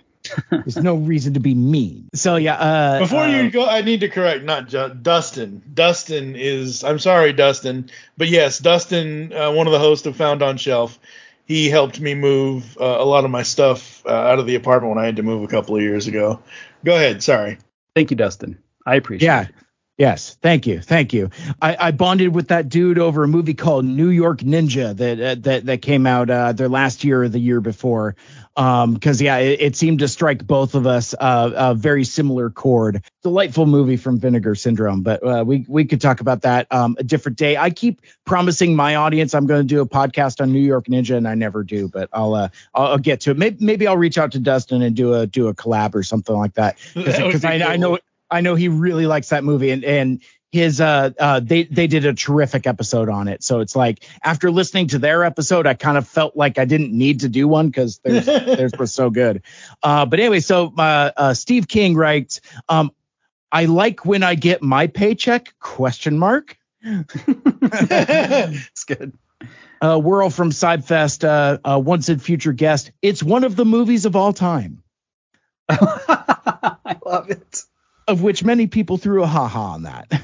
There's 0.49 0.77
no 0.77 0.95
reason 0.95 1.35
to 1.35 1.39
be 1.39 1.53
mean. 1.53 2.09
So 2.15 2.37
yeah. 2.37 2.55
Uh, 2.55 2.99
Before 2.99 3.25
uh, 3.25 3.27
you 3.27 3.51
go, 3.51 3.67
I 3.67 3.81
need 3.81 3.99
to 3.99 4.09
correct 4.09 4.43
not 4.43 4.69
Ju- 4.69 4.97
Dustin. 4.99 5.61
Dustin 5.71 6.35
is. 6.35 6.83
I'm 6.83 6.97
sorry, 6.97 7.33
Dustin, 7.33 7.91
but 8.17 8.27
yes, 8.27 8.57
Dustin, 8.57 9.33
uh, 9.33 9.51
one 9.51 9.67
of 9.67 9.73
the 9.73 9.79
hosts 9.79 10.07
of 10.07 10.15
Found 10.15 10.41
on 10.41 10.57
Shelf. 10.57 10.97
He 11.45 11.69
helped 11.69 11.99
me 11.99 12.15
move 12.15 12.75
uh, 12.79 12.85
a 12.85 13.05
lot 13.05 13.23
of 13.23 13.29
my 13.29 13.43
stuff 13.43 14.03
uh, 14.07 14.09
out 14.09 14.39
of 14.39 14.47
the 14.47 14.55
apartment 14.55 14.95
when 14.95 15.03
I 15.03 15.05
had 15.05 15.17
to 15.17 15.23
move 15.23 15.43
a 15.43 15.47
couple 15.47 15.75
of 15.75 15.83
years 15.83 16.07
ago. 16.07 16.41
Go 16.83 16.95
ahead. 16.95 17.21
Sorry. 17.21 17.59
Thank 17.95 18.09
you, 18.09 18.17
Dustin. 18.17 18.57
I 18.85 18.95
appreciate 18.95 19.27
Yeah. 19.27 19.41
it. 19.43 19.49
Yes. 19.95 20.35
Thank 20.41 20.65
you. 20.65 20.81
Thank 20.81 21.13
you. 21.13 21.29
I, 21.61 21.77
I 21.79 21.91
bonded 21.91 22.33
with 22.33 22.47
that 22.47 22.67
dude 22.67 22.97
over 22.97 23.23
a 23.23 23.27
movie 23.27 23.53
called 23.53 23.85
New 23.85 24.09
York 24.09 24.39
Ninja 24.39 24.97
that 24.97 25.19
uh, 25.19 25.35
that 25.41 25.67
that 25.67 25.81
came 25.83 26.07
out 26.07 26.31
uh, 26.31 26.51
their 26.53 26.67
last 26.67 27.03
year 27.03 27.21
or 27.21 27.29
the 27.29 27.39
year 27.39 27.61
before. 27.61 28.15
Um, 28.55 28.95
because 28.95 29.21
yeah, 29.21 29.37
it, 29.37 29.61
it 29.61 29.75
seemed 29.75 29.99
to 29.99 30.07
strike 30.07 30.45
both 30.45 30.73
of 30.73 30.87
us 30.87 31.13
uh, 31.13 31.51
a 31.55 31.75
very 31.75 32.05
similar 32.05 32.49
chord. 32.49 33.03
Delightful 33.21 33.67
movie 33.67 33.97
from 33.97 34.19
Vinegar 34.19 34.55
Syndrome, 34.55 35.03
but 35.03 35.23
uh, 35.23 35.43
we 35.45 35.63
we 35.67 35.85
could 35.85 36.01
talk 36.01 36.21
about 36.21 36.41
that 36.41 36.71
um, 36.71 36.95
a 36.97 37.03
different 37.03 37.37
day. 37.37 37.55
I 37.55 37.69
keep 37.69 38.01
promising 38.25 38.75
my 38.75 38.95
audience 38.95 39.35
I'm 39.35 39.45
going 39.45 39.61
to 39.61 39.67
do 39.67 39.81
a 39.81 39.87
podcast 39.87 40.41
on 40.41 40.51
New 40.51 40.59
York 40.59 40.85
Ninja, 40.85 41.17
and 41.17 41.27
I 41.27 41.35
never 41.35 41.63
do. 41.63 41.87
But 41.87 42.09
I'll 42.11 42.33
uh, 42.33 42.49
I'll, 42.73 42.97
get 42.97 43.21
to 43.21 43.31
it. 43.31 43.37
Maybe, 43.37 43.63
maybe 43.63 43.85
I'll 43.85 43.97
reach 43.97 44.17
out 44.17 44.31
to 44.31 44.39
Dustin 44.39 44.81
and 44.81 44.95
do 44.95 45.13
a 45.13 45.27
do 45.27 45.49
a 45.49 45.53
collab 45.53 45.93
or 45.93 46.01
something 46.01 46.35
like 46.35 46.55
that 46.55 46.77
because 46.95 47.41
be 47.41 47.47
I, 47.47 47.73
I 47.73 47.77
know 47.77 47.99
I 48.33 48.41
know 48.41 48.55
he 48.55 48.67
really 48.67 49.05
likes 49.05 49.29
that 49.29 49.43
movie 49.43 49.71
and 49.71 49.83
and 49.83 50.21
his 50.51 50.81
uh 50.81 51.11
uh 51.19 51.39
they 51.39 51.63
they 51.63 51.87
did 51.87 52.05
a 52.05 52.13
terrific 52.13 52.67
episode 52.67 53.09
on 53.09 53.27
it. 53.27 53.43
So 53.43 53.59
it's 53.59 53.75
like 53.75 54.03
after 54.23 54.51
listening 54.51 54.87
to 54.89 54.99
their 54.99 55.23
episode, 55.23 55.67
I 55.67 55.73
kind 55.73 55.97
of 55.97 56.07
felt 56.07 56.35
like 56.35 56.59
I 56.59 56.65
didn't 56.65 56.91
need 56.91 57.21
to 57.21 57.29
do 57.29 57.47
one 57.47 57.67
because 57.67 57.99
theirs 57.99 58.25
theirs 58.25 58.73
was 58.77 58.93
so 58.93 59.09
good. 59.09 59.43
Uh, 59.81 60.05
but 60.05 60.19
anyway, 60.19 60.39
so 60.39 60.73
uh, 60.77 61.11
uh, 61.15 61.33
Steve 61.33 61.67
King 61.67 61.95
writes, 61.95 62.41
um, 62.69 62.91
I 63.51 63.65
like 63.65 64.05
when 64.05 64.23
I 64.23 64.35
get 64.35 64.63
my 64.63 64.87
paycheck? 64.87 65.57
Question 65.59 66.17
mark. 66.17 66.57
it's 66.83 68.83
good. 68.83 69.13
Uh, 69.81 69.99
Whirl 69.99 70.29
from 70.29 70.51
Sidefest, 70.51 71.23
uh, 71.23 71.57
uh, 71.63 71.79
once 71.79 72.09
and 72.09 72.21
future 72.21 72.53
guest. 72.53 72.91
It's 73.01 73.21
one 73.21 73.43
of 73.43 73.55
the 73.55 73.65
movies 73.65 74.05
of 74.05 74.15
all 74.15 74.33
time. 74.33 74.81
I 75.69 76.97
love 77.05 77.29
it. 77.29 77.63
Of 78.07 78.21
which 78.21 78.43
many 78.43 78.67
people 78.67 78.97
threw 78.97 79.23
a 79.23 79.27
ha 79.27 79.47
ha 79.47 79.73
on 79.73 79.83
that. 79.83 80.21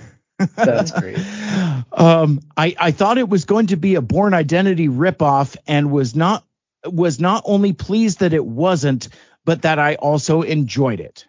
That's 0.55 0.91
great. 0.91 1.17
um, 1.91 2.41
I, 2.55 2.75
I 2.79 2.91
thought 2.91 3.17
it 3.17 3.29
was 3.29 3.45
going 3.45 3.67
to 3.67 3.77
be 3.77 3.95
a 3.95 4.01
Bourne 4.01 4.33
Identity 4.33 4.87
ripoff 4.87 5.57
and 5.67 5.91
was 5.91 6.15
not 6.15 6.45
was 6.85 7.19
not 7.19 7.43
only 7.45 7.73
pleased 7.73 8.19
that 8.19 8.33
it 8.33 8.45
wasn't, 8.45 9.09
but 9.45 9.63
that 9.63 9.79
I 9.79 9.95
also 9.95 10.41
enjoyed 10.41 11.01
it. 11.01 11.25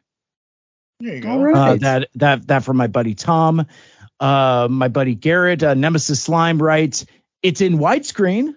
There 1.01 1.17
you 1.17 1.21
go. 1.21 1.31
All 1.31 1.45
right. 1.45 1.57
Uh, 1.57 1.77
that 1.77 2.09
that 2.17 2.47
that 2.49 2.65
from 2.65 2.77
my 2.77 2.87
buddy 2.87 3.15
Tom, 3.15 3.67
uh, 4.21 4.69
my 4.71 4.89
buddy 4.89 5.15
Garrett, 5.15 5.63
uh, 5.63 5.75
Nemesis 5.75 6.23
Slime 6.23 6.63
writes, 6.63 7.07
it's 7.43 7.61
in 7.61 7.79
widescreen. 7.79 8.55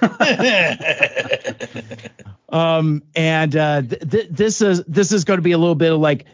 Um, 2.54 3.02
and 3.16 3.56
uh, 3.56 3.82
th- 3.82 4.08
th- 4.08 4.28
this 4.30 4.60
is 4.60 4.84
this 4.84 5.10
is 5.10 5.24
going 5.24 5.38
to 5.38 5.42
be 5.42 5.52
a 5.52 5.58
little 5.58 5.74
bit 5.74 5.92
of 5.92 5.98
like 5.98 6.26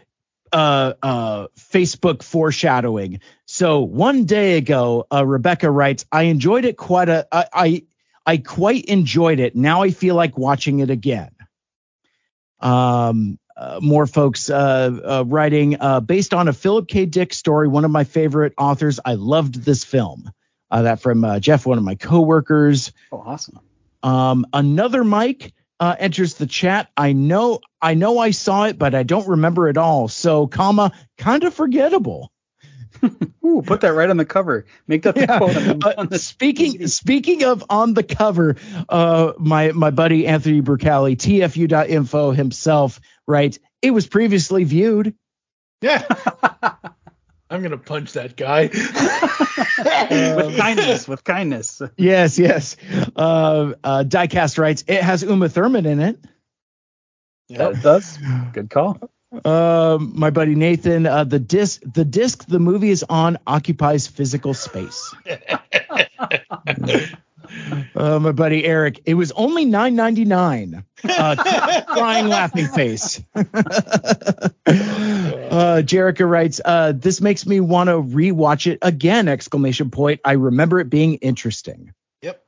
uh, 0.51 0.93
uh, 1.01 1.47
Facebook 1.57 2.23
foreshadowing. 2.23 3.19
So 3.45 3.81
one 3.81 4.25
day 4.25 4.57
ago, 4.57 5.05
uh, 5.11 5.25
Rebecca 5.25 5.69
writes, 5.69 6.05
"I 6.11 6.23
enjoyed 6.23 6.65
it 6.65 6.77
quite 6.77 7.09
a 7.09 7.27
I, 7.31 7.45
I 7.53 7.83
I 8.25 8.37
quite 8.37 8.85
enjoyed 8.85 9.39
it. 9.39 9.55
Now 9.55 9.83
I 9.83 9.91
feel 9.91 10.15
like 10.15 10.37
watching 10.37 10.79
it 10.79 10.89
again." 10.89 11.31
Um, 12.59 13.39
uh, 13.57 13.79
more 13.81 14.07
folks 14.07 14.49
uh, 14.49 14.99
uh, 15.03 15.23
writing 15.27 15.77
uh, 15.79 15.99
based 15.99 16.33
on 16.33 16.47
a 16.47 16.53
Philip 16.53 16.87
K. 16.87 17.05
Dick 17.05 17.33
story, 17.33 17.67
one 17.67 17.85
of 17.85 17.91
my 17.91 18.03
favorite 18.03 18.53
authors. 18.57 18.99
I 19.03 19.13
loved 19.15 19.55
this 19.55 19.83
film. 19.83 20.31
Uh, 20.69 20.83
that 20.83 21.01
from 21.01 21.23
uh, 21.23 21.39
Jeff, 21.39 21.65
one 21.65 21.77
of 21.77 21.83
my 21.83 21.95
coworkers. 21.95 22.93
Oh, 23.11 23.21
awesome. 23.25 23.59
Um, 24.03 24.47
another 24.53 25.03
Mike 25.03 25.53
uh, 25.81 25.95
enters 25.99 26.35
the 26.35 26.45
chat. 26.45 26.89
I 26.95 27.11
know, 27.13 27.59
I 27.81 27.95
know, 27.95 28.19
I 28.19 28.31
saw 28.31 28.65
it, 28.65 28.77
but 28.77 28.95
I 28.95 29.03
don't 29.03 29.27
remember 29.27 29.67
it 29.67 29.77
all. 29.77 30.07
So, 30.07 30.47
comma, 30.47 30.91
kind 31.17 31.43
of 31.43 31.53
forgettable. 31.55 32.31
Ooh, 33.45 33.63
put 33.65 33.81
that 33.81 33.93
right 33.93 34.09
on 34.09 34.17
the 34.17 34.25
cover. 34.25 34.65
Make 34.87 35.03
that 35.03 35.15
the 35.15 35.21
Yeah. 35.21 35.37
quote 35.39 35.57
on 35.57 35.79
the, 35.79 35.93
Uh, 36.13 36.17
speaking 36.17 36.85
speaking 36.87 37.43
of 37.43 37.63
on 37.69 37.95
the 37.95 38.03
cover, 38.03 38.57
uh, 38.87 39.33
my 39.39 39.71
my 39.71 39.89
buddy 39.89 40.27
Anthony 40.27 40.61
Burcali, 40.61 41.17
TFU.info 41.17 42.31
himself, 42.31 43.01
writes, 43.27 43.57
it 43.81 43.91
was 43.91 44.05
previously 44.05 44.63
viewed. 44.63 45.15
Yeah. 45.81 46.05
I'm 47.51 47.61
gonna 47.61 47.77
punch 47.77 48.13
that 48.13 48.37
guy. 48.37 48.69
with 50.35 50.57
kindness, 50.57 51.05
with 51.05 51.23
kindness. 51.23 51.81
Yes, 51.97 52.39
yes. 52.39 52.77
Uh, 53.15 53.73
uh, 53.83 54.03
Diecast 54.07 54.57
writes 54.57 54.85
it 54.87 55.01
has 55.03 55.21
Uma 55.21 55.49
Thurman 55.49 55.85
in 55.85 55.99
it. 55.99 56.17
Yeah, 57.49 57.69
it 57.69 57.81
does. 57.81 58.17
Good 58.53 58.69
call. 58.69 58.97
Um, 59.43 60.13
my 60.15 60.29
buddy 60.29 60.55
Nathan, 60.55 61.05
uh, 61.05 61.25
the 61.25 61.39
disc, 61.39 61.81
the 61.85 62.05
disc, 62.05 62.45
the 62.47 62.59
movie 62.59 62.89
is 62.89 63.03
on 63.07 63.37
occupies 63.45 64.07
physical 64.07 64.53
space. 64.53 65.13
uh, 67.95 68.19
my 68.19 68.31
buddy 68.31 68.63
Eric, 68.63 69.01
it 69.05 69.15
was 69.15 69.33
only 69.33 69.65
nine 69.65 69.95
ninety 69.95 70.23
nine. 70.23 70.85
Uh, 71.03 71.83
crying 71.87 72.27
laughing 72.27 72.67
face. 72.67 73.21
Uh, 75.51 75.81
Jerica 75.83 76.27
writes, 76.27 76.59
uh, 76.63 76.93
this 76.95 77.21
makes 77.21 77.45
me 77.45 77.59
want 77.59 77.89
to 77.89 78.01
rewatch 78.01 78.71
it 78.71 78.79
again! 78.81 79.27
Exclamation 79.27 79.91
point. 79.91 80.21
I 80.25 80.33
remember 80.33 80.79
it 80.79 80.89
being 80.89 81.15
interesting. 81.15 81.93
Yep. 82.21 82.43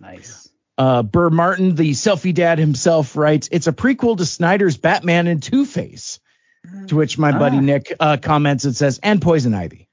Nice. 0.00 0.48
Uh, 0.78 1.02
Burr 1.02 1.30
Martin, 1.30 1.74
the 1.74 1.90
selfie 1.90 2.32
dad 2.32 2.58
himself, 2.58 3.16
writes, 3.16 3.48
"It's 3.50 3.66
a 3.66 3.72
prequel 3.72 4.16
to 4.18 4.24
Snyder's 4.24 4.76
Batman 4.76 5.26
and 5.26 5.42
Two 5.42 5.64
Face." 5.66 6.20
To 6.88 6.96
which 6.96 7.18
my 7.18 7.32
buddy 7.32 7.56
Ah. 7.56 7.60
Nick 7.60 7.92
uh, 7.98 8.16
comments 8.18 8.64
and 8.64 8.76
says, 8.76 9.00
"And 9.02 9.22
Poison 9.22 9.54
Ivy." 9.54 9.88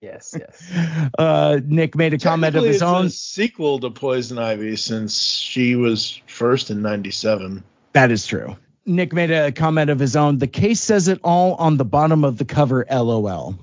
Yes, 0.00 0.34
yes. 0.38 1.10
Uh, 1.18 1.60
Nick 1.64 1.94
made 1.94 2.14
a 2.14 2.18
comment 2.18 2.56
of 2.56 2.62
Technically, 2.64 2.68
his 2.68 2.76
it's 2.76 2.82
own. 2.82 3.06
A 3.06 3.10
sequel 3.10 3.78
to 3.80 3.90
Poison 3.90 4.38
Ivy 4.38 4.76
since 4.76 5.18
she 5.20 5.76
was 5.76 6.20
first 6.26 6.70
in 6.70 6.82
'97. 6.82 7.62
That 7.92 8.10
is 8.10 8.26
true. 8.26 8.56
Nick 8.84 9.12
made 9.12 9.30
a 9.30 9.52
comment 9.52 9.90
of 9.90 9.98
his 9.98 10.16
own. 10.16 10.38
The 10.38 10.46
case 10.46 10.80
says 10.80 11.08
it 11.08 11.20
all 11.22 11.54
on 11.54 11.76
the 11.76 11.84
bottom 11.84 12.24
of 12.24 12.38
the 12.38 12.44
cover. 12.44 12.84
LOL. 12.90 13.56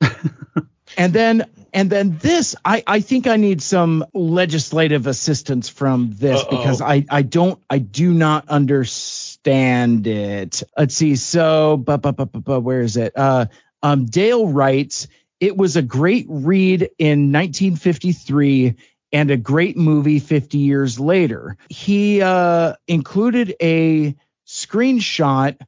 and 0.96 1.12
then 1.12 1.44
and 1.74 1.88
then 1.88 2.18
this, 2.18 2.54
I 2.64 2.82
I 2.86 3.00
think 3.00 3.26
I 3.26 3.36
need 3.36 3.62
some 3.62 4.04
legislative 4.12 5.06
assistance 5.06 5.68
from 5.68 6.12
this 6.14 6.40
Uh-oh. 6.40 6.50
because 6.50 6.80
I 6.82 7.04
I 7.08 7.22
don't 7.22 7.62
I 7.70 7.78
do 7.78 8.12
not 8.12 8.48
understand 8.48 10.06
it. 10.06 10.62
Let's 10.76 10.94
see. 10.94 11.16
So, 11.16 11.76
bu- 11.78 11.98
bu- 11.98 12.12
bu- 12.12 12.26
bu- 12.26 12.40
bu- 12.40 12.60
where 12.60 12.80
is 12.80 12.96
it? 12.96 13.12
Uh, 13.16 13.46
um, 13.82 14.06
Dale 14.06 14.46
writes. 14.46 15.08
It 15.40 15.56
was 15.56 15.74
a 15.76 15.82
great 15.82 16.26
read 16.28 16.82
in 16.98 17.32
1953 17.32 18.76
and 19.12 19.30
a 19.30 19.36
great 19.36 19.76
movie 19.76 20.18
50 20.18 20.58
years 20.58 20.98
later. 20.98 21.56
He 21.68 22.22
uh, 22.22 22.74
included 22.88 23.54
a 23.60 24.16
screenshot 24.46 25.58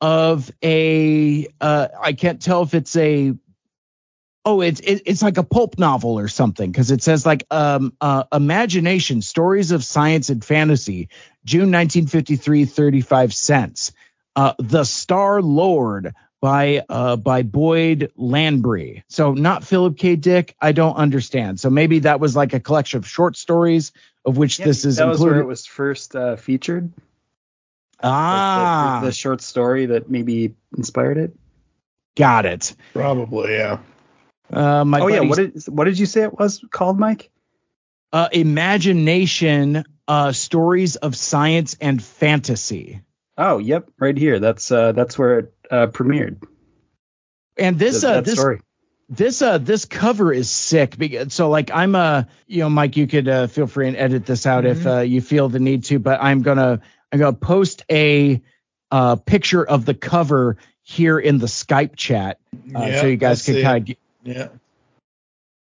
of 0.00 0.50
a 0.62 1.46
uh, 1.60 1.88
I 2.00 2.12
can't 2.12 2.40
tell 2.40 2.62
if 2.62 2.74
it's 2.74 2.94
a 2.96 3.34
oh 4.44 4.60
it's 4.60 4.80
it, 4.80 5.02
it's 5.06 5.22
like 5.22 5.38
a 5.38 5.42
pulp 5.42 5.78
novel 5.78 6.18
or 6.18 6.28
something 6.28 6.70
because 6.70 6.90
it 6.90 7.02
says 7.02 7.24
like 7.24 7.44
um 7.50 7.94
uh, 8.00 8.24
imagination 8.32 9.22
stories 9.22 9.70
of 9.70 9.84
science 9.84 10.28
and 10.28 10.44
fantasy 10.44 11.08
June 11.44 11.70
1953 11.70 12.66
35 12.66 13.32
cents 13.32 13.92
uh 14.36 14.54
the 14.58 14.84
Star 14.84 15.40
Lord 15.40 16.14
by 16.44 16.84
uh 16.90 17.16
by 17.16 17.40
Boyd 17.42 18.12
Landry 18.16 19.02
so 19.08 19.32
not 19.32 19.64
Philip 19.64 19.96
K 19.96 20.14
Dick 20.16 20.54
I 20.60 20.72
don't 20.72 20.94
understand 20.96 21.58
so 21.58 21.70
maybe 21.70 22.00
that 22.00 22.20
was 22.20 22.36
like 22.36 22.52
a 22.52 22.60
collection 22.60 22.98
of 22.98 23.08
short 23.08 23.34
stories 23.34 23.92
of 24.26 24.36
which 24.36 24.58
Yeah, 24.58 24.66
this 24.66 24.84
is 24.84 24.96
that 24.98 25.08
was 25.08 25.20
where 25.20 25.40
it 25.40 25.46
was 25.46 25.64
first 25.64 26.14
uh, 26.14 26.36
featured. 26.36 26.92
ah 28.02 28.98
The, 29.00 29.06
the 29.06 29.12
short 29.12 29.40
story 29.40 29.86
that 29.86 30.10
maybe 30.10 30.54
inspired 30.76 31.16
it. 31.16 31.32
got 32.14 32.44
it 32.44 32.76
Probably, 32.92 33.54
yeah. 33.54 33.78
uh 34.52 34.84
my 34.84 35.00
oh 35.00 35.06
yeah, 35.08 35.20
what 35.20 35.38
did 35.38 35.64
what 35.68 35.84
did 35.84 35.98
you 35.98 36.04
say 36.04 36.24
it 36.24 36.38
was 36.38 36.62
called, 36.70 36.98
Mike? 37.00 37.30
uh, 38.12 38.28
imagination 38.32 39.84
uh, 40.06 40.32
stories 40.32 40.96
of 40.96 41.16
science 41.16 41.74
and 41.80 42.02
fantasy. 42.04 43.00
Oh, 43.36 43.58
yep, 43.58 43.90
right 43.98 44.16
here. 44.16 44.38
That's 44.38 44.70
uh, 44.70 44.92
that's 44.92 45.18
where 45.18 45.38
it 45.40 45.54
uh, 45.70 45.86
premiered. 45.88 46.42
And 47.56 47.78
this 47.78 48.02
That- 48.02 48.08
uh, 48.08 48.14
that 48.16 48.24
this 48.24 48.38
story. 48.38 48.60
this 49.08 49.42
uh 49.42 49.58
this 49.58 49.84
cover 49.84 50.32
is 50.32 50.50
sick 50.50 50.96
because 50.96 51.32
so 51.34 51.48
like 51.50 51.70
I'm 51.72 51.94
uh 51.94 52.24
you 52.46 52.60
know 52.60 52.70
Mike 52.70 52.96
you 52.96 53.06
could 53.06 53.28
uh, 53.28 53.46
feel 53.48 53.66
free 53.66 53.88
and 53.88 53.96
edit 53.96 54.24
this 54.26 54.46
out 54.46 54.64
if 54.64 54.86
uh, 54.86 55.00
you 55.00 55.20
feel 55.20 55.48
the 55.48 55.60
need 55.60 55.84
to 55.84 55.98
but 55.98 56.22
I'm 56.22 56.42
gonna 56.42 56.80
I'm 57.12 57.18
gonna 57.18 57.36
post 57.36 57.84
a 57.90 58.40
uh 58.90 59.16
picture 59.16 59.64
of 59.64 59.84
the 59.84 59.94
cover 59.94 60.56
here 60.82 61.18
in 61.18 61.38
the 61.38 61.46
Skype 61.46 61.96
chat 61.96 62.38
uh, 62.74 62.80
Yeah, 62.86 63.00
so 63.00 63.06
you 63.06 63.16
guys 63.16 63.44
can 63.44 63.62
kind 63.62 63.78
of 63.78 63.84
get. 63.84 63.98
Yeah. 64.22 64.48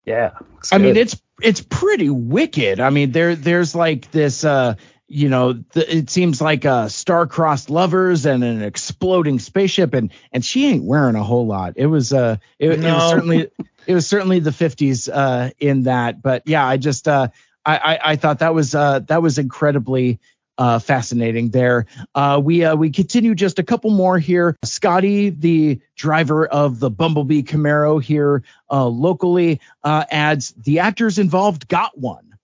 Yeah. 0.06 0.32
I 0.72 0.78
mean, 0.78 0.98
it's 0.98 1.22
it's 1.42 1.62
pretty 1.62 2.10
wicked. 2.10 2.80
I 2.80 2.90
mean, 2.90 3.12
there 3.12 3.36
there's 3.36 3.76
like 3.76 4.12
this, 4.12 4.44
uh, 4.44 4.76
you 5.12 5.28
know, 5.28 5.54
th- 5.54 5.90
it 5.90 6.10
seems 6.10 6.42
like 6.42 6.66
uh, 6.66 6.88
star-crossed 6.88 7.70
lovers 7.70 8.26
and 8.26 8.44
an 8.44 8.62
exploding 8.62 9.40
spaceship, 9.40 9.94
and 9.94 10.12
and 10.32 10.44
she 10.44 10.68
ain't 10.68 10.86
wearing 10.86 11.16
a 11.16 11.24
whole 11.24 11.46
lot. 11.46 11.74
It 11.76 11.88
was 11.88 12.14
uh, 12.14 12.38
it, 12.58 12.72
it 12.72 12.80
was 12.80 13.10
certainly 13.10 13.52
it 13.88 13.94
was 13.94 14.08
certainly 14.08 14.40
the 14.40 14.52
50s 14.52 15.10
uh, 15.14 15.52
in 15.60 15.84
that, 15.84 16.22
but 16.22 16.44
yeah, 16.46 16.66
I 16.66 16.78
just 16.78 17.08
uh, 17.08 17.28
I, 17.66 17.78
I 17.78 18.00
I 18.12 18.16
thought 18.16 18.40
that 18.40 18.54
was 18.54 18.74
uh 18.74 19.00
that 19.00 19.22
was 19.22 19.38
incredibly 19.38 20.20
uh, 20.58 20.80
fascinating 20.80 21.50
there. 21.50 21.88
Uh, 22.16 22.40
we 22.42 22.64
uh, 22.64 22.76
we 22.76 22.90
continue 22.92 23.36
just 23.36 23.60
a 23.60 23.64
couple 23.64 23.92
more 23.92 24.18
here. 24.18 24.58
Scotty, 24.64 25.30
the 25.30 25.82
driver 25.96 26.46
of 26.46 26.80
the 26.80 26.90
Bumblebee 26.90 27.42
Camaro 27.42 28.02
here 28.02 28.44
uh, 28.70 28.86
locally, 28.86 29.60
uh, 29.84 30.06
adds 30.10 30.52
the 30.52 30.80
actors 30.80 31.20
involved 31.20 31.68
got 31.68 31.98
one. 31.98 32.38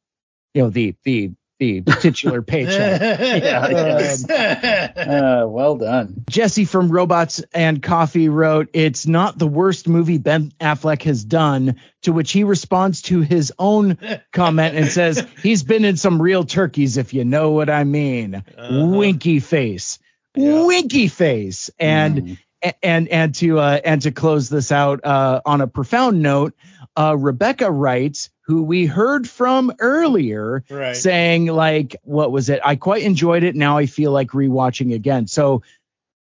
You 0.53 0.63
know 0.63 0.69
the 0.69 0.95
the 1.03 1.31
the 1.59 1.81
titular 1.81 2.41
paycheck. 2.41 3.01
yeah, 3.43 3.69
yes. 3.69 4.29
Um, 4.29 5.09
uh, 5.09 5.47
well 5.47 5.75
done. 5.77 6.23
Jesse 6.29 6.65
from 6.65 6.89
Robots 6.89 7.43
and 7.53 7.81
Coffee 7.81 8.29
wrote, 8.29 8.69
It's 8.73 9.07
not 9.07 9.37
the 9.37 9.47
worst 9.47 9.87
movie 9.87 10.17
Ben 10.17 10.51
Affleck 10.59 11.03
has 11.03 11.23
done, 11.23 11.77
to 12.03 12.13
which 12.13 12.31
he 12.31 12.43
responds 12.43 13.01
to 13.03 13.21
his 13.21 13.51
own 13.57 13.97
comment 14.31 14.75
and 14.75 14.87
says, 14.87 15.25
He's 15.43 15.63
been 15.63 15.85
in 15.85 15.97
some 15.97 16.21
real 16.21 16.43
turkeys, 16.43 16.97
if 16.97 17.13
you 17.13 17.25
know 17.25 17.51
what 17.51 17.69
I 17.69 17.83
mean. 17.83 18.35
Uh-huh. 18.35 18.85
Winky 18.87 19.39
face. 19.39 19.99
Winky 20.35 21.07
face. 21.07 21.71
And 21.79 22.21
mm. 22.21 22.37
And 22.81 23.07
and 23.09 23.35
to 23.35 23.59
uh, 23.59 23.79
and 23.83 24.01
to 24.01 24.11
close 24.11 24.49
this 24.49 24.71
out 24.71 25.03
uh, 25.05 25.41
on 25.45 25.61
a 25.61 25.67
profound 25.67 26.21
note, 26.21 26.53
uh, 26.95 27.15
Rebecca 27.17 27.71
writes, 27.71 28.29
who 28.41 28.63
we 28.63 28.85
heard 28.85 29.27
from 29.29 29.73
earlier, 29.79 30.63
Right. 30.69 30.95
saying 30.95 31.47
like, 31.47 31.95
what 32.03 32.31
was 32.31 32.49
it? 32.49 32.59
I 32.63 32.75
quite 32.75 33.03
enjoyed 33.03 33.43
it. 33.43 33.55
Now 33.55 33.77
I 33.77 33.85
feel 33.85 34.11
like 34.11 34.29
rewatching 34.29 34.93
again. 34.95 35.27
So 35.27 35.61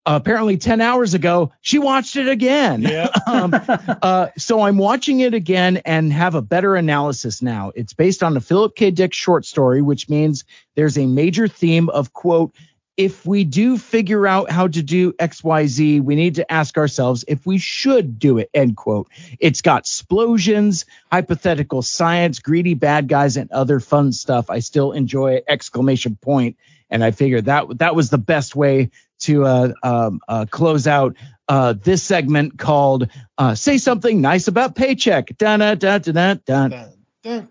apparently 0.07 0.57
10 0.57 0.81
hours 0.81 1.13
ago, 1.13 1.51
she 1.61 1.79
watched 1.79 2.15
it 2.15 2.27
again. 2.27 2.81
Yeah. 2.81 3.09
um, 3.27 3.53
uh, 4.01 4.27
so 4.37 4.61
I'm 4.61 4.77
watching 4.77 5.19
it 5.21 5.33
again 5.33 5.77
and 5.77 6.11
have 6.13 6.35
a 6.35 6.41
better 6.41 6.75
analysis 6.75 7.41
now. 7.41 7.71
It's 7.75 7.93
based 7.93 8.21
on 8.23 8.35
a 8.37 8.41
Philip 8.41 8.75
K. 8.75 8.91
Dick 8.91 9.13
short 9.13 9.45
story, 9.45 9.81
which 9.81 10.09
means 10.09 10.43
there's 10.75 10.97
a 10.97 11.05
major 11.05 11.47
theme 11.47 11.89
of 11.89 12.13
quote, 12.13 12.53
if 12.97 13.25
we 13.25 13.43
do 13.43 13.77
figure 13.77 14.25
out 14.25 14.49
how 14.49 14.67
to 14.67 14.81
do 14.81 15.11
XYZ, 15.13 16.01
we 16.01 16.15
need 16.15 16.35
to 16.35 16.49
ask 16.51 16.77
ourselves 16.77 17.25
if 17.27 17.45
we 17.45 17.57
should 17.57 18.19
do 18.19 18.37
it, 18.37 18.49
end 18.53 18.77
quote. 18.77 19.09
It's 19.39 19.61
got 19.61 19.81
explosions, 19.81 20.85
hypothetical 21.11 21.81
science, 21.81 22.39
greedy 22.39 22.73
bad 22.73 23.07
guys, 23.07 23.35
and 23.35 23.51
other 23.51 23.79
fun 23.79 24.13
stuff. 24.13 24.49
I 24.49 24.59
still 24.59 24.93
enjoy 24.93 25.33
it, 25.33 25.45
exclamation 25.47 26.15
point. 26.15 26.57
And 26.89 27.03
I 27.03 27.11
figured 27.11 27.45
that 27.45 27.79
that 27.79 27.95
was 27.95 28.09
the 28.09 28.17
best 28.17 28.55
way 28.55 28.91
to 29.19 29.43
uh, 29.43 29.73
um, 29.83 30.21
uh, 30.27 30.45
close 30.49 30.87
out 30.87 31.15
uh, 31.47 31.73
this 31.73 32.03
segment 32.03 32.57
called 32.57 33.09
uh, 33.37 33.55
"Say 33.55 33.77
Something 33.77 34.21
Nice 34.21 34.47
About 34.47 34.75
Paycheck." 34.75 35.37
Dun, 35.37 35.59
dun, 35.59 35.77
dun, 35.77 36.01
dun, 36.01 36.41
dun, 36.45 36.97
dun. 37.23 37.49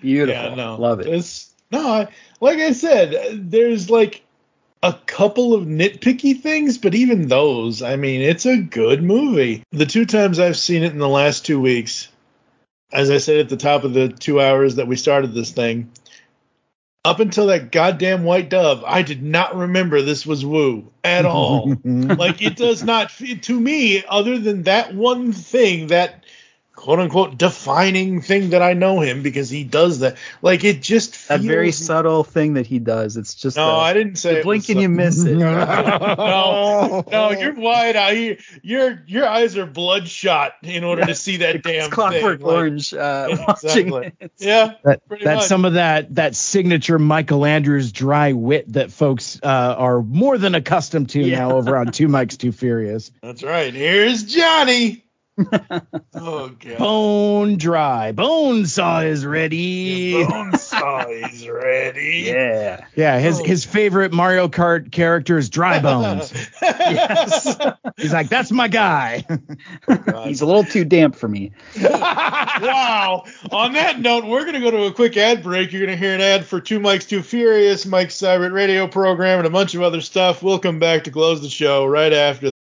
Beautiful. 0.00 0.42
Yeah, 0.42 0.54
no, 0.54 0.76
Love 0.76 1.00
it. 1.00 1.06
It's, 1.06 1.54
no, 1.70 1.88
I, 1.88 2.08
like 2.40 2.58
I 2.58 2.72
said, 2.72 3.50
there's 3.50 3.90
like 3.90 4.22
a 4.82 4.92
couple 5.06 5.54
of 5.54 5.64
nitpicky 5.64 6.40
things, 6.40 6.78
but 6.78 6.94
even 6.94 7.28
those, 7.28 7.82
I 7.82 7.96
mean, 7.96 8.20
it's 8.20 8.46
a 8.46 8.58
good 8.58 9.02
movie. 9.02 9.62
The 9.72 9.86
two 9.86 10.06
times 10.06 10.38
I've 10.38 10.56
seen 10.56 10.82
it 10.82 10.92
in 10.92 10.98
the 10.98 11.08
last 11.08 11.44
two 11.44 11.60
weeks, 11.60 12.08
as 12.92 13.10
I 13.10 13.18
said 13.18 13.40
at 13.40 13.48
the 13.48 13.56
top 13.56 13.84
of 13.84 13.92
the 13.92 14.08
two 14.08 14.40
hours 14.40 14.76
that 14.76 14.86
we 14.86 14.96
started 14.96 15.34
this 15.34 15.50
thing, 15.50 15.90
up 17.04 17.20
until 17.20 17.46
that 17.46 17.72
goddamn 17.72 18.24
white 18.24 18.50
dove, 18.50 18.84
I 18.86 19.02
did 19.02 19.22
not 19.22 19.56
remember 19.56 20.02
this 20.02 20.26
was 20.26 20.44
Woo 20.44 20.90
at 21.02 21.24
all. 21.24 21.74
like 21.84 22.42
it 22.42 22.56
does 22.56 22.82
not 22.82 23.10
to 23.42 23.60
me, 23.60 24.04
other 24.06 24.38
than 24.38 24.64
that 24.64 24.94
one 24.94 25.32
thing, 25.32 25.88
that 25.88 26.24
quote 26.78 27.00
unquote 27.00 27.36
defining 27.36 28.20
thing 28.20 28.50
that 28.50 28.62
I 28.62 28.72
know 28.72 29.00
him 29.00 29.22
because 29.24 29.50
he 29.50 29.64
does 29.64 29.98
that. 29.98 30.16
Like 30.42 30.62
it 30.62 30.80
just 30.80 31.26
That 31.28 31.40
feels 31.40 31.46
very 31.46 31.72
subtle 31.72 32.22
thing 32.22 32.54
that 32.54 32.66
he 32.68 32.78
does. 32.78 33.16
It's 33.16 33.34
just 33.34 33.56
No, 33.56 33.66
the- 33.66 33.72
I 33.72 33.92
didn't 33.92 34.14
say 34.16 34.36
you 34.36 34.42
blink 34.44 34.68
and 34.68 34.80
you 34.80 34.88
miss 34.88 35.24
it. 35.24 35.34
no, 35.36 37.04
no, 37.10 37.30
you're 37.32 37.54
wide 37.54 37.96
eyed. 37.96 38.38
Your 38.62 39.02
your 39.06 39.26
eyes 39.26 39.56
are 39.56 39.66
bloodshot 39.66 40.52
in 40.62 40.84
order 40.84 41.04
to 41.04 41.14
see 41.16 41.38
that 41.38 41.62
damn 41.62 41.86
It's 41.86 41.94
Clockwork 41.94 42.38
thing. 42.38 42.46
Like, 42.46 42.56
Orange. 42.56 42.94
Uh, 42.94 43.28
exactly. 43.48 44.12
it. 44.20 44.32
Yeah, 44.38 44.74
That, 44.84 45.02
that's 45.08 45.24
much. 45.24 45.44
some 45.46 45.64
of 45.64 45.74
that 45.74 46.14
that 46.14 46.36
signature 46.36 46.98
Michael 46.98 47.44
Andrews 47.44 47.90
dry 47.90 48.32
wit 48.34 48.72
that 48.74 48.92
folks 48.92 49.40
uh, 49.42 49.46
are 49.76 50.00
more 50.00 50.38
than 50.38 50.54
accustomed 50.54 51.10
to 51.10 51.20
Yeah. 51.20 51.40
now 51.40 51.56
over 51.56 51.76
on 51.76 51.90
Two 51.90 52.06
Mics 52.08 52.38
Too 52.38 52.52
Furious. 52.52 53.10
That's 53.20 53.42
right. 53.42 53.74
Here's 53.74 54.22
Johnny. 54.22 55.04
Oh 56.14 56.48
god. 56.58 56.78
Bone 56.78 57.56
dry. 57.58 58.12
Bone 58.12 58.66
saw 58.66 59.00
is 59.00 59.24
ready. 59.24 60.24
Bone 60.24 60.56
saw 60.58 61.06
is 61.08 61.48
ready. 61.48 62.24
Yeah. 62.28 62.84
Yeah, 62.96 63.16
Oh. 63.16 63.18
his 63.20 63.38
his 63.40 63.64
favorite 63.64 64.12
Mario 64.12 64.48
Kart 64.48 64.90
character 64.90 65.38
is 65.38 65.48
Dry 65.50 65.78
Bones. 65.82 66.32
yes. 66.60 67.56
He's 67.96 68.12
like, 68.12 68.28
that's 68.28 68.50
my 68.50 68.68
guy. 68.68 69.24
Oh, 69.88 70.24
He's 70.24 70.40
a 70.40 70.46
little 70.46 70.64
too 70.64 70.84
damp 70.84 71.14
for 71.16 71.28
me. 71.28 71.52
wow. 71.80 73.24
On 73.52 73.72
that 73.74 74.00
note, 74.00 74.24
we're 74.24 74.42
going 74.42 74.54
to 74.54 74.60
go 74.60 74.70
to 74.70 74.84
a 74.84 74.92
quick 74.92 75.16
ad 75.16 75.42
break. 75.42 75.72
You're 75.72 75.86
going 75.86 75.96
to 75.98 76.04
hear 76.04 76.14
an 76.14 76.20
ad 76.20 76.44
for 76.44 76.60
Two 76.60 76.80
Mics 76.80 77.08
Too 77.08 77.22
Furious, 77.22 77.86
Mike's 77.86 78.16
Seibert 78.16 78.52
radio 78.52 78.86
program, 78.86 79.38
and 79.38 79.46
a 79.46 79.50
bunch 79.50 79.74
of 79.74 79.82
other 79.82 80.00
stuff. 80.00 80.42
We'll 80.42 80.58
come 80.58 80.78
back 80.78 81.04
to 81.04 81.10
close 81.10 81.40
the 81.42 81.48
show 81.48 81.86
right 81.86 82.12
after. 82.12 82.50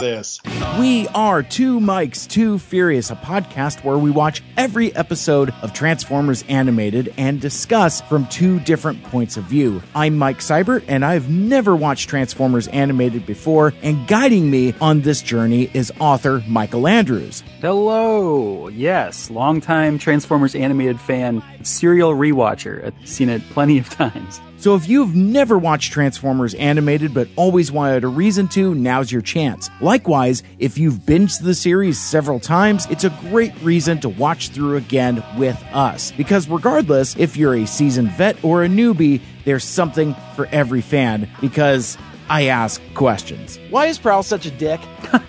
This. 0.00 0.40
We 0.78 1.06
are 1.08 1.42
Two 1.42 1.78
Mics, 1.78 2.26
Too 2.26 2.58
Furious, 2.58 3.10
a 3.10 3.16
podcast 3.16 3.84
where 3.84 3.98
we 3.98 4.10
watch 4.10 4.42
every 4.56 4.96
episode 4.96 5.52
of 5.60 5.74
Transformers 5.74 6.42
Animated 6.48 7.12
and 7.18 7.38
discuss 7.38 8.00
from 8.00 8.26
two 8.28 8.60
different 8.60 9.02
points 9.04 9.36
of 9.36 9.44
view. 9.44 9.82
I'm 9.94 10.16
Mike 10.16 10.38
Seibert, 10.38 10.84
and 10.88 11.04
I've 11.04 11.28
never 11.28 11.76
watched 11.76 12.08
Transformers 12.08 12.66
Animated 12.68 13.26
before, 13.26 13.74
and 13.82 14.08
guiding 14.08 14.50
me 14.50 14.74
on 14.80 15.02
this 15.02 15.20
journey 15.20 15.70
is 15.74 15.92
author 16.00 16.42
Michael 16.48 16.88
Andrews. 16.88 17.42
Hello. 17.60 18.68
Yes, 18.68 19.28
longtime 19.30 19.98
Transformers 19.98 20.54
animated 20.54 20.98
fan, 20.98 21.42
serial 21.62 22.14
rewatcher. 22.14 22.86
I've 22.86 23.06
seen 23.08 23.28
it 23.28 23.42
plenty 23.50 23.76
of 23.78 23.90
times. 23.90 24.40
So 24.60 24.74
if 24.74 24.86
you've 24.90 25.14
never 25.14 25.56
watched 25.56 25.90
Transformers 25.90 26.52
Animated 26.52 27.14
but 27.14 27.28
always 27.34 27.72
wanted 27.72 28.04
a 28.04 28.08
reason 28.08 28.46
to, 28.48 28.74
now's 28.74 29.10
your 29.10 29.22
chance. 29.22 29.70
Likewise, 29.80 30.42
if 30.58 30.76
you've 30.76 30.96
binged 30.96 31.42
the 31.42 31.54
series 31.54 31.98
several 31.98 32.38
times, 32.38 32.86
it's 32.90 33.04
a 33.04 33.18
great 33.30 33.58
reason 33.62 34.00
to 34.00 34.10
watch 34.10 34.50
through 34.50 34.76
again 34.76 35.24
with 35.38 35.58
us. 35.72 36.12
Because 36.12 36.46
regardless 36.46 37.16
if 37.16 37.38
you're 37.38 37.54
a 37.54 37.66
seasoned 37.66 38.10
vet 38.12 38.36
or 38.44 38.62
a 38.62 38.68
newbie, 38.68 39.22
there's 39.46 39.64
something 39.64 40.14
for 40.36 40.44
every 40.52 40.82
fan 40.82 41.26
because 41.40 41.96
I 42.28 42.48
ask 42.48 42.82
questions. 42.92 43.58
Why 43.70 43.86
is 43.86 43.98
Prowl 43.98 44.22
such 44.22 44.44
a 44.44 44.50
dick? 44.50 44.80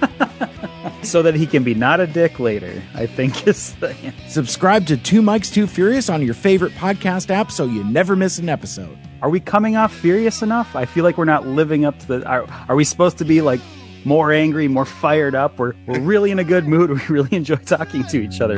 So 1.03 1.24
that 1.24 1.34
he 1.34 1.48
can 1.48 1.64
be 1.64 1.74
not 1.74 2.00
a 2.00 2.06
dick 2.06 2.40
later, 2.40 2.82
I 2.93 3.08
think 3.08 3.48
is 3.48 3.74
the 3.76 3.90
answer. 3.90 4.30
Subscribe 4.30 4.85
to 4.85 4.98
Two 4.98 5.24
Mics 5.24 5.51
Too 5.51 5.66
Furious 5.66 6.10
on 6.10 6.22
your 6.24 6.35
favorite 6.35 6.74
podcast 6.74 7.32
app 7.32 7.51
so 7.51 7.66
you 7.66 7.84
never 7.84 8.16
miss 8.16 8.38
an 8.38 8.50
episode. 8.50 8.95
Are 9.22 9.30
we 9.30 9.40
coming 9.40 9.75
off 9.75 9.93
furious 9.93 10.41
enough? 10.41 10.75
I 10.75 10.85
feel 10.85 11.03
like 11.03 11.17
we're 11.17 11.25
not 11.25 11.45
living 11.45 11.85
up 11.85 12.00
to 12.00 12.08
the. 12.08 12.27
Are, 12.27 12.48
are 12.67 12.75
we 12.75 12.83
supposed 12.83 13.19
to 13.19 13.25
be 13.25 13.41
like 13.41 13.61
more 14.03 14.32
angry, 14.32 14.67
more 14.67 14.85
fired 14.85 15.35
up? 15.35 15.59
We're, 15.59 15.74
we're 15.85 16.00
really 16.00 16.32
in 16.32 16.40
a 16.40 16.43
good 16.43 16.67
mood. 16.67 16.90
We 17.01 17.01
really 17.08 17.35
enjoy 17.38 17.58
talking 17.58 18.03
to 18.06 18.19
each 18.19 18.41
other. 18.41 18.58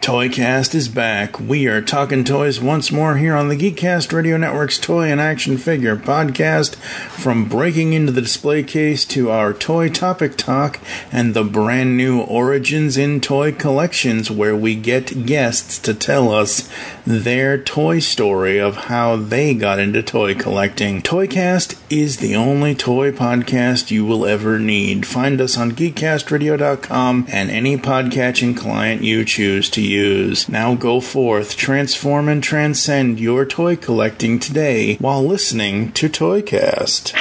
Toycast 0.00 0.74
is 0.74 0.88
back. 0.88 1.38
We 1.38 1.68
are 1.68 1.82
talking 1.82 2.24
toys 2.24 2.58
once 2.58 2.90
more 2.90 3.18
here 3.18 3.36
on 3.36 3.48
the 3.48 3.56
Geekcast 3.56 4.12
Radio 4.12 4.38
Network's 4.38 4.78
Toy 4.78 5.04
and 5.04 5.20
Action 5.20 5.58
Figure 5.58 5.94
podcast. 5.94 6.74
From 6.76 7.48
breaking 7.48 7.92
into 7.92 8.10
the 8.10 8.22
display 8.22 8.62
case 8.62 9.04
to 9.04 9.30
our 9.30 9.52
toy 9.52 9.90
topic 9.90 10.36
talk 10.36 10.80
and 11.12 11.34
the 11.34 11.44
brand 11.44 11.98
new 11.98 12.22
Origins 12.22 12.96
in 12.96 13.20
Toy 13.20 13.52
collections, 13.52 14.30
where 14.30 14.56
we 14.56 14.74
get 14.74 15.26
guests 15.26 15.78
to 15.80 15.92
tell 15.92 16.32
us 16.32 16.68
their 17.04 17.56
toy 17.56 17.98
story 17.98 18.58
of 18.58 18.76
how 18.76 19.16
they 19.16 19.54
got 19.54 19.78
into 19.78 20.02
toy 20.02 20.34
collecting. 20.34 21.02
Toycast 21.02 21.80
is 21.90 22.18
the 22.18 22.36
only 22.36 22.74
toy 22.74 23.12
podcast 23.12 23.90
you 23.90 24.04
will 24.04 24.26
ever 24.26 24.58
need. 24.58 25.06
Find 25.06 25.40
us 25.40 25.56
on 25.56 25.72
geekcastradio.com 25.72 27.26
and 27.28 27.50
any 27.50 27.76
podcatching 27.76 28.56
client 28.56 29.02
you 29.02 29.24
choose 29.24 29.70
to 29.70 29.82
use. 29.82 30.48
Now 30.48 30.74
go 30.74 31.00
forth, 31.00 31.56
transform 31.56 32.28
and 32.28 32.42
transcend 32.42 33.20
your 33.20 33.44
toy 33.44 33.76
collecting 33.76 34.38
today 34.38 34.96
while 34.96 35.22
listening 35.22 35.92
to 35.92 36.08
Toycast. 36.08 37.14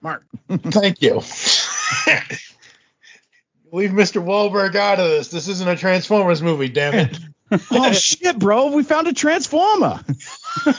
Mark. 0.00 0.24
Thank 0.48 1.02
you. 1.02 1.14
Leave 3.72 3.90
Mr. 3.90 4.22
Wahlberg 4.24 4.74
out 4.76 5.00
of 5.00 5.08
this. 5.08 5.28
This 5.28 5.48
isn't 5.48 5.68
a 5.68 5.76
Transformers 5.76 6.40
movie, 6.42 6.68
damn 6.68 6.94
it. 6.94 7.18
oh 7.70 7.92
shit, 7.92 8.38
bro! 8.38 8.72
We 8.72 8.82
found 8.82 9.08
a 9.08 9.12
transformer. 9.12 10.00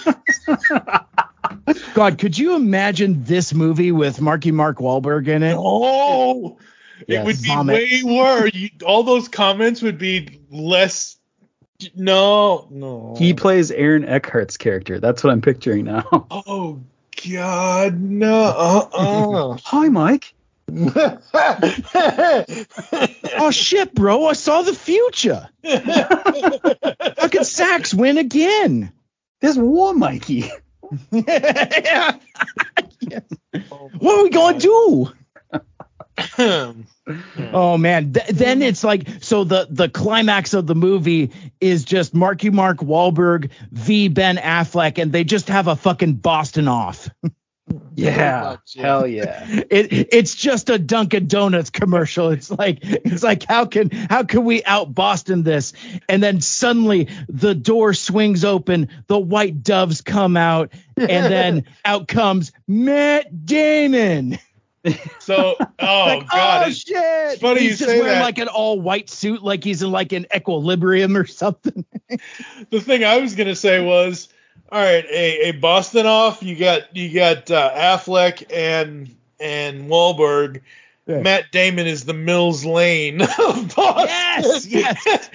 God, 1.93 2.17
could 2.17 2.37
you 2.37 2.55
imagine 2.55 3.23
this 3.23 3.53
movie 3.53 3.91
with 3.91 4.19
Marky 4.21 4.51
Mark 4.51 4.77
Wahlberg 4.79 5.27
in 5.27 5.43
it? 5.43 5.55
Oh, 5.57 6.57
Yes. 7.07 7.21
it 7.21 7.25
would 7.25 7.41
be 7.43 7.47
Vomit. 7.47 7.75
way 7.75 8.01
worse. 8.03 8.53
You, 8.55 8.69
all 8.85 9.03
those 9.03 9.27
comments 9.27 9.81
would 9.83 9.97
be 9.99 10.41
less. 10.49 11.17
No, 11.95 12.67
no. 12.71 13.13
He 13.17 13.35
plays 13.35 13.69
Aaron 13.69 14.03
Eckhart's 14.03 14.57
character. 14.57 14.99
That's 14.99 15.23
what 15.23 15.31
I'm 15.31 15.41
picturing 15.41 15.85
now. 15.85 16.05
Oh 16.31 16.81
God, 17.31 17.99
no. 18.01 18.87
Uh-uh. 18.93 19.57
Hi, 19.65 19.89
Mike. 19.89 20.33
oh 23.39 23.51
shit, 23.51 23.95
bro! 23.95 24.25
I 24.25 24.33
saw 24.33 24.63
the 24.63 24.73
future. 24.73 25.47
How 25.63 27.27
could 27.29 27.45
Sax 27.45 27.93
win 27.93 28.17
again? 28.17 28.91
There's 29.39 29.57
war, 29.57 29.93
Mikey. 29.93 30.51
Yeah. 31.11 32.17
What 33.99 34.19
are 34.19 34.23
we 34.23 34.29
gonna 34.29 34.59
do? 34.59 35.11
oh 37.53 37.77
man, 37.77 38.13
Th- 38.13 38.27
then 38.27 38.61
it's 38.61 38.83
like 38.83 39.07
so 39.21 39.43
the 39.43 39.67
the 39.69 39.89
climax 39.89 40.53
of 40.53 40.67
the 40.67 40.75
movie 40.75 41.31
is 41.59 41.85
just 41.85 42.13
Marky 42.13 42.49
Mark 42.49 42.79
Wahlberg 42.79 43.51
v 43.71 44.07
Ben 44.09 44.37
Affleck, 44.37 44.97
and 44.97 45.11
they 45.11 45.23
just 45.23 45.47
have 45.49 45.67
a 45.67 45.75
fucking 45.75 46.15
Boston 46.15 46.67
off. 46.67 47.09
Yeah, 47.95 48.57
hell 48.77 49.07
yeah. 49.07 49.45
It 49.69 50.09
it's 50.13 50.35
just 50.35 50.69
a 50.69 50.77
Dunkin' 50.79 51.27
Donuts 51.27 51.69
commercial. 51.69 52.29
It's 52.29 52.49
like 52.51 52.79
it's 52.81 53.23
like 53.23 53.43
how 53.43 53.65
can 53.65 53.89
how 53.91 54.23
can 54.23 54.45
we 54.45 54.63
out 54.63 54.93
Boston 54.93 55.43
this? 55.43 55.73
And 56.07 56.21
then 56.23 56.39
suddenly 56.41 57.09
the 57.27 57.55
door 57.55 57.93
swings 57.93 58.45
open, 58.45 58.89
the 59.07 59.19
white 59.19 59.63
doves 59.63 60.01
come 60.01 60.37
out, 60.37 60.71
and 60.95 61.09
then 61.31 61.65
out 61.85 62.07
comes 62.07 62.51
Matt 62.67 63.45
Damon. 63.45 64.37
So, 65.19 65.55
oh 65.79 66.05
Like, 66.05 66.29
God, 66.29 66.57
oh 66.67 66.69
it's- 66.69 66.77
shit! 66.77 66.95
it's 67.33 67.41
funny 67.41 67.61
he's 67.61 67.71
you 67.71 67.77
just 67.77 67.89
say 67.89 67.99
wearing 67.99 68.19
that. 68.19 68.23
like 68.23 68.37
an 68.37 68.47
all 68.47 68.79
white 68.79 69.09
suit, 69.09 69.43
like 69.43 69.63
he's 69.63 69.81
in 69.83 69.91
like 69.91 70.13
an 70.13 70.27
equilibrium 70.33 71.17
or 71.17 71.25
something. 71.25 71.83
the 72.69 72.79
thing 72.79 73.03
I 73.03 73.17
was 73.17 73.35
gonna 73.35 73.55
say 73.55 73.83
was, 73.83 74.29
all 74.69 74.83
right, 74.83 75.05
a, 75.05 75.49
a 75.49 75.51
Boston 75.51 76.05
off. 76.05 76.43
You 76.43 76.55
got 76.55 76.93
you 76.95 77.13
got 77.13 77.49
uh, 77.49 77.71
Affleck 77.73 78.43
and 78.53 79.15
and 79.39 79.89
Wahlberg. 79.89 80.61
Matt 81.07 81.53
Damon 81.53 81.87
is 81.87 82.03
the 82.03 82.13
Mills 82.13 82.65
Lane 82.65 83.21
of 83.21 83.73
Boston. 83.73 84.09
Yes, 84.09 84.67
yes. 84.67 85.29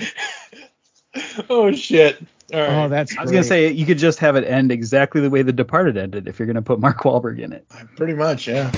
oh 1.49 1.73
shit! 1.73 2.23
All 2.53 2.61
right. 2.61 2.85
Oh, 2.85 2.89
that's 2.91 3.17
I 3.17 3.23
was 3.23 3.31
gonna 3.31 3.43
say 3.43 3.73
you 3.73 3.87
could 3.87 3.97
just 3.97 4.19
have 4.19 4.37
it 4.37 4.45
end 4.45 4.71
exactly 4.71 5.23
the 5.23 5.31
way 5.31 5.41
The 5.41 5.55
Departed 5.55 5.97
ended 5.97 6.29
if 6.29 6.39
you're 6.39 6.47
gonna 6.47 6.61
put 6.61 6.79
Mark 6.79 6.99
Wahlberg 6.99 7.39
in 7.39 7.55
it. 7.55 7.67
pretty 7.97 8.13
much, 8.13 8.47
yeah. 8.47 8.71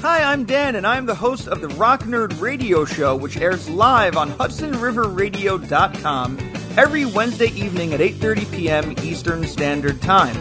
Hi, 0.00 0.22
I'm 0.22 0.44
Dan, 0.44 0.76
and 0.76 0.86
I'm 0.86 1.06
the 1.06 1.14
host 1.16 1.48
of 1.48 1.60
the 1.60 1.70
Rock 1.70 2.04
Nerd 2.04 2.40
Radio 2.40 2.84
Show, 2.84 3.16
which 3.16 3.36
airs 3.38 3.68
live 3.68 4.16
on 4.16 4.30
HudsonRiverRadio.com 4.30 6.38
every 6.76 7.04
Wednesday 7.04 7.48
evening 7.48 7.94
at 7.94 8.00
8:30 8.00 8.52
p.m. 8.52 8.94
Eastern 9.02 9.46
Standard 9.46 10.00
Time. 10.02 10.36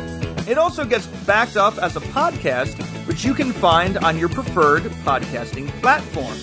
It 0.47 0.57
also 0.57 0.83
gets 0.83 1.05
backed 1.25 1.57
up 1.57 1.77
as 1.77 1.95
a 1.95 2.01
podcast, 2.01 2.75
which 3.07 3.23
you 3.23 3.33
can 3.33 3.51
find 3.53 3.97
on 3.99 4.17
your 4.17 4.29
preferred 4.29 4.83
podcasting 5.05 5.69
platform. 5.81 6.35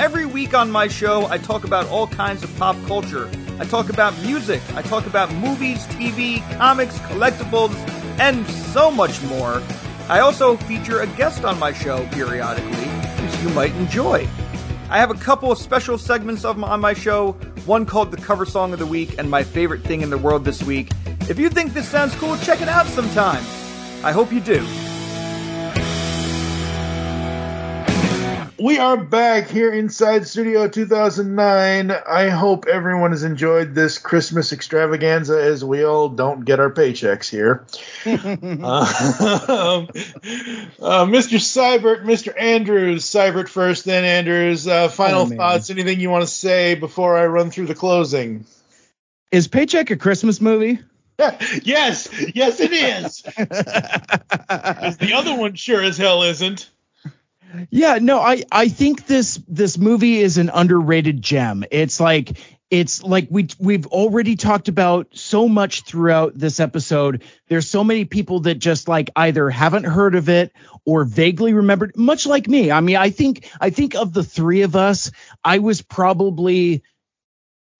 Every 0.00 0.26
week 0.26 0.54
on 0.54 0.70
my 0.70 0.88
show, 0.88 1.26
I 1.26 1.38
talk 1.38 1.64
about 1.64 1.86
all 1.88 2.06
kinds 2.06 2.42
of 2.42 2.56
pop 2.56 2.76
culture. 2.86 3.30
I 3.58 3.64
talk 3.64 3.90
about 3.90 4.16
music, 4.22 4.62
I 4.74 4.82
talk 4.82 5.06
about 5.06 5.32
movies, 5.34 5.86
TV, 5.88 6.40
comics, 6.56 6.98
collectibles, 7.00 7.74
and 8.18 8.46
so 8.46 8.90
much 8.90 9.20
more. 9.22 9.62
I 10.08 10.20
also 10.20 10.56
feature 10.56 11.00
a 11.00 11.06
guest 11.06 11.44
on 11.44 11.58
my 11.58 11.72
show 11.72 12.06
periodically, 12.12 12.88
which 13.22 13.42
you 13.42 13.50
might 13.50 13.74
enjoy. 13.76 14.26
I 14.90 14.98
have 14.98 15.10
a 15.10 15.14
couple 15.14 15.52
of 15.52 15.58
special 15.58 15.98
segments 15.98 16.46
of 16.46 16.56
my, 16.56 16.68
on 16.68 16.80
my 16.80 16.94
show, 16.94 17.36
one 17.68 17.84
called 17.84 18.10
the 18.10 18.16
cover 18.16 18.46
song 18.46 18.72
of 18.72 18.78
the 18.78 18.86
week 18.86 19.18
and 19.18 19.30
my 19.30 19.44
favorite 19.44 19.82
thing 19.82 20.00
in 20.00 20.08
the 20.08 20.16
world 20.16 20.42
this 20.42 20.62
week. 20.62 20.90
If 21.28 21.38
you 21.38 21.50
think 21.50 21.74
this 21.74 21.86
sounds 21.86 22.14
cool, 22.14 22.34
check 22.38 22.62
it 22.62 22.68
out 22.68 22.86
sometime. 22.86 23.44
I 24.02 24.10
hope 24.10 24.32
you 24.32 24.40
do. 24.40 24.87
We 28.60 28.78
are 28.78 28.96
back 28.96 29.48
here 29.48 29.72
inside 29.72 30.26
Studio 30.26 30.66
2009. 30.66 31.92
I 31.92 32.28
hope 32.28 32.66
everyone 32.66 33.12
has 33.12 33.22
enjoyed 33.22 33.72
this 33.72 33.98
Christmas 33.98 34.52
extravaganza 34.52 35.40
as 35.40 35.64
we 35.64 35.84
all 35.84 36.08
don't 36.08 36.44
get 36.44 36.58
our 36.58 36.72
paychecks 36.72 37.28
here. 37.28 37.64
uh, 38.04 38.10
uh, 40.82 41.06
Mr. 41.06 41.38
Seibert, 41.38 42.02
Mr. 42.02 42.34
Andrews, 42.36 43.04
Seibert 43.04 43.48
first, 43.48 43.84
then 43.84 44.04
Andrews. 44.04 44.66
Uh, 44.66 44.88
final 44.88 45.22
Oh, 45.22 45.26
thoughts, 45.26 45.70
anything 45.70 46.00
you 46.00 46.10
want 46.10 46.24
to 46.24 46.30
say 46.30 46.74
before 46.74 47.16
I 47.16 47.26
run 47.26 47.52
through 47.52 47.66
the 47.66 47.76
closing? 47.76 48.44
Is 49.30 49.46
Paycheck 49.46 49.92
a 49.92 49.96
Christmas 49.96 50.40
movie? 50.40 50.80
yes, 51.62 52.08
yes, 52.34 52.58
it 52.58 52.72
is. 52.72 53.22
the 53.22 55.12
other 55.14 55.36
one 55.36 55.54
sure 55.54 55.82
as 55.82 55.96
hell 55.96 56.24
isn't. 56.24 56.68
Yeah, 57.70 57.98
no, 58.00 58.20
I 58.20 58.42
I 58.52 58.68
think 58.68 59.06
this 59.06 59.40
this 59.48 59.78
movie 59.78 60.18
is 60.18 60.38
an 60.38 60.50
underrated 60.52 61.22
gem. 61.22 61.64
It's 61.70 62.00
like 62.00 62.38
it's 62.70 63.02
like 63.02 63.28
we 63.30 63.48
we've 63.58 63.86
already 63.86 64.36
talked 64.36 64.68
about 64.68 65.08
so 65.12 65.48
much 65.48 65.82
throughout 65.82 66.36
this 66.36 66.60
episode. 66.60 67.22
There's 67.48 67.68
so 67.68 67.82
many 67.82 68.04
people 68.04 68.40
that 68.40 68.56
just 68.56 68.88
like 68.88 69.10
either 69.16 69.48
haven't 69.48 69.84
heard 69.84 70.14
of 70.14 70.28
it 70.28 70.52
or 70.84 71.04
vaguely 71.04 71.54
remembered 71.54 71.96
much 71.96 72.26
like 72.26 72.48
me. 72.48 72.70
I 72.70 72.80
mean, 72.80 72.96
I 72.96 73.10
think 73.10 73.50
I 73.60 73.70
think 73.70 73.94
of 73.94 74.12
the 74.12 74.24
three 74.24 74.62
of 74.62 74.76
us, 74.76 75.10
I 75.42 75.58
was 75.60 75.80
probably 75.80 76.82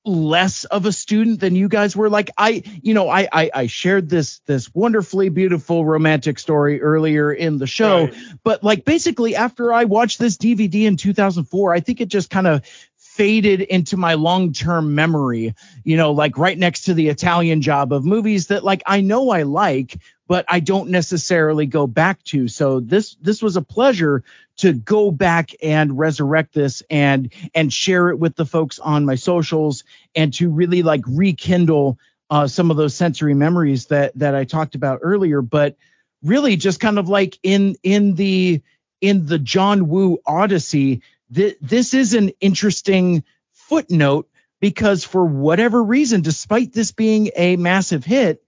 less 0.09 0.65
of 0.65 0.87
a 0.87 0.93
student 0.93 1.41
than 1.41 1.55
you 1.55 1.69
guys 1.69 1.95
were. 1.97 2.09
Like 2.09 2.31
i 2.37 2.63
you 2.83 2.95
know 2.95 3.09
i 3.09 3.29
i, 3.33 3.51
I 3.55 3.67
shared 3.67 4.09
this 4.09 4.41
this 4.41 4.73
wonderfully 4.75 5.29
beautiful 5.29 5.85
romantic 5.85 6.39
story 6.39 6.81
earlier 6.81 7.33
in 7.33 7.59
the 7.59 7.67
show. 7.67 8.09
But 8.43 8.65
like 8.65 8.85
basically 8.85 9.37
after 9.37 9.73
i 9.73 9.85
watched 9.85 10.19
this 10.19 10.37
dvd 10.37 10.85
in 10.85 10.97
2004 10.97 11.75
i 11.75 11.81
think 11.81 12.01
it 12.01 12.09
just 12.09 12.31
kind 12.31 12.47
of 12.47 12.65
faded 12.97 13.61
into 13.61 13.97
my 13.97 14.15
long-term 14.15 14.95
memory 14.95 15.55
you 15.85 15.97
know 15.97 16.13
like 16.13 16.39
right 16.39 16.57
next 16.57 16.83
to 16.83 16.95
the 16.95 17.09
italian 17.09 17.63
job 17.63 17.93
of 17.93 18.05
movies 18.05 18.47
that 18.47 18.63
like 18.63 18.83
i 18.87 19.01
know 19.01 19.31
i 19.31 19.43
like 19.43 19.99
but 20.29 20.45
i 20.49 20.61
don't 20.61 20.91
necessarily 20.91 21.67
go 21.67 21.87
back 21.87 22.23
to. 22.25 22.47
So 22.47 22.79
this 22.79 23.17
this 23.21 23.43
was 23.43 23.57
a 23.57 23.63
pleasure 23.63 24.23
to 24.59 24.73
go 24.73 25.11
back 25.11 25.53
and 25.63 25.99
resurrect 25.99 26.53
this 26.53 26.83
and 26.91 27.33
and 27.55 27.73
share 27.73 28.11
it 28.11 28.19
with 28.19 28.37
the 28.37 28.47
folks 28.47 28.79
on 28.79 29.05
my 29.05 29.15
socials 29.17 29.85
and 30.15 30.33
to 30.35 30.51
really 30.51 30.83
like 30.83 31.03
rekindle 31.07 31.99
uh, 32.31 32.47
some 32.47 32.71
of 32.71 32.77
those 32.77 32.95
sensory 32.95 33.35
memories 33.35 33.87
that 33.87 34.17
that 34.19 34.35
I 34.35 34.45
talked 34.45 34.75
about 34.75 35.01
earlier 35.03 35.43
but 35.43 35.77
really 36.23 36.57
just 36.57 36.81
kind 36.81 36.99
of 36.99 37.09
like 37.09 37.39
in 37.43 37.77
in 37.83 38.15
the 38.15 38.63
in 39.01 39.27
the 39.27 39.39
John 39.39 39.89
Woo 39.89 40.19
Odyssey 40.27 41.03
th- 41.35 41.57
this 41.61 41.95
is 41.95 42.15
an 42.15 42.31
interesting 42.41 43.25
footnote 43.53 44.29
because 44.61 45.05
for 45.05 45.25
whatever 45.25 45.83
reason 45.83 46.21
despite 46.21 46.73
this 46.73 46.93
being 46.93 47.31
a 47.37 47.57
massive 47.57 48.05
hit 48.05 48.43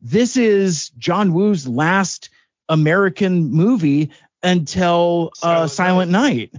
this 0.00 0.36
is 0.36 0.90
John 0.90 1.32
Woo's 1.32 1.66
last 1.66 2.30
American 2.68 3.50
movie 3.50 4.10
until 4.42 5.32
uh, 5.42 5.66
Silent 5.66 6.10
Night. 6.10 6.52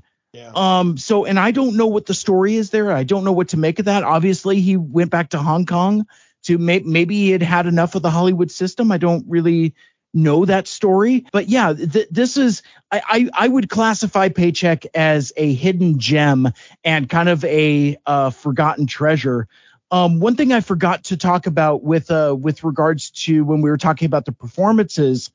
Um. 0.53 0.97
So, 0.97 1.25
and 1.25 1.39
I 1.39 1.51
don't 1.51 1.75
know 1.75 1.87
what 1.87 2.05
the 2.05 2.13
story 2.13 2.55
is 2.55 2.69
there. 2.69 2.91
I 2.91 3.03
don't 3.03 3.23
know 3.23 3.31
what 3.31 3.49
to 3.49 3.57
make 3.57 3.79
of 3.79 3.85
that. 3.85 4.03
Obviously, 4.03 4.61
he 4.61 4.77
went 4.77 5.11
back 5.11 5.29
to 5.29 5.39
Hong 5.39 5.65
Kong 5.65 6.05
to 6.43 6.57
may- 6.57 6.79
maybe 6.79 7.15
he 7.15 7.31
had 7.31 7.41
had 7.41 7.65
enough 7.67 7.95
of 7.95 8.01
the 8.01 8.11
Hollywood 8.11 8.51
system. 8.51 8.91
I 8.91 8.97
don't 8.97 9.25
really 9.27 9.73
know 10.13 10.45
that 10.45 10.67
story, 10.67 11.25
but 11.31 11.47
yeah, 11.49 11.73
th- 11.73 12.07
this 12.09 12.37
is 12.37 12.63
I, 12.91 13.01
I 13.07 13.29
I 13.45 13.47
would 13.47 13.69
classify 13.69 14.29
Paycheck 14.29 14.85
as 14.95 15.31
a 15.37 15.53
hidden 15.53 15.99
gem 15.99 16.51
and 16.83 17.07
kind 17.09 17.29
of 17.29 17.43
a 17.45 17.97
uh, 18.05 18.29
forgotten 18.31 18.87
treasure. 18.87 19.47
Um, 19.91 20.19
one 20.19 20.35
thing 20.35 20.51
I 20.51 20.61
forgot 20.61 21.05
to 21.05 21.17
talk 21.17 21.47
about 21.47 21.83
with 21.83 22.11
uh 22.11 22.35
with 22.39 22.63
regards 22.63 23.11
to 23.25 23.43
when 23.43 23.61
we 23.61 23.69
were 23.69 23.77
talking 23.77 24.05
about 24.05 24.25
the 24.25 24.31
performances, 24.31 25.31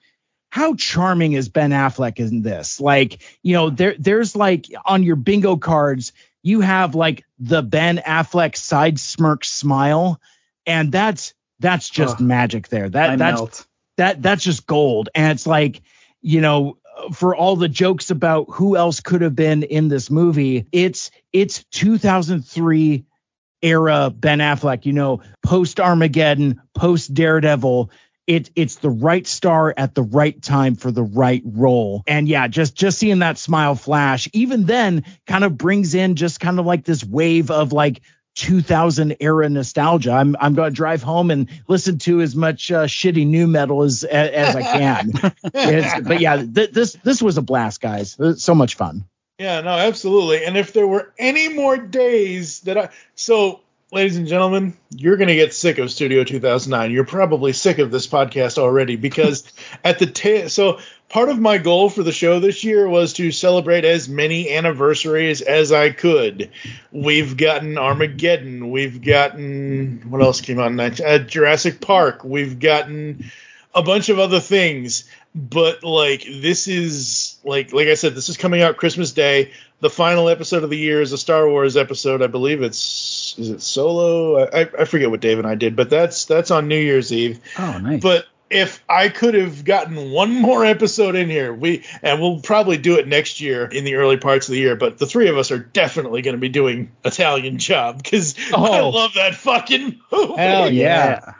how 0.54 0.76
charming 0.76 1.32
is 1.32 1.48
Ben 1.48 1.72
Affleck 1.72 2.20
in 2.20 2.42
this? 2.42 2.80
Like, 2.80 3.20
you 3.42 3.54
know, 3.54 3.70
there 3.70 3.96
there's 3.98 4.36
like 4.36 4.66
on 4.84 5.02
your 5.02 5.16
bingo 5.16 5.56
cards, 5.56 6.12
you 6.44 6.60
have 6.60 6.94
like 6.94 7.24
the 7.40 7.60
Ben 7.60 7.96
Affleck 7.96 8.56
side 8.56 9.00
smirk 9.00 9.44
smile, 9.44 10.20
and 10.64 10.92
that's 10.92 11.34
that's 11.58 11.90
just 11.90 12.20
magic 12.20 12.68
there. 12.68 12.88
That 12.88 13.10
I 13.10 13.16
that's 13.16 13.40
melt. 13.40 13.66
that 13.96 14.22
that's 14.22 14.44
just 14.44 14.64
gold. 14.64 15.08
And 15.12 15.32
it's 15.32 15.44
like, 15.44 15.82
you 16.22 16.40
know, 16.40 16.78
for 17.12 17.34
all 17.34 17.56
the 17.56 17.68
jokes 17.68 18.12
about 18.12 18.46
who 18.48 18.76
else 18.76 19.00
could 19.00 19.22
have 19.22 19.34
been 19.34 19.64
in 19.64 19.88
this 19.88 20.08
movie, 20.08 20.68
it's 20.70 21.10
it's 21.32 21.64
2003 21.72 23.04
era 23.60 24.08
Ben 24.14 24.38
Affleck, 24.38 24.86
you 24.86 24.92
know, 24.92 25.20
post 25.44 25.80
Armageddon, 25.80 26.62
post 26.76 27.12
Daredevil. 27.12 27.90
It 28.26 28.50
it's 28.56 28.76
the 28.76 28.90
right 28.90 29.26
star 29.26 29.74
at 29.76 29.94
the 29.94 30.02
right 30.02 30.40
time 30.40 30.76
for 30.76 30.90
the 30.90 31.02
right 31.02 31.42
role. 31.44 32.02
And 32.06 32.26
yeah, 32.26 32.48
just 32.48 32.74
just 32.74 32.98
seeing 32.98 33.18
that 33.18 33.38
smile 33.38 33.74
flash, 33.74 34.28
even 34.32 34.64
then 34.64 35.04
kind 35.26 35.44
of 35.44 35.58
brings 35.58 35.94
in 35.94 36.16
just 36.16 36.40
kind 36.40 36.58
of 36.58 36.66
like 36.66 36.84
this 36.84 37.04
wave 37.04 37.50
of 37.50 37.72
like 37.72 38.00
2000 38.34 39.16
era 39.20 39.48
nostalgia. 39.48 40.12
I'm 40.12 40.36
I'm 40.40 40.54
going 40.54 40.70
to 40.70 40.74
drive 40.74 41.02
home 41.02 41.30
and 41.30 41.48
listen 41.68 41.98
to 41.98 42.20
as 42.20 42.34
much 42.34 42.70
uh, 42.70 42.84
shitty 42.84 43.26
nu 43.26 43.46
metal 43.46 43.82
as 43.82 44.04
as, 44.04 44.56
I 44.56 44.62
can. 44.62 45.12
But 46.04 46.20
yeah, 46.20 46.44
th- 46.44 46.70
this 46.70 46.94
this 47.04 47.22
was 47.22 47.38
a 47.38 47.42
blast, 47.42 47.80
guys. 47.80 48.18
So 48.38 48.54
much 48.54 48.74
fun. 48.74 49.04
Yeah, 49.38 49.60
no, 49.62 49.70
absolutely. 49.70 50.44
And 50.44 50.56
if 50.56 50.72
there 50.72 50.86
were 50.86 51.12
any 51.18 51.48
more 51.48 51.76
days 51.76 52.60
that 52.60 52.78
I 52.78 52.88
so 53.14 53.60
ladies 53.92 54.16
and 54.16 54.26
gentlemen, 54.26 54.76
you're 54.90 55.16
going 55.16 55.28
to 55.28 55.34
get 55.34 55.54
sick 55.54 55.78
of 55.78 55.90
Studio 55.90 56.24
2009. 56.24 56.90
You're 56.90 57.04
probably 57.04 57.52
sick 57.52 57.78
of 57.78 57.90
this 57.90 58.06
podcast 58.06 58.58
already 58.58 58.96
because 58.96 59.44
at 59.84 59.98
the 59.98 60.06
ta- 60.06 60.48
so 60.48 60.80
part 61.08 61.28
of 61.28 61.38
my 61.38 61.58
goal 61.58 61.90
for 61.90 62.02
the 62.02 62.12
show 62.12 62.40
this 62.40 62.64
year 62.64 62.88
was 62.88 63.12
to 63.14 63.30
celebrate 63.30 63.84
as 63.84 64.08
many 64.08 64.50
anniversaries 64.52 65.42
as 65.42 65.72
I 65.72 65.90
could. 65.90 66.50
We've 66.92 67.36
gotten 67.36 67.78
Armageddon, 67.78 68.70
we've 68.70 69.02
gotten 69.02 70.02
what 70.10 70.22
else 70.22 70.40
came 70.40 70.58
out 70.58 70.68
in 70.68 70.76
19 70.76 71.06
uh, 71.06 71.18
Jurassic 71.18 71.80
Park, 71.80 72.24
we've 72.24 72.58
gotten 72.58 73.30
a 73.74 73.82
bunch 73.82 74.08
of 74.08 74.18
other 74.18 74.40
things 74.40 75.04
but 75.34 75.82
like 75.82 76.24
this 76.24 76.68
is 76.68 77.38
like 77.44 77.72
like 77.72 77.88
I 77.88 77.94
said, 77.94 78.14
this 78.14 78.28
is 78.28 78.36
coming 78.36 78.62
out 78.62 78.76
Christmas 78.76 79.12
Day. 79.12 79.50
The 79.84 79.90
final 79.90 80.30
episode 80.30 80.64
of 80.64 80.70
the 80.70 80.78
year 80.78 81.02
is 81.02 81.12
a 81.12 81.18
Star 81.18 81.46
Wars 81.46 81.76
episode. 81.76 82.22
I 82.22 82.26
believe 82.26 82.62
it's 82.62 83.34
is 83.36 83.50
it 83.50 83.60
Solo? 83.60 84.42
I, 84.42 84.60
I 84.78 84.84
forget 84.86 85.10
what 85.10 85.20
Dave 85.20 85.36
and 85.38 85.46
I 85.46 85.56
did, 85.56 85.76
but 85.76 85.90
that's 85.90 86.24
that's 86.24 86.50
on 86.50 86.68
New 86.68 86.78
Year's 86.78 87.12
Eve. 87.12 87.38
Oh, 87.58 87.76
nice. 87.76 88.00
But 88.00 88.24
if 88.48 88.82
I 88.88 89.10
could 89.10 89.34
have 89.34 89.62
gotten 89.62 90.10
one 90.10 90.40
more 90.40 90.64
episode 90.64 91.16
in 91.16 91.28
here, 91.28 91.52
we 91.52 91.84
and 92.02 92.18
we'll 92.18 92.40
probably 92.40 92.78
do 92.78 92.98
it 92.98 93.06
next 93.06 93.42
year 93.42 93.66
in 93.66 93.84
the 93.84 93.96
early 93.96 94.16
parts 94.16 94.48
of 94.48 94.54
the 94.54 94.58
year. 94.58 94.74
But 94.74 94.96
the 94.96 95.04
three 95.04 95.28
of 95.28 95.36
us 95.36 95.50
are 95.50 95.58
definitely 95.58 96.22
going 96.22 96.34
to 96.36 96.40
be 96.40 96.48
doing 96.48 96.90
Italian 97.04 97.58
Job 97.58 98.02
because 98.02 98.36
oh. 98.54 98.64
I 98.64 98.80
Oh. 98.80 98.88
love 98.88 99.12
that 99.16 99.34
fucking 99.34 100.00
movie. 100.10 100.34
Hell 100.36 100.72
yeah. 100.72 101.34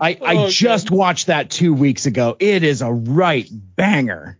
I, 0.00 0.18
I 0.20 0.36
Oh, 0.36 0.48
just 0.48 0.90
watched 0.90 1.28
that 1.28 1.48
two 1.48 1.72
weeks 1.72 2.06
ago. 2.06 2.36
It 2.40 2.64
is 2.64 2.82
a 2.82 2.92
right 2.92 3.48
banger. 3.52 4.36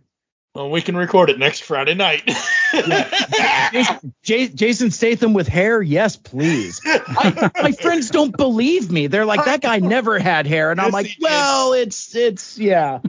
Well, 0.55 0.69
we 0.69 0.81
can 0.81 0.95
record 0.95 1.29
it 1.29 1.37
next 1.37 1.63
Friday 1.63 1.95
night. 1.95 2.23
Jason, 3.73 4.13
J- 4.23 4.47
Jason 4.47 4.89
Statham 4.89 5.33
with 5.33 5.49
hair, 5.49 5.81
yes, 5.81 6.15
please. 6.15 6.79
I, 6.85 7.51
my 7.61 7.71
friends 7.73 8.09
don't 8.09 8.35
believe 8.35 8.89
me. 8.89 9.07
They're 9.07 9.25
like, 9.25 9.43
that 9.43 9.59
guy 9.59 9.79
never 9.79 10.17
had 10.17 10.47
hair, 10.47 10.71
and 10.71 10.79
I'm 10.79 10.91
like, 10.91 11.09
well, 11.19 11.73
it's 11.73 12.15
it's 12.15 12.57
yeah, 12.57 12.99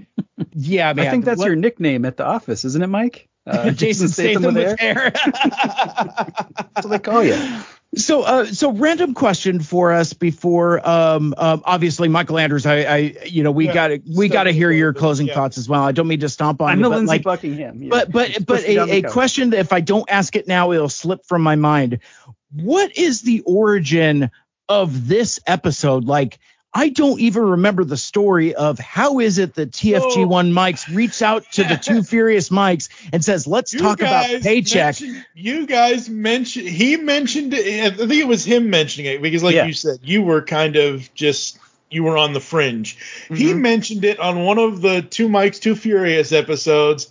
yeah, 0.55 0.93
man. 0.93 1.07
I 1.07 1.11
think 1.11 1.25
that's 1.25 1.39
What- 1.39 1.47
your 1.47 1.55
nickname 1.55 2.05
at 2.05 2.17
the 2.17 2.25
office, 2.27 2.65
isn't 2.65 2.83
it, 2.83 2.89
Mike? 2.89 3.29
Uh, 3.47 3.71
Jason 3.71 4.09
Statham 4.09 4.53
with 4.55 4.81
hair. 4.81 5.13
That's 5.15 6.83
what 6.83 6.89
they 6.89 6.99
call 6.99 7.23
you. 7.23 7.37
So, 7.97 8.23
uh, 8.23 8.45
so 8.45 8.73
random 8.73 9.15
question 9.15 9.61
for 9.61 9.93
us 9.93 10.13
before, 10.13 10.87
um, 10.87 11.35
um, 11.39 11.63
obviously 11.65 12.09
Michael 12.09 12.39
Andrews. 12.39 12.67
I, 12.67 12.77
I, 12.83 12.97
you 13.25 13.43
know, 13.43 13.51
we 13.51 13.67
Yeah, 13.67 13.73
got 13.75 13.89
to, 13.89 14.03
we 14.17 14.29
so- 14.29 14.33
got 14.35 14.45
to 14.45 14.53
hear 14.53 14.71
your 14.71 14.93
closing 14.93 15.29
thoughts 15.29 15.57
as 15.57 15.67
well. 15.69 15.83
I 15.83 15.93
don't 15.93 16.07
mean 16.07 16.21
to 16.21 16.29
stomp 16.29 16.61
on 16.61 16.69
I'm 16.69 16.79
you, 16.79 16.85
the 16.85 16.91
but 16.91 16.97
Lindsay 16.97 17.09
like, 17.15 17.23
Buckingham. 17.23 17.83
yeah. 17.83 17.89
but, 17.91 18.13
but, 18.13 18.33
but 18.45 18.47
push 18.59 18.69
me 18.69 18.75
down 18.75 18.91
a, 18.91 18.93
a 18.99 19.03
question 19.03 19.51
that 19.51 19.61
if 19.61 19.73
I 19.73 19.81
don't 19.81 20.09
ask 20.11 20.37
it 20.37 20.47
now, 20.47 20.73
it'll 20.73 20.89
slip 20.91 21.25
from 21.27 21.41
my 21.43 21.57
mind. 21.57 22.01
What 22.53 22.97
is 22.99 23.23
the 23.23 23.41
origin 23.47 24.31
of 24.69 25.09
this 25.09 25.41
episode? 25.47 26.05
Like, 26.05 26.39
I 26.77 26.91
don't 26.91 27.19
even 27.21 27.43
remember 27.43 27.85
the 27.85 27.97
story 27.97 28.55
of 28.55 28.79
how 28.79 29.19
is 29.21 29.39
it 29.39 29.55
that 29.55 29.71
TFG 29.73 30.27
one 30.29 30.53
mics 30.53 30.95
reached 30.95 31.23
out 31.23 31.51
to 31.53 31.65
the 31.65 31.77
two 31.77 32.03
furious 32.13 32.51
mics 32.51 32.91
and 33.13 33.25
says, 33.25 33.47
let's 33.47 33.73
You 33.73 33.81
talk 33.81 34.01
about 34.01 34.27
paycheck. 34.43 34.97
you 35.35 35.67
guys 35.67 36.11
mentioned 36.11 36.69
he 36.69 36.97
mentioned 36.97 37.55
it. 37.55 37.85
I 37.85 37.97
think 37.97 38.13
it 38.13 38.29
was 38.29 38.45
him 38.45 38.69
mentioning 38.69 39.11
it 39.11 39.23
because, 39.23 39.43
like 39.43 39.55
Yeah. 39.55 39.65
you 39.65 39.73
said, 39.73 40.01
you 40.03 40.23
were 40.23 40.43
kind 40.43 40.77
of 40.77 41.13
just 41.15 41.59
you 41.91 42.05
were 42.05 42.19
on 42.19 42.35
the 42.35 42.41
fringe. 42.41 42.99
He 43.29 43.47
Mm-hmm. 43.53 43.63
mentioned 43.63 44.05
it 44.05 44.21
on 44.21 44.45
one 44.45 44.59
of 44.59 44.83
the 44.83 45.01
Two 45.01 45.29
Mikes 45.31 45.61
Two 45.61 45.77
Furious 45.77 46.33
episodes, 46.33 47.11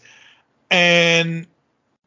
and 0.70 1.48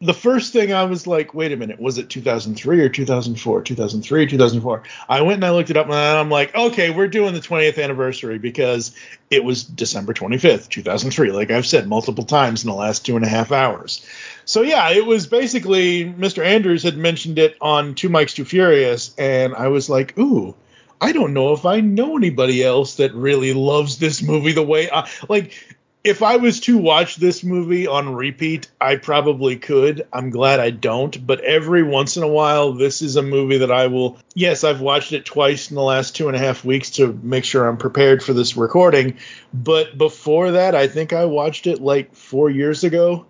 the 0.01 0.15
first 0.15 0.53
thing 0.53 0.73
I 0.73 0.85
was 0.85 1.09
like, 1.09 1.35
wait 1.35 1.51
a 1.51 1.57
minute, 1.57 1.81
was 1.81 1.99
it 1.99 2.09
2003 2.09 2.81
or 2.81 2.89
2004? 2.89 3.63
2003, 3.63 4.27
2004. 4.27 4.83
I 5.09 5.23
went 5.23 5.35
and 5.35 5.45
I 5.45 5.51
looked 5.51 5.71
it 5.71 5.77
up 5.77 5.87
and 5.87 5.95
I'm 5.95 6.31
like, 6.31 6.55
okay, 6.55 6.91
we're 6.91 7.09
doing 7.09 7.35
the 7.35 7.41
20th 7.41 7.83
anniversary 7.83 8.39
because 8.39 8.95
it 9.29 9.43
was 9.43 9.65
December 9.65 10.15
25th, 10.15 10.69
2003, 10.69 11.33
like 11.33 11.51
I've 11.51 11.67
said 11.67 11.89
multiple 11.89 12.25
times 12.25 12.63
in 12.63 12.71
the 12.71 12.77
last 12.77 13.05
two 13.05 13.17
and 13.17 13.25
a 13.25 13.29
half 13.29 13.51
hours. 13.51 14.07
So 14.45 14.63
yeah, 14.63 14.91
it 14.91 15.05
was 15.05 15.27
basically 15.27 16.05
Mr. 16.05 16.45
Andrews 16.45 16.85
had 16.85 16.97
mentioned 16.97 17.39
it 17.41 17.57
on 17.61 17.97
Two 17.97 18.09
Mikes 18.09 18.35
Too 18.35 18.45
Furious, 18.45 19.15
and 19.19 19.55
I 19.55 19.69
was 19.69 19.91
like, 19.91 20.17
ooh. 20.19 20.55
I 21.01 21.13
don't 21.13 21.33
know 21.33 21.53
if 21.53 21.65
I 21.65 21.81
know 21.81 22.17
anybody 22.17 22.65
else 22.65 22.97
that 22.97 23.15
really 23.15 23.53
loves 23.53 23.99
this 23.99 24.21
movie 24.21 24.51
the 24.51 24.65
way 24.65 24.91
I 24.91 25.09
like 25.29 25.68
if 26.05 26.23
I 26.23 26.37
was 26.37 26.61
to 26.61 26.79
watch 26.79 27.17
this 27.17 27.43
movie 27.43 27.87
on 27.87 28.15
repeat, 28.15 28.69
I 28.81 28.97
probably 28.97 29.57
could. 29.57 30.07
I'm 30.13 30.31
glad 30.31 30.61
I 30.61 30.71
don't, 30.71 31.27
but 31.27 31.41
every 31.41 31.83
once 31.83 32.17
in 32.17 32.23
a 32.23 32.29
while, 32.29 32.73
this 32.73 33.03
is 33.03 33.17
a 33.17 33.23
movie 33.23 33.59
that 33.59 33.73
I 33.73 33.89
will. 33.89 34.19
Yes, 34.35 34.65
I've 34.65 34.81
watched 34.81 35.13
it 35.13 35.25
twice 35.25 35.71
in 35.71 35.75
the 35.75 35.83
last 35.83 36.15
two 36.15 36.29
and 36.29 36.37
a 36.37 36.41
half 36.41 36.65
weeks 36.65 36.91
to 36.93 37.13
make 37.23 37.45
sure 37.45 37.67
I'm 37.67 37.79
prepared 37.79 38.23
for 38.23 38.33
this 38.33 38.57
recording. 38.57 39.19
But 39.53 39.99
before 39.99 40.53
that, 40.53 40.75
I 40.75 40.87
think 40.87 41.13
I 41.13 41.25
watched 41.25 41.67
it 41.67 41.81
like 41.81 42.15
four 42.15 42.49
years 42.49 42.85
ago. 42.85 43.27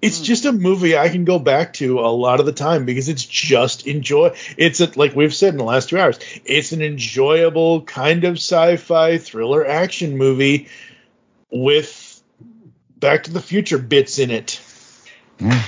It's 0.00 0.18
hmm. 0.18 0.24
just 0.24 0.44
a 0.44 0.52
movie 0.52 0.96
I 0.96 1.08
can 1.08 1.24
go 1.24 1.40
back 1.40 1.72
to 1.74 1.98
a 1.98 2.08
lot 2.08 2.38
of 2.38 2.46
the 2.46 2.52
time 2.52 2.84
because 2.84 3.08
it's 3.08 3.24
just 3.24 3.88
enjoy. 3.88 4.36
It's 4.56 4.80
a, 4.80 4.90
like 4.96 5.16
we've 5.16 5.34
said 5.34 5.54
in 5.54 5.58
the 5.58 5.64
last 5.64 5.88
two 5.88 5.98
hours. 5.98 6.20
It's 6.44 6.72
an 6.72 6.80
enjoyable 6.80 7.82
kind 7.82 8.24
of 8.24 8.36
sci-fi 8.36 9.18
thriller 9.18 9.66
action 9.66 10.16
movie 10.16 10.68
with 11.54 12.03
Back 13.04 13.24
to 13.24 13.32
the 13.32 13.40
Future 13.42 13.76
bits 13.76 14.18
in 14.18 14.30
it. 14.30 14.58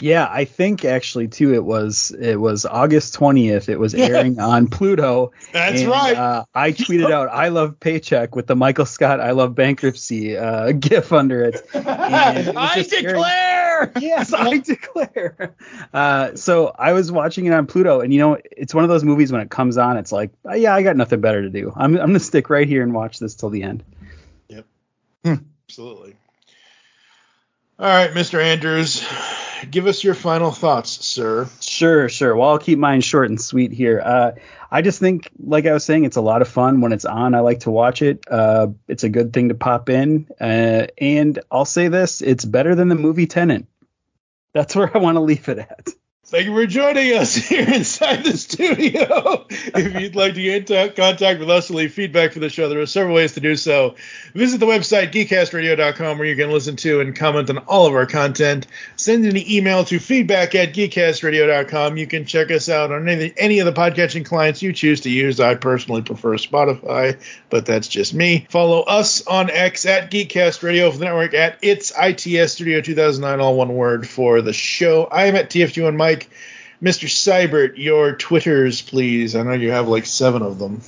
Yeah, 0.01 0.27
I 0.31 0.47
think 0.47 0.87
actually 0.87 1.29
too. 1.29 1.53
It 1.53 1.63
was 1.63 2.11
it 2.11 2.37
was 2.37 2.65
August 2.65 3.13
twentieth. 3.13 3.69
It 3.69 3.79
was 3.79 3.95
airing 3.95 4.41
on 4.41 4.69
Pluto. 4.69 5.33
That's 5.53 5.83
and, 5.83 5.91
right. 5.91 6.17
Uh, 6.17 6.45
I 6.55 6.73
tweeted 6.73 7.11
out 7.11 7.29
"I 7.31 7.49
love 7.49 7.79
paycheck" 7.79 8.35
with 8.35 8.47
the 8.47 8.57
Michael 8.57 8.87
Scott 8.87 9.21
"I 9.21 9.33
love 9.33 9.55
bankruptcy" 9.55 10.39
uh, 10.39 10.73
gif 10.79 11.13
under 11.13 11.45
it. 11.45 11.57
It 11.75 11.87
I 11.87 12.73
just 12.75 12.95
airing- 12.95 13.07
declare. 13.07 13.93
Yes, 14.01 14.33
I 14.33 14.57
declare. 14.65 15.55
Uh, 15.93 16.37
so 16.37 16.75
I 16.79 16.95
was 16.95 17.13
watching 17.13 17.45
it 17.45 17.53
on 17.53 17.67
Pluto, 17.67 18.01
and 18.01 18.15
you 18.15 18.21
know, 18.21 18.39
it's 18.51 18.73
one 18.73 18.83
of 18.85 18.89
those 18.89 19.05
movies 19.05 19.31
when 19.31 19.43
it 19.43 19.51
comes 19.51 19.77
on, 19.77 19.99
it's 19.99 20.11
like, 20.11 20.31
oh, 20.47 20.55
yeah, 20.55 20.75
I 20.75 20.83
got 20.83 20.97
nothing 20.97 21.21
better 21.21 21.43
to 21.43 21.51
do. 21.51 21.71
I'm 21.77 21.99
I'm 21.99 22.07
gonna 22.07 22.19
stick 22.21 22.49
right 22.49 22.67
here 22.67 22.83
and 22.83 22.95
watch 22.95 23.19
this 23.19 23.35
till 23.35 23.51
the 23.51 23.63
end. 23.63 23.85
Yep. 24.49 24.65
Absolutely. 25.69 26.17
All 27.79 27.87
right, 27.87 28.11
Mr. 28.13 28.43
Andrews, 28.43 29.05
give 29.71 29.87
us 29.87 30.03
your 30.03 30.15
final 30.15 30.51
thoughts, 30.51 31.07
sir. 31.07 31.47
Sure, 31.61 32.09
sure. 32.09 32.35
Well, 32.35 32.49
I'll 32.49 32.59
keep 32.59 32.79
mine 32.79 33.03
short 33.03 33.29
and 33.29 33.39
sweet 33.39 33.71
here. 33.71 34.01
Uh, 34.03 34.33
I 34.71 34.81
just 34.81 34.99
think, 34.99 35.31
like 35.39 35.67
I 35.67 35.75
was 35.75 35.85
saying, 35.85 36.05
it's 36.05 36.17
a 36.17 36.23
lot 36.23 36.41
of 36.41 36.49
fun 36.49 36.81
when 36.81 36.93
it's 36.93 37.05
on. 37.05 37.35
I 37.35 37.41
like 37.41 37.61
to 37.61 37.71
watch 37.71 38.01
it. 38.01 38.25
Uh, 38.31 38.69
it's 38.89 39.05
a 39.05 39.11
good 39.11 39.35
thing 39.35 39.51
to 39.51 39.55
pop 39.55 39.91
in. 39.91 40.27
Uh, 40.41 40.87
and 40.97 41.39
I'll 41.51 41.67
say 41.67 41.89
this: 41.89 42.23
it's 42.23 42.47
better 42.47 42.75
than 42.75 42.89
the 42.89 42.95
movie 42.95 43.27
Tenet. 43.27 43.67
That's 44.55 44.75
where 44.75 44.91
I 44.97 44.99
want 44.99 45.17
to 45.17 45.21
leave 45.21 45.47
it 45.51 45.59
at. 45.59 45.89
Thank 46.29 46.47
you 46.47 46.55
for 46.55 46.67
joining 46.67 47.17
us 47.17 47.37
here 47.49 47.73
inside 47.73 48.25
the 48.25 48.37
studio. 48.37 49.47
if 49.49 50.01
you'd 50.01 50.17
like 50.17 50.35
to 50.35 50.43
get 50.43 50.69
in 50.69 50.93
contact 50.95 51.39
with 51.39 51.49
us 51.49 51.69
to 51.69 51.75
leave 51.75 51.93
feedback 51.93 52.33
for 52.33 52.41
the 52.41 52.49
show, 52.49 52.69
there 52.69 52.81
are 52.81 52.87
several 52.87 53.15
ways 53.15 53.35
to 53.35 53.41
do 53.41 53.55
so. 53.55 53.95
Visit 54.35 54.59
the 54.59 54.67
website, 54.67 55.13
geekcastradio.com, 55.13 56.19
where 56.19 56.27
you 56.27 56.35
can 56.35 56.51
listen 56.51 56.75
to 56.77 57.01
and 57.01 57.15
comment 57.15 57.49
on 57.49 57.59
all 57.59 57.87
of 57.87 57.95
our 57.95 58.07
content. 58.07 58.67
Send 58.97 59.25
an 59.25 59.37
email 59.37 59.85
to 59.85 60.01
feedback 60.01 60.57
at 60.57 60.75
geekcastradio.com. 60.75 61.97
You 61.97 62.09
can 62.09 62.25
check 62.25 62.51
us 62.51 62.69
out 62.69 62.91
on 62.91 63.09
any, 63.09 63.33
any 63.37 63.61
of 63.61 63.67
the 63.67 63.81
podcatching 63.81 64.27
clients 64.27 64.63
you 64.63 64.73
choose 64.73 65.03
to 65.03 65.11
use. 65.11 65.39
I 65.39 65.55
personally 65.55 66.03
prefer 66.03 66.35
Spotify, 66.39 67.23
but 67.51 67.67
that's 67.67 67.87
just 67.87 68.15
me. 68.15 68.49
Follow 68.51 68.81
us 68.81 69.25
on 69.29 69.49
X 69.49 69.87
at 69.87 70.11
Geekcast 70.11 70.65
Radio 70.65 70.91
for 70.91 70.99
the 70.99 71.05
network 71.05 71.35
at 71.35 71.59
It's 71.63 71.93
ITS 71.97 72.55
Studio 72.55 72.81
2009, 72.81 73.39
all 73.39 73.55
one 73.55 73.75
word 73.77 74.09
for 74.09 74.43
the 74.43 74.53
show. 74.53 75.05
I 75.05 75.27
am 75.27 75.37
at 75.37 75.51
TFG1 75.51 75.95
Mike. 75.95 76.16
Mr. 76.83 77.09
Seibert, 77.09 77.75
your 77.77 78.13
Twitters, 78.13 78.83
please. 78.83 79.35
I 79.35 79.43
know 79.43 79.53
you 79.53 79.71
have 79.71 79.89
like 79.89 80.07
seven 80.07 80.43
of 80.43 80.59
them. 80.59 80.83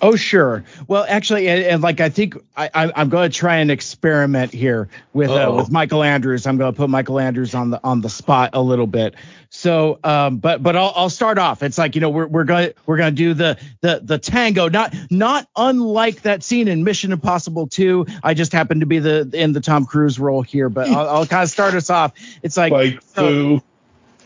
Oh 0.00 0.16
sure. 0.16 0.64
Well, 0.86 1.04
actually, 1.08 1.48
and, 1.48 1.64
and 1.64 1.82
like 1.82 2.00
I 2.00 2.08
think 2.08 2.36
I, 2.56 2.70
I, 2.72 2.92
I'm 2.94 3.08
going 3.08 3.30
to 3.30 3.36
try 3.36 3.56
and 3.56 3.70
experiment 3.70 4.52
here 4.52 4.88
with 5.12 5.30
uh, 5.30 5.52
with 5.56 5.70
Michael 5.70 6.04
Andrews. 6.04 6.46
I'm 6.46 6.56
going 6.56 6.72
to 6.72 6.76
put 6.76 6.88
Michael 6.88 7.18
Andrews 7.18 7.54
on 7.54 7.70
the 7.70 7.80
on 7.82 8.00
the 8.00 8.08
spot 8.08 8.50
a 8.52 8.62
little 8.62 8.86
bit. 8.86 9.16
So, 9.50 9.98
um, 10.04 10.38
but 10.38 10.62
but 10.62 10.76
I'll 10.76 10.92
I'll 10.94 11.10
start 11.10 11.38
off. 11.38 11.62
It's 11.62 11.78
like 11.78 11.96
you 11.96 12.00
know 12.00 12.10
we're 12.10 12.28
we're 12.28 12.44
going 12.44 12.72
we're 12.86 12.96
going 12.96 13.12
to 13.12 13.16
do 13.16 13.34
the 13.34 13.58
the 13.80 14.00
the 14.02 14.18
tango. 14.18 14.68
Not 14.68 14.94
not 15.10 15.48
unlike 15.56 16.22
that 16.22 16.44
scene 16.44 16.68
in 16.68 16.84
Mission 16.84 17.10
Impossible 17.10 17.66
2. 17.66 18.06
I 18.22 18.34
just 18.34 18.52
happen 18.52 18.80
to 18.80 18.86
be 18.86 19.00
the 19.00 19.28
in 19.32 19.52
the 19.52 19.60
Tom 19.60 19.84
Cruise 19.84 20.20
role 20.20 20.42
here, 20.42 20.68
but 20.68 20.88
I'll, 20.88 21.08
I'll 21.08 21.26
kind 21.26 21.42
of 21.42 21.50
start 21.50 21.74
us 21.74 21.90
off. 21.90 22.12
It's 22.42 22.56
like 22.56 22.72
Like 22.72 23.02
so-. 23.02 23.62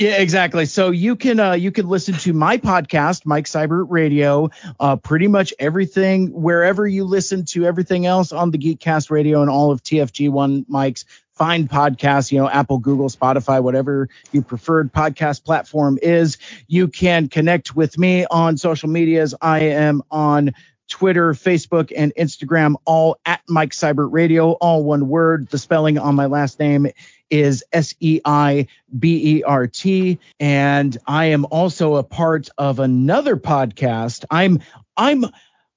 Yeah, 0.03 0.17
exactly. 0.17 0.67
So 0.67 0.91
you 0.91 1.15
can 1.15 1.39
uh, 1.39 1.53
you 1.53 1.71
can 1.71 1.89
listen 1.89 2.15
to 2.15 2.33
my 2.33 2.59
podcast, 2.59 3.25
Mike 3.25 3.45
Seibert 3.45 3.87
Radio, 3.89 4.51
uh, 4.81 4.97
pretty 4.97 5.29
much 5.29 5.55
everything 5.61 6.33
wherever 6.33 6.85
you 6.85 7.05
listen 7.05 7.45
to 7.45 7.65
everything 7.65 8.05
else 8.05 8.33
on 8.33 8.51
the 8.51 8.59
Geekcast 8.59 9.13
Radio 9.13 9.43
and 9.43 9.49
all 9.49 9.71
of 9.71 9.81
TFG 9.85 10.29
One 10.29 10.67
Mike's 10.67 11.05
fine 11.35 11.69
podcasts. 11.69 12.33
You 12.33 12.41
know, 12.41 12.49
Apple, 12.49 12.79
Google, 12.79 13.11
Spotify, 13.11 13.63
whatever 13.63 14.09
your 14.33 14.43
preferred 14.43 14.93
podcast 14.93 15.45
platform 15.45 16.01
is. 16.03 16.37
You 16.67 16.89
can 16.89 17.29
connect 17.29 17.77
with 17.77 17.97
me 17.97 18.27
on 18.29 18.57
social 18.57 18.89
medias. 18.89 19.37
I 19.41 19.61
am 19.61 20.03
on 20.11 20.53
Twitter, 20.89 21.33
Facebook, 21.33 21.93
and 21.97 22.13
Instagram, 22.19 22.75
all 22.85 23.17
at 23.25 23.41
Mike 23.49 23.71
Seibert 23.71 24.13
Radio, 24.13 24.53
all 24.53 24.85
one 24.85 25.09
word. 25.09 25.49
The 25.49 25.59
spelling 25.59 25.99
on 25.99 26.15
my 26.15 26.27
last 26.27 26.59
name 26.59 26.89
is 27.31 27.65
S 27.73 27.95
E 28.01 28.21
I 28.25 28.67
B 28.99 29.39
E 29.39 29.43
R 29.43 29.67
T. 29.67 30.19
And 30.39 30.97
I 31.07 31.27
am 31.27 31.47
also 31.51 31.97
a 31.97 32.03
part 32.03 32.49
of 32.59 32.79
another 32.79 33.37
podcast. 33.37 34.25
I'm 34.31 34.61
I'm 34.97 35.25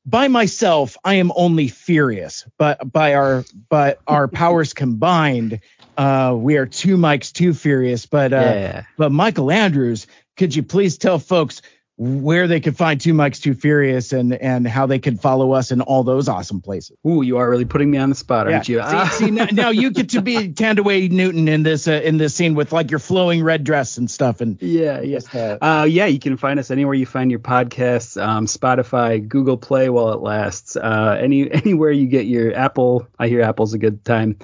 by 0.06 0.28
myself, 0.28 0.98
I 1.04 1.16
am 1.16 1.32
only 1.36 1.68
furious, 1.68 2.46
but 2.58 2.92
by 2.92 3.16
our 3.16 3.46
by 3.70 3.96
our 4.08 4.28
powers 4.42 4.74
combined, 4.74 5.62
uh, 5.98 6.36
we 6.38 6.58
are 6.58 6.66
two 6.66 6.98
mics 6.98 7.32
too 7.32 7.54
furious. 7.54 8.06
But 8.06 8.34
uh, 8.34 8.36
Yeah. 8.36 8.84
but 8.98 9.12
Michael 9.12 9.50
Andrews, 9.52 10.08
could 10.38 10.54
you 10.56 10.62
please 10.64 10.98
tell 10.98 11.20
folks 11.20 11.62
where 11.98 12.48
they 12.48 12.60
could 12.60 12.76
find 12.76 13.00
two 13.00 13.14
mics 13.14 13.42
too 13.42 13.54
furious 13.54 14.12
and 14.12 14.34
and 14.34 14.68
how 14.68 14.86
they 14.86 15.00
could 15.00 15.22
follow 15.22 15.54
us 15.54 15.72
in 15.72 15.82
all 15.82 16.04
those 16.04 16.28
awesome 16.28 16.62
places? 16.62 16.98
Ooh, 17.08 17.22
you 17.22 17.38
are 17.38 17.50
really 17.50 17.66
putting 17.66 17.90
me 17.90 17.98
on 17.98 18.10
the 18.10 18.16
spot, 18.16 18.52
aren't 18.52 18.68
you? 18.68 18.82
See, 18.84 19.06
see, 19.26 19.32
now, 19.32 19.46
now 19.52 19.70
you 19.70 19.92
get 19.92 20.10
to 20.10 20.22
be 20.22 20.50
Thandiwe 20.50 21.10
Newton 21.10 21.48
in 21.48 21.64
this 21.64 21.88
uh, 21.88 22.02
in 22.04 22.18
this 22.18 22.36
scene 22.36 22.54
with 22.56 22.74
like 22.74 22.92
your 22.92 23.00
flowing 23.00 23.44
red 23.44 23.64
dress 23.64 23.98
and 23.98 24.12
stuff 24.12 24.42
and 24.42 24.62
Yeah, 24.62 25.02
yeah. 25.02 25.20
Uh, 25.62 25.86
yeah, 25.90 26.06
you 26.06 26.20
can 26.20 26.36
find 26.38 26.60
us 26.60 26.70
anywhere 26.70 26.96
you 26.96 27.06
find 27.06 27.32
your 27.32 27.40
podcasts, 27.40 28.22
um, 28.22 28.46
Spotify, 28.46 29.26
Google 29.26 29.58
Play 29.58 29.90
while 29.90 30.12
it 30.12 30.20
lasts, 30.20 30.76
uh, 30.76 31.18
any 31.20 31.50
anywhere 31.52 31.92
you 31.92 32.08
get 32.08 32.26
your 32.26 32.54
Apple. 32.54 33.08
I 33.18 33.30
hear 33.30 33.42
Apple's 33.42 33.74
a 33.74 33.78
good 33.78 34.04
time. 34.04 34.38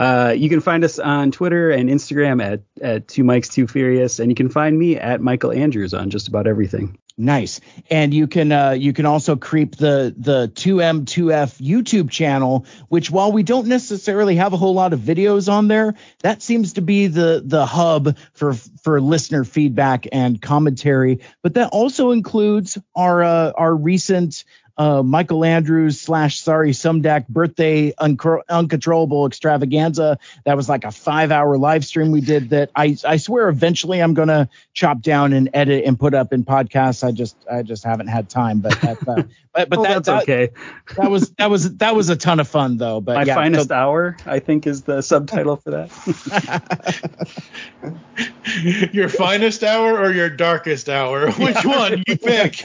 Uh, 0.00 0.32
you 0.34 0.48
can 0.48 0.60
find 0.60 0.82
us 0.82 0.98
on 0.98 1.30
Twitter 1.30 1.70
and 1.70 1.90
Instagram 1.90 2.42
at, 2.42 2.62
at 2.80 3.06
Two 3.06 3.22
Mics 3.22 3.52
Two 3.52 3.66
Furious, 3.66 4.18
and 4.18 4.30
you 4.30 4.34
can 4.34 4.48
find 4.48 4.76
me 4.76 4.96
at 4.96 5.20
Michael 5.20 5.52
Andrews 5.52 5.92
on 5.92 6.08
just 6.08 6.26
about 6.26 6.46
everything. 6.46 6.96
Nice. 7.18 7.60
And 7.90 8.14
you 8.14 8.26
can 8.26 8.50
uh, 8.50 8.70
you 8.70 8.94
can 8.94 9.04
also 9.04 9.36
creep 9.36 9.76
the 9.76 10.14
the 10.16 10.48
2M2F 10.48 11.60
YouTube 11.60 12.08
channel, 12.08 12.64
which 12.88 13.10
while 13.10 13.30
we 13.30 13.42
don't 13.42 13.66
necessarily 13.66 14.36
have 14.36 14.54
a 14.54 14.56
whole 14.56 14.72
lot 14.72 14.94
of 14.94 15.00
videos 15.00 15.52
on 15.52 15.68
there, 15.68 15.96
that 16.20 16.40
seems 16.40 16.72
to 16.74 16.80
be 16.80 17.08
the 17.08 17.42
the 17.44 17.66
hub 17.66 18.16
for 18.32 18.54
for 18.54 19.02
listener 19.02 19.44
feedback 19.44 20.06
and 20.10 20.40
commentary. 20.40 21.20
But 21.42 21.54
that 21.54 21.68
also 21.72 22.12
includes 22.12 22.78
our 22.94 23.22
uh, 23.22 23.52
our 23.54 23.74
recent 23.74 24.44
uh, 24.80 25.02
Michael 25.02 25.44
Andrews 25.44 26.00
slash 26.00 26.40
sorry 26.40 26.70
Sumdac 26.70 27.28
birthday 27.28 27.92
uncro- 28.00 28.40
uncontrollable 28.48 29.26
extravaganza. 29.26 30.18
That 30.46 30.56
was 30.56 30.70
like 30.70 30.84
a 30.84 30.90
five 30.90 31.30
hour 31.30 31.58
live 31.58 31.84
stream 31.84 32.12
we 32.12 32.22
did 32.22 32.48
that 32.50 32.70
I 32.74 32.96
I 33.06 33.18
swear 33.18 33.50
eventually 33.50 34.00
I'm 34.00 34.14
gonna 34.14 34.48
chop 34.72 35.02
down 35.02 35.34
and 35.34 35.50
edit 35.52 35.84
and 35.84 36.00
put 36.00 36.14
up 36.14 36.32
in 36.32 36.44
podcasts. 36.44 37.06
I 37.06 37.12
just 37.12 37.36
I 37.50 37.62
just 37.62 37.84
haven't 37.84 38.06
had 38.06 38.30
time, 38.30 38.60
but 38.60 38.80
that, 38.80 38.96
uh, 39.06 39.22
but 39.52 39.68
but 39.68 39.78
Oh, 39.80 39.82
that, 39.82 40.04
that's 40.04 40.06
that- 40.06 40.22
okay. 40.22 40.48
That 40.96 41.10
was 41.10 41.28
that 41.32 41.50
was 41.50 41.76
that 41.76 41.94
was 41.94 42.08
a 42.08 42.16
ton 42.16 42.40
of 42.40 42.48
fun 42.48 42.78
though. 42.78 43.02
But 43.02 43.16
My 43.16 43.24
yeah, 43.24 43.34
finest 43.34 43.68
so- 43.68 43.74
hour, 43.74 44.16
I 44.24 44.38
think, 44.38 44.66
is 44.66 44.80
the 44.84 45.02
subtitle 45.02 45.56
for 45.56 45.72
that. 45.72 45.90
Your 48.92 49.08
finest 49.08 49.62
hour 49.64 49.98
or 49.98 50.12
your 50.12 50.28
darkest 50.28 50.88
hour? 50.88 51.30
Which 51.32 51.64
one 51.64 52.02
you 52.06 52.16
pick? 52.16 52.62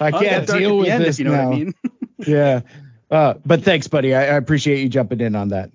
I 0.00 0.10
can't 0.10 0.46
deal 0.46 0.78
with 0.78 0.86
this 0.98 1.18
if 1.18 1.20
you 1.20 1.24
know 1.30 1.32
what 1.32 1.40
I 1.40 1.44
now. 1.44 1.52
Mean. 1.64 1.74
yeah. 2.26 2.60
Uh, 3.10 3.34
but 3.44 3.62
thanks, 3.62 3.88
buddy. 3.88 4.14
I, 4.14 4.22
I 4.22 4.36
appreciate 4.36 4.80
you 4.80 4.88
jumping 4.88 5.20
in 5.20 5.34
on 5.34 5.48
that. 5.48 5.70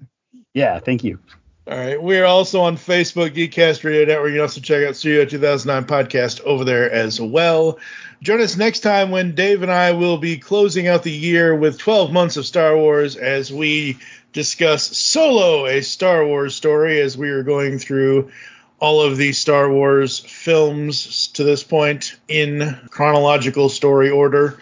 Yeah, 0.54 0.80
thank 0.80 1.04
you. 1.04 1.20
All 1.66 1.78
right. 1.78 2.02
We're 2.02 2.26
also 2.26 2.62
on 2.62 2.76
Facebook, 2.76 3.30
Geekcast 3.30 3.84
Radio 3.84 4.06
Network. 4.06 4.30
You 4.30 4.36
can 4.36 4.42
also 4.42 4.60
check 4.60 4.86
out 4.86 4.98
Studio 4.98 5.24
2009 5.26 5.86
podcast 5.86 6.42
over 6.42 6.66
there 6.66 6.92
as 6.92 7.22
well. 7.22 7.80
Join 8.22 8.42
us 8.42 8.58
next 8.58 8.82
time 8.82 9.12
when 9.12 9.34
Dave 9.34 9.64
and 9.64 9.72
I 9.72 9.94
will 9.94 10.18
be 10.18 10.38
closing 10.38 10.88
out 10.88 11.04
the 11.04 11.12
year 11.12 11.56
with 11.56 11.78
12 11.78 12.12
months 12.12 12.38
of 12.38 12.46
Star 12.46 12.78
Wars 12.78 13.16
as 13.16 13.52
we 13.52 13.98
discuss 14.34 14.98
Solo, 14.98 15.66
a 15.66 15.82
Star 15.82 16.26
Wars 16.26 16.54
story, 16.56 17.00
as 17.00 17.18
we 17.18 17.30
are 17.30 17.44
going 17.44 17.80
through 17.80 18.32
all 18.80 19.02
of 19.02 19.16
the 19.16 19.32
Star 19.32 19.72
Wars 19.72 20.20
films 20.20 21.28
to 21.28 21.46
this 21.46 21.64
point 21.64 22.18
in 22.28 22.78
chronological 22.90 23.70
story 23.70 24.10
order. 24.10 24.58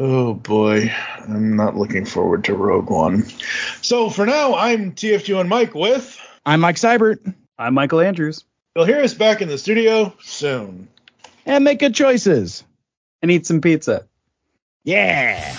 Oh 0.00 0.32
boy, 0.32 0.94
I'm 1.26 1.56
not 1.56 1.74
looking 1.74 2.04
forward 2.04 2.44
to 2.44 2.54
Rogue 2.54 2.88
One. 2.88 3.24
So 3.82 4.10
for 4.10 4.26
now, 4.26 4.54
I'm 4.54 4.92
TF2 4.92 5.40
and 5.40 5.48
Mike 5.48 5.74
with. 5.74 6.20
I'm 6.46 6.60
Mike 6.60 6.76
Seibert. 6.76 7.34
I'm 7.58 7.74
Michael 7.74 8.00
Andrews. 8.00 8.44
You'll 8.76 8.84
hear 8.84 9.00
us 9.00 9.14
back 9.14 9.42
in 9.42 9.48
the 9.48 9.58
studio 9.58 10.14
soon. 10.20 10.86
And 11.44 11.64
make 11.64 11.80
good 11.80 11.96
choices. 11.96 12.62
And 13.22 13.30
eat 13.32 13.44
some 13.44 13.60
pizza. 13.60 14.06
Yeah. 14.84 15.56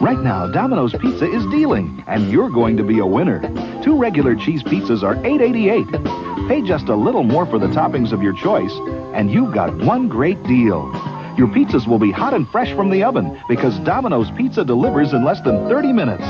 Right 0.00 0.18
now, 0.18 0.48
Domino's 0.48 0.92
Pizza 0.94 1.30
is 1.30 1.46
dealing, 1.46 2.02
and 2.08 2.32
you're 2.32 2.50
going 2.50 2.76
to 2.76 2.82
be 2.82 2.98
a 2.98 3.06
winner. 3.06 3.40
Two 3.84 3.96
regular 3.96 4.34
cheese 4.34 4.64
pizzas 4.64 5.04
are 5.04 5.14
$8.88. 5.14 6.33
Pay 6.48 6.62
just 6.62 6.88
a 6.88 6.94
little 6.94 7.22
more 7.22 7.46
for 7.46 7.58
the 7.58 7.68
toppings 7.68 8.12
of 8.12 8.22
your 8.22 8.34
choice, 8.34 8.72
and 9.14 9.30
you've 9.30 9.54
got 9.54 9.74
one 9.78 10.08
great 10.08 10.42
deal. 10.42 10.92
Your 11.38 11.48
pizzas 11.48 11.86
will 11.86 11.98
be 11.98 12.10
hot 12.12 12.34
and 12.34 12.48
fresh 12.48 12.72
from 12.74 12.90
the 12.90 13.02
oven 13.02 13.40
because 13.48 13.78
Domino's 13.80 14.30
Pizza 14.32 14.64
delivers 14.64 15.12
in 15.14 15.24
less 15.24 15.40
than 15.40 15.68
30 15.68 15.92
minutes. 15.92 16.24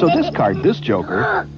So 0.00 0.08
discard 0.08 0.62
this 0.62 0.78
joker 0.78 1.48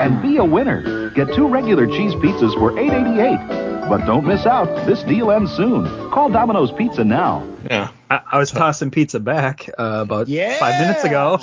and 0.00 0.22
be 0.22 0.36
a 0.36 0.44
winner. 0.44 1.10
Get 1.10 1.34
two 1.34 1.48
regular 1.48 1.86
cheese 1.86 2.14
pizzas 2.14 2.54
for 2.54 2.72
$8.88. 2.72 3.88
But 3.88 4.04
don't 4.06 4.26
miss 4.26 4.46
out. 4.46 4.86
This 4.86 5.02
deal 5.02 5.30
ends 5.30 5.50
soon. 5.56 5.84
Call 6.10 6.28
Domino's 6.28 6.70
Pizza 6.72 7.04
now. 7.04 7.46
Yeah. 7.70 7.90
I, 8.10 8.20
I 8.32 8.38
was 8.38 8.50
tossing 8.50 8.90
pizza 8.90 9.18
back 9.18 9.68
uh, 9.78 10.00
about 10.02 10.28
five 10.28 10.80
minutes 10.80 11.04
ago. 11.04 11.38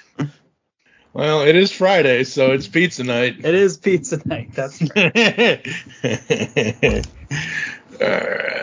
Well, 1.12 1.42
it 1.42 1.56
is 1.56 1.72
Friday, 1.72 2.24
so 2.24 2.52
it's 2.52 2.68
pizza 2.68 3.02
night. 3.02 3.44
It 3.44 3.54
is 3.54 3.76
pizza 3.76 4.20
night. 4.26 4.52
That's 4.52 4.80
right. 4.94 5.66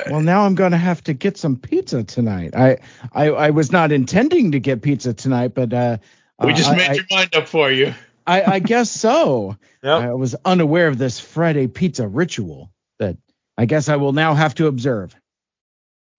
Well, 0.09 0.21
now 0.21 0.45
I'm 0.45 0.55
going 0.55 0.71
to 0.71 0.77
have 0.77 1.03
to 1.05 1.13
get 1.13 1.37
some 1.37 1.57
pizza 1.57 2.03
tonight. 2.03 2.55
I, 2.55 2.77
I 3.11 3.29
I 3.29 3.49
was 3.49 3.71
not 3.71 3.91
intending 3.91 4.53
to 4.53 4.61
get 4.61 4.81
pizza 4.81 5.13
tonight, 5.13 5.53
but 5.53 5.73
uh, 5.73 5.97
we 6.41 6.53
just 6.53 6.69
uh, 6.69 6.75
made 6.75 6.89
I, 6.89 6.93
your 6.93 7.05
mind 7.11 7.35
up 7.35 7.49
for 7.49 7.69
you. 7.69 7.93
I, 8.25 8.43
I 8.43 8.59
guess 8.59 8.91
so. 8.91 9.57
I 9.83 10.13
was 10.13 10.35
unaware 10.45 10.87
of 10.87 10.97
this 10.97 11.19
Friday 11.19 11.67
pizza 11.67 12.07
ritual 12.07 12.71
that 12.99 13.17
I 13.57 13.65
guess 13.65 13.89
I 13.89 13.97
will 13.97 14.13
now 14.13 14.33
have 14.33 14.55
to 14.55 14.67
observe. 14.67 15.13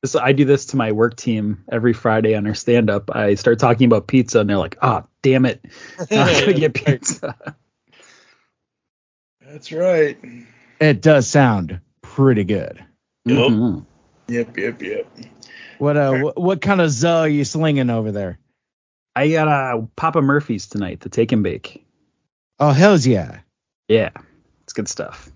This, 0.02 0.14
I 0.14 0.32
do 0.32 0.44
this 0.44 0.66
to 0.66 0.76
my 0.76 0.92
work 0.92 1.16
team 1.16 1.64
every 1.70 1.92
Friday 1.92 2.34
on 2.36 2.46
our 2.46 2.54
stand 2.54 2.88
up. 2.88 3.14
I 3.14 3.34
start 3.34 3.58
talking 3.58 3.86
about 3.86 4.06
pizza 4.06 4.40
and 4.40 4.48
they're 4.48 4.56
like, 4.56 4.78
oh, 4.80 5.04
damn 5.22 5.44
it. 5.44 5.60
I'm 5.98 6.06
going 6.08 6.54
to 6.54 6.54
get 6.54 6.74
pizza. 6.74 7.34
That's 9.44 9.72
right. 9.72 10.16
It 10.80 11.02
does 11.02 11.26
sound 11.26 11.80
pretty 12.02 12.44
good. 12.44 12.84
Yep. 13.24 13.36
Mhm. 13.50 13.86
Yep, 14.28 14.56
yep, 14.56 14.82
yep. 14.82 15.06
What 15.78 15.96
uh, 15.96 16.18
what, 16.18 16.40
what 16.40 16.60
kind 16.60 16.80
of 16.80 16.90
za 16.90 17.08
are 17.20 17.28
you 17.28 17.44
slinging 17.44 17.88
over 17.90 18.12
there? 18.12 18.38
I 19.16 19.30
got 19.30 19.48
uh, 19.48 19.86
Papa 19.96 20.20
Murphy's 20.20 20.66
tonight, 20.66 21.00
the 21.00 21.08
take 21.08 21.32
and 21.32 21.42
bake. 21.42 21.84
Oh 22.58 22.70
hell's 22.72 23.06
yeah! 23.06 23.40
Yeah, 23.88 24.10
it's 24.64 24.72
good 24.72 24.88
stuff. 24.88 25.30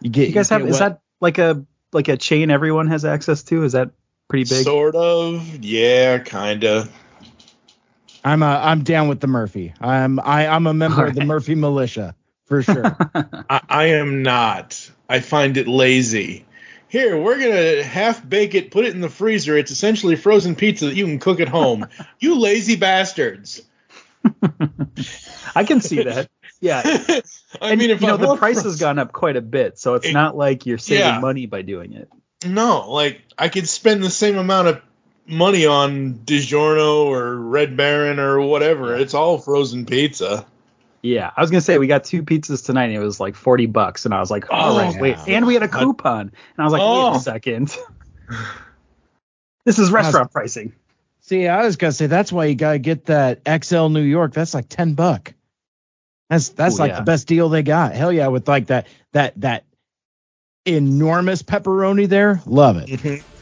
You 0.00 0.10
get 0.10 0.28
You 0.28 0.34
guys 0.34 0.48
have 0.48 0.62
get 0.62 0.70
is 0.70 0.80
what- 0.80 0.88
that 0.88 1.00
like 1.20 1.38
a 1.38 1.64
like 1.92 2.08
a 2.08 2.16
chain 2.16 2.50
everyone 2.50 2.88
has 2.88 3.04
access 3.04 3.42
to? 3.44 3.64
Is 3.64 3.72
that 3.72 3.90
pretty 4.28 4.44
big? 4.44 4.64
Sort 4.64 4.94
of. 4.94 5.64
Yeah, 5.64 6.18
kinda. 6.18 6.88
I'm 8.24 8.42
uh, 8.42 8.60
I'm 8.62 8.84
down 8.84 9.08
with 9.08 9.20
the 9.20 9.26
Murphy. 9.26 9.74
I'm 9.80 10.20
I, 10.20 10.46
I'm 10.46 10.66
a 10.66 10.74
member 10.74 11.06
of 11.06 11.14
the 11.14 11.24
Murphy 11.24 11.54
militia 11.54 12.14
for 12.44 12.62
sure. 12.62 12.96
I, 13.50 13.60
I 13.68 13.84
am 13.86 14.22
not. 14.22 14.90
I 15.08 15.20
find 15.20 15.56
it 15.56 15.66
lazy. 15.66 16.44
Here, 16.88 17.16
we're 17.16 17.38
gonna 17.38 17.82
half 17.82 18.28
bake 18.28 18.54
it, 18.54 18.70
put 18.70 18.84
it 18.84 18.94
in 18.94 19.00
the 19.00 19.08
freezer. 19.08 19.56
It's 19.56 19.70
essentially 19.70 20.16
frozen 20.16 20.56
pizza 20.56 20.86
that 20.86 20.96
you 20.96 21.06
can 21.06 21.18
cook 21.18 21.40
at 21.40 21.48
home. 21.48 21.86
you 22.20 22.38
lazy 22.38 22.76
bastards. 22.76 23.62
I 25.54 25.64
can 25.64 25.80
see 25.80 26.02
that. 26.02 26.28
Yeah. 26.60 26.82
I 27.60 27.76
mean, 27.76 27.90
if 27.90 28.00
you 28.00 28.06
know 28.06 28.14
I 28.14 28.16
the 28.18 28.36
price 28.36 28.60
fro- 28.62 28.70
has 28.70 28.78
gone 28.78 28.98
up 28.98 29.12
quite 29.12 29.36
a 29.36 29.40
bit, 29.40 29.78
so 29.78 29.94
it's 29.94 30.06
It- 30.06 30.12
not 30.12 30.36
like 30.36 30.66
you're 30.66 30.78
saving 30.78 31.04
yeah. 31.06 31.20
money 31.20 31.46
by 31.46 31.62
doing 31.62 31.92
it. 31.94 32.08
No, 32.46 32.90
like 32.90 33.22
I 33.38 33.48
could 33.48 33.68
spend 33.68 34.02
the 34.02 34.10
same 34.10 34.38
amount 34.38 34.68
of 34.68 34.80
money 35.26 35.66
on 35.66 36.14
DiGiorno 36.24 37.04
or 37.06 37.36
Red 37.36 37.76
Baron 37.76 38.18
or 38.18 38.40
whatever. 38.40 38.96
It's 38.96 39.12
all 39.14 39.38
frozen 39.38 39.84
pizza. 39.86 40.46
Yeah, 41.02 41.30
I 41.34 41.40
was 41.40 41.50
gonna 41.50 41.60
say 41.62 41.78
we 41.78 41.86
got 41.86 42.04
two 42.04 42.22
pizzas 42.22 42.64
tonight, 42.64 42.86
and 42.86 42.94
it 42.94 42.98
was 42.98 43.20
like 43.20 43.34
forty 43.34 43.66
bucks, 43.66 44.04
and 44.04 44.12
I 44.14 44.20
was 44.20 44.30
like, 44.30 44.46
oh, 44.50 44.80
Oh, 44.80 45.00
wait, 45.00 45.16
and 45.28 45.46
we 45.46 45.54
had 45.54 45.62
a 45.62 45.68
coupon, 45.68 46.20
and 46.20 46.32
I 46.58 46.64
was 46.64 46.72
like, 46.72 46.82
Oh. 46.82 47.08
wait 47.08 47.12
a 47.12 47.16
oh. 47.16 47.18
second, 47.18 47.76
this 49.64 49.78
is 49.78 49.90
restaurant 49.90 50.30
pricing. 50.32 50.72
See, 51.20 51.46
I 51.46 51.64
was 51.64 51.76
gonna 51.76 51.92
say 51.92 52.06
that's 52.06 52.32
why 52.32 52.46
you 52.46 52.54
gotta 52.54 52.78
get 52.78 53.06
that 53.06 53.40
XL 53.64 53.88
New 53.88 54.02
York. 54.02 54.32
That's 54.34 54.52
like 54.54 54.68
ten 54.68 54.94
buck. 54.94 55.32
That's 56.30 56.50
that's 56.50 56.76
Ooh, 56.76 56.78
like 56.78 56.92
yeah. 56.92 57.00
the 57.00 57.04
best 57.04 57.26
deal 57.26 57.48
they 57.48 57.64
got. 57.64 57.92
Hell 57.92 58.12
yeah, 58.12 58.28
with 58.28 58.46
like 58.46 58.68
that 58.68 58.86
that 59.12 59.38
that 59.40 59.64
enormous 60.64 61.42
pepperoni 61.42 62.08
there. 62.08 62.40
Love 62.46 62.76
it. 62.76 62.88
Mm-hmm. 62.88 63.39